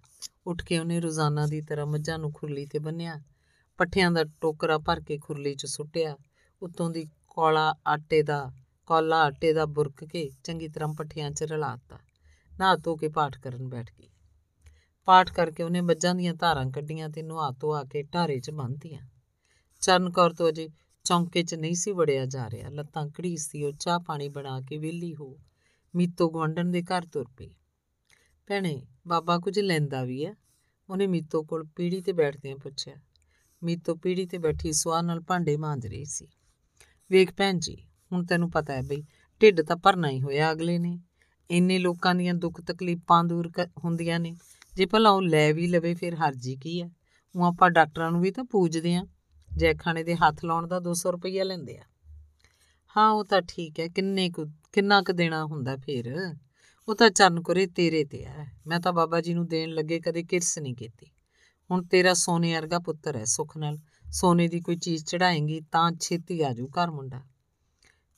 ਉੱਠ 0.48 0.64
ਕੇ 0.64 0.80
ਉਹਨੇ 0.80 1.00
ਰੋਜ਼ਾਨਾ 1.00 1.48
ਦੀ 1.48 1.62
ਤਰ੍ਹਾਂ 1.62 1.86
ਮੱਝਾਂ 1.86 2.20
ਨੂੰ 2.20 2.32
ਖੁਰਲੀ 2.32 2.66
ਤੇ 2.66 2.80
ਬੰਨਿਆ 2.80 3.22
ਪੱਠਿਆਂ 3.78 4.12
ਦਾ 4.12 4.24
ਟੋਕਰਾ 4.24 4.78
ਭਰ 4.78 5.00
ਕੇ 5.00 5.18
ਖੁਰਲੀ 5.18 5.56
'ਚ 5.56 5.66
ਸੁੱਟਿਆ। 5.66 6.18
ਉੱਤੋਂ 6.62 6.90
ਦੀ 6.90 7.08
ਕੋਲਾ 7.30 7.76
ਆਟੇ 7.88 8.24
ਦਾ, 8.24 8.52
ਕੋਲਾ 8.86 9.22
ਆਟੇ 9.24 9.54
ਦਾ 9.54 9.66
ਬੁਰਕ 9.66 10.04
ਕੇ 10.04 10.32
ਚੰਗੀ 10.44 10.68
ਤਰ੍ਹਾਂ 10.68 10.94
ਪੱਠਿਆਂ 10.94 11.32
'ਚ 11.32 11.44
ਰਲਾਤਾ 11.44 12.00
ਨਹਾ 12.60 12.76
ਧੋ 12.76 12.96
ਕੇ 12.96 13.10
ਪਾਠ 13.10 13.38
ਕਰਨ 13.40 13.68
ਬੈਠ 13.68 13.92
ਗਈ। 14.00 14.10
ਪਾਠ 15.06 15.34
ਕਰਕੇ 15.34 15.64
ਉਹਨੇ 15.64 15.82
ਮੱਝਾਂ 15.82 16.16
ਦੀਆਂ 16.16 16.34
ਧਾਰਾਂ 16.34 16.72
ਕੱਢੀਆਂ 16.72 17.10
ਤੇ 17.10 17.22
ਨਹਾ 17.22 17.52
ਧੋ 17.52 17.74
ਆ 17.74 17.84
ਕੇ 17.84 18.04
ਢਾਰੇ 18.04 18.40
'ਚ 18.40 18.52
ਬੰਨ੍ਹਤੀਆਂ। 18.52 19.02
ਚਰਨ 19.82 20.10
ਕੌਰ 20.10 20.34
ਤੋਂ 20.34 20.50
ਅਜੇ 20.50 20.70
ਚੌਂਕੇ 21.04 21.44
'ਚ 21.44 21.56
ਨਹੀਂ 21.56 21.76
ਸੀ 21.76 21.92
ਵੜਿਆ 21.92 22.26
ਜਾ 22.26 22.50
ਰਿਹਾ। 22.50 22.70
ਲੱਤਾਂ 22.70 23.08
ਘੜੀਸਦੀ 23.08 23.64
ਉਹ 23.64 23.72
ਚਾਹ 23.72 24.00
ਪਾਣੀ 24.00 24.30
ਬਣਾ 24.30 24.62
ਕੇ 24.62 24.78
ਵਿਹਲੀ 24.78 25.16
ਹੋ 25.16 25.40
ਮੀਤੋ 25.96 26.30
ਗਵੰਡਣ 26.30 26.72
ਦੇ 26.72 26.82
ਘਰ 26.82 27.06
ਤੁਰ 27.06 27.26
ਪਈ। 27.38 27.56
ਭੈਣੇ, 28.48 28.88
ਬਾਬਾ 29.08 29.38
ਕੁਝ 29.38 29.60
ਲੈਂਦਾ 29.60 30.04
ਵੀ 30.04 30.26
ਹੈ 30.26 30.36
ਉਹਨੇ 30.90 31.08
ਮੀਤੋ 31.08 31.44
ਕੋਲ 31.44 31.68
ਪੀੜੀ 31.76 32.02
ਤੇ 32.02 32.14
ਬੈਠਦਿਆਂ 32.14 32.56
ਪੁੱਛਿਆ। 32.56 32.96
ਮੀਤੋ 33.64 33.96
ਪੀੜੀ 33.96 34.26
ਤੇ 34.26 34.38
ਬੈਠੀ 34.38 34.72
ਸਵਾਰ 34.72 35.04
ਨਾਲ 35.04 35.20
ਭਾਂਡੇ 35.20 35.58
ਮਾਂਜ 35.58 35.88
ਰਹੀ 35.88 36.06
ਸੀ। 36.06 36.28
ਵੇਖ 37.12 37.34
ਭੈਣ 37.34 37.60
ਜੀ, 37.60 37.78
ਹੁਣ 38.12 38.26
ਤੈਨੂੰ 38.26 38.52
ਪਤਾ 38.52 38.74
ਹੈ 38.74 38.82
ਬਈ, 38.82 39.04
ਢਿੱਡ 39.42 39.62
ਤਾਂ 39.62 39.76
ਭਰਨਾ 39.76 40.10
ਹੀ 40.10 40.22
ਹੋਇਆ 40.22 40.52
ਅਗਲੇ 40.52 40.80
ਨੇ। 40.80 41.00
ਇੰਨੇ 41.52 41.80
ਲੋਕਾਂ 41.80 42.16
ਦੀਆਂ 42.16 42.34
ਦੁੱਖ 42.34 42.62
ਤਕਲੀਫਾਂ 42.62 43.24
ਦੂਰ 43.24 43.52
ਹੁੰਦੀਆਂ 43.84 44.20
ਨੇ। 44.20 44.36
ਜੇ 44.74 44.86
ਭਲਾ 44.86 45.10
ਉਹ 45.10 45.22
ਲੈ 45.22 45.54
ਵੀ 45.54 45.68
ਲਵੇ 45.68 45.94
ਫਿਰ 45.94 46.16
ਹਰਜੀ 46.16 46.56
ਕੀ 46.56 46.82
ਹੈ 46.82 46.90
ਉਹ 47.36 47.46
ਆਪਾਂ 47.46 47.70
ਡਾਕਟਰਾਂ 47.70 48.12
ਨੂੰ 48.12 48.22
ਵੀ 48.22 48.32
ਤਾਂ 48.32 48.44
ਪੂਜਦੇ 48.44 48.96
ਆਂ। 48.96 49.06
ਜੈਖਾਨੇ 49.58 50.04
ਦੇ 50.04 50.16
ਹੱਥ 50.16 50.46
ਲਾਉਣ 50.46 50.68
ਦਾ 50.68 50.80
200 50.80 51.12
ਰੁਪਈਆ 51.12 51.44
ਲੈਂਦੇ 51.44 51.78
ਆ। 51.78 51.84
ਹਾਂ, 52.98 53.12
ਉਹ 53.12 53.26
ਤਾਂ 53.26 53.42
ਠੀਕ 53.48 53.80
ਹੈ, 53.80 53.88
ਕਿੰਨੇ 53.88 54.30
ਕੁ, 54.30 54.46
ਕਿੰਨਾ 54.74 55.02
ਕੁ 55.02 55.14
ਦੇਣਾ 55.14 55.46
ਹੁੰਦਾ 55.46 55.76
ਫਿਰ? 55.76 56.36
ਉਹ 56.88 56.96
ਤਾਂ 56.96 57.10
ਚਰਨ 57.10 57.42
ਕਰੇ 57.42 57.68
ਤੇਰੇ 57.68 58.06
ਤੇ 58.06 58.26
ਹੈ 58.26 58.46
ਮੈਂ 58.68 58.80
ਤਾਂ 58.80 58.94
ਬਾਬਾ 58.94 59.22
ਜੀ 59.22 59.34
ਨੂੰ 59.34 59.48
ਦੇਣ 59.48 59.70
ਲੱਗੇ 59.70 60.00
ਕਦੇ 60.00 60.24
ਕਿਰਸ 60.24 60.60
ਨਹੀਂ 60.60 60.76
ਕੀਤੀ। 60.76 61.08
ਹੁਣ 61.72 61.84
ਤੇਰਾ 61.84 62.14
ਸੋਨੇ 62.14 62.56
ਵਰਗਾ 62.56 62.80
ਪੁੱਤਰ 62.80 63.16
ਹੈ 63.16 63.26
ਸੁਖ 63.26 63.58
ਨਾਲ। 63.58 63.78
ਸੋਨੇ 64.12 64.48
ਦੀ 64.48 64.62
ਕੋਈ 64.62 64.76
ਚੀਜ਼ 64.76 65.06
ਚੜਾਏਂਗੀ 65.06 65.62
ਤਾਂ 65.62 65.92
ਛੇਤੀ 65.92 66.42
ਆ 66.42 66.54
ਜੂ 66.54 66.68
ਘਰ 66.68 66.92
ਮੁੰਡਾ। 66.92 67.22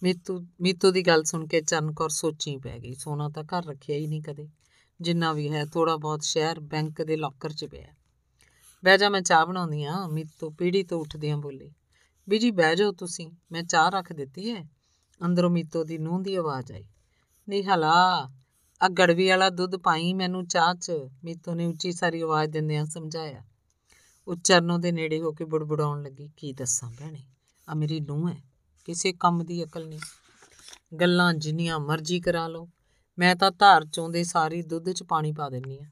ਮੀਤੂ 0.03 0.45
ਮੀਤੂ 0.61 0.91
ਦੀ 0.91 1.01
ਗੱਲ 1.01 1.23
ਸੁਣ 1.23 1.47
ਕੇ 1.47 1.61
ਚਰਨ 1.61 1.93
ਕੌਰ 1.93 2.09
ਸੋਚੀ 2.09 2.57
ਪੈ 2.57 2.80
ਗਈ, 2.80 2.93
ਸੋਨਾ 2.93 3.30
ਤਾਂ 3.30 3.43
ਘਰ 3.43 3.65
ਰੱਖਿਆ 3.65 3.95
ਹੀ 3.95 4.07
ਨਹੀਂ 4.07 4.22
ਕਦੇ। 4.22 4.49
ਜਿੰਨਾ 5.01 5.34
ਵੀ 5.34 5.49
ਹੈ 5.49 5.65
ਥੋੜਾ 5.65 5.97
ਬਹੁਤ 5.97 6.23
ਸ਼ਹਿਰ 6.23 6.59
ਬੈਂਕ 6.59 7.01
ਦੇ 7.01 7.15
ਲੋਕਰ 7.15 7.49
'ਚ 7.49 7.65
ਪਿਆ। 7.65 7.88
ਬਹਿ 8.84 8.97
ਜਾ, 8.97 9.09
ਮੈਂ 9.09 9.22
ਚਾਹ 9.22 9.45
ਬਣਾਉਂਦੀ 9.45 9.84
ਆ 9.84 10.07
ਮੀਤੂ 10.07 10.49
ਪੀੜੀ 10.49 10.84
ਤੋਂ 10.84 10.99
ਉੱਠਦਿਆਂ 10.99 11.38
ਬੋਲੀ। 11.38 11.72
ਬੀਜੀ, 12.30 12.51
ਬਹਿ 12.51 12.76
ਜਾਓ 12.76 12.91
ਤੁਸੀਂ, 12.91 13.31
ਮੈਂ 13.51 13.63
ਚਾਹ 13.63 13.89
ਰੱਖ 13.89 14.13
ਦਿੱਤੀ 14.13 14.51
ਹੈ। 14.51 14.69
ਅੰਦਰੋਂ 15.26 15.49
ਮੀਤੋ 15.49 15.84
ਦੀ 15.84 15.97
ਨੂੰਹ 15.97 16.23
ਦੀ 16.23 16.35
ਆਵਾਜ਼ 16.35 16.72
ਆਈ। 16.72 16.85
ਨਹੀਂ 17.49 17.63
ਹਲਾ 17.63 18.30
ਆ 18.81 18.88
ਗੜਵੀ 18.88 19.30
ਵਾਲਾ 19.30 19.49
ਦੁੱਧ 19.49 19.76
ਪਾਈ 19.76 20.13
ਮੈਨੂੰ 20.13 20.47
ਚਾਹ 20.47 20.73
'ਚ। 20.76 20.91
ਮੀਤੋ 21.23 21.53
ਨੇ 21.53 21.65
ਉੱਚੀ 21.65 21.91
ਸਾਰੀ 21.91 22.22
ਆਵਾਜ਼ 22.22 22.51
ਦਿੰਦਿਆਂ 22.51 22.85
ਸਮਝਾਇਆ। 22.85 23.43
ਉਹ 24.27 24.35
ਚਰਨੋਂ 24.35 24.80
ਦੇ 24.80 24.91
ਨੇੜੇ 24.91 25.22
ਹੋ 25.22 25.31
ਕੇ 25.31 25.45
ਬੁੜਬੁੜਾਉਣ 25.45 26.02
ਲੱਗੀ, 26.03 26.30
ਕੀ 26.38 26.53
ਦੱਸਾਂ 26.53 26.91
ਭੈਣੇ? 26.91 27.23
ਆ 27.69 27.73
ਮੇਰੀ 27.73 27.99
ਨੂੰਹ 27.99 28.30
ਹੈ, 28.30 28.43
ਕਿਸੇ 28.85 29.14
ਕੰਮ 29.14 29.43
ਦੀ 29.45 29.64
ਅਕਲ 29.64 29.88
ਨਹੀਂ। 29.88 29.99
ਗੱਲਾਂ 30.98 31.34
ਜਿੰਨੀਆਂ 31.34 31.80
ਮਰਜ਼ੀ 31.80 32.19
ਕਰਾ 32.19 32.48
ਲਓ। 32.48 32.69
ਮੈਂ 33.19 33.35
ਤਾਂ 33.35 33.52
ਧਾਰ 33.52 33.85
ਚੋਂਦੇ 33.85 34.23
ਸਾਰੀ 34.23 34.61
ਦੁੱਧ 34.61 34.91
'ਚ 34.91 35.03
ਪਾਣੀ 35.03 35.31
ਪਾ 35.31 35.49
ਦਿੰਨੀ 35.49 35.80
ਆ। 35.80 35.85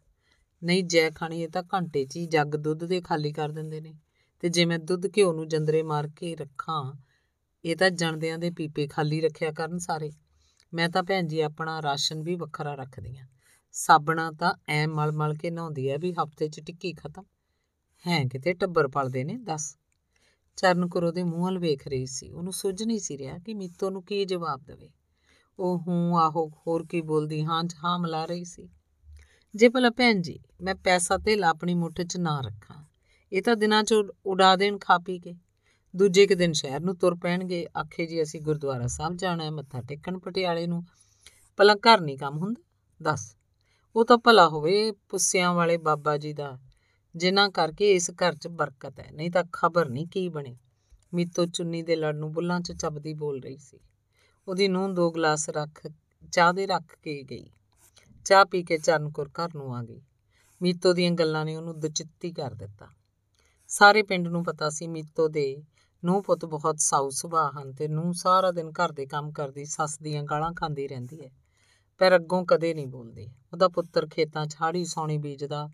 ਨਹੀਂ 0.63 0.83
ਜੈ 0.83 1.09
ਖਾਣੀ 1.09 1.41
ਇਹ 1.43 1.49
ਤਾਂ 1.49 1.63
ਘੰਟੇ 1.73 2.05
'ਚ 2.05 2.15
ਹੀ 2.15 2.25
ਜੱਗ 2.25 2.47
ਦੁੱਧ 2.47 2.83
ਦੇ 2.83 3.01
ਖਾਲੀ 3.01 3.33
ਕਰ 3.33 3.49
ਦਿੰਦੇ 3.49 3.81
ਨੇ। 3.81 3.93
ਤੇ 4.39 4.49
ਜੇ 4.49 4.65
ਮੈਂ 4.65 4.79
ਦੁੱਧ 4.79 5.07
ਘਿਓ 5.17 5.33
ਨੂੰ 5.33 5.47
ਜੰਦਰੇ 5.47 5.83
ਮਾਰ 5.83 6.07
ਕੇ 6.07 6.35
ਰੱਖਾਂ, 6.35 6.93
ਇਹ 7.65 7.75
ਤਾਂ 7.75 7.89
ਜਣਦਿਆਂ 7.89 8.37
ਦੇ 8.37 8.51
ਪੀਪੇ 8.51 8.87
ਖਾਲੀ 8.87 9.21
ਰੱਖਿਆ 9.21 9.51
ਕਰਨ 9.51 9.77
ਸਾਰੇ। 9.77 10.11
ਮੈਂ 10.73 10.89
ਤਾਂ 10.89 11.03
ਭੈਣ 11.03 11.27
ਜੀ 11.27 11.41
ਆਪਣਾ 11.41 11.81
ਰਾਸ਼ਨ 11.81 12.21
ਵੀ 12.21 12.35
ਵੱਖਰਾ 12.35 12.75
ਰੱਖਦੀ 12.75 13.17
ਆ। 13.17 13.25
ਸਾਬਣਾ 13.71 14.31
ਤਾਂ 14.31 14.53
ਐ 14.67 14.87
ਮਲ 14.87 15.11
ਮਲ 15.11 15.33
ਕੇ 15.33 15.51
ਨਹਾਉਂਦੀ 15.51 15.87
ਐ 15.87 15.97
ਵੀ 15.97 16.13
ਹਫ਼ਤੇ 16.13 16.49
'ਚ 16.49 16.59
ਟਿੱਕੀ 16.59 16.93
ਖਤਮ। 16.93 17.23
ਹੈ 18.07 18.25
ਕਿਤੇ 18.25 18.53
ਟੱਬਰ 18.53 18.87
ਪਲਦੇ 18.87 19.23
ਨੇ, 19.23 19.37
ਦੱਸ। 19.37 19.77
ਚਰਨ 20.55 20.87
ਕੌਰ 20.87 21.03
ਉਹਦੇ 21.03 21.23
ਮੂੰਹ 21.23 21.43
ਵੱਲ 21.43 21.59
ਵੇਖ 21.59 21.87
ਰਹੀ 21.87 22.05
ਸੀ। 22.05 22.31
ਉਹਨੂੰ 22.31 22.53
ਸੁੱਝ 22.53 22.83
ਨਹੀਂ 22.83 22.99
ਸੀ 22.99 23.17
ਰਿਹਾ 23.17 23.37
ਕਿ 23.37 23.53
ਮੀਤੋ 23.53 23.89
ਨੂੰ 23.89 24.03
ਕੀ 24.03 24.25
ਜਵਾਬ 24.25 24.61
ਦੇਵੇ। 24.63 24.89
ਉਹ 25.59 25.79
ਹੂੰ, 25.79 26.19
ਆਹੋ, 26.19 26.51
ਹੋਰ 26.67 26.85
ਕੀ 26.85 27.01
ਬੋਲਦੀ, 27.01 27.43
ਹਾਂ 27.43 27.63
ਹਾਂ 27.83 27.99
ਮਿਲਾ 27.99 28.25
ਰਹੀ 28.25 28.43
ਸੀ। 28.43 28.69
ਜੇ 29.55 29.69
ਭਲਾ 29.69 29.89
ਭੈਣ 29.89 30.21
ਜੀ, 30.21 30.39
ਮੈਂ 30.61 30.75
ਪੈਸਾ 30.75 31.17
ਤੇ 31.17 31.43
ਆਪਣੀ 31.43 31.75
ਮੁੱਠ 31.75 32.01
'ਚ 32.01 32.17
ਨਾ 32.17 32.41
ਰੱਖਾਂ। 32.41 32.85
ਇਹ 33.33 33.41
ਤਾਂ 33.41 33.55
ਦਿਨਾਂ 33.55 33.83
'ਚ 33.83 33.95
ਉਡਾ 34.25 34.55
ਦੇਣ 34.55 34.77
ਖਾ 34.77 34.97
ਪੀ 34.97 35.19
ਕੇ। 35.19 35.35
ਦੂਜੇ 35.95 36.27
ਕੁ 36.27 36.35
ਦਿਨ 36.35 36.53
ਸ਼ਹਿਰ 36.53 36.79
ਨੂੰ 36.79 36.95
ਤੁਰ 36.95 37.15
ਪੈਣਗੇ। 37.15 37.67
ਆਖੇ 37.77 38.05
ਜੀ, 38.05 38.23
ਅਸੀਂ 38.23 38.41
ਗੁਰਦੁਆਰਾ 38.41 38.87
ਸਾਹਿਬ 38.87 39.15
ਜਾਣਾ 39.15 39.43
ਹੈ, 39.43 39.51
ਮੱਥਾ 39.51 39.81
ਟੇਕਣ 39.81 40.19
ਪਟਿਆਲੇ 40.19 40.67
ਨੂੰ। 40.67 40.83
ਭਲਾ 41.57 41.73
ਘਰ 41.73 42.01
ਨਹੀਂ 42.01 42.17
ਕੰਮ 42.17 42.37
ਹੁੰਦਾ? 42.37 42.63
ਦੱਸ। 43.01 43.37
ਉਹ 43.95 44.05
ਤਾਂ 44.05 44.17
ਭਲਾ 44.17 44.49
ਹੋਵੇ, 44.49 44.91
ਪੁੱਸਿਆਂ 44.91 45.53
ਵਾਲੇ 45.53 45.77
ਬਾਬਾ 45.77 46.17
ਜੀ 46.17 46.33
ਦਾ। 46.33 46.59
ਜਿਨ੍ਹਾਂ 47.19 47.49
ਕਰਕੇ 47.49 47.91
ਇਸ 47.91 48.11
ਘਰ 48.11 48.35
'ਚ 48.35 48.47
ਬਰਕਤ 48.47 48.99
ਹੈ। 48.99 49.11
ਨਹੀਂ 49.11 49.31
ਤਾਂ 49.31 49.43
ਖਬਰ 49.53 49.89
ਨਹੀਂ 49.89 50.07
ਕੀ 50.07 50.29
ਬਣੇ। 50.29 50.57
ਮੀਤੋ 51.13 51.45
ਚੁੰਨੀ 51.45 51.83
ਦੇ 51.83 51.95
ਲੜ 51.95 52.15
ਨੂੰ 52.15 52.31
ਬੁੱਲਾਂ 52.31 52.59
'ਚ 52.59 52.71
ਚੱਬਦੀ 52.71 53.13
ਬੋਲ 53.13 53.41
ਰਹੀ 53.41 53.57
ਸੀ। 53.57 53.79
ਉਹਦੀ 54.47 54.67
ਨੂੰਹ 54.67 54.93
ਦੋ 54.93 55.11
ਗਲਾਸ 55.11 55.49
ਰੱਖ, 55.49 55.87
ਚਾਹ 56.31 56.53
ਦੇ 56.53 56.67
ਰੱਖ 56.67 56.95
ਕੇ 57.03 57.23
ਗਈ। 57.23 57.49
ਚਾਹ 58.25 58.45
ਪੀ 58.45 58.63
ਕੇ 58.63 58.77
ਚਰਨਕੌਰ 58.77 59.29
ਘਰ 59.29 59.49
ਨੂੰ 59.55 59.75
ਆ 59.75 59.83
ਗਈ। 59.83 60.01
ਮੀਤੋ 60.61 60.93
ਦੀਆਂ 60.93 61.11
ਗੱਲਾਂ 61.11 61.45
ਨੇ 61.45 61.55
ਉਹਨੂੰ 61.55 61.79
ਦੁਚਿੱਤੀ 61.79 62.31
ਕਰ 62.31 62.53
ਦਿੱਤਾ। 62.53 62.87
ਸਾਰੇ 63.67 64.03
ਪਿੰਡ 64.03 64.27
ਨੂੰ 64.27 64.43
ਪਤਾ 64.43 64.69
ਸੀ 64.69 64.87
ਮੀਤੋ 64.87 65.27
ਦੇ 65.27 65.63
ਨੂੰਹ 66.05 66.23
ਪੁੱਤ 66.23 66.45
ਬਹੁਤ 66.45 66.79
ਸਾਊ 66.79 67.09
ਸੁਭਾਅ 67.09 67.61
ਹਨ 67.61 67.73
ਤੇ 67.73 67.87
ਨੂੰਹ 67.87 68.13
ਸਾਰਾ 68.13 68.51
ਦਿਨ 68.51 68.69
ਘਰ 68.69 68.91
ਦੇ 68.91 69.05
ਕੰਮ 69.05 69.31
ਕਰਦੀ, 69.31 69.65
ਸੱਸ 69.65 69.99
ਦੀਆਂ 69.99 70.23
ਗਾਲਾਂ 70.23 70.53
ਖਾਂਦੀ 70.53 70.87
ਰਹਿੰਦੀ 70.87 71.25
ਹੈ। 71.25 71.29
ਪਰ 71.97 72.15
ਅੱਗੋਂ 72.15 72.45
ਕਦੇ 72.45 72.73
ਨਹੀਂ 72.73 72.87
ਬੋਲਦੀ। 72.87 73.27
ਉਹਦਾ 73.53 73.67
ਪੁੱਤਰ 73.67 74.07
ਖੇਤਾਂ 74.07 74.45
'ਚ 74.45 74.55
ਹਾੜੀ 74.61 74.85
ਸੌਣੀ 74.85 75.17
ਬੀਜਦਾ 75.17 75.69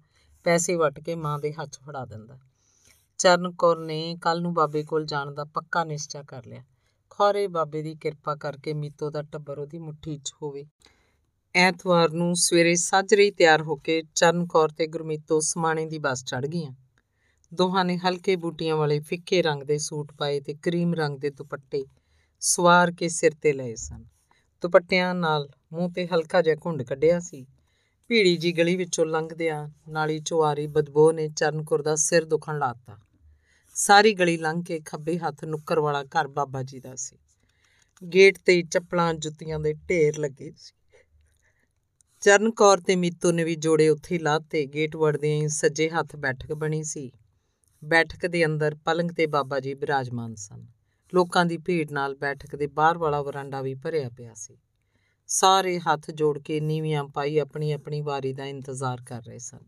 ਪੈਸੇ 0.45 0.75
ਵਟ 0.75 0.99
ਕੇ 0.99 1.15
ਮਾਂ 1.15 1.39
ਦੇ 1.39 1.53
ਹੱਥ 1.53 1.79
ਫੜਾ 1.79 2.05
ਦਿੰਦਾ। 2.05 2.39
ਚਰਨ 3.17 3.51
ਕੌਰ 3.51 3.79
ਨੇ 3.79 4.17
ਕੱਲ 4.21 4.41
ਨੂੰ 4.41 4.53
ਬਾਬੇ 4.53 4.83
ਕੋਲ 4.83 5.05
ਜਾਣ 5.05 5.31
ਦਾ 5.31 5.43
ਪੱਕਾ 5.43 5.83
ਨਿਸ਼ਚਾ 5.83 6.23
ਕਰ 6.23 6.45
ਲਿਆ। 6.45 6.63
ਖੌਰੇ 7.09 7.47
ਬਾਬੇ 7.47 7.81
ਦੀ 7.81 7.95
ਕਿਰਪਾ 7.95 8.35
ਕਰਕੇ 8.35 8.73
ਮੀਤੋ 8.73 9.09
ਦਾ 9.09 9.21
ਟੱਬਰ 9.21 9.59
ਉਹਦੀ 9.59 9.79
ਮੁੱਠੀ 9.79 10.17
'ਚ 10.17 10.33
ਹੋਵੇ। 10.43 10.65
ਐਤਵਾਰ 11.55 12.09
ਨੂੰ 12.09 12.35
ਸਵੇਰੇ 12.35 12.75
ਸੱਜਰੀ 12.75 13.31
ਤਿਆਰ 13.31 13.61
ਹੋ 13.61 13.75
ਕੇ 13.75 14.03
ਚਰਨ 14.15 14.45
ਕੌਰ 14.45 14.69
ਤੇ 14.69 14.87
ਗੁਰਮੀਤੋ 14.87 15.39
ਸਮਾਣੇ 15.39 15.85
ਦੀ 15.85 15.99
ਬੱਸ 15.99 16.23
ਚੜ 16.25 16.45
ਗਈਆਂ। 16.45 16.73
ਦੋਹਾਂ 17.53 17.85
ਨੇ 17.85 17.97
ਹਲਕੇ 17.97 18.35
ਬੂਟੀਆਂ 18.35 18.75
ਵਾਲੇ 18.75 18.99
ਫਿੱਕੇ 18.99 19.41
ਰੰਗ 19.41 19.63
ਦੇ 19.63 19.77
ਸੂਟ 19.77 20.11
ਪਾਏ 20.13 20.39
ਤੇ 20.39 20.53
ਕਰੀਮ 20.53 20.93
ਰੰਗ 20.93 21.19
ਦੇ 21.19 21.29
ਦੁਪੱਟੇ 21.29 21.85
ਸਵਾਰ 22.39 22.91
ਕੇ 22.91 23.09
ਸਿਰ 23.09 23.31
ਤੇ 23.41 23.53
ਲਏ 23.53 23.75
ਸਨ। 23.75 24.05
ਦੁਪੱਟਿਆਂ 24.61 25.15
ਨਾਲ 25.15 25.49
ਮੂੰਹ 25.73 25.91
ਤੇ 25.93 26.07
ਹਲਕਾ 26.07 26.41
ਜਿਹਾ 26.41 26.55
ਘੁੰਡ 26.55 26.83
ਕੱਢਿਆ 26.83 27.19
ਸੀ। 27.19 27.45
ਭੀੜੀ 28.09 28.37
ਜੀ 28.37 28.51
ਗਲੀ 28.51 28.75
ਵਿੱਚੋਂ 28.75 29.05
ਲੰਘਦਿਆਂ 29.05 29.69
ਨਾਲੀ 29.89 30.19
ਚੁਆਰੀ 30.19 30.67
ਬਦਬੋ 30.67 31.11
ਨੇ 31.11 31.29
ਚਰਨਕੁਰ 31.29 31.81
ਦਾ 31.81 31.95
ਸਿਰ 31.95 32.25
ਦੁਖਣ 32.25 32.57
ਲਾਤਾ। 32.57 32.97
ਸਾਰੀ 33.75 34.13
ਗਲੀ 34.13 34.37
ਲੰਘ 34.37 34.63
ਕੇ 34.63 34.79
ਖੱਬੇ 34.79 35.17
ਹੱਥ 35.17 35.45
ਨੁੱਕਰ 35.45 35.79
ਵਾਲਾ 35.79 36.03
ਘਰ 36.03 36.27
ਬਾਬਾ 36.27 36.63
ਜੀ 36.63 36.79
ਦਾ 36.79 36.95
ਸੀ। 36.95 37.17
ਗੇਟ 38.13 38.37
ਤੇ 38.45 38.61
ਚੱਪਲਾਂ 38.61 39.13
ਜੁੱਤੀਆਂ 39.13 39.59
ਦੇ 39.59 39.73
ਢੇਰ 39.73 40.17
ਲੱਗੇ 40.17 40.51
ਸੀ। 40.57 40.73
ਚਰਨ 42.21 42.51
ਕੌਰ 42.51 42.77
ਤੇ 42.77 42.95
ਮੀਤੂ 42.95 43.31
ਨੇ 43.31 43.43
ਵੀ 43.43 43.55
ਜੋੜੇ 43.55 43.89
ਉੱਥੇ 43.89 44.19
ਲਾਤੇ 44.19 44.65
ਗੇਟ 44.65 44.95
ਵੜਦਿਆਂ 44.95 45.41
ਹੀ 45.41 45.47
ਸੱਜੇ 45.47 45.89
ਹੱਥ 45.89 46.15
ਬੈਠਕ 46.15 46.53
ਬਣੀ 46.53 46.83
ਸੀ। 46.83 47.11
ਬੈਠਕ 47.83 48.25
ਦੇ 48.25 48.45
ਅੰਦਰ 48.45 48.75
ਪਲੰਗ 48.75 49.11
ਤੇ 49.11 49.27
ਬਾਬਾ 49.27 49.59
ਜੀ 49.59 49.73
ਬਿਰਾਜਮਾਨ 49.73 50.35
ਸਨ। 50.35 50.65
ਲੋਕਾਂ 51.13 51.45
ਦੀ 51.45 51.57
ਭੀੜ 51.57 51.91
ਨਾਲ 51.91 52.15
ਬੈਠਕ 52.15 52.55
ਦੇ 52.55 52.67
ਬਾਹਰ 52.67 52.97
ਵਾਲਾ 52.97 53.21
ਵਰਾਂਡਾ 53.21 53.61
ਵੀ 53.61 53.73
ਭਰਿਆ 53.73 54.09
ਪਿਆ 54.09 54.33
ਸੀ। 54.33 54.57
ਸਾਰੇ 55.27 55.79
ਹੱਥ 55.79 56.11
ਜੋੜ 56.11 56.39
ਕੇ 56.39 56.59
ਨੀਵੀਆਂ 56.59 57.03
ਪਾਈ 57.03 57.39
ਆਪਣੀ 57.39 57.71
ਆਪਣੀ 57.71 58.01
ਵਾਰੀ 58.01 58.33
ਦਾ 58.33 58.45
ਇੰਤਜ਼ਾਰ 58.45 59.01
ਕਰ 59.07 59.21
ਰਹੇ 59.21 59.39
ਸਨ। 59.39 59.59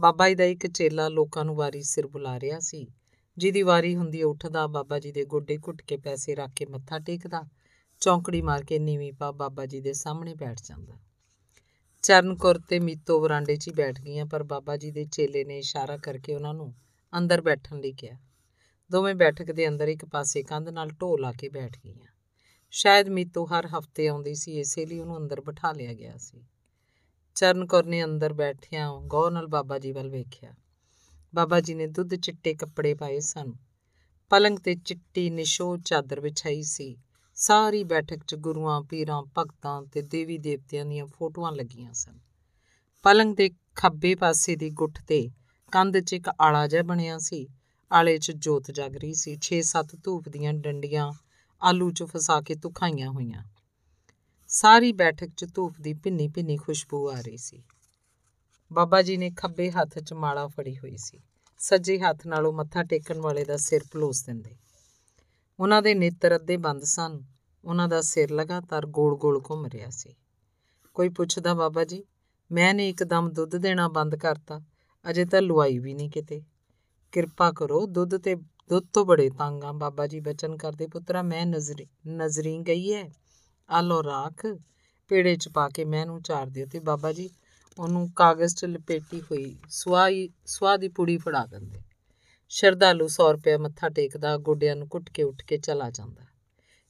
ਬਾਬਾ 0.00 0.28
ਜੀ 0.28 0.34
ਦਾ 0.34 0.44
ਇੱਕ 0.44 0.66
ਚੇਲਾ 0.66 1.08
ਲੋਕਾਂ 1.08 1.44
ਨੂੰ 1.44 1.56
ਵਾਰੀ 1.56 1.82
ਸਿਰ 1.82 2.06
ਬੁਲਾ 2.06 2.40
ਰਿਹਾ 2.40 2.58
ਸੀ। 2.58 2.86
ਜਿਹਦੀ 3.38 3.62
ਵਾਰੀ 3.62 3.96
ਹੁੰਦੀ 3.96 4.22
ਉੱਠਦਾ, 4.22 4.66
ਬਾਬਾ 4.66 4.98
ਜੀ 4.98 5.12
ਦੇ 5.12 5.24
ਗੋਡੇ 5.24 5.58
ਘੁੱਟ 5.58 5.82
ਕੇ 5.82 5.96
ਪੈਸੇ 5.96 6.34
ਰੱਖ 6.34 6.50
ਕੇ 6.56 6.66
ਮੱਥਾ 6.66 6.98
ਟੇਕਦਾ, 6.98 7.42
ਚੌਂਕੜੀ 8.00 8.42
ਮਾਰ 8.42 8.64
ਕੇ 8.64 8.78
ਨੀਵੀਂ 8.78 9.12
ਪਾ 9.12 9.30
ਬਾਬਾ 9.30 9.66
ਜੀ 9.66 9.80
ਦੇ 9.80 9.92
ਸਾਹਮਣੇ 9.92 10.34
ਬੈਠ 10.34 10.58
ਜਾਂਦਾ। 10.64 10.98
ਚਰਨਕੌਰ 12.02 12.58
ਤੇ 12.58 12.78
ਮੀਤੋ 12.78 13.20
ਵਰਾਂਡੇ 13.20 13.56
'ਚ 13.56 13.68
ਹੀ 13.68 13.72
ਬੈਠ 13.72 14.00
ਗਈਆਂ, 14.00 14.26
ਪਰ 14.26 14.42
ਬਾਬਾ 14.42 14.76
ਜੀ 14.76 14.90
ਦੇ 14.90 15.04
ਚੇਲੇ 15.04 15.44
ਨੇ 15.44 15.58
ਇਸ਼ਾਰਾ 15.58 15.96
ਕਰਕੇ 15.96 16.34
ਉਹਨਾਂ 16.34 16.54
ਨੂੰ 16.54 16.74
ਅੰਦਰ 17.18 17.40
ਬੈਠਣ 17.40 17.80
ਲਈ 17.80 17.92
ਕਿਹਾ। 17.92 18.18
ਦੋਵੇਂ 18.92 19.14
ਬੈਠਕ 19.14 19.52
ਦੇ 19.52 19.68
ਅੰਦਰ 19.68 19.88
ਇੱਕ 19.88 20.04
ਪਾਸੇ 20.04 20.42
ਕੰਧ 20.42 20.68
ਨਾਲ 20.68 20.90
ਢੋ 20.90 21.16
ਲਾ 21.16 21.32
ਕੇ 21.32 21.48
ਬੈਠ 21.48 21.76
ਗਈਆਂ। 21.84 22.11
ਸ਼ਾਇਦ 22.74 23.08
ਮੀਤੋ 23.08 23.44
ਹਰ 23.46 23.66
ਹਫ਼ਤੇ 23.66 24.08
ਆਉਂਦੀ 24.08 24.34
ਸੀ, 24.34 24.60
ਇਸੇ 24.60 24.86
ਲਈ 24.86 24.98
ਉਹਨੂੰ 24.98 25.16
ਅੰਦਰ 25.16 25.40
ਬਿਠਾ 25.40 25.72
ਲਿਆ 25.72 25.94
ਗਿਆ 25.94 26.16
ਸੀ। 26.16 26.44
ਚਰਨਕੌਰ 27.34 27.86
ਨੇ 27.86 28.04
ਅੰਦਰ 28.04 28.32
ਬੈਠਿਆਂ 28.32 29.00
ਗੌਰ 29.00 29.30
ਨਾਲ 29.30 29.46
ਬਾਬਾ 29.46 29.78
ਜੀ 29.78 29.92
ਵੱਲ 29.92 30.08
ਵੇਖਿਆ। 30.08 30.54
ਬਾਬਾ 31.34 31.60
ਜੀ 31.60 31.74
ਨੇ 31.74 31.86
ਦੁੱਧ 31.86 32.14
ਚਿੱਟੇ 32.14 32.54
ਕੱਪੜੇ 32.54 32.94
ਪਾਏ 32.94 33.20
ਸਨ। 33.20 33.52
ਪਲੰਗ 34.30 34.58
ਤੇ 34.58 34.74
ਚਿੱਟੀ 34.74 35.30
ਨਿਸ਼ੋ 35.30 35.76
ਚਾਦਰ 35.76 36.20
ਵਿਛਾਈ 36.20 36.62
ਸੀ। 36.62 36.96
ਸਾਰੀ 37.34 37.84
ਬੈਠਕ 37.84 38.24
'ਚ 38.24 38.34
ਗੁਰੂਆਂ, 38.34 38.82
ਪੀਰਾਂ, 38.82 39.22
ਭਗਤਾਂ 39.38 39.82
ਤੇ 39.82 40.02
ਦੇਵੀ 40.02 40.38
ਦੇਵਤਿਆਂ 40.38 40.86
ਦੀਆਂ 40.86 41.06
ਫੋਟੋਆਂ 41.06 41.52
ਲੱਗੀਆਂ 41.52 41.92
ਸਨ। 41.92 42.18
ਪਲੰਗ 43.02 43.36
ਦੇ 43.36 43.50
ਖੱਬੇ 43.74 44.14
ਪਾਸੇ 44.14 44.56
ਦੀ 44.56 44.70
ਗੁੱਠ 44.70 45.02
ਤੇ 45.02 45.30
ਕੰਧ 45.72 45.98
'ਚ 45.98 46.12
ਇੱਕ 46.12 46.30
ਆਲਾ 46.40 46.66
ਜਿਹਾ 46.66 46.82
ਬਣਿਆ 46.82 47.18
ਸੀ। 47.18 47.48
ਆਲੇ 47.92 48.18
'ਚ 48.18 48.30
ਜੋਤ 48.30 48.70
ਜਗ 48.70 48.96
ਰਹੀ 48.96 49.14
ਸੀ। 49.14 49.36
6-7 49.36 49.96
ਧੂਪ 50.04 50.28
ਦੀਆਂ 50.28 50.52
ਡੰਡੀਆਂ 50.54 51.12
ਆਲੂ 51.62 51.90
'ਚ 51.90 52.02
ਫਸਾ 52.02 52.40
ਕੇ 52.40 52.54
ਤੁਖਾਈਆਂ 52.54 53.10
ਹੋਈਆਂ। 53.10 53.44
ਸਾਰੀ 54.46 54.92
ਬੈਠਕ 54.92 55.28
'ਚ 55.36 55.46
ਧੂਪ 55.54 55.74
ਦੀ 55.80 55.94
ਭਿੰਨੀ 55.94 56.28
ਭਿੰਨੀ 56.28 56.56
ਖੁਸ਼ਬੂ 56.56 57.10
ਆ 57.10 57.20
ਰਹੀ 57.20 57.36
ਸੀ। 57.36 57.62
ਬਾਬਾ 58.72 59.02
ਜੀ 59.02 59.16
ਨੇ 59.16 59.30
ਖੱਬੇ 59.30 59.70
ਹੱਥ 59.70 59.98
'ਚ 59.98 60.12
ਮਾਲਾ 60.12 60.46
ਫੜੀ 60.46 60.78
ਹੋਈ 60.78 60.96
ਸੀ। 60.96 61.20
ਸੱਜੇ 61.58 61.98
ਹੱਥ 61.98 62.26
ਨਾਲ 62.26 62.46
ਉਹ 62.46 62.52
ਮੱਥਾ 62.52 62.82
ਟੇਕਣ 62.82 63.20
ਵਾਲੇ 63.20 63.44
ਦਾ 63.44 63.56
ਸਿਰ 63.56 63.80
ਪਲੋਸ 63.90 64.24
ਦਿੰਦੇ। 64.24 64.56
ਉਹਨਾਂ 65.60 65.82
ਦੇ 65.82 65.94
ਨੇਤਰ 65.94 66.36
ਅੱਧੇ 66.36 66.56
ਬੰਦ 66.56 66.82
ਸਨ। 66.84 67.22
ਉਹਨਾਂ 67.64 67.88
ਦਾ 67.88 68.00
ਸਿਰ 68.00 68.30
ਲਗਾਤਾਰ 68.30 68.86
ਗੋਲ-ਗੋਲ 68.86 69.42
ਘੁੰਮ 69.50 69.66
ਰਿਹਾ 69.66 69.90
ਸੀ। 69.90 70.14
ਕੋਈ 70.94 71.08
ਪੁੱਛਦਾ, 71.08 71.54
ਬਾਬਾ 71.54 71.84
ਜੀ 71.84 72.04
ਮੈਂ 72.52 72.74
ਨੇ 72.74 72.88
ਇੱਕਦਮ 72.88 73.30
ਦੁੱਧ 73.32 73.56
ਦੇਣਾ 73.56 73.88
ਬੰਦ 73.88 74.16
ਕਰਤਾ? 74.16 74.60
ਅਜੇ 75.10 75.24
ਤਾਂ 75.24 75.42
ਲੁਆਈ 75.42 75.78
ਵੀ 75.78 75.94
ਨਹੀਂ 75.94 76.10
ਕਿਤੇ। 76.10 76.42
ਕਿਰਪਾ 77.12 77.52
ਕਰੋ 77.52 77.86
ਦੁੱਧ 77.86 78.16
ਤੇ 78.16 78.36
ਦੁੱਧ 78.72 78.86
ਤੋਂ 78.92 79.06
ਬੜੇ 79.06 79.30
ਤੰਗ 79.30 79.64
ਆ। 79.64 79.72
ਬਾਬਾ 79.72 80.06
ਜੀ 80.06 80.20
ਬਚਨ 80.20 80.56
ਕਰਦੇ, 80.56 80.86
ਪੁੱਤਰਾ, 80.86 81.22
ਮੈਂ 81.22 81.46
ਨਜ਼ਰੀ 81.46 81.86
ਨਜ਼ਰੀ 82.08 82.58
ਗਈ 82.58 82.94
ਹੈ 82.94 83.10
ਆ 83.70 83.80
ਲੋ 83.80 84.02
ਰਾਖ, 84.02 84.46
ਪੇੜੇ 85.08 85.36
ਚ 85.36 85.48
ਪਾ 85.48 85.68
ਕੇ 85.68 85.84
ਮੈਂ 85.84 86.06
ਨੂੰ 86.06 86.22
ਚਾਰ 86.22 86.46
ਦਿਓ 86.46 86.66
ਤੇ 86.66 86.78
ਬਾਬਾ 86.80 87.12
ਜੀ 87.12 87.30
ਉਹਨੂੰ 87.78 88.10
ਕਾਗਜ਼ 88.16 88.54
'ਚ 88.54 88.64
ਲਪੇਟੀ 88.64 89.20
ਹੋਈ 89.20 89.56
ਸਵਾਈ 89.68 90.28
ਸਵਾ 90.46 90.76
ਦੀ 90.76 90.88
ਪੁੜੀ 90.88 91.18
ਫੜਾ 91.18 91.46
ਦਿੰਦੇ। 91.46 91.80
ਸ਼ਰਧਾਲੂ 92.48 93.08
100 93.08 93.32
ਰੁਪਏ 93.32 93.56
ਮੱਥਾ 93.56 93.88
ਟੇਕਦਾ, 93.88 94.36
ਗੋਡਿਆਂ 94.36 94.76
ਨੂੰ 94.76 94.88
ਘੁੱਟ 94.94 95.10
ਕੇ 95.10 95.22
ਉੱਠ 95.22 95.42
ਕੇ 95.42 95.58
ਚਲਾ 95.58 95.90
ਜਾਂਦਾ। 95.90 96.24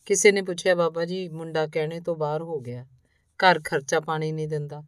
ਕਿਸੇ 0.07 0.33
ਨੇ 0.33 0.43
ਪੁੱਛਿਆ, 0.43 0.75
ਬਾਬਾ 0.75 1.05
ਜੀ, 1.05 1.29
ਮੁੰਡਾ 1.29 1.67
ਕਹਿਣੇ 1.67 2.01
ਤੋਂ 2.01 2.17
ਬਾਹਰ 2.17 2.43
ਹੋ 2.43 2.61
ਗਿਆ। 2.61 2.87
ਘਰ 3.39 3.61
ਖਰਚਾ 3.65 4.01
ਪਾਣੀ 4.01 4.33
ਨਹੀਂ 4.33 4.49
ਦਿੰਦਾ। 4.49 4.83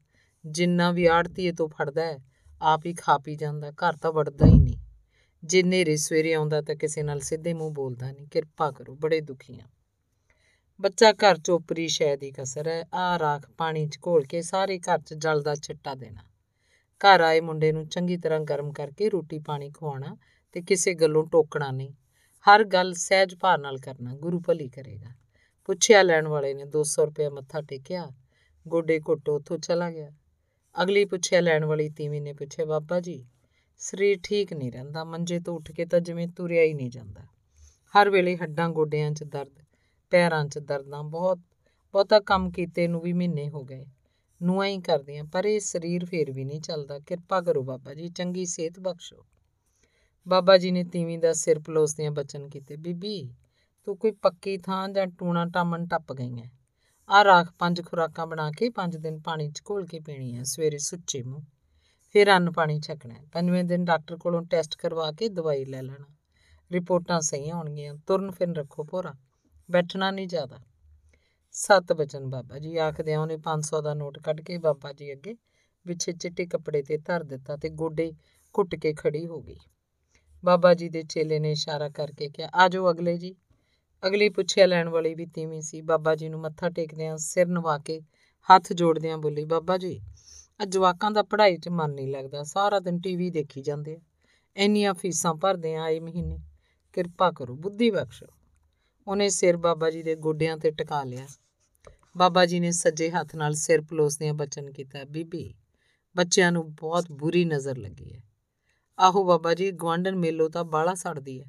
ਜਿੰਨਾ 0.47 0.93
ਵੀ 0.93 1.07
ਆੜਤੀਏ 1.07 1.53
ਤੋਂ 1.53 1.69
ਫੜਦਾ 1.69 2.03
ਹੈ 2.03 2.19
ਆਪ 2.62 2.87
ਹੀ 2.87 2.95
ਖਾ 2.95 3.19
ਪੀ 3.19 3.37
ਜਾਂਦਾ। 3.37 3.71
ਘਰ 3.71 3.97
ਤਾਂ 3.97 4.12
ਵੜਦਾ 4.12 4.47
ਹੀ 4.47 4.59
ਨਹੀਂ। 4.59 4.84
ਜੇ 5.45 5.62
ਨੇਰੇ 5.62 5.97
ਸਵੇਰੇ 5.97 6.35
ਆਉਂਦਾ 6.35 6.61
ਤਾਂ 6.62 6.75
ਕਿਸੇ 6.75 7.03
ਨਾਲ 7.03 7.21
ਸਿੱਧੇ 7.21 7.55
ਮੂੰਹ 7.55 7.73
ਬੋਲਦਾ 7.73 8.12
ਨਹੀਂ, 8.12 8.27
ਕਿਰਪਾ 8.27 8.71
ਕਰੋ, 8.71 8.95
ਬੜੇ 8.95 9.21
ਦੁਖੀ 9.21 9.61
ਆ 9.61 9.66
ਬੱਚਾ 10.81 11.12
ਘਰ 11.12 11.39
ਚੋਪਰੀ 11.39 11.89
ਸ਼ੈ 11.89 12.16
ਦੀ 12.16 12.31
ਕਸਰ 12.31 12.69
ਹੈ 12.69 12.85
ਆ 12.95 13.19
ਰਾਖ 13.19 13.51
ਪਾਣੀ 13.51 13.87
'ਚ 13.87 13.99
ਘੋਲ 14.07 14.25
ਕੇ 14.25 14.43
ਸਾਰੇ 14.43 14.79
ਘਰ 14.79 14.99
'ਚ 14.99 15.15
ਜਲ 15.15 15.43
ਦਾ 15.43 15.55
ਛਿੱਟਾ 15.55 15.95
ਦੇਣਾ। 15.95 16.23
ਘਰ 17.01 17.21
ਆਏ 17.21 17.41
ਮੁੰਡੇ 17.41 17.73
ਨੂੰ 17.73 17.89
ਚੰਗੀ 17.89 18.16
ਤਰ੍ਹਾਂ 18.16 18.41
ਗਰਮ 18.41 18.73
ਕਰਕੇ 18.73 19.09
ਰੋਟੀ 19.09 19.39
ਪਾਣੀ 19.39 19.71
ਖਵਾਉਣਾ 19.71 20.16
ਤੇ 20.53 20.62
ਕਿਸੇ 20.62 20.95
ਗੱਲੋਂ 20.95 21.27
ਟੋਕਣਾ 21.27 21.71
ਨਹੀਂ। 21.71 21.93
ਹਰ 22.45 22.65
ਗੱਲ 22.65 22.95
ਸਹਿਜ 22.95 23.35
ਭਾਰ 23.35 23.59
ਨਾਲ 23.59 23.79
ਕਰਨਾ, 23.79 24.15
ਗੁਰੂ 24.15 24.41
ਭਲੀ 24.41 24.69
ਕਰੇਗਾ। 24.69 25.11
ਪੁੱਛਿਆ 25.65 26.03
ਲੈਣ 26.03 26.29
ਵਾਲੇ 26.29 26.55
ਨੇ 26.55 26.65
200 26.65 27.05
ਰੁਪਏ 27.05 27.29
ਮੱਥਾ 27.29 27.61
ਟੇਕਿਆ, 27.61 28.12
ਗੋਡੇ 28.69 29.01
ਘੁੱਟੋ 29.01 29.37
ਉੱਥੋਂ 29.37 29.59
ਚਲਾ 29.59 29.91
ਗਿਆ। 29.91 30.12
ਅਗਲੀ 30.83 31.05
ਪੁੱਛਿਆ 31.05 31.41
ਲੈਣ 31.41 31.65
ਵਾਲੀ 31.65 31.89
ਤੀਵੀਂ 31.89 32.23
ਨੇ 32.23 32.33
ਪੁੱਛਿਆ, 32.33 32.65
ਬਾਬਾ 32.65 33.01
ਜੀ 33.01 33.27
ਸਰੀਰ 33.77 34.19
ਠੀਕ 34.23 34.53
ਨਹੀਂ 34.53 34.73
ਰਹਿੰਦਾ, 34.73 35.05
ਮੰਜੇ 35.05 35.41
ਤੋਂ 35.41 35.57
ਉੱਠ 35.57 35.73
ਕੇ 35.73 35.87
ਤਾਂ 35.87 36.01
ਜਿਵੇਂ 36.01 36.29
ਤੁਰਿਆ 36.29 36.63
ਹੀ 36.63 36.75
ਨਹੀਂ 36.75 36.91
ਜਾਂਦਾ। 36.91 37.21
ਹਰ 37.95 38.11
ਵੇਲੇ 38.11 38.37
ਹੱਡਾਂ 38.37 38.69
ਗੋਡਿਆਂ 38.69 39.11
'ਚ 39.11 39.25
ਦਰਦ, 39.25 39.63
ਪੈਰਾਂ 40.11 40.45
'ਚ 40.45 40.59
ਦਰਦਾਂ, 40.59 41.05
ਬਹੁਤ, 41.05 41.39
ਬਹੁਤਾ 41.93 42.21
ਕੰਮ 42.21 42.51
ਕੀਤੇ 42.51 42.89
ਨੂੰ 42.89 43.01
ਵੀ 43.01 43.13
ਮਹੀਨੇ 43.13 43.49
ਹੋ 43.49 43.65
ਗਏ। 43.65 43.87
ਨੂੰਹਾਂ 44.43 44.69
ਹੀ 44.69 44.81
ਕਰਦੀਆਂ, 44.81 45.25
ਪਰ 45.25 45.45
ਇਹ 45.45 45.61
ਸਰੀਰ 45.61 46.05
ਫੇਰ 46.05 46.33
ਵੀ 46.33 46.45
ਨਹੀਂ 46.45 46.61
ਚੱਲਦਾ। 46.61 46.99
ਕਿਰਪਾ 46.99 47.41
ਕਰੋ 47.41 47.63
ਬਾਬਾ 47.63 47.95
ਜੀ, 47.95 48.09
ਚੰਗੀ 48.09 48.47
ਸਿਹਤ 48.47 48.81
ਬਖਸ਼ੋ। 48.81 49.25
ਬਾਬਾ 50.29 50.59
ਜੀ 50.59 50.71
ਨੇ 50.71 50.85
ਤੀਵੀਂ 50.85 51.19
ਦਾ 51.19 51.33
ਸਿਰ 51.33 51.59
ਪਲੋਸਦਿਆਂ 51.59 52.11
ਬਚਨ 52.11 52.49
ਕੀਤੇ, 52.49 52.77
ਬੀਬੀ, 52.77 53.35
ਤੂੰ 53.85 53.97
ਕੋਈ 53.97 54.11
ਪੱਕੀ 54.11 54.59
ਥਾਂ 54.59 54.89
ਜਾਂ 54.89 55.07
ਟੂਣਾ 55.07 55.47
ਟਾਮਣ 55.47 55.87
ਟੱਪ 55.87 56.13
ਗਈ 56.13 56.39
ਹੈ 56.39 56.51
ਆ 57.09 57.25
ਰਾਖ 57.25 57.53
ਪੰਜ 57.59 57.83
ਖੁਰਾਕਾਂ 57.85 58.27
ਬਣਾ 58.27 58.51
ਕੇ 58.51 58.69
ਪੰਜ 58.71 58.97
ਦਿਨ 58.97 59.21
ਪਾਣੀ 59.21 59.51
'ਚ 59.51 59.63
ਘੋਲ 59.71 59.87
ਕੇ 59.87 60.01
ਪੀਣੀ 60.01 60.37
ਹੈ 60.37 60.43
ਸਵੇਰੇ 60.43 60.79
ਸੁੱਚੇ 60.79 61.23
ਮੂੰਹ। 61.23 61.43
ਫਿਰ 62.15 62.36
ਅੰਨ 62.36 62.53
ਪਾਣੀ 62.53 62.81
ਛਕਣਾ 62.81 63.15
ਪੰਜਵੇਂ 63.32 63.65
ਦਿਨ 63.65 63.85
ਡਾਕਟਰ 63.85 64.16
ਕੋਲੋਂ 64.16 64.43
ਟੈਸਟ 64.43 64.77
ਕਰਵਾ 64.77 65.12
ਕੇ 65.12 65.28
ਦਵਾਈ 65.28 65.65
ਲੈ 65.65 65.82
ਲੈਣਾ। 65.82 66.05
ਰਿਪੋਰਟਾਂ 66.73 67.20
ਸਹੀ 67.20 67.51
ਹੋਣਗੀਆਂ, 67.51 67.95
ਤੁਰਨ 67.95 68.31
ਫਿਰ 68.31 68.55
ਰੱਖੋ 68.55 68.85
ਭੋਰਾ, 68.85 69.15
ਬੈਠਣਾ 69.70 70.11
ਨਹੀਂ 70.11 70.28
ਜ਼ਿਆਦਾ। 70.28 70.61
ਸਤ 71.53 71.93
ਬਚਨ 71.93 72.27
ਬਾਬਾ 72.27 72.59
ਜੀ 72.59 72.77
ਆਖਦਿਆਂ 72.77 73.20
ਉਹਨੇ 73.20 73.36
500 73.36 73.81
ਦਾ 73.82 73.95
ਨੋਟ 73.95 74.19
ਕੱਢ 74.19 74.41
ਕੇ 74.41 74.59
ਬਾਬਾ 74.59 74.93
ਜੀ 74.93 75.12
ਅੱਗੇ 75.12 75.35
ਪਿੱਛੇ 75.86 76.12
ਚਿੱਟੇ 76.12 76.47
ਕੱਪੜੇ 76.47 76.82
ਤੇ 76.82 76.99
ਧਰ 76.99 77.23
ਦਿੱਤਾ 77.23 77.57
ਤੇ 77.57 77.69
ਗੋਡੇ 77.69 78.12
ਘੁੱਟ 78.59 78.74
ਕੇ 78.74 78.95
ਖੜੀ 78.95 79.27
ਹੋ 79.27 79.43
ਗਈ। 79.43 79.57
ਬਾਬਾ 80.45 80.74
ਜੀ 80.74 80.89
ਦੇ 80.89 81.03
ਚੇਲੇ 81.03 81.39
ਨੇ 81.39 81.53
ਇਸ਼ਾਰਾ 81.53 81.89
ਕਰਕੇ 81.89 82.28
ਕਿਹਾ 82.28 82.49
ਆਜੋ 82.55 82.91
ਅਗਲੇ 82.91 83.19
ਜੀ। 83.19 83.35
ਅਗਲੀ 84.07 84.28
ਪੁੱਛਿਆ, 84.28 84.66
ਲੈਣ 84.66 84.89
ਵਾਲੀ 84.89 85.15
ਵੀ 85.15 85.27
ਤੀਵੀਂ 85.27 85.62
ਸੀ? 85.62 85.81
ਬਾਬਾ 85.81 86.15
ਜੀ 86.15 86.28
ਨੂੰ 86.28 86.41
ਮੱਥਾ 86.41 86.69
ਟੇਕਦਿਆਂ 86.69 87.16
ਸਿਰ 87.16 87.47
ਨਵਾ 87.47 87.78
ਕੇ 87.78 88.01
ਹੱਥ 88.55 88.73
ਜੋੜਦਿਆਂ 88.73 89.19
ਬੋਲੀ, 89.19 89.45
ਬਾਬਾ 89.45 89.78
ਜੀ 89.78 90.01
ਅੱਜ 90.63 90.73
ਜਵਾਕਾਂ 90.73 91.11
ਦਾ 91.11 91.23
ਪੜ੍ਹਾਈ 91.23 91.57
'ਚ 91.57 91.69
ਮਨ 91.69 91.91
ਨਹੀਂ 91.91 92.09
ਲੱਗਦਾ, 92.09 92.43
ਸਾਰਾ 92.43 92.81
ਦਿਨ 92.81 93.01
ਟੀਵੀ 93.01 93.31
ਦੇਖੀ 93.31 93.63
ਜਾਂਦੇ 93.63 93.95
ਆ। 93.95 93.99
ਇੰਨੀਆਂ 94.57 94.95
ਫੀਸਾਂ 94.95 95.35
ਭਰਦੇ 95.35 95.75
ਆ 95.75 95.83
ਆਏ 95.83 96.01
ਮਹੀਨੇ। 96.01 96.39
ਕਿਰਪਾ 96.93 97.31
ਕਰੋ, 97.31 97.55
ਬੁੱਧੀ 97.55 97.91
ਬਖਸ਼ੋ। 97.91 98.27
ਉਹਨੇ 99.09 99.29
ਸਿਰ 99.29 99.57
ਬਾਬਾ 99.57 99.91
ਜੀ 99.91 100.03
ਦੇ 100.03 100.15
ਗੋਡਿਆਂ 100.15 100.57
ਤੇ 100.57 100.71
ਟਿਕਾ 100.71 101.03
ਲਿਆ। 101.05 101.27
ਬਾਬਾ 102.17 102.47
ਜੀ 102.47 102.61
ਨੇ 102.61 102.71
ਸੱਜੇ 102.71 103.11
ਹੱਥ 103.11 103.37
ਨਾਲ 103.37 103.55
ਸਿਰ 103.55 103.83
ਪਲੋਸਦਿਆਂ 103.83 104.35
ਬਚਨ 104.35 104.71
ਕੀਤਾ, 104.71 105.05
ਬੀਬੀ, 105.05 105.55
ਬੱਚਿਆਂ 106.17 106.53
ਨੂੰ 106.53 106.75
ਬਹੁਤ 106.75 107.13
ਬੁਰੀ 107.13 107.45
ਨਜ਼ਰ 107.45 107.77
ਲੱਗੀ 107.77 108.15
ਹੈ। 108.15 108.23
ਆਹੋ 108.99 109.25
ਬਾਬਾ 109.25 109.55
ਜੀ 109.55 109.71
ਗਵਾਂਡਨ 109.71 110.17
ਮੇਲੋ 110.17 110.49
ਤਾਂ 110.49 110.65
ਬਾਲਾ 110.65 110.95
ਸੜਦੀ 110.95 111.41
ਹੈ। 111.41 111.47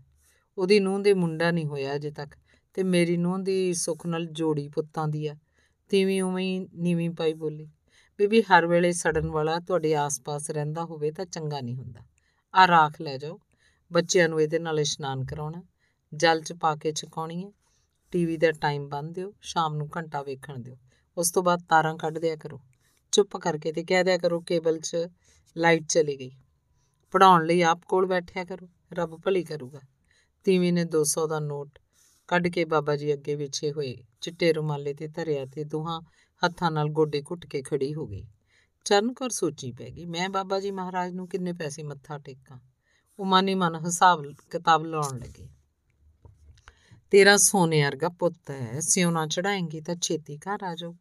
ਉਹਦੀ 0.57 0.79
ਨੂੰਹ 0.79 0.99
ਦੇ 0.99 1.13
ਮੁੰਡਾ 1.13 1.51
ਨਹੀਂ 1.51 1.65
ਹੋਇਆ 1.65 1.95
ਅਜੇ 1.95 2.11
ਤੱਕ 2.11 2.31
ਤੇ 2.73 2.83
ਮੇਰੀ 2.83 3.17
ਨੂੰਹ 3.17 3.39
ਦੀ 3.39 3.73
ਸੁੱਖ 3.73 4.05
ਨਾਲ 4.05 4.25
ਜੋੜੀ 4.25 4.67
ਪੁੱਤਾਂ 4.67 5.07
ਦੀ 5.07 5.27
ਆ। 5.27 5.35
ਤੀਵੀਂ 5.89 6.23
ਉਵੇਂ 6.23 6.45
ਹੀ 6.45 6.67
ਨੀਵੀਂ 6.75 7.09
ਪਾਈ 7.09 7.33
ਬੋਲੀ। 7.33 7.69
ਬੀਬੀ 8.19 8.41
ਹਰ 8.41 8.67
ਵੇਲੇ 8.67 8.91
ਸੜਨ 8.91 9.27
ਵਾਲਾ 9.27 9.59
ਤੁਹਾਡੇ 9.59 9.95
ਆਸ-ਪਾਸ 9.95 10.49
ਰਹਿੰਦਾ 10.49 10.83
ਹੋਵੇ 10.85 11.11
ਤਾਂ 11.11 11.25
ਚੰਗਾ 11.25 11.61
ਨਹੀਂ 11.61 11.75
ਹੁੰਦਾ। 11.75 12.01
ਆ 12.55 12.67
ਰਾਖ 12.67 13.01
ਲੈ 13.01 13.17
ਜਾਓ। 13.17 13.39
ਬੱਚਿਆਂ 13.93 14.29
ਨੂੰ 14.29 14.41
ਇਹਦੇ 14.41 14.59
ਨਾਲ 14.59 14.79
ਇਸ਼ਨਾਨ 14.79 15.25
ਕਰਾਉਣਾ। 15.25 15.63
ਜਲ 16.13 16.41
ਚ 16.41 16.53
ਪਾ 16.53 16.75
ਕੇ 16.75 16.91
ਚਕਾਉਣੀ 16.91 17.45
ਹੈ। 17.45 17.51
ਟੀਵੀ 18.11 18.37
ਦਾ 18.37 18.51
ਟਾਈਮ 18.51 18.89
ਬੰਦ 18.89 19.15
ਦਿਓ। 19.15 19.33
ਸ਼ਾਮ 19.41 19.75
ਨੂੰ 19.75 19.89
ਘੰਟਾ 19.97 20.21
ਵੇਖਣ 20.21 20.59
ਦਿਓ। 20.59 20.77
ਉਸ 21.17 21.31
ਤੋਂ 21.31 21.43
ਬਾਅਦ 21.43 21.59
ਤਾਰਾਂ 21.69 21.97
ਕੱਢ 21.97 22.17
ਦਿਆ 22.17 22.35
ਕਰੋ। 22.35 22.61
ਚੁੱਪ 23.11 23.37
ਕਰਕੇ 23.37 23.71
ਤੇ 23.71 23.83
ਕਹਿ 23.83 24.03
ਦਿਆ 24.03 24.17
ਕਰੋ 24.17 24.41
ਕੇਬਲ 24.41 24.79
'ਚ 24.79 24.97
ਲਾਈਟ 25.57 25.83
ਚਲੀ 25.89 26.19
ਗਈ। 26.19 26.31
ਪੜਾਉਣ 27.11 27.45
ਲਈ 27.45 27.61
ਆਪ 27.61 27.81
ਕੋਲ 27.87 28.05
ਬੈਠਿਆ 28.05 28.43
ਕਰੋ। 28.43 28.69
ਰੱਬ 28.93 29.21
ਭਲੀ 29.21 29.43
ਕਰੂਗਾ। 29.43 29.79
ਤੀਵੀਂ 30.43 30.73
ਨੇ 30.73 30.85
200 30.85 31.27
ਦਾ 31.27 31.39
ਨੋਟ 31.39 31.79
ਕੱਢ 32.27 32.47
ਕੇ 32.47 32.65
ਬਾਬਾ 32.65 32.95
ਜੀ 32.95 33.13
ਅੱਗੇ 33.13 33.35
ਵਿਛੇ 33.35 33.71
ਹੋਏ। 33.71 34.03
ਚਿੱਟੇ 34.21 34.53
ਰੁਮਾਲੇ 34.53 34.93
ਤੇ 34.93 35.07
ਧਰਿਆ 35.07 35.45
ਤੇ 35.45 35.63
ਦੋਹਾਂ 35.63 36.01
ਹੱਥਾਂ 36.45 36.71
ਨਾਲ 36.71 36.89
ਗੋਡੇ 36.89 37.21
ਘੁੱਟ 37.21 37.45
ਕੇ 37.45 37.61
ਖੜੀ 37.61 37.93
ਹੋ 37.93 38.07
ਗਈ। 38.07 38.25
ਚਰਨ 38.85 39.13
ਕਰ 39.13 39.29
ਸੋਚੀ 39.29 39.71
ਪੈ 39.71 39.89
ਗਈ, 39.89 40.05
ਮੈਂ 40.05 40.29
ਬਾਬਾ 40.29 40.59
ਜੀ 40.59 40.71
ਮਹਾਰਾਜ 40.71 41.13
ਨੂੰ 41.13 41.27
ਕਿੰਨੇ 41.27 41.53
ਪੈਸੇ 41.53 41.83
ਮੱਥਾ 41.83 42.17
ਟੇਕਾਂ? 42.17 42.59
ਉਹ 43.19 43.25
ਮਨ 43.25 43.55
ਮਨ 43.55 43.75
ਹਿਸਾਬ, 43.75 44.25
ਕਿਤਾਬ 44.49 44.85
ਲਾਉਣ 44.85 45.19
ਲੱਗੇ। 45.19 45.49
ਤੇਰਾ 47.11 47.37
ਸੋਨੇ 47.37 47.83
ਵਰਗਾ 47.83 48.09
ਪੁੱਤ 48.09 48.51
ਹੈ 48.51 48.79
ਸਿਉਣਾ 48.79 49.27
ਚੜਾਏਂਗੀ 49.27 49.81
ਤਾਂ 49.81 49.95
ਛੇਤੀ 49.95 50.37
ਘਰ 50.37 50.63
ਆ 50.63 50.75
ਜਾਓ। 50.75 50.95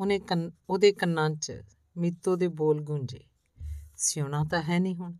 ਉਹਨੇ 0.00 0.18
ਕੰਨ, 0.18 0.50
ਉਹਦੇ 0.70 0.92
ਕੰਨਾਂ 0.92 1.30
'ਚ 1.30 1.52
ਮੀਤੋ 1.96 2.36
ਦੇ 2.36 2.48
ਬੋਲ 2.48 2.80
ਗੂੰਜੇ। 2.80 3.20
ਸਿਉਣਾ 3.96 4.44
ਤਾਂ 4.44 4.62
ਹੈ 4.62 4.78
ਨਹੀਂ 4.78 4.96
ਹੁਣ। 4.96 5.14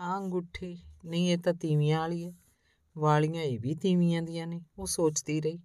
ਆ 0.00 0.18
ਅੰਗੂਠੀ, 0.18 0.78
ਨਹੀਂ 1.04 1.30
ਇਹ 1.30 1.38
ਤਾਂ 1.38 1.54
ਤੀਵੀਆਂ 1.54 2.00
ਵਾਲੀ 2.00 2.24
ਹੈ। 2.24 2.32
ਵਾਲੀਆਂ 2.98 3.42
ਇਹ 3.42 3.58
ਵੀ 3.60 3.74
ਤੀਵੀਆਂ 3.74 4.22
ਦੀਆਂ 4.22 4.46
ਨੇ। 4.46 4.62
ਉਹ 4.78 4.86
ਸੋਚਦੀ 4.86 5.40
ਰਹੀ। 5.40 5.58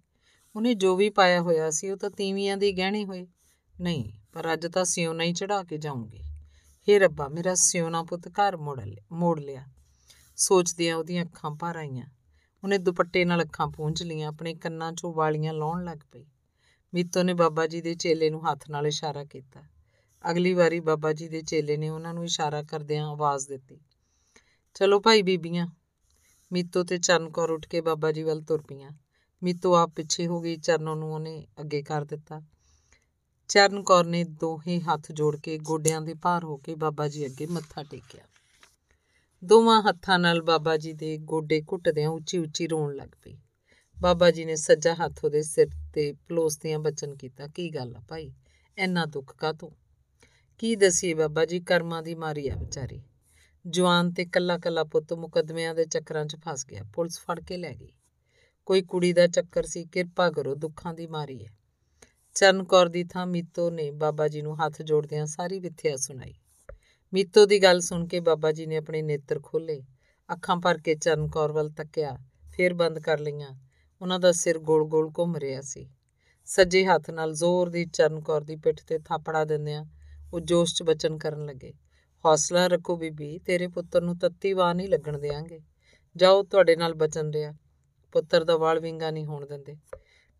ਉਹਨੇ 0.56 0.74
ਜੋ 0.74 0.96
ਵੀ 0.96 1.10
ਪਾਇਆ 1.10 1.40
ਹੋਇਆ 1.40 1.70
ਸੀ, 1.70 1.90
ਉਹ 1.90 1.96
ਤਾਂ 1.96 2.10
ਤੀਵੀਆਂ 2.10 2.56
ਦੇ 2.56 2.72
ਗਹਿਣੇ 2.72 3.04
ਹੋਏ। 3.04 3.26
ਨਹੀਂ, 3.80 4.12
ਪਰ 4.32 4.52
ਅੱਜ 4.52 4.66
ਤਾਂ 4.66 4.84
ਸਿਉਣਾ 4.84 5.24
ਹੀ 5.24 5.32
ਚੜਾ 5.32 5.62
ਕੇ 5.62 5.78
ਜਾਊਂਗੀ। 5.78 6.22
ਹੇ 6.88 6.98
ਰੱਬਾ, 6.98 7.28
ਮੇਰਾ 7.28 7.54
ਸਿਉਣਾ 7.54 8.02
ਪੁੱਤ 8.02 8.28
ਘਰ 8.28 8.56
ਮੋੜ 8.56 8.80
ਲਿਆ 8.80 9.04
ਮੋੜ 9.12 9.40
ਲਿਆ। 9.40 9.66
ਸੋਚਦਿਆਂ 10.36 10.96
ਉਹਦੀਆਂ 10.96 11.24
ਅੱਖਾਂ 11.24 11.50
ਭਰ 11.50 11.76
ਆਈਆਂ। 11.76 12.06
ਉਹਨੇ 12.64 12.78
ਦੁਪੱਟੇ 12.78 13.24
ਨਾਲ 13.24 13.42
ਅੱਖਾਂ 13.42 13.66
ਪੂੰਝ 13.66 14.02
ਲੀਆਂ, 14.02 14.28
ਆਪਣੇ 14.28 14.54
ਕੰਨਾਂ 14.54 14.92
'ਚੋਂ 14.92 15.14
ਵਾਲੀਆਂ 15.14 15.52
ਲਾਉਣ 15.52 15.84
ਲੱਗ 15.84 15.98
ਪਈ। 16.12 16.26
ਮੀਤੋ 16.94 17.22
ਨੇ 17.22 17.34
ਬਾਬਾ 17.34 17.66
ਜੀ 17.66 17.80
ਦੇ 17.80 17.94
ਚੇਲੇ 17.94 18.30
ਨੂੰ 18.30 18.52
ਹੱਥ 18.52 18.70
ਨਾਲ 18.70 18.86
ਇਸ਼ਾਰਾ 18.86 19.24
ਕੀਤਾ। 19.24 19.62
ਅਗਲੀ 20.30 20.54
ਵਾਰੀ 20.54 20.80
ਬਾਬਾ 20.80 21.12
ਜੀ 21.12 21.28
ਦੇ 21.28 21.42
ਚੇਲੇ 21.42 21.76
ਨੇ 21.76 21.88
ਉਹਨਾਂ 21.88 22.14
ਨੂੰ 22.14 22.24
ਇਸ਼ਾਰਾ 22.24 22.62
ਕਰਦਿਆਂ 22.62 23.08
ਆਵਾਜ਼ 23.08 23.48
ਦਿੱਤੀ। 23.48 23.80
ਚਲੋ 24.74 25.00
ਭਾਈ 25.00 25.22
ਬੀਬੀਆਂ, 25.22 25.66
ਮੀਤੋ 26.52 26.84
ਤੇ 26.84 26.98
ਚਰਨ 26.98 27.30
ਕੌਰ 27.30 27.50
ਉੱਠ 27.50 27.68
ਕੇ 27.68 27.80
ਬਾਬਾ 27.80 28.12
ਜੀ 28.12 28.22
ਵੱਲ 28.22 28.40
ਤੁਰ 28.40 28.62
ਪਈਆਂ। 28.62 28.90
ਮੀਤੋ 29.42 29.74
ਆਪ 29.74 29.90
ਪਿੱਛੇ 29.96 30.26
ਹੋ 30.26 30.40
ਗਈ, 30.40 30.56
ਚਰਨੋਂ 30.56 30.96
ਨੂੰ 30.96 31.14
ਉਹਨੇ 31.14 31.46
ਅੱਗੇ 31.60 31.82
ਕਰ 31.82 32.04
ਦਿੱਤਾ। 32.04 32.42
ਚਰਨ 33.48 33.82
ਕੌਰ 33.82 34.04
ਨੇ 34.04 34.24
ਦੋਹੇ 34.24 34.80
ਹੱਥ 34.80 35.12
ਜੋੜ 35.12 35.36
ਕੇ 35.36 35.58
ਗੋਡਿਆਂ 35.58 36.00
ਦੇ 36.00 36.14
ਭਾਰ 36.14 36.44
ਹੋ 36.44 36.56
ਕੇ 36.56 36.74
ਬਾਬਾ 36.74 37.08
ਜੀ 37.08 37.26
ਅੱਗੇ 37.26 37.46
ਮੱਥਾ 37.46 37.82
ਟੇਕਿਆ। 37.82 38.24
ਦੋਵਾਂ 39.44 39.82
ਹੱਥਾਂ 39.82 40.18
ਨਾਲ 40.18 40.42
ਬਾਬਾ 40.42 40.76
ਜੀ 40.76 40.92
ਦੇ 40.92 41.18
ਗੋਡੇ 41.18 41.62
ਘੁੱਟਦਿਆਂ 41.72 42.08
ਉੱਚੀ 42.08 42.38
ਉੱਚੀ 42.38 42.66
ਰੋਣ 42.66 42.94
ਲੱਗ 42.94 43.08
ਪਈ। 43.08 43.36
ਬਾਬਾ 44.00 44.30
ਜੀ 44.30 44.44
ਨੇ 44.44 44.56
ਸੱਜਾ 44.56 44.94
ਹੱਥ 44.94 45.24
ਉਹਦੇ 45.24 45.42
ਸਿਰ 45.42 45.68
ਤੇ 45.94 46.12
ਪਲੋਸਦਿਆਂ 46.12 46.78
ਬਚਨ 46.78 47.14
ਕੀਤਾ, 47.14 47.46
ਕੀ 47.46 47.70
ਗੱਲ 47.70 47.96
ਆ 47.96 48.00
ਭਾਈ? 48.08 48.32
ਇੰਨਾ 48.78 49.04
ਦੁੱਖ 49.04 49.36
ਕਾਤੋਂ 49.36 49.70
ਕੀ 50.58 50.76
ਦਸੀਏ 50.76 51.14
ਬਾਬਾ 51.14 51.44
ਜੀ, 51.44 51.60
ਕਰਮਾਂ 51.60 52.02
ਦੀ 52.02 52.14
ਮਾਰੀ 52.14 52.48
ਆ 52.48 52.56
ਵਿਚਾਰੀ। 52.56 53.02
ਜਵਾਨ 53.66 54.12
ਤੇ 54.12 54.24
ਕੱਲਾ 54.24 54.58
ਕੱਲਾ 54.58 54.84
ਪੁੱਤ 54.84 55.12
ਮੁਕਦਮਿਆਂ 55.12 55.74
ਦੇ 55.74 55.84
ਚੱਕਰਾਂ 55.84 56.26
'ਚ 56.26 56.36
ਫਸ 56.36 56.66
ਗਿਆ, 56.66 56.82
ਪੁਲਿਸ 56.94 57.20
ਫੜ 57.20 57.40
ਕੇ 57.40 57.56
ਲੈ 57.56 57.74
ਗਈ। 57.74 57.92
ਕੋਈ 58.66 58.82
ਕੁੜੀ 58.82 59.12
ਦਾ 59.12 59.26
ਚੱਕਰ 59.26 59.62
ਸੀ, 59.62 59.84
ਕਿਰਪਾ 59.84 60.30
ਕਰੋ, 60.30 60.54
ਦੁੱਖਾਂ 60.54 60.94
ਦੀ 60.94 61.06
ਮਾਰੀ 61.06 61.46
ਹੈ। 61.46 61.50
ਚਰਨ 62.34 62.64
ਕੌਰ 62.64 62.88
ਦੀ 62.88 63.04
ਥਾਂ 63.04 63.26
ਮੀਤੋ 63.26 63.70
ਨੇ 63.70 63.90
ਬਾਬਾ 63.90 64.28
ਜੀ 64.28 64.42
ਨੂੰ 64.42 64.66
ਹੱਥ 64.66 64.82
ਜੋੜਦਿਆਂ 64.82 65.26
ਸਾਰੀ 65.26 65.60
ਵਿਥਿਆ 65.60 65.96
ਸੁਣਾਈ। 65.96 66.34
ਮੀਤੋ 67.14 67.46
ਦੀ 67.46 67.62
ਗੱਲ 67.62 67.80
ਸੁਣ 67.80 68.06
ਕੇ 68.06 68.20
ਬਾਬਾ 68.20 68.52
ਜੀ 68.52 68.66
ਨੇ 68.66 68.76
ਆਪਣੇ 68.76 69.02
ਨੇਤਰ 69.02 69.40
ਖੋਲੇ 69.42 69.82
ਅੱਖਾਂ 70.32 70.56
ਭਰ 70.56 70.78
ਕੇ 70.78 70.94
ਚਰਨ 70.94 71.28
ਕੌਰ 71.28 71.52
ਵੱਲ 71.52 71.70
ਤੱਕਿਆ, 71.70 72.18
ਫਿਰ 72.52 72.74
ਬੰਦ 72.74 72.98
ਕਰ 72.98 73.18
ਲਈਆਂ। 73.18 73.60
ਉਹਨਾਂ 74.02 74.18
ਦਾ 74.18 74.32
ਸਿਰ 74.32 74.58
ਗੋਲ-ਗੋਲ 74.58 75.10
ਘੁੰਮ 75.18 75.36
ਰਿਹਾ 75.36 75.60
ਸੀ। 75.60 75.88
ਸੱਜੇ 76.44 76.84
ਹੱਥ 76.84 77.10
ਨਾਲ 77.10 77.34
ਜ਼ੋਰ 77.34 77.70
ਦੀ 77.70 77.86
ਚਰਨ 77.86 78.20
ਕੌਰ 78.20 78.44
ਦੀ 78.44 78.56
ਪਿੱਠ 78.56 78.84
ਤੇ 78.84 78.98
ਥਾਪੜਾ 78.98 79.44
ਦਿੰਦਿਆਂ 79.44 79.84
ਉਹ 80.32 80.40
ਜੋਸ਼ 80.40 80.74
'ਚ 80.74 80.82
ਬਚਨ 80.82 81.18
ਕਰਨ 81.18 81.44
ਲੱਗੇ। 81.44 81.72
ਹੌਸਲਾ 82.24 82.66
ਰੱਖੋ 82.66 82.96
ਬੀਬੀ, 82.96 83.38
ਤੇਰੇ 83.38 83.68
ਪੁੱਤਰ 83.68 84.02
ਨੂੰ 84.02 84.18
ਤੱਤੀ 84.18 84.52
ਵਾਹ 84.52 84.74
ਨਹੀਂ 84.74 84.88
ਲੱਗਣ 84.88 85.18
ਦੇਾਂਗੇ 85.18 85.60
ਜਾਓ, 86.16 86.42
ਤੁਹਾਡੇ 86.42 86.76
ਨਾਲ 86.76 86.94
ਬਚਨ 86.94 87.30
ਰਿਹਾ। 87.30 87.54
ਪੁੱਤਰ 88.16 88.44
ਦਾ 88.44 88.56
ਵਾਲ 88.56 88.80
ਵਿੰਗਾ 88.80 89.10
ਨਹੀਂ 89.10 89.26
ਹੋਣ 89.26 89.46
ਦਿੰਦੇ। 89.46 89.76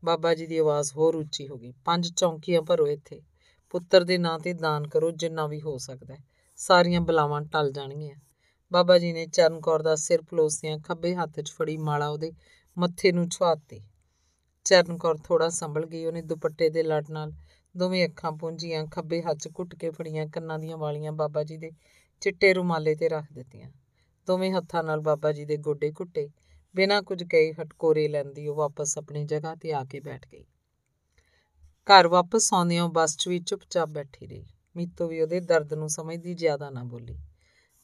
ਬਾਬਾ 0.05 0.35
ਜੀ 0.35 0.47
ਦੀ 0.47 0.59
ਆਵਾਜ਼ 0.59 0.93
ਹੋਰ 0.93 1.17
ਉੱਚੀ 1.17 1.49
ਹੋ 1.49 1.59
ਗਈ। 1.59 1.73
ਪੰਜ 1.85 2.13
ਚੌਂਕੀਆਂ 2.17 2.63
ਭਰੋ 2.63 2.87
ਇੱਥੇ। 2.87 3.23
ਪੁੱਤਰ 3.71 4.05
ਦੇ 4.05 4.19
ਨਾਂ 4.19 4.39
ਤੇ 4.39 4.53
ਦਾਨ 4.53 4.89
ਕਰੋ, 4.89 5.11
ਜਿੰਨਾ 5.11 5.47
ਵੀ 5.47 5.61
ਹੋ 5.61 5.79
ਸਕਦਾ 5.79 6.17
ਸਾਰੀਆਂ 6.57 7.01
ਬਲਾਵਾਂ 7.01 7.43
ਟਲ 7.43 7.73
ਜਾਣਗੀਆਂ। 7.73 8.17
ਬਾਬਾ 8.73 8.99
ਜੀ 8.99 9.13
ਨੇ 9.13 9.27
ਚਰਨ 9.27 9.61
ਕੌਰ 9.61 9.83
ਦਾ 9.83 9.97
ਸਿਰ 9.97 10.23
ਪਲੋਸਿਆਂ, 10.23 10.79
ਖੱਬੇ 10.79 11.15
ਹੱਥ 11.15 11.41
'ਚ 11.41 11.53
ਫੜੀ 11.53 11.77
ਮਾਲਾ 11.77 12.09
ਉਹਦੇ 12.09 12.33
ਮੱਥੇ 12.79 13.13
ਨੂੰ 13.13 13.29
ਛੁਆਤੀ 13.29 13.83
ਚਰਨ 14.65 14.99
ਕੌਰ 14.99 15.19
ਥੋੜਾ 15.25 15.49
ਸੰਭਲ 15.49 15.87
ਗਈ, 15.87 16.05
ਉਹਨੇ 16.05 16.23
ਦੁਪੱਟੇ 16.23 16.71
ਦੇ 16.71 16.83
ਲੜ 16.83 17.05
ਨਾਲ 17.11 17.33
ਦੋਵੇਂ 17.77 18.09
ਅੱਖਾਂ 18.09 18.33
ਪੁੰਝੀਆਂ, 18.33 18.87
ਖੱਬੇ 18.87 19.23
ਹੱਥ 19.23 19.37
'ਚ 19.37 19.49
ਘੁੱਟ 19.59 19.75
ਕੇ 19.75 19.91
ਫੜੀਆਂ, 19.91 20.27
ਕੰਨਾਂ 20.27 20.59
ਦੀਆਂ 20.59 20.77
ਵਾਲੀਆਂ 20.77 21.13
ਬਾਬਾ 21.13 21.45
ਜੀ 21.45 21.57
ਦੇ 21.57 21.71
ਚਿੱਟੇ 22.21 22.55
ਰੁਮਾਲੇ 22.55 22.95
ਤੇ 22.95 23.09
ਰੱਖ 23.09 23.33
ਦਿੱਤੀਆਂ। 23.33 23.71
ਦੋਵੇਂ 24.27 24.53
ਹੱਥਾਂ 24.53 24.85
ਨਾਲ 24.85 25.01
ਬਾਬਾ 25.01 25.33
ਜੀ 25.33 25.45
ਦੇ 25.45 25.57
ਗੋਡੇ 25.57 25.93
ਘੁੱਟੇ। 26.01 26.29
ਬਿਨਾਂ 26.77 27.03
ਕੁਝ 27.03 27.25
ਕਹੇ 27.25 27.53
ਹਟਕੋਰੇ 27.53 28.09
ਲੈਂਦੀ, 28.09 28.49
ਉਹ 28.49 28.57
ਵਾਪਸ 28.57 28.99
ਆਪਣੀ 28.99 29.25
ਜਗ੍ਹਾ 29.25 29.55
ਤੇ 29.55 29.73
ਆ 29.73 29.85
ਕੇ 29.85 30.01
ਬੈਠ 30.01 30.27
ਗਈ। 30.33 30.45
ਘਰ 31.87 32.09
ਵਾਪਸ 32.09 32.55
ਆਉਂਦਿਆਂ 32.55 32.89
ਬੱਸ 32.89 33.17
'ਚ 33.17 33.29
ਵੀ 33.29 33.39
ਚੁੱਪਚਾਪ 33.41 33.89
ਬੈਠੀ 33.89 34.27
ਰਹੀ। 34.27 34.47
ਮੀਤੋ 34.77 35.09
ਵੀ 35.09 35.21
ਉਹਦੇ 35.21 35.41
ਦਰਦ 35.41 35.75
ਨੂੰ 35.75 35.89
ਸਮਝਦੀ 35.89 36.35
ਜ਼ਿਆਦਾ 36.35 36.71
ਨਾ 36.71 36.85
ਬੋਲੀ। 36.85 37.19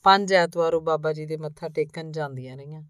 ਪੰਜ 0.02 0.32
ਐਤਵਾਰ 0.32 0.74
ਉਹ 0.74 0.80
ਬਾਬਾ 0.80 1.12
ਜੀ 1.12 1.26
ਦੇ 1.26 1.36
ਮੱਥਾ 1.36 1.68
ਟੇਕਣ 1.68 2.12
ਜਾਂਦੀਆਂ 2.12 2.56
ਰਹੀਆਂ। 2.56 2.82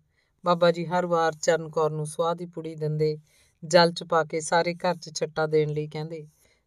ਬਾਬਾ 0.45 0.71
ਜੀ 0.71 0.87
ਹਰ 0.87 1.07
ਵਾਰ 1.07 1.33
ਚਰਨ 1.33 1.69
ਕੌਰ 1.69 1.91
ਨੂੰ 1.91 2.07
ਸਵਾਹ 2.07 2.35
ਦੀ 2.35 2.47
ਪੁੜੀ 2.47 2.75
ਦਿੰਦੇ, 2.75 3.19
ਜਲ 3.65 3.93
ਚ 3.93 4.05
ਪਾ 4.05 4.25
ਕੇ 4.25 4.41
ਸਾਰੇ 4.41 4.75
ਘਰ 4.75 4.95
'ਚ 4.95 5.19
ਛੱਟਾ 5.19 5.47
ਦੇਣ 5.47 5.71
ਲਈ 5.71 5.89
ਕਹਿੰਦੇ। 5.89 6.27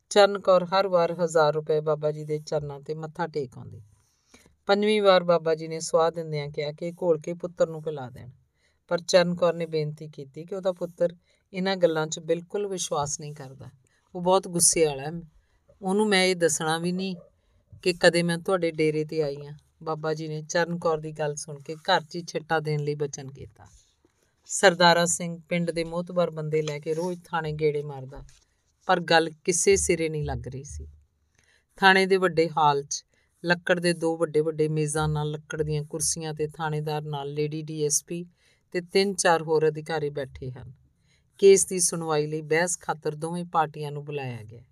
ਚਰਨ 0.10 0.40
ਕੌਰ 0.40 0.66
ਹਰ 0.66 0.88
ਵਾਰ 0.88 1.12
1000 1.12 1.54
ਰੁਪਏ 1.54 1.80
ਬਾਬਾ 1.82 2.12
ਜੀ 2.12 2.26
ਦੇ 2.26 2.40
ਚਰਨਾਂ 2.40 2.80
ਤੇ 2.80 2.94
ਮੱਥਾ 2.94 3.28
ਟੇਕ 3.28 3.58
ਆਉਂਦੀ। 3.58 3.82
ਪੰਜਵੀਂ 4.66 5.02
ਵਾਰ 5.02 5.24
ਬਾਬਾ 5.24 5.56
ਜੀ 5.56 5.68
ਨੇ 5.68 5.80
ਸਵਾਹ 5.80 6.12
ਦਿੰਦਿਆਂ 6.12 6.50
ਕਿਹਾ 6.50 6.72
ਕਿ 6.72 6.92
ਘੋਲ 6.92 7.20
ਕੇ 7.20 7.34
ਪੁੱਤਰ 7.34 7.70
ਨੂੰ 7.70 7.84
ਪਿਲਾ 7.84 8.10
ਦੇਣ। 8.10 8.30
ਪਰ 8.88 9.02
ਚਰਨ 9.02 9.36
ਕੌਰ 9.36 9.54
ਨੇ 9.54 9.66
ਬੇਨਤੀ 9.66 10.08
ਕੀਤੀ 10.08 10.46
ਕਿ 10.46 10.56
ਉਹਦਾ 10.56 10.72
ਪੁੱਤਰ 10.72 11.16
ਇਹਨਾਂ 11.54 11.76
ਗੱਲਾਂ 11.76 12.08
'ਚ 12.08 12.20
ਬਿਲਕੁਲ 12.20 12.68
ਵਿਸ਼ਵਾਸ 12.68 13.20
ਨਹੀਂ 13.20 13.34
ਕਰਦਾ। 13.34 13.70
ਉਹ 14.16 14.22
ਬਹੁਤ 14.22 14.48
ਗੁੱਸੇ 14.48 14.86
ਵਾਲਾ 14.86 15.04
ਹੈ। 15.04 15.12
ਉਹਨੂੰ 15.82 16.08
ਮੈਂ 16.08 16.24
ਇਹ 16.26 16.36
ਦੱਸਣਾ 16.36 16.78
ਵੀ 16.78 16.92
ਨਹੀਂ 16.92 17.16
ਕਿ 17.84 17.94
ਕਦੇ 17.94 18.24
ਮੈਂ 18.24 18.38
ਤੁਹਾਡੇ 18.38 18.72
ਡੇਰੇ 18.72 19.06
ਤੇ 19.06 19.22
ਆਈ 19.22 19.46
ਆ 19.46 19.54
ਬਾਬਾ 19.84 20.14
ਜੀ 20.14 20.28
ਨੇ 20.28 20.42
ਚਰਨ 20.42 20.78
ਕੌਰ 20.80 20.98
ਦੀ 20.98 21.12
ਗੱਲ 21.12 21.36
ਸੁਣ 21.36 21.60
ਕੇ 21.60 21.76
ਘਰ 21.76 22.02
'ਚ 22.02 22.16
ਹੀ 22.16 22.22
ਛੱਟਾ 22.22 22.60
ਦੇਣ 22.60 22.80
ਲਈ 22.80 22.96
ਬਚਨ 22.96 23.32
ਕੀਤਾ। 23.32 23.66
ਸਰਦਾਰਾ 24.50 25.06
ਸਿੰਘ 25.06 25.38
ਪਿੰਡ 25.50 25.72
ਦੇ 25.72 25.84
ਮੋਤਬਰ 25.84 26.30
ਬੰਦੇ 26.30 26.62
ਲੈ 26.62 26.80
ਕੇ 26.80 26.94
ਰੋਜ਼ 26.94 27.20
ਥਾਣੇ 27.26 27.52
ਗੇੜੇ 27.52 27.84
ਮਾਰਦਾ, 27.84 28.24
ਪਰ 28.88 29.00
ਗੱਲ 29.00 29.30
ਕਿਸੇ 29.44 29.76
ਸਿਰੇ 29.76 30.10
ਨਹੀਂ 30.10 30.24
ਲੱਗ 30.24 30.48
ਰਹੀ 30.48 30.64
ਸੀ। 30.64 30.88
ਥਾਣੇ 31.78 32.06
ਦੇ 32.06 32.18
ਵੱਡੇ 32.18 32.50
ਹਾਲ 32.50 32.84
'ਚ 32.84 33.04
ਲੱਕੜ 33.44 33.80
ਦੇ 33.80 33.94
ਦੋ 33.94 34.16
ਵੱਡੇ 34.18 34.42
ਵੱਡੇ 34.42 34.68
ਮੇਜ਼ਾਂ 34.68 35.08
ਨਾਲ 35.08 35.32
ਲੱਕੜ 35.32 35.62
ਦੀਆਂ 35.62 35.84
ਕੁਰਸੀਆਂ 35.84 36.34
ਤੇ 36.34 36.48
ਥਾਣੇਦਾਰ 36.48 37.02
ਨਾਲ 37.02 37.34
ਲੇਡੀ 37.34 37.62
ਡੀਐਸਪੀ 37.62 38.26
ਤੇ 38.76 38.82
ਤਿੰਨ 38.82 39.14
ਚਾਰ 39.14 39.42
ਹੋਰ 39.42 39.68
ਅਧਿਕਾਰੀ 39.68 40.10
ਬੈਠੇ 40.10 40.52
ਹਨ। 40.52 40.74
ਕੇਸ 41.38 41.66
ਦੀ 41.66 41.80
ਸੁਣਵਾਈ 41.80 42.28
ਲਈ 42.28 42.42
ਬਹਿਸ 42.42 42.80
ਖਾਤਰ 42.80 43.16
ਦੋਵੇਂ 43.16 43.46
ਪਾਰਟੀਆਂ 43.46 43.92
ਨੂੰ 43.92 44.06
ਬੁਲਾਇਆ 44.06 44.44
ਗਿਆ। 44.44 44.64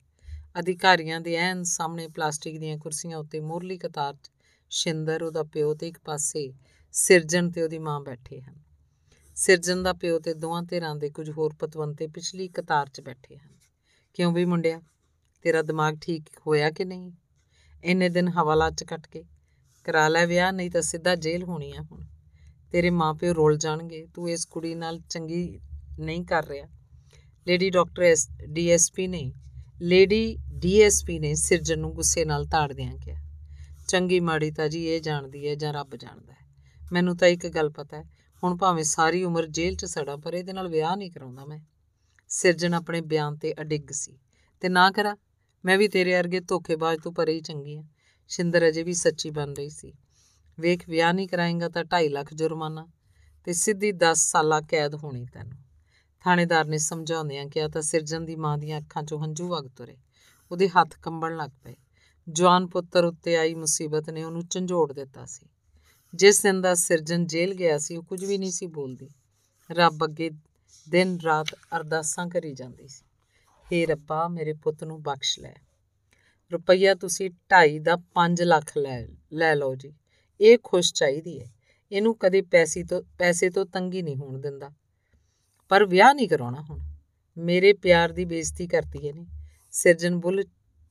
ਅਧਿਕਾਰੀਆਂ 0.59 1.21
ਦੇ 1.21 1.35
ਐਨ 1.35 1.63
ਸਾਹਮਣੇ 1.63 2.07
ਪਲਾਸਟਿਕ 2.07 2.59
ਦੀਆਂ 2.59 2.77
ਕੁਰਸੀਆਂ 2.77 3.17
ਉੱਤੇ 3.17 3.39
ਮੋਰਲੀ 3.39 3.77
ਕਤਾਰ 3.77 4.13
'ਚ 4.13 4.31
ਸ਼ਿੰਦਰ, 4.69 5.23
ਉਹਦਾ 5.23 5.43
ਪਿਓ 5.43 5.73
ਤੇ 5.73 5.87
ਇੱਕ 5.87 5.97
ਪਾਸੇ 6.05 6.53
ਸਿਰਜਣ 6.91 7.49
ਤੇ 7.49 7.63
ਉਹਦੀ 7.63 7.79
ਮਾਂ 7.79 8.01
ਬੈਠੇ 8.01 8.41
ਹਨ। 8.41 8.55
ਸਿਰਜਣ 9.35 9.83
ਦਾ 9.83 9.93
ਪਿਓ 9.93 10.19
ਤੇ 10.19 10.33
ਦੋਵਾਂ 10.33 10.63
ਧਿਰਾਂ 10.63 10.95
ਦੇ 10.95 11.09
ਕੁਝ 11.09 11.29
ਹੋਰ 11.29 11.53
ਪਤਵੰਤੇ 11.59 12.07
ਪਿਛਲੀ 12.07 12.47
ਕਤਾਰ 12.47 12.89
'ਚ 12.89 13.01
ਬੈਠੇ 13.01 13.37
ਹਨ। 13.37 13.57
ਕਿਉਂ 14.13 14.31
ਵੀ 14.31 14.45
ਮੁੰਡਿਆ? 14.45 14.81
ਤੇਰਾ 15.41 15.61
ਦਿਮਾਗ 15.61 15.97
ਠੀਕ 16.01 16.23
ਹੋਇਆ 16.47 16.71
ਕਿ 16.71 16.85
ਨਹੀਂ? 16.85 17.11
ਇੰਨੇ 17.83 18.09
ਦਿਨ 18.09 18.27
ਹਵਾਲਾ 18.27 18.71
'ਚ 18.71 18.83
ਕੱਟ 18.83 19.07
ਕੇ? 19.07 19.23
ਕਰਾ 19.83 20.07
ਲੈ 20.07 20.25
ਵਿਆਹ, 20.25 20.51
ਨਹੀਂ 20.51 20.71
ਤਾਂ 20.71 20.81
ਸਿੱਧਾ 20.81 21.15
ਜੇਲ੍ਹ 21.15 21.45
ਹੋਣੀ 21.45 21.73
ਆ 21.75 21.81
ਹੁਣ। 21.91 22.12
ਤੇਰੇ 22.73 22.89
ਮਾਪਿਓ 22.89 23.33
ਰੋਲ 23.33 23.57
ਜਾਣਗੇ, 23.57 24.05
ਤੂੰ 24.15 24.29
ਇਸ 24.29 24.45
ਕੁੜੀ 24.45 24.73
ਨਾਲ 24.75 24.99
ਚੰਗੀ 25.09 25.59
ਨਹੀਂ 25.99 26.23
ਕਰ 26.25 26.47
ਰਿਹਾ। 26.47 26.67
ਲੇਡੀ 27.47 27.69
ਡਾਕਟਰ 27.69 28.03
ਐਸ 28.03 28.27
ਡੀਐਸਪੀ 28.49 29.07
ਨੇ 29.07 29.31
ਲੇਡੀ 29.81 30.37
ਡੀਐਸਪੀ 30.55 31.17
ਨੇ 31.19 31.33
ਸਿਰਜਣ 31.35 31.79
ਨੂੰ 31.79 31.93
ਗੁੱਸੇ 31.93 32.23
ਨਾਲ 32.25 32.45
ਤਾੜਦਿਆਂ 32.45 32.97
ਕਿਹਾ, 32.97 33.19
ਚੰਗੀ 33.87 34.19
ਮਾੜੀ 34.19 34.51
ਤਾਂ 34.51 34.67
ਜੀ 34.69 34.85
ਇਹ 34.85 35.01
ਜਾਣਦੀ 35.01 35.47
ਹੈ 35.47 35.55
ਜਾਂ 35.55 35.73
ਰੱਬ 35.73 35.95
ਜਾਣਦਾ 35.95 36.33
ਹੈ। 36.33 36.37
ਮੈਨੂੰ 36.91 37.15
ਤਾਂ 37.17 37.27
ਇੱਕ 37.27 37.47
ਗੱਲ 37.47 37.69
ਪਤਾ 37.69 37.97
ਹੈ, 37.97 38.03
ਹੁਣ 38.43 38.57
ਭਾਵੇਂ 38.57 38.83
ਸਾਰੀ 38.83 39.23
ਉਮਰ 39.23 39.47
ਜੇਲ੍ਹ 39.47 39.77
'ਚ 39.77 39.85
ਸੜਾ, 39.85 40.15
ਪਰ 40.15 40.33
ਇਹਦੇ 40.33 40.53
ਨਾਲ 40.53 40.67
ਵਿਆਹ 40.67 40.95
ਨਹੀਂ 40.97 41.11
ਕਰਾਉਂਦਾ 41.11 41.45
ਮੈਂ। 41.45 41.59
ਸਿਰਜਣ 42.29 42.73
ਆਪਣੇ 42.73 43.01
ਬਿਆਨ 43.03 43.37
ਤੇ 43.37 43.53
ਅਡਿੱਗ 43.61 43.91
ਸੀ 43.91 44.17
ਤੇ 44.61 44.69
ਨਾ 44.69 44.89
ਕਰਾ, 44.91 45.15
ਮੈਂ 45.63 45.77
ਵੀ 45.77 45.87
ਤੇਰੇ 45.87 46.13
ਵਰਗੇ 46.13 46.39
ਧੋਖੇਬਾਜ਼ 46.39 47.01
ਤੋਂ 47.01 47.11
ਪਰੇ 47.11 47.33
ਹੀ 47.33 47.41
ਚੰਗੀ 47.41 47.77
ਆ 47.77 47.83
ਸ਼ਿੰਦਰ 48.29 48.67
ਅਜੇ 48.67 48.83
ਵੀ 48.83 48.93
ਸੱਚੀ 48.93 49.29
ਬਣ 49.29 49.53
ਰਹੀ 49.53 49.69
ਸੀ। 49.69 49.93
ਵੇਖ, 50.59 50.89
ਵਿਆਹ 50.89 51.13
ਨਹੀਂ 51.13 51.27
ਕਰਾਏਗਾ 51.27 51.69
ਤਾਂ 51.69 51.83
2.5 51.83 52.09
ਲੱਖ 52.09 52.33
ਜੁਰਮਾਨਾ 52.33 52.87
ਤੇ 53.45 53.53
ਸਿੱਧੀ 53.53 53.91
10 53.91 54.31
ਸਾਲਾ 54.31 54.61
ਕੈਦ 54.61 54.95
ਹੋਣੀ 54.95 55.25
ਤੈਨੂੰ। 55.33 55.57
ਥਾਣੇਦਾਰ 56.21 56.65
ਨੇ 56.65 56.77
ਸਮਝਾਉਂਦਿਆਂ 56.77 57.45
ਕਿਹਾ 57.45 57.67
ਤਾਂ 57.67 57.81
ਸਿਰਜਣ 57.81 58.21
ਦੀ 58.21 58.35
ਮਾਂ 58.35 58.57
ਦੀਆਂ 58.57 58.79
ਅੱਖਾਂ 58.79 59.03
'ਚੋਂ 59.03 59.23
ਹੰਝੂ 59.23 59.47
ਵਗ 59.47 59.67
ਤੁਰੇ। 59.67 59.97
ਉਹਦੇ 60.51 60.69
ਹੱਥ 60.69 60.99
ਕੰਬਣ 60.99 61.37
ਲੱਗ 61.37 61.49
ਪਏ। 61.63 61.75
ਜਵਾਨ 62.29 62.67
ਪੁੱਤਰ 62.67 63.05
ਉੱਤੇ 63.05 63.37
ਆਈ 63.37 63.53
ਮੁਸੀਬਤ 63.53 64.09
ਨੇ 64.09 64.23
ਉਹਨੂੰ 64.23 64.47
ਝੰਜੋੜ 64.47 64.93
ਦਿੱਤਾ 64.93 65.25
ਸੀ। 65.25 65.45
ਜਿਸ 66.15 66.41
ਦਿਨ 66.41 66.61
ਦਾ 66.61 66.73
ਸਿਰਜਣ 66.73 67.25
ਜੇਲ੍ਹ 67.25 67.55
ਗਿਆ 67.55 67.77
ਸੀ, 67.77 67.97
ਉਹ 67.97 68.03
ਕੁਝ 68.03 68.25
ਵੀ 68.25 68.37
ਨਹੀਂ 68.37 68.51
ਸੀ 68.51 68.67
ਬੋਲਦੀ। 68.67 69.09
ਰੱਬ 69.71 70.05
ਅੱਗੇ 70.05 70.31
ਦਿਨ 70.89 71.19
ਰਾਤ 71.21 71.55
ਅਰਦਾਸਾਂ 71.77 72.27
ਕਰੀ 72.27 72.53
ਜਾਂਦੀ 72.53 72.87
ਸੀ। 72.87 73.05
ਹੇ 73.73 73.85
ਰੱਬਾ, 73.85 74.27
ਮੇਰੇ 74.27 74.53
ਪੁੱਤ 74.53 74.83
ਨੂੰ 74.83 75.03
ਬਖਸ਼ 75.03 75.39
ਲੈ। 75.39 75.53
ਰੁਪਈਆ 76.53 76.95
ਤੁਸੀਂ 76.95 77.29
2.5 77.29 77.79
ਦਾ 77.79 77.95
5 77.95 78.41
ਲੱਖ 78.41 78.77
ਲੈ 78.77 79.07
ਲੈ 79.33 79.55
ਲਓ 79.55 79.75
ਜੀ। 79.75 79.93
ਇਹ 80.41 80.57
ਖੁਸ਼ 80.63 80.93
ਚਾਹੀਦੀ 80.93 81.41
ਹੈ 81.41 81.45
ਇਹਨੂੰ 81.91 82.17
ਕਦੇ 82.17 82.41
ਪੈਸੇ 82.41 82.83
ਤੋਂ 82.83 83.01
ਪੈਸੇ 83.19 83.49
ਤੋਂ 83.49 83.65
ਤੰਗੀ 83.65 84.01
ਨਹੀਂ 84.01 84.17
ਹੋਣ 84.17 84.41
ਦਿੰਦਾ। 84.41 84.71
ਪਰ 85.69 85.85
ਵਿਆਹ 85.85 86.13
ਨਹੀਂ 86.13 86.29
ਕਰਾਉਣਾ 86.29 86.61
ਹੁਣ। 86.61 86.79
ਮੇਰੇ 87.37 87.73
ਪਿਆਰ 87.73 88.11
ਦੀ 88.11 88.25
ਬੇਇੱਜ਼ਤੀ 88.25 88.67
ਕਰਤੀ 88.67 89.07
ਇਹਨੇ। 89.07 89.25
ਸਿਰਜਨ 89.71 90.15
ਬੁੱਲ 90.15 90.43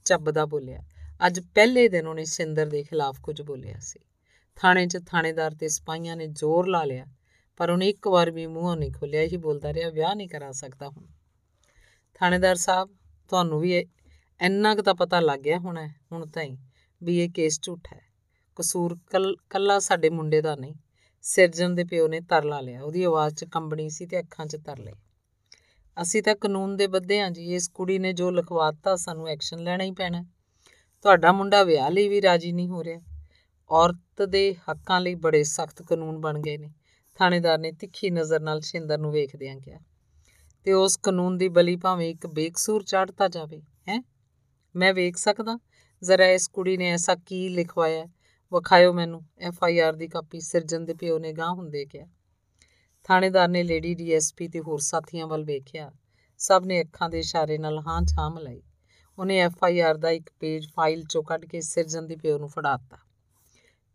ਚੱਬਦਾ 0.05 0.47
ਬੋਲਿਆ। 0.47 0.83
ਅੱਜ 1.27 1.41
ਪਹਿਲੇ 1.41 1.89
ਦਿਨ 1.89 2.07
ਉਹਨੇ 2.07 2.25
ਸਿੰਦਰ 2.25 2.67
ਦੇ 2.67 2.83
ਖਿਲਾਫ 2.83 3.21
ਕੁਝ 3.21 3.43
ਬੋਲਿਆ 3.43 3.75
ਸੀ। 3.81 4.01
ਥਾਣੇ 4.57 4.87
'ਚ 4.87 4.99
ਥਾਣੇਦਾਰ 5.07 5.55
ਤੇ 5.55 5.69
ਸਿਪਾਹੀਆਂ 5.69 6.17
ਨੇ 6.17 6.27
ਜ਼ੋਰ 6.27 6.67
ਲਾ 6.67 6.85
ਲਿਆ। 6.85 7.07
ਪਰ 7.57 7.71
ਉਹਨੇ 7.71 7.89
ਇੱਕ 7.89 8.09
ਵਾਰ 8.09 8.31
ਵੀ 8.31 8.47
ਮੂੰਹੋਂ 8.47 8.77
ਨਹੀਂ 8.77 8.93
ਖੋਲਿਆ 8.93 9.23
ਹੀ 9.23 9.37
ਬੋਲਦਾ 9.37 9.73
ਰਿਹਾ, 9.73 9.91
ਵਿਆਹ 9.91 10.15
ਨਹੀਂ 10.15 10.29
ਕਰਾ 10.29 10.53
ਸਕਦਾ 10.53 10.89
ਹੁਣ। 10.89 11.07
ਥਾਣੇਦਾਰ 12.15 12.57
ਸਾਹਿਬ, 12.57 12.91
ਤੁਹਾਨੂੰ 13.29 13.61
ਵੀ 13.61 13.87
ਇੰਨਾ 14.41 14.75
ਕੁ 14.75 14.83
ਤਾਂ 14.83 14.95
ਪਤਾ 14.95 15.21
ਲੱਗ 15.21 15.41
ਗਿਆ 15.41 15.59
ਹੋਣਾ 15.59 15.89
ਹੁਣ 16.13 16.27
ਤਾਈਂ 16.27 16.57
ਵੀ 17.03 17.19
ਇਹ 17.19 17.31
ਕੇਸ 17.31 17.59
ਝੂਠਾ 17.63 17.97
ਹੈ। 17.97 18.12
ਕਸੂਰ 18.57 18.99
ਕੱਲਾ 19.51 19.79
ਸਾਡੇ 19.79 20.11
ਮੁੰਡੇ 20.11 20.41
ਦਾ 20.41 20.55
ਨਹੀਂ। 20.57 20.75
ਸਿਰਜਣ 21.25 21.71
ਦੇ 21.71 21.85
ਪਿਓ 21.85 22.09
ਨੇ 22.09 22.21
ਤਰਲਾ 22.21 22.61
ਲਿਆ। 22.61 22.83
ਉਹਦੀ 22.83 23.05
ਆਵਾਜ਼ 23.05 23.35
'ਚ 23.35 23.45
ਕੰਬਣੀ 23.45 23.89
ਸੀ 23.91 24.07
ਤੇ 24.07 24.19
ਅੱਖਾਂ 24.21 24.47
'ਚ 24.47 24.57
ਤਰਲੇ 24.57 24.93
ਅਸੀਂ 26.03 26.23
ਤਾਂ 26.23 26.35
ਕਾਨੂੰਨ 26.35 26.77
ਦੇ 26.77 26.87
ਬੱਧੇ 26.87 27.21
ਹਾਂ 27.21 27.31
ਜੀ। 27.31 27.55
ਇਸ 27.55 27.69
ਕੁੜੀ 27.69 27.99
ਨੇ 27.99 28.13
ਜੋ 28.13 28.31
ਲਿਖਵਾਤਾ, 28.31 28.97
ਸਾਨੂੰ 28.97 29.29
ਐਕਸ਼ਨ 29.29 29.59
ਲੈਣਾ 29.59 29.85
ਹੀ 29.85 29.91
ਪੈਣਾ। 29.91 30.23
ਤੁਹਾਡਾ 31.03 31.33
ਮੁੰਡਾ 31.33 31.63
ਵਿਆਹ 31.65 31.91
ਲਈ 31.91 32.09
ਵੀ 32.09 32.23
ਰਾਜੀ 32.23 32.53
ਨਹੀਂ 32.53 32.69
ਹੋ 32.69 32.85
ਰਿਹਾ। 32.85 33.01
ਔਰਤ 33.71 34.23
ਦੇ 34.23 34.55
ਹੱਕਾਂ 34.71 35.01
ਲਈ 35.01 35.15
ਬੜੇ 35.15 35.43
ਸਖਤ 35.45 35.83
ਕਾਨੂੰਨ 35.83 36.19
ਬਣ 36.19 36.41
ਗਏ 36.41 36.57
ਨੇ। 36.57 36.71
ਥਾਣੇਦਾਰ 37.15 37.59
ਨੇ 37.59 37.73
ਤਿੱਖੀ 37.73 38.11
ਨਜ਼ਰ 38.11 38.41
ਨਾਲ 38.41 38.61
ਸ਼ਿੰਦਰ 38.61 38.99
ਨੂੰ 38.99 39.13
ਵੇਖਦਿਆਂ 39.13 39.57
ਕਿਹਾ, 39.57 39.79
ਤੇ 40.65 40.73
ਉਸ 40.73 40.97
ਕਾਨੂੰਨ 40.97 41.39
ਦੀ 41.39 41.49
ਬਲੀ 41.49 41.77
ਭਾਵੇਂ 41.77 42.11
ਇੱਕ 42.11 42.27
ਬੇਕਸੂਰ 42.27 42.83
ਚੜਤਾ 42.83 43.29
ਜਾਵੇ, 43.29 43.63
ਹੈ? 43.89 44.03
ਮੈਂ 44.77 44.95
ਵੇਖ 44.95 45.17
ਸਕਦਾ। 45.17 45.59
ਜ਼ਰਾ 46.03 46.27
ਇਸ 46.27 46.49
ਕੁੜੀ 46.49 46.77
ਨੇ 46.77 46.91
ਐਸਾ 46.91 47.15
ਕੀ 47.15 47.49
ਲਿਖਵਾਇਆ? 47.49 48.07
ਵਿਖਾਇਓ 48.53 48.93
ਮੈਨੂੰ। 48.93 49.23
ਐਫ 49.39 49.65
ਆਈ 49.65 49.79
ਆਰ 49.79 49.93
ਦੀ 49.93 50.09
ਕਾਪੀ 50.09 50.41
ਸਿਰਜਨ 50.41 50.85
ਦੇ 50.85 50.95
ਪਿਓ 50.95 51.19
ਨੇ 51.19 51.33
ਗਾਂ 51.33 51.51
ਹੁੰਦੇ 51.51 51.85
ਕਿਹਾ। 51.85 52.07
ਥਾਣੇਦਾਰ 53.05 53.49
ਨੇ 53.49 53.63
ਲੇਡੀ 53.63 53.95
ਡੀਐਸਪੀ 53.95 54.49
ਤੇ 54.49 54.61
ਹੋਰ 54.61 54.79
ਸਾਥੀਆਂ 54.79 55.27
ਵੱਲ 55.27 55.45
ਵੇਖਿਆ। 55.45 55.93
ਸਭ 56.39 56.63
ਨੇ 56.67 56.81
ਅੱਖਾਂ 56.81 57.11
ਦੇ 57.11 57.19
ਇਸ਼ਾਰੇ 57.19 57.59
ਨਾਲ 57.59 57.79
ਹਾਂ 57.79 58.03
ਛਾਂ 58.03 58.31
ਮਲਾਈ। 58.31 58.63
ਉਹਨੇ 59.19 59.39
ਐਫ 59.39 59.65
ਆਈ 59.65 59.81
ਆਰ 59.81 59.97
ਦਾ 59.97 60.11
ਇੱਕ 60.11 60.31
ਪੇਜ 60.41 60.69
ਫਾਈਲ 60.77 61.05
ਚੋਂ 61.05 61.23
ਕੱਢ 61.23 61.45
ਕੇ 61.45 61.61
ਸਿਰਜਨ 61.61 62.07
ਦੇ 62.07 62.17
ਪਿਓ 62.17 62.39
ਨੂੰ 62.39 62.49
ਫੜਾਤਾ 62.49 62.97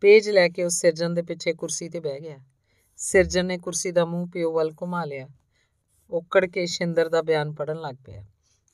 ਪੇਜ 0.00 0.30
ਲੈ 0.30 0.48
ਕੇ 0.48 0.64
ਉਹ 0.64 0.68
ਸਿਰਜਨ 0.68 1.14
ਦੇ 1.14 1.22
ਪਿੱਛੇ 1.22 1.52
ਕੁਰਸੀ 1.52 1.88
ਤੇ 1.88 2.00
ਬਹਿ 2.00 2.20
ਗਿਆ। 2.20 2.38
ਸਿਰਜਨ 2.96 3.46
ਨੇ 3.46 3.58
ਕੁਰਸੀ 3.58 3.92
ਦਾ 3.92 4.04
ਮੂੰਹ 4.04 4.28
ਪਿਓ 4.28 4.52
ਵੱਲ 4.52 4.72
ਘੁਮਾ 4.82 5.04
ਲਿਆ। 5.04 5.28
ਓਕੜ 6.10 6.46
ਕੇ 6.46 6.66
ਸ਼ਿੰਦਰ 6.66 7.08
ਦਾ 7.08 7.22
ਬਿਆਨ 7.22 7.52
ਪੜਨ 7.52 7.80
ਲੱਗ 7.80 7.94
ਪਿਆ। 8.04 8.24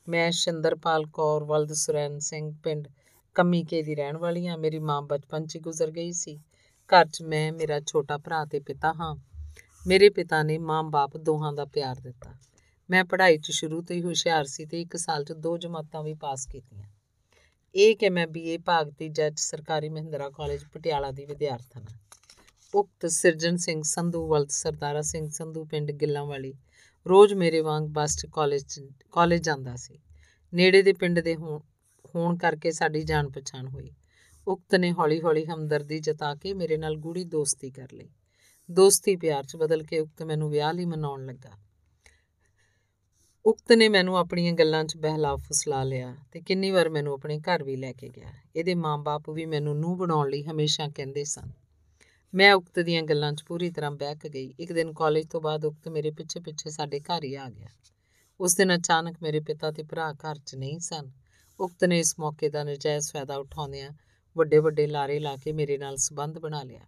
ਮੈਂ 0.09 0.31
ਸ਼ਿੰਦਰਪਾਲ 0.31 1.07
ਕੌਰ, 1.07 1.45
ਵਲਦ 1.45 1.73
ਸੁਰੈਨ 1.73 2.19
ਸਿੰਘ, 2.19 2.55
ਪਿੰਡ 2.63 2.89
ਕਮੀਕੇ 3.35 3.83
ਦੀ 3.83 3.95
ਰਹਿਣ 3.95 4.17
ਵਾਲੀ 4.17 4.47
ਹਾਂ 4.47 4.59
ਮੇਰੀ 4.59 4.79
ਮਾਂ 4.79 5.03
ਬਚਪਨ 5.03 5.47
'ਚ 5.47 5.59
ਗੁਜ਼ਰ 5.59 5.91
ਗਈ 5.91 6.13
ਸੀ। 6.13 6.41
ਘਰ 6.91 7.07
'ਚ 7.07 7.23
ਮੈਂ, 7.23 7.53
ਮੇਰਾ 7.53 7.81
ਛੋਟਾ 7.81 8.19
ਭਰਾ 8.19 8.45
ਤੇ 8.45 8.61
ਪਿਤਾ 8.61 8.93
ਹਾਂ। 8.93 9.17
ਮੇਰੇ 9.87 10.11
ਪਿਤਾ 10.11 10.43
ਨੇ 10.43 10.59
ਮਾਂ-ਬਾਪ 10.59 11.17
ਦੋਹਾਂ 11.17 11.53
ਦਾ 11.53 11.65
ਪਿਆਰ 11.65 11.97
ਦਿੱਤਾ। 12.01 12.35
ਮੈਂ 12.91 13.05
ਪੜ੍ਹਾਈ 13.05 13.39
'ਚ 13.39 13.51
ਸ਼ੁਰੂ 13.51 13.83
ਤੋਂ 13.83 13.97
ਹੀ 13.97 14.03
ਹੁਸ਼ਿਆਰ 14.03 14.45
ਸੀ 14.45 14.67
ਤੇ 14.67 14.81
ਇੱਕ 14.81 14.97
ਸਾਲ 14.97 15.25
'ਚ 15.25 15.33
ਦੋ 15.33 15.59
ਜਮਾਤਾਂ 15.59 16.03
ਵੀ 16.03 16.15
ਪਾਸ 16.15 16.47
ਕੀਤੀਆਂ। 16.47 16.89
ਇਹ 17.75 17.97
ਕਿ 17.97 18.11
ਮੈਂ 18.11 18.27
ਬੀਏ 18.27 18.59
ਭਾਗ 18.59 18.91
ਦੀ 18.99 19.09
ਜੱਜ 19.09 19.39
ਸਰਕਾਰੀ 19.39 19.89
ਮਹਿੰਦਰਾ 19.89 20.31
ਕਾਲਜ 20.31 20.65
ਪਟਿਆਲਾ 20.65 21.11
ਦੀ 21.11 21.25
ਵਿਦਿਆਰਥਣ 21.25 21.81
ਹਾਂ। 21.81 21.99
ਉਕਤ 22.75 23.07
ਸਿਰਜਨ 23.07 23.57
ਸਿੰਘ 23.57 23.83
ਸੰਧੂ, 23.83 24.29
ਵਲਦ 24.29 24.49
ਸਰਦਾਰਾ 24.49 25.03
ਸਿੰਘ 25.03 25.29
ਸੰਧੂ 25.31 25.65
ਪਿੰਡ 25.65 25.91
ਗਿੱਲਾਂ 25.91 26.25
ਵਾਲੀ 26.25 26.55
ਰੋਜ਼ 27.07 27.35
ਮੇਰੇ 27.35 27.61
ਵਾਂਗ 27.61 27.85
ਬੱਸ 27.85 28.17
'ਚ 28.17 28.27
ਕਾਲਜ 28.27 28.81
ਕਾਲਜ 29.13 29.43
ਜਾਂਦਾ 29.43 29.77
ਸੀ। 29.77 29.99
ਨੇੜੇ 30.55 30.83
ਦੇ 30.83 30.93
ਪਿੰਡ 30.93 31.21
ਦੇ 31.21 31.37
ਹੋਣ 32.15 32.37
ਕਰਕੇ 32.37 32.73
ਸਾਡੀ 32.73 33.03
ਜਾਣ 33.03 33.31
ਪਛਾਣ 33.31 33.69
ਹੋਈ। 33.69 33.93
ਉਕਤ 34.49 34.75
ਨੇ 34.75 34.93
ਹੌਲੀ-ਹੌਲੀ 34.93 35.47
ਹਮਦਰਦੀ 35.47 35.99
ਜਤਾ 35.99 36.35
ਕੇ 36.35 36.55
ਮੇਰੇ 36.55 36.77
ਨਾਲ 36.77 36.97
ਗੂੜੀ 36.97 37.25
ਦੋਸਤੀ 37.25 37.71
ਕਰ 37.71 37.89
ਲਈ। 37.93 38.11
ਦੋਸਤੀ 38.71 39.17
ਪਿਆਰ 39.17 39.45
'ਚ 39.45 39.57
ਬਦਲ 39.57 39.83
ਕੇ 39.83 39.99
ਉਕਤ 39.99 40.23
ਮੈਨੂੰ 40.23 40.51
ਵਿਆਹ 40.51 40.73
ਲਈ 40.73 40.85
ਮਨਾਉਣ 40.85 41.27
ਲੱਗਾ। 41.27 41.51
ਉਕਤ 43.47 43.73
ਨੇ 43.73 43.89
ਮੈਨੂੰ 43.89 44.19
ਆਪਣੀਆਂ 44.19 44.53
ਗੱਲਾਂ 44.53 44.85
'ਚ 44.85 44.97
ਬਹਿਲਾ 44.97 45.37
ਫਸਲਾ 45.37 45.85
ਲਿਆ 45.85 46.17
ਤੇ 46.33 46.41
ਕਿੰਨੀ 46.41 46.71
ਵਾਰ 46.71 46.89
ਮੈਨੂੰ 46.89 47.15
ਆਪਣੇ 47.15 47.41
ਘਰ 47.41 47.65
ਵੀ 47.65 47.77
ਲੈ 47.77 47.93
ਕੇ 47.93 48.09
ਗਿਆ। 48.09 48.33
ਇਹਦੇ 48.57 48.75
ਮਾਂ-ਬਾਪ 48.75 49.31
ਵੀ 49.31 49.47
ਮੈਨੂੰ 49.47 49.81
ਨੂੰ 49.81 49.99
ਬਣਾਉਣ 49.99 50.31
ਲਈ 50.31 50.43
ਹਮੇਸ਼ਾ 50.43 50.89
ਕਹਿੰਦੇ 50.89 51.25
ਸਨ। 51.25 51.51
ਮੈਂ 52.35 52.55
ਉਕਤ 52.55 52.81
ਦੀਆਂ 52.81 53.03
ਗੱਲਾਂ 53.03 53.33
'ਚ 53.33 53.45
ਪੂਰੀ 53.45 53.71
ਤਰ੍ਹਾਂ 53.71 53.91
ਬਹਿਕ 53.91 54.27
ਗਈ। 54.27 54.55
ਇੱਕ 54.61 54.73
ਦਿਨ 54.73 54.93
ਕਾਲਜ 54.93 55.27
ਤੋਂ 55.27 55.41
ਬਾਅਦ 55.41 55.65
ਉਕਤ 55.65 55.89
ਮੇਰੇ 55.89 56.11
ਪਿੱਛੇ-ਪਿੱਛੇ 56.11 56.71
ਸਾਡੇ 56.71 57.01
ਘਰ 57.01 57.25
ਹੀ 57.25 57.35
ਆ 57.35 57.51
ਗਿਆ। 57.51 57.69
ਉਸ 58.41 58.55
ਦਿਨ 58.55 58.77
ਅਚਾਨਕ 58.77 59.17
ਮੇਰੇ 59.23 59.41
ਪਿਤਾ 59.41 59.71
ਤੇ 59.71 59.83
ਭਰਾ 59.83 60.13
ਘਰ 60.13 60.39
'ਚ 60.47 60.55
ਨਹੀਂ 60.55 60.79
ਸਨ। 60.79 61.24
ਉਕਤ 61.61 61.85
ਨੇ 61.85 61.99
ਇਸ 61.99 62.15
ਮੌਕੇ 62.19 62.49
ਦਾ 62.49 62.65
ਨਜਾਇਜ਼ 62.65 63.11
ਫਾਇਦਾ 63.13 63.37
ਉਠਾਉਂਦਿਆਂ 63.37 63.91
ਵੱਡੇ 64.37 64.59
ਵੱਡੇ 64.59 64.87
ਲਾਰੇ 64.87 65.19
ਲਾ 65.19 65.37
ਕੇ 65.37 65.53
ਮੇਰੇ 65.53 65.79
ਨਾਲ 65.79 65.97
ਸਬੰਧ 65.97 66.39
ਬਣਾ 66.39 66.63
ਲਿਆ। 66.63 66.81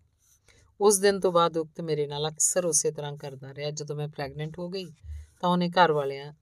ਉਸ 0.80 0.98
ਦਿਨ 0.98 1.20
ਤੋਂ 1.20 1.32
ਬਾਅਦ 1.32 1.56
ਉਕਤ 1.56 1.80
ਮੇਰੇ 1.80 2.06
ਨਾਲ 2.06 2.28
ਅਕਸਰ 2.28 2.66
ਉਸੇ 2.66 2.90
ਤਰ੍ਹਾਂ 2.90 3.16
ਕਰਦਾ 3.16 3.54
ਰਿਹਾ। 3.54 3.70
ਜਦੋਂ 3.70 3.96
ਮੈਂ 3.96 4.08
ਪ੍ਰੈਗਨੈਂਟ 4.08 4.58
ਹੋ 4.58 4.68
ਗਈ 4.68 4.84
ਤਾਂ 5.40 5.48
ਉਹਨੇ 5.48 5.68
ਘਰ 5.68 5.92
ਵਾਲਿਆਂ, 5.92 6.32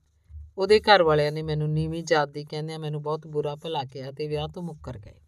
ਉਹਦੇ 0.58 0.80
ਘਰ 0.80 1.02
ਵਾਲਿਆਂ 1.02 1.32
ਨੇ 1.32 1.42
ਮੈਨੂੰ 1.42 1.70
ਨੀਵੀਂ 1.70 2.02
ਜਾਤ 2.04 2.28
ਦੀ 2.28 2.44
ਕਹਿੰਦਿਆਂ 2.44 2.78
ਮੈਨੂੰ 2.78 3.02
ਬਹੁਤ 3.02 3.26
ਬੁਰਾ 3.26 3.54
ਭਲਾ 3.56 3.84
ਕਿਹਾ 3.84 4.12
ਤੇ 4.12 4.28
ਵਿਆਹ 4.28 4.48
ਤੋਂ 4.48 4.62
ਮੁੱਕਰ 4.62 4.98
ਗਏ। 4.98 5.20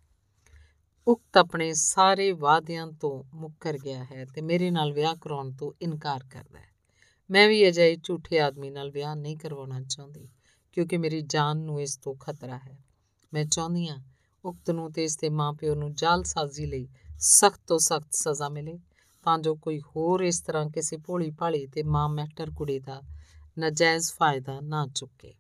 ਉਕਤ 1.07 1.37
ਆਪਣੇ 1.37 1.73
ਸਾਰੇ 1.75 2.33
ਵਾਅਦਿਆਂ 2.33 2.87
ਤੋਂ 2.87 3.37
ਮੁੱਕਰ 3.37 3.79
ਗਿਆ 3.79 4.05
ਹੈ 4.05 4.25
ਤੇ 4.25 4.41
ਮੇਰੇ 4.41 4.71
ਨਾਲ 4.71 4.93
ਵਿਆਹ 4.93 5.15
ਕਰਾਉਣ 5.15 5.53
ਤੋਂ 5.53 5.73
ਇਨਕਾਰ 5.83 6.25
ਕਰਦਾ 6.33 6.59
ਹੈ। 6.59 6.75
ਮੈਂ 7.31 7.49
ਵੀ 7.49 7.69
ਅਜਿਹੇ 7.69 7.97
ਝੂਠੇ 7.97 8.41
ਆਦਮੀ 8.41 8.71
ਨਾਲ 8.71 8.91
ਵਿਆਹ 8.91 9.15
ਨਹੀਂ 9.17 9.37
ਕਰਵਾਉਣਾ 9.37 9.81
ਚਾਹੁੰਦੀ, 9.81 10.29
ਕਿਉਂਕਿ 10.73 10.97
ਮੇਰੀ 10.97 11.21
ਜਾਨ 11.21 11.57
ਨੂੰ 11.57 11.81
ਇਸ 11.81 11.97
ਤੋਂ 11.97 12.15
ਖਤਰਾ 12.15 12.59
ਹੈ। 12.59 12.86
ਮੈਂ 13.35 13.45
ਚਾਹੁੰਦੀ 13.45 13.89
ਹਾਂ 13.89 14.01
ਉਕਤ 14.45 14.71
ਨੂੰ 14.71 14.93
ਤੇ 14.93 15.05
ਇਸ 15.05 15.17
ਦੇ 15.17 15.29
ਮਾਪਿਓ 15.29 15.75
ਨੂੰ 15.75 15.95
ਜਾਲਸਾਜ਼ੀ 15.95 16.67
ਲਈ 16.67 16.89
ਸਖਤ 17.19 17.61
ਤੋਂ 17.67 17.79
ਸਖਤ 17.79 18.15
ਸਜ਼ਾ 18.15 18.49
ਮਿਲੇ, 18.49 18.79
ਤਾਂ 19.23 19.39
ਜੋ 19.39 19.55
ਕੋਈ 19.55 19.81
ਹੋਰ 19.81 20.21
ਇਸ 20.21 20.41
ਤਰ੍ਹਾਂ 20.41 20.71
ਕਿਸੇ 20.71 20.97
ਭੋਲੀ 20.97 21.31
ਭਾਲੀ 21.31 21.67
ਤੇ 21.67 21.83
ਮਾਂ 21.83 22.09
ਮੈਟਰ 22.09 22.51
ਕੁੜੀ 22.51 22.79
ਦਾ 22.79 23.03
ਨਜਾਇਜ਼ 23.59 24.13
ਫਾਇਦਾ 24.13 24.61
ਨਾ 24.61 24.87
ਚੁੱਕੇ। 24.95 25.35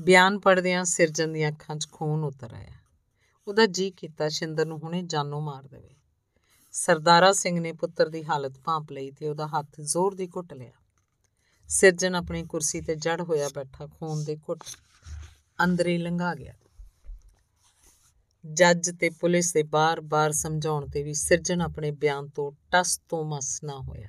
ਬਿਆਨ 0.00 0.38
ਪੜਦਿਆਂ 0.38 0.84
ਸਿਰਜਨ 0.84 1.32
ਦੀਆਂ 1.32 1.52
ਅੱਖਾਂ 1.52 1.76
'ਚ 1.76 1.88
ਖੂਨ 1.92 2.24
ਉਤਰ 2.24 2.54
ਆਇਆ। 2.54 2.72
ਉਹਦਾ 3.48 3.66
ਜੀ 3.66 3.90
ਕੀਤਾ 3.90 4.28
ਸ਼ਿੰਦਰ 4.28 4.66
ਨੂੰ 4.66 4.78
ਹੁਣੇ 4.78 5.02
ਜਾਨੋਂ 5.02 5.40
ਮਾਰ 5.40 5.62
ਦੇਵੇ। 5.62 5.94
ਸਰਦਾਰਾ 6.72 7.32
ਸਿੰਘ 7.32 7.60
ਨੇ 7.60 7.72
ਪੁੱਤਰ 7.72 8.08
ਦੀ 8.08 8.24
ਹਾਲਤ 8.24 8.58
ਭਾਂਪ 8.64 8.92
ਲਈ 8.92 9.10
ਤੇ 9.10 9.28
ਉਹਦਾ 9.28 9.46
ਹੱਥ 9.46 9.80
ਜ਼ੋਰ 9.80 10.14
ਦੀ 10.14 10.28
ਘੁੱਟ 10.28 10.52
ਲਿਆ। 10.52 10.72
ਸਿਰਜਨ 11.68 12.14
ਆਪਣੀ 12.14 12.44
ਕੁਰਸੀ 12.44 12.80
ਤੇ 12.80 12.94
ਜੜ 12.94 13.20
ਹੋਇਆ 13.20 13.48
ਬੈਠਾ 13.54 13.86
ਖੂਨ 13.86 14.24
ਦੇ 14.24 14.36
ਘੁੱਟ 14.36 14.64
ਅੰਦਰੇ 15.64 15.98
ਲੰਘਾ 15.98 16.34
ਗਿਆ। 16.34 16.52
ਜੱਜ 18.44 18.90
ਤੇ 19.00 19.10
ਪੁਲਿਸ 19.10 19.52
ਦੇ 19.52 19.62
ਬਾਰ-ਬਾਰ 19.62 20.32
ਸਮਝਾਉਣ 20.32 20.88
ਤੇ 20.88 21.02
ਵੀ 21.02 21.14
ਸਿਰਜਨ 21.14 21.60
ਆਪਣੇ 21.60 21.90
ਬਿਆਨ 21.90 22.28
ਤੋਂ 22.28 22.52
ਟਸ 22.70 23.00
ਤੋਂ 23.08 23.24
ਮਸ 23.24 23.60
ਨਾ 23.64 23.78
ਹੋਇਆ। 23.78 24.08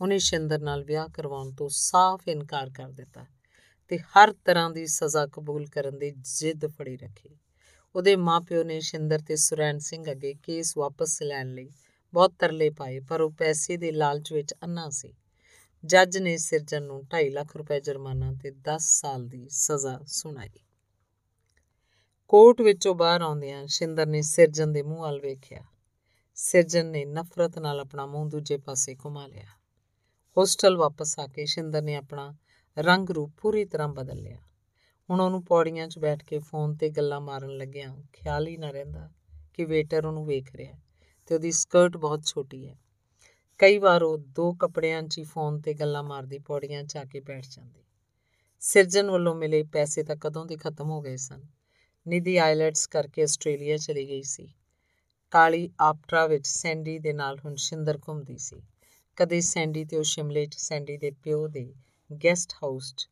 ਉਹਨੇ 0.00 0.18
ਸ਼ਿੰਦਰ 0.18 0.58
ਨਾਲ 0.58 0.84
ਵਿਆਹ 0.84 1.08
ਕਰਵਾਉਣ 1.08 1.52
ਤੋਂ 1.52 1.68
ਸਾਫ਼ 1.72 2.28
ਇਨਕਾਰ 2.28 2.70
ਕਰ 2.70 2.88
ਦਿੱਤਾ 2.88 3.26
ਤੇ 3.88 3.98
ਹਰ 3.98 4.34
ਤਰ੍ਹਾਂ 4.44 4.70
ਦੀ 4.70 4.86
ਸਜ਼ਾ 4.86 5.26
ਕਬੂਲ 5.26 5.66
ਕਰਨ 5.66 5.98
ਦੀ 5.98 6.10
ਜਿੱਦ 6.10 6.66
ਫੜੀ 6.66 6.96
ਰੱਖੀ। 6.96 7.36
ਉਹਦੇ 7.96 8.16
ਮਾਪਿਓ 8.16 8.64
ਨੇ 8.64 8.80
ਸ਼ਿੰਦਰ 8.80 9.18
ਤੇ 9.18 9.36
ਸੁਰੈਣ 9.36 9.78
ਸਿੰਘ 9.78 10.10
ਅੱਗੇ 10.10 10.34
ਕੇਸ 10.34 10.76
ਵਾਪਸ 10.76 11.22
ਲੈਣ 11.22 11.54
ਲਈ 11.54 11.70
ਬਹੁਤ 12.14 12.32
ਤਰਲੇ 12.38 12.70
ਪਾਏ, 12.70 13.00
ਪਰ 13.00 13.20
ਉਹ 13.20 13.30
ਪੈਸੇ 13.30 13.76
ਦੇ 13.76 13.92
ਲਾਲਚ 13.92 14.32
ਵਿੱਚ 14.32 14.54
ਅੰਨਾ 14.62 14.90
ਸੀ। 14.90 15.14
ਜੱਜ 15.84 16.18
ਨੇ 16.18 16.36
ਸਿਰਜਨ 16.36 16.82
ਨੂੰ 16.82 17.04
2.5 17.04 17.30
ਲੱਖ 17.30 17.56
ਰੁਪਏ 17.56 17.80
ਜੁਰਮਾਨਾ 17.80 18.32
ਤੇ 18.42 18.50
10 18.50 19.00
ਸਾਲ 19.00 19.26
ਦੀ 19.26 19.48
ਸਜ਼ਾ 19.48 20.00
ਸੁਣਾਈ। 20.06 20.67
ਕੋਰਟ 22.28 22.60
ਵਿੱਚੋਂ 22.60 22.94
ਬਾਹਰ 22.94 23.20
ਆਉਂਦਿਆਂ 23.20 23.66
ਸ਼ਿੰਦਰ 23.66 24.06
ਨੇ 24.06 24.22
ਸਿਰਜਨ 24.22 24.72
ਦੇ 24.72 24.82
ਮੂੰਹ 24.82 25.00
ਵੱਲ 25.00 25.20
ਵੇਖਿਆ। 25.20 25.64
ਸਿਰਜਨ 26.34 26.86
ਨੇ 26.86 27.04
ਨਫ਼ਰਤ 27.04 27.58
ਨਾਲ 27.58 27.80
ਆਪਣਾ 27.80 28.06
ਮੂੰਹ 28.06 28.30
ਦੂਜੇ 28.30 28.58
ਪਾਸੇ 28.58 28.96
ਘੁਮਾ 29.04 29.26
ਲਿਆ। 29.26 29.46
ਹੋਸਟਲ 30.36 30.76
ਵਾਪਸ 30.76 31.18
ਆ 31.18 31.26
ਕੇ 31.26 31.46
ਸ਼ਿੰਦਰ 31.46 31.82
ਨੇ 31.82 31.94
ਆਪਣਾ 31.94 32.36
ਰੰਗ 32.78 33.10
ਰੂਪ 33.10 33.32
ਪੂਰੀ 33.36 33.64
ਤਰ੍ਹਾਂ 33.64 33.88
ਬਦਲ 33.88 34.16
ਲਿਆ। 34.16 34.38
ਹੁਣ 35.10 35.20
ਉਹਨੂੰ 35.20 35.44
ਪੌੜੀਆਂ 35.44 35.88
'ਚ 35.88 35.98
ਬੈਠ 35.98 36.24
ਕੇ 36.24 36.38
ਫੋਨ 36.38 36.76
ਤੇ 36.76 36.88
ਗੱਲਾਂ 36.88 37.20
ਮਾਰਨ 37.20 37.56
ਲੱਗਿਆ 37.56 37.96
ਖਿਆਲ 38.12 38.46
ਹੀ 38.46 38.56
ਨਾ 38.56 38.70
ਰਹਿੰਦਾ 38.70 39.10
ਕਿ 39.54 39.64
ਵੇਟਰ 39.64 40.06
ਉਹਨੂੰ 40.06 40.26
ਵੇਖ 40.26 40.56
ਰਿਹਾ 40.56 40.78
ਤੇ 41.26 41.34
ਉਹਦੀ 41.34 41.52
ਸਕਰਟ 41.52 41.96
ਬਹੁਤ 41.96 42.24
ਛੋਟੀ 42.26 42.68
ਹੈ। 42.68 42.76
ਕਈ 43.58 43.78
ਵਾਰ 43.78 44.02
ਉਹ 44.02 44.18
ਦੋ 44.18 44.52
ਕੱਪੜਿਆਂ 44.52 45.02
'ਚ 45.02 45.18
ਹੀ 45.18 45.24
ਫੋਨ 45.24 45.60
ਤੇ 45.60 45.74
ਗੱਲਾਂ 45.74 46.02
ਮਾਰਦੀ 46.02 46.38
ਪੌੜੀਆਂ 46.38 46.84
'ਚ 46.84 46.96
ਆ 46.96 47.04
ਕੇ 47.04 47.20
ਬੈਠ 47.20 47.44
ਜਾਂਦੀ। 47.50 47.84
ਸਿਰਜਨ 48.60 49.10
ਵੱਲੋਂ 49.10 49.34
ਮਿਲੇ 49.34 49.62
ਪੈਸੇ 49.62 50.02
ਤਾਂ 50.02 50.16
ਕਦੋਂ 50.16 50.46
ਦੇ 50.46 50.56
ਖਤਮ 50.56 50.90
ਹੋ 50.90 51.00
ਗਏ 51.00 51.16
ਸਨ? 51.16 51.57
ਨਿਧੀ 52.08 52.36
ਆਈਲੈਟਸ 52.36 52.86
ਕਰਕੇ 52.86 53.22
ਆਸਟ੍ਰੇਲੀਆ 53.22 53.76
ਚਲੀ 53.76 54.08
ਗਈ 54.08 54.22
ਸੀ। 54.22 54.48
ਕਾਲੀ 55.30 55.70
ਆਪਟਰਾ 55.80 56.26
ਵਿੱਚ 56.26 56.46
ਸੈਂਡੀ 56.46 56.98
ਦੇ 56.98 57.12
ਨਾਲ 57.12 57.38
ਹੁਣ 57.38 57.54
ਸ਼ਿੰਦਰ 57.54 57.98
ਘੁੰਮਦੀ 58.08 58.38
ਸੀ। 58.38 58.62
ਕਦੇ 59.16 59.40
ਸੈਂਡੀ 59.40 59.84
ਤੇ 59.84 59.96
ਉਹ 59.96 60.02
ਸ਼ਿਮਲੇ 60.02 60.46
'ਚ, 60.46 60.54
ਸੈਂਡੀ 60.54 60.96
ਦੇ 60.96 61.10
ਪਿਓ 61.10 61.48
ਦੇ 61.48 61.74
ਗੈਸਟ 62.24 62.52
ਹਾਊਸ 62.52 62.94
'ਚ 62.96 63.08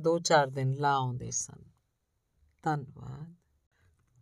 ਦੋ 0.00 0.18
ਚਾਰ 0.18 0.46
ਦਿਨ 0.46 0.72
ਲਾ 0.72 0.94
ਆਉਂਦੇ 0.94 1.30
ਸਨ। 1.30 1.64
ਧੰਨਵਾਦ। 2.62 3.34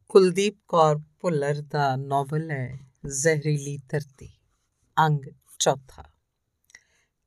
ਕੁਲਦੀਪ 0.08 0.56
ਕੌਰ 0.68 0.96
ਭੁੱਲਰ 1.20 1.60
ਦਾ 1.60 1.96
ਨੋਵਲ 1.96 2.50
ਹੈ 2.50 2.78
ਜ਼ਹਿਰੀਲੀ 3.06 3.78
ਧਰਤੀ, 3.88 4.28
ਅੰਗ 4.98 5.20
ਚੌਥਾ। 5.58 6.04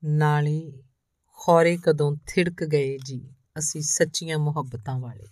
ਨਾਲੇ 0.04 0.82
ਖੋਰੇ 1.26 1.76
ਕਦੋਂ 1.76 2.16
ਥਿੜਕ 2.26 2.64
ਗਏ 2.64 2.98
ਜੀ, 2.98 3.34
ਅਸੀਂ 3.58 3.82
ਸੱਚੀਆਂ 3.82 4.38
ਮੁਹੱਬਤਾਂ 4.38 4.98
ਵਾਲੇ। 4.98 5.26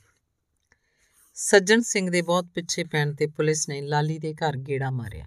ਸੱਜਣ 1.38 1.80
ਸਿੰਘ 1.80 2.10
ਦੇ 2.10 2.20
ਬਹੁਤ 2.22 2.44
ਪਿੱਛੇ 2.44 2.84
ਪੈਣ 2.84 3.14
ਤੇ 3.14 3.26
ਪੁਲਿਸ 3.26 3.68
ਨੇ 3.68 3.80
ਲਾਲੀ 3.80 4.18
ਦੇ 4.18 4.34
ਘਰ 4.34 4.56
ਗੇੜਾ 4.56 4.90
ਮਾਰਿਆ, 4.90 5.26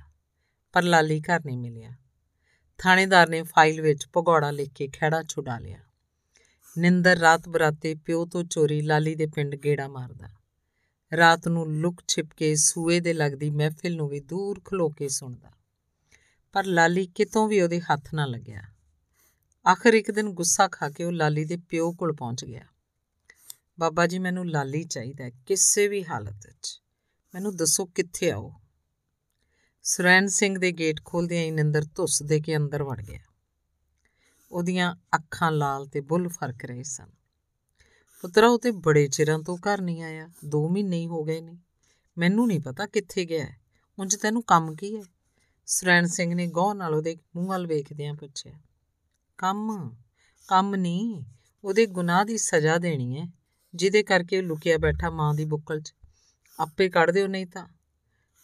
ਪਰ 0.74 0.84
ਲਾਲੀ 0.84 1.22
ਘਰ 1.22 1.40
ਨਹੀਂ 1.46 1.58
ਮਿਲਿਆ। 1.58 1.92
ਥਾਣੇਦਾਰ 2.80 3.30
ਨੇ 3.30 3.42
ਫਾਈਲ 3.44 3.82
ਵਿੱਚ 3.82 4.06
ਭਗੌੜਾ 4.18 4.52
ਲਿਖ 4.52 4.72
ਕੇ 4.76 4.88
ਖਹਿੜਾ 4.88 5.24
ਛੁਡਾ 5.24 5.58
ਲਿਆ। 5.60 5.78
ਨਿੰਦਰ 6.78 7.18
ਰਾਤ 7.18 7.48
ਬਰਾਤੇ 7.50 7.96
ਪਿਓ 7.96 8.26
ਤੋਂ 8.26 8.44
ਚੋਰੀ 8.44 8.82
ਲਾਲੀ 8.82 9.16
ਦੇ 9.16 9.28
ਪਿੰਡ 9.28 9.56
ਗੇੜਾ 9.56 9.88
ਮਾਰਦਾ। 9.88 10.30
ਰਾਤ 11.12 11.48
ਨੂੰ 11.48 11.66
ਲੁਕ 11.74 12.02
ਛਿਪ 12.08 12.34
ਕੇ 12.38 12.56
ਸੂਏ 12.56 13.00
ਦੇ 13.00 13.14
ਲੱਗਦੀ 13.14 13.50
ਮਹਿਫਿਲ 13.50 13.96
ਨੂੰ 13.96 14.10
ਵੀ 14.10 14.20
ਦੂਰ 14.20 14.62
ਖਲੋ 14.66 14.90
ਕੇ 14.90 15.10
ਸੁਣਦਾ। 15.10 15.52
ਪਰ 16.56 16.66
ਲਾਲੀ 16.66 17.08
ਕਿਤੋਂ 17.08 17.48
ਵੀ 17.48 17.62
ਉਹਦੇ 17.62 17.82
ਹੱਥ 17.82 18.14
ਨਾ 18.14 18.26
ਲੱਗਿਆ। 18.26 18.62
ਆਖਰ 19.66 19.94
ਇੱਕ 19.94 20.12
ਦਿਨ 20.12 20.30
ਗੁੱਸਾ 20.30 20.68
ਖਾ 20.68 20.90
ਕੇ 20.90 21.04
ਉਹ 21.04 21.12
ਲਾਲੀ 21.12 21.46
ਦੇ 21.46 21.58
ਪਿਓ 21.58 21.92
ਕੋਲ 21.94 22.14
ਪਹੁੰਚ 22.14 22.46
ਗਿਆ। 22.46 22.66
ਬਾਬਾ 23.82 24.08
ਜੀ, 24.08 24.20
ਮੈਨੂੰ 24.20 24.50
ਲਾਲੀ 24.50 24.84
ਚਾਹੀਦਾ 24.84 25.30
ਕਿਸੇ 25.30 25.88
ਵੀ 25.88 26.06
ਹਾਲਤ 26.06 26.46
ਵਿੱਚ। 26.46 26.82
ਮੈਨੂੰ 27.34 27.56
ਦੱਸੋ 27.56 27.86
ਕਿੱਥੇ 27.86 28.32
ਆਓ? 28.32 28.54
ਸੁਰੈਨ 29.84 30.28
ਸਿੰਘ 30.28 30.58
ਦੇ 30.60 30.72
ਗੇਟ 30.72 31.04
ਖੋਲਦਿਆਂ 31.06 31.44
ਹੀ 31.44 31.52
ਨਿੰਦਰ 31.52 31.86
ਧੁੱਸ 31.96 32.24
ਦੇ 32.24 32.40
ਕੇ 32.40 32.58
ਅੰਦਰ 32.58 32.84
ਵੜ 32.84 33.02
ਗਿਆ। 33.02 33.20
ਉਹਦੀਆਂ 34.52 34.96
ਅੱਖਾਂ 35.16 35.52
ਲਾਲ 35.52 35.88
ਤੇ 35.88 36.02
ਬੁੱਲ 36.02 36.28
ਫ਼ਰਕ 36.28 36.66
ਰਹੇ 36.66 36.84
ਸਨ। 36.84 37.10
ਪੁੱਤਰਾ, 38.22 38.48
ਉਹ 38.48 38.60
ਤੇ 38.60 38.72
ਬੜੇ 38.72 39.08
ਚਿਰਾਂ 39.08 39.40
ਤੋਂ 39.40 39.58
ਘਰ 39.58 39.82
ਨਹੀਂ 39.82 40.04
ਆਇਆ 40.04 40.30
2 40.48 40.68
ਮਹੀਨੇ 40.70 40.98
ਹੀ 40.98 41.08
ਹੋ 41.08 41.24
ਗਏ 41.24 41.42
ਨੇ। 41.42 41.58
ਮੈਨੂੰ 42.18 42.48
ਨਹੀਂ 42.48 42.60
ਪਤਾ 42.60 42.86
ਕਿੱਥੇ 42.86 43.26
ਗਿਆ 43.26 43.46
ਹੈ। 43.46 43.60
ਉਂਝ 44.00 44.16
ਤੈਨੂੰ 44.16 44.44
ਕੰਮ 44.44 44.76
ਕੀ 44.76 44.96
ਹੈ? 44.98 45.04
ਸੁਰੈਣ 45.66 46.08
ਸਿੰਘ 46.08 46.36
ਨੇ 46.36 46.48
ਗੌਰ 46.48 46.76
ਨਾਲ 46.76 46.96
ਉਹਦੇ 46.96 47.18
ਮੂੰਹ 47.36 47.48
ਵੱਲ 47.48 47.68
ਵੇਖਦਿਆਂ 47.68 48.14
ਪੁੱਛਿਆ, 48.14 48.60
ਕੰਮ? 49.38 49.96
ਕੰਮ 50.48 50.76
ਨਹੀਂ, 50.76 51.24
ਉਹਦੇ 51.64 51.86
ਗੁਨਾਹ 51.86 52.26
ਦੀ 52.26 52.38
ਸਜ਼ਾ 52.38 52.78
ਦੇਣੀ 52.78 53.20
ਹੈ। 53.20 53.41
ਜਿਹਦੇ 53.76 54.04
ਕਰਕੇ 54.04 54.42
ਲੁਕਿਆ 54.42 54.78
ਬੈਠਾ 54.78 55.10
ਮਾਂ 55.10 55.34
ਦੀ 55.34 55.46
ਬੁੱਕਲ 55.46 55.80
'ਚ। 55.80 55.94
ਆਪੇ 56.60 56.90
ਕੱਢ 56.90 57.12
ਦਿਓ 57.12 57.28
ਨਹੀਂ 57.28 57.48
ਤਾਂ। 57.48 57.68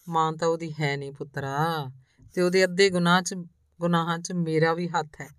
ਮਾਂ 0.09 0.33
ਤਾਂ 0.33 0.47
ਉਹਦੀ 0.47 0.73
ਹੈ 0.79 0.97
ਨਹੀਂ 0.97 1.11
ਪੁੱਤਰਾ। 1.11 1.85
ਤੇ 2.33 2.41
ਉਹਦੇ 2.41 2.63
ਅੱਧੇ 2.63 2.89
ਗੁਨਾਹ 2.89 3.21
'ਚ, 3.21 3.33
ਗੁਨਾਹਾਂ 3.79 4.19
'ਚ 4.19 4.31
ਮੇਰਾ 4.31 4.73
ਵੀ 4.73 4.89
ਹੱਥ 4.89 5.21
ਹੈ। 5.21 5.29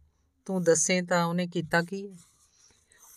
ਤੂੰ 0.46 0.62
ਦੱਸੇ 0.62 1.02
ਤਾਂ 1.02 1.24
ਉਹਨੇ 1.24 1.46
ਕੀਤਾ 1.46 1.82
ਕੀ 1.82 2.10
ਹੈ? 2.10 2.16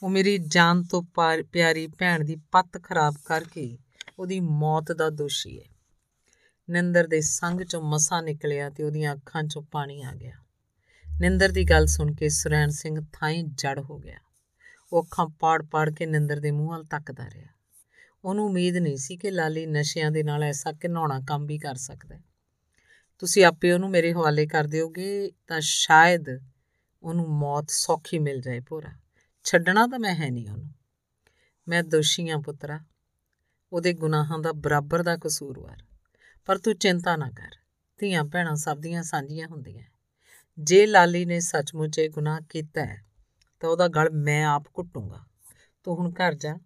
ਉਹ 0.04 0.10
ਮੇਰੀ 0.10 0.38
ਜਾਨ 0.38 0.84
ਤੋਂ 0.84 1.04
ਪਿਆਰੀ 1.52 1.88
ਭੈਣ 1.88 2.24
ਦੀ 2.24 2.36
ਪੱਤ 2.52 2.84
ਖਰਾਬ 2.84 3.16
ਕਰਕੇ 3.26 3.78
ਉਹਦੀ 4.20 4.40
ਮੌਤ 4.40 4.92
ਦਾ 4.92 5.10
ਦੋਸ਼ੀ 5.10 5.60
ਹੈ। 5.60 5.66
ਨਿੰਦਰ 6.70 7.08
ਦੇ 7.08 7.22
ਸੰਗ 7.22 7.62
ਚੋਂ 7.62 7.82
ਮਸਾ 7.82 8.22
ਨਿਕਲਿਆ 8.22 8.70
ਤੇ 8.70 8.84
ਉਹਦੀਆਂ 8.84 9.16
ਅੱਖਾਂ 9.16 9.44
ਚੋਂ 9.44 9.62
ਪਾਣੀ 9.72 10.02
ਆ 10.02 10.12
ਗਿਆ। 10.14 10.36
ਨਿੰਦਰ 11.20 11.50
ਦੀ 11.50 11.64
ਗੱਲ 11.64 11.86
ਸੁਣ 11.86 12.14
ਕੇ 12.14 12.30
ਸੁਰੈਣ 12.30 12.70
ਸਿੰਘ 12.70 13.02
ਥਾਈ 13.14 13.44
ਜੜ 13.44 13.80
ਹੋ 13.80 13.98
ਗਿਆ। 13.98 14.18
ਉਹ 14.94 15.04
ਅੱਖਾਂ 15.04 15.28
ਪਾੜ-ਪਾੜ 15.40 15.90
ਕੇ 15.90 16.06
ਨਿੰਦਰ 16.06 16.40
ਦੇ 16.40 16.52
ਮੂੰਹ 16.52 16.70
ਵੱਲ 16.70 16.84
ਤੱਕਦਾ 16.84 17.30
ਰਿਹਾ। 17.30 17.48
ਉਹਨੂੰ 18.26 18.46
ਉਮੀਦ 18.46 18.78
ਨਹੀਂ 18.78 18.98
ਸੀ 18.98 19.18
ਕਿ 19.18 19.32
ਲਾਲੀ 19.32 19.66
ਨਸ਼ਿਆਂ 19.66 20.12
ਦੇ 20.12 20.24
ਨਾਲ 20.24 20.44
ਐਸਾ 20.44 20.72
ਘਿਨਾਉਣਾ 20.72 21.20
ਕੰਮ 21.20 21.46
ਵੀ 21.46 21.58
ਕਰ 21.58 21.76
ਸਕਦਾ 21.76 22.16
ਹੈ। 22.16 22.24
ਤੁਸੀਂ 23.20 23.46
ਆਪੇ 23.46 23.72
ਉਹਨੂੰ 23.72 23.90
ਮੇਰੇ 23.90 24.14
ਹਵਾਲੇ 24.14 24.48
ਕਰ 24.48 24.64
ਦਿਓਗੇ 24.64 25.32
ਤਾਂ 25.48 25.62
ਸ਼ਾਇਦ 25.62 26.26
ਉਹਨੂੰ 27.04 27.28
ਮੌਤ 27.30 27.70
ਸੌਖੀ 27.70 28.20
ਮਿਲ 28.20 28.42
ਜਾਏ 28.42 28.60
ਪੂਰਾ 28.60 28.90
ਛੱਡਣਾ 29.44 29.88
ਤਾਂ 29.88 30.00
ਮੈਂ 30.00 30.16
ਹੈ 30.16 30.30
ਨਹੀਂ 30.30 30.50
ਉਹਨੂੰ। 30.50 30.70
ਮੈਂ 31.68 31.84
ਦੋਸ਼ੀਆਂ 31.84 32.38
ਪੁੱਤਰਾ। 32.38 32.80
ਉਹਦੇ 33.74 33.94
ਗੁਨਾਹਾਂ 33.94 34.40
ਦਾ 34.40 34.52
ਬਰਾਬਰ 34.52 35.04
ਦਾ 35.04 35.18
ਕਸੂਰਵਾਰ 35.18 35.84
ਪਰ 36.46 36.58
ਤੂੰ 36.58 36.76
ਚਿੰਤਾ 36.76 37.16
ਨਾ 37.16 37.30
ਕਰ। 37.30 37.56
ਧੀਆਂ 37.98 38.24
ਭੈਣਾਂ 38.24 38.56
ਸਭ 38.56 38.78
ਦੀਆਂ 38.78 39.04
ਸਾਂਝੀਆਂ 39.04 39.48
ਹੁੰਦੀਆਂ 39.48 39.84
ਜੇ 40.60 40.86
ਲਾਲੀ 40.86 41.26
ਨੇ 41.26 41.40
ਸੱਚਮੁੱਚ 41.40 42.00
ਇਹ 42.00 42.10
ਗੁਨਾਹ 42.10 42.40
ਕੀਤਾ 42.50 42.86
ਹੈ 42.86 43.11
ਤਾਂ 43.62 43.70
ਉਹਦਾ 43.70 43.88
ਗਲ 43.88 44.10
ਮੈਂ 44.10 44.46
ਆਪ 44.46 44.64
ਘੁੱਟੂੰਗਾ। 44.68 45.20
ਤੂੰ 45.84 45.96
ਹੁਣ 45.96 46.12
ਘਰ 46.12 46.34
ਜਾ। 46.34 46.58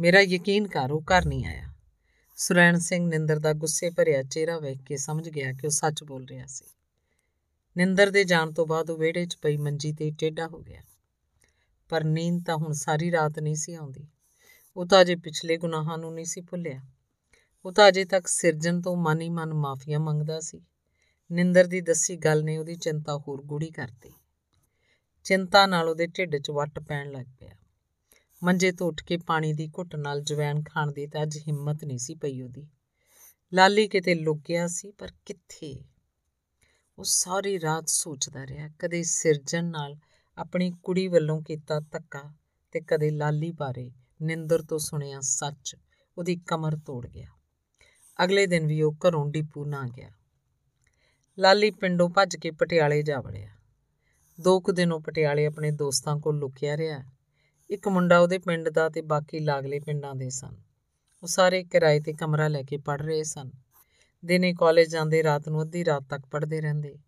ਮੇਰਾ 0.00 0.20
ਯਕੀਨ 0.20 0.66
ਕਰ, 0.66 0.90
ਉਹ 0.90 1.02
ਘਰ 1.02 1.24
ਨਹੀਂ 1.24 1.46
ਆਇਆ। 1.46 1.68
ਸੁਰੈਣ 2.36 2.78
ਸਿੰਘ 2.78 3.08
ਨਿੰਦਰ 3.08 3.38
ਦਾ 3.38 3.52
ਗੁੱਸੇ 3.52 3.90
ਭਰਿਆ 3.90 4.22
ਚਿਹਰਾ 4.22 4.58
ਵੇਖ 4.58 4.82
ਕੇ 4.82 4.96
ਸਮਝ 4.96 5.28
ਗਿਆ 5.28 5.52
ਕਿ 5.52 5.66
ਉਹ 5.66 5.70
ਸੱਚ 5.70 6.04
ਬੋਲ 6.04 6.24
ਰਿਹਾ 6.24 6.46
ਸੀ। 6.46 6.64
ਨਿੰਦਰ 7.76 8.10
ਦੇ 8.10 8.24
ਜਾਣ 8.24 8.52
ਤੋਂ 8.52 8.66
ਬਾਅਦ 8.66 8.90
ਉਹ 8.90 8.98
ਵਿਹੜੇ 8.98 9.26
'ਚ 9.26 9.36
ਪਈ 9.42 9.56
ਮੰਜੀ 9.56 9.92
ਤੇ 9.92 10.10
ਟੇਢਾ 10.10 10.46
ਹੋ 10.46 10.58
ਗਿਆ। 10.58 10.82
ਪਰ 11.88 12.04
ਨੀਂਦ 12.04 12.44
ਤਾਂ 12.46 12.56
ਹੁਣ 12.56 12.72
ਸਾਰੀ 12.72 13.12
ਰਾਤ 13.12 13.38
ਨਹੀਂ 13.38 13.54
ਸੀ 13.54 13.74
ਆਉਂਦੀ। 13.74 14.08
ਉਹ 14.76 14.86
ਤਾਂ 14.86 15.00
ਅਜੇ 15.00 15.16
ਪਿਛਲੇ 15.16 15.56
ਗੁਨਾਹਾਂ 15.56 15.98
ਨੂੰ 15.98 16.14
ਨਹੀਂ 16.14 16.24
ਸੀ 16.24 16.40
ਭੁੱਲਿਆ। 16.40 16.80
ਉਹ 17.66 17.72
ਤਾਂ 17.72 17.88
ਅਜੇ 17.88 18.04
ਤੱਕ 18.04 18.26
ਸਿਰਜਣ 18.26 18.80
ਤੋਂ 18.80 18.96
ਮਨ 18.96 19.20
ਹੀ 19.20 19.28
ਮਨ 19.28 19.54
ਮਾਫੀਆ 19.54 19.98
ਮੰਗਦਾ 19.98 20.40
ਸੀ। 20.40 20.60
ਨਿੰਦਰ 21.32 21.64
ਦੀ 21.64 21.80
ਦੱਸੀ 21.80 22.16
ਗੱਲ 22.16 22.44
ਨੇ 22.44 22.58
ਉਹਦੀ 22.58 22.74
ਚਿੰਤਾ 22.74 23.16
ਹੋਰ 23.16 23.42
ਗੂੜੀ 23.42 23.70
ਕਰਤੀ 23.70 24.12
ਚਿੰਤਾ 25.24 25.66
ਨਾਲ 25.66 25.88
ਉਹਦੇ 25.88 26.06
ਢਿੱਡ 26.06 26.36
'ਚ 26.36 26.50
ਵੱਟ 26.50 26.78
ਪੈਣ 26.78 27.10
ਲੱਗ 27.10 27.26
ਪਿਆ। 27.40 27.54
ਮੰਜੇ 28.44 28.72
ਤੋਂ 28.72 28.86
ਉੱਠ 28.86 29.02
ਕੇ 29.02 29.16
ਪਾਣੀ 29.16 29.52
ਦੀ 29.52 29.68
ਘੁੱਟ 29.68 29.96
ਨਾਲ 29.96 30.20
ਜਵੈਣ 30.20 30.62
ਖਾਣ 30.62 30.92
ਦੀ 30.92 31.06
ਤਾਂ 31.06 31.22
ਅੱਜ 31.22 31.38
ਹਿੰਮਤ 31.38 31.84
ਨਹੀਂ 31.84 31.98
ਸੀ 31.98 32.14
ਪਈ 32.14 32.42
ਉਹਦੀ। 32.42 32.68
ਲਾਲੀ 33.54 33.88
ਕਿਤੇ 33.88 34.14
ਲੁਕ 34.14 34.38
ਗਿਆ 34.48 34.66
ਸੀ, 34.66 34.90
ਪਰ 34.90 35.12
ਕਿੱਥੇ? 35.26 35.84
ਉਹ 36.98 37.04
ਸਾਰੀ 37.04 37.60
ਰਾਤ 37.60 37.88
ਸੋਚਦਾ 37.88 38.46
ਰਿਹਾ, 38.46 38.68
ਕਦੇ 38.78 39.02
ਸਿਰਜਣ 39.02 39.64
ਨਾਲ 39.64 39.96
ਆਪਣੀ 40.38 40.72
ਕੁੜੀ 40.82 41.08
ਵੱਲੋਂ 41.08 41.42
ਕੀਤਾ 41.42 41.80
ਧੱਕਾ 41.80 42.34
ਤੇ 42.72 42.80
ਕਦੇ 42.80 43.10
ਲਾਲੀ 43.10 43.52
ਬਾਰੇ 43.52 43.92
ਨਿੰਦਰ 44.22 44.62
ਤੋਂ 44.62 44.78
ਸੁਣਿਆ 44.78 45.20
ਸੱਚ, 45.20 45.76
ਉਹਦੀ 46.18 46.36
ਕਮਰ 46.36 46.76
ਤੋੜ 46.76 47.06
ਗਿਆ। 47.06 47.28
ਅਗਲੇ 48.24 48.46
ਦਿਨ 48.46 48.66
ਵੀ 48.66 48.82
ਉਹ 48.82 48.96
ਘਰੋਂ 49.08 49.26
ਡਿਪੂ 49.26 49.64
ਨਾ 49.64 49.88
ਗਿਆ। 49.96 50.10
ਲਾਲੀ 51.38 51.70
ਪਿੰਡੋਂ 51.70 52.08
ਭੱਜ 52.08 52.36
ਕੇ 52.36 52.50
ਪਟਿਆਲੇ 52.50 53.02
ਜਾ 53.02 53.20
ਵੜਿਆ। 53.20 53.57
ਦੋ 54.40 54.60
ਕੁ 54.60 54.72
ਦਿਨ 54.72 54.92
ਉਹ 54.92 55.00
ਪਟਿਆਲੇ 55.00 55.46
ਆਪਣੇ 55.46 55.70
ਦੋਸਤਾਂ 55.70 56.16
ਕੋਲ 56.16 56.38
ਲੁਕਿਆ 56.38 56.76
ਰਿਹਾ। 56.76 57.02
ਇੱਕ 57.70 57.88
ਮੁੰਡਾ 57.88 58.18
ਉਹਦੇ 58.18 58.38
ਪਿੰਡ 58.38 58.68
ਦਾ 58.68 58.88
ਤੇ 58.88 59.02
ਬਾਕੀ 59.02 59.38
ਲਾਗਲੇ 59.38 59.80
ਪਿੰਡਾਂ 59.80 60.14
ਦੇ 60.14 60.30
ਸਨ। 60.30 60.56
ਉਹ 61.22 61.28
ਸਾਰੇ 61.28 61.64
ਕਿਰਾਏ 61.64 62.00
ਤੇ 62.00 62.12
ਕਮਰਾ 62.12 62.48
ਲੈ 62.48 62.62
ਕੇ 62.62 62.76
ਪੜ 62.76 63.02
ਰਹੇ 63.02 63.22
ਸਨ। 63.22 63.50
ਦਿਨੇ 64.24 64.54
ਕਾਲਜ 64.54 64.88
ਜਾਂਦੇ 64.88 65.22
ਰਾਤ 65.22 65.48
ਨੂੰ 65.48 65.62
ਅੱਧੀ 65.62 65.84
ਰਾਤ 65.84 66.02
ਤੱਕ 66.10 66.26
ਪੜ੍ਹਦੇ 66.26 66.60
ਰਹਿੰਦੇ। 66.60 66.98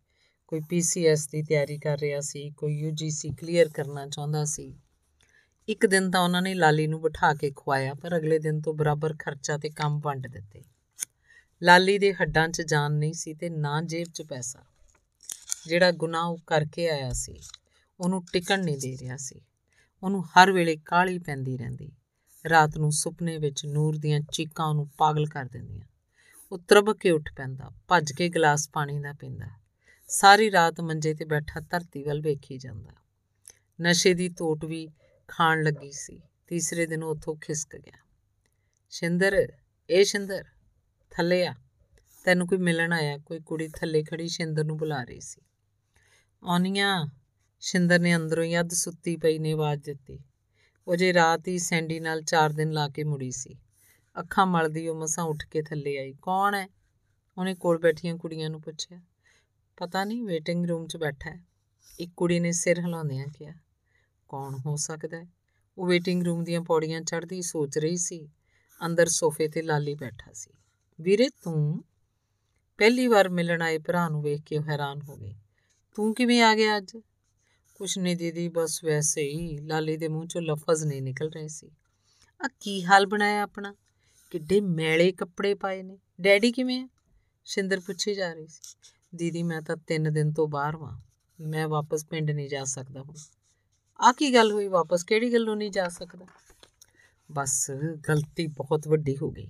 ਕੋਈ 0.47 0.61
ਪੀਸੀਐਸ 0.69 1.28
ਦੀ 1.28 1.43
ਤਿਆਰੀ 1.43 1.78
ਕਰ 1.78 1.98
ਰਿਹਾ 1.98 2.20
ਸੀ, 2.20 2.51
ਕੋਈ 2.51 2.74
ਯੂਜੀਸੀ 2.74 3.31
ਕਲੀਅਰ 3.31 3.69
ਕਰਨਾ 3.69 4.07
ਚਾਹੁੰਦਾ 4.07 4.44
ਸੀ। 4.44 4.74
ਇੱਕ 5.69 5.86
ਦਿਨ 5.86 6.11
ਤਾਂ 6.11 6.20
ਉਹਨਾਂ 6.20 6.43
ਨੇ 6.43 6.55
ਲਾਲੀ 6.55 6.86
ਨੂੰ 6.86 7.01
ਬਿਠਾ 7.01 7.35
ਕੇ 7.35 7.51
ਖਵਾਇਆ 7.51 7.94
ਪਰ 7.94 8.16
ਅਗਲੇ 8.16 8.39
ਦਿਨ 8.39 8.61
ਤੋਂ 8.61 8.74
ਬਰਾਬਰ 8.74 9.15
ਖਰਚਾ 9.19 9.59
ਤੇ 9.59 9.70
ਕੰਮ 9.70 10.01
ਵੰਡ 10.01 10.27
ਦਿੱਤੇ। 10.27 10.62
ਲਾਲੀ 11.62 11.98
ਦੇ 11.98 12.12
ਹੱਡਾਂ 12.12 12.48
'ਚ 12.48 12.62
ਜਾਨ 12.62 12.93
ਨਹੀਂ 12.93 13.12
ਸੀ 13.12 13.35
ਤੇ 13.35 13.51
ਨਾ 13.51 13.82
ਜੇਬ 13.82 14.07
'ਚ 14.15 14.23
ਪੈਸਾ। 14.23 14.61
ਜਿਹੜਾ 15.66 15.92
ਗੁਨਾਹ 15.92 16.24
ਉਹ 16.24 16.38
ਕਰਕੇ 16.46 16.90
ਆਇਆ 16.90 17.12
ਸੀ, 17.12 17.40
ਉਹਨੂੰ 18.00 18.24
ਟਿਕਣ 18.32 18.64
ਨਹੀਂ 18.64 18.78
ਦੇ 18.78 18.96
ਰਿਹਾ 19.00 19.16
ਸੀ। 19.16 19.40
ਉਹਨੂੰ 20.02 20.24
ਹਰ 20.26 20.52
ਵੇਲੇ 20.52 20.76
ਕਾਲੀ 20.76 21.18
ਪੈਂਦੀ 21.18 21.56
ਰਹਿੰਦੀ। 21.56 21.92
ਰਾਤ 22.48 22.78
ਨੂੰ 22.78 22.92
ਸੁਪਨੇ 22.92 23.38
ਵਿੱਚ 23.38 23.66
ਨੂਰ 23.66 23.96
ਦੀਆਂ 23.96 24.20
ਚੀਕਾਂ 24.20 24.66
ਉਹਨੂੰ 24.66 24.88
ਪਾਗਲ 24.98 25.26
ਕਰ 25.26 25.44
ਦਿੰਦੀਆਂ। 25.44 25.86
ਉਹ 26.52 26.58
ਤਰਬ 26.58 26.96
ਕੇ 26.96 27.10
ਉੱਠ 27.10 27.34
ਪੈਂਦਾ, 27.36 27.70
ਭੱਜ 27.88 28.12
ਕੇ 28.12 28.28
ਗਲਾਸ 28.28 28.70
ਪਾਣੀ 28.72 28.98
ਦਾ 28.98 29.12
ਪੀਂਦਾ। 29.12 29.46
ਸਾਰੀ 30.08 30.50
ਰਾਤ 30.50 30.80
ਮੰਜੇ 30.80 31.14
ਤੇ 31.14 31.24
ਬੈਠਾ 31.24 31.60
ਧਰਤੀ 31.60 32.02
ਵੱਲ 32.02 32.20
ਵੇਖੀ 32.20 32.58
ਜਾਂਦਾ। 32.58 32.92
ਨਸ਼ੇ 33.82 34.14
ਦੀ 34.14 34.28
ਤੋਟ 34.28 34.64
ਵੀ 34.64 34.88
ਖਾਣ 35.28 35.62
ਲੱਗੀ 35.62 35.92
ਸੀ। 35.92 36.20
ਤੀਸਰੇ 36.46 36.86
ਦਿਨ 36.86 37.02
ਉੱਥੋਂ 37.02 37.36
ਖਿਸਕ 37.36 37.76
ਗਿਆ। 37.76 37.98
ਸ਼ਿੰਦਰ 38.90 39.52
ਏ 39.90 40.04
ਸ਼ਿੰਦਰ, 40.04 40.44
ਥੱਲੇ 41.10 41.46
ਆ। 41.46 41.54
ਤੈਨੂੰ 42.24 42.46
ਕੋਈ 42.48 42.58
ਮਿਲਣ 42.58 42.92
ਆਇਆ? 42.92 43.18
ਕੋਈ 43.18 43.40
ਕੁੜੀ 43.40 43.68
ਥੱਲੇ 43.68 44.02
ਖੜੀ 44.02 44.28
ਸ਼ਿੰਦਰ 44.28 44.64
ਨੂੰ 44.64 44.76
ਬੁਲਾ 44.76 45.04
ਰਹੀ 45.04 45.20
ਸੀ। 45.20 45.40
ਆਉਣੀਆਂ। 46.44 47.06
ਸ਼ਿੰਦਰ 47.60 47.98
ਨੇ 47.98 48.16
ਅੰਦਰੋਂ 48.16 48.44
ਹੀ 48.44 48.60
ਅੱਧ 48.60 48.70
ਸੁੱਤੀ 48.70 49.16
ਪਈ 49.16 49.38
ਨੇ 49.38 49.52
ਆਵਾਜ਼ 49.52 49.82
ਦਿੱਤੀ। 49.82 50.18
ਉਹ 50.88 50.96
ਜੇ 50.96 51.12
ਰਾਤ 51.12 51.48
ਹੀ 51.48 51.58
ਸੈਂਡੀ 51.58 52.00
ਨਾਲ 52.00 52.22
4 52.22 52.52
ਦਿਨ 52.52 52.70
ਲਾ 52.70 52.88
ਕੇ 52.88 53.04
ਮੁੜੀ 53.04 53.30
ਸੀ। 53.30 53.58
ਅੱਖਾਂ 54.20 54.46
ਮਲਦੀ 54.46 54.88
ਉਹ 54.88 54.96
ਮਸਾਂ 54.96 55.24
ਉੱਠ 55.24 55.46
ਕੇ 55.46 55.62
ਥੱਲੇ 55.62 55.98
ਆਈ। 55.98 56.14
ਕੌਣ 56.22 56.54
ਹੈ 56.54 56.68
ਉਹਨੇ 57.38 57.54
ਕੋਲ 57.54 57.78
ਬੈਠੀਆਂ 57.78 58.16
ਕੁੜੀਆਂ 58.16 58.50
ਨੂੰ 58.50 58.62
ਪੁੱਛਿਆ। 58.62 59.00
ਪਤਾ 59.76 60.04
ਨਹੀਂ, 60.04 60.24
ਵੇਟਿੰਗ 60.24 60.66
ਰੂਮ 60.66 60.86
'ਚ 60.86 60.96
ਬੈਠਾ 60.96 61.30
ਹੈ। 61.30 61.44
ਇੱਕ 62.00 62.12
ਕੁੜੀ 62.16 62.40
ਨੇ 62.40 62.52
ਸਿਰ 62.52 62.80
ਹਿਲਾਉਂਦਿਆਂ 62.80 63.26
ਕਿਹਾ। 63.26 63.52
ਕੌਣ 64.28 64.58
ਹੋ 64.66 64.76
ਸਕਦਾ 64.76 65.16
ਹੈ? 65.16 65.26
ਉਹ 65.78 65.86
ਵੇਟਿੰਗ 65.86 66.22
ਰੂਮ 66.22 66.44
ਦੀਆਂ 66.44 66.60
ਪੌੜੀਆਂ 66.60 67.00
ਚੜ੍ਹਦੀ 67.00 67.42
ਸੋਚ 67.42 67.78
ਰਹੀ 67.78 67.96
ਸੀ। 67.96 68.28
ਅੰਦਰ 68.86 69.06
ਸੋਫੇ 69.06 69.48
ਤੇ 69.48 69.62
ਲਾਲੀ 69.62 69.94
ਬੈਠਾ 69.94 70.32
ਸੀ। 70.32 70.50
ਵੀਰੇ, 71.00 71.28
ਤੂੰ? 71.28 71.84
ਪਹਿਲੀ 72.78 73.06
ਵਾਰ 73.06 73.28
ਮਿਲਣ 73.28 73.62
ਆਏ 73.62 73.78
ਭਰਾ 73.78 74.08
ਨੂੰ 74.08 74.22
ਵੇਖ 74.22 74.42
ਕੇ 74.42 74.58
ਉਹ 74.58 74.62
ਹੈਰਾਨ 74.62 75.02
ਹੋ 75.02 75.16
ਗਈ। 75.16 75.34
ਤੂੰ 75.94 76.14
ਕਿਵੇਂ 76.14 76.40
ਆ 76.42 76.54
ਗਿਆ 76.54 76.76
ਅੱਜ? 76.76 76.96
ਕੁਛ 77.74 77.98
ਨਹੀਂ 77.98 78.16
ਦੀਦੀ, 78.16 78.48
ਬਸ 78.48 78.84
ਵੈਸੇ 78.84 79.22
ਹੀ 79.22 79.58
ਲਾਲੀ 79.58 79.96
ਦੇ 79.96 80.08
ਮੂੰਹ 80.08 80.26
ਚੋਂ 80.26 80.42
ਲਫ਼ਜ਼ 80.42 80.84
ਨਹੀਂ 80.84 81.02
ਨਿਕਲ 81.02 81.30
ਰਹੇ 81.30 81.48
ਸੀ। 81.48 81.70
ਆ 82.40 82.48
ਕੀ 82.60 82.82
ਹਾਲ 82.84 83.06
ਬਣਾਇਆ 83.06 83.42
ਆਪਣਾ? 83.42 83.74
ਕਿੱਡੇ 84.30 84.60
ਮੈਲੇ 84.60 85.10
ਕੱਪੜੇ 85.12 85.54
ਪਾਏ 85.54 85.82
ਨੇ। 85.82 85.98
ਡੈਡੀ 86.20 86.52
ਕਿਵੇਂ 86.52 86.82
ਆ? 86.82 86.88
ਸ਼ਿੰਦਰ 87.44 87.80
ਪੁੱਛੀ 87.80 88.14
ਜਾ 88.14 88.32
ਰਹੀ 88.32 88.46
ਸੀ। 88.46 88.76
ਦੀਦੀ, 89.14 89.42
ਮੈਂ 89.42 89.60
ਤਾਂ 89.62 89.76
3 89.86 90.10
ਦਿਨ 90.10 90.32
ਤੋਂ 90.32 90.48
ਬਾਹਰ 90.48 90.76
ਵਾਂ। 90.76 90.98
ਮੈਂ 91.38 91.68
ਵਾਪਸ 91.68 92.04
ਪਿੰਡ 92.06 92.30
ਨਹੀਂ 92.30 92.48
ਜਾ 92.48 92.64
ਸਕਦਾ 92.64 93.02
ਹੁਣ। 93.02 93.14
ਆ 94.00 94.12
ਕੀ 94.12 94.32
ਗੱਲ 94.34 94.52
ਹੋਈ 94.52 94.68
ਵਾਪਸ? 94.68 95.04
ਕਿਹੜੀ 95.04 95.32
ਗੱਲੋਂ 95.32 95.56
ਨਹੀਂ 95.56 95.70
ਜਾ 95.70 95.88
ਸਕਦਾ? 95.88 96.26
ਬਸ 97.30 97.70
ਗਲਤੀ 98.08 98.46
ਬਹੁਤ 98.46 98.88
ਵੱਡੀ 98.88 99.16
ਹੋ 99.16 99.30
ਗਈ। 99.30 99.48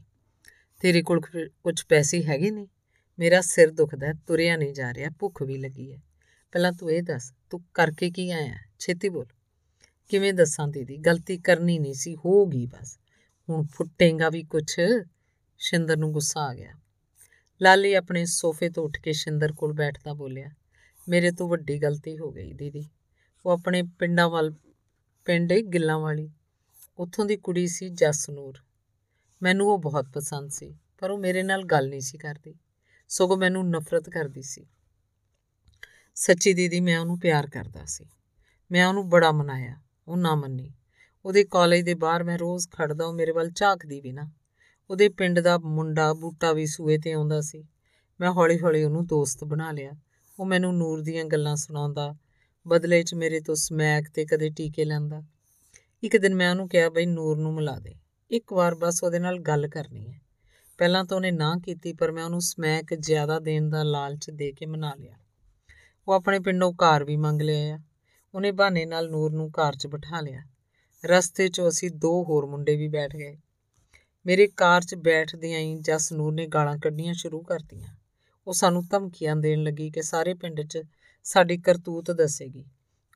ਤੇਰੇ 0.80 1.02
ਕੋਲ 1.02 1.20
ਕੁਝ 1.62 1.82
ਪੈਸੇ 1.88 2.22
ਹੈਗੇ 2.24 2.50
ਨੇ? 2.50 2.66
ਮੇਰਾ 3.18 3.40
ਸਿਰ 3.40 3.70
ਦੁਖਦਾ 3.70 4.12
ਤੁਰਿਆ 4.26 4.56
ਨਹੀਂ 4.56 4.74
ਜਾ 4.74 4.92
ਰਿਹਾ, 4.94 5.10
ਭੁੱਖ 5.18 5.42
ਵੀ 5.42 5.58
ਲੱਗੀ 5.58 5.92
ਹੈ। 5.92 6.00
ਪਹਿਲਾਂ 6.52 6.72
ਤੂੰ 6.72 6.90
ਇਹ 6.90 7.02
ਦੱਸ, 7.02 7.34
ਤੂੰ 7.50 7.60
ਕਰਕੇ 7.74 8.10
ਕੀ 8.10 8.30
ਆਇਆ? 8.30 8.54
ਛੇਤੀ 8.78 9.08
ਬੋਲ। 9.08 9.26
ਕਿਵੇਂ 10.08 10.34
ਦੱਸਾਂ 10.34 10.68
ਦੀਦੀ? 10.68 10.96
ਗਲਤੀ 10.96 11.38
ਕਰਨੀ 11.38 11.78
ਨਹੀਂ 11.78 11.94
ਸੀ, 11.94 12.16
ਹੋ 12.16 12.46
ਗਈ 12.46 12.66
ਬਸ। 12.66 12.98
ਹੁਣ 13.50 13.66
ਫੁੱਟੇਗਾ 13.72 14.30
ਵੀ 14.30 14.42
ਕੁਛ। 14.42 14.80
ਸ਼ਿੰਦਰ 15.58 15.96
ਨੂੰ 15.96 16.12
ਗੁੱਸਾ 16.12 16.40
ਆ 16.40 16.54
ਗਿਆ। 16.54 16.72
ਲਾਲੀ 17.62 17.94
ਆਪਣੇ 17.94 18.24
ਸੋਫੇ 18.24 18.70
ਤੋਂ 18.70 18.84
ਉੱਠ 18.84 19.00
ਕੇ 19.00 19.12
ਸ਼ਿੰਦਰ 19.12 19.52
ਕੋਲ 19.52 19.72
ਬੈਠਦਾ 19.72 20.12
ਬੋਲਿਆ, 20.12 20.50
ਮੇਰੇ 21.08 21.30
ਤੋਂ 21.30 21.48
ਵੱਡੀ 21.48 21.78
ਗਲਤੀ 21.78 22.18
ਹੋ 22.18 22.30
ਗਈ 22.32 22.52
ਦੀਦੀ। 22.52 22.88
ਉਹ 23.46 23.50
ਆਪਣੇ 23.50 23.82
ਪਿੰਡਾਂ 23.82 24.28
ਵੱਲ, 24.28 24.54
ਪਿੰਡ 25.24 25.52
ਗਿੱਲਾਂ 25.52 25.98
ਵਾਲੀ। 25.98 26.30
ਉੱਥੋਂ 26.98 27.24
ਦੀ 27.24 27.36
ਕੁੜੀ 27.36 27.66
ਸੀ 27.66 27.88
ਜਸਨੂਰ। 27.88 28.58
ਮੈਨੂੰ 29.42 29.68
ਉਹ 29.68 29.78
ਬਹੁਤ 29.78 30.06
ਪਸੰਦ 30.14 30.50
ਸੀ, 30.50 30.78
ਪਰ 30.98 31.10
ਉਹ 31.10 31.18
ਮੇਰੇ 31.18 31.42
ਨਾਲ 31.42 31.64
ਗੱਲ 31.64 31.88
ਨਹੀਂ 31.88 32.00
ਸੀ 32.00 32.18
ਕਰਦੀ। 32.18 32.54
ਸਗੋਂ 33.08 33.36
ਮੈਨੂੰ 33.36 33.70
ਨਫ਼ਰਤ 33.70 34.10
ਕਰਦੀ 34.10 34.42
ਸੀ। 34.42 34.66
ਸੱਚੀ 36.14 36.54
ਦੀਦੀ 36.54 36.80
ਮੈਂ 36.80 36.98
ਉਹਨੂੰ 36.98 37.18
ਪਿਆਰ 37.18 37.46
ਕਰਦਾ 37.50 37.84
ਸੀ। 37.84 38.04
ਮੈਂ 38.72 38.86
ਉਹਨੂੰ 38.86 39.08
ਬੜਾ 39.08 39.32
ਮਨਾਇਆ, 39.32 39.76
ਉਹ 40.08 40.16
ਨਾ 40.16 40.34
ਮੰਨੀ। 40.34 40.72
ਉਹਦੇ 41.24 41.44
ਕਾਲਜ 41.44 41.80
ਦੇ 41.80 41.94
ਬਾਹਰ 41.94 42.24
ਮੈਂ 42.24 42.38
ਰੋਜ਼ 42.38 42.68
ਖੜਦਾ 42.68 43.06
ਉਹ 43.06 43.12
ਮੇਰੇ 43.12 43.32
ਵੱਲ 43.32 43.50
ਝਾਕਦੀ 43.50 44.00
ਵੀ 44.00 44.12
ਨਾ। 44.12 44.30
ਉਹਦੇ 44.90 45.08
ਪਿੰਡ 45.08 45.40
ਦਾ 45.40 45.58
ਮੁੰਡਾ 45.58 46.12
ਬੂਟਾ 46.12 46.52
ਵੀ 46.52 46.66
ਸੂਏ 46.66 46.98
ਤੇ 46.98 47.12
ਆਉਂਦਾ 47.12 47.40
ਸੀ। 47.40 47.64
ਮੈਂ 48.20 48.30
ਹੌਲੀ-ਹੌਲੀ 48.30 48.84
ਉਹਨੂੰ 48.84 49.06
ਦੋਸਤ 49.06 49.44
ਬਣਾ 49.44 49.72
ਲਿਆ। 49.72 49.92
ਉਹ 50.38 50.46
ਮੈਨੂੰ 50.46 50.76
ਨੂਰ 50.76 51.00
ਦੀਆਂ 51.00 51.24
ਗੱਲਾਂ 51.24 51.56
ਸੁਣਾਉਂਦਾ, 51.56 52.14
ਬਦਲੇ 52.68 53.02
'ਚ 53.02 53.14
ਮੇਰੇ 53.14 53.40
ਤੋਂ 53.40 53.54
ਸਮੈਕ 53.54 54.04
ਤੇ 54.14 54.24
ਕਦੇ 54.24 54.50
ਟੀਕੇ 54.50 54.84
ਲੈਂਦਾ। 54.84 55.22
ਇੱਕ 56.02 56.16
ਦਿਨ 56.16 56.34
ਮੈਂ 56.34 56.50
ਉਹਨੂੰ 56.50 56.68
ਕਿਹਾ, 56.68 56.88
ਬਈ 56.88 57.06
ਨੂਰ 57.06 57.38
ਨੂੰ 57.38 57.54
ਮਿਲਾ 57.54 57.78
ਦੇ। 57.78 57.94
ਇੱਕ 58.30 58.52
ਵਾਰ 58.52 58.74
ਬਸ 58.74 59.04
ਉਹਦੇ 59.04 59.18
ਨਾਲ 59.18 59.38
ਗੱਲ 59.38 59.68
ਕਰਨੀ 59.68 60.12
ਹੈ। 60.12 60.20
ਪਹਿਲਾਂ 60.78 61.04
ਤਾਂ 61.04 61.16
ਉਹਨੇ 61.16 61.30
ਨਾ 61.30 61.56
ਕੀਤੀ, 61.64 61.92
ਪਰ 61.92 62.12
ਮੈਂ 62.12 62.24
ਉਹਨੂੰ 62.24 62.40
ਸਮੈਕ 62.40 62.94
ਜ਼ਿਆਦਾ 62.94 63.38
ਦੇਣ 63.38 63.68
ਦਾ 63.68 63.82
ਲਾਲਚ 63.82 64.30
ਦੇ 64.30 64.52
ਕੇ 64.52 64.66
ਮਨਾ 64.66 64.94
ਲਿਆ। 64.94 65.16
ਉਹ 66.08 66.12
ਆਪਣੇ 66.14 66.38
ਪਿੰਡੋਂ 66.38 66.72
ਕਾਰ 66.72 67.04
ਵੀ 67.04 67.16
ਮੰਗ 67.16 67.42
ਲਿਆ 67.42 67.78
ਉਹਨੇ 68.34 68.52
ਬਹਾਨੇ 68.52 68.86
ਨਾਲ 68.86 69.10
ਨੂਰ 69.10 69.32
ਨੂੰ 69.32 69.50
ਕਾਰ 69.50 69.76
'ਚ 69.76 69.86
ਬਿਠਾ 69.86 70.20
ਲਿਆ। 70.20 70.42
ਰਸਤੇ 71.04 71.48
'ਚ 71.48 71.60
ਅਸੀਂ 71.60 71.90
ਦੋ 71.90 72.24
ਹੋਰ 72.24 72.46
ਮੁੰਡੇ 72.46 72.76
ਵੀ 72.76 72.88
ਬੈਠ 72.88 73.16
ਗਏ। 73.16 73.36
ਮੇਰੇ 74.26 74.46
ਕਾਰ 74.46 74.82
'ਚ 74.82 74.94
ਬੈਠਦਿਆਂ 74.94 75.60
ਹੀ 75.60 75.78
ਜਸ 75.78 76.12
ਨੂਰ 76.12 76.32
ਨੇ 76.32 76.46
ਗਾਲਾਂ 76.46 76.78
ਕੱਢਣੀਆਂ 76.78 77.14
ਸ਼ੁਰੂ 77.14 77.42
ਕਰਤੀਆਂ। 77.42 77.88
ਉਹ 78.46 78.52
ਸਾਨੂੰ 78.52 78.86
ਧਮਕੀਆਂ 78.90 79.36
ਦੇਣ 79.36 79.62
ਲੱਗੀ 79.62 79.90
ਕਿ 79.90 80.02
ਸਾਰੇ 80.02 80.34
ਪਿੰਡ 80.34 80.60
'ਚ 80.60 80.82
ਸਾਡੀ 81.24 81.58
ਕਰਤੂਤ 81.58 82.10
ਦੱਸੇਗੀ। 82.10 82.64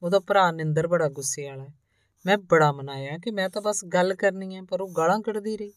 ਉਹਦਾ 0.03 0.21
ਭਰਾ 0.21 0.51
ਨਿੰਦਰ 0.51 0.87
ਬੜਾ 0.87 1.09
ਗੁੱਸੇ 1.09 1.49
ਵਾਲਾ 1.49 1.65
ਹੈ। 1.65 1.75
ਮੈਂ 2.27 2.39
ਬੜਾ 2.39 2.73
ਮਨਾਇਆ 2.73 3.19
ਕਿ 3.19 3.31
ਮੈਂ 3.31 3.49
ਤਾਂ 3.49 3.63
ਬਸ 3.63 3.85
ਗੱਲ 3.85 4.15
ਕਰਨੀ 4.15 4.57
ਹੈ, 4.57 4.63
ਪਰ 4.63 4.81
ਉਹ 4.81 4.93
ਗਾਲਾਂ 4.97 5.21
ਕੱਢਦੀ 5.21 5.57
ਰਹੀ। 5.57 5.73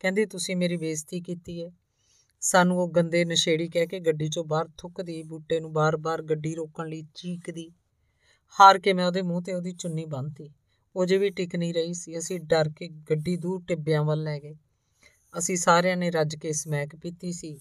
ਕਹਿੰਦੀ, 0.00 0.26
ਤੁਸੀਂ 0.26 0.56
ਮੇਰੀ 0.56 0.76
ਬੇਇੱਜ਼ਤੀ 0.76 1.20
ਕੀਤੀ 1.20 1.64
ਹੈ। 1.64 1.70
ਸਾਨੂੰ 2.40 2.78
ਉਹ 2.78 2.88
ਗੰਦੇ 2.88 3.24
ਨਸ਼ੇੜੀ 3.24 3.68
ਕਹਿ 3.68 3.86
ਕੇ 3.86 4.00
ਗੱਡੀ 4.00 4.26
'ਚੋਂ 4.26 4.44
ਬਾਹਰ 4.44 4.68
ਥੁੱਕਦੀ, 4.78 5.22
ਬੂਟੇ 5.22 5.60
ਨੂੰ 5.60 5.72
ਬਾਰ-ਬਾਰ 5.72 6.22
ਗੱਡੀ 6.22 6.54
ਰੋਕਣ 6.54 6.88
ਲਈ 6.88 7.02
ਚੀਕਦੀ। 7.14 7.70
ਹਾਰ 8.60 8.78
ਕੇ 8.78 8.92
ਮੈਂ 8.92 9.06
ਉਹਦੇ 9.06 9.22
ਮੂੰਹ 9.22 9.42
ਤੇ 9.42 9.54
ਉਹਦੀ 9.54 9.72
ਚੁੰਨੀ 9.72 10.04
ਬੰਨ੍ਹਤੀ 10.04 10.50
ਉਹ 10.96 11.06
ਜੇ 11.06 11.18
ਵੀ 11.18 11.30
ਟਿਕ 11.30 11.56
ਨਹੀਂ 11.56 11.74
ਰਹੀ 11.74 11.94
ਸੀ, 11.94 12.18
ਅਸੀਂ 12.18 12.40
ਡਰ 12.40 12.68
ਕੇ 12.68 12.88
ਗੱਡੀ 12.88 13.36
ਦੂਰ 13.36 13.62
ਟਿੱਬਿਆਂ 13.68 14.04
ਵੱਲ 14.04 14.22
ਲੈ 14.22 14.38
ਗਏ। 14.38 14.54
ਅਸੀਂ 15.38 15.56
ਸਾਰਿਆਂ 15.56 15.96
ਨੇ 15.96 16.10
ਰੱਜ 16.10 16.36
ਕੇ 16.36 16.52
ਸਮੈਕ 16.52 16.96
ਪੀਤੀ 16.96 17.32
ਸੀ। 17.32 17.60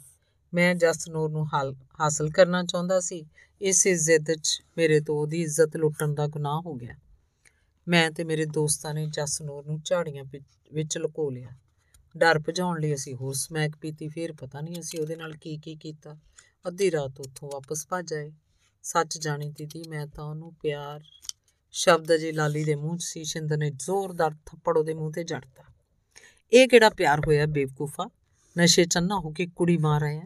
ਮੈਂ 0.53 0.75
ਜਸਨੂਰ 0.75 1.29
ਨੂੰ 1.29 1.47
ਹਾਲ, 1.53 1.75
ਹਾਸਲ 1.99 2.29
ਕਰਨਾ 2.29 2.63
ਚਾਹੁੰਦਾ 2.63 2.99
ਸੀ। 2.99 3.25
ਇਸੇ 3.61 3.95
ਜ਼ਿੱਦ 3.95 4.31
'ਚ 4.33 4.63
ਮੇਰੇ 4.77 4.99
ਤੋਂ 4.99 5.15
ਉਹਦੀ 5.15 5.41
ਇੱਜ਼ਤ 5.41 5.77
ਲੁੱਟਣ 5.77 6.13
ਦਾ 6.13 6.27
ਗੁਨਾਹ 6.27 6.61
ਹੋ 6.61 6.73
ਗਿਆ। 6.73 6.95
ਮੈਂ 7.87 8.11
ਤੇ 8.11 8.23
ਮੇਰੇ 8.23 8.45
ਦੋਸਤਾਂ 8.45 8.93
ਨੇ 8.93 9.07
ਜਸਨੂਰ 9.07 9.65
ਨੂੰ 9.65 9.81
ਝਾੜੀਆਂ 9.85 10.23
ਵਿੱਚ 10.73 10.97
ਲੁਕੋ 10.97 11.29
ਲਿਆ। 11.29 11.49
ਡਰ 12.17 12.39
ਭਜਾਉਣ 12.39 12.81
ਲਈ 12.81 12.93
ਅਸੀਂ 12.93 13.15
ਹੋਰ 13.15 13.33
ਸਮੈਕ 13.33 13.71
ਪੀਤੀ, 13.75 14.07
ਫਿਰ 14.07 14.33
ਪਤਾ 14.33 14.61
ਨਹੀਂ 14.61 14.79
ਅਸੀਂ 14.79 14.99
ਉਹਦੇ 14.99 15.15
ਨਾਲ 15.15 15.33
ਕੀ 15.33 15.57
ਕੀ 15.57 15.75
ਕੀਤਾ। 15.75 16.17
ਅੱਧੀ 16.67 16.91
ਰਾਤ 16.91 17.19
ਉੱਥੋਂ 17.19 17.49
ਵਾਪਸ 17.53 17.87
ਭੱਜ 17.89 18.13
ਆਏ। 18.13 18.31
ਸੱਚ 18.83 19.17
ਜਾਣੀ 19.17 19.49
ਦੀਦੀ, 19.49 19.83
ਮੈਂ 19.89 20.07
ਤਾਂ 20.07 20.23
ਉਹਨੂੰ 20.23 20.53
ਪਿਆਰ 20.53 21.03
ਸ਼ਬਦ 21.71 22.15
ਜੀ 22.15 22.31
ਲਾਲੀ 22.31 22.63
ਦੇ 22.63 22.75
ਮੂੰਹ 22.75 22.97
'ਚ 22.97 23.03
ਸੀ 23.03 23.23
ਸ਼ਿੰਦਰ 23.23 23.57
ਨੇ 23.57 23.69
ਜ਼ੋਰਦਾਰ 23.69 24.31
ਥੱਪੜ 24.45 24.77
ਉਹਦੇ 24.77 24.93
ਮੂੰਹ 24.93 25.13
ਤੇ 25.13 25.23
ਜੜਤਾ। 25.23 25.63
ਇਹ 26.53 26.67
ਕਿਹੜਾ 26.67 26.89
ਪਿਆਰ 26.89 27.19
ਹੋਇਆ 27.19 27.45
ਬੇਵਕੂਫਾ? 27.45 28.09
ਨਸ਼ੇ 28.59 28.85
ਚੰਨਾ 28.85 29.19
ਹੋ 29.19 29.31
ਕੇ 29.31 29.47
ਕੁੜੀ 29.55 29.77
ਮਾਰ 29.77 30.03
ਆਇਆ? 30.03 30.21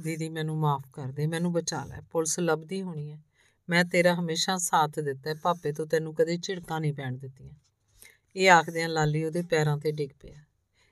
ਦੀਦੀ, 0.00 0.28
ਮੈਨੂੰ 0.28 0.56
ਮਾਫ 0.56 0.84
ਕਰ 0.92 1.06
ਦੇ, 1.06 1.26
ਮੈਨੂੰ 1.26 1.52
ਬਚਾ 1.52 1.84
ਲੈ, 1.84 2.00
ਪੁਲਿਸ 2.10 2.40
ਲੱਭਦੀ 2.40 2.82
ਹੋਣੀ 2.82 3.12
ਹੈ। 3.12 3.22
ਮੈਂ 3.68 3.84
ਤੇਰਾ 3.84 4.14
ਹਮੇਸ਼ਾ 4.14 4.56
ਸਾਥ 4.56 5.00
ਦਿੱਤਾ 5.00 5.30
ਹੈ 5.30 5.34
ਪਾਪੇ 5.34 5.72
ਤੋਂ 5.72 5.86
ਤੈਨੂੰ 5.86 6.14
ਕਦੇ 6.14 6.36
ਝਿੜਕਾਂ 6.36 6.80
ਨਹੀਂ 6.80 6.92
ਪੈਣ 6.92 7.16
ਦਿੱਤੀਆਂ। 7.16 7.54
ਇਹ 8.36 8.50
ਆਖਦਿਆਂ 8.50 8.88
ਲਾਲੀ 8.88 9.24
ਉਹਦੇ 9.24 9.42
ਪੈਰਾਂ 9.42 9.78
ਤੇ 9.78 9.92
ਡਿੱਗ 9.92 10.10
ਪਿਆ। 10.20 10.44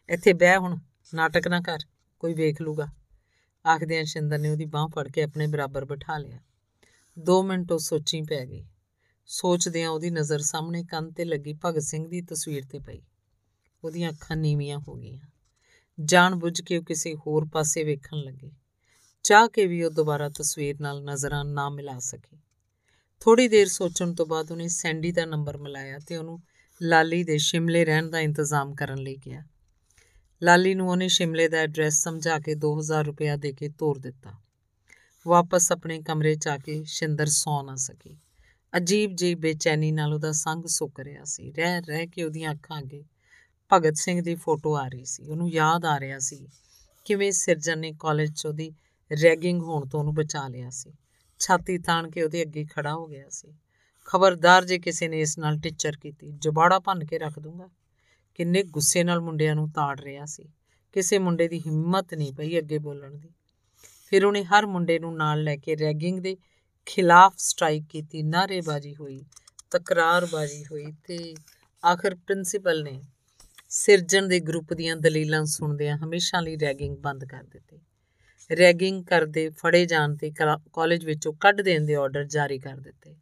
ਇੱਥੇ 0.09 0.33
ਬਹਿ 0.33 0.57
ਹੁਣ, 0.57 0.78
ਨਾਟਕ 1.15 1.49
ਨਾ 1.49 1.61
ਕਰ, 1.61 1.78
ਕੋਈ 2.19 2.35
ਵੇਖ 2.35 2.62
ਲੂਗਾ। 2.62 2.87
ਆਖਦਿਆਂ 3.66 4.05
ਸ਼ਿੰਦਰ 4.05 4.39
ਨੇ 4.39 4.51
ਉਹਦੀ 4.51 4.65
ਬਾਹ 4.65 4.89
ਫੜ 4.89 5.09
ਕੇ 5.09 5.23
ਆਪਣੇ 5.23 5.47
ਬਰਾਬਰ 5.47 5.85
ਬਿਠਾ 5.85 6.19
ਲਿਆ। 6.19 6.39
2 7.19 7.43
ਮਿੰਟ 7.43 7.73
ਉਹ 7.73 7.78
ਸੋਚੀ 7.78 8.23
ਪੈ 8.23 8.47
ਗਈ। 8.47 8.66
ਸੋਚਦਿਆਂ 9.27 9.91
ਉਹਦੀ 9.91 10.11
ਨਜ਼ਰ 10.11 10.39
ਸਾਹਮਣੇ 10.39 10.85
ਕੰਨ 10.85 11.12
ਤੇ 11.12 11.24
ਲੱਗੀ, 11.24 11.55
ਭਗਤ 11.65 11.83
ਸਿੰਘ 11.83 12.09
ਦੀ 12.09 12.23
ਤਸਵੀਰ 12.23 12.65
ਤੇ 12.70 12.78
ਪਈ। 12.78 13.03
ਉਹਦੀਆਂ 13.85 14.11
ਅੱਖਾਂ 14.11 14.37
ਨੀਵੀਆਂ 14.37 14.78
ਹੋ 14.78 14.95
ਗਈਆਂ। 14.95 15.27
ਜਾਣ 16.01 16.35
ਬੁੱਝ 16.35 16.61
ਕੇ 16.61 16.78
ਉਹ 16.78 16.85
ਕਿਸੇ 16.85 17.15
ਹੋਰ 17.15 17.49
ਪਾਸੇ 17.53 17.85
ਵੇਖਣ 17.85 18.16
ਲੱਗੀ। 18.16 18.53
ਚਾਹ 19.23 19.49
ਕੇ 19.49 19.66
ਵੀ 19.66 19.83
ਉਹ 19.83 19.91
ਦੁਬਾਰਾ 19.91 20.28
ਤਸਵੀਰ 20.28 20.81
ਨਾਲ 20.81 21.05
ਨਜ਼ਰਾਂ 21.05 21.45
ਨਾ 21.45 21.70
ਮਿਲਾ 21.70 21.99
ਸਕੀ। 21.99 22.39
ਥੋੜੀ 23.20 23.49
ਦੇਰ 23.49 23.66
ਸੋਚਣ 23.66 24.15
ਤੋਂ 24.15 24.27
ਬਾਅਦ 24.27 24.51
ਉਹਨੇ 24.51 24.69
ਸੈਂਡੀ 24.69 25.12
ਦਾ 25.12 25.24
ਨੰਬਰ 25.24 25.59
ਮਿਲਾਇਆ 25.59 25.99
ਤੇ 25.99 26.16
ਉਹਨੂੰ 26.16 26.43
ਲਾਲੀ 26.83 27.24
ਦੇ 27.24 27.39
ਸ਼ਿਮਲੇ 27.39 27.85
ਰਹਿਣ 27.85 28.11
ਦਾ 28.11 28.20
ਇੰਤਜ਼ਾਮ 28.20 28.74
ਕਰਨ 28.74 28.99
ਲਈ 28.99 29.16
ਕਿਹਾ। 29.16 29.45
ਲਾਲੀ 30.43 30.75
ਨੂੰ 30.75 30.91
ਉਹਨੇ 30.91 31.09
ਸ਼ਿਮਲੇ 31.09 31.49
ਦਾ 31.49 31.59
ਐਡਰੈਸ 31.59 32.03
ਸਮਝਾ 32.03 32.39
ਕੇ 32.39 32.55
2000 32.55 33.05
ਰੁਪਇਆ 33.05 33.37
ਦੇ 33.37 33.53
ਕੇ 33.53 33.69
ਤੋਰ 33.69 33.99
ਦਿੱਤਾ। 33.99 34.33
ਵਾਪਸ 35.27 35.73
ਆਪਣੇ 35.73 36.03
ਕਮਰੇ 36.03 36.35
'ਚ 36.35 36.49
ਆ 36.49 36.59
ਕੇ 36.59 36.85
ਸ਼ਿੰਦਰ 36.85 37.27
ਸੌ 37.27 37.63
ਨਾ 37.63 37.77
ਸਕੀ। 37.77 38.17
ਅਜੀਬ 38.77 39.11
ਜੀ 39.15 39.35
ਬੇਚੈਨੀ 39.35 39.93
ਨਾਲ 39.93 40.15
ਉਹਦਾ 40.15 40.33
ਸੰਗ 40.33 40.65
ਸੁੱਕ 40.67 41.01
ਰਿਹਾ 41.01 41.25
ਸੀ। 41.25 41.53
ਰਹਿ 41.53 41.81
ਰਹਿ 41.81 42.07
ਕੇ 42.07 42.23
ਉਹਦੀਆਂ 42.23 42.53
ਅੱਖਾਂ 42.53 42.79
ਅੱਗੇ 42.79 43.05
ਭਗਤ 43.73 43.97
ਸਿੰਘ 43.97 44.23
ਦੀ 44.23 44.35
ਫੋਟੋ 44.35 44.77
ਆ 44.77 44.89
ਰਹੀ 44.89 45.05
ਸੀ। 45.05 45.29
ਉਹਨੂੰ 45.29 45.51
ਯਾਦ 45.51 45.85
ਆ 45.85 46.01
ਰਿਹਾ 46.01 46.19
ਸੀ 46.19 46.49
ਕਿਵੇਂ 47.05 47.33
ਸਿਰਜਨ 47.33 47.79
ਨੇ 47.79 47.93
ਕਾਲਜ 48.01 48.33
'ਚ 48.33 48.47
ਉਹਦੀ 48.47 48.73
ਰੈਗਿੰਗ 49.23 49.63
ਹੋਣ 49.63 49.89
ਤੋਂ 49.89 50.01
ਉਹਨੂੰ 50.01 50.15
ਬਚਾ 50.15 50.49
ਲਿਆ 50.49 50.71
ਸੀ। 50.71 50.93
ਛਾਤੀ 51.39 51.79
ਤਾਣ 51.79 52.11
ਕੇ 52.11 52.23
ਉਹਦੇ 52.23 52.43
ਅੱਗੇ 52.43 52.65
ਖੜਾ 52.65 52.95
ਹੋ 52.95 53.07
ਗਿਆ 53.07 53.29
ਸੀ। 53.29 53.55
ਖਬਰਦਾਰ 54.05 54.65
ਜੇ 54.65 54.79
ਕਿਸੇ 54.79 55.09
ਨੇ 55.09 55.21
ਇਸ 55.21 55.39
ਨਾਲ 55.39 55.59
ਟਿੱਚਰ 55.59 55.97
ਕੀਤੀ, 55.97 56.31
ਜਬਾੜਾ 56.31 56.79
ਭੰਨ 56.79 57.05
ਕੇ 57.05 57.19
ਰੱਖ 57.19 57.39
ਦੂੰਗਾ। 57.39 57.69
ਕਿੰਨੇ 58.37 58.63
ਗੁੱਸੇ 58.63 59.05
ਨਾਲ 59.05 59.21
ਮੁੰਡਿਆਂ 59.21 59.55
ਨੂੰ 59.55 59.71
ਤਾੜ 59.71 60.01
ਰਿਹਾ 60.01 60.25
ਸੀ। 60.25 60.49
ਕਿਸੇ 60.93 61.19
ਮੁੰਡੇ 61.19 61.49
ਦੀ 61.49 61.59
ਹਿੰਮਤ 61.59 62.15
ਨਹੀਂ 62.15 62.33
ਪਈ 62.33 62.59
ਅੱਗੇ 62.59 62.79
ਬੋਲਣ 62.79 63.15
ਦੀ। 63.15 63.29
ਫਿਰ 64.07 64.25
ਉਹਨੇ 64.25 64.45
ਹਰ 64.45 64.67
ਮੁੰਡੇ 64.67 64.99
ਨੂੰ 64.99 65.17
ਨਾਲ 65.17 65.43
ਲੈ 65.43 65.57
ਕੇ 65.57 65.77
ਰੈਗਿੰਗ 65.77 66.21
ਦੇ 66.21 66.37
ਖਿਲਾਫ 66.87 67.35
ਸਟ੍ਰਾਈਕ 67.39 67.85
ਕੀਤੀ 67.91 68.23
ਨਾਰੇਬਾਜ਼ੀ 68.23 68.95
ਹੋਈ, 68.97 69.25
ਤਕਰਾਰਬਾਜ਼ੀ 69.71 70.65
ਹੋਈ 70.65 70.93
ਤੇ 71.05 71.35
ਆਖਰ 71.85 72.15
ਪ੍ਰਿੰਸੀਪਲ 72.15 72.83
ਨੇ 72.83 73.03
ਸਿਰਜਣ 73.69 74.29
ਦੇ 74.29 74.41
ਗਰੁੱਪ 74.41 74.73
ਦੀਆਂ 74.75 74.97
ਦਲੀਲਾਂ 74.97 75.45
ਸੁਣਦਿਆਂ 75.45 75.97
ਹਮੇਸ਼ਾ 75.99 76.41
ਲਈ 76.41 76.57
ਰੈਗਿੰਗ 76.57 76.97
ਬੰਦ 76.97 77.25
ਕਰ 77.25 77.43
ਦਿੱਤੀ। 77.43 77.81
ਰੈਗਿੰਗ 78.57 79.05
ਕਰਦੇ 79.05 79.51
ਫੜੇ 79.51 79.85
ਜਾਣ 79.87 80.17
ਤੇ 80.17 80.31
ਕਾਲਜ 80.31 81.05
ਵਿੱਚੋਂ 81.05 81.33
ਕੱਢ 81.33 81.61
ਦੇਣ 81.61 81.87
ਦੇ 81.87 81.95
ਆਰਡਰ 81.95 82.25
ਜਾਰੀ 82.25 82.59
ਕਰ 82.59 82.77
ਦਿੱਤੇ। 82.77 83.17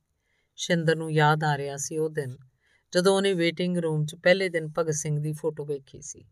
ਸ਼ਿੰਦਰ 0.57 0.97
ਨੂੰ 0.97 1.13
ਯਾਦ 1.13 1.45
ਆ 1.45 1.57
ਰਿਹਾ 1.59 1.77
ਸੀ 1.77 1.99
ਉਹ 1.99 2.11
ਦਿਨ 2.11 2.37
ਜਦੋਂ 2.95 3.17
ਉਹਨੇ 3.17 3.33
ਵੇਟਿੰਗ 3.35 3.79
ਰੂਮ 3.79 4.05
'ਚ 4.07 4.15
ਪਹਿਲੇ 4.15 4.49
ਦਿਨ 4.49 4.69
ਭਗਤ 4.79 4.95
ਸਿੰਘ 4.95 5.19
ਦੀ 5.21 5.33
ਫੋਟੋ 5.33 5.65
ਵੇਖੀ 5.65 6.01
ਸੀ, 6.03 6.25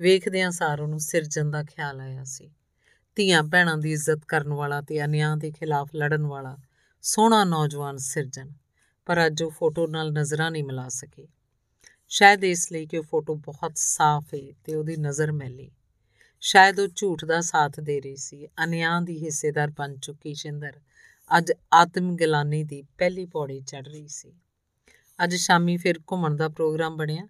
ਵੇਖਦਿਆਂ 0.00 0.50
ਸਾਰ 0.50 0.80
ਉਹਨੂੰ 0.80 0.98
ਸਿਰਜਣ 1.00 1.50
ਦਾ 1.50 1.62
ਖਿਆਲ 1.62 2.00
ਆਇਆ 2.00 2.24
ਸੀ। 2.24 2.50
ਧੀਆਂ 3.14 3.42
ਭੈਣਾਂ 3.42 3.76
ਦੀ 3.76 3.92
ਇੱਜ਼ਤ 3.92 4.24
ਕਰਨ 4.24 4.52
ਵਾਲਾ 4.52 4.80
ਤੇ 4.80 5.04
ਅਨਿਆਂ 5.04 5.36
ਦੇ 5.36 5.50
ਖਿਲਾਫ 5.50 5.88
ਲੜਨ 5.96 6.26
ਵਾਲਾ 6.26 6.56
ਸੋਹਣਾ 7.02 7.44
ਨੌਜਵਾਨ 7.44 7.96
ਸਿਰਜਣ, 7.96 8.50
ਪਰ 9.06 9.26
ਅੱਜ 9.26 9.42
ਉਹ 9.42 9.50
ਫੋਟੋ 9.50 9.86
ਨਾਲ 9.86 10.12
ਨਜ਼ਰਾਂ 10.12 10.50
ਨਹੀਂ 10.50 10.64
ਮਿਲਾ 10.64 10.88
ਸਕੇ। 10.88 11.28
ਸ਼ਾਇਦ 12.08 12.44
ਇਸ 12.44 12.72
ਲਈ 12.72 12.86
ਕਿ 12.86 12.98
ਉਹ 12.98 13.04
ਫੋਟੋ 13.04 13.34
ਬਹੁਤ 13.34 13.72
ਸਾਫ਼ 13.76 14.34
ਹੈ 14.34 14.52
ਤੇ 14.64 14.74
ਉਹਦੀ 14.74 14.96
ਨਜ਼ਰ 14.96 15.32
ਮੈਲੀ। 15.32 15.70
ਸ਼ਾਇਦ 16.40 16.80
ਉਹ 16.80 16.88
ਝੂਠ 16.96 17.24
ਦਾ 17.24 17.40
ਸਾਥ 17.40 17.80
ਦੇ 17.80 18.00
ਰਹੀ 18.00 18.16
ਸੀ। 18.16 18.46
ਅਨਿਆਂ 18.64 19.02
ਦੀ 19.02 19.24
ਹਿੱਸੇਦਾਰ 19.24 19.70
ਬਣ 19.70 19.96
ਚੁੱਕੀ 19.96 20.34
ਸ਼ਿੰਦਰ 20.34 20.80
ਅੱਜ 21.38 21.52
ਆਤਮ 21.72 22.16
ਗਿਲਾਨੀ 22.16 22.64
ਦੀ 22.64 22.82
ਪਹਿਲੀ 22.98 23.26
ਪੌੜੀ 23.26 23.60
ਚੜ 23.60 23.88
ਰਹੀ 23.88 24.08
ਸੀ। 24.08 24.32
ਅੱਜ 25.24 25.34
ਸ਼ਾਮੀ 25.34 25.76
ਫਿਰ 25.76 26.00
ਘੁੰਮਣ 26.12 26.36
ਦਾ 26.36 26.48
ਪ੍ਰੋਗਰਾਮ 26.48 26.96
ਬਣਿਆ। 26.96 27.28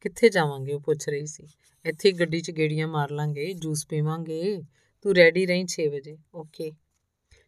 ਕਿੱਥੇ 0.00 0.28
ਜਾਵਾਂਗੇ 0.28 0.72
ਉਹ 0.72 0.80
ਪੁੱਛ 0.80 1.08
ਰਹੀ 1.08 1.26
ਸੀ। 1.26 1.46
ਇੱਥੇ 1.84 2.12
ਗੱਡੀ 2.12 2.40
'ਚ 2.40 2.50
ਗੇੜੀਆਂ 2.50 2.88
ਮਾਰ 2.88 3.10
ਲਾਂਗੇ, 3.10 3.54
ਜੂਸ 3.54 3.86
ਪੀਵਾਂਗੇ। 3.86 4.62
ਤੂੰ 5.02 5.16
ਰੈਡੀ 5.16 5.46
ਰਹੀਂ 5.46 5.66
6 5.66 5.88
ਵਜੇ। 5.88 6.18
ਓਕੇ 6.34 6.72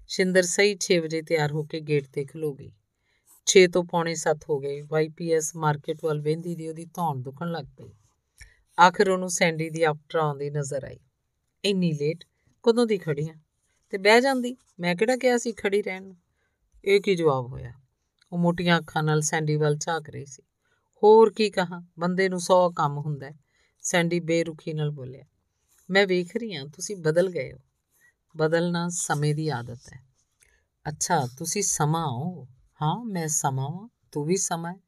ਸ਼ਿੰਦਰ 0.08 0.42
ਸਹੀ 0.42 0.76
6 0.80 0.98
ਵਜੇ 0.98 1.22
ਤਿਆਰ 1.22 1.52
ਹੋ 1.52 1.64
ਕੇ 1.64 1.80
ਗੇਟ 1.80 2.06
ਤੇ 2.12 2.24
ਖਲੋ 2.24 2.54
ਗਈ। 2.54 2.72
6 3.46 3.66
ਤੋਂ 3.72 3.84
ਪੌਣੇ 3.84 4.14
7 4.14 4.44
ਹੋ 4.50 4.58
ਗਏ। 4.58 4.80
ਵਾਈਪੀਐਸ 4.80 5.56
ਮਾਰਕੀਟ 5.56 5.98
ਵੱਲ 6.04 6.20
ਵੇਂਦੀ 6.20 6.54
ਦੀ 6.54 6.68
ਉਹਦੀ 6.68 6.84
ਧੌਣ 6.84 7.22
ਦੁਖਣ 7.22 7.50
ਲੱਗ 7.50 7.64
ਪਈ। 7.64 7.92
ਆਖਰ 8.80 9.10
ਉਹਨੂੰ 9.10 9.30
ਸੈਂਡੀ 9.30 9.70
ਦੀ 9.70 9.82
ਆਫਟਰ 9.82 10.18
ਆਉਂਦੀ 10.18 10.50
ਨਜ਼ਰ 10.50 10.84
ਆਈ। 10.84 11.00
ਇੰਨੀ 11.64 11.92
ਲੇਟ 11.92 12.24
ਕਦੋਂ 12.62 12.86
ਦੀ 12.86 12.98
ਖੜੀ 12.98 13.28
ਆ? 13.28 13.34
ਤੇ 13.90 13.98
ਬਹਿ 13.98 14.20
ਜਾਂਦੀ? 14.20 14.56
ਮੈਂ 14.80 14.96
ਕਿਹੜਾ 14.96 15.16
ਕਿਹਾ 15.16 15.38
ਸੀ 15.38 15.52
ਖੜੀ 15.52 15.82
ਰਹਿਣ 15.82 16.02
ਨੂੰ? 16.02 16.16
ਇਹ 16.84 17.00
ਕੀ 17.00 17.14
ਜਵਾਬ 17.14 17.46
ਹੋਇਆ? 17.46 17.72
ਉਹ 18.32 18.38
ਮੋਟੀਆਂ 18.38 18.78
ਅੱਖਾਂ 18.78 19.02
ਨਾਲ 19.02 19.20
ਸੈਂਡੀ 19.20 19.56
ਵੱਲ 19.56 19.76
ਝਾਕ 19.76 20.10
ਰਹੀ 20.10 20.26
ਸੀ। 20.26 20.42
ਹੋਰ 21.02 21.32
ਕੀ 21.32 21.50
ਕਹਾ? 21.50 21.82
ਬੰਦੇ 21.98 22.28
ਨੂੰ 22.28 22.40
100 22.40 22.70
ਕੰਮ 22.70 22.98
ਹੁੰਦਾ 22.98 23.30
ਸੈਂਡੀ 23.80 24.20
ਬੇਰੁਖੀ 24.20 24.72
ਨਾਲ 24.72 24.90
ਬੋਲਿਆ, 24.90 25.24
ਮੈਂ 25.90 26.06
ਵੇਖ 26.06 26.36
ਰਹੀ 26.36 26.54
ਹਾਂ, 26.54 26.66
ਤੁਸੀਂ 26.66 26.96
ਬਦਲ 26.96 27.30
ਗਏ 27.30 27.52
ਹੋ। 27.52 27.58
ਬਦਲਣਾ 28.36 28.88
ਸਮੇਂ 28.88 29.34
ਦੀ 29.34 29.48
ਆਦਤ 29.48 29.92
ਹੈ। 29.92 30.00
ਅੱਛਾ, 30.88 31.26
ਤੁਸੀਂ 31.38 31.62
ਸਮਾਂ 31.62 32.06
ਹੋ। 32.08 32.48
ਹਾਂ, 32.82 33.04
ਮੈਂ 33.04 33.28
ਸਮਾਂ 33.28 33.70
ਵਾਂ, 33.70 33.88
ਤੂੰ 34.12 34.24
ਵੀ 34.24 34.36
ਸਮਾਂ 34.36 34.72
ਹੈ। 34.72 34.78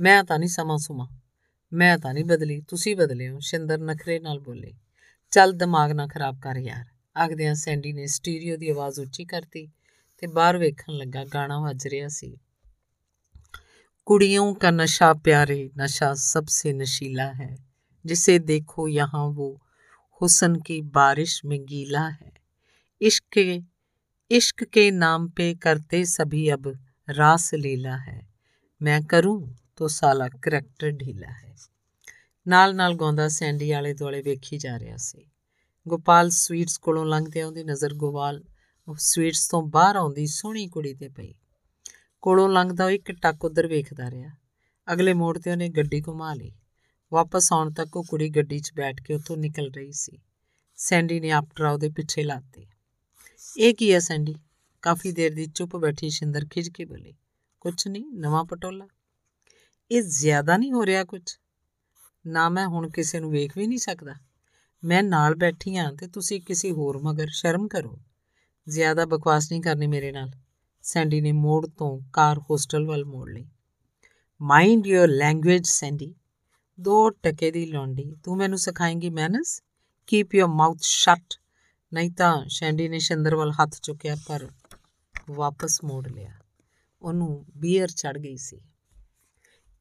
ਮੈਂ 0.00 0.24
ਤਾਂ 0.24 0.38
ਨਹੀਂ 0.38 0.48
ਸਮਾਂ 0.48 0.78
ਸੁਮਾ। 0.78 1.08
ਮੈਂ 1.72 1.98
ਤਾਂ 1.98 2.14
ਨਹੀਂ 2.14 2.24
ਬਦਲੀ, 2.24 2.60
ਤੁਸੀਂ 2.60 2.96
ਬਦਲੇ 2.96 3.28
ਹੋ। 3.28 3.38
ਸ਼ਿੰਦਰ 3.38 3.78
ਨਖਰੇ 3.78 4.18
ਨਾਲ 4.18 4.40
ਬੋਲੇ, 4.40 4.74
ਚੱਲ 5.30 5.52
ਦਿਮਾਗ 5.52 5.92
ਨਾ 5.92 6.06
ਖਰਾਬ 6.06 6.40
ਕਰ 6.42 6.56
ਯਾਰ। 6.56 6.84
ਆਖਦਿਆਂ 7.18 7.54
ਸੈਂਡੀ 7.54 7.92
ਨੇ 7.92 8.06
ਸਟੀਰੀਓ 8.06 8.56
ਦੀ 8.56 8.68
ਆਵਾਜ਼ 8.70 9.00
ਉੱਚੀ 9.00 9.24
ਕਰਤੀ 9.24 9.68
ਤੇ 10.18 10.26
ਬਾਹਰ 10.26 10.58
ਵੇਖਣ 10.58 10.92
ਲੱਗਾ, 10.92 11.24
ਗਾਣਾ 11.24 11.60
ਵੱਜ 11.60 11.86
ਰਿਹਾ 11.86 12.08
ਸੀ। 12.08 12.36
ਕੁੜੀਆਂ 14.07 14.53
का 14.55 14.71
नशा 14.71 15.11
प्यारे 15.25 15.59
नशा 15.77 16.13
सबसे 16.15 16.73
नशीला 16.73 17.27
है 17.33 17.49
जिसे 18.05 18.37
देखो 18.41 18.87
यहाँ 18.87 19.25
वो 19.29 19.49
हुसन 20.21 20.55
की 20.61 20.81
बारिश 20.95 21.39
में 21.45 21.59
गीला 21.65 22.07
है 22.07 22.31
इश्क 23.01 23.23
के 23.33 23.61
इश्क 24.31 24.63
के 24.73 24.89
नाम 24.97 25.29
पे 25.29 25.53
करते 25.63 26.03
सभी 26.07 26.47
अब 26.49 26.67
रास 27.07 27.53
लीला 27.55 27.95
है 27.95 28.19
ਮੈਂ 28.81 29.01
ਕਰੂੰ 29.01 29.53
ਤੋ 29.77 29.87
ਸਾਲਾ 29.87 30.27
ਕਰੈਕਟਰ 30.41 30.91
ਢੀਲਾ 30.91 31.27
ਹੈ 31.27 31.55
ਨਾਲ 32.47 32.75
ਨਾਲ 32.75 32.95
ਗਾਉਂਦਾ 32.95 33.27
ਸੈਂਡੀ 33.27 33.71
ਵਾਲੇ 33.71 33.93
ਦੁਆਲੇ 33.93 34.21
ਵੇਖੀ 34.21 34.57
ਜਾ 34.57 34.77
ਰਿਹਾ 34.79 34.97
ਸੀ 34.97 35.25
ਗੋਪਾਲ 35.85 36.29
ਸਵੀਟਸ 36.29 36.77
ਕੋਲੋਂ 36.77 37.05
ਲੰਘਦਿਆਂ 37.05 37.47
ਉਹਦੀ 37.47 37.63
ਨਜ਼ਰ 37.63 37.93
ਗੋਵਾਲ 37.93 38.41
ਸਵੀਟਸ 38.87 39.47
ਤੋਂ 39.47 39.61
ਬਾਹਰ 39.63 39.95
ਆਉਂਦੀ 39.95 40.25
ਸੋਹਣੀ 40.27 40.67
ਕੁੜੀ 40.67 40.93
ਤੇ 40.93 41.09
ਪਈ 41.09 41.33
ਕੋਲੋਂ 42.22 42.48
ਲੰਘਦਾ 42.48 42.84
ਉਹ 42.84 42.90
ਇੱਕ 42.90 43.12
ਟੱਕ 43.12 43.44
ਉਧਰ 43.44 43.66
ਵੇਖਦਾ 43.66 44.10
ਰਿਹਾ। 44.10 44.30
ਅਗਲੇ 44.92 45.14
ਮੋੜ 45.14 45.38
ਤੇ 45.38 45.50
ਉਹਨੇ 45.50 45.68
ਗੱਡੀ 45.68 46.02
ਘੁਮਾ 46.08 46.34
ਲਈ। 46.34 46.52
ਵਾਪਸ 47.12 47.52
ਆਉਣ 47.52 47.72
ਤੱਕ 47.72 47.96
ਉਹ 47.96 48.04
ਕੁੜੀ 48.04 48.28
ਗੱਡੀ 48.28 48.58
'ਚ 48.58 48.72
ਬੈਠ 48.76 49.00
ਕੇ 49.00 49.14
ਉੱਥੋਂ 49.14 49.36
ਨਿਕਲ 49.36 49.70
ਰਹੀ 49.70 49.92
ਸੀ। 49.92 50.18
ਸੈਂਡੀ 50.76 51.20
ਨੇ 51.20 51.30
ਆਪਟਰਾ 51.30 51.72
ਉਹਦੇ 51.72 51.88
ਪਿੱਛੇ 51.88 52.22
ਲਾਤੇ 52.22 52.66
ਇਹ 53.58 53.74
ਕੀ 53.74 53.92
ਹੈ 53.94 53.98
ਸੈਂਡੀ? 53.98 54.34
ਕਾਫੀ 54.82 55.12
ਦੇਰ 55.12 55.34
ਦੀ 55.34 55.46
ਚੁੱਪ 55.46 55.76
ਬੈਠੀ 55.76 56.10
ਸ਼ਿੰਦਰ 56.10 56.46
ਖਿਜ 56.50 56.68
ਕੇ 56.68 56.84
ਬੋਲੀ, 56.84 57.14
ਕੁਛ 57.60 57.86
ਨਹੀਂ, 57.86 58.06
ਨਵਾਂ 58.06 58.44
ਪਟੋਲਾ? 58.44 58.88
ਇਹ 59.90 60.02
ਜ਼ਿਆਦਾ 60.02 60.56
ਨਹੀਂ 60.56 60.72
ਹੋ 60.72 60.86
ਰਿਹਾ 60.86 61.04
ਕੁਛ। 61.04 61.40
ਨਾ 62.26 62.48
ਮੈਂ 62.48 62.66
ਹੁਣ 62.66 62.90
ਕਿਸੇ 62.90 63.20
ਨੂੰ 63.20 63.30
ਵੇਖ 63.30 63.58
ਵੀ 63.58 63.66
ਨਹੀਂ 63.66 63.78
ਸਕਦਾ। 63.78 64.14
ਮੈਂ 64.84 65.02
ਨਾਲ 65.02 65.34
ਬੈਠੀ 65.34 65.76
ਹਾਂ 65.76 65.92
ਤੇ 65.92 66.06
ਤੁਸੀਂ 66.06 66.40
ਕਿਸੇ 66.40 66.70
ਹੋਰ 66.70 66.98
ਮਗਰ 66.98 67.28
ਸ਼ਰਮ 67.28 67.68
ਕਰੋ। 67.68 67.98
ਜ਼ਿਆਦਾ 68.68 69.04
ਬਕਵਾਸ 69.04 69.52
ਨਹੀਂ 69.52 69.62
ਕਰਨੀ 69.62 69.86
ਮੇਰੇ 69.86 70.12
ਨਾਲ। 70.12 70.30
ਸੈਂਡੀ 70.86 71.20
ਨੇ 71.20 71.32
ਮੋੜ 71.32 71.66
ਤੋਂ 71.66 72.10
ਕਾਰ 72.12 72.38
ਹੋਸਟਲ 72.38 72.86
ਵੱਲ 72.86 73.04
ਮੋੜ 73.04 73.30
ਲਈ। 73.30 73.46
ਮਾਈਂਡ 74.42 74.86
ਯੂਰ 74.86 75.08
ਲੈਂਗੁਏਜ 75.08 75.66
ਸੈਂਡੀ 75.66 76.14
ਦੋ 76.80 77.10
ਟਕੇ 77.10 77.50
ਦੀ 77.50 77.66
ਲੌਂਡੀ। 77.66 78.14
ਤੂੰ 78.24 78.36
ਮੈਨੂੰ 78.36 78.58
ਸਿਖਾਏਂਗੀ 78.58 79.10
manners 79.10 79.62
keep 80.06 80.34
your 80.34 80.48
mouth 80.48 80.78
shut 80.80 81.34
ਨਹੀਂ 81.94 82.10
ਤਾਂ 82.10 82.44
ਸੈਂਡੀ 82.48 82.88
ਨੇ 82.88 82.98
ਸ਼ਿੰਦਰ 82.98 83.34
ਵੱਲ 83.34 83.50
ਹੱਥ 83.50 83.80
ਚੁੱਕਿਆ 83.82 84.16
ਪਰ 84.28 84.48
ਵਾਪਸ 85.30 85.84
ਮੋੜ 85.84 86.08
ਲਿਆ। 86.08 86.32
ਉਹਨੂੰ 87.02 87.46
ਬੀਅਰ 87.56 87.88
ਚੜ 87.88 88.18
ਗਈ 88.18 88.36
ਸੀ। 88.36 88.60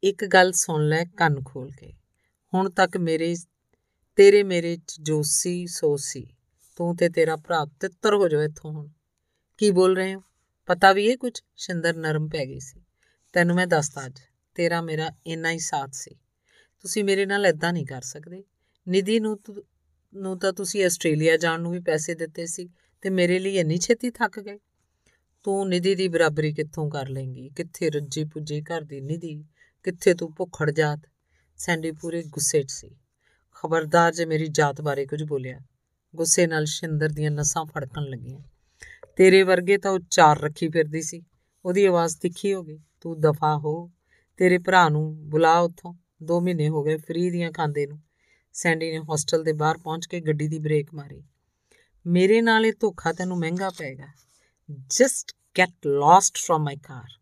ਇੱਕ 0.03 0.25
ਗੱਲ 0.25 0.51
ਸੁਣ 0.51 0.87
ਲੈ 0.87 1.05
ਕੰਨ 1.05 1.43
ਖੋਲ 1.45 1.71
ਕੇ। 1.71 1.93
ਹੁਣ 2.53 2.69
ਤੱਕ 2.69 2.97
ਮੇਰੇ, 2.97 3.35
ਤੇਰੇ 4.15 4.43
ਮੇਰੇ 4.43 4.77
ਚ 4.87 4.95
ਜੋ 5.01 5.21
ਸੀ, 5.23 5.67
ਸੋ 5.67 5.97
ਸੀ। 5.97 6.27
ਤੂੰ 6.75 6.95
ਤੇ 6.95 7.09
ਤੇਰਾ 7.09 7.35
ਭਰਾ 7.35 7.65
ਤਿੱਤਰ 7.65 8.13
ਹੋ 8.13 8.29
ਜਾਓ 8.29 8.41
ਇੱਥੋਂ 8.41 8.71
ਹੁਣ। 8.71 8.89
ਕੀ 9.57 9.71
ਬੋਲ 9.71 9.97
ਰਹੇ 9.97 10.15
ਹੋ? 10.15 10.23
ਪਤਾ 10.65 10.91
ਵੀ 10.93 11.05
ਇਹ 11.05 11.17
ਕੁਝ 11.17 11.31
ਸ਼ਿੰਦਰ 11.55 11.95
ਨਰਮ 11.95 12.27
ਪੈ 12.27 12.45
ਗਈ 12.45 12.59
ਸੀ। 12.59 12.81
ਤੈਨੂੰ 13.33 13.55
ਮੈਂ 13.55 13.67
ਦੱਸਦਾ 13.67 14.05
ਅੱਜ, 14.05 14.19
ਤੇਰਾ 14.55 14.81
ਮੇਰਾ 14.81 15.09
ਇੰਨਾ 15.27 15.51
ਹੀ 15.51 15.59
ਸਾਥ 15.59 15.93
ਸੀ। 15.93 16.15
ਤੁਸੀਂ 16.79 17.03
ਮੇਰੇ 17.03 17.25
ਨਾਲ 17.25 17.45
ਇਦਾਂ 17.45 17.73
ਨਹੀਂ 17.73 17.85
ਕਰ 17.85 18.01
ਸਕਦੇ। 18.01 18.43
ਨਿਧੀ 18.87 19.19
ਨੂੰ 19.19 19.39
ਨੂੰ 20.13 20.37
ਤਾਂ 20.39 20.53
ਤੁਸੀਂ 20.53 20.85
ਆਸਟ੍ਰੇਲੀਆ 20.85 21.37
ਜਾਣ 21.37 21.61
ਨੂੰ 21.61 21.71
ਵੀ 21.71 21.79
ਪੈਸੇ 21.79 22.15
ਦਿੱਤੇ 22.15 22.45
ਸੀ 22.45 22.69
ਤੇ 23.01 23.09
ਮੇਰੇ 23.09 23.39
ਲਈ 23.39 23.57
ਇੰਨੀ 23.57 23.77
ਛੇਤੀ 23.77 24.09
ਥੱਕ 24.09 24.39
ਗਏ। 24.39 24.59
ਤੂੰ 25.45 25.67
ਨਿਧੀ 25.69 25.95
ਦੀ 25.95 26.07
ਬਰਾਬਰੀ 26.07 26.53
ਕਿੱਥੋਂ 26.53 26.89
ਕਰ 26.89 27.09
ਲੇਂਗੀ 27.09 27.49
ਕਿੱਥੇ 27.49 27.89
ਰੱਜੀ 27.89 28.23
ਪੁੱਜੀ 28.23 28.61
ਘਰ 28.61 28.81
ਦੀ 28.81 29.01
ਨਿਧੀ? 29.01 29.43
ਕਿੱਥੇ 29.85 30.13
ਤੂੰ 30.13 30.33
ਭੁੱਖੜ 30.33 30.71
ਜਾਤ? 30.71 30.99
ਸੈਂਡੀ 31.57 31.91
ਪੂਰੇ 31.91 32.23
ਗੁੱਸੇ 32.23 32.63
'ਚ 32.63 32.71
ਸੀ। 32.71 32.95
ਖਬਰਦਾਰ 33.55 34.13
ਜੇ 34.13 34.25
ਮੇਰੀ 34.25 34.47
ਜਾਤ 34.47 34.81
ਬਾਰੇ 34.81 35.05
ਕੁਝ 35.05 35.23
ਬੋਲਿਆ, 35.23 35.59
ਗੁੱਸੇ 36.15 36.47
ਨਾਲ 36.47 36.65
ਸ਼ਿੰਦਰ 36.65 37.09
ਦੀਆਂ 37.09 37.31
ਨਸਾਂ 37.31 37.65
ਫੜਕਣ 37.65 38.03
ਲੱਗੀਆਂ। 38.03 38.41
ਤੇਰੇ 39.15 39.43
ਵਰਗੇ 39.43 39.77
ਤਾਂ 39.77 39.91
ਉਹ 39.91 39.99
ਚਾਰ 40.09 40.41
ਰੱਖੀ 40.41 40.69
ਫਿਰਦੀ 40.69 41.01
ਸੀ। 41.01 41.23
ਉਹਦੀ 41.65 41.85
ਆਵਾਜ਼ 41.85 42.17
ਤਿੱਖੀ 42.17 42.53
ਹੋ 42.53 42.63
ਗਈ। 42.63 42.79
ਤੂੰ 43.01 43.21
ਦਫਾ 43.21 43.57
ਹੋ। 43.57 43.91
ਤੇਰੇ 44.37 44.57
ਭਰਾ 44.57 44.89
ਨੂੰ 44.89 45.29
ਬੁਲਾ 45.29 45.59
ਉੱਥੋਂ। 45.59 45.93
2 46.23 46.41
ਮਹੀਨੇ 46.41 46.69
ਹੋ 46.69 46.83
ਗਏ 46.83 46.97
ਫ੍ਰੀ 46.97 47.29
ਦੀਆਂ 47.29 47.51
ਖਾਂਦੇ 47.51 47.87
ਨੂੰ। 47.87 48.01
ਸੈਂਡੀ 48.53 48.91
ਨੇ 48.91 48.99
ਹੋਸਟਲ 48.99 49.43
ਦੇ 49.43 49.53
ਬਾਹਰ 49.53 49.77
ਪਹੁੰਚ 49.77 50.05
ਕੇ 50.05 50.19
ਗੱਡੀ 50.19 50.47
ਦੀ 50.47 50.59
ਬ੍ਰੇਕ 50.59 50.93
ਮਾਰੀ। 50.93 51.23
ਮੇਰੇ 52.05 52.41
ਨਾਲ 52.41 52.65
ਇਹ 52.65 52.73
ਧੋਖਾ 52.79 53.13
ਤੈਨੂੰ 53.13 53.37
ਮਹਿੰਗਾ 53.37 53.69
ਪਏਗਾ। 53.69 54.07
Just 54.71 55.31
get 55.57 55.87
lost 55.87 56.37
from 56.37 56.63
my 56.63 56.75
car 56.75 57.19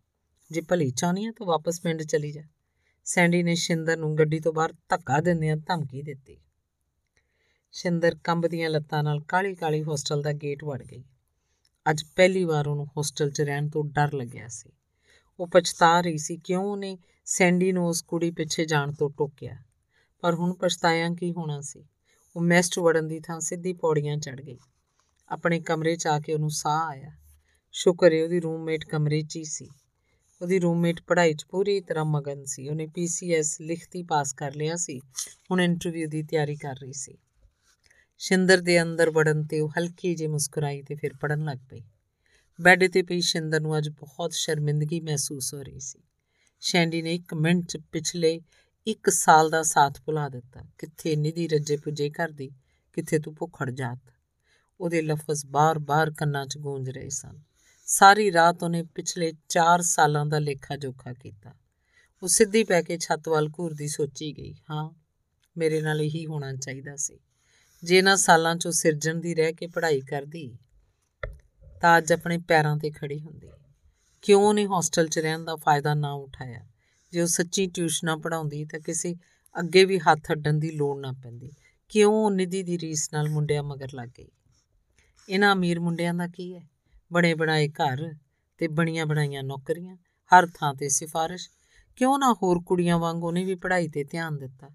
ਜੇ 0.52 0.62
ਭਲੀ 0.62 0.92
ਚਾਹਨੀ 0.92 1.26
ਹੈ 1.26 1.32
ਤਾਂ 1.32 1.46
ਵਾਪਸ 1.46 1.82
ਪਿੰਡ 1.82 2.04
ਚਲੀ 2.04 2.32
ਜਾ। 2.32 2.44
ਸੈਂਡੀ 3.04 3.44
ਨੇ 3.44 3.56
ਸ਼ਿੰਦਰ 3.56 3.98
ਨੂੰ 3.98 4.18
ਗੱਡੀ 4.18 4.40
ਤੋਂ 4.40 4.54
ਬਾਹਰ 4.54 4.74
ਧੱਕਾ 4.90 5.22
ਦਿੰਦਿਆਂ 5.22 5.58
ਧਮਕੀ 5.58 6.02
ਦਿੱਤੀ। 6.02 6.38
ਸ਼ਿੰਦਰ 7.72 8.16
ਕੰਬਦੀਆਂ 8.24 8.70
ਲੱਤਾਂ 8.70 9.04
ਨਾਲ 9.04 9.20
ਕਾਲੀ-ਕਾਲੀ 9.20 9.84
ਹੋਸਟਲ 9.84 10.22
ਦਾ 10.22 10.34
ਗੇਟ 10.34 10.64
ਵੜ 10.64 10.84
ਗਈ। 10.84 11.04
ਅੱਜ 11.90 12.04
ਪਹਿਲੀ 12.16 12.44
ਵਾਰ 12.44 12.68
ਉਹਨੂੰ 12.68 12.88
ਹੋਸਟਲ 12.98 13.32
'ਚ 13.32 13.42
ਰਹਿਣ 13.42 13.70
ਤੋਂ 13.70 13.84
ਡਰ 13.84 14.14
ਲੱਗਿਆ 14.14 14.48
ਸੀ। 14.48 14.70
ਉਹ 15.40 15.48
ਪਛਤਾ 15.48 16.02
ਰਹੀ 16.02 16.18
ਸੀ 16.18 16.38
ਕਿਉਂ 16.38 16.64
ਉਹਨੇ 16.64 16.98
ਸੈਂਡੀ 17.26 17.72
ਨੂੰ 17.72 17.88
ਉਸ 17.88 18.02
ਕੁੜੀ 18.02 18.32
ਪਿੱਛੇ 18.32 18.66
ਜਾਣ 18.66 18.94
ਤੋਂ 18.94 19.10
ਟੋਕਿਆ। 19.10 19.58
ਪਰ 20.22 20.34
ਹੁਣ 20.34 20.54
ਪਛਤਾਇਆ 20.54 21.10
ਕੀ 21.10 21.32
ਹੋਣਾ 21.32 21.62
ਸੀ। 21.62 21.86
ਉਹ 22.36 22.42
ਮੈਸਟ 22.42 22.80
ਵੜਨ 22.80 23.08
ਦੀ 23.08 23.20
ਥਾਂ 23.20 23.40
ਸਿੱਧੀ 23.40 23.74
ਪੌੜੀਆਂ 23.74 24.18
ਚੜ 24.18 24.42
ਗਈ। 24.42 24.58
ਆਪਣੇ 25.30 25.60
ਕਮਰੇ 25.60 25.96
'ਚ 25.96 26.08
ਆ 26.08 26.20
ਕੇ 26.20 26.34
ਉਹਨੂੰ 26.34 26.50
ਸਾਹ 26.50 26.88
ਆਇਆ। 26.88 27.12
ਸ਼ੁਕਰ 27.72 28.14
ਹੈ 28.14 28.24
ਉਹਦੀ 28.24 28.40
ਰੂਮਮੇਟ 28.40 28.86
ਕਮਰੇ 28.86 29.22
'ਚ 29.22 29.36
ਹੀ 29.36 29.44
ਸੀ। 29.44 29.70
ਉਹਦੀ 30.42 30.60
ਰੂਮਮੇਟ 30.60 31.02
ਪੜ੍ਹਾਈ 31.02 31.34
'ਚ 31.34 31.46
ਪੂਰੀ 31.50 31.82
ਤਰ੍ਹਾਂ 31.82 32.06
ਮਗਨ 32.06 32.46
ਸੀ। 32.46 32.70
ਉਹਨੇ 32.70 32.88
ਪੀਸੀਐਸ 32.88 33.62
ਲਿਖਤੀ 33.62 34.04
ਪਾਸ 34.04 34.34
ਕਰ 34.34 34.56
ਲਿਆ 34.56 34.76
ਸੀ। 34.76 35.00
ਹੁਣ 35.52 35.62
ਇੰਟਰਵਿਊ 35.62 36.08
ਦੀ 36.08 36.24
ਤਿਆਰੀ 36.24 36.56
ਕਰ 36.56 36.76
ਰਹੀ 36.82 36.94
ਸੀ। 36.94 37.18
ਸ਼ਿੰਦਰ 38.18 38.62
ਦੇ 38.62 38.82
ਅੰਦਰ 38.82 39.10
ਵੜਨ 39.10 39.44
ਤੇ 39.44 39.60
ਉਹ 39.60 39.70
ਹਲਕੀ 39.70 40.16
ਜਿਹੀ 40.16 40.28
ਮੁਸਕਰਾਈ 40.28 40.82
ਤੇ 40.82 40.96
ਫਿਰ 40.96 41.14
ਪੜਨ 41.14 41.44
ਲੱਗ 41.44 41.58
ਪਈ। 41.70 41.82
ਬੈੱਡ 42.62 42.92
ਤੇ 42.92 43.02
ਪਈ 43.02 43.22
ਸ਼ਿੰਦਰ 43.22 43.60
ਨੂੰ 43.60 43.78
ਅੱਜ 43.78 43.90
ਬਹੁਤ 43.90 44.34
ਸ਼ਰਮਿੰਦਗੀ 44.34 45.00
ਮਹਿਸੂਸ 45.00 45.54
ਹੋ 45.54 45.64
ਰਹੀ 45.64 45.80
ਸੀ। 45.80 46.00
ਸ਼ੈਂਡੀ 46.60 47.02
ਨੇ 47.02 47.16
ਇੱਕ 47.16 47.34
ਮਿੰਟ 47.34 47.66
'ਚ 47.66 47.78
ਪਿਛਲੇ 47.78 48.42
ਇੱਕ 48.88 49.10
ਸਾਲ 49.10 49.50
ਦਾ 49.50 49.64
ਸਾਥ 49.64 50.02
ਭੁਲਾ 50.02 50.30
ਦਿੱਤਾ। 50.30 50.64
ਕਿੱਥੇ 50.78 51.16
ਨਿਧੀ 51.16 51.48
ਰੱਜੇ 51.48 51.78
ਪੁੱਜੇ 51.78 52.10
ਕਰਦੀ, 52.10 52.52
ਕਿੱਥੇ 52.94 53.20
ਤੂੰ 53.20 53.36
ਭੁੱਖੜ 53.36 53.70
ਜਾਤ। 53.70 54.14
ਉਹਦੇ 54.82 55.02
ਲਫ਼ਜ਼ 55.02 55.46
ਬਾਰ-ਬਾਰ 55.46 56.12
ਕੰਨਾਂ 56.12 56.46
'ਚ 56.46 56.58
ਗੂੰਜ 56.58 56.90
ਰਹੇ 56.90 57.10
ਸਨ। 57.10 57.40
ਸਾਰੀ 57.86 58.32
ਰਾਤ 58.32 58.64
ਉਹਨੇ 58.64 58.84
ਪਿਛਲੇ 58.84 59.34
4 59.50 59.82
ਸਾਲਾਂ 59.82 60.26
ਦਾ 60.26 60.40
ਲੇਖਾ 60.40 60.78
ਜੋਖਾ 60.78 61.14
ਕੀਤਾ। 61.14 61.54
ਉਹ 62.24 62.28
ਸਿੱਧੀ 62.28 62.64
ਪੈ 62.64 62.82
ਕੇ 62.82 62.98
ਛੱਤ 62.98 63.30
ਵੱਲ 63.30 63.50
ਘੂਰਦੀ 63.60 63.88
ਸੋਚੀ 63.88 64.38
ਗਈ, 64.38 64.54
ਹਾਂ, 64.54 64.90
ਮੇਰੇ 65.58 65.82
ਨਾਲ 65.82 66.02
ਇਹੀ 66.02 66.26
ਹੋਣਾ 66.26 66.54
ਚਾਹੀਦਾ 66.54 66.96
ਸੀ। 66.96 67.20
ਜੇ 67.84 67.98
ਇਹਨਾਂ 67.98 68.18
ਸਾਲਾਂ 68.18 68.56
'ਚੋਂ 68.56 68.72
ਸਿਰਜਣ 68.72 69.16
ਦੀ 69.16 69.36
ਰਹਿ 69.36 69.54
ਕੇ 69.54 69.68
ਪੜ੍ਹਾਈ 69.68 70.02
ਕਰਦੀ, 70.02 70.58
ਤਾਂ 71.82 71.98
ਅੱਜ 71.98 72.14
ਆਪਣੇ 72.14 72.38
ਪੈਰਾਂ 72.38 72.78
ਤੇ 72.78 72.92
ਖੜੀ 72.92 73.20
ਹੁੰਦੀ। 73.20 73.50
ਕਿਉਂ 74.22 74.54
ਨਹੀਂ 74.54 74.68
ਹੌਸਟਲ 74.68 75.08
'ਚ 75.08 75.20
ਰਹਿਣ 75.20 75.44
ਦਾ 75.44 75.56
ਫਾਇਦਾ 75.56 75.94
ਨਾ 75.94 76.12
ਉਠਾਇਆ? 76.12 76.66
ਜੇ 77.14 77.22
ਉਹ 77.22 77.28
ਸੱਚੀ 77.28 77.68
ਟਿਊਸ਼ਨਾਂ 77.68 78.18
ਪੜਾਉਂਦੀ 78.18 78.66
ਤਾਂ 78.66 78.80
ਕਿਸੇ 78.80 79.16
ਅੱਗੇ 79.60 79.86
ਵੀ 79.86 80.00
ਹੱਥ 80.00 80.32
ਅੱਡਣ 80.32 80.54
ਦੀ 80.54 80.72
ਲੋੜ 80.72 81.00
ਨਾ 81.00 81.12
ਪੈਂਦੀ। 81.12 81.52
ਕਿਉਂ 81.90 82.32
ਨਿਧੀ 82.32 82.64
ਦੀ 82.64 82.80
ਰੀਸ 82.80 83.10
ਨਾਲ 83.14 83.30
ਮੁੰਡਿਆਂ 83.30 83.64
ਮਗਰ 83.64 83.88
ਲੱਗ 83.96 84.10
ਗਈ? 84.18 84.28
ਇਹਨਾਂ 85.30 85.54
ਅਮੀਰ 85.54 85.80
ਮੁੰਡਿਆਂ 85.80 86.14
ਦਾ 86.14 86.28
ਕੀ 86.28 86.56
ਹੈ? 86.56 86.68
ਬਣੇ 87.14 87.34
ਬਣਾਏ 87.34 87.68
ਘਰ 87.68 88.14
ਤੇ 88.58 88.68
ਬਣੀਆਂ 88.68 89.06
ਬਣਾਈਆਂ 89.06 89.44
ਨੌਕਰੀਆਂ, 89.44 89.98
ਹਰ 90.32 90.48
ਥਾਂ 90.56 90.74
ਤੇ 90.74 90.90
ਸਿਫਾਰਿਸ਼। 90.90 91.50
ਕਿਉਂ 91.96 92.20
ਨਾ 92.20 92.34
ਹੋਰ 92.34 92.62
ਕੁੜੀਆਂ 92.66 92.98
ਵਾਂਗ 93.00 93.24
ਉਹਨੇ 93.24 93.44
ਵੀ 93.44 93.56
ਪੜ੍ਹਾਈ 93.56 93.88
ਤੇ 93.88 94.04
ਧਿਆਨ 94.04 94.38
ਦਿੱਤਾ? 94.38 94.70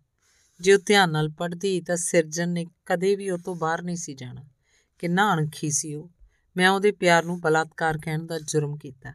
ਜੇ 0.60 0.74
ਉਹ 0.74 0.78
ਧਿਆਨ 0.86 1.10
ਨਾਲ 1.10 1.28
ਪੜ੍ਹਦੀ 1.28 1.80
ਤਾਂ 1.80 1.96
ਸਿਰਜਣ 1.96 2.48
ਨੇ 2.48 2.66
ਕਦੇ 2.86 3.16
ਵੀ 3.16 3.30
ਉਹ 3.30 3.38
ਤੋਂ 3.38 3.56
ਬਾਹਰ 3.56 3.82
ਨਹੀਂ 3.82 3.96
ਸੀ 3.96 4.14
ਜਾਣਾ। 4.14 4.44
ਕਿੰਨਾ 4.98 5.34
ਅਣਖੀ 5.34 5.70
ਸੀ 5.70 5.94
ਉਹ। 5.94 6.10
ਮੈਂ 6.56 6.70
ਉਹਦੇ 6.70 6.92
ਪਿਆਰ 6.92 7.24
ਨੂੰ 7.24 7.40
ਬਲਾਤਕਾਰ 7.40 7.98
ਕਹਿਣ 7.98 8.26
ਦਾ 8.26 8.38
ਜੁਰਮ 8.38 8.76
ਕੀਤਾ। 8.76 9.12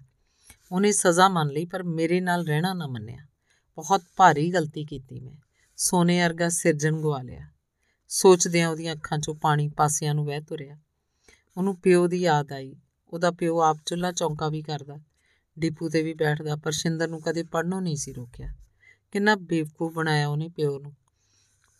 ਉਹਨੇ 0.71 0.91
ਸਜ਼ਾ 0.91 1.29
ਮੰਨ 1.29 1.49
ਲਈ 1.49 1.65
ਪਰ 1.65 1.83
ਮੇਰੇ 1.83 2.21
ਨਾਲ 2.21 2.45
ਰਹਿਣਾ 2.47 2.73
ਨਾ 2.73 2.87
ਮੰਨਿਆ। 2.87 3.27
ਬਹੁਤ 3.75 4.01
ਭਾਰੀ 4.15 4.53
ਗਲਤੀ 4.53 4.85
ਕੀਤੀ 4.85 5.19
ਮੈਂ। 5.19 5.35
ਸੋਨੇ 5.77 6.21
ਵਰਗਾ 6.21 6.49
ਸਿਰਜਣ 6.49 7.01
ਗਵਾ 7.01 7.21
ਲਿਆ। 7.21 7.47
ਸੋਚਦਿਆਂ 8.07 8.69
ਉਹਦੀਆਂ 8.69 8.95
ਅੱਖਾਂ 8.95 9.17
'ਚੋਂ 9.17 9.35
ਪਾਣੀ 9.35 9.67
ਪਾਸਿਆਂ 9.67 10.15
ਨੂੰ 10.15 10.25
ਵਹਿ 10.25 10.41
ਤੁਰਿਆ। 10.41 10.79
ਉਹਨੂੰ 11.57 11.79
ਪਿਓ 11.79 12.07
ਦੀ 12.07 12.17
ਯਾਦ 12.17 12.51
ਆਈ। 12.51 12.75
ਉਹਦਾ 13.09 13.31
ਪਿਓ 13.31 13.59
ਆਪ 13.59 13.77
ਚੁੱਲਾ 13.85 14.11
ਚੌਂਕਾ 14.11 14.49
ਵੀ 14.49 14.61
ਕਰਦਾ। 14.61 14.97
ਡਿਪੂ 15.59 15.89
ਤੇ 15.89 16.03
ਵੀ 16.03 16.13
ਬੈਠਦਾ 16.13 16.55
ਪਰ 16.55 16.71
ਸ਼ਿੰਦਰ 16.71 17.07
ਨੂੰ 17.07 17.21
ਕਦੇ 17.21 17.43
ਪੜਨੋਂ 17.43 17.81
ਨਹੀਂ 17.81 17.95
ਸੀ 17.95 18.13
ਰੋਕਿਆ। 18.13 18.53
ਕਿੰਨਾ 19.11 19.35
ਬੇਵਕੂਫ 19.35 19.93
ਬਣਾਇਆ 19.93 20.27
ਉਹਨੇ 20.27 20.47
ਪਿਓ 20.47 20.79
ਨੂੰ। 20.79 20.93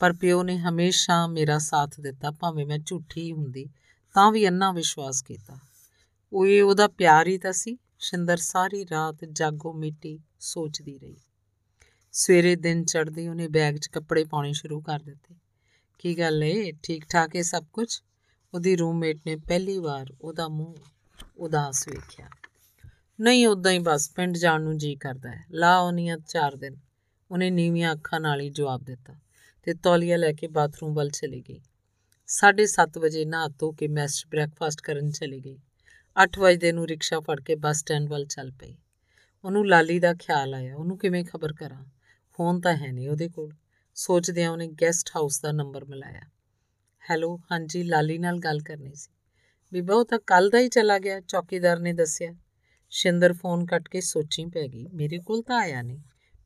ਪਰ 0.03 0.13
ਪਿਓ 0.13 0.43
ਨੇ 0.43 0.57
ਹਮੇਸ਼ਾ 0.57 1.27
ਮੇਰਾ 1.27 1.57
ਸਾਥ 1.57 1.99
ਦਿੱਤਾ, 1.99 2.31
ਭਾਵੇਂ 2.31 2.65
ਮੈਂ 2.65 2.79
ਝੂਠੀ 2.85 3.31
ਹੁੰਦੀ, 3.31 3.69
ਤਾਂ 4.13 4.31
ਵੀ 4.31 4.47
ਅੰਨਾ 4.47 4.71
ਵਿਸ਼ਵਾਸ 4.71 5.21
ਕੀਤਾ। 5.21 5.57
ਉਹ 6.33 6.47
ਇਹ 6.47 6.63
ਉਹਦਾ 6.63 6.87
ਪਿਆਰ 6.87 7.27
ਹੀ 7.27 7.37
ਤਾਂ 7.37 7.53
ਸੀ, 7.53 7.77
ਸ਼ਿੰਦਰ 7.99 8.37
ਸਾਰੀ 8.37 8.85
ਰਾਤ 8.91 9.25
ਜਾਗੋ 9.25 9.73
ਮਿੱਟੀ 9.73 10.19
ਸੋਚਦੀ 10.39 10.99
ਰਹੀ। 10.99 11.15
ਸਵੇਰੇ 12.11 12.55
ਦਿਨ 12.55 12.85
ਚੜ੍ਹਦੇ 12.85 13.27
ਉਹਨੇ 13.27 13.47
ਬੈਗ 13.47 13.75
'ਚ 13.75 13.87
ਕੱਪੜੇ 13.87 14.23
ਪਾਉਣੇ 14.23 14.53
ਸ਼ੁਰੂ 14.53 14.81
ਕਰ 14.81 14.99
ਦਿੱਤੇ। 14.99 15.35
ਕੀ 15.99 16.19
ਗੱਲ 16.19 16.43
ਏ? 16.43 16.71
ਠੀਕ 16.83 17.05
ਠਾਕ 17.09 17.35
ਏ 17.35 17.41
ਸਭ 17.41 17.63
ਕੁਝ? 17.73 17.99
ਉਹਦੀ 18.53 18.75
ਰੂਮਮੇਟ 18.75 19.19
ਨੇ 19.25 19.35
ਪਹਿਲੀ 19.35 19.77
ਵਾਰ 19.77 20.13
ਉਹਦਾ 20.21 20.47
ਮੂੰਹ 20.47 20.75
ਉਦਾਸ 21.37 21.87
ਵੇਖਿਆ। 21.87 22.29
ਨਹੀਂ 23.21 23.47
ਉਦਾਂ 23.47 23.71
ਹੀ 23.71 23.79
ਬਸ, 23.79 24.11
ਪਿੰਡ 24.11 24.37
ਜਾਣ 24.37 24.61
ਨੂੰ 24.61 24.77
ਜੀ 24.77 24.95
ਕਰਦਾ 24.95 25.31
ਹੈ। 25.31 25.45
ਲਾ 25.51 25.77
ਆਉਣੀਆਂ 25.77 26.17
ਚਾਰ 26.17 26.55
ਦਿਨ। 26.55 26.77
ਉਹਨੇ 27.31 27.49
ਨੀਵੀਆਂ 27.49 27.93
ਅੱਖਾਂ 27.93 28.19
ਨਾਲ 28.19 28.41
ਹੀ 28.41 28.49
ਜਵਾਬ 28.49 28.83
ਦਿੱਤਾ। 28.83 29.15
ਤੇ 29.63 29.73
ਤੌਲੀਆ 29.73 30.17
ਲੈ 30.17 30.31
ਕੇ 30.31 30.47
ਬਾਥਰੂਮ 30.47 30.93
ਵੱਲ 30.93 31.09
ਚਲੀ 31.09 31.43
ਗਈ। 31.49 31.61
7:30 32.27 32.97
ਵਜੇ 32.97 33.25
ਨਹਾ 33.25 33.47
ਧੋ 33.47 33.71
ਕੇ 33.71 33.87
ਮੈਸ 33.87 34.27
ਬ੍ਰੈਕਫਾਸਟ 34.27 34.81
ਕਰਨ 34.81 35.11
ਚਲੀ 35.11 35.39
ਗਈ। 35.39 35.59
8 36.15 36.39
ਵਜੇ 36.39 36.71
ਨੂੰ 36.71 36.87
ਰਿਕਸ਼ਾ 36.87 37.19
ਫੜ 37.19 37.41
ਕੇ 37.41 37.55
ਬੱਸ 37.55 37.77
ਸਟੈਂਡ 37.77 38.09
ਵੱਲ 38.09 38.25
ਚੱਲ 38.25 38.51
ਪਈ। 38.51 38.77
ਉਹਨੂੰ 39.45 39.67
ਲਾਲੀ 39.67 39.99
ਦਾ 39.99 40.13
ਖਿਆਲ 40.13 40.53
ਆਇਆ, 40.53 40.75
ਉਹਨੂੰ 40.75 40.97
ਕਿਵੇਂ 40.97 41.25
ਖਬਰ 41.25 41.53
ਕਰਾਂ? 41.53 41.85
ਫੋਨ 42.33 42.61
ਤਾਂ 42.61 42.75
ਹੈ 42.75 42.91
ਨਹੀਂ 42.91 43.09
ਉਹਦੇ 43.09 43.29
ਕੋਲ। 43.29 43.51
ਸੋਚਦਿਆਂ 43.95 44.51
ਉਹਨੇ 44.51 44.67
ਗੈਸਟ 44.67 45.09
ਹਾਊਸ 45.15 45.41
ਦਾ 45.41 45.51
ਨੰਬਰ 45.51 45.85
ਮਿਲਾਇਆ। 45.85 46.21
ਹੈਲੋ, 47.09 47.39
ਹਾਂਜੀ, 47.51 47.83
ਲਾਲੀ 47.83 48.17
ਨਾਲ 48.17 48.39
ਗੱਲ 48.39 48.59
ਕਰਨੀ 48.59 48.93
ਸੀ। 48.93 49.11
ਬੀਬਾ, 49.73 49.95
ਉਹ 49.95 50.05
ਤਾਂ 50.05 50.19
ਕੱਲ 50.27 50.49
ਦਾ 50.49 50.59
ਹੀ 50.59 50.69
ਚਲਾ 50.69 50.99
ਗਿਆ, 50.99 51.19
ਚੌਕੀਦਾਰ 51.19 51.79
ਨੇ 51.79 51.93
ਦੱਸਿਆ। 51.93 52.33
ਸ਼ਿੰਦਰ 52.89 53.33
ਫੋਨ 53.33 53.65
ਕੱਟ 53.65 53.89
ਕੇ 53.89 54.01
ਸੋਚੀ 54.01 54.45
ਪੈ 54.45 54.67
ਗਈ, 54.67 54.87
ਮੇਰੇ 54.93 55.17
ਕੋਲ 55.17 55.41
ਤਾਂ 55.41 55.59
ਆਇਆ 55.59 55.81
ਨਹੀਂ। 55.81 55.99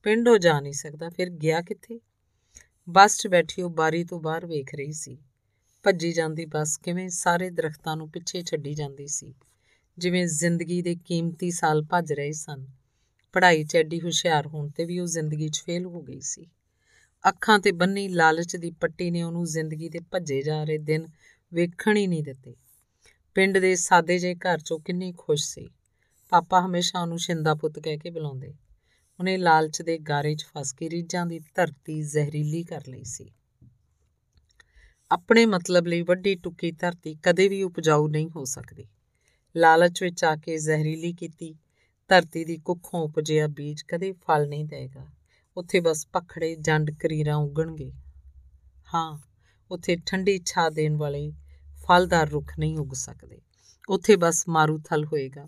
ਪਿੰਡ 0.03 0.27
ਹੋ 0.27 0.37
ਜਾ 0.37 0.59
ਨਹੀਂ 0.59 0.73
ਸਕਦਾ, 0.73 1.09
ਫਿਰ 1.09 1.29
ਗਿਆ 1.29 1.61
ਕਿੱਥੇ? 1.61 1.99
ਬੱਸ 2.90 3.17
'ਚ 3.17 3.27
ਬੈਠੀ 3.27 3.61
ਉਹ 3.61 3.69
ਬਾਰੀ 3.69 4.03
ਤੋਂ 4.03 4.22
ਬਾਹਰ 4.22 4.45
ਵੇਖ 4.45 4.75
ਰਹੀ 4.75 4.91
ਸੀ। 4.91 5.17
ਭੱਜੀ 5.83 6.14
ਜਾਂਦੀ 6.14 6.45
ਬੱਸ 6.45 6.77
ਕਿਵੇਂ 6.77 7.09
ਸਾਰੇ 7.09 7.49
ਦਰਖਤਾਂ 7.49 7.98
ਨੂੰ 7.98 8.09
ਪਿੱਛੇ 8.09 8.41
ਛੱਡੀ 8.41 8.74
ਜਾਂਦੀ 8.74 9.07
ਸੀ। 9.07 9.33
ਜਿਵੇਂ 9.98 10.27
ਜ਼ਿੰਦਗੀ 10.27 10.82
ਦੇ 10.82 10.95
ਕੀਮਤੀ 11.06 11.51
ਸਾਲ 11.51 11.82
ਭੱਜ 11.82 12.14
ਰਹੇ 12.14 12.32
ਸਨ। 12.32 12.66
ਪੜ੍ਹਾਈ 13.33 13.64
'ਚ 13.64 13.75
ਐਡੀ 13.75 14.01
ਹੁਸ਼ਿਆਰ 14.01 14.48
ਹੋਣ 14.48 14.69
ਤੇ 14.69 14.85
ਵੀ 14.85 14.99
ਉਹ 14.99 15.06
ਜ਼ਿੰਦਗੀ 15.06 15.49
'ਚ 15.49 15.64
ਫੇਲ 15.66 15.85
ਹੋ 15.85 16.01
ਗਈ 16.01 16.19
ਸੀ। 16.22 16.45
ਅੱਖਾਂ 17.30 17.59
ਤੇ 17.59 17.72
ਬੰਨੀ 17.72 18.07
ਲਾਲਚ 18.07 18.56
ਦੀ 18.56 18.72
ਪੱਟੀ 18.72 19.11
ਨੇ 19.11 19.24
ਉਹਨੂੰ 19.24 19.45
ਜ਼ਿੰਦਗੀ 19.45 19.90
ਦੇ 19.90 19.99
ਭੱਜੇ 20.11 20.41
ਜਾ 20.41 20.64
ਰਹੇ 20.64 20.77
ਦਿਨ 20.77 21.07
ਵੇਖਣ 21.53 21.98
ਹੀ 21.98 22.07
ਨਹੀਂ 22.07 22.24
ਦਿੱਤੇ। 22.24 22.56
ਪਿੰਡ 23.35 23.57
ਦੇ 23.57 23.75
ਸਾਦੇ 23.75 24.19
ਜਿਹੇ 24.19 24.35
ਘਰ 24.35 24.57
'ਚੋਂ 24.57 24.80
ਕਿੰਨੀ 24.80 25.14
ਖੁਸ਼ 25.17 25.45
ਸੀ। 25.45 25.69
ਪਾਪਾ 26.30 26.66
ਹਮੇਸ਼ਾ 26.66 27.01
ਉਹਨੂੰ 27.01 27.19
ਸ਼ਿੰਦਾ 27.19 27.56
ਪੁੱਤ 27.56 27.80
ਕਹਿ 27.80 27.98
ਕੇ 27.98 28.09
ਬੁਲਾਉਂਦੇ। 28.09 28.53
ਉਹਨੇ 29.19 29.37
ਲਾਲਚ 29.37 29.81
ਦੇ 29.81 29.97
ਗਾਰੇ 29.97 30.35
'ਚ 30.35 30.45
ਫਸ 30.45 30.73
ਕੇ 30.73 30.89
ਰੀਝਾਂ 30.89 31.25
ਦੀ 31.25 31.39
ਧਰਤੀ 31.39 32.01
ਜ਼ਹਿਰੀਲੀ 32.01 32.63
ਕਰ 32.63 32.81
ਲਈ 32.87 33.03
ਸੀ। 33.03 33.31
ਆਪਣੇ 35.11 35.45
ਮਤਲਬ 35.45 35.87
ਲਈ 35.87 36.01
ਵੱਡੀ 36.01 36.35
ਟੁੱਕੀ 36.35 36.71
ਧਰਤੀ 36.71 37.15
ਕਦੇ 37.15 37.47
ਵੀ 37.47 37.63
ਉਪਜਾਊ 37.63 38.07
ਨਹੀਂ 38.07 38.29
ਹੋ 38.35 38.45
ਸਕਦੀ। 38.45 38.87
ਲਾਲਚ 39.55 40.03
ਵਿੱਚ 40.03 40.23
ਆ 40.23 40.35
ਕੇ 40.35 40.57
ਜ਼ਹਿਰੀਲੀ 40.57 41.13
ਕੀਤੀ, 41.13 41.55
ਧਰਤੀ 42.07 42.45
ਦੀ 42.45 42.57
ਕੁੱਖੋਂ 42.57 43.01
ਉਪਜਿਆ 43.01 43.47
ਬੀਜ 43.47 43.81
ਕਦੇ 43.81 44.11
ਫਲ 44.11 44.47
ਨਹੀਂ 44.47 44.65
ਦੇਗਾ। 44.65 45.07
ਉੱਥੇ 45.57 45.79
ਬਸ 45.79 46.07
ਪਖੜੇ 46.07 46.55
ਜੰਡ 46.55 46.91
ਕਰੀਰਾਂ 46.91 47.35
ਉਗਣਗੇ। 47.35 47.91
ਹਾਂ, 48.93 49.19
ਉੱਥੇ 49.71 49.97
ਠੰਡੀ 50.05 50.39
ਛਾ 50.45 50.69
ਦੇਣ 50.69 50.97
ਵਾਲੇ 50.97 51.31
ਫਲਦਾਰ 51.87 52.29
ਰੁੱਖ 52.29 52.59
ਨਹੀਂ 52.59 52.77
ਉਗ 52.77 52.93
ਸਕਦੇ। 52.93 53.41
ਉੱਥੇ 53.89 54.15
ਬਸ 54.15 54.43
ਮਾਰੂਥਲ 54.49 55.05
ਹੋਏਗਾ। 55.05 55.47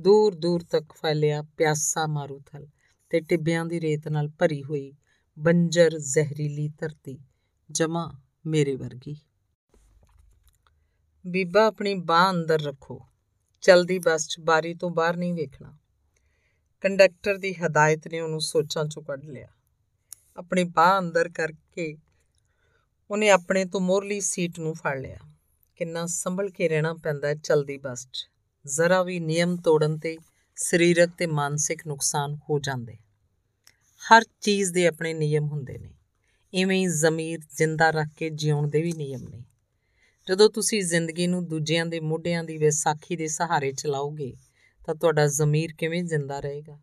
ਦੂਰ 0.00 0.34
ਦੂਰ 0.34 0.64
ਤੱਕ 0.70 0.92
ਫੈਲਿਆ 0.92 1.42
ਪਿਆਸਾ 1.42 2.06
ਮਾਰੂਥਲ। 2.06 2.66
ਤੇ 3.10 3.20
ਟਿੱਬਿਆਂ 3.20 3.64
ਦੀ 3.64 3.80
ਰੇਤ 3.80 4.08
ਨਾਲ 4.08 4.28
ਭਰੀ 4.28 4.62
ਹੋਈ 4.62 4.92
ਬੰਜਰ 5.38 5.98
ਜ਼ਹਿਰੀਲੀ 5.98 6.68
ਧਰਤੀ 6.68 7.18
ਜਮਾ 7.70 8.12
ਮੇਰੇ 8.46 8.76
ਵਰਗੀ। 8.76 9.16
ਬੀਬਾ 11.26 11.66
ਆਪਣੀ 11.66 11.94
ਬਾਹ 11.94 12.30
ਅੰਦਰ 12.30 12.60
ਰੱਖੋ। 12.60 13.00
ਚਲਦੀ 13.60 13.98
ਬੱਸ 13.98 14.28
'ਚ 14.28 14.40
ਬਾਰੀ 14.40 14.74
ਤੋਂ 14.74 14.90
ਬਾਹਰ 14.90 15.16
ਨਹੀਂ 15.16 15.34
ਵੇਖਣਾ। 15.34 15.76
ਕੰਡਕਟਰ 16.80 17.38
ਦੀ 17.38 17.54
ਹਦਾਇਤ 17.54 18.08
ਨੇ 18.08 18.20
ਉਹਨੂੰ 18.20 18.40
ਸੋਚਾਂ 18.40 18.84
'ਚੋਂ 18.84 19.02
ਕੱਢ 19.02 19.24
ਲਿਆ। 19.24 19.48
ਆਪਣੀ 20.36 20.64
ਬਾਹ 20.64 20.98
ਅੰਦਰ 20.98 21.28
ਕਰਕੇ 21.28 21.98
ਉਹਨੇ 23.10 23.30
ਆਪਣੇ 23.30 23.64
ਤੋਂ 23.64 23.80
ਮੋਰਲੀ 23.80 24.20
ਸੀਟ 24.20 24.58
ਨੂੰ 24.58 24.74
ਫੜ 24.74 24.98
ਲਿਆ। 24.98 25.18
ਕਿੰਨਾ 25.76 26.06
ਸੰਭਲ 26.06 26.50
ਕੇ 26.50 26.68
ਰਹਿਣਾ 26.68 26.94
ਪੈਂਦਾ 26.94 27.34
ਚਲਦੀ 27.34 27.78
ਬੱਸ 27.78 28.08
'ਚ। 28.12 28.30
ਜ਼ਰਾ 28.66 29.02
ਵੀ 29.02 29.20
ਨਿਯਮ 29.20 29.56
ਤੋੜਨ 29.56 29.98
ਤੇ 29.98 30.18
ਸਰੀਰਕ 30.62 31.10
ਤੇ 31.18 31.26
ਮਾਨਸਿਕ 31.26 31.86
ਨੁਕਸਾਨ 31.86 32.34
ਹੋ 32.34 32.58
ਜਾਂਦੇ। 32.58 32.96
ਹਰ 34.00 34.24
ਚੀਜ਼ 34.40 34.72
ਦੇ 34.72 34.86
ਆਪਣੇ 34.86 35.14
ਨਿਯਮ 35.14 35.44
ਹੁੰਦੇ 35.44 35.78
ਨੇ। 35.78 35.94
ਇਵੇਂ 36.54 36.78
ਹੀ 36.78 36.86
ਜ਼ਮੀਰ 36.86 37.40
ਜਿੰਦਾ 37.56 37.90
ਰੱਖ 37.90 38.08
ਕੇ 38.16 38.30
ਜਿਉਣ 38.30 38.68
ਦੇ 38.68 38.82
ਵੀ 38.82 38.92
ਨਿਯਮ 38.92 39.28
ਨੇ। 39.28 39.44
ਜਦੋਂ 40.28 40.50
ਤੁਸੀਂ 40.50 40.82
ਜ਼ਿੰਦਗੀ 40.82 41.26
ਨੂੰ 41.26 41.48
ਦੂਜਿਆਂ 41.48 41.86
ਦੇ 41.86 42.00
ਮੋਢਿਆਂ 42.00 42.44
ਦੀ 42.44 42.58
ਵਿਸਾਖੀ 42.58 43.16
ਦੇ 43.16 43.28
ਸਹਾਰੇ 43.28 43.72
ਚਲਾਓਗੇ, 43.72 44.34
ਤਾਂ 44.86 44.94
ਤੁਹਾਡਾ 44.94 45.26
ਜ਼ਮੀਰ 45.26 45.74
ਕਿਵੇਂ 45.78 46.04
ਜਿੰਦਾ 46.04 46.40
ਰਹੇਗਾ? 46.40 46.80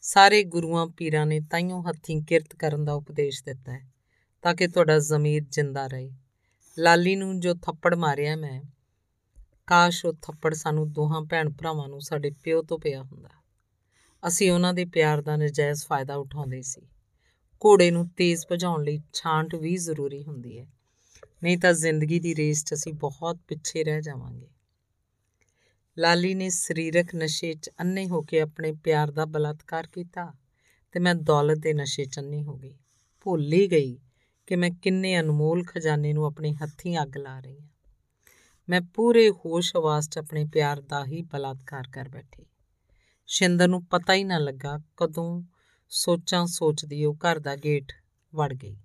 ਸਾਰੇ 0.00 0.44
ਗੁਰੂਆਂ 0.44 0.86
ਪੀਰਾਂ 0.86 1.26
ਨੇ 1.26 1.40
ਤਾਈਓ 1.40 1.80
ਹੱਥੀਂ 1.80 2.22
ਕਿਰਤ 2.22 2.56
ਕਰਨ 2.56 2.84
ਦਾ 2.84 2.92
ਉਪਦੇਸ਼ 2.92 3.44
ਦਿੱਤਾ 3.44 3.72
ਹੈ, 3.72 3.90
ਤਾਂ 4.42 4.54
ਕਿ 4.54 4.68
ਤੁਹਾਡਾ 4.68 4.98
ਜ਼ਮੀਰ 4.98 5.44
ਜਿੰਦਾ 5.50 5.86
ਰਹੇ। 5.86 6.12
ਲਾਲੀ 6.78 7.16
ਨੂੰ 7.16 7.40
ਜੋ 7.40 7.54
ਥੱਪੜ 7.54 7.94
ਮਾਰਿਆ 7.94 8.36
ਮੈਂ 8.36 8.62
ਕਾਸ਼ 9.66 10.06
ਉਹ 10.06 10.12
ਥੱਪੜ 10.12 10.54
ਸਾਨੂੰ 10.54 10.92
ਦੋਹਾਂ 10.92 11.20
ਭੈਣ 11.20 11.50
ਭਰਾਵਾਂ 11.50 11.88
ਨੂੰ 11.88 12.00
ਸਾਡੇ 12.00 12.30
ਪਿਓ 12.30 12.62
ਤੋਂ 12.62 12.78
ਪਿਆ 12.78 13.02
ਹੁੰਦਾ। 13.02 13.28
ਅਸੀਂ 14.28 14.52
ਉਹਨਾਂ 14.52 14.74
ਦੇ 14.74 14.84
ਪਿਆਰ 14.84 15.22
ਦਾ 15.22 15.36
ਨਜਾਇਜ਼ 15.36 15.86
ਫਾਇਦਾ 15.86 16.14
ਉਠਾਉਂਦੇ 16.14 16.62
ਸੀ। 16.62 16.82
ਘੋੜੇ 17.66 17.90
ਨੂੰ 17.90 18.08
ਤੇਜ਼ 18.08 18.46
ਭਜਾਉਣ 18.52 18.84
ਲਈ 18.84 19.00
ਛਾਂਟ 19.12 19.54
ਵੀ 19.54 19.76
ਜ਼ਰੂਰੀ 19.76 20.24
ਹੁੰਦੀ 20.24 20.58
ਹੈ। 20.58 20.66
ਨਹੀਂ 21.42 21.58
ਤਾਂ 21.58 21.72
ਜ਼ਿੰਦਗੀ 21.72 22.20
ਦੀ 22.20 22.34
ਰੇਸ 22.34 22.64
'ਚ 22.64 22.74
ਅਸੀਂ 22.74 22.94
ਬਹੁਤ 22.94 23.38
ਪਿੱਛੇ 23.48 23.84
ਰਹਿ 23.84 24.02
ਜਾਵਾਂਗੇ। 24.02 24.48
ਲਾਲੀ 25.98 26.34
ਨੇ 26.34 26.50
ਸਰੀਰਕ 26.50 27.14
ਨਸ਼ੇ 27.14 27.54
'ਚ 27.54 27.70
ਅੰਨੇ 27.80 28.08
ਹੋ 28.08 28.22
ਕੇ 28.22 28.40
ਆਪਣੇ 28.40 28.72
ਪਿਆਰ 28.72 29.10
ਦਾ 29.10 29.24
ਬਲਾਤਕਾਰ 29.24 29.86
ਕੀਤਾ 29.86 30.34
ਤੇ 30.92 31.00
ਮੈਂ 31.00 31.14
ਦੌਲਤ 31.14 31.58
ਦੇ 31.58 31.74
ਨਸ਼ੇ 31.74 32.04
'ਚ 32.04 32.18
ਅੰਨੀ 32.18 32.42
ਹੋ 32.42 32.56
ਗਈ। 32.56 32.76
ਭੁੱਲ 33.20 33.52
ਹੀ 33.52 33.70
ਗਈ 33.70 33.98
ਕਿ 34.46 34.56
ਮੈਂ 34.56 34.70
ਕਿੰਨੇ 34.70 35.20
ਅਨਮੋਲ 35.20 35.64
ਖਜ਼ਾਨੇ 35.64 36.12
ਨੂੰ 36.12 36.24
ਆਪਣੇ 36.24 36.54
ਹੱਥੀਂ 36.54 36.98
ਅੱਗ 36.98 37.16
ਲਾ 37.16 37.40
ਰਹੀ 37.40 37.60
ਹਾਂ। 37.60 37.68
ਮੈਂ 38.68 38.80
ਪੂਰੇ 38.80 39.30
ਹੋਸ਼ 39.30 39.76
ਆਵਾਜ਼ 39.76 40.10
'ਚ 40.10 40.18
ਆਪਣੇ 40.18 40.44
ਪਿਆਰ 40.44 40.80
ਦਾ 40.80 41.04
ਹੀ 41.04 41.22
ਬਲਾਤਕਾਰ 41.22 41.88
ਕਰ 41.92 42.08
ਬੈਠੀ। 42.08 42.46
ਸ਼ਿੰਦਰ 43.26 43.68
ਨੂੰ 43.68 43.84
ਪਤਾ 43.84 44.14
ਹੀ 44.14 44.24
ਨਾ 44.24 44.38
ਲੱਗਾ 44.38 44.78
ਕਦੋਂ 44.96 45.42
ਸੋਚਾਂ 45.88 46.46
ਸੋਚਦੀ 46.46 47.04
ਉਹ 47.04 47.14
ਘਰ 47.14 47.38
ਦਾ 47.38 47.56
ਗੇਟ 47.56 47.92
ਵੜ 48.34 48.52
ਗਈ। 48.52 48.76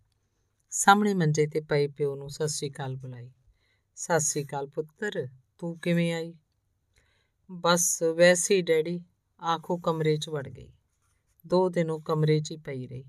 ਸਾਹਮਣੇ 0.69 1.13
ਮੰਜੇ 1.13 1.47
ਤੇ 1.47 1.61
ਪਏ 1.61 1.87
ਪਿਓ 1.87 2.15
ਨੂੰ 2.15 2.29
ਸਤਿ 2.29 2.47
ਸ੍ਰੀ 2.47 2.69
ਅਕਾਲ 2.69 2.95
ਬੁਲਾਈ। 2.95 3.31
ਸਤਿ 3.95 4.19
ਸ੍ਰੀ 4.19 4.45
ਅਕਾਲ 4.45 4.67
ਪੁੱਤਰ, 4.67 5.27
ਤੂੰ 5.57 5.79
ਕਿਵੇਂ 5.79 6.13
ਆਈ? 6.13 6.33
ਬਸ 7.51 8.03
ਵੈਸੇ 8.03 8.55
ਹੀ 8.55 8.61
ਡੈਡੀ, 8.61 9.01
ਆਖੋ 9.41 9.77
ਕਮਰੇ 9.77 10.17
'ਚ 10.17 10.29
ਵੜ 10.29 10.49
ਗਈ। 10.49 10.73
ਦੋ 11.47 11.69
ਦਿਨ 11.69 11.89
ਉਹ 11.89 12.01
ਕਮਰੇ 12.01 12.39
'ਚ 12.39 12.51
ਹੀ 12.51 12.57
ਪਈ 12.57 12.87
ਰਹੀ। 12.87 13.05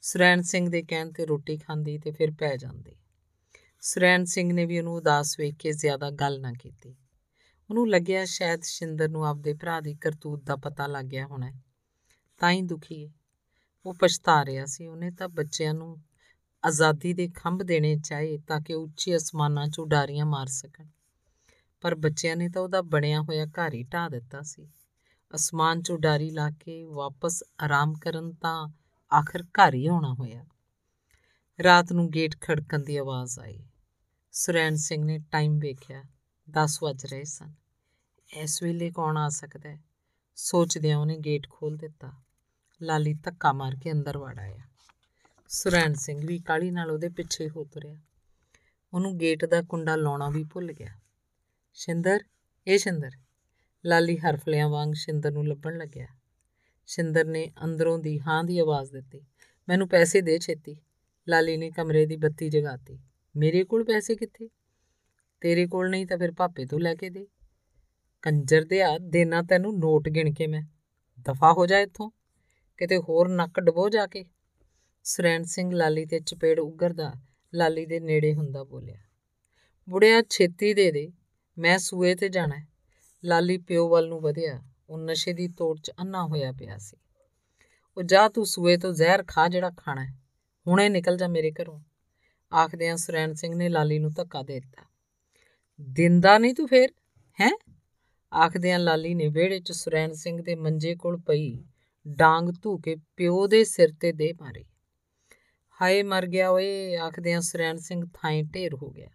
ਸੁਰੈਣ 0.00 0.42
ਸਿੰਘ 0.42 0.68
ਦੇ 0.68 0.82
ਕਹਿਣ 0.82 1.12
ਤੇ 1.12 1.26
ਰੋਟੀ 1.26 1.58
ਖਾਂਦੀ 1.58 1.98
ਤੇ 1.98 2.10
ਫਿਰ 2.10 2.30
ਪੈ 2.30 2.56
ਜਾਂਦੀ। 2.56 2.96
ਸੁਰੈਣ 3.84 4.24
ਸਿੰਘ 4.24 4.52
ਨੇ 4.52 4.66
ਵੀ 4.66 4.78
ਉਹਨੂੰ 4.78 4.94
ਉਦਾਸ 4.94 5.38
ਵੇਖ 5.38 5.54
ਕੇ 5.54 5.72
ਜ਼ਿਆਦਾ 5.72 6.10
ਗੱਲ 6.10 6.40
ਨਾ 6.40 6.52
ਕੀਤੀ। 6.52 6.96
ਉਹਨੂੰ 7.70 7.90
ਲੱਗਿਆ 7.90 8.24
ਸ਼ਾਇਦ 8.24 8.62
ਸ਼ਿੰਦਰ 8.62 9.08
ਨੂੰ 9.08 9.26
ਆਪਦੇ 9.26 9.54
ਭਰਾ 9.54 9.80
ਦੀ 9.80 9.94
ਕਰਤੂਤ 9.94 10.42
ਦਾ 10.42 10.56
ਪਤਾ 10.56 10.86
ਲੱਗ 10.86 11.04
ਗਿਆ 11.04 11.26
ਹੋਣਾ 11.26 11.52
ਤਾਂ 12.38 12.50
ਹੀ 12.50 12.62
ਦੁਖੀ 12.62 13.06
ਹੈ। 13.06 13.12
ਉਹ 13.86 13.94
ਪਛਤਾ 13.94 14.44
ਰਿਹਾ 14.44 14.66
ਸੀ। 14.66 14.86
ਉਹਨੇ 14.86 15.10
ਤਾਂ 15.10 15.28
ਬੱਚਿਆਂ 15.28 15.74
ਨੂੰ 15.74 16.02
ਆਜ਼ਾਦੀ 16.64 17.14
ਦੇ 17.14 17.28
ਖੰਭ 17.28 17.62
ਦੇਣੇ 17.62 17.96
ਚਾਹੇ 17.96 18.38
ਤਾਂ 18.38 18.60
ਕਿ 18.60 18.74
ਉੱਚੇ 18.74 19.16
ਅਸਮਾਨਾਂ 19.16 19.66
'ਚ 19.66 19.78
ਉਡਾਰੀਆਂ 19.78 20.26
ਮਾਰ 20.26 20.46
ਸਕਣ। 20.46 20.86
ਪਰ 21.80 21.94
ਬੱਚਿਆਂ 21.94 22.36
ਨੇ 22.36 22.48
ਤਾਂ 22.48 22.62
ਉਹਦਾ 22.62 22.82
ਬਣਿਆ 22.82 23.22
ਹੋਇਆ 23.22 23.46
ਘਰ 23.46 23.74
ਹੀ 23.74 23.82
ਢਾ 23.82 24.08
ਦਿੱਤਾ 24.08 24.42
ਸੀ। 24.42 24.68
ਅਸਮਾਨ 25.34 25.82
'ਚ 25.82 25.90
ਉਡਾਰੀ 25.90 26.30
ਲਾ 26.30 26.50
ਕੇ 26.50 26.84
ਵਾਪਸ 26.84 27.44
ਆਰਾਮ 27.64 27.94
ਕਰਨ 27.94 28.32
ਤਾਂ 28.32 28.68
ਆਖਰ 29.14 29.42
ਘਰ 29.42 29.74
ਹੀ 29.74 29.86
ਆਉਣਾ 29.86 30.14
ਹੋਇਆ। 30.14 30.44
ਰਾਤ 31.62 31.92
ਨੂੰ 31.92 32.10
ਗੇਟ 32.10 32.40
ਖੜਕਣ 32.40 32.78
ਦੀ 32.78 32.96
ਆਵਾਜ਼ 32.96 33.38
ਆਈ। 33.38 33.64
ਸੁਰੈਣ 34.34 34.74
ਸਿੰਘ 34.74 35.04
ਨੇ 35.04 35.18
ਟਾਈਮ 35.18 35.58
ਵੇਖਿਆ 35.58 36.02
10 36.50 36.82
ਵਜ 36.82 37.06
ਰਹੇ 37.06 37.24
ਸਨ। 37.24 37.52
ਇਸ 38.36 38.62
ਵੇਲੇ 38.62 38.90
ਕੌਣ 38.90 39.16
ਆ 39.16 39.28
ਸਕਦਾ 39.28 39.68
ਹੈ? 39.68 39.80
ਸੋਚਦਿਆਂ 40.36 40.98
ਉਹਨੇ 40.98 41.18
ਗੇਟ 41.18 41.50
ਖੋਲ 41.50 41.76
ਦਿੱਤਾ। 41.76 42.12
ਲਾਲੀ 42.82 43.14
ਧੱਕਾ 43.14 43.52
ਮਾਰ 43.52 43.76
ਕੇ 43.82 43.92
ਅੰਦਰ 43.92 44.18
ਵੜ 44.18 44.38
ਆਇਆ। 44.38 44.58
ਸੁਰੈਣ 45.48 45.94
ਸਿੰਘ 45.94 46.26
ਵੀ 46.26 46.38
ਕਾਲੀ 46.38 46.70
ਨਾਲ 46.70 46.90
ਉਹਦੇ 46.90 47.08
ਪਿੱਛੇ 47.08 47.48
ਹੋ 47.48 47.64
ਤੁਰਿਆ। 47.64 48.00
ਉਹਨੂੰ 48.92 49.18
ਗੇਟ 49.18 49.44
ਦਾ 49.44 49.62
ਕੁੰਡਾ 49.62 49.96
ਲਾਉਣਾ 49.96 50.30
ਵੀ 50.30 50.44
ਭੁੱਲ 50.44 50.72
ਗਿਆ। 50.72 51.00
ਸ਼ਿੰਦਰ, 51.72 52.20
ਇਹ 52.66 52.78
ਸ਼ਿੰਦਰ। 52.78 53.10
ਲਾਲੀ 53.86 54.18
ਹਰਫਲਿਆਂ 54.18 54.68
ਵਾਂਗ 54.68 54.92
ਸ਼ਿੰਦਰ 54.94 55.30
ਨੂੰ 55.30 55.48
ਲੱਭਣ 55.48 55.76
ਲੱਗਿਆ। 55.76 56.06
ਸ਼ਿੰਦਰ 56.86 57.24
ਨੇ 57.24 57.52
ਅੰਦਰੋਂ 57.64 57.98
ਦੀ 57.98 58.20
ਹਾਂ 58.20 58.44
ਦੀ 58.44 58.58
ਆਵਾਜ਼ 58.58 58.92
ਦਿੱਤੀ। 58.92 59.26
ਮੈਨੂੰ 59.68 59.88
ਪੈਸੇ 59.88 60.20
ਦੇ 60.20 60.38
ਛੇਤੀ। 60.38 60.76
ਲਾਲੀ 61.28 61.56
ਨੇ 61.56 61.70
ਕਮਰੇ 61.70 62.06
ਦੀ 62.06 62.16
ਬੱਤੀ 62.16 62.48
ਜਗਾਤੀ। 62.48 62.98
ਮੇਰੇ 63.36 63.64
ਕੋਲ 63.64 63.84
ਪੈਸੇ 63.84 64.14
ਕਿੱਥੇ? 64.14 64.48
ਤੇਰੇ 65.40 65.66
ਕੋਲ 65.66 65.90
ਨਹੀਂ 65.90 66.06
ਤਾਂ 66.06 66.18
ਫਿਰ 66.18 66.32
ਪਾਪੇ 66.32 66.66
ਤੋਂ 66.66 66.80
ਲੈ 66.80 66.94
ਕੇ 66.94 67.10
ਦੇ। 67.10 67.26
ਕੰਜਰ 68.22 68.64
ਦੇ 68.64 68.82
ਆ 68.82 68.98
ਦੇਣਾ 68.98 69.42
ਤੈਨੂੰ 69.42 69.78
ਨੋਟ 69.78 70.08
ਗਿਣ 70.08 70.32
ਕੇ 70.32 70.46
ਮੈਂ। 70.46 70.62
ਦਫਾ 71.20 71.52
ਹੋ 71.52 71.66
ਜਾ 71.66 71.78
ਇੱਥੋਂ। 71.78 72.10
ਕਿਤੇ 72.76 72.98
ਹੋਰ 72.98 73.28
ਨੱਕ 73.28 73.60
ਡਬੋ 73.60 73.88
ਜਾ 73.88 74.06
ਕੇ। 74.06 74.24
ਸੁਰੈਣ 75.04 75.42
ਸਿੰਘ 75.42 75.74
ਲਾਲੀ 75.74 76.06
ਤੇ 76.06 76.20
ਚਪੇੜ 76.20 76.60
ਉਗਰਦਾ 76.60 77.12
ਲਾਲੀ 77.54 77.86
ਦੇ 77.86 78.00
ਨੇੜੇ 78.00 78.34
ਹੁੰਦਾ 78.34 78.64
ਬੋਲਿਆ, 78.64 78.98
ਬੁੜਿਆ, 79.88 80.22
ਛੇਤੀ 80.30 80.74
ਦੇ 80.74 80.92
ਦੇ। 80.92 81.12
ਮੈਂ 81.58 81.78
ਸੂਏ 81.78 82.14
ਤੇ 82.14 82.28
ਜਾਣਾ 82.28 82.56
ਹੈ। 82.56 82.68
ਲਾਲੀ 83.24 83.58
ਪਿਓ 83.58 83.88
ਵੱਲ 83.88 84.08
ਨੂੰ 84.08 84.20
ਵਧਿਆ। 84.20 84.62
ਉਹ 84.88 84.98
ਨਸ਼ੇ 84.98 85.32
ਦੀ 85.32 85.48
ਤੋੜ 85.48 85.80
'ਚ 85.80 85.92
ਅੰਨਾ 86.00 86.26
ਹੋਇਆ 86.26 86.52
ਪਿਆ 86.52 86.78
ਸੀ। 86.78 86.96
ਉਹ 87.96 88.02
ਜਾ 88.02 88.28
ਤੂੰ 88.28 88.46
ਸੂਏ 88.46 88.76
ਤੋਂ 88.76 88.92
ਜ਼ਹਿਰ 88.92 89.24
ਖਾ 89.28 89.48
ਜਿਹੜਾ 89.48 89.70
ਖਾਣਾ 89.70 90.04
ਹੈ। 90.04 90.14
ਹੁਣੇ 90.66 90.88
ਨਿਕਲ 90.88 91.16
ਜਾ 91.16 91.28
ਮੇਰੇ 91.28 91.50
ਘਰੋਂ। 91.50 91.80
ਆਖਦਿਆਂ 92.54 92.96
ਸੁਰੈਣ 92.96 93.32
ਸਿੰਘ 93.32 93.54
ਨੇ 93.54 93.68
ਲਾਲੀ 93.68 93.98
ਨੂੰ 93.98 94.12
ਧੱਕਾ 94.12 94.42
ਦੇ 94.42 94.60
ਦਿੱਤਾ। 94.60 94.82
ਦਿੰਦਾ 95.80 96.38
ਨਹੀਂ 96.38 96.54
ਤੂੰ 96.54 96.68
ਫੇਰ? 96.68 96.88
ਹੈ? 97.40 97.50
ਆਖਦਿਆਂ 98.34 98.78
ਲਾਲੀ 98.78 99.14
ਨੇ 99.14 99.28
ਵਿਹੜੇ 99.28 99.60
'ਚ 99.60 99.72
ਸੁਰੈਣ 99.72 100.12
ਸਿੰਘ 100.12 100.42
ਦੇ 100.42 100.54
ਮੰਜੇ 100.54 100.94
ਕੋਲ 100.94 101.16
ਪਈ, 101.16 101.64
ਡਾਂਗ 102.08 102.44
ਧੂ 102.62 102.78
ਕੇ 102.78 102.96
ਪਿਓ 103.16 103.46
ਦੇ 103.46 103.64
ਸਿਰ 103.64 103.88
ਤੇ 104.00 104.12
ਦੇ 104.12 104.32
ਮਾਰੀ। 104.40 104.64
ਹਾਏ, 105.82 106.02
ਮਰ 106.02 106.26
ਗਿਆ 106.26 106.50
ਓਏ 106.50 106.96
ਆਖਦਿਆਂ 106.96 107.40
ਸੁਰੈਣ 107.40 107.76
ਸਿੰਘ 107.76 108.04
ਥਾਂ 108.14 108.42
ਢੇਰ 108.42 108.74
ਹੋ 108.74 108.90
ਗਿਆ। 108.90 109.08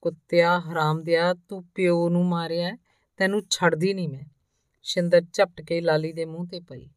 ਕੁੱਤਿਆ 0.00 0.60
ਹਰਾਮਦਿਆ 0.60 1.34
ਤੂੰ 1.34 1.64
ਪਿਓ 1.74 2.08
ਨੂੰ 2.08 2.24
ਮਾਰਿਆ, 2.24 2.76
ਤੈਨੂੰ 3.16 3.42
ਛੱਡਦੀ 3.50 3.94
ਨਹੀਂ 3.94 4.08
ਮੈਂ। 4.08 4.24
ਸ਼ਿੰਦਰ 4.82 5.22
ਝਪਟ 5.32 5.60
ਕੇ 5.60 5.80
ਲਾਲੀ 5.80 6.12
ਦੇ 6.12 6.24
ਮੂੰਹ 6.24 6.46
ਤੇ 6.46 6.60
ਪਈ। 6.60 6.88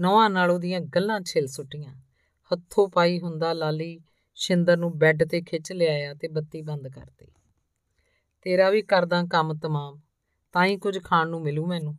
ਨੌਹਾਂ 0.00 0.30
ਨਾਲ 0.30 0.50
ਉਹਦੀਆਂ 0.50 0.80
ਗੱਲਾਂ 0.80 1.20
ਛਿਲ 1.20 1.46
ਸੁੱਟੀਆਂ। 1.46 1.94
ਹੱਥੋਂ 2.52 2.88
ਪਾਈ 2.88 3.20
ਹੁੰਦਾ 3.20 3.52
ਲਾਲੀ 3.52 4.00
ਸ਼ਿੰਦਰ 4.34 4.76
ਨੂੰ 4.76 4.98
ਬੈੱਡ 4.98 5.24
ਤੇ 5.24 5.42
ਖਿੱਚ 5.42 5.72
ਲਿਆਇਆ 5.72 6.14
ਤੇ 6.14 6.28
ਬੱਤੀ 6.28 6.62
ਬੰਦ 6.62 6.88
ਕਰਤੀ 6.88 7.26
ਤੇਰਾ 8.42 8.70
ਵੀ 8.70 8.82
ਕਰਦਾ 8.82 9.22
ਕੰਮ 9.30 9.54
ਤਮਾਮ, 9.54 10.00
ਤਾਂ 10.52 10.66
ਹੀ 10.66 10.76
ਕੁਝ 10.76 11.02
ਖਾਣ 11.04 11.28
ਨੂੰ 11.28 11.42
ਮਿਲੂ 11.42 11.66
ਮੈਨੂੰ। 11.66 11.98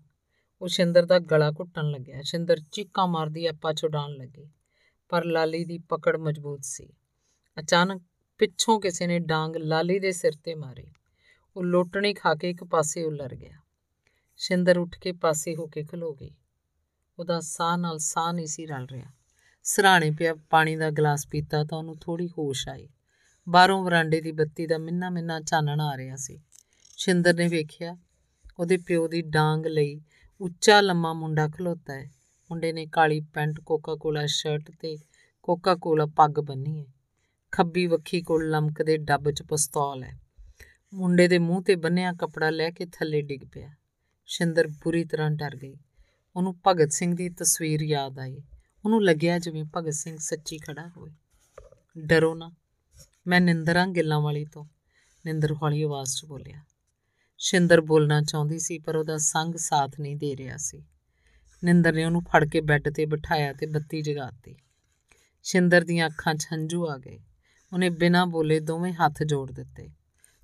ਉਹ 0.61 0.67
ਸ਼ਿੰਦਰ 0.67 1.05
ਦਾ 1.05 1.19
ਗਲਾ 1.19 1.51
ਘੁੱਟਣ 1.51 1.91
ਲੱਗਿਆ। 1.91 2.21
ਸ਼ਿੰਦਰ 2.21 2.57
ਚੀਕਾਂ 2.71 3.07
ਮਾਰਦੀ 3.07 3.45
ਆਪਾ 3.45 3.73
ਛੁਡਾਉਣ 3.73 4.11
ਲੱਗੀ, 4.11 4.49
ਪਰ 5.09 5.25
ਲਾਲੀ 5.25 5.65
ਦੀ 5.65 5.77
ਪਕੜ 5.77 6.17
ਮਜ਼ਬੂਤ 6.17 6.59
ਸੀ। 6.63 6.93
ਅਚਾਨਕ 7.59 8.01
ਪਿੱਛੋਂ 8.37 8.81
ਕਿਸੇ 8.81 9.07
ਨੇ 9.07 9.19
ਡਾਂਗ 9.19 9.57
ਲਾਲੀ 9.57 9.99
ਦੇ 9.99 10.11
ਸਿਰ 10.11 10.31
ਤੇ 10.43 10.55
ਮਾਰੀ। 10.55 10.91
ਉਹ 11.57 11.63
ਲੋਟਣੀ 11.63 12.13
ਖਾ 12.13 12.35
ਕੇ 12.35 12.49
ਇੱਕ 12.49 12.63
ਪਾਸੇ 12.63 13.03
ਉਲਰ 13.03 13.35
ਗਿਆ। 13.35 13.57
ਸ਼ਿੰਦਰ 14.37 14.77
ਉੱਠ 14.77 14.99
ਕੇ 14.99 15.11
ਪਾਸੇ 15.11 15.55
ਹੋ 15.55 15.67
ਕੇ 15.67 15.83
ਖਲੋ 15.83 16.13
ਗਈ। 16.13 16.35
ਉਹਦਾ 17.19 17.39
ਸਾਹ 17.39 17.77
ਨਾਲ 17.77 17.97
ਸਾਹ 17.97 18.33
ਨਹੀਂ 18.33 18.47
ਸੀ 18.47 18.65
ਰਲ 18.65 18.85
ਰਿਹਾ। 18.85 19.11
ਸਰਾਣੇ 19.65 20.11
ਪਿਆ, 20.11 20.35
ਪਾਣੀ 20.35 20.75
ਦਾ 20.75 20.89
ਗਲਾਸ 20.89 21.27
ਪੀਤਾ 21.27 21.63
ਤਾਂ 21.63 21.77
ਉਹਨੂੰ 21.77 21.97
ਥੋੜੀ 22.01 22.27
ਹੋਸ਼ 22.27 22.69
ਆਈ। 22.69 22.89
ਬਾਹਰੋਂ 23.49 23.83
ਵਰਾਂਡੇ 23.83 24.21
ਦੀ 24.21 24.31
ਬੱਤੀ 24.31 24.67
ਦਾ 24.67 24.77
ਮਿੰਨਾ 24.77 25.09
ਮਿੰਨਾ 25.09 25.39
ਚਾਨਣ 25.39 25.81
ਆ 25.81 25.97
ਰਿਹਾ 25.97 26.15
ਸੀ। 26.15 26.39
ਸ਼ਿੰਦਰ 26.97 27.33
ਨੇ 27.33 27.47
ਵੇਖਿਆ, 27.47 27.97
ਉਹਦੇ 28.59 28.77
ਪਿਓ 28.77 29.07
ਦੀ 29.07 29.21
ਡਾਂਗ 29.21 29.67
ਲਈ 29.67 30.01
ਉੱਚਾ 30.41 30.81
ਲੰਮਾ 30.81 31.13
ਮੁੰਡਾ 31.13 31.47
ਖਲੋਤਾ 31.47 31.93
ਹੈ। 31.93 32.11
ਮੁੰਡੇ 32.51 32.73
ਨੇ 32.73 32.85
ਕਾਲੀ 32.85 33.21
ਪੈਂਟ 33.21 33.59
ਕੋਕਾ 33.59 33.95
ਕੋਲਾ 33.95 34.25
ਸ਼ਰਟ 34.25 34.71
ਤੇ 34.79 34.97
ਕੋਕਾ 35.43 35.75
ਕੋਲਾ 35.75 36.05
ਪੱਗ 36.05 36.31
ਬੰਨੀ 36.31 36.79
ਹੈ। 36.79 36.85
ਖੱਬੀ 37.51 37.87
ਵੱਖੀ 37.87 38.21
ਕੋਲ 38.21 38.49
ਲਮਕਦੇ 38.49 38.97
ਡੱਬ 38.97 39.31
'ਚ 39.31 39.43
ਪਿਸਤੌਲ 39.43 40.03
ਹੈ। 40.03 40.19
ਮੁੰਡੇ 40.93 41.27
ਦੇ 41.27 41.37
ਮੂੰਹ 41.37 41.63
ਤੇ 41.63 41.75
ਬੰਨਿਆ 41.75 42.13
ਕਪੜਾ 42.13 42.49
ਲੈ 42.49 42.69
ਕੇ 42.69 42.85
ਥੱਲੇ 42.85 43.21
ਡਿੱਗ 43.21 43.41
ਪਿਆ। 43.51 43.69
ਸ਼ਿੰਦਰ 44.25 44.67
ਬੁਰੀ 44.67 45.05
ਤਰ੍ਹਾਂ 45.05 45.31
ਡਰ 45.31 45.55
ਗਈ। 45.55 45.77
ਉਹਨੂੰ 46.35 46.55
ਭਗਤ 46.67 46.91
ਸਿੰਘ 46.91 47.15
ਦੀ 47.15 47.29
ਤਸਵੀਰ 47.29 47.81
ਯਾਦ 47.81 48.19
ਆਈ। 48.19 48.41
ਉਹਨੂੰ 48.85 49.03
ਲੱਗਿਆ 49.03 49.39
ਜਿਵੇਂ 49.39 49.65
ਭਗਤ 49.77 49.93
ਸਿੰਘ 49.93 50.17
ਸੱਚੀ 50.19 50.57
ਖੜਾ 50.57 50.87
ਹੋਵੇ। 50.97 51.11
ਡਰੋ 51.97 52.35
ਨਾ। 52.35 52.51
ਮੈਂ 53.27 53.41
ਨਿੰਦਰਾਂ 53.41 53.87
ਗਿੱਲਾਂ 53.87 54.19
ਵਾਲੀ 54.19 54.45
ਤੋਂ, 54.45 54.65
ਨਿੰਦਰ 55.25 55.53
ਹੌਲੀ 55.53 55.83
ਆਵਾਜ਼ 55.83 56.15
'ਚ 56.15 56.25
ਬੋਲਿਆ। 56.25 56.61
ਸ਼ਿੰਦਰ 57.37 57.81
ਬੋਲਣਾ 57.81 58.21
ਚਾਹੁੰਦੀ 58.21 58.59
ਸੀ, 58.59 58.79
ਪਰ 58.79 58.95
ਉਹਦਾ 58.95 59.17
ਸੰਗ 59.17 59.55
ਸਾਥ 59.55 59.99
ਨਹੀਂ 59.99 60.15
ਦੇ 60.15 60.35
ਰਿਹਾ 60.35 60.57
ਸੀ। 60.57 60.83
ਨਿੰਦਰ 61.63 61.93
ਨੇ 61.93 62.05
ਉਹਨੂੰ 62.05 62.21
ਫੜ 62.21 62.49
ਕੇ 62.49 62.61
ਬੈੱਡ 62.61 62.89
ਤੇ 62.89 63.05
ਬਿਠਾਇਆ 63.05 63.53
ਤੇ 63.53 63.65
ਬੱਤੀ 63.65 64.01
ਜਗਾਤੀ 64.01 64.55
ਸ਼ਿੰਦਰ 65.43 65.83
ਦੀਆਂ 65.83 66.07
ਅੱਖਾਂ 66.07 66.35
'ਚ 66.35 66.47
ਹੰਝੂ 66.53 66.89
ਆ 66.89 66.97
ਗਏ। 66.97 67.19
ਉਹਨੇ 67.73 67.89
ਬਿਨਾਂ 67.89 68.25
ਬੋਲੇ 68.25 68.59
ਦੋਵੇਂ 68.59 68.93
ਹੱਥ 68.93 69.23
ਜੋੜ 69.23 69.51
ਦਿੱਤੇ। 69.51 69.89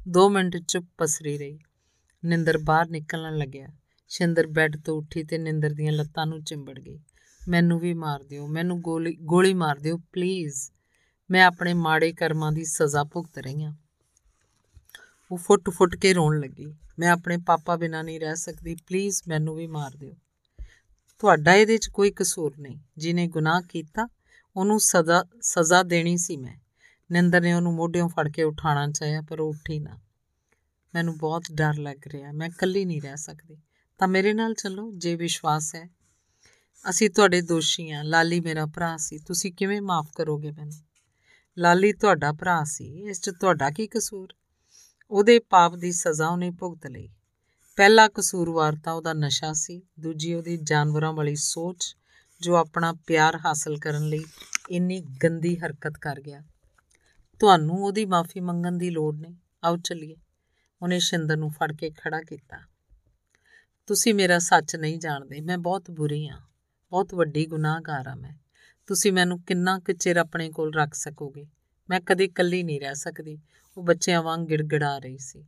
2 0.10 0.30
ਮਿੰਟ 0.30 0.58
ਚੁੱਪ 0.58 0.86
ਪਸਰੀ 0.98 1.38
ਰਹੀ। 1.38 1.60
ਨਿੰਦਰ 2.26 2.58
ਬਾਹਰ 2.58 2.90
ਨਿਕਲਣ 2.90 3.38
ਲੱਗਿਆ। 3.38 3.68
ਸ਼ਿੰਦਰ 4.08 4.48
ਬੈੱਡ 4.48 4.78
ਤੋਂ 4.78 4.98
ਉੱਠੀ 4.98 5.24
ਤੇ 5.24 5.38
ਨਿੰਦਰ 5.38 5.70
ਦੀਆਂ 5.70 5.92
ਲੱਤਾਂ 5.92 6.26
ਨੂੰ 6.26 6.44
ਚਿੰਬੜ 6.44 6.80
ਗਈ। 6.80 7.00
ਮੈਨੂੰ 7.48 7.80
ਵੀ 7.80 7.94
ਮਾਰ 7.94 8.24
ਦਿਓ, 8.24 8.48
ਮੈਨੂੰ 8.48 8.82
ਗੋਲੀ 8.82 9.18
ਗੋਲੀ 9.22 9.54
ਮਾਰ 9.54 9.80
ਦਿਓ 9.80 9.98
ਪਲੀਜ਼ 9.98 10.72
ਮੈਂ 11.32 11.46
ਆਪਣੇ 11.46 11.74
ਮਾੜੇ 11.74 12.14
ਕਰਮਾਂ 12.14 12.52
ਦੀ 12.52 12.66
ਸਜ਼ਾ 12.66 13.04
ਭੁਗਤ 13.04 13.38
ਰਹੀ 13.38 13.64
ਹਾਂ। 13.64 13.74
ਉਹ 15.32 15.38
ਫੁੱਟ-ਫੁੱਟ 15.38 15.96
ਕੇ 15.96 16.14
ਰੋਣ 16.14 16.40
ਲੱਗੀ। 16.40 16.76
ਮੈਂ 17.00 17.12
ਆਪਣੇ 17.12 17.38
ਪਾਪਾ 17.38 17.76
ਬਿਨਾਂ 17.76 18.04
ਨਹੀਂ 18.04 18.20
ਰਹਿ 18.20 18.36
ਸਕਦੀ 18.36 18.76
ਪਲੀਜ਼ 18.76 19.22
ਮੈਨੂੰ 19.28 19.56
ਵੀ 19.56 19.68
ਮਾਰ 19.68 19.92
ਦਿਓ। 19.98 20.14
ਤੁਹਾਡਾ 21.20 21.54
ਇਹਦੇ 21.54 21.78
'ਚ 21.78 21.88
ਕੋਈ 21.88 22.12
ਕਸੂਰ 22.12 22.54
ਨਹੀਂ। 22.60 22.80
ਜਿਨੇ 22.98 23.28
ਗੁਨਾਹ 23.28 23.62
ਕੀਤਾ, 23.62 24.08
ਉਹਨੂੰ 24.56 24.80
ਸਜ਼ਾ 24.80 25.24
ਸਜ਼ਾ 25.42 25.84
ਦੇਣੀ 25.84 26.18
ਸੀ 26.18 26.38
ਮੈਂ। 26.38 26.58
ਨਿੰਦਰ 27.12 27.42
ਨੇ 27.42 27.54
ਉਹਨੂੰ 27.54 27.74
ਮੋਢਿਓਂ 27.74 28.10
ਫੜ 28.10 28.32
ਕੇ 28.32 28.44
ਉਠਾਉਣਾ 28.44 28.92
ਚਾਹਿਆ, 28.92 29.22
ਪਰ 29.22 29.40
ਉਹ 29.40 29.50
ਉੱਠੀ 29.50 29.80
ਨਾ। 29.80 30.00
ਮੈਨੂੰ 30.94 31.18
ਬਹੁਤ 31.18 31.44
ਡਰ 31.52 31.74
ਲੱਗ 31.78 31.98
ਰਿਹਾ। 32.08 32.32
ਮੈਂ 32.32 32.48
ਇਕੱਲੀ 32.48 32.86
ਨਹੀਂ 32.86 33.02
ਰਹਿ 33.02 33.18
ਸਕਦੀ। 33.18 33.58
ਤਾਂ 33.98 34.08
ਮੇਰੇ 34.08 34.34
ਨਾਲ 34.34 34.54
ਚੱਲੋ, 34.54 34.92
ਜੇ 34.98 35.16
ਵਿਸ਼ਵਾਸ 35.16 35.76
ਹੈ। 35.76 35.90
ਅਸੀਂ 36.90 37.10
ਤੁਹਾਡੇ 37.10 37.42
ਦੋਸ਼ੀ 37.42 37.92
ਹਾਂ 37.92 38.04
ਲਾਲੀ 38.04 38.40
ਮੇਰਾ 38.40 38.66
ਭਰਾ 38.66 38.98
ਸੀ। 38.98 39.18
ਤੁਸੀਂ 39.18 39.54
ਕਿਵੇਂ 39.54 39.82
ਮਾਫ 39.82 40.08
ਕਰੋਗੇ 40.16 40.52
ਮੈਨੂੰ? 40.52 40.74
ਲਾਲੀ 41.58 41.94
ਤੁਹਾਡਾ 41.94 42.32
ਭਰਾ 42.32 42.64
ਸੀ। 42.64 42.86
ਇਸ 42.86 43.22
'ਚ 43.22 43.30
ਤੁਹਾਡਾ 43.30 43.70
ਕੀ 43.70 43.88
ਕਸੂਰ? 43.88 44.34
ਉਹਦੇ 45.12 45.40
ਪਾਪ 45.40 45.76
ਦੀ 45.76 45.92
ਸਜ਼ਾ 45.92 46.28
ਉਹਨੇ 46.28 46.52
ਭੁਗਤ 46.52 46.88
ਲਈ। 46.88 47.10
ਪਹਿਲਾ 47.76 48.08
ਕਸੂਰਵਾਰ 48.08 48.78
ਤਾਂ 48.84 48.94
ਉਹਦਾ 48.94 49.14
ਨਸ਼ਾ 49.14 49.54
ਸੀ। 49.54 49.82
ਦੂਜੀ 50.00 50.34
ਉਹਦੀ 50.34 50.58
ਜਾਨਵਰਾਂ 50.58 51.14
ਵਾਲੀ 51.14 51.36
ਸੋਚ, 51.36 51.96
ਜੋ 52.42 52.56
ਆਪਣਾ 52.56 52.94
ਪਿਆਰ 52.94 53.40
ਹਾਸਲ 53.46 53.78
ਕਰਨ 53.78 54.10
ਲਈ 54.10 54.26
ਇੰਨੀ 54.70 55.02
ਗੰਦੀ 55.02 55.58
ਹਰਕਤ 55.58 55.98
ਕਰ 55.98 56.22
ਗਿਆ। 56.22 56.42
ਤੁਹਾਨੂੰ 57.40 57.84
ਉਹਦੀ 57.84 58.06
ਮਾਫੀ 58.06 58.40
ਮੰਗਣ 58.40 58.72
ਦੀ 58.72 58.90
ਲੋੜ 58.90 59.16
ਨਹੀਂ। 59.16 59.36
ਆਓ 59.64 59.78
ਚੱਲੀਏ। 59.78 60.16
ਉਹਨੇ 60.82 61.00
ਸ਼ਿੰਦਰ 61.00 61.38
ਨੂੰ 61.38 61.50
ਫੜ 61.50 61.74
ਕੇ 61.74 61.90
ਖੜਾ 61.90 62.22
ਕੀਤਾ। 62.22 62.58
ਤੁਸੀਂ 63.88 64.14
ਮੇਰਾ 64.14 64.40
ਸੱਚ 64.40 64.76
ਨਹੀਂ 64.76 65.00
ਜਾਣਦੇ। 65.00 65.42
ਮੈਂ 65.42 65.58
ਬਹੁਤ 65.58 65.92
ਬੁਰੀ 65.92 66.28
ਹਾਂ 66.28 66.51
ਬਹੁਤ 66.92 67.14
ਵੱਡੀ 67.14 67.46
ਗੁਨਾਹਗਾਰ 67.46 68.08
ਹਾਂ 68.08 68.16
ਮੈਂ। 68.16 68.32
ਤੁਸੀਂ 68.88 69.14
ਮੈਨੂੰ 69.14 69.42
ਕਿੰਨਾ 69.42 69.80
ਕੁ 69.80 69.94
ਚਿਰ 69.94 70.18
ਆਪਣੇ 70.18 70.52
ਕੋਲ 70.52 70.74
ਰੱਖ 70.74 70.94
ਸਕੋਗੇ? 70.94 71.48
ਮੈਂ 71.90 72.02
ਕਦੇ 72.02 72.26
ਇਕੱਲੀ 72.26 72.64
ਨਹੀਂ 72.64 72.82
ਰਹਿ 72.82 72.96
ਸਕਦੀ। 72.96 73.40
ਉਹ 73.78 73.84
ਬੱਚਿਆਂ 73.84 74.24
ਵਾਂਗ 74.24 74.42
ਗਿੜਗੜਾ 74.42 74.98
ਰਹੀ 75.00 75.18
ਸੀ। 75.18 75.46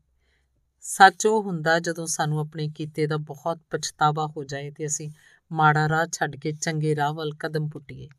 ਸੱਚ 0.82 1.26
ਉਹ 1.26 1.44
ਹੁੰਦਾ 1.44 1.80
ਜਦੋਂ 1.80 2.06
ਸਾਨੂੰ 2.06 2.40
ਆਪਣੇ 2.40 2.70
ਕੀਤੇ 2.76 3.08
ਦਾ 3.08 3.18
ਬਹੁਤ 3.18 3.60
ਪਛਤਾਵਾ 3.70 4.28
ਹੋ 4.28 4.44
ਜਾਏ 4.44 4.72
ਤੇ 4.72 4.86
ਅਸੀਂ 4.86 5.12
ਮਾੜਾ 5.52 5.90
ਰਾਹ 5.90 6.08
ਛੱਡ 6.12 6.36
ਕੇ 6.36 6.52
ਚੰਗੇ 6.54 6.96
ਰਾਹ 6.96 7.14
ਵੱਲ 7.14 7.34
ਕਦਮ 7.34 7.70
ਪੁੱਟੀਏ। 7.70 8.10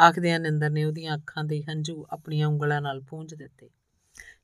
ਆਖਦਿਆਂ 0.00 0.40
ਨਿੰਦਰ 0.40 0.70
ਨੇ 0.70 0.84
ਉਹਦੀਆਂ 0.84 1.16
ਅੱਖਾਂ 1.16 1.44
ਦੇ 1.44 1.62
ਹੰਝੂ 1.62 2.06
ਆਪਣੀਆਂ 2.10 2.48
ਉਂਗਲਾਂ 2.48 2.80
ਨਾਲ 2.80 3.00
ਪੂੰਝ 3.00 3.34
ਦਿੱਤੇ। 3.34 3.70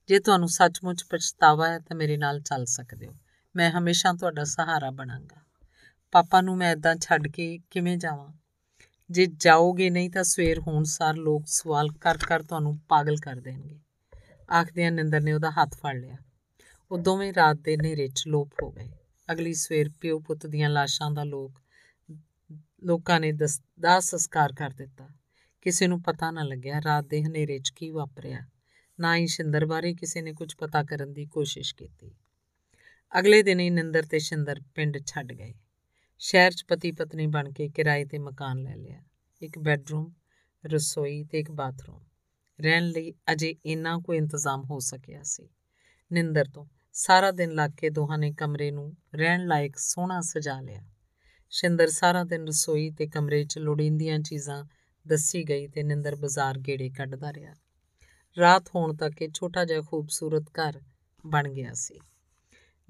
ਜੇ 0.08 0.20
ਤੁਹਾਨੂੰ 0.20 0.48
ਸੱਚਮੁੱਚ 0.48 1.04
ਪਛਤਾਵਾ 1.04 1.68
ਹੈ 1.68 1.78
ਤਾਂ 1.78 1.96
ਮੇਰੇ 1.96 2.16
ਨਾਲ 2.16 2.40
ਚੱਲ 2.40 2.64
ਸਕਦੇ 2.64 3.06
ਹੋ। 3.06 3.16
ਮੈਂ 3.56 3.70
ਹਮੇਸ਼ਾ 3.70 4.12
ਤੁਹਾਡਾ 4.12 4.44
ਸਹਾਰਾ 4.44 4.90
ਬਣਾਂਗਾ। 4.90 5.43
ਪਾਪਾ 6.14 6.40
ਨੂੰ 6.40 6.56
ਮੈਂ 6.56 6.72
ਇਦਾਂ 6.72 6.96
ਛੱਡ 6.96 7.28
ਕੇ 7.28 7.58
ਕਿਵੇਂ 7.70 7.98
ਜਾਵਾਂ? 7.98 8.32
ਜੇ 9.10 9.26
ਜਾਓਗੇ 9.26 9.90
ਨਹੀਂ 9.90 10.10
ਤਾਂ 10.10 10.24
ਸਵੇਰ 10.24 10.58
ਹੋਣ 10.58 10.84
ਸਾਰ 10.84 11.16
ਲੋਕ 11.16 11.42
ਸਵਾਲ 11.46 11.88
ਕਰ 12.00 12.18
ਕਰ 12.18 12.42
ਤੁਹਾਨੂੰ 12.42 12.78
ਪਾਗਲ 12.88 13.16
ਕਰ 13.16 13.36
ਦੇਣਗੇ। 13.36 13.80
ਆਖਦਿਆਂ 14.52 14.92
ਨਿੰਦਰ 14.92 15.20
ਨੇ 15.20 15.32
ਉਹਦਾ 15.32 15.50
ਹੱਥ 15.50 15.74
ਫੜ 15.74 15.96
ਲਿਆ। 15.96 16.16
ਉਹ 16.90 16.98
ਦੋਵੇਂ 16.98 17.34
ਰਾਤ 17.34 17.56
ਦੇ 17.56 17.76
ਹਨੇਰੇ 17.76 18.08
'ਚ 18.08 18.24
ਲੋਪ 18.26 18.52
ਹੋ 18.62 18.70
ਗਏ। 18.70 18.88
ਅਗਲੀ 19.32 19.54
ਸਵੇਰ 19.54 19.90
ਪਿਓ 20.00 20.18
ਪੁੱਤ 20.20 20.46
ਦੀਆਂ 20.46 20.70
ਲਾਸ਼ਾਂ 20.70 21.10
ਦਾ 21.10 21.24
ਲੋਕ, 21.24 21.60
ਲੋਕਾਂ 22.84 23.20
ਨੇ 23.20 23.32
ਦਾਹ 23.80 24.00
ਸੰਸਕਾਰ 24.00 24.52
ਕਰ 24.52 24.70
ਦਿੱਤਾ। 24.70 25.08
ਕਿਸੇ 25.62 25.86
ਨੂੰ 25.86 26.02
ਪਤਾ 26.02 26.30
ਨਾ 26.30 26.42
ਲੱਗਿਆ 26.42 26.80
ਰਾਤ 26.84 27.04
ਦੇ 27.04 27.24
ਹਨੇਰੇ 27.24 27.58
'ਚ 27.58 27.70
ਕੀ 27.70 27.90
ਵਾਪਰਿਆ। 27.90 28.38
ਨਾ 29.00 29.16
ਹੀ 29.16 29.26
ਸ਼ਿੰਦਰ 29.26 29.66
ਬਾਰੇ 29.66 29.94
ਕਿਸੇ 29.94 30.22
ਨੇ 30.22 30.32
ਕੁਝ 30.32 30.54
ਪਤਾ 30.54 30.82
ਕਰਨ 30.82 31.12
ਦੀ 31.12 31.26
ਕੋਸ਼ਿਸ਼ 31.26 31.74
ਕੀਤੀ। 31.74 32.14
ਅਗਲੇ 33.18 33.42
ਦਿਨ 33.42 33.60
ਹੀ 33.60 33.70
ਨਿੰਦਰ 33.70 34.02
ਤੇ 34.02 34.18
ਸ਼ਿੰਦਰ 34.18 34.60
ਪਿੰਡ 34.74 34.98
ਛੱਡ 35.06 35.32
ਗਏ। 35.32 35.54
ਸ਼ਹਿਰ 36.26 36.50
'ਚ 36.50 36.64
ਪਤੀ 36.68 36.92
ਪਤਨੀ 36.92 37.26
ਬਣ 37.26 37.52
ਕੇ 37.52 37.68
ਕਿਰਾਏ 37.68 38.04
ਤੇ 38.04 38.18
ਮਕਾਨ 38.18 38.62
ਲੈ 38.62 38.76
ਲਿਆ। 38.76 39.02
ਇੱਕ 39.42 39.58
ਬੈੱਡਰੂਮ, 39.58 40.12
ਰਸੋਈ 40.66 41.24
ਤੇ 41.24 41.40
ਇੱਕ 41.40 41.50
ਬਾਥਰੂਮ। 41.50 42.04
ਰਹਿਣ 42.60 42.84
ਲਈ 42.86 43.12
ਅਜੇ 43.32 43.56
ਇੰਨਾ 43.64 43.98
ਕੋਈ 43.98 44.16
ਇੰਤਜ਼ਾਮ 44.16 44.64
ਹੋ 44.64 44.78
ਸਕਿਆ 44.78 45.22
ਸੀ। 45.22 45.48
ਨਿੰਦਰ 46.12 46.44
ਤੋਂ 46.54 46.66
ਸਾਰਾ 46.92 47.30
ਦਿਨ 47.30 47.50
ਲੱਗ 47.52 47.70
ਕੇ 47.70 47.90
ਦੋਹਾਂ 47.90 48.18
ਨੇ 48.18 48.32
ਕਮਰੇ 48.32 48.70
ਨੂੰ 48.70 48.96
ਰਹਿਣ 49.14 49.46
ਲਾਇਕ 49.46 49.78
ਸੋਹਣਾ 49.78 50.20
ਸਜਾ 50.20 50.60
ਲਿਆ। 50.60 50.82
ਸ਼ਿੰਦਰ 51.50 51.88
ਸਾਰਾ 51.88 52.24
ਦਿਨ 52.24 52.48
ਰਸੋਈ 52.48 52.90
ਤੇ 52.90 53.06
ਕਮਰੇ 53.06 53.44
'ਚ 53.44 53.58
ਲੋੜੀਂਦੀਆਂ 53.58 54.18
ਚੀਜ਼ਾਂ 54.18 54.64
ਦੱਸੀ 55.08 55.44
ਗਈ 55.48 55.68
ਤੇ 55.68 55.82
ਨਿੰਦਰ 55.82 56.16
ਬਾਜ਼ਾਰ 56.16 56.58
ਗੇੜੇ 56.58 56.90
ਕੱਢਦਾ 56.90 57.32
ਰਿਹਾ। 57.32 57.54
ਰਾਤ 58.38 58.68
ਹੋਣ 58.74 58.96
ਤੱਕ 58.96 59.22
ਇਹ 59.22 59.28
ਛੋਟਾ 59.34 59.64
ਜਿਹਾ 59.64 59.80
ਖੂਬਸੂਰਤ 59.80 60.44
ਘਰ 60.48 60.80
ਬਣ 61.26 61.48
ਗਿਆ 61.48 61.72
ਸੀ। 61.72 62.00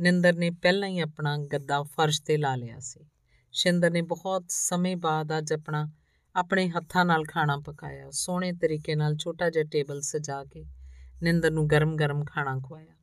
ਨਿੰਦਰ 0.01 0.33
ਨੇ 0.33 0.51
ਪਹਿਲਾਂ 0.51 0.89
ਹੀ 0.89 1.01
ਆਪਣਾ 1.01 1.39
ਗੱਦਾ 1.39 1.83
ਫਰਸ਼ 1.83 2.23
ਤੇ 2.23 2.37
ਲਾ 2.37 2.57
ਲਿਆ 2.57 2.81
ਸੀ। 2.81 3.07
ਸ਼ਿੰਦਰ 3.55 3.91
ਨੇ 3.91 4.03
ਬਹੁਤ 4.03 4.45
ਸਮੇਂ 4.49 4.97
ਬਾਅਦ 4.97 5.39
ਅੱਜ 5.39 5.53
ਆਪਣਾ, 5.53 5.91
ਆਪਣੇ 6.37 6.69
ਹੱਥਾਂ 6.69 7.05
ਨਾਲ 7.05 7.25
ਖਾਣਾ 7.25 7.57
ਪਕਾਇਆ। 7.57 8.11
ਸੋਹਣੇ 8.11 8.53
ਤਰੀਕੇ 8.53 8.95
ਨਾਲ 8.95 9.17
ਛੋਟਾ 9.17 9.51
ਜਿਹਾ 9.51 9.65
ਟੇਬਲ 9.65 10.01
ਸਜਾ 10.01 10.45
ਕੇ 10.45 10.65
ਨਿੰਦਰ 11.23 11.51
ਨੂੰ 11.51 11.71
ਗਰਮ-ਗਰਮ 11.71 12.25
ਖਾਣਾ 12.25 12.59
ਖਵਾਇਆ। 12.59 12.95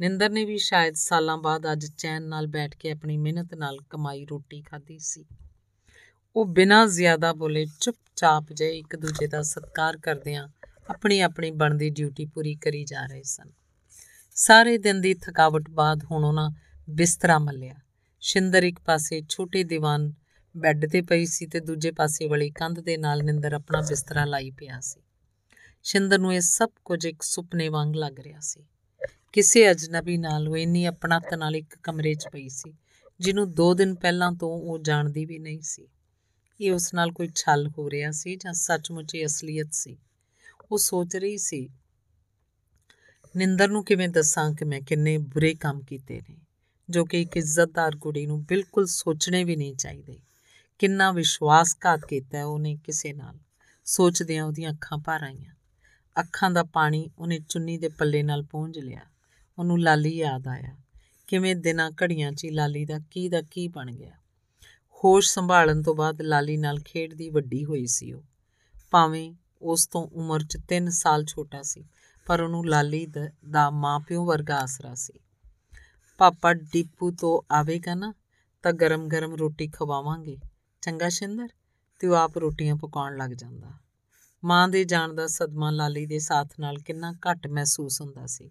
ਨਿੰਦਰ 0.00 0.30
ਨੇ 0.30 0.44
ਵੀ 0.44 0.58
ਸ਼ਾਇਦ 0.58 0.94
ਸਾਲਾਂ 0.94 1.38
ਬਾਅਦ 1.38 1.72
ਅੱਜ 1.72 1.86
ਚੈਨ 1.98 2.22
ਨਾਲ 2.22 2.46
ਬੈਠ 2.46 2.76
ਕੇ 2.76 2.90
ਆਪਣੀ 2.90 3.16
ਮਿਹਨਤ 3.16 3.54
ਨਾਲ 3.54 3.78
ਕਮਾਈ 3.90 4.24
ਰੋਟੀ 4.24 4.62
ਖਾਧੀ 4.62 4.98
ਸੀ। 4.98 5.24
ਉਹ 6.36 6.46
ਬਿਨਾਂ 6.46 6.86
ਜ਼ਿਆਦਾ 6.86 7.32
ਬੋਲੇ 7.32 7.66
ਚੁੱਪਚਾਪ 7.80 8.52
ਜੇ 8.52 8.78
ਇੱਕ 8.78 8.96
ਦੂਜੇ 8.96 9.26
ਦਾ 9.26 9.42
ਸਤਿਕਾਰ 9.42 9.96
ਕਰਦਿਆਂ 9.96 10.48
ਆਪਣੀ 10.90 11.20
ਆਪਣੀ 11.20 11.50
ਬਣਦੀ 11.50 11.90
ਡਿਊਟੀ 11.90 12.24
ਪੂਰੀ 12.26 12.54
ਕਰੀ 12.54 12.84
ਜਾ 12.84 13.06
ਰਹੇ 13.06 13.22
ਸਨ। 13.22 13.50
ਸਾਰੇ 14.34 14.78
ਦਿਨ 14.78 15.00
ਦੀ 15.00 15.14
ਥਕਾਵਟ 15.14 15.70
ਬਾਅਦ 15.70 16.04
ਹੁਣ 16.04 16.24
ਉਹਨਾਂ 16.24 16.50
ਬਿਸਤਰਾ 16.90 17.38
ਮੱਲਿਆ। 17.38 17.74
ਸ਼ਿੰਦਰ 18.24 18.62
ਇੱਕ 18.62 18.78
ਪਾਸੇ 18.78 19.20
ਛੋਟੇ 19.28 19.62
ਦੀਵਾਨ 19.64 20.12
ਬੈੱਡ 20.54 20.86
ਤੇ 20.86 21.00
ਪਈ 21.00 21.24
ਸੀ 21.26 21.46
ਤੇ 21.46 21.60
ਦੂਜੇ 21.60 21.90
ਪਾਸੇ 21.90 22.26
ਵਾਲੀ 22.26 22.50
ਕੰਧ 22.50 22.80
ਦੇ 22.80 22.96
ਨਾਲ 22.96 23.22
ਨਿੰਦਰ 23.24 23.52
ਆਪਣਾ 23.52 23.80
ਬਿਸਤਰਾ 23.80 24.24
ਲਾਈ 24.24 24.50
ਪਿਆ 24.50 24.78
ਸੀ। 24.80 25.00
ਸ਼ਿੰਦਰ 25.82 26.18
ਨੂੰ 26.18 26.34
ਇਹ 26.34 26.40
ਸਭ 26.40 26.70
ਕੁਝ 26.84 27.04
ਇੱਕ 27.06 27.22
ਸੁਪਨੇ 27.22 27.68
ਵਾਂਗ 27.68 27.94
ਲੱਗ 27.94 28.20
ਰਿਹਾ 28.20 28.40
ਸੀ। 28.40 28.64
ਕਿਸੇ 29.32 29.70
ਅਜਨਬੀ 29.70 30.16
ਨਾਲ 30.16 30.48
ਉਹ 30.48 30.56
ਇੰਨੀ 30.56 30.84
ਆਪਣਤ 30.84 31.34
ਨਾਲ 31.34 31.56
ਇੱਕ 31.56 31.76
ਕਮਰੇ 31.82 32.14
'ਚ 32.14 32.28
ਪਈ 32.32 32.48
ਸੀ, 32.48 32.72
ਜਿਹਨੂੰ 33.20 33.50
2 33.52 33.72
ਦਿਨ 33.74 33.94
ਪਹਿਲਾਂ 33.94 34.32
ਤੋਂ 34.32 34.50
ਉਹ 34.50 34.78
ਜਾਣਦੀ 34.78 35.24
ਵੀ 35.24 35.38
ਨਹੀਂ 35.38 35.60
ਸੀ। 35.62 35.86
ਇਹ 36.60 36.72
ਉਸ 36.72 36.94
ਨਾਲ 36.94 37.12
ਕੋਈ 37.12 37.28
ਛਲ 37.34 37.68
ਹੋ 37.68 37.90
ਰਿਹਾ 37.90 38.10
ਸੀ 38.10 38.36
ਜਾਂ 38.36 38.52
ਸੱਚਮੁੱਚ 38.52 39.14
ਹੀ 39.14 39.24
ਅਸਲੀਅਤ 39.24 39.72
ਸੀ? 39.72 39.96
ਉਹ 40.72 40.78
ਸੋਚ 40.78 41.16
ਰਹੀ 41.16 41.36
ਸੀ, 41.38 41.68
ਨਿੰਦਰ 43.34 43.68
ਨੂੰ 43.68 43.84
ਕਿਵੇਂ 43.84 44.08
ਦੱਸਾਂ 44.08 44.52
ਕਿ 44.54 44.64
ਮੈਂ 44.64 44.80
ਕਿੰਨੇ 44.80 45.18
ਬੁਰੇ 45.18 45.54
ਕੰਮ 45.54 45.82
ਕੀਤੇ 45.82 46.20
ਨੇ? 46.20 46.36
ਜੋ 46.90 47.04
ਕਿ 47.04 47.22
ਇੱਕ 47.22 47.36
ਇੱਜ਼ਤਦਾਰ 47.36 47.96
ਕੁੜੀ 47.96 48.26
ਨੂੰ 48.26 48.44
ਬਿਲਕੁਲ 48.44 48.86
ਸੋਚਣੇ 48.86 49.44
ਵੀ 49.44 49.56
ਨਹੀਂ 49.56 49.74
ਚਾਹੀਦੇ। 49.74 50.20
ਕਿੰਨਾ 50.78 51.12
ਵਿਸ਼ਵਾਸਘਾਤ 51.12 52.00
ਕੀਤਾ 52.04 52.38
ਹੈ 52.38 52.44
ਉਹਨੇ 52.44 52.76
ਕਿਸੇ 52.84 53.12
ਨਾਲ। 53.12 53.38
ਸੋਚਦਿਆਂ 53.84 54.44
ਉਹਦੀਆਂ 54.44 54.72
ਅੱਖਾਂ 54.72 54.98
ਭਰ 54.98 55.22
ਆਈਆਂ। 55.22 55.54
ਅੱਖਾਂ 56.20 56.50
ਦਾ 56.50 56.62
ਪਾਣੀ 56.62 57.10
ਉਹਨੇ 57.18 57.38
ਚੁੰਨੀ 57.48 57.78
ਦੇ 57.78 57.88
ਪੱਲੇ 57.88 58.22
ਨਾਲ 58.22 58.42
ਪੂੰਝ 58.42 58.78
ਲਿਆ। 58.78 59.00
ਉਹਨੂੰ 59.58 59.80
ਲਾਲੀ 59.80 60.16
ਯਾਦ 60.16 60.48
ਆਇਆ। 60.48 60.76
ਕਿਵੇਂ 61.26 61.56
ਦਿਨਾਂ 61.56 61.90
ਘੜੀਆਂ 61.90 62.32
'ਚ 62.32 62.46
ਲਾਲੀ 62.50 62.84
ਦਾ 62.84 62.98
ਕੀ 63.10 63.28
ਦਾ 63.28 63.42
ਕੀ 63.42 63.68
ਬਣ 63.68 63.92
ਗਿਆ। 63.92 64.12
ਹੋਸ਼ 65.04 65.32
ਸੰਭਾਲਣ 65.32 65.82
ਤੋਂ 65.82 65.94
ਬਾਅਦ 65.94 66.22
ਲਾਲੀ 66.22 66.56
ਨਾਲ 66.56 66.80
ਖੇਡਦੀ 66.80 67.30
ਵੱਡੀ 67.30 67.64
ਹੋਈ 67.64 67.86
ਸੀ 67.86 68.12
ਉਹ। 68.12 68.22
ਭਾਵੇਂ 68.90 69.34
ਉਸ 69.62 69.86
ਤੋਂ 69.86 70.08
ਉਮਰ 70.12 70.42
'ਚ 70.42 70.58
3 70.68 70.90
ਸਾਲ 70.90 71.24
ਛੋਟਾ 71.24 71.62
ਸੀ, 71.62 71.84
ਪਰ 72.26 72.40
ਉਹਨੂੰ 72.40 72.68
ਲਾਲੀ 72.68 73.06
ਦਾ 73.50 73.70
ਮਾਪਿਓ 73.70 74.24
ਵਰਗਾ 74.24 74.60
ਆਸਰਾ 74.60 74.94
ਸੀ। 74.94 75.12
ਪਾਪਾ 76.18 76.54
ਡਿਪੂ 76.54 77.10
ਤੋਂ 77.10 77.54
ਆਵੇਗਾ 77.54 77.94
ਨਾ, 77.94 78.14
ਤਾਂ 78.62 78.72
ਗਰਮ-ਗਰਮ 78.72 79.34
ਰੋਟੀ 79.34 79.68
ਖਵਾਵਾਂਗੇ। 79.68 80.38
ਚੰਗਾ 80.80 81.08
ਸ਼ਿੰਦਰ, 81.08 81.48
ਤੇ 81.98 82.06
ਆਪ 82.06 82.38
ਰੋਟੀਆਂ 82.38 82.76
ਪਕਾਉਣ 82.76 83.16
ਲੱਗ 83.16 83.30
ਜਾਂਦਾ। 83.30 83.70
ਮਾਂ 84.44 84.68
ਦੇ 84.68 84.84
ਜਾਣ 84.84 85.12
ਦਾ 85.12 85.26
ਸਦਮਾ 85.26 85.70
ਲਾਲੀ 85.70 86.06
ਦੇ 86.06 86.18
ਸਾਥ 86.18 86.52
ਨਾਲ 86.60 86.78
ਕਿੰਨਾ 86.78 87.12
ਘੱਟ 87.12 87.46
ਮਹਿਸੂਸ 87.46 88.00
ਹੁੰਦਾ 88.00 88.26
ਸੀ। 88.26 88.50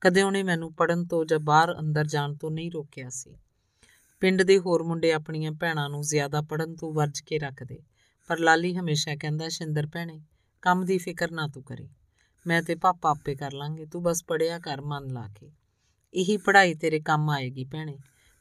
ਕਦੇ 0.00 0.22
ਉਹਨੇ 0.22 0.42
ਮੈਨੂੰ 0.42 0.74
ਪੜਨ 0.74 1.06
ਤੋਂ 1.06 1.24
ਜਾਂ 1.24 1.38
ਬਾਹਰ 1.38 1.78
ਅੰਦਰ 1.78 2.06
ਜਾਣ 2.06 2.34
ਤੋਂ 2.34 2.50
ਨਹੀਂ 2.50 2.72
ਰੋਕਿਆ 2.72 3.08
ਸੀ। 3.10 3.36
ਪਿੰਡ 4.20 4.42
ਦੇ 4.42 4.58
ਹੋਰ 4.58 4.82
ਮੁੰਡੇ 4.82 5.12
ਆਪਣੀਆਂ 5.12 5.52
ਭੈਣਾਂ 5.52 5.90
ਨੂੰ 5.90 6.02
ਜ਼ਿਆਦਾ 6.02 6.42
ਪੜਨ 6.42 6.76
ਤੋਂ 6.76 6.92
ਵਰਜ 6.92 7.20
ਕੇ 7.20 7.38
ਰੱਖਦੇ, 7.38 7.82
ਪਰ 8.28 8.38
ਲਾਲੀ 8.38 8.76
ਹਮੇਸ਼ਾ 8.76 9.16
ਕਹਿੰਦਾ, 9.16 9.48
ਸ਼ਿੰਦਰ 9.48 9.86
ਭੈਣੇ, 9.86 10.22
ਕੰਮ 10.62 10.84
ਦੀ 10.84 10.98
ਫਿਕਰ 10.98 11.30
ਨਾ 11.30 11.46
ਤੂੰ 11.46 11.62
ਕਰੇ। 11.62 11.88
ਮੈਂ 12.46 12.62
ਤੇ 12.62 12.74
ਪਾਪਾ 12.74 13.10
ਆਪੇ 13.10 13.34
ਕਰ 13.34 13.52
ਲਾਂਗੇ, 13.52 13.86
ਤੂੰ 13.86 14.02
ਬਸ 14.02 14.24
ਪੜਿਆ 14.24 14.58
ਕਰ, 14.58 14.80
ਮਨ 14.80 15.12
ਲਾ 15.12 15.28
ਕੇ। 15.40 15.52
ਇਹੀ 16.14 16.36
ਪੜ੍ਹਾਈ 16.36 16.74
ਤੇਰੇ 16.74 17.00
ਕੰਮ 17.00 17.30
ਆਏਗੀ 17.30 17.64
ਭੈਣੇ, 17.64 17.98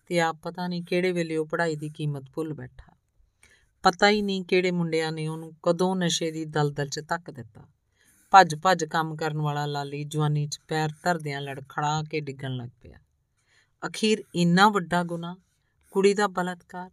ਤੇ 0.08 0.20
ਆਪ 0.20 0.38
ਪਤਾ 0.44 0.68
ਨਹੀਂ 0.68 0.84
ਕਿਹੜੇ 0.84 1.12
ਵੇਲੇ 1.12 1.38
ਉਹ 1.38 1.46
ਪੜ੍ਹਾਈ 1.46 1.76
ਦੀ 1.76 1.90
ਕੀਮਤ 1.90 2.24
ਭੁੱਲ 2.34 2.54
ਬੈਠਾ। 2.54 2.96
ਪਤਾ 3.84 4.10
ਹੀ 4.10 4.22
ਨਹੀਂ 4.22 4.44
ਕਿਹੜੇ 4.44 4.72
ਮੁੰਡਿਆਂ 4.72 5.12
ਨੇ 5.12 5.28
ਉਹਨੂੰ 5.28 5.54
ਕਦੋਂ 5.64 5.96
ਨਸ਼ੇ 5.96 6.32
ਦੀ 6.32 6.46
ਦਲਦਲ 6.46 6.88
'ਚ 6.88 7.00
ਧੱਕ 7.00 7.32
ਦਿੱਤਾ। 7.32 7.68
ਭੱਜ 8.32 8.56
ਭੱਜ 8.56 8.86
ਕੰਮ 8.86 9.16
ਕਰਨ 9.16 9.38
ਵਾਲਾ 9.38 9.66
ਲਾਲੀ 9.66 10.04
ਜਵਾਨੀ 10.04 10.48
'ਚ 10.48 10.60
ਪੈਰ 10.68 10.90
ਧਰਦਿਆਂ 11.04 11.42
ਲੜਖੜਾ 11.42 12.04
ਕੇ 12.04 12.20
ਡਿੱਗਣ 12.20 12.56
ਲੱਗ 12.56 12.70
ਪਿਆ। 12.82 13.00
ਅਖੀਰ 13.88 14.24
ਇੰਨਾ 14.36 14.70
ਵੱਡਾ 14.70 15.04
ਗੁਨਾਹ, 15.04 15.36
ਕੁੜੀ 15.92 16.14
ਦਾ 16.14 16.28
ਬਲਤਕਾਰ, 16.28 16.90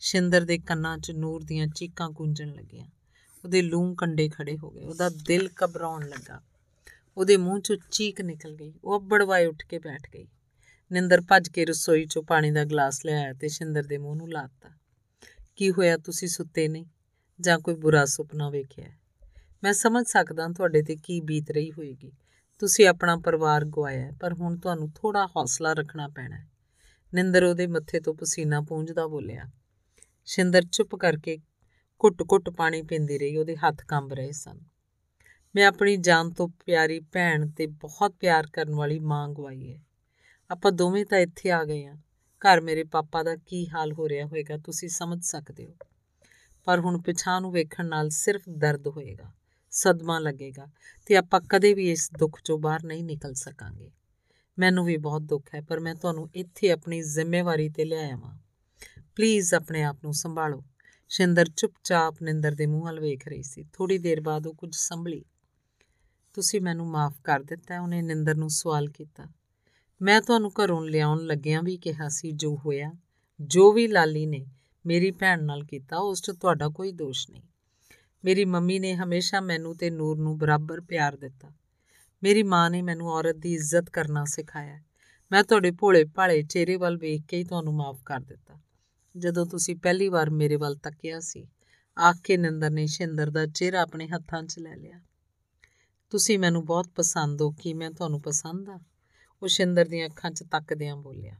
ਸ਼ਿੰਦਰ 0.00 0.44
ਦੇ 0.44 0.58
ਕੰਨਾਂ 0.58 0.98
'ਚ 0.98 1.10
ਨੂਰ 1.10 1.42
ਦੀਆਂ 1.42 1.66
ਚੀਕਾਂ 1.66 2.10
ਗੂੰਜਣ 2.10 2.48
ਲੱਗੀਆਂ। 2.48 2.86
ਉਹਦੇ 3.44 3.62
ਲੂੰ 3.62 3.96
ਕੰਡੇ 3.96 4.28
ਖੜੇ 4.28 4.58
ਹੋ 4.58 4.70
ਗਏ, 4.70 4.84
ਉਹਦਾ 4.84 5.08
ਦਿਲ 5.08 5.48
ਘਬਰਾਉਣ 5.64 6.08
ਲੱਗਾ। 6.08 6.40
ਉਹਦੇ 7.20 7.36
ਮੂੰਹ 7.36 7.58
'ਚੋਂ 7.58 7.76
ਚੀਕ 7.90 8.20
ਨਿਕਲ 8.20 8.54
ਗਈ। 8.54 8.74
ਉਹ 8.84 9.00
ਅੱਬੜਵਾਏ 9.00 9.46
ਉੱਠ 9.46 9.66
ਕੇ 9.66 9.78
ਬੈਠ 9.78 10.10
ਗਈ। 10.14 10.28
ਨਿੰਦਰ 10.92 11.20
ਭੱਜ 11.20 11.48
ਕੇ 11.48 11.64
ਰਸੋਈ 11.64 12.04
'ਚੋਂ 12.04 12.22
ਪਾਣੀ 12.22 12.50
ਦਾ 12.50 12.64
ਗਲਾਸ 12.64 13.06
ਲਿਆਇਆ 13.06 13.32
ਤੇ 13.32 13.48
ਸ਼ਿੰਦਰ 13.48 13.82
ਦੇ 13.82 13.98
ਮੂੰਹ 13.98 14.16
ਨੂੰ 14.16 14.32
ਲਾਤਾ। 14.32 14.70
ਕੀ 15.56 15.70
ਹੋਇਆ? 15.70 15.96
ਤੁਸੀਂ 15.96 16.28
ਸੁੱਤੇ 16.28 16.68
ਨਹੀਂ? 16.68 16.86
ਜਾਂ 17.40 17.58
ਕੋਈ 17.58 17.74
ਬੁਰਾ 17.74 18.04
ਸੁਪਨਾ 18.04 18.50
ਵੇਖਿਆ 18.50 18.88
ਮੈਂ 19.62 19.72
ਸਮਝ 19.72 20.06
ਸਕਦਾ 20.06 20.48
ਤੁਹਾਡੇ 20.48 20.82
ਤੇ 20.82 20.96
ਕੀ 20.96 21.20
ਬੀਤ 21.20 21.50
ਰਹੀ 21.50 21.72
ਹੋਏਗੀ। 21.72 22.12
ਤੁਸੀਂ 22.58 22.86
ਆਪਣਾ 22.86 23.16
ਪਰਿਵਾਰ 23.16 23.64
ਗਵਾਇਆ 23.64 24.12
ਪਰ 24.20 24.32
ਹੁਣ 24.32 24.58
ਤੁਹਾਨੂੰ 24.58 24.90
ਥੋੜਾ 24.90 25.26
ਹੌਸਲਾ 25.26 25.72
ਰੱਖਣਾ 25.72 26.08
ਪੈਣਾ 26.08 26.36
ਹੈ। 26.36 26.48
ਨਿੰਦਰ 27.14 27.44
ਉਹਦੇ 27.44 27.66
ਮੱਥੇ 27.66 28.00
ਤੋਂ 28.00 28.14
ਪਸੀਨਾ 28.14 28.60
ਪੂੰਝਦਾ 28.60 29.06
ਬੋਲਿਆ। 29.06 29.44
ਸ਼ਿੰਦਰ 30.24 30.62
ਚੁੱਪ 30.72 30.96
ਕਰਕੇ 30.96 31.38
ਘੁੱਟ-ਘੁੱਟ 32.04 32.50
ਪਾਣੀ 32.50 32.82
ਪੀਂਦੀ 32.82 33.18
ਰਹੀ, 33.18 33.36
ਉਹਦੇ 33.36 33.56
ਹੱਥ 33.56 33.84
ਕੰਬ 33.86 34.12
ਰਹੇ 34.12 34.32
ਸਨ। 34.32 34.69
ਮੈਂ 35.56 35.66
ਆਪਣੀ 35.66 35.96
ਜਾਨ 35.96 36.30
ਤੋਂ 36.30 36.48
ਪਿਆਰੀ 36.48 37.00
ਭੈਣ 37.00 37.50
ਤੇ 37.50 37.66
ਬਹੁਤ 37.66 38.12
ਪਿਆਰ 38.20 38.46
ਕਰਨ 38.46 38.74
ਵਾਲੀ 38.74 38.98
ਮਾਂ 38.98 39.28
ਗਵਾਈ 39.28 39.72
ਹੈ। 39.72 39.80
ਆਪਾਂ 40.50 40.72
ਦੋਵੇਂ 40.72 41.06
ਤਾਂ 41.06 41.18
ਇੱਥੇ 41.18 41.50
ਆ 41.50 41.64
ਗਏ 41.64 41.86
ਆ 41.86 41.94
ਘਰ 42.42 42.60
ਮੇਰੇ 42.60 42.84
ਪਾਪਾ 42.84 43.22
ਦਾ 43.22 43.36
ਕੀ 43.36 43.68
ਹਾਲ 43.68 43.92
ਹੋ 43.92 44.08
ਰਿਹਾ 44.08 44.26
ਹੋਵੇਗਾ 44.26 44.56
ਤੁਸੀਂ 44.56 44.88
ਸਮਝ 44.88 45.24
ਸਕਦੇ 45.24 45.66
ਹੋ। 45.66 45.74
ਪਰ 46.64 46.80
ਹੁਣ 46.80 47.00
ਪਿਛਾਂ 47.00 47.40
ਨੂੰ 47.40 47.52
ਵੇਖਣ 47.52 47.86
ਨਾਲ 47.86 48.08
ਸਿਰਫ 48.08 48.42
ਦਰਦ 48.48 48.86
ਹੋਏਗਾ, 48.88 49.32
ਸਦਮਾ 49.70 50.18
ਲੱਗੇਗਾ 50.18 50.66
ਤੇ 51.06 51.16
ਆਪਾਂ 51.16 51.40
ਕਦੇ 51.40 51.74
ਵੀ 51.74 51.90
ਇਸ 51.90 52.10
ਦੁੱਖ 52.18 52.40
ਚੋਂ 52.44 52.58
ਬਾਹਰ 52.58 52.84
ਨਹੀਂ 52.84 53.04
ਨਿਕਲ 53.04 53.34
ਸਕਾਂਗੇ। 53.34 53.90
ਮੈਨੂੰ 54.58 54.84
ਵੀ 54.84 54.96
ਬਹੁਤ 54.96 55.22
ਦੁੱਖ 55.22 55.54
ਹੈ, 55.54 55.60
ਪਰ 55.60 55.80
ਮੈਂ 55.80 55.94
ਤੁਹਾਨੂੰ 55.94 56.28
ਇੱਥੇ 56.34 56.70
ਆਪਣੀ 56.70 57.02
ਜ਼ਿੰਮੇਵਾਰੀ 57.02 57.68
ਤੇ 57.68 57.84
ਲਿਆਇਆ 57.84 58.16
ਹਾਂ 58.16 58.38
ਪਲੀਜ਼ 59.16 59.54
ਆਪਣੇ 59.54 59.82
ਆਪ 59.82 59.96
ਨੂੰ 60.04 60.12
ਸੰਭਾਲੋ। 60.14 60.62
ਸ਼ਿੰਦਰ 61.08 61.48
ਚੁੱਪਚਾਪ 61.56 62.22
ਨਿੰਦਰ 62.22 62.54
ਦੇ 62.54 62.66
ਮੂੰਹ 62.66 62.84
ਵੱਲ 62.84 63.00
ਵੇਖ 63.00 63.28
ਰਹੀ 63.28 63.42
ਸੀ। 63.42 63.64
ਥੋੜੀ 63.72 63.98
ਦੇਰ 63.98 64.20
ਬਾਅਦ 64.20 64.46
ਉਹ 64.46 64.54
ਕੁਝ 64.54 64.74
ਸੰਭਲੀ। 64.74 65.24
ਤੁਸੀਂ 66.34 66.60
ਮੈਨੂੰ 66.60 66.86
ਮਾਫ 66.86 67.14
ਕਰ 67.24 67.40
ਦਿੱਤਾ, 67.40 67.80
ਉਹਨੇ 67.80 68.02
ਨਿੰਦਰ 68.02 68.34
ਨੂੰ 68.34 68.50
ਸਵਾਲ 68.50 68.88
ਕੀਤਾ। 68.88 69.26
ਮੈਂ 70.02 70.20
ਤੁਹਾਨੂੰ 70.20 70.52
ਘਰੋਂ 70.64 70.84
ਲਿਆਉਣ 70.84 71.20
ਲੱਗਿਆਂ 71.20 71.62
ਵੀ 71.62 71.76
ਕਿਹਾ 71.76 72.08
ਸੀ, 72.08 72.32
ਜੋ 72.32 72.56
ਹੋਇਆ, 72.56 72.92
ਜੋ 73.40 73.72
ਵੀ 73.72 73.86
ਲਾਲੀ 73.86 74.26
ਨੇ 74.26 74.46
ਮੇਰੀ 74.86 75.10
ਭੈਣ 75.10 75.44
ਨਾਲ 75.44 75.64
ਕੀਤਾ, 75.64 75.96
ਉਸ 75.96 76.22
'ਚ 76.22 76.30
ਤੁਹਾਡਾ 76.30 76.68
ਕੋਈ 76.68 76.92
ਦੋਸ਼ 76.92 77.30
ਨਹੀਂ। 77.30 77.42
ਮੇਰੀ 78.24 78.44
ਮੰਮੀ 78.44 78.78
ਨੇ 78.78 78.94
ਹਮੇਸ਼ਾ 78.94 79.40
ਮੈਨੂੰ 79.40 79.76
ਤੇ 79.76 79.90
ਨੂਰ 79.90 80.18
ਨੂੰ 80.18 80.38
ਬਰਾਬਰ 80.38 80.80
ਪਿਆਰ 80.80 81.16
ਦਿੱਤਾ। 81.16 81.52
ਮੇਰੀ 82.22 82.42
ਮਾਂ 82.42 82.70
ਨੇ 82.70 82.82
ਮੈਨੂੰ 82.82 83.08
ਔਰਤ 83.08 83.36
ਦੀ 83.36 83.54
ਇੱਜ਼ਤ 83.54 83.90
ਕਰਨਾ 83.90 84.24
ਸਿਖਾਇਆ। 84.24 84.80
ਮੈਂ 85.32 85.44
ਤੁਹਾਡੇ 85.44 85.70
ਭੋਲੇ 85.70 86.04
ਭਾਲੇ 86.04 86.42
ਚਿਹਰੇ 86.42 86.76
ਵੱਲ 86.76 86.96
ਵੇਖ 86.96 87.22
ਕੇ 87.28 87.36
ਹੀ 87.36 87.44
ਤੁਹਾਨੂੰ 87.44 87.74
ਮਾਫ 87.74 88.02
ਕਰ 88.02 88.20
ਦਿੱਤਾ। 88.20 88.60
ਜਦੋਂ 89.16 89.46
ਤੁਸੀਂ 89.46 89.76
ਪਹਿਲੀ 89.76 90.08
ਵਾਰ 90.08 90.30
ਮੇਰੇ 90.30 90.56
ਵੱਲ 90.56 90.76
ਤੱਕਿਆ 90.76 91.20
ਸੀ, 91.20 91.48
ਆਖ 91.98 92.16
ਕੇ 92.24 92.36
ਨਿੰਦਰ 92.36 92.70
ਨੇ 92.70 92.86
ਸ਼ਿੰਦਰ 92.86 93.30
ਦਾ 93.30 93.46
ਚਿਹਰਾ 93.46 93.82
ਆਪਣੇ 93.82 94.08
ਹੱਥਾਂ 94.08 94.42
'ਚ 94.42 94.58
ਲੈ 94.58 94.76
ਲਿਆ। 94.76 95.00
ਤੁਸੀਂ 96.10 96.38
ਮੈਨੂੰ 96.38 96.64
ਬਹੁਤ 96.64 96.88
ਪਸੰਦ 96.88 97.42
ਹੋ, 97.42 97.50
ਕੀ 97.50 97.74
ਮੈਂ 97.74 97.90
ਤੁਹਾਨੂੰ 97.90 98.20
ਪਸੰਦ 98.20 98.68
ਆ? 98.68 98.80
ਉਹ 99.42 99.48
ਸ਼ਿੰਦਰ 99.48 99.84
ਦੀਆਂ 99.84 100.06
ਅੱਖਾਂ 100.06 100.30
'ਚ 100.30 100.42
ਤੱਕਦਿਆਂ 100.42 100.96
ਬੋਲਿਆ। 100.96 101.34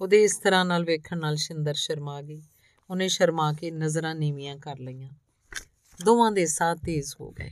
ਉਹਦੇ 0.00 0.24
ਇਸ 0.24 0.36
ਤਰ੍ਹਾਂ 0.38 0.64
ਨਾਲ 0.64 0.84
ਵੇਖਣ 0.84 1.18
ਨਾਲ 1.18 1.36
ਸ਼ਿੰਦਰ 1.36 1.74
ਸ਼ਰਮਾ 1.74 2.22
ਗਈ। 2.22 2.42
ਉਹਨੇ 2.90 3.08
ਸ਼ਰਮਾ 3.08 3.52
ਕੇ 3.52 3.70
ਨਜ਼ਰਾਂ 3.70 4.14
ਨੀਵੀਆਂ 4.14 4.56
ਕਰ 4.56 4.78
ਲਈਆਂ। 4.78 5.10
ਦੋਵਾਂ 6.04 6.32
ਦੇ 6.32 6.46
ਸਾਹ 6.46 6.74
ਤੇਜ਼ 6.74 7.14
ਹੋ 7.20 7.30
ਗਏ। 7.30 7.50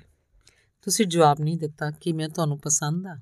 ਤੁਸੀਂ 0.82 1.06
ਜਵਾਬ 1.06 1.40
ਨਹੀਂ 1.40 1.58
ਦਿੱਤਾ, 1.58 1.90
ਕਿ 1.90 2.12
ਮੈਂ 2.12 2.28
ਤੁਹਾਨੂੰ 2.28 2.58
ਪਸੰਦ 2.58 3.06
ਆ? 3.06 3.16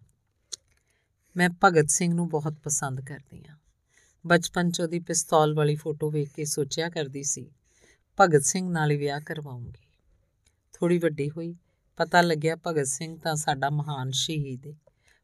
ਮੈਂ 1.37 1.51
ਭਗਤ 1.65 1.91
ਸਿੰਘ 1.91 2.15
ਨੂੰ 2.15 2.29
ਬਹੁਤ 2.29 2.53
ਪਸੰਦ 2.53 3.01
ਕਰਦੀ 3.01 3.45
ਆ 3.51 3.57
ਬਚਪਨ 4.27 4.71
'ਚ 4.71 4.81
ਉਹਦੀ 4.81 5.01
ਪਿਸਤੌਲ 5.01 5.55
ਵਾਲੀ 5.55 5.77
ਫੋਟੋ 5.77 6.11
ਵੇਖ 6.11 6.31
ਕੇ 6.33 6.45
ਸੋਚਿਆ 6.45 6.89
ਕਰਦੀ 6.89 7.23
ਸੀ, 7.23 7.51
ਭਗਤ 8.21 8.43
ਸਿੰਘ 8.43 8.71
ਨਾਲ 8.71 8.91
ਹੀ 8.91 8.97
ਵਿਆਹ 8.97 9.21
ਕਰਵਾਉਂਗੀ। 9.21 9.87
ਥੋੜੀ 10.73 10.99
ਵੱਡੀ 10.99 11.31
ਹੋਈ 11.31 11.57
ਪਤਾ 11.97 12.21
ਲੱਗਿਆ 12.21 12.57
ਭਗਤ 12.67 12.87
ਸਿੰਘ 12.87 13.19
ਤਾਂ 13.19 13.37
ਸਾਡਾ 13.37 13.71
ਮਹਾਨ 13.71 14.11
ਸ਼ਹੀਦ 14.11 14.67
ਹੈ 14.67 14.73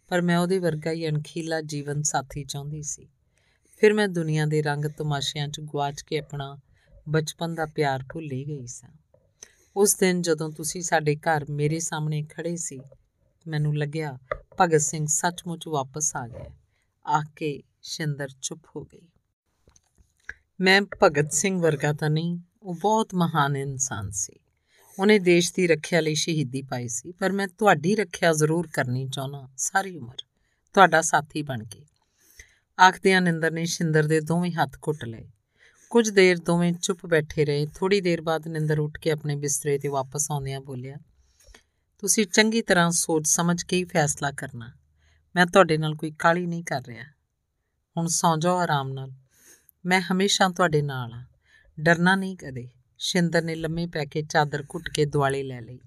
ਪਰ 0.08 0.22
ਮੈਂ 0.22 0.38
ਉਹਦੇ 0.38 0.58
ਵਰਗਾ 0.58 0.90
ਹੀ 0.90 1.08
ਅਣਖੀਲਾ 1.08 1.60
ਜੀਵਨ 1.60 2.02
ਸਾਥੀ 2.02 2.44
ਚਾਹੁੰਦੀ 2.44 2.82
ਸੀ। 2.82 3.08
ਫਿਰ 3.76 3.94
ਮੈਂ 3.94 4.08
ਦੁਨੀਆ 4.08 4.47
ਦੇ 4.47 4.62
ਰੰਗ 4.62 4.84
ਤਮਾਸ਼ਿਆਂ 4.84 5.48
'ਚ 5.48 5.60
ਗਵਾਚ 5.60 6.02
ਕੇ 6.02 6.18
ਆਪਣਾ 6.18 6.58
ਬਚਪਨ 7.08 7.55
ਦਾ 7.55 7.66
ਪਿਆਰ 7.66 8.05
ਭੁੱਲ 8.12 8.32
ਹੀ 8.32 8.47
ਗਈ 8.47 8.66
ਸਾਂ। 8.66 8.90
ਉਸ 9.76 9.94
ਦਿਨ 9.94 10.22
ਜਦੋਂ 10.22 10.52
ਤੁਸੀਂ 10.52 10.82
ਸਾਡੇ 10.82 11.16
ਘਰ 11.16 11.44
ਮੇਰੇ 11.50 11.78
ਸਾਹਮਣੇ 11.78 12.22
ਖੜੇ 12.22 12.56
ਸੀ, 12.56 12.80
ਮੈਨੂੰ 13.47 13.78
ਲੱਗਿਆ 13.78 14.18
ਭਗਤ 14.60 14.80
ਸਿੰਘ 14.80 15.06
ਸੱਚਮੁੱਚ 15.06 15.68
ਵਾਪਸ 15.68 16.16
ਆ 16.16 16.28
ਗਿਆ। 16.28 16.50
ਆਖ 17.06 17.26
ਕੇ 17.36 17.62
ਸ਼ਿੰਦਰ 17.82 18.28
ਚੁੱਪ 18.42 18.62
ਹੋ 18.76 18.84
ਗਈ। 18.84 19.08
ਮੈਂ 20.60 20.82
ਭਗਤ 21.02 21.32
ਸਿੰਘ 21.32 21.60
ਵਰਗਾ 21.62 21.92
ਤਾਂ 21.92 22.10
ਨਹੀਂ, 22.10 22.38
ਉਹ 22.62 22.74
ਬਹੁਤ 22.74 23.14
ਮਹਾਨ 23.14 23.56
ਇਨਸਾਨ 23.56 24.10
ਸੀ। 24.10 24.38
ਉਹਨੇ 24.98 25.18
ਦੇਸ਼ 25.18 25.52
ਦੀ 25.54 25.66
ਰੱਖਿਆ 25.66 26.00
ਲਈ 26.00 26.14
ਸ਼ਹੀਦੀ 26.14 26.62
ਪਾਈ 26.62 26.88
ਸੀ, 26.88 27.12
ਪਰ 27.12 27.32
ਮੈਂ 27.32 27.48
ਤੁਹਾਡੀ 27.48 27.94
ਰੱਖਿਆ 27.96 28.32
ਜ਼ਰੂਰ 28.32 28.68
ਕਰਨੀ 28.72 29.08
ਚਾਹਨਾ 29.08 29.48
ਸਾਰੀ 29.56 29.96
ਉਮਰ। 29.96 30.16
ਤੁਹਾਡਾ 30.72 31.02
ਸਾਥੀ 31.02 31.42
ਬਣ 31.42 31.64
ਕੇ। 31.64 31.84
ਆਖਦਿਆਂ 32.80 33.20
ਨਿੰਦਰ 33.20 33.50
ਨੇ 33.50 33.64
ਸ਼ਿੰਦਰ 33.64 34.06
ਦੇ 34.06 34.20
ਦੋਵੇਂ 34.20 34.52
ਹੱਥ 34.52 34.76
ਘੁੱਟ 34.76 35.04
ਲਏ। 35.04 35.28
ਕੁਝ 35.90 36.10
ਦੇਰ 36.10 36.38
ਦੋਵੇਂ 36.38 36.72
ਚੁੱਪ 36.72 37.06
ਬੈਠੇ 37.06 37.44
ਰਹੇ। 37.44 37.66
ਥੋੜੀ 37.74 38.00
ਦੇਰ 38.00 38.20
ਬਾਅਦ 38.20 38.48
ਨਿੰਦਰ 38.48 38.78
ਉੱਠ 38.78 38.98
ਕੇ 38.98 39.10
ਆਪਣੇ 39.10 39.36
ਬਿਸਤਰੇ 39.36 39.78
ਤੇ 39.78 39.88
ਵਾਪਸ 39.88 40.30
ਆਉਂਦਿਆਂ 40.30 40.60
ਬੋਲਿਆ, 40.60 40.96
ਤੁਸੀਂ 41.98 42.26
ਚੰਗੀ 42.26 42.62
ਤਰ੍ਹਾਂ 42.62 42.90
ਸੋਚ 42.90 43.26
ਸਮਝ 43.26 43.62
ਕੇ 43.62 43.76
ਹੀ 43.76 43.84
ਫੈਸਲਾ 43.84 44.30
ਕਰਨਾ। 44.30 44.72
ਮੈਂ 45.36 45.46
ਤੁਹਾਡੇ 45.46 45.78
ਨਾਲ 45.78 45.94
ਕੋਈ 45.94 46.12
ਕਾਲੀ 46.18 46.46
ਨਹੀਂ 46.46 46.64
ਕਰ 46.64 46.82
ਰਿਹਾ। 46.86 47.04
ਹੁਣ 47.96 48.06
ਸੌਂ 48.06 48.36
ਜਾਓ 48.36 48.56
ਆਰਾਮ 48.56 48.92
ਨਾਲ। 48.92 49.12
ਮੈਂ 49.86 50.00
ਹਮੇਸ਼ਾ 50.00 50.48
ਤੁਹਾਡੇ 50.48 50.82
ਨਾਲ 50.82 51.12
ਆ 51.12 51.24
ਡਰਨਾ 51.80 52.16
ਨਹੀਂ 52.16 52.36
ਕਦੇ। 52.36 52.68
ਸ਼ਿੰਦਰ 52.98 53.42
ਨੇ 53.42 53.54
ਲੰਮੇ 53.54 53.86
ਪੈ 53.86 54.04
ਕੇ 54.04 54.22
ਚਾਦਰ 54.22 54.62
ਘੁੱਟ 54.62 54.88
ਕੇ 54.88 55.04
ਦੁਆਲੇ 55.04 55.42
ਲੈ 55.42 55.60
ਲਈ। 55.60 55.78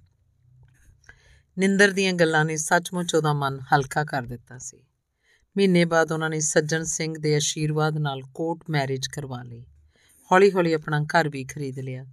ਨਿੰਦਰ 1.58 1.92
ਦੀਆਂ 1.92 2.14
ਗੱਲਾਂ 2.14 2.46
ਨੇ 2.46 2.58
ਸੱਚਮੁੱਚ 2.58 3.16
ਉਹਦਾ 3.16 3.34
ਮਨ 3.34 3.60
ਹਲਕਾ 3.60 4.04
ਕਰ 4.04 4.22
ਦਿੱਤਾ 4.22 4.58
ਸੀ। 4.58 4.84
ਮਹੀਨੇ 5.58 5.86
ਬਾਅਦ 5.86 6.12
ਉਹਨਾਂ 6.12 6.30
ਨੇ 6.30 6.40
ਸੱਜਣ 6.40 6.84
ਸਿੰਘ 6.84 7.16
ਦੇ 7.20 7.38
ਅਸ਼ੀਰਵਾਦ 7.38 7.98
ਨਾਲ 7.98 8.22
ਕੋਰਟ 8.34 8.60
ਮੈਰਿਜ 8.70 9.08
ਕਰਵਾ 9.08 9.44
ਲਈ। 9.44 9.66
ਹੌਲੀ-ਹੌਲੀ 10.32 10.74
ਆਪਣਾ 10.74 11.04
ਘਰ 11.04 11.30
ਵੀ 11.30 11.44
ਖਰੀਦ 11.44 11.80
ਲਿਆ। 11.80 12.06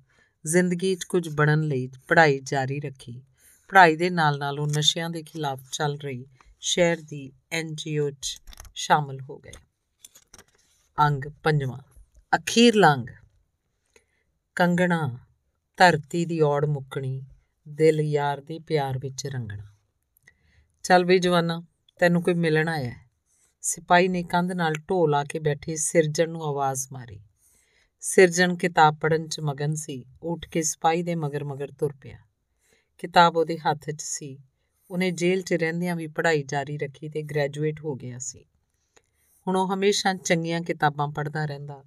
ਜ਼ਿੰਦਗੀ 0.47 0.97
'ਚ 0.97 1.05
ਕੁਝ 1.05 1.29
ਬਣਨ 1.29 1.63
ਲਈ 1.63 1.89
ਪੜ੍ਹਾਈ 2.09 2.41
ਜਾਰੀ 2.41 2.81
ਰੱਖੀ। 2.81 3.23
ਪੜ੍ਹਾਈ 3.69 3.97
ਦੇ 3.97 4.11
ਨਾਲ-ਨਾਲ 4.11 4.61
ਉਹ 4.61 4.67
ਨਸ਼ਿਆਂ 4.67 5.11
ਦੇ 5.11 5.23
ਖਿਲਾਫ 5.23 5.61
ਚੱਲ 5.73 5.99
ਰਹੀ 5.99 6.27
ਸ਼ਹਿਰ 6.61 6.97
ਦੀ 7.01 7.33
ਐਨਜੀਓ 7.53 8.11
'ਚ 8.11 8.43
ਸ਼ਾਮਲ 8.75 9.21
ਹੋ 9.21 9.39
ਗਏ। 9.39 9.53
ਅੰਗ 10.99 11.23
ਪੰਜਵਾਂ 11.43 11.79
ਅਖੀਰਲਾ 12.37 12.95
ਅੰਗ 12.95 13.07
ਕੰਗਣਾ, 14.59 15.19
ਧਰਤੀ 15.77 16.25
ਦੀ 16.25 16.41
ਔੜ 16.41 16.65
ਮੁੱਕਣੀ, 16.65 17.27
ਦਿਲ 17.69 18.01
ਯਾਰ 18.01 18.41
ਦੇ 18.41 18.59
ਪਿਆਰ 18.59 18.99
ਵਿੱਚ 18.99 19.27
ਰੰਗਣਾ। 19.27 19.67
ਚੱਲ 20.83 21.05
ਵੀ 21.05 21.19
ਜਵਾਨਾ, 21.19 21.63
ਤੈਨੂੰ 21.99 22.23
ਕੋਈ 22.23 22.35
ਮਿਲਣ 22.35 22.69
ਆਇਆ 22.69 22.93
ਸਿਪਾਈ 23.63 24.09
ਨੇ 24.09 24.23
ਕੰਧ 24.23 24.53
ਨਾਲ 24.53 24.73
ਢੋਲ 24.73 25.15
ਆ 25.15 25.25
ਕੇ 25.25 25.39
ਬੈਠੇ 25.39 25.77
ਸਿਰਜਣ 25.77 26.31
ਨੂੰ 26.31 26.43
ਆਵਾਜ਼ 26.45 26.89
ਮਾਰੀ। 26.93 27.21
ਸਿਰਜਣ 28.01 28.57
ਕਿਤਾਬ 28.57 28.97
ਪੜਨ 28.97 29.29
'ਚ 29.29 29.41
ਮਗਨ 29.41 29.75
ਸੀ, 29.75 30.05
ਉੱਠ 30.23 30.49
ਕੇ 30.49 30.63
ਸਿਪਾਹੀ 30.63 31.03
ਦੇ 31.03 31.15
ਮਗਰ 31.15 31.45
ਮਗਰ 31.45 31.71
ਤੁਰ 31.79 31.93
ਪਿਆ। 32.01 32.19
ਕਿਤਾਬ 32.99 33.37
ਉਹਦੇ 33.37 33.59
ਹੱਥ 33.59 33.91
'ਚ 33.91 34.03
ਸੀ, 34.03 34.39
ਉਹਨੇ 34.91 35.11
ਜੇਲ੍ਹ 35.11 35.43
'ਚ 35.43 35.53
ਰਹਿੰਦਿਆਂ 35.53 35.97
ਵੀ 35.97 36.07
ਪੜ੍ਹਾਈ 36.07 36.43
ਜਾਰੀ 36.43 36.79
ਰੱਖੀ 36.79 37.09
ਤੇ 37.09 37.23
ਗ੍ਰੈਜੂਏਟ 37.23 37.81
ਹੋ 37.81 37.95
ਗਿਆ 37.95 38.19
ਸੀ। 38.19 38.45
ਹੁਣ 39.47 39.57
ਉਹ 39.57 39.75
ਹਮੇਸ਼ਾ 39.75 40.15
ਚੰਗੀਆਂ 40.15 40.61
ਕਿਤਾਬਾਂ 40.61 41.09
ਪੜ੍ਹਦਾ 41.09 41.47
ਰਹਿੰਦਾ 41.47 41.85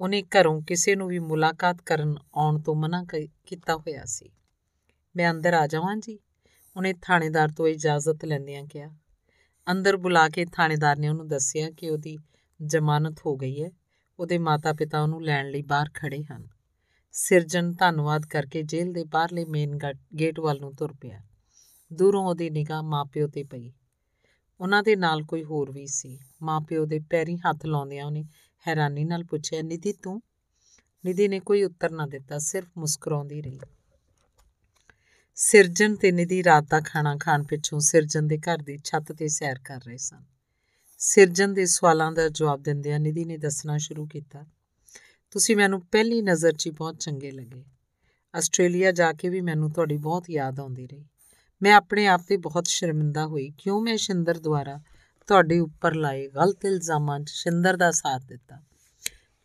ਉਹਨੇ 0.00 0.22
ਘਰੋਂ 0.22 0.62
ਕਿਸੇ 0.62 0.96
ਨੂੰ 0.96 1.08
ਵੀ 1.08 1.18
ਮੁਲਾਕਾਤ 1.18 1.82
ਕਰਨ 1.82 2.14
ਆਉਣ 2.34 2.60
ਤੋਂ 2.60 2.74
ਮਨਾ 2.74 3.04
ਕੀਤਾ 3.46 3.76
ਹੋਇਆ 3.76 4.04
ਸੀ। 4.04 4.30
ਮੈਂ 5.16 5.30
ਅੰਦਰ 5.30 5.54
ਆ 5.54 5.66
ਜਾਵਾਂ 5.66 5.96
ਜੀ। 5.96 6.18
ਉਹਨੇ 6.76 6.94
ਥਾਣੇਦਾਰ 7.02 7.48
ਤੋਂ 7.56 7.66
ਇਜਾਜ਼ਤ 7.68 8.24
ਲੈਂਦਿਆਂ 8.24 8.64
ਕਿਹਾ। 8.64 8.90
ਅੰਦਰ 9.70 9.96
ਬੁਲਾ 9.96 10.28
ਕੇ 10.28 10.44
ਥਾਣੇਦਾਰ 10.44 10.96
ਨੇ 10.96 11.08
ਉਹਨੂੰ 11.08 11.28
ਦੱਸਿਆ 11.28 11.70
ਕਿ 11.70 11.90
ਉਹਦੀ 11.90 12.18
ਜ਼ਮਾਨਤ 12.66 13.18
ਹੋ 13.26 13.36
ਗਈ 13.36 13.62
ਹੈ। 13.62 13.70
ਉਹਦੇ 14.18 14.38
ਮਾਤਾ-ਪਿਤਾ 14.38 15.02
ਉਹਨੂੰ 15.02 15.24
ਲੈਣ 15.24 15.50
ਲਈ 15.50 15.62
ਬਾਹਰ 15.62 15.90
ਖੜੇ 15.94 16.24
ਹਨ। 16.24 16.48
ਸਿਰਜਣ 17.12 17.72
ਧੰਨਵਾਦ 17.72 18.26
ਕਰਕੇ 18.26 18.62
ਜੇਲ੍ਹ 18.62 18.92
ਦੇ 18.92 19.04
ਬਾਹਰਲੇ 19.04 19.44
ਮੇਨ 19.44 19.78
ਗੇਟ 20.18 20.40
ਵੱਲ 20.40 20.60
ਨੂੰ 20.60 20.74
ਤੁਰ 20.74 20.92
ਪਿਆ। 21.00 21.20
ਦੂਰੋਂ 21.92 22.24
ਉਹਦੀ 22.24 22.50
ਨਿਗਾਹ 22.50 22.82
ਮਾਪਿਓ 22.82 23.28
ਤੇ 23.28 23.44
ਪਈ। 23.44 23.72
ਉਹਨਾਂ 24.60 24.82
ਦੇ 24.82 24.96
ਨਾਲ 24.96 25.22
ਕੋਈ 25.22 25.44
ਹੋਰ 25.44 25.72
ਵੀ 25.72 25.86
ਸੀ। 25.86 26.18
ਮਾਪਿਓ 26.42 26.86
ਦੇ 26.86 27.00
ਪੈਰੀਂ 27.10 27.38
ਹੱਥ 27.38 27.66
ਲਾਉਂਦਿਆਂ 27.66 28.06
ਉਹਨੇ 28.06 28.24
ਹੈਰਾਨੀ 28.68 29.04
ਨਾਲ 29.04 29.24
ਪੁੱਛਿਆ, 29.24 29.62
ਨਿਧੀ, 29.62 29.92
ਤੂੰ? 29.92 30.22
ਨਿਧੀ 31.04 31.28
ਨੇ 31.28 31.40
ਕੋਈ 31.40 31.62
ਉੱਤਰ 31.62 31.90
ਨਾ 31.90 32.06
ਦਿੱਤਾ, 32.06 32.38
ਸਿਰਫ 32.38 32.68
ਮੁਸਕਰਾਉਂਦੀ 32.78 33.40
ਰਹੀ। 33.42 33.60
ਸਿਰਜਣ 35.34 35.94
ਤੇ 35.94 36.12
ਨਿਧੀ 36.12 36.42
ਰਾਤ 36.44 36.64
ਦਾ 36.70 36.80
ਖਾਣਾ 36.80 37.16
ਖਾਣ 37.16 37.42
ਪਿੱਛੋਂ 37.42 37.80
ਸਿਰਜਣ 37.80 38.22
ਦੇ 38.22 38.38
ਘਰ 38.38 38.58
ਦੀ 38.58 38.78
ਛੱਤ 38.84 39.12
ਤੇ 39.12 39.28
ਸੈਰ 39.28 39.58
ਕਰ 39.64 39.80
ਰਹੇ 39.86 39.96
ਸਨ। 39.96 40.24
ਸਿਰਜਣ 40.98 41.52
ਦੇ 41.52 41.66
ਸਵਾਲਾਂ 41.66 42.12
ਦਾ 42.12 42.28
ਜਵਾਬ 42.28 42.62
ਦਿੰਦਿਆਂ 42.62 43.00
ਨਿਧੀ 43.00 43.24
ਨੇ 43.24 43.36
ਦੱਸਣਾ 43.36 43.78
ਸ਼ੁਰੂ 43.78 44.06
ਕੀਤਾ, 44.06 44.44
ਤੁਸੀਂ 45.30 45.56
ਮੈਨੂੰ 45.56 45.80
ਪਹਿਲੀ 45.80 46.22
ਨਜ਼ਰ 46.22 46.52
'ਚ 46.52 46.66
ਹੀ 46.66 46.70
ਬਹੁਤ 46.70 46.98
ਚੰਗੇ 46.98 47.30
ਲੱਗੇ। 47.30 47.64
ਆਸਟ੍ਰੇਲੀਆ 48.34 48.92
ਜਾ 48.92 49.12
ਕੇ 49.12 49.28
ਵੀ 49.28 49.40
ਮੈਨੂੰ 49.40 49.70
ਤੁਹਾਡੀ 49.70 49.96
ਬਹੁਤ 49.96 50.30
ਯਾਦ 50.30 50.60
ਆਉਂਦੀ 50.60 50.86
ਰਹੀ। 50.86 51.04
ਮੈਂ 51.62 51.74
ਆਪਣੇ 51.74 52.06
ਆਪ 52.06 52.22
ਤੇ 52.28 52.36
ਬਹੁਤ 52.36 52.66
ਸ਼ਰਮਿੰਦਾ 52.66 53.26
ਹੋਈ। 53.26 53.52
ਕਿਉਂ 53.58 53.80
ਮੈਂ 53.82 53.96
ਸ਼ਿੰਦਰ 53.96 54.38
ਦੁਆਰਾ 54.38 54.80
ਤੁਹਾਡੇ 55.26 55.58
ਉੱਪਰ 55.58 55.94
ਲਾਏ 55.94 56.28
ਗਲਤ 56.28 56.64
ਇਲਜ਼ਾਮਾਂ 56.64 57.20
'ਚ 57.20 57.30
ਸ਼ਿੰਦਰ 57.30 57.76
ਦਾ 57.76 57.90
ਸਾਥ 57.90 58.22
ਦਿੱਤਾ। 58.22 58.56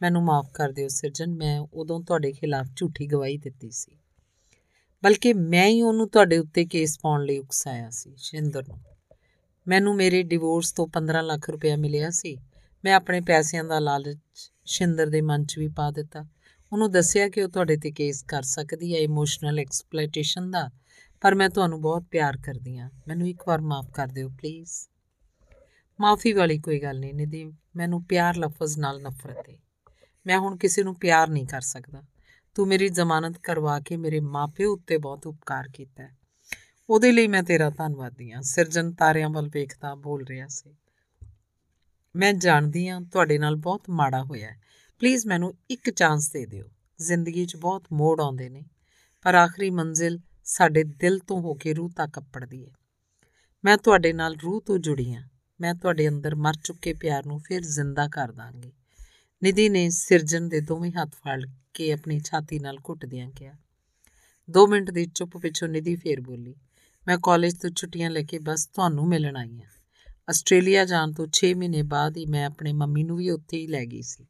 ਮੈਨੂੰ 0.02 0.24
ਮਾਫ 0.24 0.52
ਕਰ 0.54 0.72
ਦਿਓ 0.72 0.88
ਸਿਰਜਣ, 0.88 1.28
ਮੈਂ 1.28 1.60
ਉਦੋਂ 1.60 2.02
ਤੁਹਾਡੇ 2.02 2.32
ਖਿਲਾਫ 2.32 2.68
ਝੂਠੀ 2.76 3.08
ਗਵਾਹੀ 3.08 3.38
ਦਿੱਤੀ 3.38 3.72
ਸੀ। 3.72 3.98
ਬਲਕਿ 5.04 5.34
ਮੈਂ 5.34 5.68
ਹੀ 5.68 5.82
ਉਹਨੂੰ 5.82 6.10
ਤੁਹਾਡੇ 6.10 6.38
ਉੱਤੇ 6.38 6.66
ਕੇਸ 6.66 7.00
ਪਾਉਣ 7.00 7.26
ਲਈ 7.26 7.38
ਉਕਸਾਇਆ 7.38 7.90
ਸੀ, 7.90 8.14
ਸ਼ਿੰਦਰ 8.18 8.64
ਨੂੰ। 8.68 8.80
ਮੈਨੂੰ 9.68 9.96
ਮੇਰੇ 9.96 10.24
ਡਿਵੋਰਸ 10.24 10.72
ਤੋਂ 10.72 10.88
15 10.88 11.22
ਲੱਖ 11.22 11.50
ਰੁਪਏ 11.50 11.76
ਮਿਲਿਆ 11.76 12.10
ਸੀ। 12.10 12.38
ਮੈਂ 12.86 12.94
ਆਪਣੇ 12.94 13.22
ਪੈਸਿਆਂ 13.22 13.64
ਦਾ 13.64 13.80
ਲਾਲਚ 13.80 14.18
ਸ਼ਿੰਦਰ 14.66 15.08
ਦੇ 15.08 15.22
ਮਨ 15.22 15.46
'ਚ 15.46 15.60
ਵੀ 15.60 15.68
ਪਾ 15.68 15.92
ਦਿੱਤਾ। 15.92 16.26
ਉਹਨੂੰ 16.74 16.92
ਦੱਸਿਆ 16.92 17.30
ਕਿ 17.30 17.44
ਉਹ 17.44 17.50
ਤੁਹਾਡੇ 17.50 17.78
ਤੇ 17.78 17.92
ਕੇਸ 17.92 18.24
ਕਰ 18.24 18.42
ਸਕਦੀ 18.42 18.96
ਹੈ 18.96 19.00
ਇਮੋਸ਼ਨਲ 19.00 19.60
ਐਕਸਪਲੋਇਟੇਸ਼ਨ 19.60 20.52
ਦਾ, 20.52 20.70
ਪਰ 21.22 21.36
ਮੈਂ 21.36 21.50
ਤੁਹਾਨੂੰ 21.50 21.82
ਬਹੁਤ 21.82 22.04
ਪਿਆਰ 22.04 22.38
ਕਰਦੀ 22.38 22.78
ਹਾਂ। 22.78 22.90
ਮੈਨੂੰ 23.08 23.28
ਇੱਕ 23.28 23.44
ਵਾਰ 23.48 23.62
ਮਾਫ 23.62 23.92
ਕਰ 23.92 24.08
ਦਿਓ, 24.08 24.30
ਪਲੀਜ਼। 24.30 24.70
ਮਾਫੀ 26.02 26.34
ਵਾਲੀ 26.34 26.60
ਕੋਈ 26.60 26.80
ਗੱਲ 26.80 27.00
ਨਹੀਂ, 27.00 27.14
ਨਿਧੀ। 27.14 27.54
ਮੈਨੂੰ 27.76 28.04
ਪਿਆਰ 28.04 28.38
ਲਫ਼ਜ਼ 28.38 28.78
ਨਾਲ 28.80 29.02
ਨਫ਼ਰਤ 29.02 29.50
ਹੈ 29.50 29.58
ਮੈਂ 30.28 30.40
ਹੁਣ 30.40 30.58
ਕਿਸੇ 30.58 30.84
ਨੂੰ 30.84 30.96
ਪਿਆਰ 30.96 31.30
ਨਹੀਂ 31.30 31.46
ਕਰ 31.48 31.62
ਸਕਦਾ। 31.62 32.04
ਤੂੰ 32.56 32.68
ਮੇਰੀ 32.68 32.90
ਜ਼ਮਾਨਤ 32.90 33.38
ਕਰਵਾ 33.38 33.80
ਕੇ 33.80 33.98
ਮੇਰੇ 33.98 34.20
ਮਾਪਿਓ 34.20 34.74
ਉੱਤੇ 34.74 34.98
ਬਹੁਤ 34.98 35.28
ਉਪਕਾਰ 35.28 35.68
ਕੀਤਾ 35.68 36.08
ਉਹਦੇ 36.90 37.12
ਲਈ 37.12 37.28
ਮੈਂ 37.28 37.44
ਤੇਰਾ 37.44 37.70
ਧੰਨਵਾਦੀ 37.70 38.32
ਹਾਂ। 38.32 38.42
ਸਿਰਜਨ 38.42 38.94
ਤਾਰਿਆਂ 38.94 39.30
ਵੱਲ 39.30 39.50
ਵੇਖਦਾ 39.54 39.96
ਬੋਲ 39.96 40.26
ਰਿਹਾ 40.28 40.48
ਸੀ। 40.48 40.76
ਮੈਂ 42.16 42.34
ਜਾਣਦੀ 42.34 42.88
ਹਾਂ 42.88 43.02
ਤੁਹਾਡੇ 43.02 43.38
ਨਾਲ 43.38 43.56
ਬਹੁਤ 43.56 43.90
ਮਾੜਾ 43.90 44.24
ਹੋਇਆ 44.24 44.48
ਹੈ। 44.48 44.62
ਪਲੀਜ਼ 45.00 45.28
ਮੈਨੂੰ 45.28 45.54
ਇੱਕ 45.70 45.90
ਚਾਂਸ 45.90 46.32
ਦੇ 46.32 46.46
ਦਿਓ। 46.46 46.66
ਜ਼ਿੰਦਗੀ 47.00 47.46
'ਚ 47.46 47.56
ਬਹੁਤ 47.56 47.86
ਮੋੜ 47.94 48.22
ਆਉਂਦੇ 48.22 48.50
ਨੇ, 48.50 48.66
ਪਰ 49.22 49.36
ਆਖਰੀ 49.36 49.70
ਮੰਜ਼ਿਲ 49.70 50.20
ਸਾਡੇ 50.44 50.84
ਦਿਲ 50.84 51.20
ਤੋਂ 51.20 51.42
ਹੋ 51.42 51.54
ਕੇ 51.54 51.74
ਰੂਹ 51.74 51.90
ਤੱਕ 51.90 52.20
ਪੜਦੀ 52.20 52.66
ਹੈ। 52.66 52.72
ਮੈਂ 53.66 53.78
ਤੁਹਾਡੇ 53.78 54.14
ਨਾਲ 54.14 54.36
ਰੂਹ 54.44 54.62
ਤੋਂ 54.62 54.78
ਜੁੜੀ 54.78 55.16
ਹਾਂ। 55.16 55.28
ਮੈਂ 55.62 55.76
ਤੁਹਾਡੇ 55.76 56.08
ਅੰਦਰ 56.08 56.36
ਮਰ 56.36 56.54
ਚੁੱਕੇ 56.64 56.94
ਪਿਆਰ 56.94 57.26
ਨੂੰ 57.26 57.40
ਫਿਰ 57.40 57.62
ਜ਼ਿੰਦਾ 57.62 58.08
ਕਰ 58.08 58.32
ਦਾਂਗੀ। 58.32 58.72
ਨਿਧੀ 59.44 59.70
ਨੇ 59.70 59.90
ਸਿਰਜਨ 59.90 60.50
ਦੇ 60.50 60.62
ਦੋਵੇਂ 60.62 60.92
ਹੱਥ 60.92 61.16
ਫੜ 61.16 61.42
ਕੇ 61.74 61.92
ਆਪਣੀ 61.92 62.20
ਛਾਤੀ 62.20 62.60
ਨਾਲ 62.60 62.78
ਘੁੱਟਦਿਆਂ 62.90 63.30
ਕਿਹਾ। 63.32 63.56
2 64.50 64.68
ਮਿੰਟ 64.68 64.92
ਦੀ 64.92 65.06
ਚੁੱਪ 65.06 65.38
ਪਿੱਛੋਂ 65.38 65.68
ਨਿਧੀ 65.68 65.96
ਫੇਰ 65.96 66.22
ਬੋਲੀ, 66.22 66.56
ਮੈਂ 67.08 67.18
ਕਾਲਜ 67.24 67.54
ਤੋਂ 67.54 67.70
ਛੁੱਟੀਆਂ 67.70 68.10
ਲੈ 68.10 68.22
ਕੇ 68.22 68.40
ਬਸ 68.40 68.66
ਤੁਹਾਨੂੰ 68.66 69.08
ਮਿਲਣ 69.08 69.38
ਆਈ 69.38 69.58
ਹਾਂ। 69.58 69.70
ਆਸਟ੍ਰੇਲੀਆ 70.30 70.86
ਜਾਣ 70.86 71.12
ਤੋਂ 71.12 71.28
6 71.34 71.54
ਮਹੀਨੇ 71.54 71.82
ਬਾਅਦ 71.82 72.18
ਹੀ 72.18 72.26
ਮੈਂ 72.26 72.46
ਆਪਣੇ 72.46 72.74
ਮੰਮੀ 72.74 73.04
ਨੂੰ 73.04 73.18
ਵੀ 73.18 73.30
ਉੱਥੇ 73.30 73.58
ਹੀ 73.58 73.68
ਲੈ 73.68 73.86
ਗਈ 73.86 74.02
ਸੀ। 74.02 74.26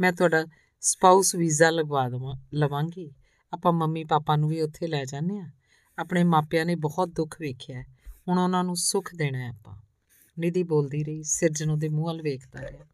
ਮੈਂ 0.00 0.12
ਤੁਹਾਡਾ 0.12 0.46
ਸਪਾਊਸ 0.80 1.34
ਵੀਜ਼ਾ 1.34 1.70
ਲਗਵਾ 1.70 2.08
ਦਵਾਂ, 2.08 2.36
ਲਵਾਂਗੀ। 2.54 3.10
ਆਪਾਂ 3.52 3.72
ਮੰਮੀ 3.72 4.04
ਪਾਪਾ 4.04 4.36
ਨੂੰ 4.36 4.48
ਵੀ 4.48 4.60
ਉੱਥੇ 4.60 4.86
ਲੈ 4.86 5.04
ਜਾਂਦੇ 5.04 5.38
ਆ 5.38 5.50
ਆਪਣੇ 5.98 6.24
ਮਾਪਿਆਂ 6.24 6.66
ਨੇ 6.66 6.74
ਬਹੁਤ 6.74 7.08
ਦੁੱਖ 7.08 7.40
ਵੇਖਿਆ 7.40 7.82
ਹੁਣ 8.28 8.38
ਉਹਨਾਂ 8.38 8.64
ਨੂੰ 8.64 8.76
ਸੁੱਖ 8.76 9.14
ਦੇਣਾ 9.14 9.38
ਹੈ 9.38 9.48
ਆਪਾਂ। 9.48 9.89
ਨਿਧੀ 10.36 10.62
ਬੋਲਦੀ 10.62 11.02
ਰਹੀ, 11.04 11.22
ਸਿਰਜਣ 11.22 11.70
ਉਹਦੇ 11.70 11.88
ਮੂੰਹ 11.88 12.06
ਵੱਲ 12.06 12.22
ਵੇਖਦਾ 12.22 12.70
ਰਿਹਾ। 12.70 12.84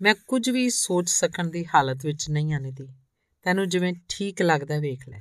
ਮੈਂ 0.00 0.14
ਕੁਝ 0.28 0.48
ਵੀ 0.50 0.68
ਸੋਚ 0.70 1.08
ਸਕਣ 1.08 1.50
ਦੀ 1.50 1.64
ਹਾਲਤ 1.74 2.04
ਵਿੱਚ 2.06 2.28
ਨਹੀਂ 2.30 2.54
ਆ 2.54 2.58
ਨਿਧੀ। 2.58 2.88
ਤੈਨੂੰ 3.42 3.68
ਜਿਵੇਂ 3.68 3.92
ਠੀਕ 4.08 4.42
ਲੱਗਦਾ 4.42 4.78
ਵੇਖ 4.78 5.08
ਲੈ। 5.08 5.20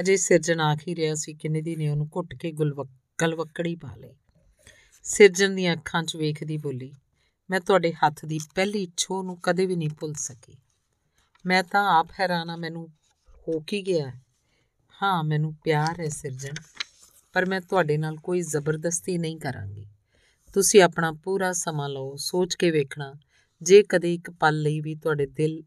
ਅਜੇ 0.00 0.16
ਸਿਰਜਣ 0.16 0.60
ਆਖ 0.60 0.88
ਹੀ 0.88 0.94
ਰਿਹਾ 0.94 1.14
ਸੀ 1.14 1.34
ਕਿ 1.34 1.48
ਨਿਧੀ 1.48 1.76
ਨੇ 1.76 1.88
ਉਹਨੂੰ 1.88 2.08
ਘੁੱਟ 2.16 2.34
ਕੇ 2.34 2.52
ਗਲਵੱਕੜੀ 3.18 3.74
ਪਾ 3.76 3.94
ਲਈ। 3.96 4.14
ਸਿਰਜਣ 5.04 5.54
ਦੀਆਂ 5.54 5.74
ਅੱਖਾਂ 5.74 6.02
'ਚ 6.02 6.16
ਵੇਖਦੀ 6.16 6.56
ਬੋਲੀ, 6.56 6.92
ਮੈਂ 7.50 7.60
ਤੁਹਾਡੇ 7.60 7.92
ਹੱਥ 7.92 8.24
ਦੀ 8.24 8.38
ਪਹਿਲੀ 8.54 8.86
ਛੋਹ 8.96 9.22
ਨੂੰ 9.24 9.38
ਕਦੇ 9.42 9.66
ਵੀ 9.66 9.76
ਨਹੀਂ 9.76 9.90
ਭੁੱਲ 10.00 10.14
ਸਕੀ। 10.14 10.56
ਮੈਂ 11.46 11.62
ਤਾਂ 11.62 11.84
ਆਪ 11.98 12.08
ਹੈਰਾਨ 12.20 12.50
ਆ 12.50 12.56
ਮੈਨੂੰ 12.56 12.88
ਹੋ 13.48 13.60
ਕੀ 13.60 13.80
ਗਿਆ 13.86 14.10
ਹਾਂ, 14.94 15.22
ਮੈਨੂੰ 15.24 15.54
ਪਿਆਰ 15.54 16.00
ਹੈ 16.00 16.08
ਸਿਰਜਣ। 16.08 16.54
ਪਰ 17.36 17.46
ਮੈਂ 17.46 17.60
ਤੁਹਾਡੇ 17.60 17.98
ਨਾਲ 17.98 18.16
ਕੋਈ 18.16 18.40
ਜ਼ਬਰਦਸਤੀ 18.40 19.18
ਨਹੀਂ 19.18 19.38
ਕਰਾਂਗੀ। 19.38 19.86
ਤੁਸੀਂ 20.54 20.82
ਆਪਣਾ 20.82 21.12
ਪੂਰਾ 21.12 21.52
ਸਮਾਂ 21.52 21.88
ਲਓ, 21.88 22.16
ਸੋਚ 22.16 22.54
ਕੇ 22.54 22.70
ਵੇਖਣਾ। 22.70 23.14
ਜੇ 23.62 23.82
ਕਦੇ 23.82 24.14
ਇੱਕ 24.14 24.30
ਪਲ 24.30 24.60
ਲਈ 24.62 24.80
ਵੀ 24.80 24.94
ਤੁਹਾਡੇ 24.94 25.26
ਦਿਲ, 25.26 25.62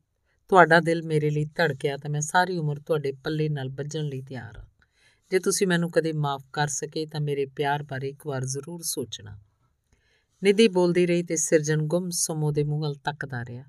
ਤੁਹਾਡਾ 0.48 0.80
ਦਿਲ 0.80 1.03
ਮੇਰੇ 1.03 1.30
ਲਈ 1.30 1.45
ਧੜਕਿਆ 1.45 1.98
ਤਾਂ 1.98 2.09
ਮੈਂ 2.09 2.22
ਸਾਰੀ 2.22 2.57
ਉਮਰ 2.57 2.80
ਤੁਹਾਡੇ 2.80 3.11
ਪੱਲੇ 3.11 3.49
ਨਾਲ 3.49 3.69
ਵੱਜਣ 3.69 4.03
ਲਈ 4.03 4.22
ਤਿਆਰ 4.22 4.57
ਹਾਂ। 4.57 4.65
ਜੇ 5.31 5.39
ਤੁਸੀਂ 5.39 5.67
ਮੈਨੂੰ 5.67 5.91
ਕਦੇ 5.91 6.14
ਮਾਫ 6.14 6.43
ਕਰ 6.53 6.67
ਸਕੇ 6.67 7.06
ਤਾਂ 7.06 7.22
ਮੇਰੇ 7.22 7.45
ਪਿਆਰ 7.45 7.83
ਬਾਰੇ 7.83 8.09
ਇੱਕ 8.09 8.27
ਵਾਰ 8.27 8.45
ਜ਼ਰੂਰ 8.45 8.81
ਸੋਚਣਾ। 8.81 9.39
ਨਿਧੀ 10.43 10.67
ਬੋਲਦੀ 10.67 11.06
ਰਹੀ 11.06 11.23
ਤੇ 11.23 11.35
ਸਿਰਜਣ 11.35 11.81
ਗੁੰਮ 11.81 12.09
ਸਮੋ 12.09 12.51
ਦੇ 12.51 12.64
ਮੂੰਹ 12.64 12.81
ਵੱਲ 12.81 12.95
ਤੱਕਦਾ 12.95 13.45
ਰਿਹਾ। 13.45 13.64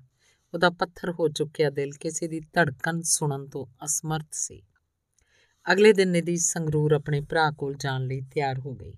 ਉਹਦਾ 0.53 0.69
ਪੱਥਰ 0.69 1.11
ਹੋ 1.11 1.29
ਚੁੱਕਿਆ 1.29 1.69
ਦਿਲ 1.69 1.91
ਕਿਸੇ 1.91 2.27
ਦੀ 2.27 2.39
ਧੜਕਣ 2.39 3.01
ਸੁਣਨ 3.01 3.47
ਤੋਂ 3.47 3.85
ਅਸਮਰਥ 3.85 4.27
ਸੀ। 4.31 4.63
ਅਗਲੇ 5.71 5.93
ਦਿਨ 5.93 6.09
ਨਿਧੀ 6.09 6.37
ਸੰਗਰੂਰ 6.37 6.91
ਆਪਣੇ 6.91 7.21
ਭਰਾ 7.21 7.51
ਕੋਲ 7.51 7.75
ਜਾਣ 7.79 8.01
ਲਈ 8.01 8.21
ਤਿਆਰ 8.21 8.59
ਹੋ 8.59 8.73
ਗਈ। 8.73 8.93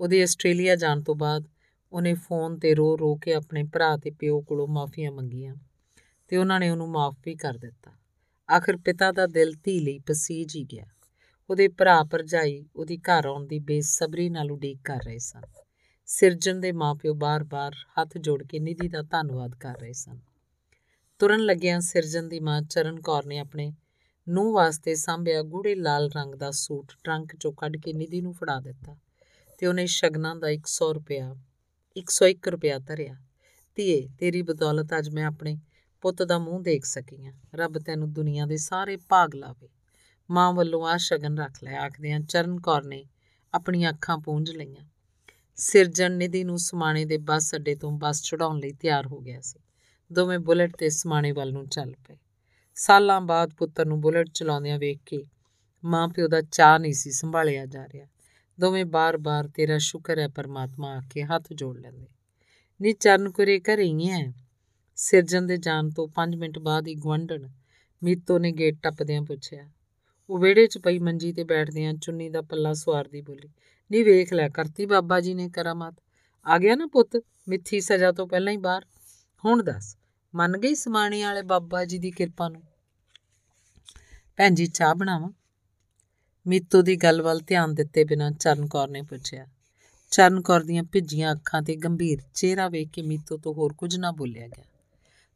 ਉਹਦੇ 0.00 0.22
ਆਸਟ੍ਰੇਲੀਆ 0.22 0.76
ਜਾਣ 0.76 1.02
ਤੋਂ 1.02 1.14
ਬਾਅਦ 1.14 1.44
ਉਹਨੇ 1.92 2.14
ਫੋਨ 2.14 2.58
ਤੇ 2.58 2.74
ਰੋ 2.74 2.98
ਰੋ 2.98 3.16
ਕੇ 3.16 3.34
ਆਪਣੇ 3.34 3.62
ਭਰਾ 3.62 3.96
ਤੇ 3.96 4.10
ਪਿਓ 4.10 4.40
ਕੋਲੋਂ 4.40 4.68
ਮਾਫੀਆਂ 4.68 5.12
ਮੰਗੀਆਂ 5.12 5.54
ਤੇ 6.28 6.36
ਉਹਨਾਂ 6.36 6.60
ਨੇ 6.60 6.70
ਉਹਨੂੰ 6.70 6.88
ਮਾਫ 6.88 7.14
ਵੀ 7.26 7.34
ਕਰ 7.34 7.52
ਦਿੱਤਾ। 7.52 7.90
ਆਖਰ 8.56 8.76
ਪਿਤਾ 8.76 9.12
ਦਾ 9.12 9.26
ਦਿਲ 9.26 9.54
ਧੀ 9.64 9.80
ਲਈ 9.80 9.98
ਪਸੀਜ 9.98 10.56
ਹੀ 10.56 10.64
ਗਿਆ। 10.64 10.84
ਉਹਦੇ 11.50 11.68
ਭਰਾ 11.68 12.02
ਭਰਜਾਈ 12.04 12.64
ਉਹਦੀ 12.76 12.96
ਘਰ 12.96 13.26
ਆਉਣ 13.26 13.46
ਦੀ 13.46 13.58
ਬੇਸਬਰੀ 13.58 14.28
ਨਾਲ 14.28 14.52
ਉਡੀਕ 14.52 14.78
ਕਰ 14.84 15.00
ਰਹੇ 15.04 15.18
ਸਨ। 15.18 15.42
ਸਿਰਜਣ 16.06 16.60
ਦੇ 16.60 16.72
ਮਾਪਿਓ 16.72 17.14
ਬਾਰ-ਬਾਰ 17.14 17.74
ਹੱਥ 18.00 18.18
ਜੋੜ 18.18 18.42
ਕੇ 18.42 18.58
ਨਿਧੀ 18.58 18.88
ਦਾ 18.88 19.02
ਧੰਨਵਾਦ 19.02 19.54
ਕਰ 19.54 19.78
ਰਹੇ 19.80 19.92
ਸਨ। 19.92 20.18
ਤੁਰਨ 21.18 21.40
ਲੱਗਿਆਂ 21.40 21.80
ਸਿਰਜਣ 21.80 22.28
ਦੀ 22.28 22.40
ਮਾਂ 22.40 22.62
ਚਰਨ 22.62 23.00
ਕੌਰ 23.00 23.26
ਨੇ 23.26 23.38
ਆਪਣੇ 23.38 23.72
ਨੂੰ 24.28 24.52
ਵਾਸਤੇ 24.52 24.94
ਸਾਂਭਿਆ 24.94 25.42
ਗੂੜੇ 25.42 25.74
ਲਾਲ 25.74 26.10
ਰੰਗ 26.16 26.34
ਦਾ 26.34 26.50
ਸੂਟ 26.50 26.92
ਟਰੰਕ 27.04 27.36
ਚੋਂ 27.36 27.52
ਕੱਢ 27.52 27.76
ਕੇ 27.76 27.92
ਨਿਧੀ 27.92 28.20
ਨੂੰ 28.20 28.32
ਫੜਾ 28.32 28.60
ਦਿੱਤਾ 28.60 28.96
ਤੇ 29.58 29.66
ਉਹਨੇ 29.66 29.86
ਸ਼ਗਨਾਂ 29.86 30.36
ਦਾ 30.36 30.48
100 30.48 30.92
ਰੁਪਇਆ 30.92 31.36
101 31.96 32.48
ਰੁਪਇਆ 32.48 32.78
ਧਰਿਆ। 32.78 33.16
ਧੀਏ, 33.74 34.08
ਤੇਰੀ 34.18 34.42
ਬਦੌਲਤ 34.42 34.98
ਅੱਜ 34.98 35.10
ਮੈਂ 35.10 35.26
ਆਪਣੇ 35.26 35.58
ਪੁੱਤ 36.00 36.22
ਦਾ 36.22 36.38
ਮੂੰਹ 36.38 36.60
ਦੇਖ 36.60 36.84
ਸਕੀ 36.84 37.26
ਆ। 37.26 37.32
ਰੱਬ 37.54 37.78
ਤੈਨੂੰ 37.78 38.12
ਦੁਨੀਆ 38.12 38.46
ਦੇ 38.46 38.56
ਸਾਰੇ 38.56 38.96
ਭਾਗ 38.96 39.34
ਲਾਵੇ 39.34 39.68
ਮਾਂ 40.30 40.52
ਵੱਲੋਂ 40.52 40.86
ਆ 40.86 40.96
ਸ਼ਗਨ 40.96 41.38
ਰੱਖ 41.38 41.64
ਲਿਆ 41.64 41.80
ਆਖਦਿਆਂ 41.80 42.20
ਚਰਨ 42.20 42.60
ਕੌਰ 42.60 42.84
ਨੇ 42.84 43.06
ਆਪਣੀਆਂ 43.54 43.90
ਅੱਖਾਂ 43.90 44.18
ਪੂੰਝ 44.18 44.50
ਲਈਆਂ। 44.50 44.84
ਸਿਰਜਣ 45.56 46.12
ਨਿਧੀ 46.12 46.44
ਨੂੰ 46.44 46.58
ਸਮਾਣੇ 46.58 47.04
ਦੇ 47.04 47.18
ਬੱਸ 47.18 47.54
ਅੱਡੇ 47.54 47.74
ਤੋਂ 47.74 47.92
ਬੱਸ 47.92 48.22
ਚੜਾਉਣ 48.22 48.58
ਲਈ 48.58 48.72
ਤਿਆਰ 48.72 49.06
ਹੋ 49.06 49.20
ਗਿਆ 49.20 49.40
ਸੀ। 49.40 49.60
ਦੋਵੇਂ 50.12 50.38
ਬੁਲਟ 50.38 50.76
ਤੇ 50.76 50.88
ਸਮਾਣੇ 50.88 51.32
ਵੱਲ 51.32 51.52
ਨੂੰ 51.52 51.68
ਚੱਲ 51.68 51.94
ਪਏ। 52.08 52.16
ਸਾਲਾਂ 52.76 53.20
ਬਾਅਦ 53.20 53.52
ਪੁੱਤਰ 53.54 53.86
ਨੂੰ 53.86 54.00
ਬੁਲਟ 54.00 54.28
ਚਲਾਉਂਦਿਆਂ 54.34 54.78
ਵੇਖ 54.78 54.98
ਕੇ 55.06 55.24
ਮਾਂ 55.84 56.08
ਪਿਓ 56.08 56.28
ਦਾ 56.28 56.40
ਚਾਹ 56.42 56.78
ਨਹੀਂ 56.78 56.92
ਸੀ 56.92 57.10
ਸੰਭਾਲਿਆ 57.10 57.66
ਜਾ 57.66 57.86
ਰਿਹਾ। 57.88 58.06
ਦੋਵੇਂ 58.58 58.84
ਬਾਰ-ਬਾਰ, 58.84 59.48
ਤੇਰਾ 59.48 59.78
ਸ਼ੁਕਰ 59.78 60.18
ਹੈ 60.18 60.28
ਪਰਮਾਤਮਾ 60.28 60.94
ਆਕੇ 60.96 61.22
ਹੱਥ 61.22 61.52
ਜੋੜ 61.52 61.76
ਲੈਂਦੇ। 61.78 62.06
ਨੀ 62.80 62.92
ਚਰਨ 62.92 63.30
ਕੁਰੇ 63.30 63.58
ਘਰੇ 63.60 63.84
ਹੀ 63.84 64.10
ਐ 64.10 64.30
ਸਿਰਜਣ 64.98 65.46
ਦੇ 65.46 65.56
ਜਾਣ 65.56 65.90
ਤੋਂ 65.90 66.08
5 66.08 66.36
ਮਿੰਟ 66.36 66.58
ਬਾਅਦ 66.58 66.88
ਹੀ 66.88 66.94
ਗਵੰਡਣ 66.94 67.48
ਮੀਤੋ 68.02 68.38
ਨੇ 68.38 68.52
ਗੇਟ 68.52 68.78
ਟੱਪਦਿਆਂ 68.82 69.22
ਪੁੱਛਿਆ, 69.22 69.68
ਉਹ 70.30 70.38
ਵਿਹੜੇ 70.38 70.66
'ਚ 70.66 70.78
ਪਈ 70.78 70.98
ਮੰਜੀ 70.98 71.32
ਤੇ 71.32 71.44
ਬੈਠਦਿਆਂ 71.44 71.94
ਚੁੰਨੀ 71.94 72.28
ਦਾ 72.28 72.42
ਪੱਲਾ 72.42 72.72
ਸਵਾਰਦੀ 72.72 73.20
ਬੋਲੀ, 73.20 73.48
ਨੀ 73.90 74.02
ਵੇਖ 74.02 74.32
ਲੈ, 74.32 74.48
ਕਰਤੀ 74.48 74.86
ਬਾਬਾ 74.86 75.20
ਜੀ 75.20 75.34
ਨੇ 75.34 75.48
ਕਰਾਮਾਤ। 75.48 75.94
ਆ 76.46 76.58
ਗਿਆ 76.58 76.74
ਨਾ 76.74 76.86
ਪੁੱਤ, 76.86 77.16
ਮਿੱਥੀ 77.48 77.80
ਸਜ਼ਾ 77.80 78.12
ਤੋਂ 78.12 78.26
ਪਹਿਲਾਂ 78.26 78.52
ਹੀ 78.52 78.56
ਬਾਹਰ। 78.56 78.84
ਹੁਣ 79.44 79.62
ਦੱਸ 79.62 79.96
ਮੰਨ 80.34 80.58
ਗਈ 80.58 80.74
ਸਮਾਣੇ 80.74 81.22
ਵਾਲੇ 81.22 81.42
ਬਾਬਾ 81.42 81.84
ਜੀ 81.84 81.98
ਦੀ 81.98 82.10
ਕਿਰਪਾ 82.10 82.48
ਨੂੰ? 82.48 82.62
ਭੈਣ 84.36 84.54
ਜੀ, 84.54 84.66
ਚਾਹ 84.66 84.94
ਬਣਾਵਾਂ? 84.94 85.30
ਮੀਤੋ 86.46 86.82
ਦੀ 86.82 86.96
ਗੱਲ 86.96 87.22
ਵੱਲ 87.22 87.40
ਧਿਆਨ 87.46 87.74
ਦਿੱਤੇ 87.74 88.04
ਬਿਨਾਂ 88.04 88.30
ਚਰਨ 88.30 88.66
ਕੌਰ 88.66 88.88
ਨੇ 88.88 89.02
ਪੁੱਛਿਆ। 89.02 89.46
ਚਰਨ 90.10 90.40
ਕੌਰ 90.40 90.64
ਦੀਆਂ 90.64 90.82
ਭਿੱਜੀਆਂ 90.82 91.32
ਅੱਖਾਂ 91.32 91.62
ਤੇ 91.62 91.76
ਗੰਭੀਰ 91.76 92.18
ਚਿਹਰਾ 92.34 92.68
ਵੇਖ 92.68 92.88
ਕੇ 92.90 93.02
ਮੀਤੋ 93.02 93.36
ਤੋਂ 93.36 93.54
ਹੋਰ 93.54 93.72
ਕੁਝ 93.72 93.96
ਨਾ 93.96 94.10
ਬੋਲਿਆ 94.10 94.48
ਗਿਆ। 94.48 94.64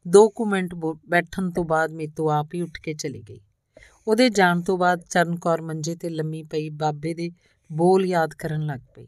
ਦੋ 0.07 0.29
ਕੁ 0.29 0.45
ਮਿੰਟ 0.45 0.75
ਬੈਠਣ 1.09 1.51
ਤੋਂ 1.51 1.63
ਬਾਅਦ 1.63 1.91
ਮੀਤੋ 1.91 2.29
ਆਪ 2.29 2.47
ਹੀ 2.53 2.61
ਉੱਠ 2.61 2.79
ਕੇ 2.79 2.93
ਚਲੀ 2.93 3.23
ਗਈ। 3.29 3.39
ਉਹਦੇ 4.07 4.29
ਜਾਣ 4.29 4.61
ਤੋਂ 4.61 4.77
ਬਾਅਦ 4.77 5.01
ਚਰਨ 5.09 5.35
ਕੌਰ 5.35 5.61
ਮੰਜੇ 5.61 5.95
ਤੇ 5.95 6.09
ਲੰਮੀ 6.09 6.43
ਪਈ 6.43 6.69
ਬਾਬੇ 6.69 7.13
ਦੇ 7.13 7.31
ਬੋਲ 7.71 8.05
ਯਾਦ 8.05 8.33
ਕਰਨ 8.33 8.65
ਲੱਗ 8.65 8.79
ਪਈ। 8.95 9.07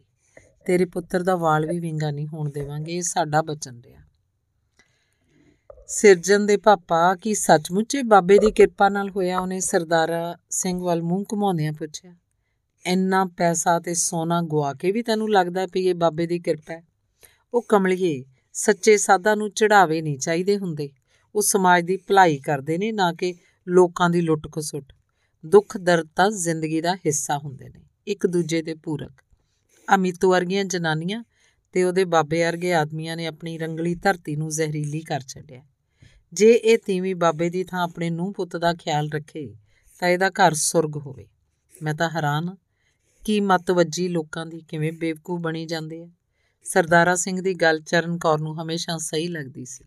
ਤੇਰੇ 0.65 0.85
ਪੁੱਤਰ 0.85 1.23
ਦਾ 1.23 1.35
ਵਾਲ 1.35 1.65
ਵੀ 1.65 1.79
ਵਿੰਗਾ 1.79 2.11
ਨਹੀਂ 2.11 2.27
ਹੋਣ 2.27 2.51
ਦੇਵਾਂਗੇ, 2.51 2.97
ਇਹ 2.97 3.01
ਸਾਡਾ 3.01 3.41
ਬਚਨ 3.41 3.81
ਰਿਹਾ। 3.81 4.01
ਸਿਰਜਨ 5.89 6.45
ਦੇ 6.45 6.55
ਪਾਪਾ 6.57 7.15
ਕੀ 7.15 7.33
ਸੱਚਮੁੱਚ 7.33 7.95
ਬਾਬੇ 8.05 8.37
ਦੀ 8.37 8.51
ਕਿਰਪਾ 8.51 8.87
ਨਾਲ 8.89 9.09
ਹੋਇਆ? 9.09 9.39
ਉਹਨੇ 9.39 9.59
ਸਰਦਾਰਾ 9.59 10.35
ਸਿੰਘ 10.49 10.79
ਵੱਲ 10.79 11.01
ਮੂੰਹ 11.01 11.23
ਘੁਮਾਉਂਦਿਆਂ 11.31 11.71
ਪੁੱਛਿਆ, 11.73 12.13
ਇੰਨਾ 12.85 13.23
ਪੈਸਾ 13.37 13.79
ਤੇ 13.79 13.93
ਸੋਨਾ 13.93 14.41
ਗਵਾ 14.41 14.73
ਕੇ 14.73 14.91
ਵੀ 14.91 15.01
ਤੈਨੂੰ 15.01 15.29
ਲੱਗਦਾ 15.31 15.65
ਪਈ 15.67 15.85
ਇਹ 15.85 15.95
ਬਾਬੇ 15.95 16.27
ਦੀ 16.27 16.39
ਕਿਰਪਾ 16.39 16.73
ਹੈ? 16.73 16.83
ਉਹ 17.53 17.65
ਕਮਲੀਏ, 17.69 18.23
ਸੱਚੇ 18.55 18.97
ਸਾਧਾਂ 18.97 19.35
ਨੂੰ 19.35 19.49
ਚੜਾਵੇ 19.51 20.01
ਨਹੀਂ 20.01 20.17
ਚਾਹੀਦੇ 20.17 20.57
ਹੁੰਦੇ। 20.57 20.89
ਉਹ 21.35 21.41
ਸਮਾਜ 21.41 21.85
ਦੀ 21.85 21.97
ਭਲਾਈ 21.97 22.37
ਕਰਦੇ 22.37 22.77
ਨੇ, 22.77 22.91
ਨਾ 22.91 23.11
ਕਿ 23.13 23.33
ਲੋਕਾਂ 23.67 24.09
ਦੀ 24.09 24.21
ਲੁੱਟ 24.21 24.47
ਖਸੁੱਟ 24.51 24.93
ਦੁੱਖ, 25.43 25.77
ਦਰਦ 25.77 26.07
ਤਾਂ 26.15 26.29
ਜ਼ਿੰਦਗੀ 26.31 26.81
ਦਾ 26.81 26.95
ਹਿੱਸਾ 26.95 27.37
ਹੁੰਦੇ 27.37 27.69
ਨੇ, 27.69 27.83
ਇੱਕ 28.07 28.27
ਦੂਜੇ 28.27 28.61
ਦੇ 28.61 28.75
ਪੂਰਕ। 28.75 29.23
ਅਮਿਤ 29.87 30.25
ਵਰਗੀਆਂ 30.25 30.65
ਜਨਾਨੀਆਂ 30.65 31.23
ਤੇ 31.73 31.83
ਉਹਦੇ 31.83 32.05
ਬਾਬੇ 32.05 32.43
ਵਰਗੇ 32.43 32.73
ਆਦਮੀਆਂ 32.73 33.17
ਨੇ 33.17 33.25
ਆਪਣੀ 33.25 33.57
ਰੰਗਲੀ 33.57 33.95
ਧਰਤੀ 33.95 34.35
ਨੂੰ 34.35 34.49
ਜ਼ਹਿਰੀਲੀ 34.49 35.01
ਕਰ 35.01 35.21
ਛੱਡਿਆ। 35.27 35.63
ਜੇ 36.33 36.53
ਇਹ 36.53 36.77
ਤੀਵੀਂ 36.77 37.15
ਬਾਬੇ 37.15 37.49
ਦੀ 37.49 37.63
ਥਾਂ 37.63 37.83
ਆਪਣੇ 37.83 38.09
ਨੂੰ 38.09 38.33
ਪੁੱਤ 38.33 38.57
ਦਾ 38.57 38.73
ਖਿਆਲ 38.73 39.09
ਰੱਖੇ, 39.15 39.55
ਤਾਂ 39.99 40.07
ਇਹਦਾ 40.07 40.29
ਘਰ 40.29 40.53
ਸੁਰਗ 40.53 40.97
ਹੋਵੇ। 40.97 41.27
ਮੈਂ 41.83 41.93
ਤਾਂ 41.93 42.09
ਹੈਰਾਨ 42.09 42.55
ਕੀ 43.25 43.39
ਮਤ 43.39 43.71
ਵੱਜੀ 43.71 44.07
ਲੋਕਾਂ 44.07 44.45
ਦੀ 44.45 44.61
ਕਿਵੇਂ 44.61 44.91
ਬੇਵਕੂਫ 44.91 45.41
ਬਣੀ 45.41 45.65
ਜਾਂਦੇ 45.65 46.03
ਆ। 46.03 46.09
ਸਰਦਾਰਾ 46.63 47.15
ਸਿੰਘ 47.15 47.41
ਦੀ 47.41 47.53
ਗੱਲ 47.53 47.81
ਚਰਨ 47.81 48.17
ਕੌਰ 48.17 48.39
ਨੂੰ 48.39 48.61
ਹਮੇਸ਼ਾ 48.61 48.97
ਸਹੀ 48.97 49.27
ਲੱਗਦੀ 49.27 49.65
ਸੀ। 49.65 49.85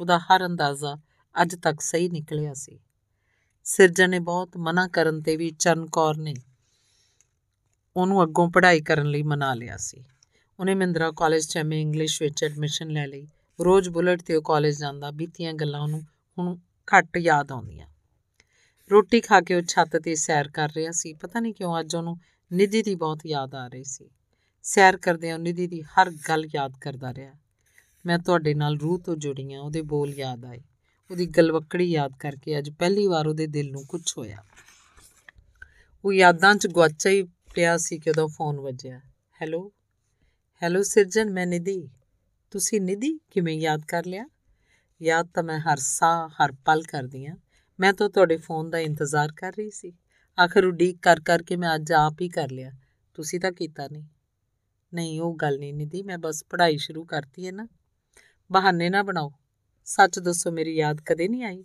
ਉਹਦਾ 0.00 0.18
ਹਰ 0.18 0.46
ਅੰਦਾਜ਼ਾ 0.46 0.98
ਅੱਜ 1.42 1.54
ਤੱਕ 1.54 1.80
ਸਹੀ 1.80 2.08
ਨਿਕਲਿਆ 2.08 2.54
ਸੀ। 2.54 2.78
ਸਿਰਜਣ 3.64 4.10
ਨੇ 4.10 4.18
ਬਹੁਤ 4.18 4.56
ਮਨਾ 4.56 4.88
ਕਰਨ 4.88 5.22
ਤੇ 5.22 5.36
ਵੀ 5.36 5.50
ਚਰਨ 5.50 5.86
ਕੌਰ 5.86 6.16
ਨੇ 6.16 6.34
ਉਹਨੂੰ 7.96 8.22
ਅੱਗੋਂ 8.22 8.50
ਪੜ੍ਹਾਈ 8.50 8.80
ਕਰਨ 8.80 9.06
ਲਈ 9.06 9.22
ਮਨਾ 9.22 9.54
ਲਿਆ 9.54 9.76
ਸੀ। 9.76 10.04
ਉਹਨੇ 10.60 10.74
ਮਹਿੰਦਰਾ 10.74 11.10
ਕਾਲਜ 11.10 11.46
'ਚ 11.46 11.56
ਐਮਏ 11.56 11.80
ਇੰਗਲਿਸ਼ 11.80 12.22
ਵਿੱਚ 12.22 12.44
ਐਡਮਿਸ਼ਨ 12.44 12.88
ਲੈ 12.88 13.06
ਲਈ। 13.06 13.28
ਰੋਜ਼ 13.64 13.88
ਬੁਲਟ 13.88 14.22
ਤੇ 14.22 14.36
ਉਹ 14.36 14.42
ਕਾਲਜ 14.42 14.78
ਜਾਂਦਾ, 14.78 15.10
ਬੀਤੀਆਂ 15.10 15.52
ਗੱਲਾਂ 15.52 15.80
ਉਹਨੂੰ 15.80 16.02
ਹੁਣ 16.38 16.56
ਘੱਟ 16.88 17.16
ਯਾਦ 17.16 17.52
ਆਉਂਦੀਆਂ। 17.52 17.86
ਰੋਟੀ 18.90 19.20
ਖਾ 19.20 19.40
ਕੇ 19.40 19.54
ਉਹ 19.54 19.62
ਛੱਤ 19.62 19.96
ਤੇ 19.96 20.14
ਸੈਰ 20.14 20.48
ਕਰ 20.48 20.68
ਰਿਹਾ 20.76 20.90
ਸੀ। 20.90 21.12
ਪਤਾ 21.12 21.40
ਨਹੀਂ 21.40 21.54
ਕਿਉਂ 21.54 21.80
ਅੱਜ 21.80 21.96
ਉਹਨੂੰ 21.96 22.18
ਨਿਧੀ 22.52 22.82
ਦੀ 22.82 22.94
ਬਹੁਤ 22.94 23.18
ਯਾਦ 23.26 23.54
ਆ 23.54 23.66
ਰਹੀ 23.66 23.84
ਸੀ। 23.84 24.10
ਸੈਰ 24.62 24.96
ਕਰਦੇ 24.96 25.32
ਉਹ 25.32 25.38
ਨਿਧੀ 25.38 25.66
ਦੀ 25.66 25.82
ਹਰ 25.82 26.10
ਗੱਲ 26.28 26.46
ਯਾਦ 26.54 26.72
ਕਰਦਾ 26.80 27.14
ਰਿਹਾ। 27.14 27.32
ਮੈਂ 28.06 28.18
ਤੁਹਾਡੇ 28.18 28.54
ਨਾਲ 28.54 28.78
ਰੂਹ 28.78 28.98
ਤੋਂ 28.98 29.16
ਜੁੜੀ 29.16 29.54
ਆ 29.54 29.60
ਉਹਦੇ 29.60 29.82
ਬੋਲ 29.82 30.14
ਯਾਦ 30.14 30.44
ਆਏ। 30.44 30.60
ਉਹਦੀ 31.10 31.26
ਗਲਵਕੜੀ 31.26 31.84
ਯਾਦ 31.84 32.12
ਕਰਕੇ 32.20 32.58
ਅੱਜ 32.58 32.70
ਪਹਿਲੀ 32.70 33.06
ਵਾਰ 33.06 33.26
ਉਹਦੇ 33.26 33.46
ਦਿਲ 33.46 33.70
ਨੂੰ 33.70 33.86
ਕੁਝ 33.86 34.02
ਹੋਇਆ। 34.18 34.44
ਉਹ 36.04 36.12
ਯਾਦਾਂ 36.12 36.54
'ਚ 36.54 36.66
ਗਵਾਚਾ 36.66 37.10
ਹੀ 37.10 37.22
ਪਿਆ 37.54 37.76
ਸੀ 37.76 37.98
ਕਿ 37.98 38.10
ਉਹਦਾ 38.10 38.26
ਫੋਨ 38.26 38.60
ਵੱਜਿਆ। 38.60 38.98
ਹੈਲੋ 39.42 39.72
ਹੈਲੋ 40.62 40.82
ਸਿਰਜਨ 40.82 41.30
ਮੈਂ 41.30 41.46
ਨਿਧੀ। 41.46 41.88
ਤੁਸੀਂ 42.50 42.80
ਨਿਧੀ 42.80 43.20
ਕਿਵੇਂ 43.30 43.58
ਯਾਦ 43.58 43.82
ਕਰ 43.88 44.04
ਲਿਆ? 44.06 44.28
ਯਾਦ 45.02 45.28
ਤਾਂ 45.34 45.42
ਮੈਂ 45.42 45.60
ਹਰ 45.60 45.76
ਸਾਹ, 45.76 46.28
ਹਰ 46.28 46.52
ਪਲ 46.52 46.82
ਕਰਦੀ 46.82 47.26
ਆ। 47.26 47.36
ਮੈਂ 47.80 47.92
ਤਾਂ 47.92 48.10
ਤੁਹਾਡੇ 48.10 48.36
ਫੋਨ 48.36 48.70
ਦਾ 48.70 48.78
ਇੰਤਜ਼ਾਰ 48.78 49.32
ਕਰ 49.36 49.52
ਰਹੀ 49.52 49.70
ਸੀ। 49.70 49.92
ਆਖਰ 50.38 50.64
ਉਡੀਕ 50.64 50.98
ਕਰ 51.02 51.20
ਕਰਕੇ 51.20 51.56
ਮੈਂ 51.56 51.74
ਅੱਜ 51.74 51.92
ਆਪ 51.92 52.14
ਹੀ 52.20 52.28
ਕਰ 52.28 52.50
ਲਿਆ। 52.50 52.72
ਤੁਸੀਂ 53.14 53.40
ਤਾਂ 53.40 53.52
ਕੀਤਾ 53.52 53.88
ਨਹੀਂ। 53.92 54.04
ਨਹੀਂ, 54.94 55.20
ਉਹ 55.20 55.36
ਗੱਲ 55.36 55.58
ਨਹੀਂ 55.58 55.74
ਨਿਧੀ, 55.74 56.02
ਮੈਂ 56.02 56.18
ਬਸ 56.18 56.44
ਪੜ੍ਹਾਈ 56.50 56.76
ਸ਼ੁਰੂ 56.76 57.04
ਕਰਤੀ 57.04 57.46
ਹੈ 57.46 57.52
ਨਾ। 57.52 57.68
ਬਹਾਨੇ 58.52 58.90
ਨਾ 58.90 59.02
ਬਣਾਓ। 59.02 59.32
ਸੱਚ 59.84 60.18
ਦੱਸੋ, 60.18 60.50
ਮੇਰੀ 60.50 60.76
ਯਾਦ 60.76 61.00
ਕਦੇ 61.00 61.28
ਨਹੀਂ 61.28 61.44
ਆਈ? 61.44 61.64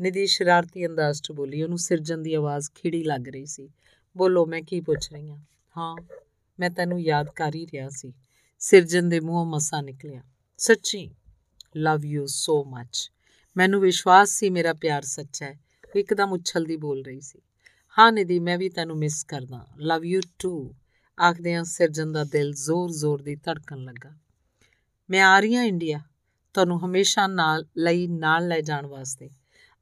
ਨਿਧੀ 0.00 0.26
ਸ਼ਰਾਰਤੀ 0.26 0.86
ਅੰਦਾਜ਼ 0.86 1.22
'ਚ 1.22 1.32
ਬੋਲੀ, 1.32 1.62
ਉਹਨੂੰ 1.62 1.78
ਸਿਰਜਣ 1.78 2.18
ਦੀ 2.18 2.34
ਆਵਾਜ਼ 2.34 2.70
ਖਿੜੀ 2.74 3.04
ਲੱਗ 3.04 3.28
ਰਹੀ 3.28 3.46
ਸੀ। 3.46 3.70
ਬੋਲੋ, 4.16 4.46
ਮੈਂ 4.46 4.62
ਕੀ 4.62 4.80
ਪੁੱਛ 4.80 5.12
ਰਹੀ 5.12 5.30
ਹਾਂ 5.30 5.38
ਹਾਂ, 5.76 5.96
ਮੈਂ 6.60 6.70
ਤੈਨੂੰ 6.70 7.02
ਯਾਦ 7.02 7.26
ਕਰ 7.30 7.54
ਹੀ 7.54 7.66
ਰਿਹਾ 7.66 7.88
ਸੀ। 7.88 8.12
ਸਿਰਜਨ 8.58 9.08
ਦੇ 9.08 9.20
ਮੂੰਹੋਂ 9.20 9.46
ਮਸਾ 9.46 9.80
ਨਿਕਲਿਆ। 9.80 10.22
ਸੱਚੀ 10.58 11.14
ਲਵ 11.76 12.04
ਯੂ 12.04 12.26
ਸੋ 12.26 12.64
ਮੱਚ 12.64 13.12
ਮੈਨੂੰ 13.56 13.80
ਵਿਸ਼ਵਾਸ 13.80 14.30
ਸੀ 14.30 14.50
ਮੇਰਾ 14.50 14.72
ਪਿਆਰ 14.72 15.02
ਸੱਚਾ 15.02 15.46
ਹੈ। 15.46 15.60
ਉਹ 15.94 16.00
ਇੱਕਦਮ 16.00 16.32
ਉਛਲਦੀ 16.32 16.76
ਬੋਲ 16.76 17.02
ਰਹੀ 17.04 17.20
ਸੀ। 17.20 17.38
ਹਾਂ 17.98 18.12
ਨਿਧੀ, 18.12 18.38
ਮੈਂ 18.38 18.58
ਵੀ 18.58 18.68
ਤੈਨੂੰ 18.68 18.98
ਮਿਸ 18.98 19.24
ਕਰਦਾ 19.24 19.66
ਲਵ 19.78 20.04
ਯੂ 20.04 20.20
ਟੂ 20.38 20.74
ਆਖਦਿਆਂ 21.20 21.64
ਸਿਰਜਨ 21.64 22.12
ਦਾ 22.12 22.24
ਦਿਲ 22.24 22.52
ਜ਼ੋਰ-ਜ਼ੋਰ 22.52 23.22
ਦੀ 23.22 23.36
ਧੜਕਣ 23.36 23.78
ਲੱਗਾ। 23.78 24.10
ਮੈਂ 25.10 25.22
ਆ 25.22 25.40
ਰਹੀ 25.40 25.54
ਹਾਂ 25.54 25.64
ਇੰਡੀਆ। 25.64 26.00
ਤੁਹਾਨੂੰ 26.54 26.86
ਹਮੇਸ਼ਾ 26.86 27.26
ਨਾਲ, 27.26 27.66
ਲਈ 27.76 28.06
ਨਾਲ 28.06 28.48
ਲੈ 28.48 28.60
ਜਾਣ 28.60 28.86
ਵਾਸਤੇ। 28.86 29.30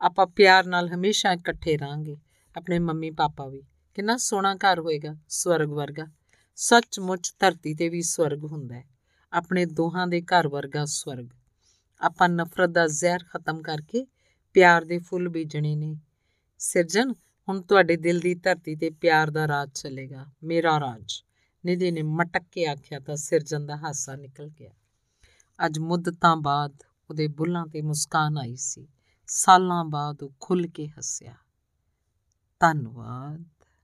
ਆਪਾਂ 0.01 0.27
ਪਿਆਰ 0.27 0.67
ਨਾਲ 0.67 0.89
ਹਮੇਸ਼ਾ 0.89 1.33
ਇਕੱਠੇ 1.33 1.79
ਰਾਂਗੇ 1.79 2.17
ਆਪਣੇ 2.57 2.79
ਮੰਮੀ 2.79 3.11
ਪਾਪਾ 3.11 3.49
ਵੀ। 3.49 3.63
ਕਿੰਨਾ 3.95 4.17
ਸੋਹਣਾ 4.17 4.55
ਘਰ 4.55 4.81
ਹੋਏਗਾ, 4.81 5.17
ਸਵਰਗ 5.29 5.69
ਵਰਗਾ। 5.69 6.07
ਸੱਚਮੁੱਚ 6.57 7.35
ਧਰਤੀ 7.39 7.75
ਤੇ 7.75 7.89
ਵੀ 7.89 8.03
ਸਵਰਗ 8.03 8.45
ਹੁੰਦਾ 8.45 8.75
ਹੈ। 8.75 8.85
ਆਪਣੇ 9.33 9.65
ਦੋਹਾਂ 9.65 10.07
ਦੇ 10.07 10.23
ਘਰ 10.23 10.49
ਵਰਗਾ 10.49 10.85
ਸਵਰਗ। 10.85 11.29
ਆਪਾਂ 12.01 12.29
ਨਫ਼ਰਤ 12.29 12.71
ਦਾ 12.71 12.87
ਜ਼ਹਿਰ 12.87 13.21
ਖਤਮ 13.25 13.63
ਕਰਕੇ 13.63 14.07
ਪਿਆਰ 14.55 14.85
ਦੇ 14.85 14.99
ਫੁੱਲ 14.99 15.29
ਬੀਜਣੇ 15.29 15.77
ਨੇ। 15.77 15.97
ਸਿਰਜਨ 16.59 17.13
ਹੁਣ 17.49 17.63
ਤੁਹਾਡੇ 17.63 17.97
ਦਿਲ 17.97 18.21
ਦੀ 18.21 18.35
ਧਰਤੀ 18.35 18.77
ਤੇ 18.77 18.91
ਪਿਆਰ 18.91 19.31
ਦਾ 19.31 19.49
ਰਾਜ 19.49 19.71
ਚੱਲੇਗਾ। 19.75 20.27
ਮੇਰਾ 20.43 20.81
ਰਾਜ। 20.81 21.13
ਨਿਧੀ 21.65 21.91
ਨੇ 21.91 22.03
ਮਟਕ 22.03 22.43
ਕੇ 22.53 22.67
ਆਖਿਆ 22.67 23.01
ਤਾਂ 23.01 23.17
ਸਿਰਜਨ 23.17 23.67
ਦਾ 23.67 23.77
ਹਾਸਾ 23.77 24.17
ਨਿਕਲ 24.17 24.49
ਗਿਆ। 24.49 24.71
ਅੱਜ 25.67 25.79
ਮੁੱਦਤਾਂ 25.79 26.37
ਬਾਅਦ 26.37 26.83
ਉਹਦੇ 27.11 27.29
ਬੁੱਲਾਂ 27.29 27.67
ਤੇ 27.67 27.83
ਮੁਸਕਾਨ 27.83 28.39
ਆਈ 28.39 28.57
ਸੀ। 28.57 28.89
ਸਾਲਾਂ 29.27 29.85
ਬਾਅਦ 29.85 30.23
ਉਹ 30.23 30.33
ਖੁੱਲ 30.41 30.67
ਕੇ 30.67 30.89
ਹੱਸਿਆ। 30.89 31.35
ਧੰਨਵਾਦ। 32.61 33.62